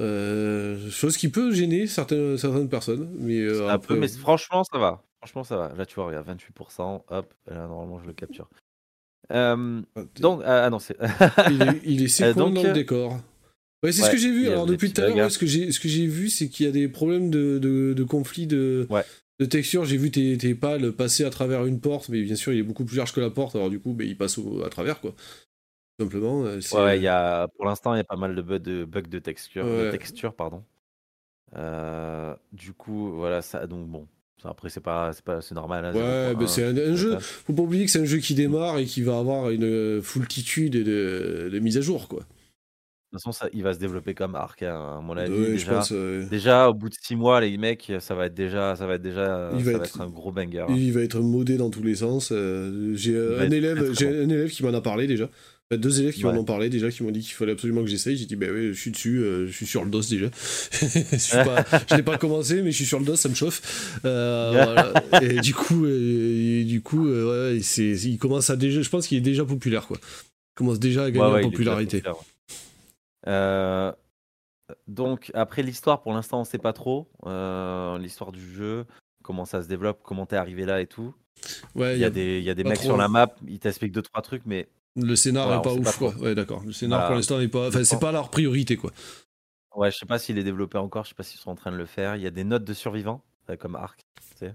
Euh, 0.00 0.90
chose 0.90 1.16
qui 1.16 1.28
peut 1.28 1.52
gêner 1.52 1.86
certaines, 1.86 2.36
certaines 2.36 2.68
personnes. 2.68 3.14
Mais, 3.18 3.38
euh, 3.38 3.68
un 3.68 3.78
peu, 3.78 3.96
mais 3.96 4.08
franchement, 4.08 4.64
ça 4.64 4.78
va. 4.78 5.04
Franchement, 5.18 5.44
ça 5.44 5.56
va. 5.56 5.72
Là, 5.76 5.86
tu 5.86 5.94
vois, 5.94 6.06
regarde, 6.06 6.26
28%, 6.28 7.02
hop, 7.08 7.34
là, 7.46 7.66
normalement, 7.66 8.00
je 8.00 8.06
le 8.06 8.12
capture. 8.12 8.48
Ah, 9.30 9.56
donc, 10.20 10.42
ah, 10.44 10.64
ah 10.64 10.70
non, 10.70 10.78
c'est. 10.78 10.96
il 11.50 11.62
est, 11.62 11.80
il 11.84 12.02
est 12.02 12.34
dans 12.34 12.50
le 12.50 12.72
décor. 12.72 13.18
Ouais, 13.82 13.92
c'est 13.92 14.02
ce 14.02 14.10
que 14.10 14.16
j'ai 14.16 14.32
vu. 14.32 14.48
Alors, 14.48 14.66
depuis 14.66 14.92
tout 14.92 15.00
à 15.00 15.08
l'heure, 15.08 15.30
ce 15.30 15.38
que 15.38 15.46
j'ai 15.46 16.06
vu, 16.06 16.28
c'est 16.28 16.48
qu'il 16.48 16.66
y 16.66 16.68
a 16.68 16.72
des 16.72 16.88
problèmes 16.88 17.30
de, 17.30 17.58
de, 17.58 17.94
de 17.94 18.04
conflit 18.04 18.46
de, 18.46 18.88
de 19.38 19.44
texture. 19.44 19.84
J'ai 19.84 19.96
vu 19.96 20.10
tes, 20.10 20.36
tes 20.36 20.54
pales 20.54 20.92
passer 20.92 21.24
à 21.24 21.30
travers 21.30 21.66
une 21.66 21.80
porte, 21.80 22.08
mais 22.08 22.20
bien 22.22 22.36
sûr, 22.36 22.52
il 22.52 22.58
est 22.58 22.64
beaucoup 22.64 22.84
plus 22.84 22.96
large 22.96 23.12
que 23.12 23.20
la 23.20 23.30
porte. 23.30 23.54
Alors, 23.54 23.70
du 23.70 23.78
coup, 23.78 23.92
ben, 23.92 24.06
il 24.06 24.16
passe 24.16 24.40
à 24.64 24.68
travers, 24.68 25.00
quoi 25.00 25.14
simplement. 25.98 26.42
Ouais, 26.42 27.00
y 27.00 27.08
a, 27.08 27.48
pour 27.48 27.64
l'instant, 27.64 27.94
il 27.94 27.98
y 27.98 28.00
a 28.00 28.04
pas 28.04 28.16
mal 28.16 28.34
de 28.34 28.42
bugs 28.42 28.58
de, 28.58 28.84
bugs 28.84 29.02
de 29.02 29.18
texture, 29.18 29.64
de 29.64 29.90
texture 29.90 30.34
pardon. 30.34 30.64
Euh, 31.56 32.34
du 32.52 32.72
coup, 32.72 33.12
voilà, 33.12 33.42
ça, 33.42 33.66
donc 33.66 33.88
bon. 33.88 34.06
Après, 34.46 34.68
c'est 34.68 34.80
pas, 34.80 35.10
c'est 35.14 35.24
pas, 35.24 35.40
c'est 35.40 35.54
normal. 35.54 35.86
Hein, 35.86 35.94
ouais, 35.94 36.34
mais 36.38 36.46
c'est 36.46 36.64
un, 36.64 36.94
jeu. 36.94 37.18
Faut 37.18 37.54
pas 37.54 37.62
oublier 37.62 37.86
que 37.86 37.90
c'est 37.90 38.00
un 38.00 38.04
jeu 38.04 38.18
qui 38.18 38.34
démarre 38.34 38.76
et 38.76 38.84
qui 38.84 39.00
va 39.00 39.18
avoir 39.18 39.48
une 39.48 40.02
foultitude 40.02 40.74
de, 40.74 41.48
de 41.50 41.58
mises 41.60 41.78
à 41.78 41.80
jour, 41.80 42.08
quoi. 42.08 42.20
De 42.20 43.18
toute 43.18 43.22
façon, 43.22 43.32
ça, 43.32 43.48
il 43.54 43.62
va 43.62 43.72
se 43.72 43.78
développer 43.78 44.12
comme 44.12 44.34
arc, 44.34 44.62
hein, 44.62 44.98
à 44.98 45.00
mon 45.00 45.16
avis. 45.16 45.32
déjà, 45.32 45.82
déjà, 46.28 46.68
au 46.68 46.74
bout 46.74 46.90
de 46.90 46.94
6 47.00 47.16
mois, 47.16 47.40
les 47.40 47.56
mecs, 47.56 47.90
ça 48.00 48.14
va 48.14 48.26
être 48.26 48.34
déjà, 48.34 48.76
ça 48.76 48.86
va 48.86 48.96
être 48.96 49.02
déjà, 49.02 49.50
ça 49.50 49.56
va 49.56 49.84
être, 49.84 50.00
un 50.02 50.08
gros 50.08 50.32
banger. 50.32 50.66
Il 50.68 50.92
va 50.92 51.00
être 51.00 51.20
modé 51.20 51.56
dans 51.56 51.70
tous 51.70 51.82
les 51.82 51.94
sens. 51.94 52.30
J'ai 52.30 53.16
un 53.16 53.50
élève, 53.50 53.94
j'ai 53.98 54.08
un 54.08 54.28
élève 54.28 54.50
qui 54.50 54.62
m'en 54.62 54.74
a 54.74 54.82
parlé 54.82 55.06
déjà 55.06 55.30
deux 55.76 56.00
élèves 56.00 56.14
qui 56.14 56.24
m'en 56.24 56.30
ont 56.32 56.44
parlé 56.44 56.68
déjà, 56.68 56.90
qui 56.90 57.02
m'ont 57.02 57.10
dit 57.10 57.20
qu'il 57.20 57.34
fallait 57.34 57.52
absolument 57.52 57.82
que 57.82 57.88
j'essaye. 57.88 58.16
J'ai 58.16 58.26
dit, 58.26 58.36
bah 58.36 58.46
oui, 58.50 58.68
je 58.68 58.80
suis 58.80 58.90
dessus, 58.90 59.18
euh, 59.18 59.46
je 59.46 59.52
suis 59.52 59.66
sur 59.66 59.84
le 59.84 59.90
dos 59.90 60.00
déjà. 60.02 60.26
je 60.72 61.96
n'ai 61.96 62.02
pas 62.02 62.18
commencé, 62.18 62.62
mais 62.62 62.70
je 62.70 62.76
suis 62.76 62.86
sur 62.86 62.98
le 62.98 63.04
dos, 63.04 63.16
ça 63.16 63.28
me 63.28 63.34
chauffe. 63.34 64.00
Euh, 64.04 64.92
et 65.22 65.40
du 65.40 65.54
coup, 65.54 65.86
et, 65.86 66.64
du 66.64 66.82
coup 66.82 67.08
ouais, 67.08 67.58
il 67.58 68.18
commence 68.18 68.50
à 68.50 68.56
déjà, 68.56 68.82
je 68.82 68.88
pense 68.88 69.06
qu'il 69.06 69.18
est 69.18 69.22
déjà 69.22 69.44
populaire, 69.44 69.86
quoi. 69.86 69.98
Il 70.02 70.56
commence 70.56 70.78
déjà 70.78 71.04
à 71.04 71.10
gagner 71.10 71.44
en 71.44 71.50
popularité. 71.50 72.02
Euh, 73.26 73.92
donc, 74.86 75.30
après 75.34 75.62
l'histoire, 75.62 76.02
pour 76.02 76.12
l'instant, 76.12 76.40
on 76.40 76.44
sait 76.44 76.58
pas 76.58 76.72
trop. 76.72 77.08
l'histoire 77.98 78.32
du 78.32 78.52
jeu, 78.52 78.86
comment 79.22 79.44
ça 79.44 79.62
se 79.62 79.68
développe, 79.68 80.00
comment 80.02 80.26
t'es 80.26 80.36
arrivé 80.36 80.64
là 80.64 80.80
et 80.80 80.86
tout. 80.86 81.14
Ouais, 81.74 81.96
il 81.96 82.00
y, 82.00 82.04
a 82.04 82.10
des, 82.10 82.40
y 82.40 82.50
a 82.50 82.54
des 82.54 82.64
mecs 82.64 82.78
sur 82.78 82.96
la 82.96 83.08
map, 83.08 83.34
ils 83.46 83.58
t'expliquent 83.58 83.92
deux 83.92 84.02
trois 84.02 84.22
trucs, 84.22 84.46
mais 84.46 84.68
le 84.96 85.16
scénar 85.16 85.52
est 85.52 85.62
pas 85.62 85.74
ouf, 85.74 85.98
quoi. 85.98 86.14
Ouais, 86.16 86.34
d'accord. 86.34 86.62
Le 86.64 86.72
scénar 86.72 87.06
pour 87.06 87.16
l'instant 87.16 87.38
n'est 87.38 87.48
pas. 87.48 87.68
Enfin, 87.68 87.84
c'est 87.84 87.98
pas 87.98 88.12
leur 88.12 88.30
priorité, 88.30 88.76
quoi. 88.76 88.92
Ouais, 89.74 89.90
je 89.90 89.98
sais 89.98 90.06
pas 90.06 90.18
s'il 90.18 90.38
est 90.38 90.44
développé 90.44 90.78
encore, 90.78 91.04
je 91.04 91.10
sais 91.10 91.14
pas 91.16 91.24
s'ils 91.24 91.40
sont 91.40 91.50
en 91.50 91.56
train 91.56 91.72
de 91.72 91.76
le 91.76 91.86
faire. 91.86 92.14
Il 92.16 92.22
y 92.22 92.26
a 92.26 92.30
des 92.30 92.44
notes 92.44 92.64
de 92.64 92.74
survivants, 92.74 93.24
comme 93.58 93.74
arc, 93.74 94.04
tu 94.30 94.38
sais. 94.38 94.54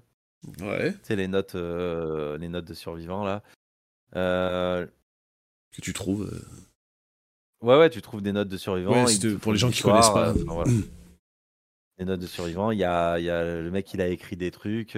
Ouais. 0.61 0.93
Tu 0.93 0.99
sais, 1.03 1.15
les 1.17 1.27
notes, 1.27 1.55
euh, 1.55 2.37
les 2.37 2.47
notes 2.47 2.65
de 2.65 2.73
survivants, 2.73 3.25
là. 3.25 3.43
Euh... 4.15 4.85
Que 5.71 5.81
tu 5.81 5.91
trouves. 5.91 6.31
Euh. 6.31 7.65
Ouais, 7.65 7.77
ouais, 7.77 7.89
tu 7.89 8.01
trouves 8.01 8.21
des 8.21 8.31
notes 8.31 8.47
de 8.47 8.57
survivants. 8.57 9.03
Ouais, 9.03 9.35
pour 9.41 9.51
les 9.51 9.57
gens 9.57 9.69
qui 9.69 9.81
connaissent 9.81 10.09
pas. 10.09 10.31
voilà. 10.31 10.71
les 11.97 12.05
notes 12.05 12.21
de 12.21 12.27
survivants, 12.27 12.71
il 12.71 12.79
y 12.79 12.85
a, 12.85 13.19
y 13.19 13.29
a, 13.29 13.43
le 13.43 13.69
mec, 13.71 13.93
il 13.93 13.99
a 13.99 14.07
écrit 14.07 14.37
des 14.37 14.51
trucs. 14.51 14.97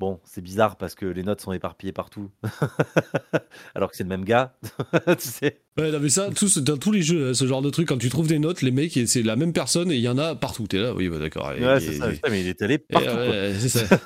Bon, 0.00 0.18
c'est 0.24 0.40
bizarre 0.40 0.76
parce 0.76 0.94
que 0.94 1.04
les 1.04 1.22
notes 1.22 1.42
sont 1.42 1.52
éparpillées 1.52 1.92
partout. 1.92 2.30
Alors 3.74 3.90
que 3.90 3.96
c'est 3.98 4.02
le 4.02 4.08
même 4.08 4.24
gars, 4.24 4.56
tu 5.18 5.28
sais. 5.28 5.60
Ouais, 5.76 5.92
mais 6.00 6.08
ça, 6.08 6.30
dans 6.30 6.78
tous 6.78 6.90
les 6.90 7.02
jeux, 7.02 7.28
hein, 7.28 7.34
ce 7.34 7.46
genre 7.46 7.60
de 7.60 7.68
truc, 7.68 7.88
quand 7.88 7.98
tu 7.98 8.08
trouves 8.08 8.26
des 8.26 8.38
notes, 8.38 8.62
les 8.62 8.70
mecs, 8.70 8.98
c'est 9.04 9.22
la 9.22 9.36
même 9.36 9.52
personne 9.52 9.92
et 9.92 9.96
il 9.96 10.00
y 10.00 10.08
en 10.08 10.16
a 10.16 10.34
partout. 10.34 10.66
T'es 10.66 10.78
là, 10.78 10.94
oui, 10.94 11.10
bah, 11.10 11.18
d'accord. 11.18 11.48
Ouais, 11.48 11.80
c'est 11.80 11.92
ça, 11.92 12.08
mais 12.30 12.40
il 12.40 12.48
est 12.48 12.62
allé 12.62 12.78
partout. 12.78 13.10
c'est 13.58 13.68
ça. 13.68 13.98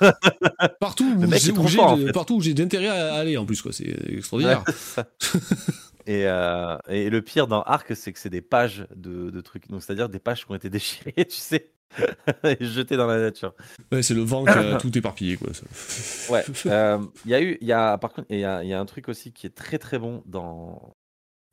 partout 0.81 1.15
où, 1.17 2.11
partout 2.11 2.35
où 2.35 2.41
j'ai 2.41 2.53
d'intérêt 2.53 2.89
à 2.89 3.13
aller 3.13 3.37
en 3.37 3.45
plus, 3.45 3.61
quoi. 3.61 3.71
C'est 3.71 3.87
extraordinaire. 4.09 4.65
Et, 6.07 6.25
euh, 6.27 6.77
et, 6.87 7.09
le 7.09 7.21
pire 7.21 7.47
dans 7.47 7.63
Arc, 7.63 7.95
c'est 7.95 8.13
que 8.13 8.19
c'est 8.19 8.29
des 8.29 8.41
pages 8.41 8.85
de, 8.95 9.31
de 9.31 9.41
trucs. 9.41 9.69
Donc, 9.69 9.81
c'est-à-dire 9.81 10.07
des 10.07 10.19
pages 10.19 10.45
qui 10.45 10.51
ont 10.51 10.55
été 10.55 10.69
déchirées, 10.69 11.13
tu 11.17 11.37
sais. 11.37 11.71
et 12.43 12.63
jeté 12.65 12.97
dans 12.97 13.07
la 13.07 13.19
nature. 13.19 13.53
Ouais, 13.91 14.03
c'est 14.03 14.13
le 14.13 14.21
vent 14.21 14.43
qui 14.43 14.51
a 14.51 14.75
tout 14.79 14.95
éparpillé, 14.97 15.37
quoi. 15.37 15.49
ouais. 16.29 16.43
Euh, 16.65 16.99
il 17.25 17.31
y 17.31 17.35
a 17.35 17.41
eu, 17.41 17.57
y 17.61 17.71
a, 17.71 17.97
par 17.97 18.13
contre, 18.13 18.27
il 18.29 18.39
y 18.39 18.45
a, 18.45 18.63
y 18.63 18.73
a, 18.73 18.79
un 18.79 18.85
truc 18.85 19.09
aussi 19.09 19.31
qui 19.31 19.47
est 19.47 19.55
très 19.55 19.77
très 19.77 19.99
bon 19.99 20.23
dans, 20.25 20.95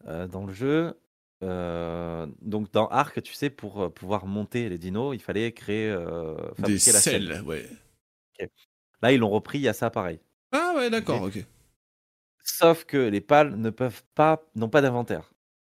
euh, 0.07 0.27
dans 0.27 0.45
le 0.45 0.53
jeu. 0.53 0.99
Euh, 1.43 2.27
donc 2.41 2.71
dans 2.73 2.87
Arc, 2.89 3.21
tu 3.23 3.35
sais, 3.35 3.51
pour 3.51 3.93
pouvoir 3.93 4.27
monter 4.27 4.69
les 4.69 4.79
dinos, 4.79 5.15
il 5.15 5.21
fallait 5.21 5.53
créer, 5.53 5.97
des 6.59 6.79
selles, 6.79 7.43
ouais. 7.43 7.69
Là, 9.03 9.13
ils 9.13 9.19
l'ont 9.19 9.31
repris, 9.31 9.59
il 9.59 9.63
y 9.63 9.69
a 9.69 9.73
ça 9.73 9.91
pareil. 9.91 10.21
Ah 10.53 10.75
ouais, 10.77 10.91
d'accord, 10.91 11.23
ok. 11.23 11.45
Sauf 12.45 12.85
que 12.85 12.97
les 12.97 13.21
pales 13.21 13.57
ne 13.57 13.71
peuvent 13.71 14.03
pas, 14.15 14.45
n'ont 14.55 14.69
pas 14.69 14.83
d'inventaire. 14.83 15.33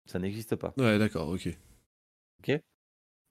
Ça 0.07 0.19
n'existe 0.19 0.57
pas. 0.57 0.75
Ouais, 0.77 0.99
d'accord, 0.99 1.29
ok. 1.29 1.49
Ok. 2.41 2.61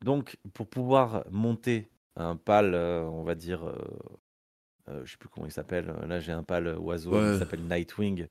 Donc, 0.04 0.38
pour 0.54 0.68
pouvoir 0.68 1.26
monter 1.32 1.90
un 2.16 2.36
pal, 2.36 2.74
euh, 2.76 3.04
on 3.04 3.24
va 3.24 3.36
dire, 3.36 3.66
euh, 3.66 3.76
euh, 4.90 5.06
je 5.06 5.12
sais 5.12 5.18
plus 5.18 5.30
comment 5.30 5.48
il 5.48 5.52
s'appelle. 5.52 5.94
Là, 6.08 6.20
j'ai 6.20 6.32
un 6.32 6.44
pal 6.44 6.78
oiseau 6.78 7.12
qui 7.12 7.40
s'appelle 7.40 7.64
Nightwing 7.64 8.28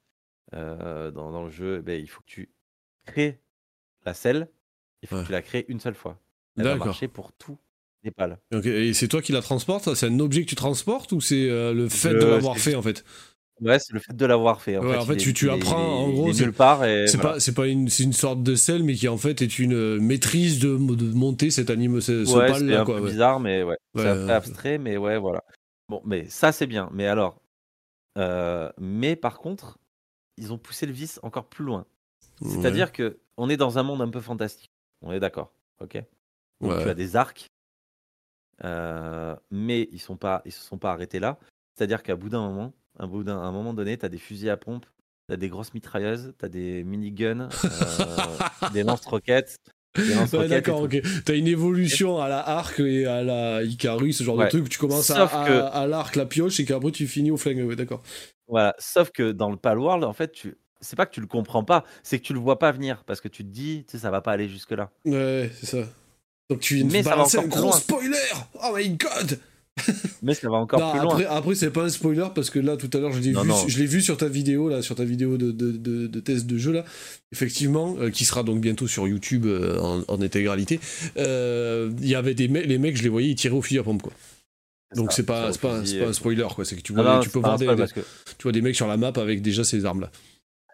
dans, 0.52 1.10
dans, 1.32 1.44
le 1.44 1.50
jeu. 1.50 1.78
Eh 1.78 1.82
ben, 1.82 2.00
il 2.00 2.06
faut 2.06 2.20
que 2.20 2.26
tu 2.26 2.50
crées 3.06 3.40
la 4.04 4.14
selle. 4.14 4.48
Il 5.02 5.08
faut 5.08 5.16
que 5.16 5.26
tu 5.26 5.32
la 5.32 5.42
crées 5.42 5.64
une 5.68 5.80
seule 5.80 5.94
fois. 5.94 6.20
Elle 6.56 6.64
va 6.64 6.76
marcher 6.76 7.08
pour 7.08 7.32
tous 7.32 7.58
les 8.04 8.10
pales. 8.10 8.38
Et 8.64 8.92
c'est 8.92 9.08
toi 9.08 9.22
qui 9.22 9.32
la 9.32 9.40
transportes? 9.40 9.94
C'est 9.94 10.06
un 10.06 10.20
objet 10.20 10.42
que 10.42 10.48
tu 10.48 10.54
transportes 10.54 11.12
ou 11.12 11.20
c'est 11.20 11.48
le 11.72 11.88
fait 11.88 12.12
de 12.14 12.26
l'avoir 12.26 12.58
fait 12.58 12.74
en 12.74 12.82
fait? 12.82 13.04
Ouais, 13.60 13.78
c'est 13.78 13.92
le 13.92 14.00
fait 14.00 14.14
de 14.14 14.26
l'avoir 14.26 14.60
fait. 14.60 14.76
En 14.76 15.04
fait, 15.04 15.16
tu, 15.16 15.50
apprends, 15.50 16.04
en 16.04 16.10
gros, 16.10 16.32
c'est 16.32 16.50
part 16.50 16.82
c'est 16.82 17.20
pas, 17.20 17.38
c'est 17.38 17.54
pas 17.54 17.66
une, 17.66 17.88
c'est 17.88 18.02
une 18.02 18.12
sorte 18.12 18.42
de 18.42 18.54
sel, 18.54 18.82
mais 18.82 18.94
qui 18.94 19.08
en 19.08 19.18
fait 19.18 19.42
est 19.42 19.58
une 19.58 19.74
euh, 19.74 20.00
maîtrise 20.00 20.58
de, 20.58 20.76
de 20.76 21.12
monter 21.14 21.50
cet 21.50 21.70
anime, 21.70 22.00
ce, 22.00 22.28
ouais, 22.34 22.46
pal 22.48 22.64
là, 22.64 22.80
un 22.80 22.84
Peu 22.84 23.00
bizarre, 23.00 23.40
mais 23.40 23.62
ouais, 23.62 23.76
c'est 23.94 24.08
un 24.08 24.26
peu 24.26 24.32
abstrait, 24.32 24.78
mais 24.78 24.96
ouais, 24.96 25.18
voilà. 25.18 25.44
Bon, 25.88 26.02
mais 26.04 26.26
ça 26.28 26.50
c'est 26.50 26.66
bien. 26.66 26.88
Mais 26.92 27.06
alors, 27.06 27.40
euh, 28.18 28.70
mais 28.78 29.14
par 29.16 29.38
contre, 29.38 29.78
ils 30.38 30.52
ont 30.52 30.58
poussé 30.58 30.86
le 30.86 30.92
vice 30.92 31.20
encore 31.22 31.48
plus 31.48 31.64
loin. 31.64 31.86
C'est-à-dire 32.44 32.90
que 32.90 33.20
on 33.36 33.48
est 33.48 33.56
dans 33.56 33.78
un 33.78 33.82
monde 33.84 34.02
un 34.02 34.08
peu 34.08 34.20
fantastique. 34.20 34.72
On 35.02 35.12
est 35.12 35.20
d'accord, 35.20 35.52
ok? 35.80 36.02
Donc 36.60 36.82
tu 36.82 36.88
as 36.88 36.94
des 36.94 37.16
arcs, 37.16 37.46
euh, 38.64 39.36
mais 39.50 39.88
ils 39.92 40.00
sont 40.00 40.16
pas, 40.16 40.42
ils 40.44 40.52
se 40.52 40.62
sont 40.62 40.78
pas 40.78 40.92
arrêtés 40.92 41.20
là. 41.20 41.38
C'est-à-dire 41.76 42.02
qu'à 42.02 42.16
bout 42.16 42.28
d'un 42.28 42.40
moment, 42.40 42.72
un, 42.98 43.06
bout 43.06 43.24
d'un, 43.24 43.38
un 43.38 43.52
moment 43.52 43.74
donné, 43.74 43.96
tu 43.96 44.04
as 44.04 44.08
des 44.08 44.18
fusils 44.18 44.50
à 44.50 44.56
pompe, 44.56 44.86
tu 45.28 45.34
as 45.34 45.36
des 45.36 45.48
grosses 45.48 45.74
mitrailleuses, 45.74 46.34
tu 46.38 46.44
as 46.44 46.48
des 46.48 46.84
miniguns, 46.84 47.48
euh, 47.64 48.68
des 48.72 48.82
lance-roquettes. 48.82 49.58
Ouais, 49.98 50.48
d'accord, 50.48 50.82
ok. 50.82 51.02
T'as 51.24 51.34
une 51.34 51.46
évolution 51.46 52.18
à 52.18 52.28
la 52.28 52.38
arc 52.38 52.80
et 52.80 53.04
à 53.04 53.22
la 53.22 53.62
Icarus, 53.62 54.16
ce 54.16 54.24
genre 54.24 54.38
de 54.38 54.46
truc. 54.46 54.68
Tu 54.68 54.78
commences 54.78 55.10
à, 55.10 55.24
à, 55.24 55.86
l'arc, 55.86 56.16
la 56.16 56.24
pioche, 56.24 56.60
et 56.60 56.64
qu'après 56.64 56.92
tu 56.92 57.06
finis 57.06 57.30
au 57.30 57.36
flingue. 57.36 57.66
Ouais, 57.66 57.76
d'accord. 57.76 58.02
Voilà. 58.48 58.74
Sauf 58.78 59.10
que 59.10 59.32
dans 59.32 59.50
le 59.50 59.56
Palworld, 59.56 60.04
en 60.04 60.12
fait, 60.12 60.32
tu... 60.32 60.56
c'est 60.80 60.96
pas 60.96 61.06
que 61.06 61.12
tu 61.12 61.20
le 61.20 61.26
comprends 61.26 61.64
pas, 61.64 61.84
c'est 62.02 62.18
que 62.18 62.24
tu 62.24 62.32
le 62.32 62.40
vois 62.40 62.58
pas 62.58 62.72
venir 62.72 63.04
parce 63.04 63.20
que 63.20 63.28
tu 63.28 63.44
te 63.44 63.50
dis, 63.50 63.84
tu 63.86 63.92
sais, 63.92 63.98
ça 63.98 64.10
va 64.10 64.22
pas 64.22 64.32
aller 64.32 64.48
jusque-là. 64.48 64.90
Ouais, 65.04 65.50
c'est 65.54 65.66
ça. 65.66 65.84
Donc 66.50 66.60
tu 66.60 66.76
viens 66.76 67.00
de 67.00 67.04
balancer 67.04 67.38
un 67.38 67.46
gros 67.46 67.72
spoiler 67.72 68.16
Oh 68.62 68.74
my 68.76 68.90
god 68.90 69.38
mais 70.22 70.34
ça 70.34 70.50
va 70.50 70.58
encore 70.58 70.92
plus 70.92 71.00
loin. 71.00 71.20
Après, 71.30 71.54
c'est 71.54 71.70
pas 71.70 71.84
un 71.84 71.88
spoiler 71.88 72.26
parce 72.34 72.50
que 72.50 72.58
là, 72.58 72.76
tout 72.76 72.90
à 72.92 73.00
l'heure, 73.00 73.12
je 73.12 73.20
l'ai 73.20 73.32
vu, 73.32 73.50
je 73.68 73.78
l'ai 73.78 73.86
vu 73.86 74.02
sur 74.02 74.16
ta 74.16 74.28
vidéo 74.28 74.68
là, 74.68 74.82
sur 74.82 74.94
ta 74.94 75.04
vidéo 75.04 75.38
de, 75.38 75.50
de, 75.50 75.72
de, 76.06 76.20
test 76.20 76.46
de 76.46 76.58
jeu 76.58 76.72
là, 76.72 76.84
effectivement, 77.32 77.96
euh, 77.98 78.10
qui 78.10 78.24
sera 78.24 78.42
donc 78.42 78.60
bientôt 78.60 78.86
sur 78.86 79.08
YouTube 79.08 79.46
euh, 79.46 79.78
en, 79.80 80.20
intégralité. 80.20 80.78
Euh, 81.16 81.90
il 82.00 82.08
y 82.08 82.14
avait 82.14 82.34
des 82.34 82.48
les 82.48 82.78
mecs, 82.78 82.96
je 82.96 83.02
les 83.02 83.08
voyais, 83.08 83.30
ils 83.30 83.34
tiraient 83.34 83.56
au 83.56 83.62
fusil 83.62 83.78
à 83.78 83.82
pompe 83.82 84.02
quoi. 84.02 84.12
Donc 84.94 85.12
c'est 85.12 85.24
pas, 85.24 85.50
pas, 85.52 85.58
pas, 85.58 85.80
un 85.80 86.12
spoiler 86.12 86.46
quoi, 86.54 86.66
c'est 86.66 86.76
que 86.76 86.82
tu 86.82 86.92
vois, 86.92 87.20
tu 87.22 87.30
peux 87.30 87.38
voir 87.38 87.58
des, 87.58 87.66
tu 87.66 88.42
vois 88.42 88.52
des 88.52 88.60
mecs 88.60 88.76
sur 88.76 88.86
la 88.86 88.98
map 88.98 89.12
avec 89.16 89.40
déjà 89.40 89.64
ces 89.64 89.86
armes 89.86 90.02
là. 90.02 90.10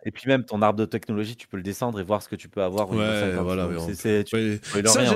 Et 0.04 0.10
puis 0.10 0.28
même 0.28 0.44
ton 0.44 0.62
arbre 0.62 0.78
de 0.78 0.84
technologie, 0.84 1.36
tu 1.36 1.48
peux 1.48 1.56
le 1.56 1.62
descendre 1.62 1.98
et 1.98 2.04
voir 2.04 2.22
ce 2.22 2.28
que 2.28 2.36
tu 2.36 2.48
peux 2.48 2.62
avoir. 2.62 2.90
Ouais, 2.90 3.34
voilà. 3.40 3.68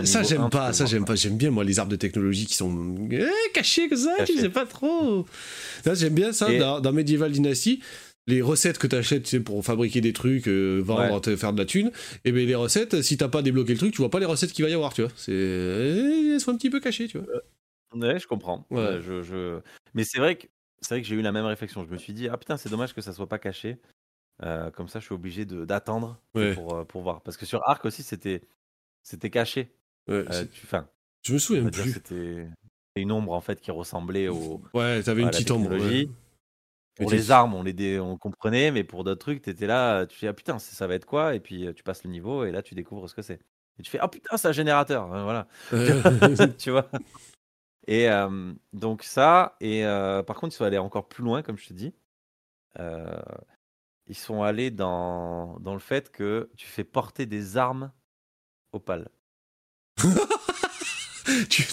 ça, 0.05 0.23
j'aime 0.23 0.51
pas. 0.51 0.73
Ça, 0.73 0.87
j'aime 0.87 1.05
pas. 1.05 1.15
J'aime 1.15 1.37
bien 1.37 1.51
moi 1.51 1.65
les 1.65 1.79
arbres 1.79 1.91
de 1.91 1.97
technologie 1.97 2.47
qui 2.47 2.55
sont 2.55 2.97
eh, 3.11 3.27
cachés 3.55 3.89
comme 3.89 3.99
ça. 3.99 4.25
Je 4.25 4.41
sais 4.41 4.49
pas 4.49 4.67
trop. 4.67 5.27
J'aime 5.93 6.15
bien 6.15 6.33
ça 6.33 6.49
dans, 6.81 6.93
Medieval 6.93 7.33
Dynasty. 7.33 7.81
Les 8.29 8.41
recettes 8.41 8.79
que 8.79 8.87
tu 8.87 8.95
achètes 8.95 9.25
tu 9.25 9.41
pour 9.41 9.65
fabriquer 9.65 10.01
des 10.01 10.13
trucs, 10.13 10.47
euh, 10.47 10.81
vendre, 10.81 11.21
faire 11.35 11.53
de 11.53 11.59
la 11.59 11.65
thune, 11.65 11.91
et 12.25 12.31
bien 12.31 12.47
les 12.47 12.55
recettes, 12.55 13.03
si 13.03 13.17
t'as 13.17 13.27
pas 13.27 13.43
débloqué 13.43 13.73
le 13.73 13.79
truc, 13.81 13.93
tu 13.93 13.99
vois 13.99 14.11
pas 14.11 14.21
les 14.21 14.27
recettes 14.27 14.53
qu'il 14.53 14.65
va 14.65 14.71
y 14.71 14.75
avoir, 14.75 14.95
tu 14.95 15.03
vois. 15.03 15.11
C'est... 15.17 15.33
Elles 15.33 16.39
sont 16.39 16.53
un 16.53 16.57
petit 16.57 16.71
peu 16.71 16.79
cachées, 16.79 17.09
tu 17.09 17.19
vois. 17.19 17.27
Ouais, 17.95 18.21
je 18.21 18.29
comprends. 18.29 18.65
Ouais. 18.71 19.01
Je, 19.05 19.23
je... 19.23 19.59
Mais 19.95 20.05
c'est 20.05 20.19
vrai 20.19 20.37
que 20.37 20.47
c'est 20.83 20.95
vrai 20.95 21.03
que 21.03 21.09
j'ai 21.09 21.15
eu 21.15 21.23
la 21.23 21.33
même 21.33 21.47
réflexion. 21.47 21.85
Je 21.85 21.91
me 21.91 21.97
suis 21.97 22.13
dit, 22.13 22.29
ah 22.29 22.37
putain, 22.37 22.57
c'est 22.57 22.69
dommage 22.69 22.93
que 22.95 23.01
ça 23.01 23.13
soit 23.13 23.29
pas 23.29 23.39
caché. 23.39 23.79
Euh, 24.43 24.71
comme 24.71 24.89
ça, 24.89 24.99
je 24.99 25.05
suis 25.05 25.15
obligé 25.15 25.45
d'attendre 25.45 26.21
pour, 26.33 26.75
euh, 26.75 26.85
pour 26.85 27.03
voir. 27.03 27.21
Parce 27.23 27.37
que 27.37 27.47
sur 27.47 27.67
Arc 27.69 27.85
aussi, 27.85 28.03
c'était 28.03 28.43
c'était 29.03 29.31
caché. 29.31 29.75
Ouais, 30.09 30.25
euh, 30.31 30.45
je 31.23 31.35
me 31.35 31.39
souviens 31.39 31.69
plus. 31.69 31.93
C'était 31.93 32.49
une 32.97 33.13
ombre 33.13 33.33
en 33.33 33.41
fait 33.41 33.61
qui 33.61 33.71
ressemblait 33.71 34.29
au. 34.29 34.61
Ouais, 34.75 35.03
t'avais 35.03 35.23
une 35.23 35.31
petite 35.31 35.51
ombre. 35.51 35.77
Pour 36.97 37.11
les 37.11 37.31
armes, 37.31 37.55
on, 37.55 37.63
les 37.63 37.99
on 37.99 38.19
comprenait, 38.19 38.71
mais 38.71 38.85
pour 38.85 39.03
d'autres 39.03 39.21
trucs, 39.21 39.41
t'étais 39.41 39.67
là, 39.67 40.05
tu 40.07 40.17
fais 40.17 40.27
ah 40.27 40.35
putain, 40.35 40.59
ça 40.59 40.87
va 40.87 40.95
être 40.95 41.07
quoi? 41.07 41.35
Et 41.35 41.41
puis 41.41 41.67
tu 41.75 41.83
passes 41.83 42.05
le 42.05 42.11
niveau 42.11 42.45
et 42.45 42.53
là 42.53 42.63
tu 42.63 42.75
découvres 42.75 43.09
ce 43.09 43.15
que 43.15 43.23
c'est. 43.23 43.41
Et 43.79 43.83
tu 43.83 43.91
fais 43.91 43.99
ah 43.99 44.09
putain, 44.09 44.37
c'est 44.37 44.49
un 44.49 44.53
générateur, 44.53 45.11
hein, 45.13 45.25
voilà. 45.25 45.49
tu 46.59 46.71
vois? 46.71 46.91
Et 47.87 48.09
donc 48.73 49.05
ça, 49.05 49.57
et 49.61 49.85
par 50.27 50.37
contre, 50.37 50.55
ils 50.55 50.59
sont 50.59 50.65
allés 50.65 50.79
encore 50.79 51.09
plus 51.09 51.25
loin, 51.25 51.43
comme 51.43 51.57
je 51.57 51.69
te 51.69 51.73
dis. 51.73 51.95
Euh, 52.79 53.21
ils 54.13 54.15
sont 54.15 54.43
allés 54.43 54.71
dans, 54.71 55.59
dans 55.61 55.73
le 55.73 55.81
fait 55.81 56.13
que 56.13 56.51
tu 56.59 56.67
fais 56.67 56.85
porter 56.85 57.25
des 57.25 57.57
armes 57.57 57.91
aux 58.73 58.79
pales. 58.79 59.09
tu, 61.49 61.65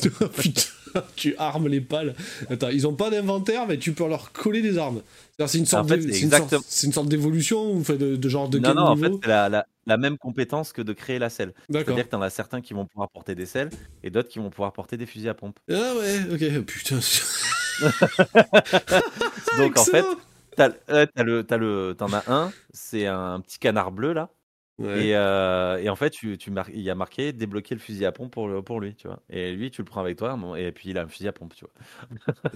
tu 1.17 1.35
armes 1.37 1.67
les 1.67 1.81
pales. 1.81 2.15
Attends, 2.49 2.69
ils 2.69 2.87
ont 2.87 2.95
pas 2.95 3.09
d'inventaire, 3.09 3.67
mais 3.67 3.77
tu 3.77 3.91
peux 3.91 4.07
leur 4.07 4.31
coller 4.31 4.61
des 4.61 4.77
armes. 4.77 5.01
C'est 5.47 5.57
une 5.57 5.65
sorte, 5.65 5.91
une 5.91 6.93
sorte, 6.93 7.09
d'évolution 7.09 7.79
de, 7.79 8.15
de, 8.15 8.29
genre 8.29 8.47
de 8.47 8.57
Non, 8.59 8.73
non, 8.73 8.83
en 8.83 8.95
fait, 8.95 9.11
c'est 9.21 9.27
la, 9.27 9.65
la, 9.85 9.97
même 9.97 10.17
compétence 10.17 10.71
que 10.71 10.81
de 10.81 10.93
créer 10.93 11.19
la 11.19 11.29
selle. 11.29 11.53
C'est-à-dire 11.69 12.05
que 12.05 12.11
t'en 12.11 12.21
as 12.21 12.29
certains 12.29 12.61
qui 12.61 12.73
vont 12.73 12.85
pouvoir 12.85 13.09
porter 13.09 13.35
des 13.35 13.45
selles 13.45 13.69
et 14.01 14.09
d'autres 14.09 14.29
qui 14.29 14.39
vont 14.39 14.49
pouvoir 14.49 14.71
porter 14.71 14.95
des 14.95 15.05
fusils 15.05 15.27
à 15.27 15.33
pompe. 15.33 15.59
Ah 15.69 15.93
ouais, 15.97 16.21
ok, 16.31 16.61
putain. 16.65 16.99
Donc 19.57 19.77
en 19.77 19.83
fait, 19.83 20.05
T'as, 20.59 21.23
le, 21.23 21.41
t'as 21.43 21.57
le, 21.57 21.95
t'en 21.97 22.11
as 22.11 22.23
un, 22.27 22.51
c'est 22.73 23.05
un 23.05 23.39
petit 23.39 23.59
canard 23.59 23.91
bleu 23.91 24.11
là. 24.11 24.29
Et, 24.81 25.13
euh, 25.13 25.77
et, 25.77 25.89
en 25.89 25.95
fait, 25.97 26.09
tu, 26.09 26.37
tu 26.37 26.51
il 26.73 26.81
y 26.81 26.89
a 26.89 26.95
marqué 26.95 27.33
débloquer 27.33 27.75
le 27.75 27.81
fusil 27.81 28.05
à 28.05 28.13
pompe 28.13 28.31
pour, 28.31 28.47
le, 28.47 28.61
pour 28.61 28.79
lui, 28.79 28.95
tu 28.95 29.07
vois. 29.07 29.21
Et 29.29 29.51
lui, 29.51 29.71
tu 29.71 29.81
le 29.81 29.85
prends 29.85 29.99
avec 29.99 30.17
toi, 30.17 30.39
et 30.57 30.71
puis 30.71 30.89
il 30.89 30.97
a 30.97 31.03
un 31.03 31.07
fusil 31.07 31.27
à 31.27 31.33
pompe, 31.33 31.53
tu 31.53 31.65
vois. 31.65 31.73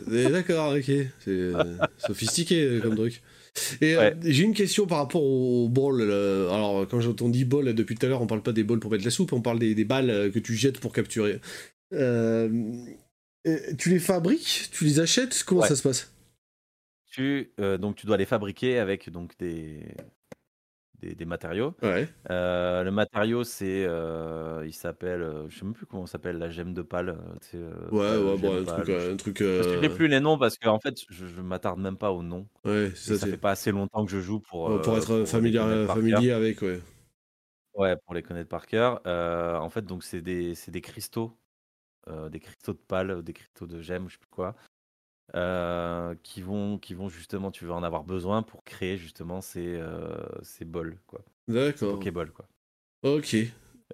D'accord, 0.30 0.74
ok. 0.74 0.86
C'est 0.86 1.12
euh, 1.28 1.76
sophistiqué 1.98 2.64
euh, 2.64 2.80
comme 2.80 2.96
truc. 2.96 3.22
Et 3.82 3.98
j'ai 4.24 4.44
une 4.44 4.54
question 4.54 4.88
par 4.88 5.00
rapport 5.00 5.22
au 5.22 5.68
bol. 5.68 6.02
alors, 6.02 6.88
quand 6.88 7.22
on 7.22 7.30
dit 7.30 7.44
bol, 7.44 7.74
depuis 7.74 7.96
tout 7.96 8.06
à 8.06 8.10
l'heure, 8.10 8.22
on 8.22 8.28
parle 8.28 8.42
pas 8.42 8.54
des 8.54 8.64
bols 8.64 8.80
pour 8.80 8.92
mettre 8.92 9.04
la 9.04 9.12
soupe, 9.12 9.34
on 9.34 9.42
parle 9.42 9.60
des, 9.60 9.76
des 9.76 9.86
balles 9.86 10.32
que 10.34 10.40
tu 10.40 10.56
jettes 10.56 10.80
pour 10.80 10.94
capturer. 10.94 11.42
tu 11.92 13.90
les 13.90 14.00
fabriques? 14.00 14.70
Tu 14.72 14.86
les 14.86 15.02
achètes? 15.02 15.44
Comment 15.46 15.64
ça 15.64 15.76
se 15.76 15.84
passe? 15.84 16.13
Tu, 17.14 17.54
euh, 17.60 17.78
donc 17.78 17.96
tu 17.96 18.08
dois 18.08 18.18
les 18.18 18.26
fabriquer 18.26 18.80
avec 18.80 19.10
donc 19.12 19.38
des, 19.38 19.86
des, 21.00 21.26
matériaux. 21.26 21.76
Ouais. 21.84 22.10
Euh, 22.32 22.84
le 22.84 22.90
matériau, 22.90 23.44
c'est, 23.44 23.86
euh, 23.86 24.64
il 24.66 24.74
s'appelle, 24.74 25.46
je 25.48 25.60
sais 25.60 25.64
même 25.64 25.76
plus 25.76 25.86
comment 25.86 26.08
s'appelle, 26.08 26.40
la 26.40 26.50
gemme 26.50 26.74
de 26.74 26.82
pâle. 26.82 27.16
ouais, 27.54 27.60
ouais, 27.92 28.38
bon, 28.38 28.68
un 28.68 29.16
truc, 29.16 29.38
Je 29.38 29.78
ne 29.78 29.82
sais 29.82 29.90
plus 29.90 30.08
les 30.08 30.20
noms 30.20 30.40
parce 30.40 30.58
qu'en 30.58 30.80
fait, 30.80 30.96
je, 31.10 31.28
je 31.28 31.42
m'attarde 31.42 31.80
même 31.80 31.98
pas 31.98 32.12
aux 32.12 32.24
noms. 32.24 32.48
Ouais, 32.66 32.92
ça, 32.96 33.16
ça 33.16 33.28
fait 33.28 33.38
pas 33.38 33.52
assez 33.52 33.72
longtemps 33.72 34.06
que 34.06 34.12
je 34.12 34.20
joue 34.20 34.40
pour. 34.40 34.82
pour 34.82 34.98
être 34.98 35.26
familier, 35.26 35.86
familier 35.88 36.32
avec, 36.32 36.62
ouais. 36.64 36.82
Ouais, 37.76 37.96
pour 38.06 38.16
les 38.16 38.24
connaître 38.24 38.50
par 38.50 38.66
cœur. 38.66 39.02
en 39.06 39.70
fait, 39.70 39.86
donc 39.86 40.04
c'est 40.04 40.22
des, 40.22 40.54
des 40.68 40.82
cristaux, 40.82 41.38
des 42.32 42.40
cristaux 42.40 42.74
de 42.74 42.82
pâle, 42.88 43.22
des 43.22 43.34
cristaux 43.34 43.68
de 43.68 43.82
gemme, 43.82 44.08
je 44.08 44.14
sais 44.14 44.20
plus 44.20 44.32
quoi. 44.32 44.56
Euh, 45.36 46.14
qui, 46.22 46.42
vont, 46.42 46.78
qui 46.78 46.94
vont 46.94 47.10
justement, 47.10 47.50
tu 47.50 47.66
vas 47.66 47.74
en 47.74 47.82
avoir 47.82 48.04
besoin 48.04 48.44
pour 48.44 48.64
créer 48.64 48.98
justement 48.98 49.42
ces, 49.42 49.66
euh, 49.66 50.16
ces 50.44 50.64
bols. 50.64 50.98
Quoi. 51.08 51.22
D'accord. 51.48 51.94
Pokéballs, 51.94 52.32
quoi. 52.32 52.46
Ok. 53.04 53.36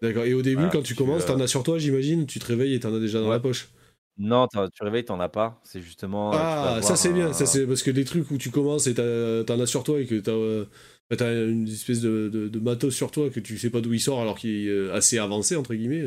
D'accord. 0.01 0.25
Et 0.25 0.33
au 0.33 0.41
début, 0.41 0.67
quand 0.69 0.81
tu, 0.81 0.95
commences, 0.95 1.25
t'en 1.25 1.39
as 1.39 1.47
sur 1.47 1.63
toi, 1.63 1.77
j'imagine 1.77 2.25
Tu 2.25 2.39
te 2.39 2.45
réveilles 2.45 2.73
et 2.73 2.79
t'en 2.79 2.93
as 2.93 2.99
déjà 2.99 3.21
dans 3.21 3.29
la 3.29 3.39
poche 3.39 3.69
Non, 4.17 4.47
tu 4.47 4.83
réveilles, 4.83 5.05
t'en 5.05 5.19
as 5.19 5.29
pas. 5.29 5.61
C'est 5.63 5.81
justement. 5.81 6.33
Euh, 6.33 6.37
ah, 6.37 6.79
ça 6.81 6.95
c'est 6.95 7.13
bien. 7.13 7.31
Ça, 7.31 7.45
c'est 7.45 7.65
parce 7.65 7.83
que 7.83 7.91
les 7.91 8.03
trucs 8.03 8.29
où 8.31 8.37
tu 8.37 8.51
commences 8.51 8.87
et 8.87 8.93
t'en 8.93 9.59
as 9.59 9.65
sur 9.65 9.83
toi 9.83 9.99
et 9.99 10.05
que 10.05 10.19
t'as. 10.19 10.69
T'as 11.17 11.47
une 11.47 11.67
espèce 11.67 12.01
de, 12.01 12.29
de, 12.29 12.59
matos 12.59 12.95
sur 12.95 13.09
toi 13.09 13.31
que 13.31 13.39
tu 13.39 13.57
sais 13.57 13.71
pas 13.71 13.81
d'où 13.81 13.93
il 13.93 13.99
sort 13.99 14.21
alors 14.21 14.37
qu'il 14.37 14.67
est 14.67 14.91
assez 14.91 15.17
avancé, 15.17 15.55
entre 15.55 15.73
guillemets. 15.73 16.03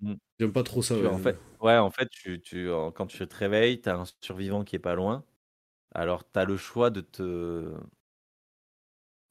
Mmh. 0.00 0.14
J'aime 0.40 0.52
pas 0.52 0.62
trop 0.62 0.80
ça. 0.80 0.94
En 1.12 1.18
fait, 1.18 1.38
ouais, 1.60 1.76
en 1.76 1.90
fait, 1.90 2.08
tu, 2.08 2.40
tu, 2.40 2.68
quand 2.94 3.06
tu 3.06 3.26
te 3.26 3.36
réveilles, 3.36 3.82
tu 3.82 3.88
as 3.90 3.96
un 3.96 4.04
survivant 4.22 4.64
qui 4.64 4.76
est 4.76 4.80
pas 4.80 4.94
loin. 4.94 5.24
Alors, 5.94 6.30
tu 6.30 6.38
as 6.38 6.44
le 6.44 6.56
choix 6.56 6.90
de 6.90 7.02
te, 7.02 7.74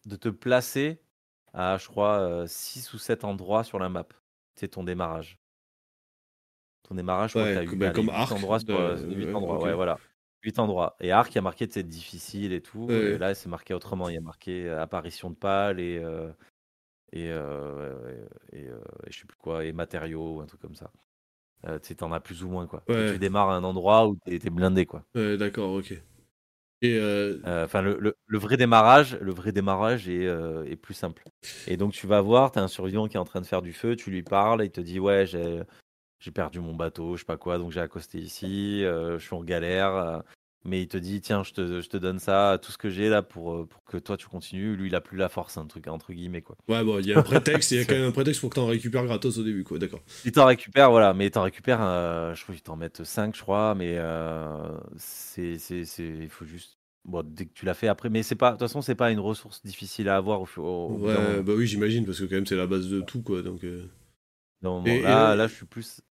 de 0.05 0.15
te 0.15 0.29
placer 0.29 0.99
à, 1.53 1.77
je 1.77 1.87
crois, 1.87 2.45
6 2.47 2.93
ou 2.93 2.97
7 2.97 3.23
endroits 3.23 3.63
sur 3.63 3.79
la 3.79 3.89
map. 3.89 4.07
C'est 4.55 4.69
ton 4.69 4.83
démarrage. 4.83 5.39
Ton 6.83 6.95
démarrage, 6.95 7.31
je 7.31 7.39
crois 7.39 7.49
que 7.49 7.53
tu 7.53 7.59
as 7.59 7.63
eu 7.73 7.75
bah, 7.75 7.91
comme 7.91 8.09
8 8.09 8.31
endroits 8.31 8.59
sur, 8.59 9.09
8 9.09 9.33
endroits. 9.33 9.63
Ouais, 9.63 9.73
voilà. 9.73 9.97
8 10.45 10.59
endroits. 10.59 10.95
Et 11.01 11.11
Arc, 11.11 11.33
il 11.33 11.35
y 11.35 11.39
a 11.39 11.41
marqué 11.41 11.67
c'est 11.69 11.83
difficile 11.83 12.53
et 12.53 12.61
tout. 12.61 12.89
Et 12.89 13.17
là, 13.17 13.33
c'est 13.33 13.49
marqué 13.49 13.73
autrement. 13.73 14.07
Il 14.09 14.15
y 14.15 14.17
a 14.17 14.21
marqué 14.21 14.69
apparition 14.69 15.29
de 15.29 15.35
pâle 15.35 15.79
et, 15.79 16.01
et, 17.11 17.25
et, 17.25 18.69
je 19.07 19.19
sais 19.19 19.25
plus 19.25 19.37
quoi, 19.37 19.65
et 19.65 19.73
matériaux, 19.73 20.41
un 20.41 20.45
truc 20.45 20.61
comme 20.61 20.75
ça. 20.75 20.91
tu 21.81 21.95
en 22.01 22.11
as 22.11 22.19
plus 22.19 22.43
ou 22.43 22.49
moins, 22.49 22.67
quoi. 22.67 22.83
Tu 22.87 23.17
démarres 23.17 23.49
à 23.49 23.55
un 23.55 23.63
endroit 23.63 24.07
où 24.07 24.17
tu 24.25 24.35
es, 24.35 24.49
blindé, 24.49 24.85
quoi. 24.85 25.03
Ouais, 25.15 25.35
d'accord, 25.37 25.73
ok. 25.73 25.93
Et 26.81 26.99
enfin, 27.43 27.81
le, 27.81 28.15
le, 28.27 28.37
vrai 28.37 28.57
démarrage, 28.57 29.17
le 29.19 29.31
vrai 29.31 29.51
démarrage 29.51 30.07
est, 30.07 30.25
est, 30.25 30.75
plus 30.75 30.93
simple. 30.93 31.23
Et 31.67 31.75
donc, 31.75 31.93
tu 31.93 32.05
vas 32.05 32.21
voir, 32.21 32.51
tu 32.51 32.59
as 32.59 32.63
un 32.63 32.67
survivant 32.67 33.07
qui 33.07 33.17
est 33.17 33.19
en 33.19 33.25
train 33.25 33.41
de 33.41 33.47
faire 33.47 33.63
du 33.63 33.73
feu, 33.73 33.95
tu 33.95 34.11
lui 34.11 34.21
parles, 34.21 34.63
il 34.63 34.71
te 34.71 34.81
dit 34.81 34.99
Ouais, 34.99 35.25
j'ai 35.25 35.63
j'ai 36.25 36.31
perdu 36.31 36.59
mon 36.59 36.73
bateau, 36.73 37.15
je 37.15 37.19
sais 37.19 37.25
pas 37.25 37.37
quoi, 37.37 37.59
donc 37.59 37.71
j'ai 37.71 37.79
accosté 37.79 38.17
ici, 38.17 38.81
je 38.81 39.17
suis 39.19 39.35
en 39.35 39.43
galère. 39.43 40.23
mais 40.63 40.81
il 40.81 40.87
te 40.87 40.97
dit, 40.97 41.21
tiens, 41.21 41.43
je 41.43 41.53
te, 41.53 41.81
je 41.81 41.87
te 41.87 41.95
donne 41.97 42.17
ça, 42.17 42.57
tout 42.59 42.71
ce 42.71 42.77
que 42.79 42.89
j'ai 42.89 43.07
là 43.07 43.21
pour, 43.21 43.67
pour 43.67 43.83
que 43.83 43.97
toi 43.97 44.17
tu 44.17 44.25
continues. 44.27 44.75
Lui, 44.75 44.87
il 44.87 44.95
a 44.95 45.01
plus 45.01 45.15
la 45.15 45.29
force, 45.29 45.57
un 45.57 45.67
truc 45.67 45.87
entre 45.87 46.11
guillemets 46.11 46.41
quoi. 46.41 46.57
Ouais, 46.67 46.83
bon, 46.83 46.97
il 46.97 47.05
y 47.05 47.13
a 47.13 47.19
un 47.19 47.21
prétexte, 47.21 47.71
il 47.71 47.77
y 47.77 47.81
a 47.81 47.85
quand 47.85 47.93
même 47.93 48.05
un 48.05 48.11
prétexte 48.11 48.41
pour 48.41 48.49
que 48.49 48.55
t'en 48.55 48.65
récupères 48.65 49.05
gratos 49.05 49.37
au 49.37 49.43
début, 49.43 49.63
quoi, 49.63 49.77
d'accord. 49.77 50.01
Il 50.25 50.31
t'en 50.31 50.45
récupère, 50.47 50.89
voilà, 50.89 51.13
mais 51.13 51.27
il 51.27 51.31
t'en 51.31 51.43
récupère, 51.43 51.77
je 52.33 52.41
crois 52.41 52.55
qu'il 52.55 52.63
t'en 52.63 52.75
met 52.75 52.89
5, 52.91 53.35
je 53.35 53.41
crois, 53.41 53.75
mais 53.75 53.99
c'est, 54.97 55.59
c'est, 55.59 55.83
il 55.99 56.29
faut 56.29 56.45
juste 56.45 56.79
Bon, 57.07 57.23
dès 57.23 57.45
que 57.45 57.53
tu 57.53 57.65
l'as 57.65 57.75
fait 57.75 57.87
après, 57.87 58.09
mais 58.09 58.23
c'est 58.23 58.33
pas, 58.33 58.49
de 58.49 58.53
toute 58.53 58.61
façon, 58.61 58.81
c'est 58.81 58.95
pas 58.95 59.11
une 59.11 59.19
ressource 59.19 59.61
difficile 59.63 60.09
à 60.09 60.15
avoir 60.15 60.41
au, 60.41 60.97
Ouais, 60.97 61.43
bah 61.43 61.53
oui, 61.55 61.67
j'imagine, 61.67 62.03
parce 62.03 62.19
que 62.19 62.23
quand 62.23 62.33
même, 62.33 62.47
c'est 62.47 62.55
la 62.55 62.65
base 62.65 62.89
de 62.89 63.01
tout, 63.01 63.21
quoi. 63.21 63.43
Donc, 63.43 63.63
Non, 64.63 64.83
là, 64.83 65.35
là, 65.35 65.47
je 65.47 65.53
suis 65.53 65.67
plus. 65.67 66.01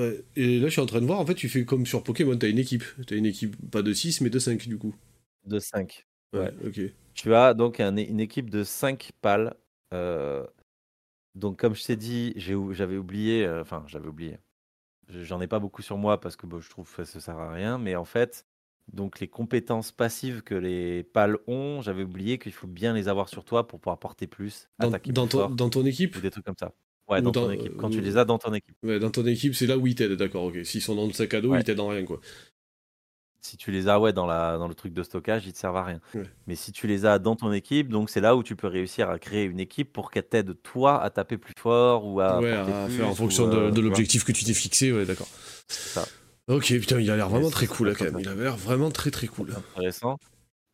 Ouais, 0.00 0.24
et 0.34 0.58
là, 0.58 0.66
je 0.66 0.70
suis 0.70 0.80
en 0.80 0.86
train 0.86 1.02
de 1.02 1.06
voir, 1.06 1.20
en 1.20 1.26
fait, 1.26 1.34
tu 1.34 1.48
fais 1.50 1.66
comme 1.66 1.84
sur 1.84 2.02
Pokémon, 2.02 2.34
t'as 2.36 2.48
une 2.48 2.58
équipe. 2.58 2.84
T'as 3.06 3.16
une 3.16 3.26
équipe, 3.26 3.54
pas 3.70 3.82
de 3.82 3.92
6, 3.92 4.22
mais 4.22 4.30
de 4.30 4.38
5, 4.38 4.66
du 4.66 4.78
coup. 4.78 4.94
De 5.44 5.58
5. 5.58 6.06
Ouais, 6.32 6.52
ok. 6.64 6.80
Tu 7.12 7.34
as 7.34 7.52
donc 7.52 7.80
une 7.80 8.20
équipe 8.20 8.48
de 8.48 8.64
5 8.64 9.10
pales. 9.20 9.54
Euh, 9.92 10.46
donc, 11.34 11.58
comme 11.58 11.74
je 11.74 11.84
t'ai 11.84 11.96
dit, 11.96 12.32
j'avais 12.36 12.96
oublié, 12.96 13.44
euh, 13.44 13.60
enfin, 13.60 13.84
j'avais 13.88 14.08
oublié. 14.08 14.38
J'en 15.08 15.40
ai 15.42 15.48
pas 15.48 15.58
beaucoup 15.58 15.82
sur 15.82 15.98
moi 15.98 16.18
parce 16.18 16.36
que 16.36 16.46
je 16.60 16.70
trouve 16.70 16.90
que 16.90 17.04
ça 17.04 17.20
sert 17.20 17.38
à 17.38 17.52
rien, 17.52 17.76
mais 17.76 17.94
en 17.96 18.04
fait, 18.06 18.46
donc 18.92 19.20
les 19.20 19.28
compétences 19.28 19.92
passives 19.92 20.42
que 20.42 20.54
les 20.54 21.02
pales 21.02 21.36
ont, 21.46 21.82
j'avais 21.82 22.04
oublié 22.04 22.38
qu'il 22.38 22.52
faut 22.52 22.68
bien 22.68 22.94
les 22.94 23.08
avoir 23.08 23.28
sur 23.28 23.44
toi 23.44 23.66
pour 23.66 23.80
pouvoir 23.80 23.98
porter 23.98 24.28
plus, 24.28 24.68
dans, 24.78 24.88
attaquer 24.88 25.12
dans, 25.12 25.26
ton, 25.26 25.50
dans 25.50 25.68
ton 25.68 25.84
équipe 25.84 26.16
Ou 26.16 26.20
des 26.20 26.30
trucs 26.30 26.46
comme 26.46 26.56
ça. 26.58 26.72
Ouais, 27.10 27.22
dans, 27.22 27.32
ton 27.32 27.50
équipe. 27.50 27.76
Quand 27.76 27.90
tu 27.90 28.00
les 28.00 28.16
as 28.16 28.24
dans 28.24 28.38
ton 28.38 28.54
équipe. 28.54 28.76
Ouais, 28.82 28.98
dans 28.98 29.10
ton 29.10 29.26
équipe, 29.26 29.54
c'est 29.54 29.66
là 29.66 29.76
où 29.76 29.86
ils 29.86 29.94
t'aident, 29.94 30.12
d'accord, 30.12 30.44
ok. 30.44 30.64
S'ils 30.64 30.82
sont 30.82 30.94
dans 30.94 31.06
le 31.06 31.12
sac 31.12 31.34
à 31.34 31.40
dos, 31.40 31.54
ils 31.56 31.64
t'aident 31.64 31.80
en 31.80 31.88
rien, 31.88 32.04
quoi. 32.04 32.20
Si 33.42 33.56
tu 33.56 33.70
les 33.72 33.88
as 33.88 33.98
ouais, 33.98 34.12
dans, 34.12 34.26
la, 34.26 34.58
dans 34.58 34.68
le 34.68 34.74
truc 34.74 34.92
de 34.92 35.02
stockage, 35.02 35.46
ils 35.46 35.54
te 35.54 35.58
servent 35.58 35.78
à 35.78 35.84
rien. 35.84 36.00
Mais 36.46 36.54
si 36.54 36.72
tu 36.72 36.86
les 36.86 37.06
as 37.06 37.18
dans 37.18 37.36
ton 37.36 37.52
équipe, 37.52 37.88
donc 37.88 38.10
c'est 38.10 38.20
là 38.20 38.36
où 38.36 38.42
tu 38.42 38.54
peux 38.54 38.66
réussir 38.66 39.08
à 39.08 39.18
créer 39.18 39.44
une 39.44 39.60
équipe 39.60 39.92
pour 39.92 40.10
qu'elle 40.10 40.28
t'aide 40.28 40.60
toi 40.62 41.02
à 41.02 41.08
taper 41.10 41.38
plus 41.38 41.54
fort 41.56 42.06
ou 42.06 42.20
à. 42.20 42.38
Ouais, 42.40 42.52
à 42.52 42.88
faire 42.88 43.08
en 43.08 43.14
fonction 43.14 43.48
de, 43.48 43.56
euh, 43.56 43.70
l'objectif 43.70 44.24
que 44.24 44.32
tu 44.32 44.44
t'es 44.44 44.52
fixé, 44.52 44.92
ouais, 44.92 45.06
d'accord. 45.06 45.28
Ok, 46.48 46.66
putain, 46.66 47.00
il 47.00 47.10
a 47.10 47.16
l'air 47.16 47.28
vraiment 47.28 47.50
très 47.50 47.66
cool 47.66 47.88
là 47.88 47.94
quand 47.94 48.04
même. 48.04 48.18
Il 48.18 48.28
a 48.28 48.34
l'air 48.34 48.56
vraiment 48.56 48.90
très 48.90 49.10
très 49.10 49.26
cool. 49.26 49.54
Intéressant. 49.76 50.18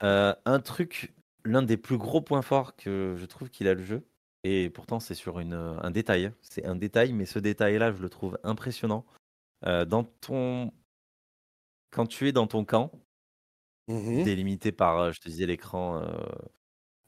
Euh, 0.02 0.34
un 0.44 0.58
truc, 0.58 1.14
l'un 1.44 1.62
des 1.62 1.76
plus 1.76 1.98
gros 1.98 2.20
points 2.20 2.42
forts 2.42 2.76
que 2.76 3.14
je 3.18 3.26
trouve 3.26 3.50
qu'il 3.50 3.68
a 3.68 3.74
le 3.74 3.82
jeu, 3.82 4.02
et 4.44 4.70
pourtant, 4.70 5.00
c'est 5.00 5.14
sur 5.14 5.40
une, 5.40 5.54
un 5.54 5.90
détail. 5.90 6.32
C'est 6.40 6.66
un 6.66 6.76
détail, 6.76 7.12
mais 7.12 7.26
ce 7.26 7.38
détail-là, 7.38 7.92
je 7.92 8.00
le 8.02 8.08
trouve 8.08 8.38
impressionnant. 8.44 9.04
Euh, 9.66 9.84
dans 9.84 10.04
ton... 10.04 10.72
Quand 11.90 12.06
tu 12.06 12.28
es 12.28 12.32
dans 12.32 12.46
ton 12.46 12.64
camp, 12.64 12.92
mmh 13.88 14.24
délimité 14.24 14.72
par, 14.72 14.98
euh, 14.98 15.12
je 15.12 15.20
te 15.20 15.28
disais, 15.28 15.46
l'écran, 15.46 16.02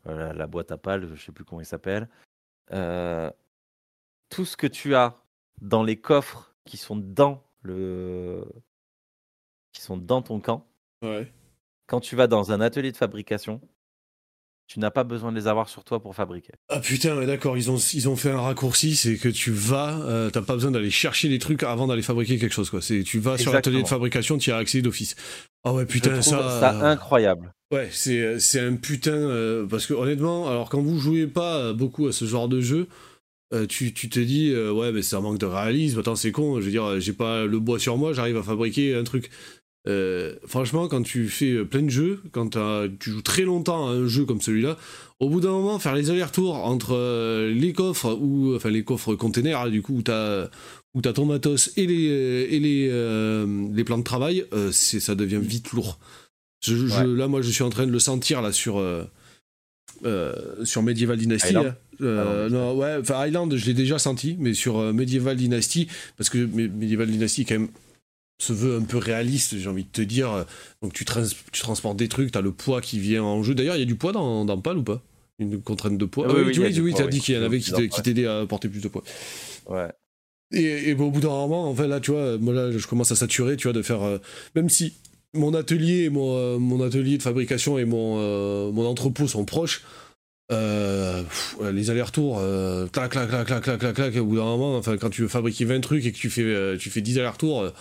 euh, 0.06 0.32
la, 0.32 0.46
boîte 0.46 0.72
à 0.72 0.78
pales, 0.78 1.14
je 1.14 1.22
sais 1.22 1.32
plus 1.32 1.44
comment 1.44 1.60
il 1.60 1.66
s'appelle. 1.66 2.08
tout 2.70 4.44
ce 4.44 4.56
que 4.56 4.66
tu 4.66 4.94
as 4.94 5.14
dans 5.60 5.82
les 5.82 6.00
coffres 6.00 6.54
qui 6.64 6.76
sont 6.76 6.96
dans 6.96 7.42
le, 7.62 8.44
qui 9.72 9.82
sont 9.82 9.96
dans 9.96 10.22
ton 10.22 10.40
camp. 10.40 10.66
Quand 11.86 12.00
tu 12.00 12.16
vas 12.16 12.26
dans 12.26 12.52
un 12.52 12.60
atelier 12.60 12.92
de 12.92 12.96
fabrication, 12.96 13.60
tu 14.68 14.80
n'as 14.80 14.90
pas 14.90 15.02
besoin 15.02 15.32
de 15.32 15.36
les 15.36 15.48
avoir 15.48 15.68
sur 15.70 15.82
toi 15.82 15.98
pour 16.00 16.14
fabriquer. 16.14 16.52
Ah 16.68 16.78
putain, 16.78 17.24
d'accord, 17.24 17.56
ils 17.56 17.70
ont, 17.70 17.78
ils 17.78 18.08
ont 18.08 18.16
fait 18.16 18.30
un 18.30 18.40
raccourci, 18.40 18.96
c'est 18.96 19.16
que 19.16 19.30
tu 19.30 19.50
vas, 19.50 19.98
euh, 20.02 20.28
t'as 20.28 20.42
pas 20.42 20.52
besoin 20.52 20.70
d'aller 20.70 20.90
chercher 20.90 21.28
les 21.28 21.38
trucs 21.38 21.62
avant 21.62 21.86
d'aller 21.86 22.02
fabriquer 22.02 22.38
quelque 22.38 22.52
chose, 22.52 22.68
quoi. 22.68 22.82
C'est, 22.82 23.02
tu 23.02 23.18
vas 23.18 23.38
sur 23.38 23.52
l'atelier 23.52 23.82
de 23.82 23.88
fabrication, 23.88 24.36
tu 24.36 24.50
y 24.50 24.52
as 24.52 24.58
accès 24.58 24.82
d'office. 24.82 25.16
Ah 25.64 25.72
ouais, 25.72 25.86
putain, 25.86 26.20
ça. 26.20 26.60
ça 26.60 26.86
incroyable. 26.86 27.54
Ouais, 27.72 27.88
c'est, 27.90 28.38
c'est 28.40 28.60
un 28.60 28.76
putain, 28.76 29.12
euh, 29.12 29.66
parce 29.66 29.86
que 29.86 29.94
honnêtement, 29.94 30.48
alors 30.48 30.68
quand 30.68 30.82
vous 30.82 30.98
jouez 30.98 31.26
pas 31.26 31.72
beaucoup 31.72 32.06
à 32.06 32.12
ce 32.12 32.26
genre 32.26 32.48
de 32.48 32.60
jeu, 32.60 32.88
euh, 33.54 33.66
tu, 33.66 33.94
tu, 33.94 34.10
te 34.10 34.20
dis, 34.20 34.54
ouais, 34.54 34.92
mais 34.92 35.00
c'est 35.00 35.16
un 35.16 35.20
manque 35.20 35.38
de 35.38 35.46
réalisme, 35.46 36.00
attends, 36.00 36.16
c'est 36.16 36.30
con, 36.30 36.60
je 36.60 36.66
veux 36.66 36.70
dire, 36.70 37.00
j'ai 37.00 37.14
pas 37.14 37.46
le 37.46 37.58
bois 37.58 37.78
sur 37.78 37.96
moi, 37.96 38.12
j'arrive 38.12 38.36
à 38.36 38.42
fabriquer 38.42 38.94
un 38.94 39.04
truc. 39.04 39.30
Euh, 39.88 40.34
franchement, 40.46 40.86
quand 40.86 41.02
tu 41.02 41.28
fais 41.28 41.52
euh, 41.52 41.64
plein 41.64 41.82
de 41.82 41.88
jeux, 41.88 42.20
quand 42.32 42.58
tu 42.98 43.10
joues 43.10 43.22
très 43.22 43.42
longtemps 43.42 43.88
à 43.88 43.92
un 43.92 44.06
jeu 44.06 44.24
comme 44.24 44.40
celui-là, 44.40 44.76
au 45.18 45.30
bout 45.30 45.40
d'un 45.40 45.50
moment, 45.50 45.78
faire 45.78 45.94
les 45.94 46.10
allers-retours 46.10 46.56
entre 46.56 46.94
euh, 46.94 47.52
les 47.52 47.72
coffres 47.72 48.16
ou 48.20 48.54
enfin 48.54 48.70
les 48.70 48.84
coffres 48.84 49.14
containers, 49.14 49.60
hein, 49.60 49.70
du 49.70 49.80
coup 49.80 49.96
où 49.96 50.02
t'as 50.02 50.48
où 50.94 51.00
as 51.04 51.12
ton 51.12 51.24
matos 51.24 51.72
et 51.76 51.86
les 51.86 52.48
et 52.50 52.60
les 52.60 52.88
les 53.74 53.84
plans 53.84 53.98
de 53.98 54.04
travail, 54.04 54.44
c'est 54.72 55.00
ça 55.00 55.14
devient 55.14 55.40
vite 55.40 55.72
lourd. 55.72 55.98
là, 56.66 57.28
moi, 57.28 57.40
je 57.40 57.50
suis 57.50 57.62
en 57.62 57.70
train 57.70 57.86
de 57.86 57.92
le 57.92 57.98
sentir 57.98 58.42
là 58.42 58.52
sur 58.52 58.82
sur 60.64 60.82
Medieval 60.82 61.18
Dynasty. 61.18 61.48
Island? 61.48 61.74
non, 62.00 62.76
ouais, 62.76 62.96
enfin 63.00 63.26
Island, 63.26 63.54
je 63.54 63.66
l'ai 63.66 63.74
déjà 63.74 63.98
senti, 63.98 64.36
mais 64.38 64.54
sur 64.54 64.80
Medieval 64.92 65.36
Dynasty, 65.36 65.88
parce 66.16 66.30
que 66.30 66.38
Medieval 66.38 67.10
Dynasty 67.10 67.44
quand 67.44 67.58
même 67.58 67.68
se 68.38 68.52
veut 68.52 68.76
un 68.76 68.82
peu 68.82 68.98
réaliste, 68.98 69.58
j'ai 69.58 69.68
envie 69.68 69.84
de 69.84 69.90
te 69.90 70.02
dire. 70.02 70.46
Donc 70.82 70.92
tu, 70.92 71.04
tu 71.52 71.60
transportes 71.60 71.96
des 71.96 72.08
trucs, 72.08 72.32
tu 72.32 72.38
as 72.38 72.40
le 72.40 72.52
poids 72.52 72.80
qui 72.80 72.98
vient 72.98 73.22
en 73.22 73.42
jeu. 73.42 73.54
D'ailleurs, 73.54 73.76
il 73.76 73.80
y 73.80 73.82
a 73.82 73.86
du 73.86 73.96
poids 73.96 74.12
dans, 74.12 74.44
dans 74.44 74.58
PAL 74.60 74.78
ou 74.78 74.82
pas? 74.82 75.02
Une 75.40 75.60
contrainte 75.60 75.98
de 75.98 76.04
poids? 76.04 76.26
Ah 76.28 76.32
Oui, 76.34 76.42
oui, 76.46 76.80
oui, 76.80 76.94
tu 76.94 77.02
as 77.02 77.06
dit 77.06 77.20
qu'il 77.20 77.34
y 77.34 77.38
en 77.38 77.42
avait 77.42 77.60
qui 77.60 78.02
t'aidaient 78.02 78.26
à 78.26 78.44
porter 78.46 78.68
plus 78.68 78.80
de 78.80 78.88
poids. 78.88 79.02
Ouais. 79.68 79.88
Et, 80.52 80.94
au 80.94 81.10
bout 81.10 81.20
d'un 81.20 81.28
moment, 81.28 81.68
en 81.68 81.74
fait, 81.74 81.86
là, 81.86 82.00
tu 82.00 82.10
vois, 82.10 82.38
moi, 82.38 82.54
là, 82.54 82.70
je 82.70 82.86
commence 82.86 83.12
à 83.12 83.16
saturer, 83.16 83.56
tu 83.56 83.64
vois, 83.64 83.74
de 83.74 83.82
faire. 83.82 84.02
Euh, 84.02 84.18
même 84.54 84.68
si 84.68 84.94
mon 85.34 85.52
atelier, 85.54 86.08
mon, 86.08 86.36
euh, 86.36 86.58
mon 86.58 86.82
atelier 86.82 87.18
de 87.18 87.22
fabrication 87.22 87.78
et 87.78 87.84
mon, 87.84 88.16
euh, 88.18 88.72
mon 88.72 88.86
entrepôt 88.86 89.28
sont 89.28 89.44
proches, 89.44 89.82
les 90.50 91.90
allers-retours, 91.90 92.40
clac, 92.92 93.10
clac, 93.10 93.28
clac, 93.28 93.46
clac, 93.46 93.62
clac, 93.62 93.78
clac, 93.78 93.94
clac, 93.94 94.16
au 94.16 94.24
bout 94.24 94.36
d'un 94.36 94.44
moment, 94.44 94.76
enfin, 94.76 94.96
quand 94.96 95.10
tu 95.10 95.22
veux 95.22 95.28
fabriquer 95.28 95.64
20 95.64 95.80
trucs 95.80 96.04
et 96.06 96.12
que 96.12 96.18
tu 96.18 96.30
fais, 96.30 96.76
tu 96.78 96.90
fais 96.90 97.00
10 97.00 97.18
allers-retours, 97.18 97.72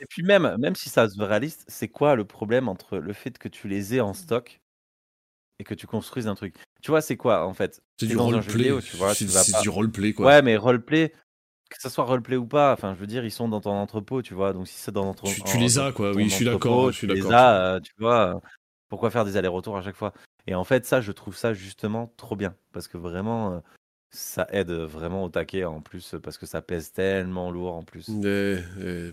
et 0.00 0.06
puis 0.08 0.22
même, 0.22 0.56
même 0.58 0.74
si 0.74 0.88
ça 0.88 1.08
se 1.08 1.20
réaliste, 1.20 1.64
c'est 1.68 1.88
quoi 1.88 2.14
le 2.14 2.24
problème 2.24 2.68
entre 2.68 2.98
le 2.98 3.12
fait 3.12 3.36
que 3.38 3.48
tu 3.48 3.68
les 3.68 3.94
aies 3.94 4.00
en 4.00 4.14
stock 4.14 4.60
et 5.58 5.64
que 5.64 5.74
tu 5.74 5.86
construises 5.86 6.28
un 6.28 6.34
truc? 6.34 6.54
Tu 6.82 6.90
vois, 6.90 7.00
c'est 7.00 7.16
quoi 7.16 7.44
en 7.46 7.54
fait? 7.54 7.80
C'est 7.98 8.06
du 8.06 8.16
roleplay. 8.16 8.72
C'est 9.14 9.60
du 9.62 9.68
roleplay 9.68 10.12
quoi. 10.12 10.26
Ouais, 10.26 10.42
mais 10.42 10.56
roleplay, 10.56 11.12
que 11.68 11.76
ça 11.80 11.90
soit 11.90 12.04
roleplay 12.04 12.36
ou 12.36 12.46
pas, 12.46 12.72
enfin, 12.72 12.94
je 12.94 13.00
veux 13.00 13.08
dire, 13.08 13.24
ils 13.24 13.32
sont 13.32 13.48
dans 13.48 13.60
ton 13.60 13.72
entrepôt, 13.72 14.22
tu 14.22 14.34
vois. 14.34 14.52
Donc 14.52 14.68
si 14.68 14.74
c'est 14.76 14.92
dans 14.92 15.14
ton 15.14 15.26
tu, 15.26 15.42
tu 15.42 15.58
les 15.58 15.78
as 15.78 15.92
quoi. 15.92 16.12
Oui, 16.12 16.28
je 16.28 16.34
suis 16.34 16.44
d'accord. 16.44 16.92
Tu 16.92 17.06
les 17.08 17.26
as, 17.26 17.74
euh, 17.74 17.80
tu 17.80 17.92
vois. 17.98 18.40
Pourquoi 18.88 19.10
faire 19.10 19.24
des 19.24 19.36
allers-retours 19.36 19.76
à 19.76 19.82
chaque 19.82 19.96
fois? 19.96 20.12
Et 20.46 20.54
en 20.54 20.64
fait, 20.64 20.86
ça, 20.86 21.00
je 21.00 21.12
trouve 21.12 21.36
ça 21.36 21.52
justement 21.52 22.12
trop 22.16 22.36
bien 22.36 22.54
parce 22.72 22.88
que 22.88 22.96
vraiment, 22.96 23.52
euh, 23.52 23.58
ça 24.10 24.46
aide 24.50 24.70
vraiment 24.70 25.24
au 25.24 25.28
taquet 25.28 25.64
en 25.64 25.80
plus 25.80 26.14
parce 26.22 26.38
que 26.38 26.46
ça 26.46 26.62
pèse 26.62 26.92
tellement 26.92 27.50
lourd 27.50 27.74
en 27.74 27.82
plus. 27.82 28.08
Mais, 28.08 28.62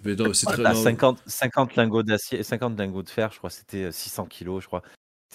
mais 0.03 0.15
non, 0.15 0.33
c'est 0.33 0.45
très 0.45 0.75
50, 0.75 1.21
50 1.25 1.75
lingots 1.75 2.03
d'acier, 2.03 2.41
50 2.41 2.77
lingots 2.79 3.03
de 3.03 3.09
fer, 3.09 3.31
je 3.31 3.37
crois 3.37 3.49
c'était 3.49 3.91
600 3.91 4.25
kilos, 4.25 4.63
je 4.63 4.67
crois. 4.67 4.81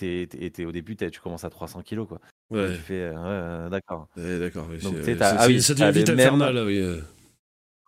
Et 0.02 0.26
au 0.64 0.72
début, 0.72 0.96
tu 0.96 1.20
commences 1.20 1.44
à 1.44 1.50
300 1.50 1.82
kilos 1.82 2.08
quoi. 2.08 2.20
Ouais. 2.50 2.74
tu 2.74 2.80
fais, 2.80 3.10
ouais, 3.10 3.70
d'accord. 3.70 4.08
d'accord. 4.16 4.68
Donc, 4.82 4.96
ah, 5.20 5.46
oui, 5.46 5.62
ça 5.62 5.74
devient 5.74 5.90
vite 5.92 6.08
infernal, 6.08 6.54
là, 6.54 6.64
oui. 6.64 6.82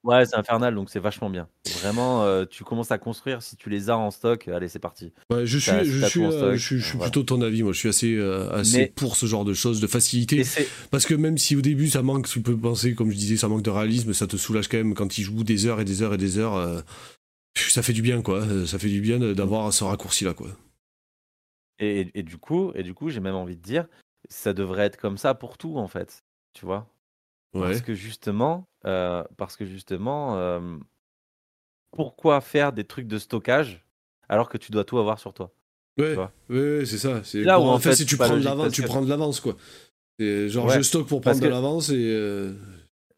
Ouais, 0.05 0.27
c'est 0.27 0.37
infernal, 0.37 0.75
donc 0.75 0.91
c'est 0.91 0.99
vachement 0.99 1.31
bien. 1.31 1.49
Vraiment, 1.81 2.25
euh, 2.25 2.45
tu 2.45 2.65
commences 2.65 2.91
à 2.91 2.99
construire, 2.99 3.41
si 3.41 3.57
tu 3.57 3.71
les 3.71 3.89
as 3.89 3.97
en 3.97 4.11
stock, 4.11 4.49
allez, 4.49 4.69
c'est 4.69 4.81
parti. 4.81 5.13
Ouais, 5.31 5.47
je 5.47 5.59
suis, 5.59 5.85
je 5.85 6.07
suis, 6.07 6.25
euh, 6.25 6.57
je, 6.57 6.79
suis 6.79 6.99
plutôt 6.99 7.21
de 7.21 7.27
ton 7.27 7.41
avis, 7.41 7.63
moi 7.63 7.73
je 7.73 7.79
suis 7.79 7.89
assez, 7.89 8.17
euh, 8.17 8.51
assez 8.51 8.87
pour 8.89 9.15
ce 9.15 9.27
genre 9.27 9.45
de 9.45 9.55
choses, 9.55 9.81
de 9.81 9.87
facilité. 9.87 10.43
Parce 10.91 11.07
que 11.07 11.15
même 11.15 11.39
si 11.39 11.55
au 11.55 11.61
début 11.61 11.89
ça 11.89 12.03
manque, 12.03 12.29
tu 12.29 12.43
peux 12.43 12.57
penser, 12.57 12.95
comme 12.95 13.11
je 13.13 13.17
disais, 13.17 13.37
ça 13.37 13.47
manque 13.47 13.63
de 13.63 13.71
réalisme, 13.71 14.13
ça 14.13 14.27
te 14.27 14.37
soulage 14.37 14.67
quand 14.67 14.79
même 14.79 14.95
quand 14.95 15.19
ils 15.19 15.23
jouent 15.23 15.45
des 15.45 15.67
heures 15.67 15.81
et 15.81 15.85
des 15.85 16.03
heures 16.03 16.15
et 16.15 16.19
des 16.19 16.37
heures. 16.39 16.83
ça 17.55 17.83
fait 17.83 17.93
du 17.93 18.03
bien, 18.03 18.23
quoi. 18.23 18.45
Ça 18.67 18.81
fait 18.81 18.89
du 18.89 19.01
bien 19.01 19.21
d'avoir 19.35 19.73
ce 19.73 19.85
raccourci-là, 19.85 20.35
quoi. 20.35 20.49
Et, 21.79 22.11
et, 22.15 22.23
du 22.23 22.39
coup, 22.39 22.73
et 22.75 22.83
du 22.83 22.95
coup 22.95 23.09
j'ai 23.11 23.21
même 23.21 23.35
envie 23.35 23.57
de 23.57 23.63
dire, 23.63 23.87
ça 24.29 24.53
devrait 24.53 24.85
être 24.85 24.97
comme 24.97 25.17
ça 25.17 25.35
pour 25.35 25.59
tout, 25.59 25.77
en 25.79 25.87
fait. 25.87 26.25
Tu 26.55 26.67
vois 26.67 26.89
parce 27.53 27.81
que 27.81 27.95
justement, 27.95 28.69
parce 28.83 29.57
que 29.57 29.65
justement, 29.65 30.61
pourquoi 31.91 32.41
faire 32.41 32.73
des 32.73 32.85
trucs 32.85 33.07
de 33.07 33.19
stockage 33.19 33.85
alors 34.29 34.49
que 34.49 34.59
tu 34.59 34.73
dois 34.73 34.85
tout 34.85 34.99
avoir 34.99 35.19
sur 35.19 35.35
toi 35.35 35.53
Ouais, 35.99 36.17
ouais, 36.49 36.87
c'est 36.87 36.99
ça. 36.99 37.23
C'est 37.23 37.43
là 37.43 37.61
où 37.61 37.65
en 37.65 37.79
fait, 37.79 37.95
si 37.95 38.07
tu 38.07 38.17
prends, 38.17 38.37
de 38.37 38.43
l'avance, 38.43 38.73
tu 38.73 38.83
prends 38.83 39.03
de 39.03 39.09
l'avance, 39.09 39.41
quoi. 39.41 39.57
genre, 40.19 40.71
je 40.71 40.83
stocke 40.83 41.07
pour 41.07 41.21
prendre 41.21 41.41
de 41.41 41.49
l'avance 41.49 41.91
et. 41.91 42.15
Euh, 42.15 42.55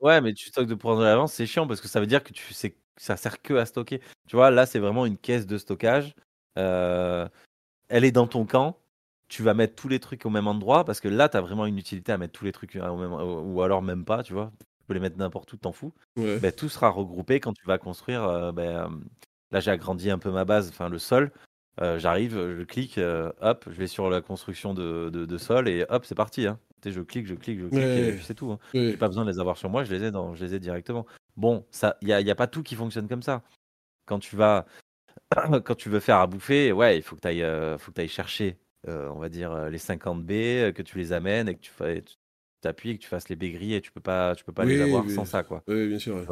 ouais, 0.01 0.21
mais 0.21 0.35
tu 0.35 0.49
stockes 0.49 0.67
de 0.67 0.75
prendre 0.75 1.01
de 1.01 1.05
l'avance, 1.05 1.33
c'est 1.33 1.47
chiant 1.47 1.67
parce 1.67 1.81
que 1.81 1.89
ça 1.89 2.01
veut 2.01 2.07
dire 2.07 2.23
que 2.23 2.33
tu 2.33 2.53
sais 2.53 2.77
ça 2.97 3.17
sert 3.17 3.43
que 3.43 3.55
à 3.55 3.67
stocker. 3.67 4.01
Tu 4.29 4.37
vois, 4.37 4.51
là, 4.51 4.67
c'est 4.67 4.79
vraiment 4.79 5.05
une 5.05 5.19
caisse 5.19 5.47
de 5.47 5.59
stockage. 5.59 6.15
Euh, 6.59 7.29
elle 7.89 8.05
est 8.05 8.13
dans 8.13 8.29
ton 8.29 8.47
camp. 8.47 8.79
Tu 9.29 9.43
vas 9.43 9.55
mettre 9.55 9.75
tous 9.75 9.89
les 9.89 10.01
trucs 10.01 10.27
au 10.27 10.31
même 10.31 10.47
endroit 10.47 10.85
parce 10.85 11.01
que 11.01 11.09
là, 11.09 11.29
tu 11.29 11.37
as 11.37 11.41
vraiment 11.41 11.67
une 11.67 11.79
utilité 11.79 12.13
à 12.13 12.19
mettre 12.19 12.33
tous 12.33 12.45
les 12.45 12.53
trucs 12.53 12.77
au 12.77 12.97
même 12.97 13.13
ou 13.13 13.63
alors 13.63 13.83
même 13.83 14.05
pas, 14.05 14.23
tu 14.23 14.33
vois. 14.33 14.53
Tu 14.61 14.87
peux 14.87 14.95
les 14.95 15.01
mettre 15.01 15.17
n'importe 15.17 15.53
où, 15.53 15.57
t'en 15.57 15.73
fous. 15.73 15.93
Ben, 16.17 16.53
tout 16.53 16.69
sera 16.69 16.91
regroupé 16.91 17.41
quand 17.41 17.53
tu 17.53 17.65
vas 17.67 17.79
construire. 17.79 18.23
Euh, 18.25 18.53
ben, 18.53 19.01
là, 19.51 19.61
j'ai 19.61 19.71
agrandi 19.71 20.11
un 20.11 20.19
peu 20.19 20.31
ma 20.31 20.45
base, 20.45 20.69
enfin 20.69 20.89
le 20.89 20.99
sol. 20.99 21.33
Euh, 21.81 21.99
j'arrive, 21.99 22.35
je 22.35 22.63
clique, 22.63 23.01
hop, 23.41 23.65
je 23.67 23.77
vais 23.77 23.87
sur 23.87 24.11
la 24.11 24.21
construction 24.21 24.75
de, 24.75 25.11
de, 25.11 25.39
sol 25.39 25.69
et 25.69 25.85
hop, 25.89 26.05
c'est 26.05 26.15
parti. 26.15 26.47
Hein. 26.47 26.59
Je 26.91 27.01
clique, 27.01 27.27
je 27.27 27.35
clique, 27.35 27.61
je 27.61 27.67
clique, 27.67 27.81
et 27.81 28.19
c'est 28.19 28.35
tout. 28.35 28.53
Hein. 28.53 28.59
J'ai 28.75 28.97
pas 28.97 29.09
besoin 29.09 29.25
de 29.25 29.31
les 29.31 29.39
avoir 29.39 29.57
sur 29.57 29.71
moi, 29.71 29.85
je 29.85 29.95
les 29.95 30.05
ai, 30.05 30.11
dans, 30.11 30.35
je 30.35 30.45
les 30.45 30.55
ai 30.55 30.61
directement. 30.61 31.07
Bon, 31.37 31.65
ça, 31.71 31.97
il 32.01 32.07
n'y 32.07 32.13
a, 32.13 32.21
y 32.21 32.31
a, 32.31 32.35
pas 32.35 32.47
tout 32.47 32.63
qui 32.63 32.75
fonctionne 32.75 33.09
comme 33.09 33.23
ça. 33.23 33.43
Quand 34.07 34.19
tu 34.19 34.37
vas, 34.37 34.67
quand 35.65 35.75
tu 35.75 35.89
veux 35.89 36.01
faire 36.01 36.19
à 36.19 36.27
bouffer, 36.27 36.73
ouais, 36.73 36.99
il 36.99 37.03
faut 37.03 37.17
que 37.17 37.21
tu 37.21 37.29
ailles, 37.29 37.43
euh, 37.43 37.79
faut 37.79 37.93
que 37.93 38.01
ailles 38.01 38.09
chercher, 38.09 38.59
euh, 38.89 39.09
on 39.11 39.19
va 39.19 39.29
dire, 39.29 39.53
euh, 39.53 39.71
les 39.71 39.79
50 39.79 40.25
B, 40.25 40.29
que 40.73 40.83
tu 40.83 40.99
les 40.99 41.13
amènes 41.13 41.49
et 41.49 41.55
que 41.55 41.61
tu 41.61 41.71
t'appuies 42.61 42.91
et 42.91 42.99
que 42.99 43.03
tu 43.03 43.09
fasses 43.09 43.29
les 43.29 43.37
baies 43.37 43.53
et 43.53 43.81
tu 43.81 43.93
peux 43.93 44.01
pas, 44.01 44.35
tu 44.35 44.45
peux 44.45 44.53
pas 44.53 44.65
les 44.65 44.81
avoir 44.81 45.09
sans 45.11 45.25
ça, 45.25 45.43
quoi. 45.43 45.63
Oui, 45.69 45.89
bien 45.89 45.99
sûr. 45.99 46.25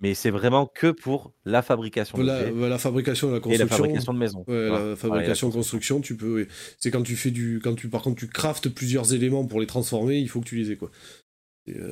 Mais 0.00 0.12
c'est 0.12 0.30
vraiment 0.30 0.66
que 0.66 0.90
pour 0.90 1.32
la 1.46 1.62
fabrication. 1.62 2.18
La, 2.18 2.50
la 2.50 2.78
fabrication, 2.78 3.30
la 3.30 3.40
construction. 3.40 3.66
Et 3.66 3.68
la 3.68 3.76
fabrication 3.76 4.12
de 4.12 4.18
maison. 4.18 4.44
Ouais, 4.46 4.68
la 4.68 4.96
fabrication, 4.96 5.50
construction, 5.50 6.00
tu 6.00 6.16
peux. 6.16 6.46
C'est 6.78 6.90
quand 6.90 7.02
tu 7.02 7.16
fais 7.16 7.30
du, 7.30 7.60
quand 7.64 7.74
tu, 7.74 7.88
par 7.88 8.02
contre, 8.02 8.20
tu 8.20 8.28
craftes 8.28 8.68
plusieurs 8.68 9.14
éléments 9.14 9.46
pour 9.46 9.58
les 9.58 9.66
transformer, 9.66 10.18
il 10.18 10.28
faut 10.28 10.40
que 10.40 10.46
tu 10.46 10.56
les 10.56 10.70
aies 10.70 10.76
quoi. 10.76 10.90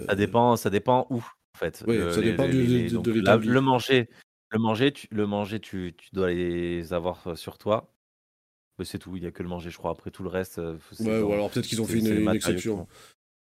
Ça 0.07 0.15
dépend, 0.15 0.57
ça 0.57 0.71
dépend 0.71 1.07
où 1.11 1.17
en 1.17 1.59
fait. 1.59 1.77
ça 1.77 2.21
dépend 2.21 2.47
de, 2.47 3.11
l'état. 3.11 3.39
Le 3.39 3.61
manger, 3.61 4.09
le 4.51 4.59
manger, 4.59 4.93
tu, 4.93 5.09
le 5.11 5.27
manger, 5.27 5.59
tu, 5.59 5.95
tu 5.97 6.09
dois 6.13 6.31
les 6.31 6.93
avoir 6.93 7.37
sur 7.37 7.57
toi. 7.59 7.94
C'est 8.83 8.99
tout, 8.99 9.17
il 9.17 9.23
n'y 9.23 9.29
a 9.29 9.31
que 9.31 9.43
le 9.43 9.49
manger, 9.49 9.71
je 9.71 9.79
crois. 9.79 9.93
Après 9.93 10.11
tout 10.11 10.23
le 10.23 10.29
reste. 10.29 10.61
Ouais, 11.01 11.21
ou 11.21 11.33
alors 11.33 11.51
peut-être 11.51 11.67
qu'ils 11.67 11.81
ont 11.81 11.87
fait 11.87 11.99
une, 11.99 12.29
exception. 12.29 12.89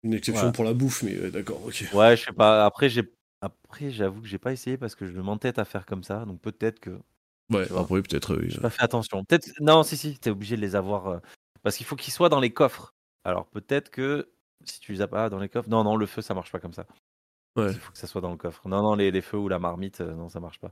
Une 0.05 0.15
exception 0.15 0.53
pour 0.53 0.65
la 0.65 0.73
bouffe, 0.73 1.03
mais 1.03 1.31
d'accord, 1.31 1.61
ok. 1.66 1.86
Ouais, 1.94 2.16
je 2.16 2.24
sais 2.24 2.32
pas. 2.32 2.65
Après, 2.65 2.89
j'ai 2.89 3.03
après, 3.43 3.90
j'avoue 3.90 4.23
que 4.23 4.28
j'ai 4.28 4.39
pas 4.39 4.53
essayé 4.53 4.77
parce 4.77 4.94
que 4.94 5.07
je 5.07 5.20
m'entête 5.20 5.59
à 5.59 5.65
faire 5.65 5.85
comme 5.85 6.05
ça, 6.05 6.24
donc 6.24 6.40
peut-être 6.40 6.81
que. 6.81 6.98
Ouais, 7.53 7.66
après 7.77 8.03
peut-être. 8.03 8.39
J'ai 8.47 8.61
pas 8.61 8.70
fait 8.70 8.82
attention. 8.82 9.24
Peut-être. 9.24 9.51
Non, 9.61 9.82
si, 9.82 9.97
si, 9.97 10.19
t'es 10.19 10.31
obligé 10.31 10.57
de 10.57 10.61
les 10.61 10.74
avoir 10.74 11.20
parce 11.66 11.77
qu'il 11.77 11.86
faut 11.86 11.97
qu'ils 11.97 12.12
soient 12.12 12.28
dans 12.28 12.39
les 12.39 12.53
coffres. 12.53 12.94
Alors 13.24 13.47
peut-être 13.47 13.90
que 13.90 14.31
si 14.65 14.78
tu 14.78 14.93
les 14.93 15.01
as 15.01 15.09
pas 15.09 15.28
dans 15.28 15.40
les 15.40 15.48
coffres, 15.48 15.69
non, 15.69 15.82
non, 15.82 15.97
le 15.97 16.07
feu 16.07 16.23
ça 16.23 16.32
marche 16.32 16.53
pas 16.53 16.61
comme 16.61 16.73
ça. 16.73 16.86
Il 17.57 17.74
faut 17.74 17.90
que 17.90 17.98
ça 17.98 18.07
soit 18.07 18.20
dans 18.20 18.31
le 18.31 18.36
coffre. 18.36 18.69
Non, 18.69 18.82
non, 18.82 18.94
les, 18.94 19.11
les 19.11 19.20
feux 19.20 19.39
ou 19.39 19.48
la 19.48 19.59
marmite, 19.59 20.01
non, 20.01 20.28
ça 20.28 20.39
marche 20.39 20.61
pas. 20.61 20.70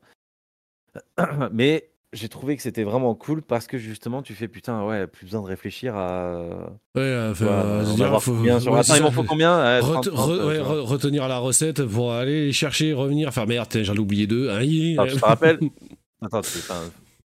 Mais 1.51 1.90
j'ai 2.14 2.28
trouvé 2.28 2.56
que 2.56 2.62
c'était 2.62 2.84
vraiment 2.84 3.14
cool 3.14 3.42
parce 3.42 3.66
que 3.66 3.76
justement, 3.76 4.22
tu 4.22 4.34
fais 4.34 4.48
putain, 4.48 4.84
ouais, 4.84 5.06
plus 5.06 5.26
besoin 5.26 5.42
de 5.42 5.46
réfléchir 5.46 5.94
à. 5.96 6.72
Ouais, 6.94 7.28
enfin, 7.30 7.84
faut... 8.20 8.32
combien 8.32 8.60
sur... 8.60 8.74
Attends, 8.74 8.94
il 8.96 9.02
m'en 9.02 9.10
faut 9.10 9.24
combien? 9.24 9.80
Retenir 9.80 11.28
la 11.28 11.38
recette 11.38 11.84
pour 11.84 12.12
aller 12.12 12.52
chercher, 12.52 12.92
revenir. 12.92 13.28
Enfin, 13.28 13.46
merde, 13.46 13.68
j'en 13.82 13.94
ai 13.94 13.98
oublié 13.98 14.26
deux. 14.26 14.48
Ah, 14.50 14.60
je 14.62 15.16
te 15.16 15.24
rappelle. 15.24 15.58
Attends, 16.22 16.40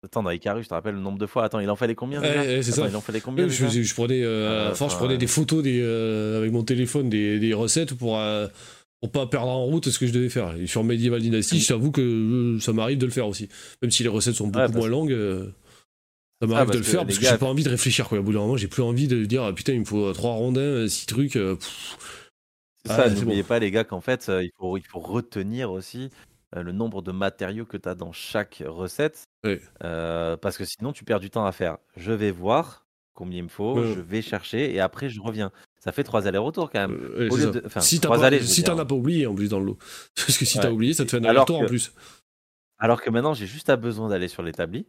Attends, 0.04 0.22
dans 0.22 0.30
Icarus, 0.30 0.64
je 0.64 0.68
te 0.68 0.74
rappelle 0.74 0.94
le 0.94 1.00
nombre 1.00 1.18
de 1.18 1.26
fois. 1.26 1.44
Attends, 1.44 1.60
il 1.60 1.70
en 1.70 1.76
fallait 1.76 1.94
combien 1.94 2.20
C'est 2.20 2.62
ça. 2.62 2.86
Il 2.88 2.94
en 2.94 3.00
fallait 3.00 3.20
combien 3.20 3.48
je, 3.48 3.66
je, 3.68 3.94
prenais, 3.94 4.22
euh, 4.22 4.70
à 4.70 4.74
force, 4.74 4.92
je 4.92 4.98
prenais 4.98 5.16
des 5.16 5.26
photos 5.26 5.62
des, 5.62 5.80
euh, 5.82 6.38
avec 6.38 6.52
mon 6.52 6.62
téléphone 6.62 7.08
des, 7.08 7.38
des 7.38 7.54
recettes 7.54 7.94
pour, 7.94 8.18
euh, 8.18 8.46
pour 9.04 9.12
pas 9.12 9.26
perdre 9.26 9.48
en 9.48 9.64
route 9.64 9.90
ce 9.90 9.98
que 9.98 10.06
je 10.06 10.12
devais 10.12 10.30
faire. 10.30 10.54
Et 10.56 10.66
sur 10.66 10.82
Medieval 10.82 11.20
Dynasty, 11.20 11.60
je 11.60 11.68
t'avoue 11.68 11.90
que 11.90 12.00
euh, 12.00 12.58
ça 12.58 12.72
m'arrive 12.72 12.96
de 12.96 13.04
le 13.04 13.12
faire 13.12 13.28
aussi. 13.28 13.50
Même 13.82 13.90
si 13.90 14.02
les 14.02 14.08
recettes 14.08 14.36
sont 14.36 14.48
beaucoup 14.48 14.72
moins 14.72 14.88
longues, 14.88 15.12
euh, 15.12 15.52
ça 16.40 16.46
m'arrive 16.46 16.70
de 16.70 16.78
le 16.78 16.84
faire 16.84 17.04
parce 17.04 17.18
que 17.18 17.26
j'ai 17.26 17.36
pas 17.36 17.46
envie 17.46 17.64
de 17.64 17.68
réfléchir. 17.68 18.08
Quoi. 18.08 18.20
Au 18.20 18.22
bout 18.22 18.32
d'un 18.32 18.38
moment, 18.38 18.56
j'ai 18.56 18.68
plus 18.68 18.82
envie 18.82 19.06
de 19.06 19.26
dire 19.26 19.42
ah, 19.42 19.52
putain, 19.52 19.74
il 19.74 19.80
me 19.80 19.84
faut 19.84 20.10
trois 20.14 20.32
rondins, 20.32 20.88
six 20.88 21.04
trucs. 21.04 21.36
Euh, 21.36 21.56
c'est 22.86 22.92
ça, 22.92 23.10
n'oubliez 23.10 23.42
pas 23.42 23.58
les 23.58 23.70
gars 23.70 23.84
qu'en 23.84 24.00
fait, 24.00 24.30
il, 24.30 24.50
faut, 24.58 24.78
il 24.78 24.84
faut 24.84 25.00
retenir 25.00 25.70
aussi 25.70 26.10
le 26.54 26.72
nombre 26.72 27.02
de 27.02 27.12
matériaux 27.12 27.66
que 27.66 27.76
tu 27.76 27.88
as 27.88 27.94
dans 27.94 28.12
chaque 28.12 28.62
recette. 28.66 29.24
parce 29.42 30.56
que 30.56 30.64
sinon, 30.64 30.92
tu 30.92 31.04
perds 31.04 31.20
du 31.20 31.28
temps 31.28 31.44
à 31.44 31.52
faire. 31.52 31.76
Je 31.96 32.12
vais 32.12 32.30
voir 32.30 32.86
combien 33.12 33.40
il 33.40 33.44
me 33.44 33.48
faut, 33.48 33.84
je 33.84 34.00
vais 34.00 34.22
chercher 34.22 34.74
et 34.74 34.80
après 34.80 35.08
je 35.08 35.20
reviens. 35.20 35.52
Ça 35.84 35.92
fait 35.92 36.02
trois 36.02 36.26
allers-retours 36.26 36.70
quand 36.70 36.88
même. 36.88 36.98
Euh, 36.98 37.28
si 37.80 38.00
t'en 38.00 38.78
as 38.78 38.84
pas 38.86 38.94
oublié 38.94 39.26
en 39.26 39.34
plus 39.34 39.50
dans 39.50 39.60
le 39.60 39.66
lot. 39.66 39.78
Parce 40.16 40.38
que 40.38 40.46
si 40.46 40.58
t'as 40.58 40.70
oublié, 40.70 40.94
ça 40.94 41.04
te 41.04 41.10
fait 41.10 41.18
un 41.18 41.24
aller-retour 41.24 41.58
en 41.58 41.66
plus. 41.66 41.92
Alors 42.78 43.02
que 43.02 43.10
maintenant, 43.10 43.34
j'ai 43.34 43.46
juste 43.46 43.70
besoin 43.76 44.08
d'aller 44.08 44.28
sur 44.28 44.42
l'établi. 44.42 44.86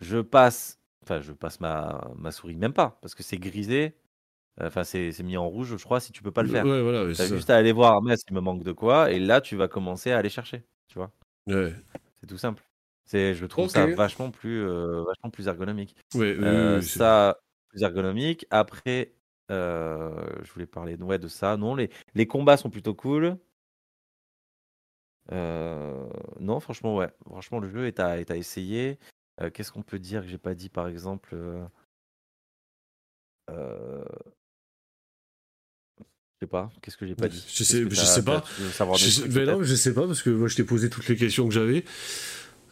Je 0.00 0.18
passe, 0.18 0.78
enfin, 1.02 1.20
je 1.20 1.32
passe 1.32 1.58
ma, 1.58 2.08
ma 2.16 2.30
souris, 2.30 2.56
même 2.56 2.72
pas, 2.72 2.98
parce 3.02 3.16
que 3.16 3.24
c'est 3.24 3.36
grisé. 3.36 3.96
Enfin, 4.62 4.84
c'est 4.84 5.22
mis 5.22 5.36
en 5.36 5.48
rouge, 5.48 5.76
je 5.76 5.84
crois, 5.84 5.98
si 5.98 6.12
tu 6.12 6.22
peux 6.22 6.30
pas 6.30 6.42
le 6.42 6.48
faire. 6.48 6.64
Ouais, 6.64 6.82
voilà, 6.82 7.12
T'as 7.12 7.26
juste 7.26 7.50
à 7.50 7.56
aller 7.56 7.72
voir, 7.72 8.00
mais 8.00 8.16
s'il 8.16 8.32
me 8.32 8.40
manque 8.40 8.62
de 8.62 8.72
quoi, 8.72 9.10
et 9.10 9.18
là, 9.18 9.40
tu 9.40 9.56
vas 9.56 9.66
commencer 9.66 10.12
à 10.12 10.18
aller 10.18 10.30
chercher, 10.30 10.62
tu 10.86 10.98
vois. 10.98 11.10
Ouais. 11.48 11.74
C'est 12.20 12.26
tout 12.28 12.38
simple. 12.38 12.62
C'est, 13.04 13.34
je 13.34 13.44
trouve 13.44 13.68
ça 13.68 13.86
vachement 13.86 14.30
plus, 14.30 14.62
euh, 14.62 15.02
vachement 15.02 15.30
plus 15.30 15.48
ergonomique. 15.48 15.96
Ouais, 16.14 16.36
euh, 16.38 16.80
ça, 16.80 17.38
plus 17.68 17.82
ergonomique. 17.82 18.46
Après, 18.50 19.00
euh, 19.02 19.19
je 19.50 20.52
voulais 20.52 20.66
parler 20.66 20.96
ouais, 20.96 21.18
de 21.18 21.28
ça. 21.28 21.56
Non, 21.56 21.74
les, 21.74 21.90
les 22.14 22.26
combats 22.26 22.56
sont 22.56 22.70
plutôt 22.70 22.94
cool. 22.94 23.36
Euh, 25.32 26.08
non, 26.40 26.60
franchement, 26.60 26.96
ouais. 26.96 27.10
Franchement, 27.26 27.58
le 27.60 27.68
jeu 27.68 27.86
est 27.86 28.00
à, 28.00 28.18
est 28.18 28.30
à 28.30 28.36
essayer. 28.36 28.98
Euh, 29.40 29.50
qu'est-ce 29.50 29.72
qu'on 29.72 29.82
peut 29.82 29.98
dire 29.98 30.22
que 30.22 30.28
j'ai 30.28 30.38
pas 30.38 30.54
dit, 30.54 30.68
par 30.68 30.88
exemple 30.88 31.36
Je 36.40 36.46
sais 36.46 36.50
pas. 36.50 36.70
Qu'est-ce 36.80 36.96
que 36.96 37.06
j'ai 37.06 37.14
pas 37.14 37.28
dit? 37.28 37.44
Je 37.48 37.64
sais, 37.64 37.88
je 37.88 37.94
sais 37.94 38.24
pas. 38.24 38.42
Je 38.56 39.44
non, 39.44 39.62
je 39.62 39.74
sais 39.74 39.92
pas 39.92 40.06
parce 40.06 40.22
que 40.22 40.30
moi 40.30 40.48
je 40.48 40.56
t'ai 40.56 40.64
posé 40.64 40.88
toutes 40.88 41.06
les 41.08 41.16
questions 41.16 41.46
que 41.46 41.52
j'avais. 41.52 41.84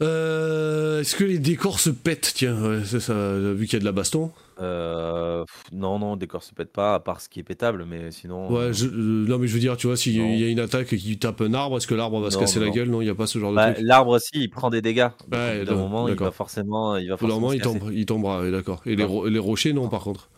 Euh, 0.00 1.00
est-ce 1.00 1.16
que 1.16 1.24
les 1.24 1.38
décors 1.38 1.80
se 1.80 1.90
pètent 1.90 2.32
Tiens, 2.34 2.82
c'est 2.84 3.00
ça, 3.00 3.14
vu 3.38 3.66
qu'il 3.66 3.74
y 3.74 3.76
a 3.76 3.80
de 3.80 3.84
la 3.84 3.92
baston. 3.92 4.30
Euh, 4.60 5.44
non, 5.72 5.98
non, 5.98 6.12
le 6.12 6.18
décor 6.18 6.42
se 6.42 6.52
pète 6.52 6.72
pas, 6.72 6.94
à 6.94 7.00
part 7.00 7.20
ce 7.20 7.28
qui 7.28 7.40
est 7.40 7.44
pétable, 7.44 7.84
mais 7.88 8.10
sinon. 8.10 8.50
Ouais, 8.50 8.72
je, 8.72 8.86
euh, 8.86 9.26
non, 9.26 9.38
mais 9.38 9.46
je 9.46 9.54
veux 9.54 9.60
dire, 9.60 9.76
tu 9.76 9.86
vois, 9.86 9.96
s'il 9.96 10.14
y 10.14 10.44
a 10.44 10.48
une 10.48 10.60
attaque 10.60 10.88
qui 10.88 11.18
tape 11.18 11.40
un 11.40 11.54
arbre, 11.54 11.76
est-ce 11.76 11.86
que 11.86 11.94
l'arbre 11.94 12.20
va 12.20 12.30
se 12.30 12.38
casser 12.38 12.60
la 12.60 12.70
gueule? 12.70 12.88
Non, 12.88 13.00
il 13.00 13.04
n'y 13.04 13.10
a 13.10 13.14
pas 13.14 13.26
ce 13.26 13.38
genre 13.38 13.50
de 13.50 13.56
bah, 13.56 13.72
truc. 13.72 13.86
L'arbre 13.86 14.12
aussi, 14.12 14.30
il 14.34 14.50
prend 14.50 14.70
des 14.70 14.82
dégâts. 14.82 15.08
Ouais, 15.32 15.64
d'un 15.64 15.76
moment, 15.76 16.08
il 16.08 16.14
va 16.14 16.30
forcément. 16.30 16.96
Il 16.96 17.08
va 17.08 17.16
forcément 17.16 17.52
il, 17.52 17.60
tombe, 17.60 17.90
il 17.92 18.06
tombera, 18.06 18.48
d'accord. 18.50 18.82
Et 18.86 18.96
les, 18.96 19.06
les, 19.30 19.38
rochers, 19.38 19.72
non, 19.72 19.88
par 19.88 20.00
contre? 20.00 20.28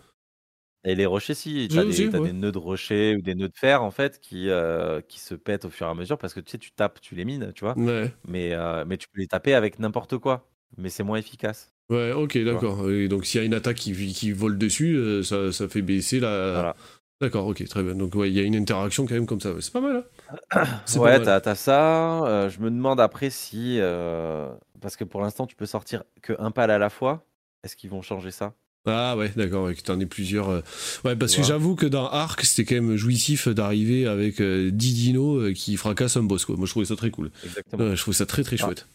Et 0.85 0.95
les 0.95 1.07
rochers, 1.07 1.35
si. 1.35 1.69
T'as 1.71 1.85
des, 1.85 2.09
des 2.09 2.33
nœuds 2.33 2.53
de 2.53 2.59
rochers 2.59 3.17
ou 3.17 3.23
des 3.23 3.35
nœuds 3.35 3.49
de 3.49 3.57
fer, 3.57 3.83
en 3.83 3.91
fait, 3.91 4.21
qui, 4.21 4.49
euh, 4.49 5.01
qui 5.03 5.21
se 5.21 5.35
pètent 5.35 5.65
au 5.67 5.71
fur 5.71 5.87
et 5.87 5.91
à 5.91 5.95
mesure, 5.95 6.19
parce 6.19 6.33
que 6.35 6.41
tu 6.41 6.53
sais, 6.53 6.59
tu 6.59 6.73
tapes, 6.73 7.01
tu 7.01 7.15
les 7.15 7.25
mines, 7.25 7.53
tu 7.55 7.65
vois? 7.65 7.77
Ouais. 7.79 8.13
Mais, 8.27 8.55
mais 8.87 8.97
tu 8.97 9.09
peux 9.09 9.21
les 9.21 9.27
taper 9.27 9.55
avec 9.55 9.79
n'importe 9.79 10.19
quoi. 10.19 10.47
Mais 10.77 10.89
c'est 10.89 11.03
moins 11.03 11.19
efficace. 11.19 11.73
Ouais, 11.91 12.13
ok, 12.13 12.39
d'accord. 12.39 12.89
Et 12.89 13.09
donc 13.09 13.27
s'il 13.27 13.41
y 13.41 13.43
a 13.43 13.47
une 13.47 13.55
attaque 13.55 13.77
qui, 13.77 13.93
qui 14.13 14.31
vole 14.31 14.57
dessus, 14.57 14.95
euh, 14.95 15.23
ça, 15.25 15.51
ça, 15.51 15.69
fait 15.69 15.83
baisser 15.83 16.21
la. 16.21 16.53
Voilà. 16.53 16.77
D'accord, 17.21 17.47
ok, 17.49 17.65
très 17.69 17.83
bien. 17.83 17.97
Donc 17.97 18.15
ouais, 18.15 18.31
il 18.31 18.37
y 18.37 18.41
a 18.41 18.45
une 18.45 18.55
interaction 18.55 19.07
quand 19.07 19.15
même 19.15 19.27
comme 19.27 19.41
ça. 19.41 19.51
C'est 19.61 19.73
pas 19.73 19.81
mal. 19.81 20.05
Hein 20.53 20.65
ouais, 20.97 21.21
t'as 21.21 21.41
as 21.45 21.55
ça. 21.57 22.25
Euh, 22.25 22.49
je 22.49 22.61
me 22.61 22.71
demande 22.71 23.01
après 23.01 23.29
si, 23.29 23.79
euh, 23.81 24.49
parce 24.81 24.97
que 24.97 25.05
pour 25.05 25.21
l'instant 25.21 25.47
tu 25.47 25.57
peux 25.57 25.67
sortir 25.67 26.05
que 26.23 26.33
un 26.39 26.53
pal 26.53 26.71
à 26.71 26.79
la 26.79 26.91
fois. 26.91 27.27
Est-ce 27.63 27.77
qu'ils 27.77 27.91
vont 27.91 28.01
changer 28.01 28.31
ça? 28.31 28.55
Ah 28.87 29.17
ouais, 29.17 29.31
d'accord, 29.37 29.65
ouais, 29.67 29.75
que 29.75 29.83
t'en 29.83 30.01
aies 30.01 30.07
plusieurs. 30.07 30.63
Ouais, 31.05 31.15
parce 31.17 31.37
que 31.37 31.43
j'avoue 31.43 31.75
que 31.75 31.87
dans 31.87 32.09
Arc, 32.09 32.45
c'était 32.45 32.65
quand 32.65 32.83
même 32.83 32.97
jouissif 32.97 33.49
d'arriver 33.49 34.07
avec 34.07 34.41
10 34.41 34.71
dinos 34.71 35.53
qui 35.55 35.77
fracassent 35.77 36.17
un 36.17 36.23
boss. 36.23 36.45
Quoi. 36.45 36.57
Moi, 36.57 36.67
je 36.67 36.71
trouvais 36.71 36.87
ça 36.87 36.97
très 36.97 37.11
cool. 37.11 37.31
Exactement. 37.45 37.95
je 37.95 38.01
trouvais 38.01 38.17
ça 38.17 38.27
très 38.27 38.43
très 38.43 38.57
ah. 38.61 38.65
chouette. 38.65 38.87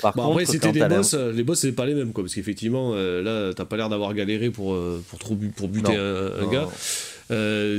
Par 0.00 0.14
contre, 0.14 0.30
après, 0.30 0.46
c'était 0.46 0.72
des 0.72 0.86
boss, 0.86 1.14
euh, 1.14 1.32
les 1.32 1.42
boss, 1.42 1.60
c'est 1.60 1.72
pas 1.72 1.86
les 1.86 1.94
mêmes, 1.94 2.12
quoi, 2.12 2.24
parce 2.24 2.34
qu'effectivement, 2.34 2.92
euh, 2.94 3.22
là, 3.22 3.54
t'as 3.54 3.64
pas 3.64 3.76
l'air 3.76 3.88
d'avoir 3.88 4.14
galéré 4.14 4.50
pour, 4.50 4.74
euh, 4.74 5.02
pour, 5.08 5.18
trop 5.18 5.36
pour 5.56 5.68
buter 5.68 5.94
un, 5.94 6.50
gars. 6.50 6.68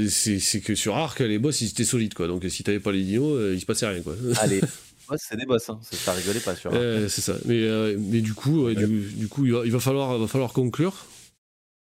c'est 0.10 0.62
que 0.62 0.76
sur 0.76 0.96
Arc, 0.98 1.20
les 1.20 1.40
boss, 1.40 1.62
ils 1.62 1.70
étaient 1.70 1.84
solides, 1.84 2.14
quoi. 2.14 2.28
Donc, 2.28 2.46
si 2.50 2.64
t'avais 2.64 2.80
pas 2.80 2.92
les 2.92 3.04
dinos, 3.04 3.40
il 3.54 3.60
se 3.60 3.66
passait 3.66 3.88
rien, 3.88 4.02
quoi. 4.02 4.16
Allez. 4.38 4.62
c'est 5.18 5.38
des 5.38 5.46
boss, 5.46 5.70
hein. 5.70 5.80
ça 5.82 6.14
rigolait 6.14 6.40
pas 6.40 6.56
sur. 6.56 6.72
c'est 6.72 7.22
ça. 7.22 7.36
Mais, 7.46 7.68
mais 7.98 8.22
du 8.22 8.34
coup, 8.34 8.70
du, 8.74 9.28
coup, 9.28 9.46
il 9.46 9.54
va, 9.54 9.66
il 9.66 9.72
va, 9.72 9.80
falloir, 9.80 10.18
va 10.18 10.28
falloir 10.28 10.54
conclure. 10.54 11.06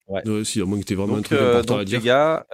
Ouais. 0.09 0.45
si, 0.45 0.61
à 0.61 0.65
moins 0.65 0.78
que 0.78 0.85
t'aies 0.85 0.95
vraiment 0.95 1.16
un 1.16 1.23
truc 1.23 1.41
important 1.41 1.78
à 1.78 1.85
dire. 1.85 2.01
Les 2.01 2.07
gars, 2.07 2.47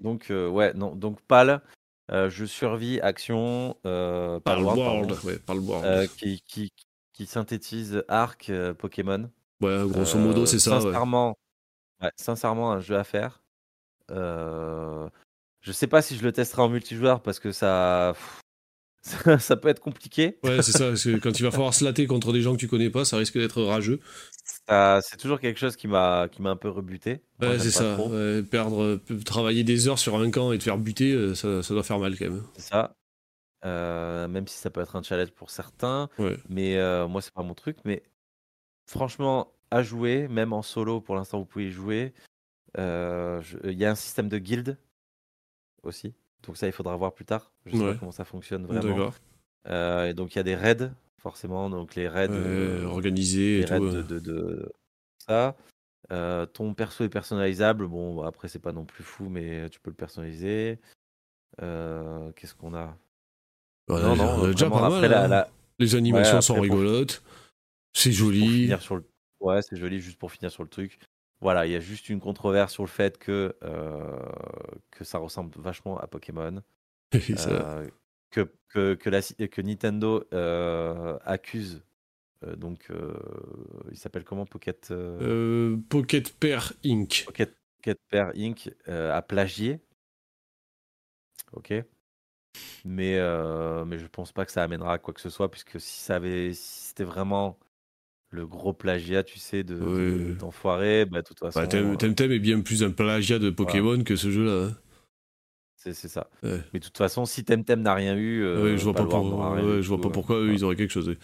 donc, 0.00 0.26
ouais, 0.30 0.72
non, 0.74 0.94
donc 0.94 1.20
PAL, 1.22 1.62
je 2.10 2.44
survis, 2.44 3.00
action, 3.00 3.76
euh, 3.86 4.40
par, 4.40 4.58
le 4.58 4.64
world, 4.64 5.12
ouais, 5.24 5.38
world. 5.48 6.10
qui, 6.16 6.42
qui, 6.46 6.72
qui 7.12 7.26
synthétise 7.26 8.04
Arc 8.08 8.50
Pokémon. 8.78 9.30
Ouais, 9.60 9.84
grosso 9.88 10.18
modo, 10.18 10.44
c'est 10.44 10.58
ça. 10.58 10.80
Sincèrement, 10.80 11.38
sincèrement, 12.16 12.72
un 12.72 12.80
jeu 12.80 12.96
à 12.96 13.04
faire. 13.04 13.42
Euh, 14.10 15.08
je 15.60 15.72
sais 15.72 15.86
pas 15.86 16.02
si 16.02 16.16
je 16.16 16.22
le 16.22 16.32
testerai 16.32 16.62
en 16.62 16.68
multijoueur 16.68 17.22
parce 17.22 17.38
que 17.38 17.52
ça, 17.52 18.14
ça, 19.38 19.56
peut 19.56 19.68
être 19.68 19.80
compliqué. 19.80 20.38
Ouais, 20.42 20.62
c'est 20.62 20.72
ça. 20.72 20.88
Parce 20.88 21.04
que 21.04 21.16
quand 21.18 21.38
il 21.38 21.42
va 21.42 21.50
falloir 21.50 21.74
se 21.74 21.84
latter 21.84 22.06
contre 22.06 22.32
des 22.32 22.42
gens 22.42 22.52
que 22.54 22.60
tu 22.60 22.68
connais 22.68 22.90
pas, 22.90 23.04
ça 23.04 23.16
risque 23.16 23.38
d'être 23.38 23.62
rageux. 23.62 24.00
C'est 25.02 25.16
toujours 25.16 25.40
quelque 25.40 25.58
chose 25.58 25.76
qui 25.76 25.88
m'a 25.88 26.28
qui 26.30 26.42
m'a 26.42 26.50
un 26.50 26.56
peu 26.56 26.68
rebuté. 26.68 27.20
Ouais, 27.40 27.58
c'est 27.58 27.70
ça. 27.70 27.96
perdre, 28.50 28.82
euh, 28.82 29.00
travailler 29.24 29.64
des 29.64 29.88
heures 29.88 29.98
sur 29.98 30.16
un 30.16 30.30
camp 30.30 30.52
et 30.52 30.58
te 30.58 30.64
faire 30.64 30.78
buter, 30.78 31.12
euh, 31.12 31.34
ça, 31.34 31.62
ça 31.62 31.74
doit 31.74 31.82
faire 31.82 31.98
mal 31.98 32.16
quand 32.16 32.26
même. 32.26 32.42
C'est 32.54 32.70
ça. 32.70 32.94
Euh, 33.64 34.26
même 34.26 34.48
si 34.48 34.58
ça 34.58 34.70
peut 34.70 34.80
être 34.80 34.96
un 34.96 35.02
challenge 35.02 35.30
pour 35.30 35.50
certains. 35.50 36.08
Mais 36.48 36.76
moi, 37.08 37.20
c'est 37.22 37.34
pas 37.34 37.42
mon 37.42 37.54
truc. 37.54 37.78
Mais 37.84 38.02
franchement, 38.86 39.52
à 39.70 39.82
jouer, 39.82 40.28
même 40.28 40.52
en 40.52 40.62
solo, 40.62 41.00
pour 41.00 41.14
l'instant, 41.14 41.38
vous 41.38 41.46
pouvez 41.46 41.70
jouer. 41.70 42.12
Il 42.76 42.82
y 43.64 43.84
a 43.84 43.90
un 43.90 43.94
système 43.94 44.28
de 44.28 44.38
guild 44.38 44.78
aussi. 45.82 46.14
Donc 46.44 46.56
ça, 46.56 46.66
il 46.66 46.72
faudra 46.72 46.96
voir 46.96 47.12
plus 47.14 47.24
tard. 47.24 47.52
Je 47.66 47.76
sais 47.76 47.84
pas 47.84 47.94
comment 47.94 48.12
ça 48.12 48.24
fonctionne 48.24 48.66
vraiment. 48.66 49.12
Euh, 49.68 50.06
et 50.06 50.14
donc 50.14 50.34
il 50.34 50.38
y 50.38 50.40
a 50.40 50.42
des 50.42 50.56
raids, 50.56 50.90
forcément. 51.22 51.70
Donc 51.70 51.94
les 51.94 52.08
raids 52.08 52.28
euh, 52.30 52.84
organisés 52.84 53.60
et 53.60 53.64
tout, 53.64 53.90
de, 53.90 54.18
de, 54.18 54.72
ça. 55.18 55.56
Euh, 56.10 56.46
ton 56.46 56.74
perso 56.74 57.04
est 57.04 57.08
personnalisable. 57.08 57.86
Bon, 57.86 58.22
après 58.22 58.48
c'est 58.48 58.58
pas 58.58 58.72
non 58.72 58.84
plus 58.84 59.04
fou, 59.04 59.28
mais 59.28 59.68
tu 59.70 59.80
peux 59.80 59.90
le 59.90 59.96
personnaliser. 59.96 60.78
Qu'est-ce 61.58 62.54
qu'on 62.54 62.74
a? 62.74 62.96
Non, 63.88 64.16
non, 64.16 64.46
déjà 64.46 64.70
pas 64.70 64.88
mal. 64.88 65.32
Hein. 65.32 65.46
Les 65.78 65.94
animations 65.94 66.40
sont 66.40 66.60
rigolotes. 66.60 67.22
C'est 67.94 68.12
joli. 68.12 68.72
Sur 68.80 68.96
le... 68.96 69.04
Ouais, 69.40 69.60
c'est 69.62 69.76
joli 69.76 70.00
juste 70.00 70.18
pour 70.18 70.32
finir 70.32 70.50
sur 70.50 70.62
le 70.62 70.68
truc. 70.68 70.98
Voilà, 71.42 71.66
il 71.66 71.72
y 71.72 71.76
a 71.76 71.80
juste 71.80 72.08
une 72.08 72.20
controverse 72.20 72.72
sur 72.72 72.84
le 72.84 72.88
fait 72.88 73.18
que, 73.18 73.56
euh, 73.64 74.16
que 74.92 75.02
ça 75.02 75.18
ressemble 75.18 75.52
vachement 75.60 75.98
à 75.98 76.06
Pokémon. 76.06 76.62
Euh, 77.14 77.90
que, 78.32 78.52
que, 78.68 78.94
que, 78.94 79.10
la, 79.10 79.20
que 79.22 79.62
Nintendo 79.62 80.24
euh, 80.32 81.16
accuse. 81.24 81.82
donc, 82.56 82.88
il 83.90 83.96
s'appelle 83.96 84.24
comment 84.24 84.46
Pocket 84.46 84.92
Pocket 85.88 86.34
Pair 86.40 86.72
Inc. 86.84 87.24
Pocket, 87.26 87.54
Pocket 87.76 87.98
Pair 88.10 88.32
Inc. 88.36 88.70
a 88.88 89.22
plagié. 89.22 89.78
Ok. 91.52 91.72
Mais, 92.84 93.20
mais 93.86 93.98
je 93.98 94.06
pense 94.08 94.32
pas 94.32 94.44
que 94.44 94.50
ça 94.52 94.64
amènera 94.64 94.94
à 94.94 94.98
quoi 94.98 95.14
que 95.14 95.20
ce 95.20 95.30
soit, 95.30 95.50
puisque 95.50 95.80
si 95.80 96.00
ça 96.00 96.16
avait, 96.16 96.52
si 96.52 96.88
c'était 96.88 97.04
vraiment 97.04 97.58
le 98.32 98.46
gros 98.46 98.72
plagiat, 98.72 99.22
tu 99.22 99.38
sais, 99.38 99.62
de 99.62 100.34
d'enfoiré, 100.38 101.04
bah 101.04 101.20
de 101.20 101.26
toute 101.26 101.38
façon. 101.38 101.60
Bah, 101.60 101.66
Temtem 101.66 102.30
euh, 102.30 102.34
est 102.34 102.38
bien 102.38 102.60
plus 102.60 102.82
un 102.82 102.90
plagiat 102.90 103.38
de 103.38 103.50
Pokémon 103.50 104.02
que 104.02 104.16
ce 104.16 104.30
jeu-là. 104.30 104.68
Hein. 104.68 104.76
C'est 105.84 106.08
ça. 106.08 106.28
Mais 106.42 106.58
de 106.74 106.78
toute 106.78 106.96
façon, 106.98 107.24
si 107.24 107.44
Temtem 107.44 107.82
n'a 107.82 107.94
rien 107.94 108.16
eu, 108.16 108.42
euh, 108.42 108.76
je 108.76 108.84
vois 108.84 108.94
pas, 108.94 109.02
je 109.02 109.88
vois 109.88 110.00
pas 110.00 110.10
pourquoi 110.10 110.36
eux, 110.36 110.52
ils 110.52 110.64
auraient 110.64 110.76
quelque 110.76 110.92
chose. 110.92 111.14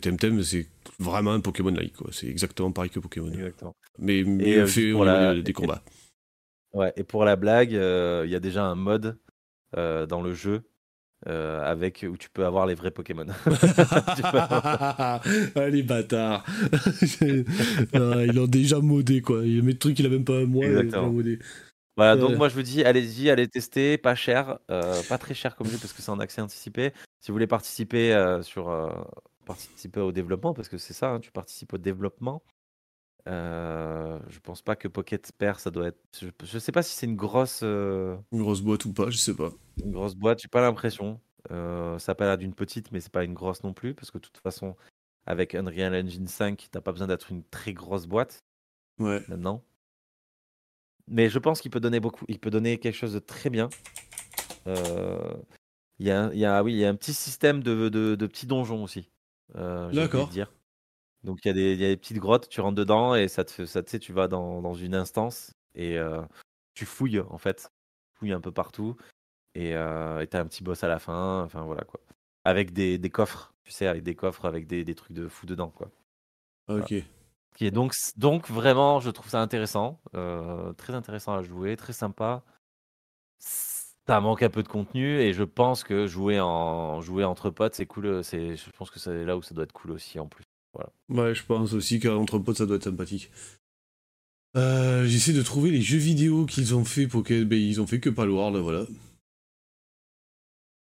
Temtem, 0.00 0.42
c'est 0.42 0.68
vraiment 0.98 1.32
un 1.32 1.40
Pokémon 1.40 1.70
like, 1.70 1.96
quoi. 1.96 2.10
C'est 2.12 2.28
exactement 2.28 2.70
pareil 2.70 2.90
que 2.90 3.00
Pokémon. 3.00 3.32
Exactement. 3.32 3.74
Mais 3.98 4.22
mieux 4.22 4.62
euh, 4.62 4.66
fait 4.66 4.92
la... 4.92 5.40
des 5.40 5.52
combats. 5.52 5.82
Ouais, 6.72 6.92
et 6.96 7.02
pour 7.02 7.24
la 7.24 7.36
blague, 7.36 7.72
il 7.72 8.30
y 8.30 8.34
a 8.34 8.40
déjà 8.40 8.64
un 8.64 8.74
mode 8.74 9.18
dans 9.74 10.22
le 10.22 10.34
jeu 10.34 10.62
euh, 11.26 11.60
avec 11.64 12.06
où 12.08 12.16
tu 12.16 12.30
peux 12.30 12.46
avoir 12.46 12.64
les 12.66 12.74
vrais 12.74 12.92
Pokémon. 12.92 13.26
ah, 14.32 15.20
les 15.68 15.82
bâtards 15.82 16.44
Ils 17.20 18.32
l'ont 18.32 18.46
déjà 18.46 18.78
modé 18.78 19.20
quoi. 19.20 19.44
Il 19.44 19.56
y 19.56 19.58
a 19.58 19.62
des 19.62 19.76
trucs 19.76 19.96
qu'il 19.96 20.06
a 20.06 20.10
même 20.10 20.24
pas 20.24 20.44
moi. 20.44 20.64
Exactement. 20.64 21.10
Modé. 21.10 21.40
Voilà, 21.98 22.16
donc 22.16 22.36
moi 22.36 22.48
je 22.48 22.54
vous 22.54 22.62
dis, 22.62 22.82
allez-y, 22.82 23.28
allez 23.28 23.46
tester, 23.46 23.98
pas 23.98 24.14
cher, 24.14 24.58
euh, 24.70 25.02
pas 25.08 25.18
très 25.18 25.34
cher 25.34 25.54
comme 25.56 25.66
jeu 25.66 25.76
parce 25.78 25.92
que 25.92 26.00
c'est 26.00 26.10
en 26.10 26.20
accès 26.20 26.40
anticipé. 26.40 26.92
Si 27.20 27.30
vous 27.30 27.34
voulez 27.34 27.46
participer 27.46 28.14
euh, 28.14 28.40
sur 28.42 28.72
participer 29.44 30.00
au 30.00 30.12
développement, 30.12 30.54
parce 30.54 30.68
que 30.68 30.78
c'est 30.78 30.94
ça, 30.94 31.10
hein, 31.10 31.20
tu 31.20 31.30
participes 31.30 31.74
au 31.74 31.78
développement. 31.78 32.42
je 33.26 34.38
pense 34.42 34.62
pas 34.62 34.76
que 34.76 34.88
Pocket 34.88 35.32
Pair, 35.36 35.60
ça 35.60 35.70
doit 35.70 35.88
être. 35.88 35.98
Je, 36.42 36.58
sais 36.58 36.72
pas 36.72 36.82
si 36.82 36.94
c'est 36.94 37.06
une 37.06 37.16
grosse. 37.16 37.62
Une 37.62 38.18
grosse 38.32 38.62
boîte 38.62 38.86
ou 38.86 38.92
pas, 38.94 39.10
je 39.10 39.18
sais 39.18 39.34
pas. 39.34 39.50
Une 39.84 39.92
grosse 39.92 40.14
boîte, 40.14 40.40
j'ai 40.40 40.48
pas 40.48 40.62
l'impression. 40.62 41.20
Euh, 41.50 41.98
ça 41.98 42.14
a 42.18 42.36
d'une 42.36 42.54
petite, 42.54 42.92
mais 42.92 43.00
c'est 43.00 43.12
pas 43.12 43.24
une 43.24 43.34
grosse 43.34 43.62
non 43.62 43.72
plus, 43.72 43.94
parce 43.94 44.10
que 44.10 44.18
de 44.18 44.22
toute 44.22 44.38
façon, 44.38 44.76
avec 45.26 45.54
Unreal 45.54 45.94
Engine 45.94 46.26
5, 46.26 46.68
t'as 46.70 46.80
pas 46.80 46.92
besoin 46.92 47.06
d'être 47.06 47.30
une 47.30 47.44
très 47.44 47.72
grosse 47.72 48.06
boîte. 48.06 48.44
Ouais. 48.98 49.22
Maintenant. 49.28 49.62
Mais 51.10 51.28
je 51.28 51.38
pense 51.38 51.60
qu'il 51.60 51.70
peut 51.70 51.80
donner 51.80 52.00
beaucoup. 52.00 52.24
Il 52.28 52.38
peut 52.38 52.50
donner 52.50 52.78
quelque 52.78 52.94
chose 52.94 53.14
de 53.14 53.18
très 53.18 53.50
bien. 53.50 53.68
Euh, 54.66 55.34
il 55.98 56.06
y, 56.06 56.10
a, 56.10 56.32
y 56.34 56.44
a, 56.44 56.62
oui, 56.62 56.74
il 56.74 56.78
y 56.78 56.84
a 56.84 56.88
un 56.88 56.94
petit 56.94 57.14
système 57.14 57.62
de, 57.62 57.88
de, 57.88 58.26
petits 58.26 58.46
donjons 58.46 58.82
aussi. 58.84 59.08
Euh, 59.56 59.90
D'accord. 59.92 60.28
dire. 60.28 60.52
Donc 61.24 61.44
il 61.44 61.48
y, 61.48 61.50
a 61.50 61.54
des, 61.54 61.72
il 61.72 61.80
y, 61.80 61.84
a 61.84 61.88
des 61.88 61.96
petites 61.96 62.18
grottes, 62.18 62.48
tu 62.48 62.60
rentres 62.60 62.76
dedans 62.76 63.14
et 63.14 63.26
ça 63.26 63.44
te, 63.44 63.64
ça, 63.64 63.82
tu 63.82 64.12
vas 64.12 64.28
dans, 64.28 64.62
dans 64.62 64.74
une 64.74 64.94
instance 64.94 65.52
et 65.74 65.98
tu 66.74 66.86
fouilles 66.86 67.20
en 67.20 67.38
fait. 67.38 67.70
Tu 68.12 68.18
fouilles 68.18 68.32
un 68.32 68.40
peu 68.40 68.52
partout 68.52 68.96
et 69.58 69.74
euh, 69.74 70.24
t'as 70.26 70.40
un 70.40 70.46
petit 70.46 70.62
boss 70.62 70.84
à 70.84 70.88
la 70.88 70.98
fin, 70.98 71.42
enfin 71.42 71.62
voilà 71.62 71.82
quoi. 71.82 72.00
Avec 72.44 72.72
des, 72.72 72.96
des, 72.96 73.10
coffres, 73.10 73.52
tu 73.64 73.72
sais, 73.72 73.86
avec 73.86 74.04
des 74.04 74.14
coffres 74.14 74.44
avec 74.44 74.66
des, 74.66 74.84
des 74.84 74.94
trucs 74.94 75.12
de 75.12 75.28
fou 75.28 75.46
dedans 75.46 75.70
quoi. 75.70 75.90
Ok. 76.68 76.94
Donc, 77.60 78.48
vraiment, 78.48 79.00
je 79.00 79.10
trouve 79.10 79.30
ça 79.30 79.40
intéressant, 79.40 80.00
euh, 80.14 80.72
très 80.74 80.94
intéressant 80.94 81.34
à 81.34 81.42
jouer, 81.42 81.76
très 81.76 81.92
sympa. 81.92 82.44
Ça 83.38 84.20
manque 84.20 84.42
un 84.42 84.50
peu 84.50 84.62
de 84.62 84.68
contenu 84.68 85.18
et 85.20 85.32
je 85.32 85.42
pense 85.42 85.84
que 85.84 86.06
jouer 86.06 86.40
en 86.40 87.00
jouer 87.02 87.24
entre 87.24 87.50
potes 87.50 87.74
c'est 87.74 87.86
cool. 87.86 88.24
C'est, 88.24 88.56
je 88.56 88.70
pense 88.70 88.90
que 88.90 88.98
c'est 88.98 89.24
là 89.24 89.36
où 89.36 89.42
ça 89.42 89.54
doit 89.54 89.64
être 89.64 89.72
cool 89.72 89.90
aussi 89.90 90.18
en 90.18 90.26
plus. 90.26 90.44
Ouais, 91.08 91.34
je 91.34 91.44
pense 91.44 91.72
aussi 91.74 92.00
qu'entre 92.00 92.38
potes 92.38 92.56
ça 92.56 92.66
doit 92.66 92.76
être 92.76 92.84
sympathique. 92.84 93.30
Euh, 94.56 95.06
j'essaie 95.06 95.34
de 95.34 95.42
trouver 95.42 95.70
les 95.70 95.82
jeux 95.82 95.98
vidéo 95.98 96.46
qu'ils 96.46 96.74
ont 96.74 96.84
fait 96.84 97.06
pour 97.06 97.22
que 97.22 97.44
ben, 97.44 97.58
ils 97.58 97.80
ont 97.80 97.86
fait 97.86 98.00
que 98.00 98.08
Palworld, 98.08 98.56
voilà. 98.56 98.86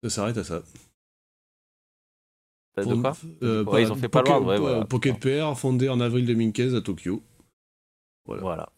Ça 0.03 0.11
s'arrête 0.11 0.39
à 0.39 0.45
ça. 0.45 0.63
De 2.77 2.95
quoi 2.95 3.17
euh, 3.43 3.65
Ils 3.79 3.93
ont 3.93 3.97
fait 3.97 4.09
pas 4.09 4.23
loin. 4.23 4.85
Pocket 4.85 5.19
PR, 5.19 5.57
fondé 5.57 5.89
en 5.89 6.01
avril 6.01 6.27
2015 6.27 6.75
à 6.75 6.81
Tokyo. 6.81 7.23
Voilà. 8.27 8.43
voilà. 8.43 8.69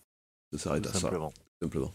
Ça 0.52 0.58
s'arrête 0.58 0.86
à 0.86 0.92
simplement. 0.92 1.30
ça. 1.30 1.42
Simplement. 1.62 1.92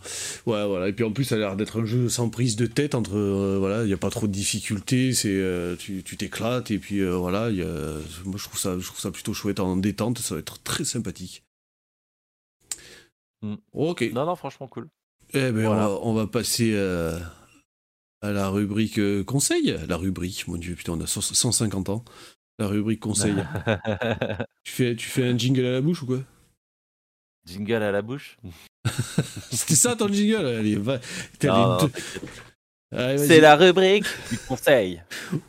Ouais, 0.48 0.66
voilà. 0.66 0.88
Et 0.88 0.94
puis 0.94 1.06
en 1.06 1.12
plus, 1.12 1.26
ça 1.26 1.36
a 1.36 1.38
l'air 1.38 1.56
d'être 1.56 1.80
un 1.80 1.86
jeu 1.86 2.10
sans 2.10 2.30
prise 2.30 2.56
de 2.56 2.66
tête. 2.66 2.96
Entre 2.96 3.16
euh, 3.16 3.58
voilà, 3.60 3.84
il 3.84 3.88
n'y 3.88 3.94
a 3.94 3.98
pas 3.98 4.10
trop 4.10 4.26
de 4.26 4.32
difficultés. 4.32 5.14
C'est 5.14 5.30
euh, 5.30 5.76
tu 5.76 6.04
t'éclates 6.04 6.72
et 6.72 6.80
puis 6.80 7.06
voilà. 7.06 7.52
Y 7.52 7.62
a, 7.62 8.00
moi, 8.26 8.38
je 8.38 8.44
trouve 8.46 8.60
ça, 8.60 8.80
je 8.80 8.86
trouve 8.86 9.00
ça 9.00 9.12
plutôt 9.12 9.34
chouette 9.34 9.60
en 9.60 9.78
détente. 9.78 10.18
Ça 10.20 10.36
va 10.36 10.40
être 10.40 10.62
très 10.64 10.86
sympathique. 10.86 11.44
Mm. 13.44 13.56
Ok. 13.74 14.10
Non, 14.14 14.26
non, 14.26 14.36
franchement 14.36 14.68
cool. 14.68 14.88
Eh 15.34 15.52
ben, 15.52 15.68
on, 15.68 15.76
va, 15.76 15.90
on, 16.02 16.14
va, 16.14 16.28
passer 16.28 16.74
à 18.22 18.32
la 18.32 18.50
rubrique 18.50 19.00
euh, 19.00 19.24
conseil. 19.24 19.76
La 19.88 19.98
rubrique, 19.98 20.48
mon 20.48 20.58
dieu, 20.58 20.76
putain, 20.76 20.94
on 20.94 21.02
a 21.02 21.08
150 21.08 21.90
ans. 21.90 22.06
La 22.60 22.68
rubrique 22.68 23.00
conseil. 23.00 23.34
tu, 24.64 24.72
fais, 24.72 24.96
tu 24.96 25.08
fais 25.08 25.28
un 25.28 25.38
jingle 25.38 25.66
à 25.66 25.72
la 25.72 25.82
bouche 25.82 26.04
ou 26.04 26.06
quoi? 26.06 26.20
Jingle 27.46 27.82
à 27.82 27.92
la 27.92 28.02
bouche? 28.02 28.38
C'était 29.52 29.76
ça 29.76 29.96
ton 29.96 30.08
jingle? 30.08 30.46
Allez, 30.46 30.76
va. 30.76 31.00
C'est 32.92 33.40
la 33.40 33.56
rubrique 33.56 34.06
du 34.30 34.38
conseil. 34.38 35.02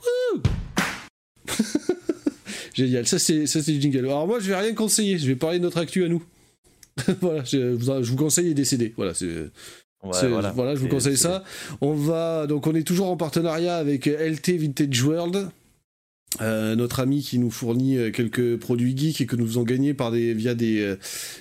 Génial, 2.75 3.07
ça 3.07 3.19
c'est 3.19 3.43
le 3.45 3.81
jingle. 3.81 3.99
Alors 3.99 4.27
moi 4.27 4.41
je 4.41 4.49
vais 4.49 4.57
rien 4.57 4.73
conseiller, 4.75 5.19
je 5.19 5.27
vais 5.27 5.37
parler 5.37 5.59
de 5.59 5.65
notre 5.65 5.77
actu 5.79 6.05
à 6.05 6.09
nous. 6.09 6.25
voilà, 7.21 7.45
je, 7.45 7.75
vous, 7.75 8.03
je 8.03 8.11
vous 8.11 8.17
conseille 8.17 8.47
les 8.47 8.55
décédés. 8.55 8.95
Voilà, 8.97 9.13
c'est 9.13 9.51
voilà. 10.03 10.75
je 10.75 10.81
vous 10.81 10.89
conseille 10.89 11.17
ça. 11.17 11.45
On 11.81 11.93
va 11.93 12.47
donc 12.47 12.67
on 12.67 12.75
est 12.75 12.83
toujours 12.87 13.11
en 13.11 13.17
partenariat 13.17 13.77
avec 13.77 14.07
LT 14.07 14.59
Vintage 14.59 15.03
World. 15.03 15.49
Euh, 16.41 16.75
notre 16.77 17.01
ami 17.01 17.23
qui 17.23 17.39
nous 17.39 17.51
fournit 17.51 17.99
euh, 17.99 18.11
quelques 18.11 18.57
produits 18.57 18.97
geeks 18.97 19.21
et 19.21 19.27
que 19.27 19.37
nous 19.37 19.47
faisons 19.47 19.65
gagner 19.65 19.93
par 19.93 20.11
des, 20.11 20.33
via 20.33 20.55
des, 20.55 20.81
euh, 20.81 20.97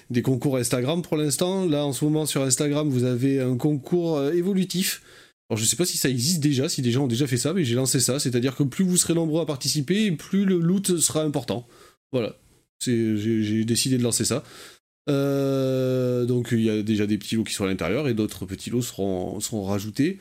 des 0.09 0.21
concours 0.21 0.57
Instagram 0.57 1.01
pour 1.01 1.15
l'instant. 1.15 1.65
Là, 1.65 1.85
en 1.85 1.93
ce 1.93 2.03
moment, 2.03 2.25
sur 2.25 2.43
Instagram, 2.43 2.89
vous 2.89 3.05
avez 3.05 3.39
un 3.39 3.55
concours 3.55 4.21
évolutif. 4.31 5.01
Alors, 5.49 5.57
je 5.57 5.65
sais 5.65 5.75
pas 5.75 5.85
si 5.85 5.97
ça 5.97 6.09
existe 6.09 6.41
déjà, 6.41 6.67
si 6.67 6.81
des 6.81 6.91
gens 6.91 7.05
ont 7.05 7.07
déjà 7.07 7.27
fait 7.27 7.37
ça, 7.37 7.53
mais 7.53 7.63
j'ai 7.63 7.75
lancé 7.75 7.99
ça. 7.99 8.19
C'est-à-dire 8.19 8.55
que 8.55 8.63
plus 8.63 8.83
vous 8.83 8.97
serez 8.97 9.13
nombreux 9.13 9.41
à 9.41 9.45
participer, 9.45 10.11
plus 10.11 10.45
le 10.45 10.57
loot 10.57 10.97
sera 10.97 11.23
important. 11.23 11.67
Voilà. 12.11 12.35
J'ai 12.83 13.63
décidé 13.63 13.97
de 13.97 14.03
lancer 14.03 14.25
ça. 14.25 14.43
Euh, 15.09 16.25
donc 16.25 16.49
il 16.51 16.61
y 16.61 16.69
a 16.69 16.83
déjà 16.83 17.07
des 17.07 17.17
petits 17.17 17.35
lots 17.35 17.43
qui 17.43 17.53
sont 17.53 17.63
à 17.63 17.67
l'intérieur 17.67 18.07
et 18.07 18.13
d'autres 18.13 18.45
petits 18.45 18.69
lots 18.69 18.81
seront, 18.81 19.39
rajoutés. 19.63 20.19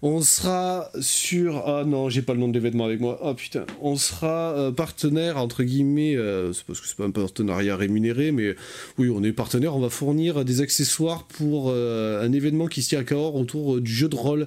On 0.00 0.22
sera 0.22 0.90
sur. 1.00 1.66
Ah 1.66 1.84
non, 1.84 2.08
j'ai 2.08 2.22
pas 2.22 2.34
le 2.34 2.40
nom 2.40 2.48
de 2.48 2.54
l'événement 2.54 2.84
avec 2.84 3.00
moi. 3.00 3.18
Oh 3.22 3.34
putain. 3.34 3.66
On 3.80 3.96
sera 3.96 4.52
euh, 4.52 4.70
partenaire, 4.70 5.38
entre 5.38 5.64
guillemets. 5.64 6.16
Euh, 6.16 6.52
c'est 6.52 6.64
parce 6.64 6.80
que 6.80 6.86
c'est 6.86 6.96
pas 6.96 7.04
un 7.04 7.10
partenariat 7.10 7.76
rémunéré, 7.76 8.30
mais 8.30 8.54
oui, 8.96 9.10
on 9.10 9.22
est 9.24 9.32
partenaire. 9.32 9.76
On 9.76 9.80
va 9.80 9.90
fournir 9.90 10.44
des 10.44 10.60
accessoires 10.60 11.26
pour 11.26 11.72
un 11.72 12.32
événement 12.32 12.68
qui 12.68 12.82
se 12.82 12.90
tient 12.90 13.00
à 13.00 13.04
Cahors 13.04 13.34
autour 13.34 13.80
du 13.80 13.92
jeu 13.92 14.08
de 14.08 14.16
rôle. 14.16 14.46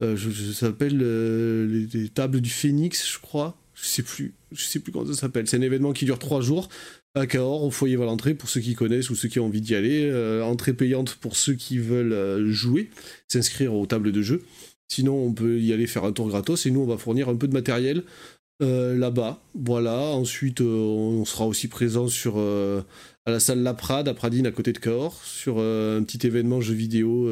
je, 0.00 0.14
je, 0.16 0.52
ça 0.52 0.66
s'appelle 0.66 0.96
les, 1.92 2.08
tables 2.08 2.40
du 2.40 2.50
Phénix, 2.50 3.12
je 3.12 3.18
crois. 3.18 3.56
Je 3.74 3.86
sais 3.86 4.02
plus. 4.02 4.34
Je 4.52 4.64
sais 4.64 4.78
plus 4.78 4.92
comment 4.92 5.06
ça 5.06 5.14
s'appelle. 5.14 5.48
C'est 5.48 5.56
un 5.56 5.62
événement 5.62 5.92
qui 5.92 6.04
dure 6.04 6.20
trois 6.20 6.40
jours 6.40 6.68
à 7.14 7.26
Cahors, 7.26 7.64
au 7.64 7.70
foyer 7.70 7.96
Valentré, 7.96 8.34
pour 8.34 8.48
ceux 8.48 8.60
qui 8.60 8.74
connaissent 8.74 9.10
ou 9.10 9.14
ceux 9.14 9.28
qui 9.28 9.38
ont 9.38 9.46
envie 9.46 9.60
d'y 9.60 9.74
aller. 9.74 10.10
entrée 10.42 10.72
payante 10.72 11.16
pour 11.16 11.36
ceux 11.36 11.54
qui 11.54 11.78
veulent 11.78 12.46
jouer, 12.50 12.90
s'inscrire 13.28 13.74
aux 13.74 13.86
tables 13.86 14.12
de 14.12 14.22
jeu. 14.22 14.42
Sinon, 14.92 15.14
on 15.24 15.32
peut 15.32 15.58
y 15.58 15.72
aller 15.72 15.86
faire 15.86 16.04
un 16.04 16.12
tour 16.12 16.28
gratos 16.28 16.66
et 16.66 16.70
nous, 16.70 16.80
on 16.80 16.86
va 16.86 16.98
fournir 16.98 17.30
un 17.30 17.36
peu 17.36 17.48
de 17.48 17.54
matériel 17.54 18.04
euh, 18.62 18.94
là-bas. 18.96 19.42
Voilà. 19.54 19.96
Ensuite, 19.96 20.60
euh, 20.60 20.76
on 20.76 21.24
sera 21.24 21.46
aussi 21.46 21.66
présent 21.68 22.08
sur 22.08 22.34
euh, 22.36 22.82
à 23.24 23.30
la 23.30 23.40
salle 23.40 23.62
La 23.62 23.74
Prade 23.74 24.06
à 24.08 24.14
Pradine 24.14 24.46
à 24.46 24.52
côté 24.52 24.72
de 24.72 24.78
Cahors 24.78 25.24
sur 25.24 25.58
un 25.58 26.02
petit 26.02 26.26
événement 26.26 26.60
jeu 26.60 26.74
vidéo 26.74 27.26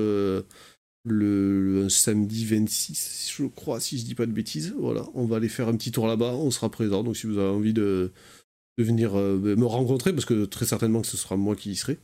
le, 1.05 1.89
samedi 1.89 2.45
26, 2.45 3.33
je 3.37 3.45
crois, 3.45 3.81
si 3.81 3.99
je 3.99 4.05
dis 4.05 4.15
pas 4.15 4.27
de 4.27 4.33
bêtises. 4.33 4.75
Voilà, 4.79 5.07
on 5.15 5.27
va 5.27 5.37
aller 5.37 5.49
faire 5.49 5.69
un 5.69 5.77
petit 5.77 5.93
tour 5.93 6.07
là-bas. 6.07 6.35
On 6.35 6.51
sera 6.51 6.71
présent. 6.71 7.03
Donc, 7.03 7.17
si 7.17 7.27
vous 7.27 7.39
avez 7.39 7.51
envie 7.51 7.73
de, 7.73 8.11
venir 8.83 9.15
me 9.15 9.65
rencontrer, 9.65 10.13
parce 10.13 10.25
que 10.25 10.45
très 10.45 10.67
certainement 10.67 11.01
que 11.01 11.07
ce 11.07 11.17
sera 11.17 11.37
moi 11.37 11.57
qui 11.57 11.71
y 11.71 11.77
serai. 11.77 11.99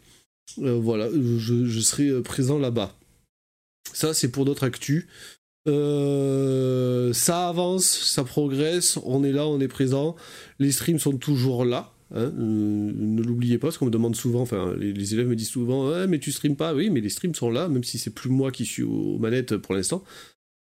voilà, 0.58 1.08
je, 1.10 1.80
serai 1.80 2.22
présent 2.22 2.58
là-bas. 2.58 2.96
Ça, 3.92 4.14
c'est 4.14 4.30
pour 4.30 4.44
d'autres 4.44 4.64
actus. 4.64 5.06
Euh, 5.68 7.12
ça 7.12 7.48
avance, 7.48 7.86
ça 7.86 8.24
progresse, 8.24 8.98
on 9.04 9.24
est 9.24 9.32
là, 9.32 9.46
on 9.46 9.60
est 9.60 9.68
présent. 9.68 10.16
Les 10.58 10.72
streams 10.72 10.98
sont 10.98 11.16
toujours 11.16 11.64
là. 11.64 11.92
Hein, 12.14 12.32
euh, 12.38 12.92
ne 12.94 13.22
l'oubliez 13.22 13.58
pas, 13.58 13.68
parce 13.68 13.78
qu'on 13.78 13.86
me 13.86 13.90
demande 13.90 14.14
souvent, 14.14 14.40
enfin 14.40 14.74
les, 14.78 15.14
élèves 15.14 15.26
me 15.26 15.34
disent 15.34 15.48
souvent, 15.48 16.06
mais 16.06 16.20
tu 16.20 16.30
streams 16.30 16.54
pas, 16.54 16.72
oui, 16.72 16.88
mais 16.88 17.00
les 17.00 17.08
streams 17.08 17.34
sont 17.34 17.50
là, 17.50 17.68
même 17.68 17.82
si 17.82 17.98
c'est 17.98 18.10
plus 18.14 18.30
moi 18.30 18.52
qui 18.52 18.64
suis 18.64 18.84
aux 18.84 19.18
manettes 19.18 19.56
pour 19.56 19.74
l'instant, 19.74 20.04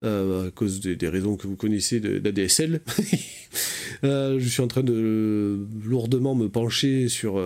euh, 0.05 0.49
à 0.49 0.51
cause 0.51 0.81
des, 0.81 1.09
raisons 1.09 1.37
que 1.37 1.47
vous 1.47 1.57
connaissez 1.57 2.01
d'ADSL. 2.01 2.81
je 4.03 4.47
suis 4.49 4.63
en 4.63 4.69
train 4.69 4.83
de 4.83 5.67
lourdement 5.85 6.35
me 6.35 6.49
pencher 6.49 7.09
sur, 7.09 7.43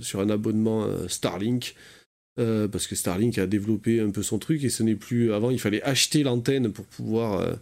sur 0.00 0.20
un 0.20 0.30
abonnement 0.30 0.86
Starlink 1.08 1.74
euh, 2.40 2.66
parce 2.66 2.86
que 2.86 2.94
Starlink 2.94 3.36
a 3.36 3.46
développé 3.46 4.00
un 4.00 4.08
peu 4.10 4.22
son 4.22 4.38
truc 4.38 4.64
et 4.64 4.70
ce 4.70 4.82
n'est 4.82 4.94
plus 4.94 5.34
avant 5.34 5.50
il 5.50 5.58
fallait 5.60 5.82
acheter 5.82 6.22
l'antenne 6.22 6.72
pour 6.72 6.86
pouvoir 6.86 7.40
euh, 7.40 7.52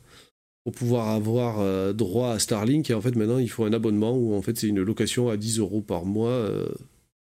pour 0.63 0.73
pouvoir 0.73 1.09
avoir 1.09 1.59
euh, 1.59 1.93
droit 1.93 2.31
à 2.31 2.39
Starlink 2.39 2.89
et 2.89 2.95
en 2.95 3.01
fait 3.01 3.17
maintenant 3.17 3.39
il 3.39 3.51
faut 3.51 3.65
un 3.65 3.73
abonnement 3.73 4.17
où 4.17 4.33
en 4.33 4.43
fait 4.43 4.57
c'est 4.57 4.69
une 4.69 4.81
location 4.81 5.29
à 5.29 5.37
10 5.37 5.59
euros 5.59 5.81
par 5.81 6.05
mois 6.05 6.49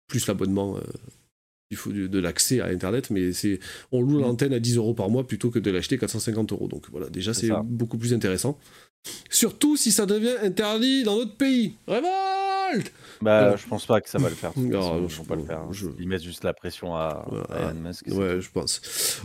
plus 0.08 0.26
l'abonnement 0.26 0.78
il 1.70 1.76
faut 1.76 1.90
de, 1.90 2.18
l'accès 2.18 2.60
à 2.60 2.66
internet 2.66 3.10
mais 3.10 3.32
c'est 3.32 3.60
on 3.92 4.00
loue 4.00 4.18
l'antenne 4.18 4.52
à 4.52 4.60
10 4.60 4.76
euros 4.76 4.94
par 4.94 5.10
mois 5.10 5.26
plutôt 5.26 5.50
que 5.50 5.58
de 5.58 5.70
l'acheter 5.70 5.98
450 5.98 6.52
euros 6.52 6.68
donc 6.68 6.86
voilà 6.90 7.08
déjà 7.10 7.34
c'est 7.34 7.50
beaucoup 7.64 7.98
plus 7.98 8.14
intéressant 8.14 8.58
surtout 9.30 9.76
si 9.76 9.92
ça 9.92 10.06
devient 10.06 10.36
interdit 10.42 11.04
dans 11.04 11.16
notre 11.16 11.36
pays 11.36 11.74
révolte 11.86 12.92
bah, 13.20 13.56
je 13.56 13.66
pense 13.66 13.86
pas 13.86 14.00
que 14.00 14.08
ça 14.08 14.18
va 14.18 14.28
le 14.28 14.34
faire. 14.34 14.52
Non, 14.56 15.08
je, 15.08 15.22
pas 15.22 15.34
le 15.34 15.44
faire. 15.44 15.60
Hein. 15.60 15.70
Ils 15.98 16.08
mettent 16.08 16.22
juste 16.22 16.44
la 16.44 16.52
pression 16.52 16.94
à, 16.94 17.26
Elon 17.58 17.80
Musk. 17.80 18.06
Ouais, 18.08 18.40
je 18.40 18.50
pense. 18.50 18.80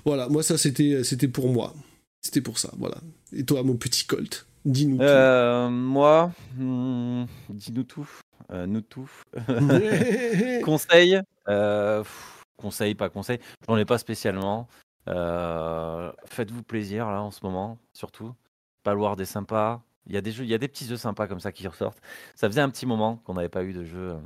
Voilà, 0.05 0.29
moi 0.29 0.43
ça 0.43 0.57
c'était 0.57 1.03
c'était 1.03 1.27
pour 1.27 1.49
moi. 1.49 1.73
C'était 2.21 2.41
pour 2.41 2.57
ça, 2.57 2.71
voilà. 2.77 2.97
Et 3.35 3.43
toi, 3.43 3.63
mon 3.63 3.75
petit 3.75 4.05
Colt, 4.05 4.45
dis-nous 4.63 5.01
euh, 5.01 5.69
Moi, 5.69 6.31
hmm, 6.57 7.25
dis-nous 7.49 7.83
tout. 7.83 8.09
Euh, 8.51 8.65
nous 8.65 8.81
tout. 8.81 9.09
conseil. 10.63 11.21
Euh, 11.47 12.03
conseil, 12.57 12.95
pas 12.95 13.09
conseil. 13.09 13.39
J'en 13.67 13.77
ai 13.77 13.85
pas 13.85 13.97
spécialement. 13.97 14.67
Faites-vous 15.05 16.63
plaisir 16.63 17.11
là 17.11 17.21
en 17.21 17.31
ce 17.31 17.39
moment, 17.43 17.77
surtout. 17.93 18.33
Pas 18.83 18.93
loin 18.93 19.15
des 19.15 19.25
sympas. 19.25 19.81
Il 20.07 20.13
y 20.13 20.17
a 20.17 20.21
des 20.21 20.31
jeux, 20.31 20.43
il 20.43 20.49
y 20.49 20.53
a 20.53 20.57
des 20.57 20.67
petits 20.67 20.85
jeux 20.85 20.97
sympas 20.97 21.27
comme 21.27 21.39
ça 21.39 21.51
qui 21.51 21.67
ressortent. 21.67 22.01
Ça 22.35 22.47
faisait 22.49 22.61
un 22.61 22.69
petit 22.69 22.85
moment 22.85 23.17
qu'on 23.23 23.35
n'avait 23.35 23.49
pas 23.49 23.63
eu 23.63 23.73
de 23.73 23.85
jeu. 23.85 24.11
Euh, 24.11 24.17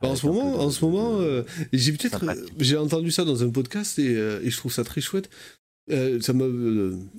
bah, 0.00 0.08
en 0.08 0.16
ce 0.16 0.26
moment, 0.26 0.60
en 0.60 0.70
ce 0.70 0.84
moment, 0.84 1.18
euh, 1.18 1.44
j'ai 1.72 1.92
peut-être, 1.92 2.24
j'ai 2.58 2.76
entendu 2.76 3.10
ça 3.10 3.24
dans 3.24 3.42
un 3.42 3.50
podcast 3.50 3.98
et, 3.98 4.16
euh, 4.16 4.40
et, 4.42 4.50
je 4.50 4.56
trouve 4.56 4.72
ça 4.72 4.84
très 4.84 5.00
chouette. 5.00 5.28
Ça 5.88 6.32
m'a 6.32 6.46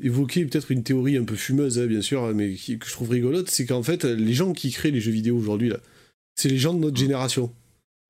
évoqué 0.01 0.45
peut-être 0.45 0.71
une 0.71 0.83
théorie 0.83 1.17
un 1.17 1.23
peu 1.23 1.35
fumeuse, 1.35 1.79
hein, 1.79 1.85
bien 1.85 2.01
sûr, 2.01 2.33
mais 2.33 2.55
que 2.55 2.85
je 2.85 2.91
trouve 2.91 3.09
rigolote, 3.09 3.49
c'est 3.49 3.65
qu'en 3.65 3.83
fait, 3.83 4.03
les 4.03 4.33
gens 4.33 4.53
qui 4.53 4.71
créent 4.71 4.91
les 4.91 5.01
jeux 5.01 5.11
vidéo 5.11 5.37
aujourd'hui 5.37 5.69
là, 5.69 5.79
c'est 6.35 6.49
les 6.49 6.57
gens 6.57 6.73
de 6.73 6.79
notre 6.79 6.97
mmh. 6.97 6.99
génération. 6.99 7.53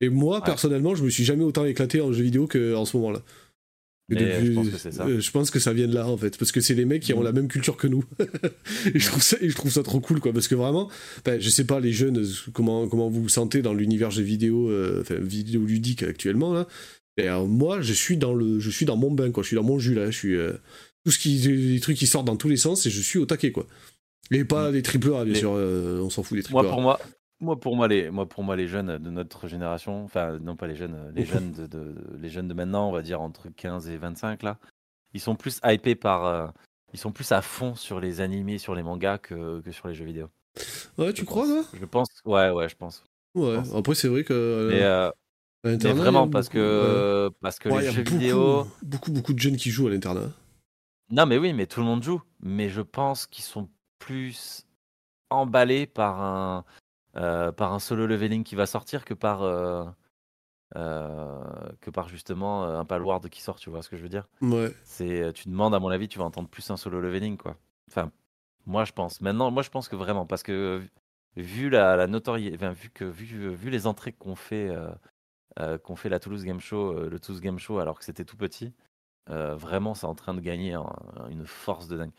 Et 0.01 0.09
moi, 0.09 0.43
personnellement, 0.43 0.95
je 0.95 1.03
me 1.03 1.09
suis 1.09 1.23
jamais 1.23 1.43
autant 1.43 1.65
éclaté 1.65 2.01
en 2.01 2.11
jeux 2.11 2.23
vidéo 2.23 2.47
qu'en 2.47 2.85
ce 2.85 2.97
moment-là 2.97 3.21
je, 4.09 4.53
pense 4.53 4.69
que 4.69 4.77
ça. 4.77 5.05
Euh, 5.05 5.19
je 5.19 5.31
pense 5.31 5.51
que 5.51 5.59
ça 5.59 5.73
vient 5.73 5.87
de 5.87 5.95
là 5.95 6.07
en 6.07 6.17
fait, 6.17 6.37
parce 6.37 6.51
que 6.51 6.61
c'est 6.61 6.75
les 6.75 6.85
mecs 6.85 7.01
qui 7.01 7.13
ont 7.13 7.21
mm. 7.21 7.25
la 7.25 7.31
même 7.31 7.47
culture 7.47 7.75
que 7.75 7.87
nous. 7.87 8.03
et, 8.93 8.99
je 8.99 9.07
trouve 9.07 9.23
ça, 9.23 9.37
et 9.41 9.49
je 9.49 9.55
trouve 9.55 9.71
ça 9.71 9.83
trop 9.83 9.99
cool 9.99 10.19
quoi, 10.19 10.31
parce 10.31 10.47
que 10.47 10.55
vraiment, 10.55 10.89
ben, 11.23 11.41
je 11.41 11.49
sais 11.49 11.65
pas 11.65 11.79
les 11.79 11.91
jeunes 11.91 12.23
comment 12.53 12.87
comment 12.87 13.09
vous 13.09 13.23
vous 13.23 13.29
sentez 13.29 13.61
dans 13.61 13.73
l'univers 13.73 14.09
vidéos, 14.09 14.69
euh, 14.69 15.01
enfin 15.01 15.15
vidéo 15.15 15.65
ludique 15.65 16.03
actuellement 16.03 16.53
là. 16.53 16.67
Et 17.17 17.29
moi, 17.29 17.81
je 17.81 17.93
suis 17.93 18.17
dans 18.17 18.33
le, 18.33 18.59
je 18.59 18.69
suis 18.69 18.85
dans 18.85 18.97
mon 18.97 19.11
bain 19.11 19.31
quoi, 19.31 19.43
je 19.43 19.47
suis 19.47 19.55
dans 19.55 19.63
mon 19.63 19.79
jus 19.79 19.93
là, 19.93 20.07
je 20.07 20.17
suis 20.17 20.35
euh, 20.35 20.53
tout 21.05 21.11
ce 21.11 21.19
qui, 21.19 21.37
les 21.37 21.79
trucs 21.79 21.97
qui 21.97 22.07
sortent 22.07 22.25
dans 22.25 22.35
tous 22.35 22.49
les 22.49 22.57
sens 22.57 22.85
et 22.85 22.89
je 22.89 23.01
suis 23.01 23.19
au 23.19 23.25
taquet 23.25 23.51
quoi. 23.51 23.65
Et 24.31 24.43
pas 24.43 24.71
les 24.71 24.81
triple 24.81 25.13
A 25.13 25.23
bien 25.23 25.35
sûr, 25.35 25.51
on 25.51 26.09
s'en 26.09 26.23
fout 26.23 26.37
des 26.37 26.43
triple 26.43 26.59
A. 26.59 26.63
Moi 26.63 26.71
pour 26.71 26.81
moi, 26.81 26.99
moi 27.39 27.59
pour 27.59 27.75
moi 27.75 27.87
les 27.87 28.09
moi 28.09 28.27
pour 28.27 28.43
moi 28.43 28.55
les 28.55 28.67
jeunes 28.67 28.97
de 28.97 29.09
notre 29.09 29.47
génération, 29.47 30.03
enfin 30.03 30.39
non 30.39 30.55
pas 30.55 30.67
les 30.67 30.75
jeunes, 30.75 31.11
les 31.15 31.25
jeunes 31.25 31.51
de, 31.51 31.95
les 32.19 32.29
jeunes 32.29 32.47
de 32.47 32.53
maintenant, 32.53 32.89
on 32.89 32.91
va 32.91 33.01
dire 33.01 33.21
entre 33.21 33.49
15 33.49 33.89
et 33.89 33.97
25 33.97 34.43
là, 34.43 34.57
ils 35.13 35.19
sont 35.19 35.35
plus 35.35 35.59
hypés 35.63 35.95
par 35.95 36.25
euh, 36.25 36.47
ils 36.93 36.99
sont 36.99 37.11
plus 37.11 37.31
à 37.31 37.41
fond 37.41 37.75
sur 37.75 37.99
les 37.99 38.21
animés, 38.21 38.57
sur 38.57 38.75
les 38.75 38.83
mangas 38.83 39.17
que, 39.19 39.61
que 39.61 39.71
sur 39.71 39.87
les 39.87 39.93
jeux 39.93 40.05
vidéo. 40.05 40.27
Ouais, 40.97 41.13
tu 41.13 41.25
crois 41.25 41.47
là 41.47 41.63
Je 41.73 41.85
pense 41.85 42.07
ouais 42.25 42.49
ouais, 42.49 42.69
je 42.69 42.75
pense. 42.75 43.03
Ouais, 43.35 43.57
après 43.75 43.95
c'est 43.95 44.07
vrai 44.07 44.23
que 44.23 44.33
euh, 44.33 45.11
mais, 45.65 45.75
vraiment 45.75 46.29
parce 46.29 46.47
que 46.49 47.29
parce 47.41 47.59
que 47.59 47.69
les 47.69 47.91
jeux 47.91 48.03
vidéo 48.03 48.67
beaucoup 48.81 49.11
beaucoup 49.11 49.33
de 49.33 49.39
jeunes 49.39 49.57
qui 49.57 49.69
jouent 49.71 49.87
à 49.87 49.89
l'internat. 49.89 50.29
Non 51.09 51.25
mais 51.25 51.37
oui, 51.37 51.53
mais 51.53 51.67
tout 51.67 51.81
le 51.81 51.85
monde 51.85 52.03
joue, 52.03 52.21
mais 52.39 52.69
je 52.69 52.81
pense 52.81 53.27
qu'ils 53.27 53.43
sont 53.43 53.67
plus 53.99 54.65
emballés 55.29 55.85
par 55.85 56.21
un 56.21 56.65
euh, 57.17 57.53
par 57.53 57.71
un 57.71 57.79
solo 57.79 58.07
leveling 58.07 58.43
qui 58.43 58.55
va 58.55 58.65
sortir 58.65 59.05
que 59.05 59.13
par, 59.13 59.41
euh, 59.41 59.85
euh, 60.75 61.41
que 61.79 61.89
par 61.89 62.09
justement 62.09 62.65
un 62.65 62.83
Palward 62.83 63.29
qui 63.29 63.41
sort, 63.41 63.57
tu 63.57 63.69
vois 63.69 63.81
ce 63.81 63.89
que 63.89 63.95
je 63.95 64.03
veux 64.03 64.09
dire? 64.09 64.27
Ouais. 64.41 64.73
C'est, 64.83 65.31
tu 65.33 65.47
demandes, 65.47 65.73
à 65.73 65.79
mon 65.79 65.87
avis, 65.89 66.09
tu 66.09 66.19
vas 66.19 66.25
entendre 66.25 66.49
plus 66.49 66.69
un 66.71 66.77
solo 66.77 66.99
leveling, 66.99 67.37
quoi. 67.37 67.55
Enfin, 67.89 68.11
moi 68.65 68.83
je 68.83 68.91
pense. 68.91 69.21
Maintenant, 69.21 69.49
moi 69.49 69.63
je 69.63 69.69
pense 69.69 69.87
que 69.87 69.95
vraiment, 69.95 70.25
parce 70.25 70.43
que 70.43 70.81
vu 71.37 71.69
la, 71.69 71.95
la 71.95 72.07
notoriété, 72.07 72.57
vu, 72.57 72.89
que, 72.89 73.05
vu, 73.05 73.55
vu 73.55 73.69
les 73.69 73.87
entrées 73.87 74.11
qu'on 74.11 74.35
fait, 74.35 74.69
qu'on 75.83 75.95
fait 75.95 76.09
la 76.09 76.19
Toulouse 76.19 76.43
Game 76.43 76.59
Show, 76.59 77.07
le 77.07 77.19
Toulouse 77.19 77.41
Game 77.41 77.59
Show, 77.59 77.79
alors 77.79 77.97
que 77.97 78.05
c'était 78.05 78.25
tout 78.25 78.37
petit, 78.37 78.73
vraiment 79.27 79.93
c'est 79.93 80.05
en 80.05 80.15
train 80.15 80.33
de 80.33 80.41
gagner 80.41 80.75
une 81.29 81.45
force 81.45 81.87
de 81.87 81.97
dingue. 81.97 82.11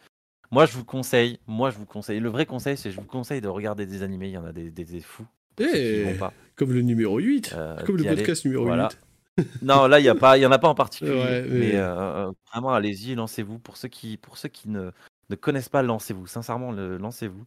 Moi, 0.50 0.66
je 0.66 0.72
vous 0.72 0.84
conseille, 0.84 1.38
moi, 1.46 1.70
je 1.70 1.78
vous 1.78 1.86
conseille. 1.86 2.20
Le 2.20 2.28
vrai 2.28 2.46
conseil, 2.46 2.76
c'est 2.76 2.90
je 2.90 2.96
vous 2.96 3.06
conseille 3.06 3.40
de 3.40 3.48
regarder 3.48 3.86
des 3.86 4.02
animés. 4.02 4.28
Il 4.28 4.32
y 4.32 4.38
en 4.38 4.44
a 4.44 4.52
des, 4.52 4.70
des, 4.70 5.00
fous. 5.00 5.26
Eh, 5.58 6.16
comme 6.54 6.72
le 6.72 6.82
numéro 6.82 7.18
8, 7.18 7.54
euh, 7.54 7.76
comme 7.84 7.96
le 7.96 8.04
podcast 8.04 8.44
numéro 8.44 8.66
8. 8.66 8.98
non, 9.62 9.86
là, 9.86 10.00
il 10.00 10.04
n'y 10.04 10.10
en 10.10 10.52
a 10.52 10.58
pas 10.58 10.68
en 10.68 10.74
particulier. 10.74 11.44
mais, 11.48 11.72
euh, 11.74 12.30
vraiment, 12.52 12.72
allez-y, 12.72 13.14
lancez-vous. 13.14 13.58
Pour 13.58 13.76
ceux 13.76 13.88
qui, 13.88 14.16
pour 14.16 14.38
ceux 14.38 14.48
qui 14.48 14.68
ne, 14.68 14.90
ne 15.30 15.36
connaissent 15.36 15.68
pas, 15.68 15.82
lancez-vous. 15.82 16.26
Sincèrement, 16.26 16.72
lancez-vous. 16.72 17.44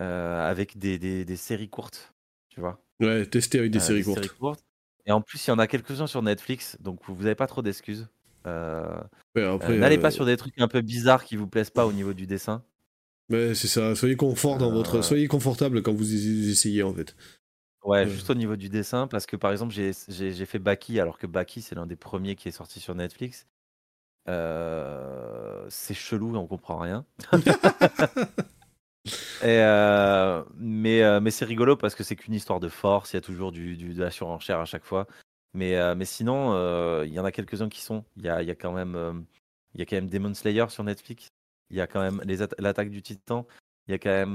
Euh, 0.00 0.50
avec 0.50 0.76
des, 0.76 0.98
des, 0.98 1.24
des, 1.24 1.36
séries 1.36 1.68
courtes. 1.68 2.12
Tu 2.48 2.60
vois 2.60 2.80
Ouais, 3.00 3.24
testez 3.26 3.60
avec 3.60 3.70
des, 3.70 3.78
séries, 3.78 4.02
courtes. 4.02 4.24
séries, 4.24 4.36
courtes. 4.36 4.64
Et 5.06 5.12
en 5.12 5.20
plus, 5.20 5.46
il 5.46 5.50
y 5.50 5.52
en 5.52 5.58
a 5.58 5.66
quelques-uns 5.66 6.06
sur 6.06 6.22
Netflix. 6.22 6.76
Donc, 6.80 7.00
vous 7.06 7.22
n'avez 7.22 7.34
pas 7.34 7.46
trop 7.46 7.62
d'excuses. 7.62 8.08
Euh, 8.46 9.00
euh, 9.38 9.78
n'allez 9.78 9.98
pas 9.98 10.08
euh, 10.08 10.10
sur 10.10 10.26
des 10.26 10.36
trucs 10.36 10.58
un 10.60 10.68
peu 10.68 10.82
bizarres 10.82 11.24
qui 11.24 11.36
vous 11.36 11.46
plaisent 11.46 11.70
pas 11.70 11.86
au 11.86 11.92
niveau 11.92 12.12
du 12.12 12.26
dessin. 12.26 12.62
Mais 13.30 13.54
c'est 13.54 13.68
ça, 13.68 13.94
soyez 13.94 14.16
confort 14.16 14.58
dans 14.58 14.70
votre, 14.70 15.00
soyez 15.00 15.28
confortable 15.28 15.82
quand 15.82 15.94
vous 15.94 16.14
essayez 16.50 16.82
en 16.82 16.92
fait. 16.92 17.16
Ouais, 17.82 18.06
juste 18.06 18.28
au 18.28 18.34
niveau 18.34 18.56
du 18.56 18.68
dessin, 18.68 19.06
parce 19.06 19.24
que 19.24 19.36
par 19.36 19.50
exemple, 19.50 19.72
j'ai 19.72 20.46
fait 20.46 20.58
Baki, 20.58 21.00
alors 21.00 21.18
que 21.18 21.26
Baki, 21.26 21.62
c'est 21.62 21.74
l'un 21.74 21.86
des 21.86 21.96
premiers 21.96 22.34
qui 22.34 22.48
est 22.48 22.52
sorti 22.52 22.80
sur 22.80 22.94
Netflix. 22.94 23.46
c'est 24.26 25.94
chelou, 25.94 26.36
on 26.36 26.46
comprend 26.46 26.78
rien. 26.78 27.06
Et 29.42 29.60
mais 30.56 31.20
mais 31.20 31.30
c'est 31.30 31.44
rigolo 31.44 31.76
parce 31.76 31.94
que 31.94 32.02
c'est 32.02 32.16
qu'une 32.16 32.34
histoire 32.34 32.60
de 32.60 32.68
force, 32.68 33.12
il 33.12 33.16
y 33.16 33.18
a 33.18 33.20
toujours 33.20 33.52
du, 33.52 33.76
du, 33.76 33.94
de 33.94 34.02
la 34.02 34.10
surenchère 34.10 34.60
à 34.60 34.64
chaque 34.64 34.84
fois. 34.84 35.06
Mais, 35.54 35.76
euh, 35.76 35.94
sinon, 36.04 36.52
euh, 36.54 37.04
il 37.06 37.12
y 37.12 37.20
en 37.20 37.24
a 37.24 37.32
quelques-uns 37.32 37.68
qui 37.68 37.80
sont. 37.80 38.04
Il 38.16 38.24
y 38.24 38.28
a, 38.28 38.42
quand 38.56 38.72
même 38.72 39.24
y 39.74 39.82
a 39.82 39.86
quand 39.86 39.96
même 39.96 40.08
Demon 40.08 40.34
Slayer 40.34 40.68
sur 40.68 40.84
Netflix. 40.84 41.28
Il 41.70 41.76
y 41.76 41.80
a 41.80 41.86
quand 41.86 42.00
même 42.00 42.20
l'attaque 42.58 42.90
du 42.90 43.02
Titan. 43.02 43.46
Il 43.88 43.92
y 43.92 43.94
a 43.94 43.98
quand 43.98 44.10
même, 44.10 44.34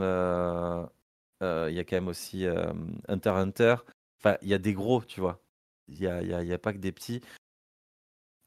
y 1.41 1.79
a 1.79 1.83
quand 1.83 1.95
même 1.97 2.07
aussi 2.07 2.45
Hunter 3.07 3.29
Hunter. 3.31 3.75
Enfin, 4.19 4.37
il 4.41 4.49
y 4.49 4.53
a 4.53 4.57
des 4.57 4.73
gros, 4.73 5.03
tu 5.03 5.19
vois. 5.21 5.41
Il 5.89 5.97
y 5.97 6.05
y 6.05 6.53
a 6.53 6.59
pas 6.59 6.73
que 6.73 6.77
des 6.79 6.91
petits. 6.91 7.21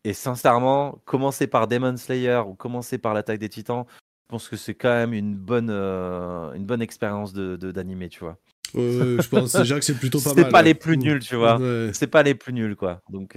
Et 0.04 0.14
sincèrement, 0.14 1.00
commencer 1.04 1.46
par 1.46 1.68
Demon 1.68 1.96
Slayer 1.96 2.42
ou 2.46 2.54
commencer 2.54 2.98
par 2.98 3.14
l'attaque 3.14 3.38
des 3.38 3.48
Titans, 3.48 3.86
pense 4.32 4.48
que 4.48 4.56
c'est 4.56 4.74
quand 4.74 4.88
même 4.88 5.12
une 5.12 5.36
bonne, 5.36 5.70
une 5.70 6.64
bonne 6.64 6.82
expérience 6.82 7.32
de 7.32 7.56
d'animé, 7.70 8.08
tu 8.08 8.20
vois. 8.20 8.38
je 8.74 9.28
pense 9.28 9.54
déjà 9.54 9.78
que 9.78 9.84
c'est 9.84 9.98
plutôt 9.98 10.20
pas 10.20 10.34
mal. 10.34 10.44
C'est 10.44 10.50
pas 10.50 10.62
les 10.62 10.74
plus 10.74 10.96
nuls, 10.96 11.20
tu 11.20 11.36
vois. 11.36 11.58
C'est 11.92 12.06
pas 12.06 12.22
les 12.22 12.34
plus 12.34 12.52
nuls, 12.52 12.76
quoi. 12.76 13.00
Donc 13.10 13.36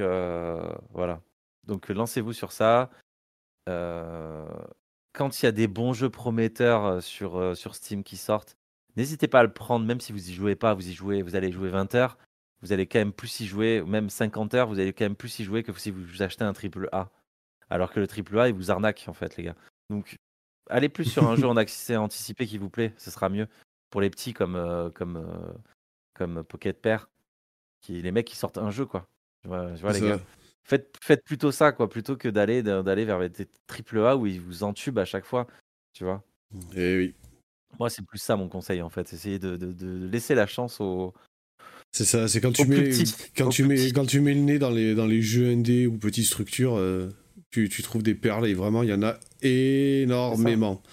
voilà. 0.94 1.22
Donc 1.66 1.90
lancez-vous 1.90 2.34
sur 2.34 2.52
ça. 2.52 2.90
quand 3.68 5.42
il 5.42 5.46
y 5.46 5.48
a 5.48 5.52
des 5.52 5.68
bons 5.68 5.94
jeux 5.94 6.10
prometteurs 6.10 7.04
sur, 7.04 7.56
sur 7.58 7.76
Steam 7.76 8.04
qui 8.04 8.18
sortent, 8.18 8.56
n'hésitez 8.96 9.28
pas 9.28 9.42
à 9.42 9.44
le 9.44 9.54
prendre, 9.54 9.86
même 9.86 10.00
si 10.00 10.14
vous 10.14 10.30
y 10.30 10.34
jouez 10.34 10.56
pas, 10.56 10.74
vous 10.74 10.88
y 10.90 10.94
jouez, 10.94 11.22
vous 11.22 11.36
allez 11.36 11.52
jouer 11.52 11.70
20 11.70 11.94
heures 11.96 12.18
vous 12.66 12.74
allez 12.74 12.88
quand 12.88 13.00
même 13.00 13.14
plus 13.14 13.40
y 13.42 13.46
jouer, 13.46 13.84
même 13.84 14.10
50 14.10 14.54
heures, 14.56 14.68
vous 14.68 14.80
allez 14.80 14.92
quand 14.92 15.06
même 15.06 15.16
plus 15.16 15.40
y 15.40 15.44
jouer 15.44 15.62
que 15.64 15.72
si 15.74 15.92
vous 15.92 16.24
achetez 16.24 16.44
un 16.44 16.54
triple 16.54 16.90
A. 16.92 17.12
Alors 17.70 17.92
que 17.92 18.00
le 18.00 18.08
triple 18.08 18.40
A, 18.40 18.48
il 18.48 18.56
vous 18.56 18.72
arnaque 18.72 19.06
en 19.08 19.14
fait, 19.14 19.38
les 19.38 19.44
gars. 19.44 19.56
Donc, 19.90 20.18
allez 20.70 20.90
plus 20.90 21.06
sur 21.06 21.28
un 21.28 21.36
jeu 21.36 21.48
en 21.48 21.58
accès 21.58 21.96
anticipé 21.96 22.46
qui 22.48 22.58
vous 22.58 22.70
plaît, 22.70 22.94
ce 22.98 23.12
sera 23.12 23.30
mieux. 23.30 23.48
Pour 23.90 24.02
les 24.02 24.10
petits 24.10 24.34
comme, 24.34 24.56
euh, 24.56 24.90
comme, 24.90 25.18
euh, 25.18 25.54
comme 26.14 26.44
Pocket 26.44 26.82
Pair, 26.82 27.10
qui, 27.82 28.02
les 28.02 28.12
mecs 28.12 28.28
qui 28.28 28.36
sortent 28.36 28.58
un 28.58 28.72
jeu, 28.72 28.86
quoi. 28.86 29.08
Je 29.44 29.50
vois, 29.50 29.94
les 29.94 30.02
gars. 30.02 30.20
Faites, 30.64 30.98
faites 31.02 31.24
plutôt 31.24 31.52
ça, 31.52 31.72
quoi, 31.72 31.88
plutôt 31.88 32.18
que 32.18 32.28
d'aller 32.28 32.64
d'aller 32.64 33.06
vers 33.06 33.30
des 33.30 33.48
triple 33.68 34.00
A 34.00 34.18
où 34.18 34.26
ils 34.26 34.42
vous 34.42 34.64
entubent 34.64 34.98
à 34.98 35.06
chaque 35.06 35.26
fois, 35.26 35.46
tu 35.94 36.04
vois. 36.04 36.24
Eh 36.76 36.98
oui. 36.98 37.16
Moi, 37.78 37.92
c'est 37.92 38.04
plus 38.04 38.18
ça 38.18 38.36
mon 38.36 38.50
conseil, 38.50 38.82
en 38.82 38.90
fait. 38.90 39.14
Essayez 39.14 39.38
de, 39.38 39.58
de 39.58 40.08
laisser 40.08 40.34
la 40.34 40.48
chance 40.48 40.82
aux, 40.82 41.14
c'est 41.96 42.04
ça, 42.04 42.28
c'est 42.28 42.42
quand 42.42 42.52
tu 42.52 42.66
mets 42.66 42.92
quand 43.38 43.48
tu 43.48 43.64
mets 43.64 43.88
quand 43.94 44.06
tu 44.06 44.20
mets 44.20 44.34
le 44.34 44.42
nez 44.42 44.60
dans 44.60 44.70
les 44.70 44.96
dans 44.96 45.06
les 45.06 45.22
jeux 45.22 45.50
indés 45.50 45.88
ou 45.88 45.98
petites 45.98 46.26
structures, 46.26 46.76
euh, 46.76 47.10
tu, 47.56 47.70
tu, 47.70 47.84
trouves 47.84 48.04
des 48.04 48.16
perles 48.16 48.48
et 48.48 48.54
vraiment 48.54 48.84
il 48.84 48.90
y 48.90 48.94
en 48.94 49.02
a 49.02 49.18
énormément. 49.42 50.84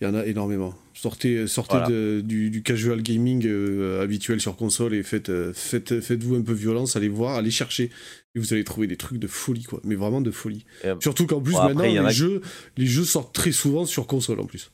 Il 0.00 0.04
y 0.04 0.06
en 0.06 0.14
a 0.14 0.24
énormément. 0.24 0.74
Sortez 0.94 1.46
sortez 1.46 2.22
du, 2.22 2.50
du, 2.50 2.62
casual 2.62 3.02
gaming 3.02 3.44
euh, 3.46 4.02
habituel 4.02 4.40
sur 4.40 4.54
console 4.56 4.94
et 4.94 5.02
faites 5.02 5.30
euh, 5.30 5.52
faites 5.52 6.00
faites-vous 6.00 6.36
un 6.36 6.42
peu 6.42 6.52
violence, 6.52 6.94
allez 6.94 7.08
voir, 7.08 7.36
allez 7.36 7.50
chercher 7.50 7.90
et 8.34 8.38
vous 8.38 8.52
allez 8.52 8.62
trouver 8.62 8.86
des 8.86 8.96
trucs 8.96 9.18
de 9.18 9.26
folie 9.26 9.64
quoi, 9.64 9.80
mais 9.82 9.96
vraiment 9.96 10.20
de 10.20 10.30
folie. 10.30 10.64
Surtout 11.00 11.26
qu'en 11.26 11.40
plus 11.40 11.54
maintenant 11.54 11.84
les 11.84 12.12
jeux 12.12 12.42
les 12.76 12.86
jeux 12.86 13.04
sortent 13.04 13.34
très 13.34 13.52
souvent 13.52 13.84
sur 13.84 14.06
console 14.06 14.40
en 14.40 14.46
plus. 14.46 14.70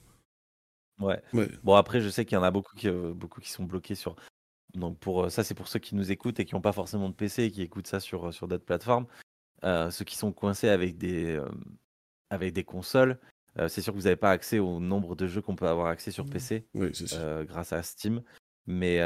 Ouais. 1.01 1.23
ouais. 1.33 1.49
Bon 1.63 1.75
après 1.75 2.01
je 2.01 2.09
sais 2.09 2.25
qu'il 2.25 2.37
y 2.37 2.39
en 2.39 2.43
a 2.43 2.51
beaucoup 2.51 2.75
qui 2.77 2.89
beaucoup 2.91 3.41
qui 3.41 3.51
sont 3.51 3.65
bloqués 3.65 3.95
sur 3.95 4.17
donc 4.77 4.99
pour 4.99 5.25
euh, 5.25 5.29
ça, 5.29 5.43
c'est 5.45 5.55
pour 5.55 5.69
ceux 5.69 5.79
qui 5.79 5.95
nous 5.95 6.13
écoutent 6.13 6.39
et 6.41 6.45
qui 6.45 6.55
n'ont 6.55 6.61
pas 6.61 6.73
forcément 6.73 7.09
de 7.09 7.15
PC 7.15 7.45
et 7.45 7.51
qui 7.51 7.63
écoutent 7.63 7.87
ça 7.87 8.01
sur, 8.01 8.27
euh, 8.27 8.33
sur 8.33 8.49
d'autres 8.49 8.65
plateformes. 8.65 9.07
Euh, 9.65 9.91
ceux 9.91 10.05
qui 10.05 10.17
sont 10.17 10.33
coincés 10.33 10.69
avec 10.69 10.99
des, 10.99 11.41
avec 12.31 12.53
des 12.53 12.65
consoles, 12.65 13.19
c'est 13.69 13.81
sûr 13.81 13.95
que 13.95 13.99
vous 13.99 14.05
n'avez 14.05 14.17
pas 14.17 14.33
accès 14.33 14.59
au 14.59 14.81
nombre 14.81 15.17
de 15.17 15.27
jeux 15.27 15.41
qu'on 15.41 15.57
peut 15.57 15.69
avoir 15.69 15.87
accès 15.87 16.11
sur. 16.11 16.27
PC 16.27 16.67
grâce 17.47 17.73
à 17.73 17.83
Steam. 17.83 18.23
Mais 18.67 19.01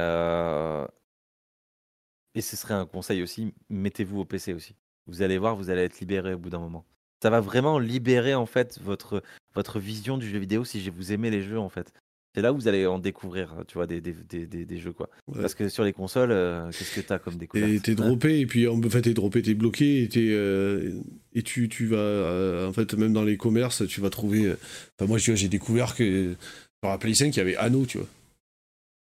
et 2.35 2.41
ce 2.41 2.57
serait 2.57 2.75
un 2.75 2.87
conseil 2.87 3.23
aussi, 3.23 3.55
mettez-vous 3.69 4.21
au 4.21 4.25
PC 4.25 4.53
aussi. 4.53 4.77
Vous 5.07 5.23
allez 5.23 5.39
voir, 5.39 5.57
vous 5.57 5.71
allez 5.71 5.83
être 5.83 5.99
libéré 6.01 6.35
au 6.35 6.39
bout 6.39 6.51
d'un 6.51 6.61
moment. 6.61 6.85
Ça 7.23 7.31
va 7.31 7.41
vraiment 7.41 7.79
libérer 7.79 8.35
en 8.35 8.47
fait 8.47 8.79
votre, 8.81 9.23
votre 9.55 9.79
vision 9.79 10.17
du 10.17 10.29
jeu 10.29 10.39
vidéo 10.39 10.65
si 10.65 10.89
vous 10.89 11.13
aimez 11.13 11.31
les 11.31 11.43
jeux 11.43 11.59
en 11.59 11.69
fait. 11.69 11.93
C'est 12.35 12.43
là 12.43 12.53
où 12.53 12.57
vous 12.57 12.69
allez 12.69 12.87
en 12.87 13.01
découvrir, 13.01 13.57
tu 13.67 13.75
vois, 13.75 13.89
des, 13.89 14.01
des, 14.01 14.13
des, 14.13 14.47
des 14.65 14.79
jeux, 14.79 14.93
quoi. 14.93 15.09
Parce 15.35 15.55
que 15.55 15.69
sur 15.69 15.83
les 15.83 15.93
consoles, 15.93 16.31
euh, 16.31 16.71
qu'est-ce 16.71 16.95
que 16.95 17.01
t'as 17.01 17.19
comme 17.19 17.37
découverte 17.37 17.83
t'es 17.83 17.97
droppé, 17.97 18.39
et 18.39 18.47
puis 18.47 18.69
en 18.69 18.81
fait, 18.83 19.03
t'es 19.03 19.15
droppé, 19.15 19.43
t'es 19.43 19.55
bloqué, 19.55 20.05
et, 20.05 20.11
euh, 20.17 20.93
et 21.33 21.43
tu, 21.43 21.69
tu 21.69 21.87
vas, 21.87 21.97
euh, 21.97 22.69
en 22.69 22.73
fait, 22.73 22.95
même 22.95 23.13
dans 23.13 23.25
les 23.25 23.37
commerces, 23.37 23.87
tu 23.89 24.01
vas 24.01 24.11
trouver. 24.11 24.55
Enfin, 24.97 25.09
moi, 25.09 25.19
j'ai 25.19 25.49
découvert 25.49 25.97
que 25.97 26.37
sur 26.83 26.91
la 26.91 26.99
Play 26.99 27.15
5, 27.15 27.35
il 27.35 27.39
y 27.39 27.41
avait 27.41 27.57
Anno, 27.57 27.85
tu 27.85 27.99
vois. 27.99 28.09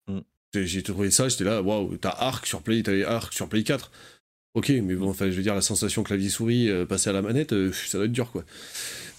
Mm. 0.09 0.21
J'ai 0.65 0.83
trouvé 0.83 1.11
ça, 1.11 1.31
j'étais 1.31 1.45
là, 1.45 1.63
waouh, 1.63 1.97
t'as 1.97 2.11
Arc 2.11 2.47
sur 2.47 2.61
Play, 2.61 2.83
t'avais 2.83 3.05
Arc 3.05 3.33
sur 3.33 3.49
Play 3.49 3.63
4. 3.63 3.91
Ok, 4.53 4.69
mais 4.69 4.95
bon, 4.95 5.09
enfin, 5.09 5.31
je 5.31 5.37
veux 5.37 5.43
dire, 5.43 5.55
la 5.55 5.63
sensation 5.63 6.03
clavier-souris, 6.03 6.69
passer 6.87 7.09
à 7.09 7.15
la 7.15 7.23
manette, 7.23 7.55
ça 7.73 7.97
doit 7.97 8.05
être 8.05 8.13
dur, 8.13 8.31
quoi. 8.31 8.45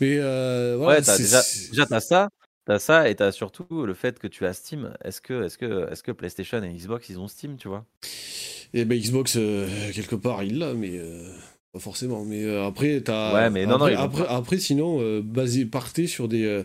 Mais 0.01 0.17
voilà. 0.17 0.77
Ouais, 0.77 1.01
déjà, 1.01 1.41
déjà 1.71 1.85
t'as 1.87 1.99
ça. 1.99 2.29
T'as 2.67 2.79
ça 2.79 3.09
et 3.09 3.15
t'as 3.15 3.31
surtout 3.31 3.85
le 3.85 3.93
fait 3.93 4.19
que 4.19 4.27
tu 4.27 4.45
as 4.45 4.51
Steam. 4.51 4.91
Est-ce 5.01 5.21
que, 5.21 5.45
est 5.45 5.55
que, 5.55 5.89
est 5.89 6.01
que 6.01 6.11
PlayStation 6.11 6.61
et 6.61 6.73
Xbox 6.73 7.07
ils 7.07 7.17
ont 7.17 7.29
Steam, 7.29 7.55
tu 7.55 7.69
vois? 7.69 7.85
Eh 8.73 8.83
ben 8.83 8.99
Xbox 8.99 9.37
euh, 9.37 9.65
quelque 9.93 10.15
part 10.15 10.43
il 10.43 10.59
l'a, 10.59 10.73
mais 10.73 10.91
euh, 10.95 11.31
pas 11.71 11.79
forcément. 11.79 12.25
Mais 12.25 12.43
euh, 12.43 12.65
après 12.65 12.99
t'as. 12.99 13.33
Ouais, 13.33 13.49
mais 13.49 13.65
non, 13.65 13.75
après, 13.75 13.95
non. 13.95 14.01
Après, 14.01 14.25
après, 14.27 14.57
sinon, 14.57 15.21
basé 15.21 15.65
partez 15.65 16.07
sur 16.07 16.27
des 16.27 16.63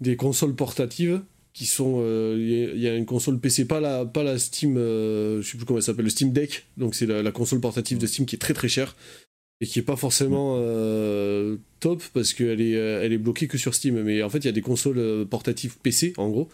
des 0.00 0.14
consoles 0.14 0.54
portatives 0.54 1.20
qui 1.52 1.66
sont. 1.66 2.00
Il 2.36 2.78
y, 2.78 2.86
a 2.86 2.94
une 2.94 3.06
console 3.06 3.40
PC, 3.40 3.64
pas 3.64 3.80
la 3.80 4.06
pas 4.06 4.22
la 4.22 4.38
Steam, 4.38 4.76
je 4.76 5.42
sais 5.42 5.56
plus 5.56 5.66
comment 5.66 5.80
elle 5.80 5.82
s'appelle, 5.82 6.04
le 6.04 6.12
Steam 6.12 6.30
Deck. 6.30 6.68
Donc 6.76 6.94
c'est 6.94 7.06
la, 7.06 7.24
la, 7.24 7.32
console 7.32 7.58
portative 7.58 7.98
de 7.98 8.06
Steam 8.06 8.24
qui 8.24 8.36
est 8.36 8.38
très 8.38 8.54
très 8.54 8.68
chère 8.68 8.94
et 9.60 9.66
qui 9.66 9.78
est 9.78 9.82
pas 9.82 9.96
forcément 9.96 10.56
euh, 10.58 11.56
top 11.80 12.02
parce 12.14 12.32
qu'elle 12.32 12.60
est, 12.60 12.76
euh, 12.76 13.02
elle 13.02 13.12
est 13.12 13.18
bloquée 13.18 13.46
que 13.46 13.58
sur 13.58 13.74
Steam. 13.74 14.02
Mais 14.02 14.22
en 14.22 14.30
fait, 14.30 14.38
il 14.38 14.46
y 14.46 14.48
a 14.48 14.52
des 14.52 14.62
consoles 14.62 14.98
euh, 14.98 15.24
portatives 15.24 15.76
PC 15.82 16.14
en 16.16 16.30
gros 16.30 16.48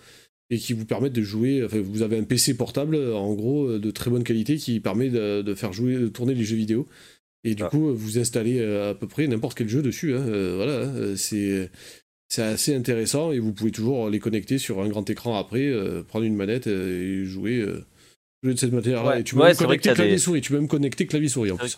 et 0.50 0.58
qui 0.58 0.72
vous 0.72 0.84
permettent 0.84 1.12
de 1.12 1.22
jouer. 1.22 1.64
Enfin, 1.64 1.80
vous 1.80 2.02
avez 2.02 2.18
un 2.18 2.24
PC 2.24 2.56
portable 2.56 2.96
en 2.96 3.32
gros 3.34 3.78
de 3.78 3.90
très 3.90 4.10
bonne 4.10 4.24
qualité 4.24 4.56
qui 4.56 4.80
permet 4.80 5.08
de, 5.08 5.54
faire 5.54 5.72
jouer, 5.72 5.94
de 5.94 6.08
tourner 6.08 6.34
les 6.34 6.44
jeux 6.44 6.56
vidéo. 6.56 6.86
Et 7.44 7.54
du 7.54 7.62
ah. 7.62 7.68
coup, 7.68 7.94
vous 7.94 8.18
installez 8.18 8.62
à 8.62 8.94
peu 8.94 9.06
près 9.06 9.26
n'importe 9.26 9.56
quel 9.56 9.68
jeu 9.68 9.82
dessus. 9.82 10.14
Hein. 10.14 10.24
voilà, 10.54 10.82
hein. 10.82 11.16
c'est 11.16 11.70
c'est 12.28 12.42
assez 12.42 12.74
intéressant 12.74 13.30
et 13.30 13.38
vous 13.38 13.52
pouvez 13.52 13.70
toujours 13.70 14.08
les 14.08 14.18
connecter 14.18 14.58
sur 14.58 14.80
un 14.80 14.88
grand 14.88 15.08
écran 15.08 15.36
après, 15.36 15.72
prendre 16.08 16.24
une 16.24 16.36
manette 16.36 16.68
et 16.68 17.24
jouer, 17.24 17.64
jouer 18.42 18.54
de 18.54 18.58
cette 18.58 18.72
manière-là. 18.72 19.18
et 19.18 19.24
tu 19.24 19.34
peux 19.34 19.42
même 19.42 19.56
connecter 19.56 19.94
clavier 19.94 20.18
souris. 20.18 20.40
Tu 20.42 20.52
peux 20.52 20.58
même 20.58 20.68
connecter 20.68 21.06
clavier 21.06 21.28
souris 21.28 21.50
en 21.50 21.56
plus. 21.56 21.76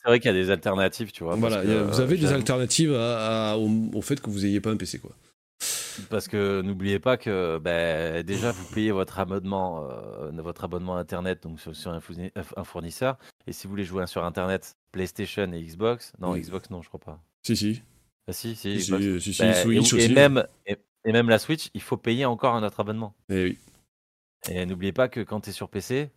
C'est 0.00 0.08
vrai 0.08 0.20
qu'il 0.20 0.30
y 0.30 0.34
a 0.34 0.40
des 0.40 0.50
alternatives, 0.50 1.10
tu 1.10 1.24
vois. 1.24 1.34
Voilà, 1.34 1.62
vous 1.82 2.00
avez 2.00 2.16
des 2.16 2.32
alternatives 2.32 2.92
au, 2.92 4.02
fait 4.02 4.20
que 4.20 4.30
vous 4.30 4.40
n'ayez 4.40 4.60
pas 4.60 4.70
un 4.70 4.76
PC, 4.76 4.98
quoi. 4.98 5.12
Parce 6.08 6.28
que 6.28 6.62
n'oubliez 6.62 7.00
pas 7.00 7.16
que 7.16 7.58
ben, 7.58 8.22
déjà 8.22 8.52
vous 8.52 8.64
payez 8.72 8.92
votre 8.92 9.18
abonnement, 9.18 9.88
euh, 9.90 10.30
votre 10.34 10.64
abonnement 10.64 10.96
internet 10.96 11.42
donc 11.42 11.58
sur, 11.60 11.90
un, 11.90 12.64
fournisseur. 12.64 13.18
Et 13.48 13.52
si 13.52 13.66
vous 13.66 13.70
voulez 13.70 13.84
jouer 13.84 14.06
sur 14.06 14.24
internet, 14.24 14.76
PlayStation 14.92 15.52
et 15.52 15.60
Xbox, 15.60 16.12
non 16.20 16.36
Xbox 16.36 16.70
non 16.70 16.82
je 16.82 16.88
crois 16.88 17.00
pas. 17.00 17.20
Si 17.42 17.56
si. 17.56 17.82
Ah, 18.28 18.32
si 18.32 18.54
si. 18.54 18.80
si, 18.80 18.92
ben, 18.92 19.54
Switch 19.54 19.92
et, 19.92 19.96
aussi. 19.96 20.12
même 20.12 20.46
et, 20.66 20.76
même 21.12 21.28
la 21.28 21.38
Switch, 21.38 21.70
il 21.74 21.82
faut 21.82 21.96
payer 21.96 22.24
encore 22.24 22.54
un 22.54 22.62
autre 22.62 22.78
abonnement. 22.80 23.14
Et 23.28 23.34
eh 23.34 23.44
oui. 23.44 23.58
Et 24.48 24.66
n'oubliez 24.66 24.92
pas 24.92 25.08
que 25.08 25.20
quand 25.20 25.40
tu 25.40 25.50
es 25.50 25.52
sur 25.52 25.68
PC, 25.68 26.10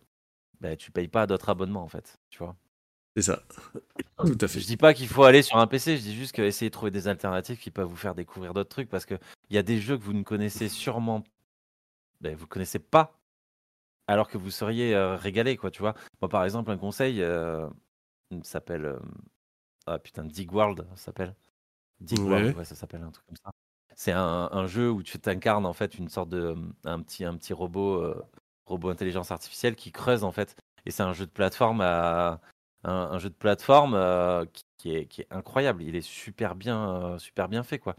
ben, 0.60 0.76
tu 0.76 0.92
payes 0.92 1.08
pas 1.08 1.26
d'autres 1.26 1.48
abonnements 1.48 1.82
en 1.82 1.88
fait, 1.88 2.20
tu 2.30 2.38
vois. 2.38 2.54
C'est 3.16 3.22
ça. 3.22 3.42
Tout 4.18 4.38
à 4.40 4.48
fait. 4.48 4.60
Je 4.60 4.66
dis 4.66 4.76
pas 4.76 4.94
qu'il 4.94 5.08
faut 5.08 5.24
aller 5.24 5.42
sur 5.42 5.58
un 5.58 5.66
PC, 5.66 5.98
je 5.98 6.02
dis 6.02 6.14
juste 6.14 6.32
qu'essayer 6.32 6.70
de 6.70 6.72
trouver 6.72 6.90
des 6.90 7.08
alternatives 7.08 7.58
qui 7.58 7.70
peuvent 7.70 7.88
vous 7.88 7.96
faire 7.96 8.14
découvrir 8.14 8.54
d'autres 8.54 8.70
trucs 8.70 8.88
parce 8.88 9.04
qu'il 9.04 9.18
y 9.50 9.58
a 9.58 9.62
des 9.62 9.80
jeux 9.80 9.98
que 9.98 10.02
vous 10.02 10.14
ne 10.14 10.22
connaissez 10.22 10.68
sûrement 10.68 11.22
ben, 12.22 12.36
vous 12.36 12.46
connaissez 12.46 12.78
pas 12.78 13.18
alors 14.06 14.28
que 14.28 14.38
vous 14.38 14.50
seriez 14.50 14.94
euh, 14.94 15.16
régalé 15.16 15.56
quoi, 15.56 15.70
tu 15.70 15.80
vois. 15.80 15.94
Moi 16.20 16.28
par 16.28 16.44
exemple, 16.44 16.70
un 16.70 16.78
conseil 16.78 17.22
euh, 17.22 17.68
s'appelle 18.42 18.84
euh, 18.86 18.98
ah 19.86 19.98
putain 19.98 20.24
Dig 20.24 20.52
World, 20.52 20.86
ça 20.90 20.96
s'appelle. 20.96 21.34
Dig 22.00 22.20
World, 22.20 22.56
ouais, 22.56 22.64
ça 22.64 22.74
s'appelle 22.74 23.02
un 23.02 23.10
truc 23.10 23.26
comme 23.26 23.36
ça. 23.36 23.50
C'est 23.94 24.12
un, 24.12 24.66
jeu 24.66 24.90
où 24.90 25.02
tu 25.02 25.18
t'incarnes 25.18 25.66
en 25.66 25.74
fait 25.74 25.96
une 25.96 26.08
sorte 26.08 26.30
de 26.30 26.56
un 26.84 27.02
petit 27.02 27.24
un 27.24 27.36
petit 27.36 27.52
robot 27.52 28.14
robot 28.66 28.88
intelligence 28.88 29.30
artificielle 29.30 29.76
qui 29.76 29.92
creuse 29.92 30.24
en 30.24 30.32
fait 30.32 30.56
et 30.86 30.90
c'est 30.90 31.02
un 31.02 31.12
jeu 31.12 31.26
de 31.26 31.30
plateforme 31.30 31.82
à 31.82 32.40
un, 32.84 33.18
jeu 33.18 33.28
de 33.28 33.34
plateforme 33.34 33.94
euh, 33.94 34.44
qui, 34.78 34.94
est, 34.94 35.06
qui, 35.06 35.22
est, 35.22 35.26
incroyable. 35.30 35.82
Il 35.82 35.96
est 35.96 36.06
super 36.06 36.54
bien, 36.54 36.90
euh, 36.90 37.18
super 37.18 37.48
bien 37.48 37.62
fait, 37.62 37.78
quoi. 37.78 37.96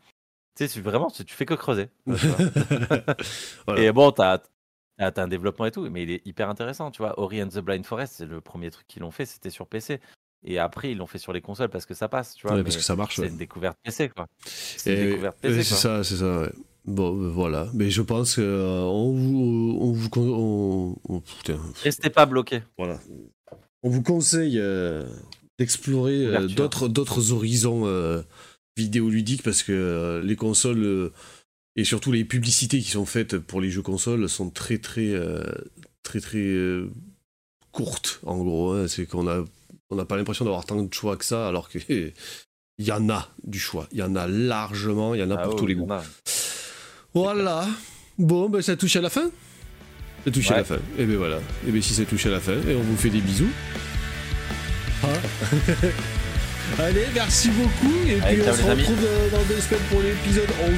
Tu 0.55 0.67
sais, 0.67 0.81
vraiment, 0.81 1.09
tu 1.09 1.23
fais 1.27 1.45
que 1.45 1.53
creuser. 1.53 1.89
Et 3.77 3.91
bon, 3.91 4.11
tu 4.11 4.21
as, 4.21 4.41
un 4.99 5.27
développement 5.27 5.65
et 5.65 5.71
tout, 5.71 5.89
mais 5.89 6.03
il 6.03 6.11
est 6.11 6.25
hyper 6.27 6.49
intéressant, 6.49 6.91
tu 6.91 7.01
vois. 7.01 7.19
Ori 7.19 7.41
and 7.41 7.47
the 7.47 7.59
Blind 7.59 7.85
Forest, 7.85 8.13
c'est 8.17 8.25
le 8.25 8.39
premier 8.41 8.69
truc 8.69 8.85
qu'ils 8.87 9.01
l'ont 9.01 9.11
fait, 9.11 9.25
c'était 9.25 9.49
sur 9.49 9.67
PC. 9.67 9.99
Et 10.45 10.59
après, 10.59 10.91
ils 10.91 10.97
l'ont 10.97 11.07
fait 11.07 11.17
sur 11.17 11.33
les 11.33 11.41
consoles 11.41 11.69
parce 11.69 11.85
que 11.85 11.93
ça 11.93 12.07
passe, 12.07 12.35
tu 12.35 12.47
vois. 12.47 12.61
parce 12.61 12.75
que 12.75 12.81
ça 12.83 12.95
marche. 12.95 13.15
C'est 13.15 13.27
une 13.27 13.37
découverte 13.37 13.77
PC, 13.81 14.09
quoi. 14.09 14.27
C'est 14.45 14.93
une 14.93 15.09
découverte 15.09 15.37
PC. 15.39 15.63
C'est 15.63 15.75
ça, 15.75 16.03
c'est 16.03 16.17
ça, 16.17 16.49
Bon, 16.85 17.13
ben 17.13 17.29
voilà. 17.29 17.67
Mais 17.73 17.89
je 17.89 18.01
pense 18.01 18.35
qu'on 18.35 18.41
euh, 18.41 19.13
vous. 19.15 19.77
On 19.79 19.91
vous 19.93 20.99
on, 21.07 21.21
putain. 21.21 21.57
Restez 21.81 22.09
pas 22.09 22.25
bloqué. 22.25 22.61
Voilà 22.77 22.99
on 23.83 23.89
vous 23.89 24.01
conseille 24.01 24.57
euh, 24.59 25.03
d'explorer 25.59 26.25
euh, 26.25 26.47
d'autres, 26.47 26.87
d'autres 26.87 27.31
horizons 27.31 27.85
euh, 27.85 28.21
vidéoludique 28.77 29.43
parce 29.43 29.61
que 29.61 30.21
les 30.23 30.35
consoles 30.35 31.11
et 31.75 31.83
surtout 31.83 32.11
les 32.11 32.23
publicités 32.23 32.79
qui 32.79 32.89
sont 32.89 33.05
faites 33.05 33.37
pour 33.37 33.61
les 33.61 33.69
jeux 33.69 33.81
consoles 33.81 34.27
sont 34.29 34.49
très 34.49 34.79
très 34.79 35.13
très 36.01 36.21
très 36.21 36.57
courtes 37.71 38.19
en 38.23 38.43
gros. 38.43 38.71
Hein. 38.71 38.87
C'est 38.87 39.05
qu'on 39.05 39.27
a 39.27 39.43
on 39.89 39.95
n'a 39.95 40.05
pas 40.05 40.17
l'impression 40.17 40.45
d'avoir 40.45 40.65
tant 40.65 40.81
de 40.81 40.91
choix 40.91 41.17
que 41.17 41.25
ça 41.25 41.47
alors 41.47 41.69
que 41.69 41.77
il 42.79 42.85
y 42.85 42.91
en 42.91 43.09
a 43.09 43.29
du 43.43 43.59
choix. 43.59 43.87
Il 43.91 43.99
y 43.99 44.03
en 44.03 44.15
a 44.15 44.27
largement, 44.27 45.13
il 45.13 45.19
y 45.19 45.23
en 45.23 45.29
a 45.29 45.35
ah 45.35 45.43
pour 45.43 45.55
tous 45.55 45.67
les 45.67 45.75
goûts. 45.75 45.87
Voilà. 47.13 47.67
Bon, 48.17 48.49
ben 48.49 48.61
ça 48.61 48.75
touche 48.75 48.95
à 48.95 49.01
la 49.01 49.11
fin. 49.11 49.29
Ça 50.25 50.31
touche 50.31 50.51
à 50.51 50.57
la 50.57 50.63
fin. 50.63 50.77
Et 50.97 51.05
ben 51.05 51.17
voilà. 51.17 51.39
Et 51.67 51.71
ben 51.71 51.81
si 51.81 51.93
ça 51.93 52.03
touche 52.05 52.25
à 52.25 52.29
la 52.29 52.39
fin, 52.39 52.53
et 52.53 52.75
on 52.75 52.81
vous 52.81 52.97
fait 52.97 53.09
des 53.09 53.21
bisous. 53.21 53.49
Ah. 55.03 55.07
Allez, 56.79 57.05
merci 57.13 57.49
beaucoup. 57.49 57.93
Et 58.07 58.15
puis 58.15 58.41
on 58.41 58.53
se 58.53 58.63
retrouve 58.63 59.05
euh, 59.05 59.29
dans 59.29 59.43
deux 59.43 59.59
semaines 59.59 59.83
pour 59.89 60.01
l'épisode 60.01 60.49
11. 60.63 60.71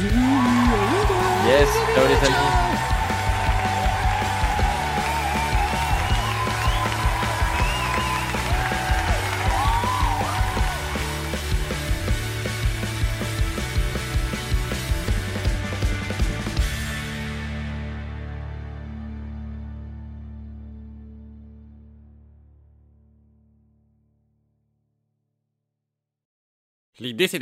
Yes, 1.48 1.70
ciao 1.96 2.08
les 2.08 2.28
amis. 2.28 2.65
L'idée, 27.00 27.28
c'est 27.28 27.40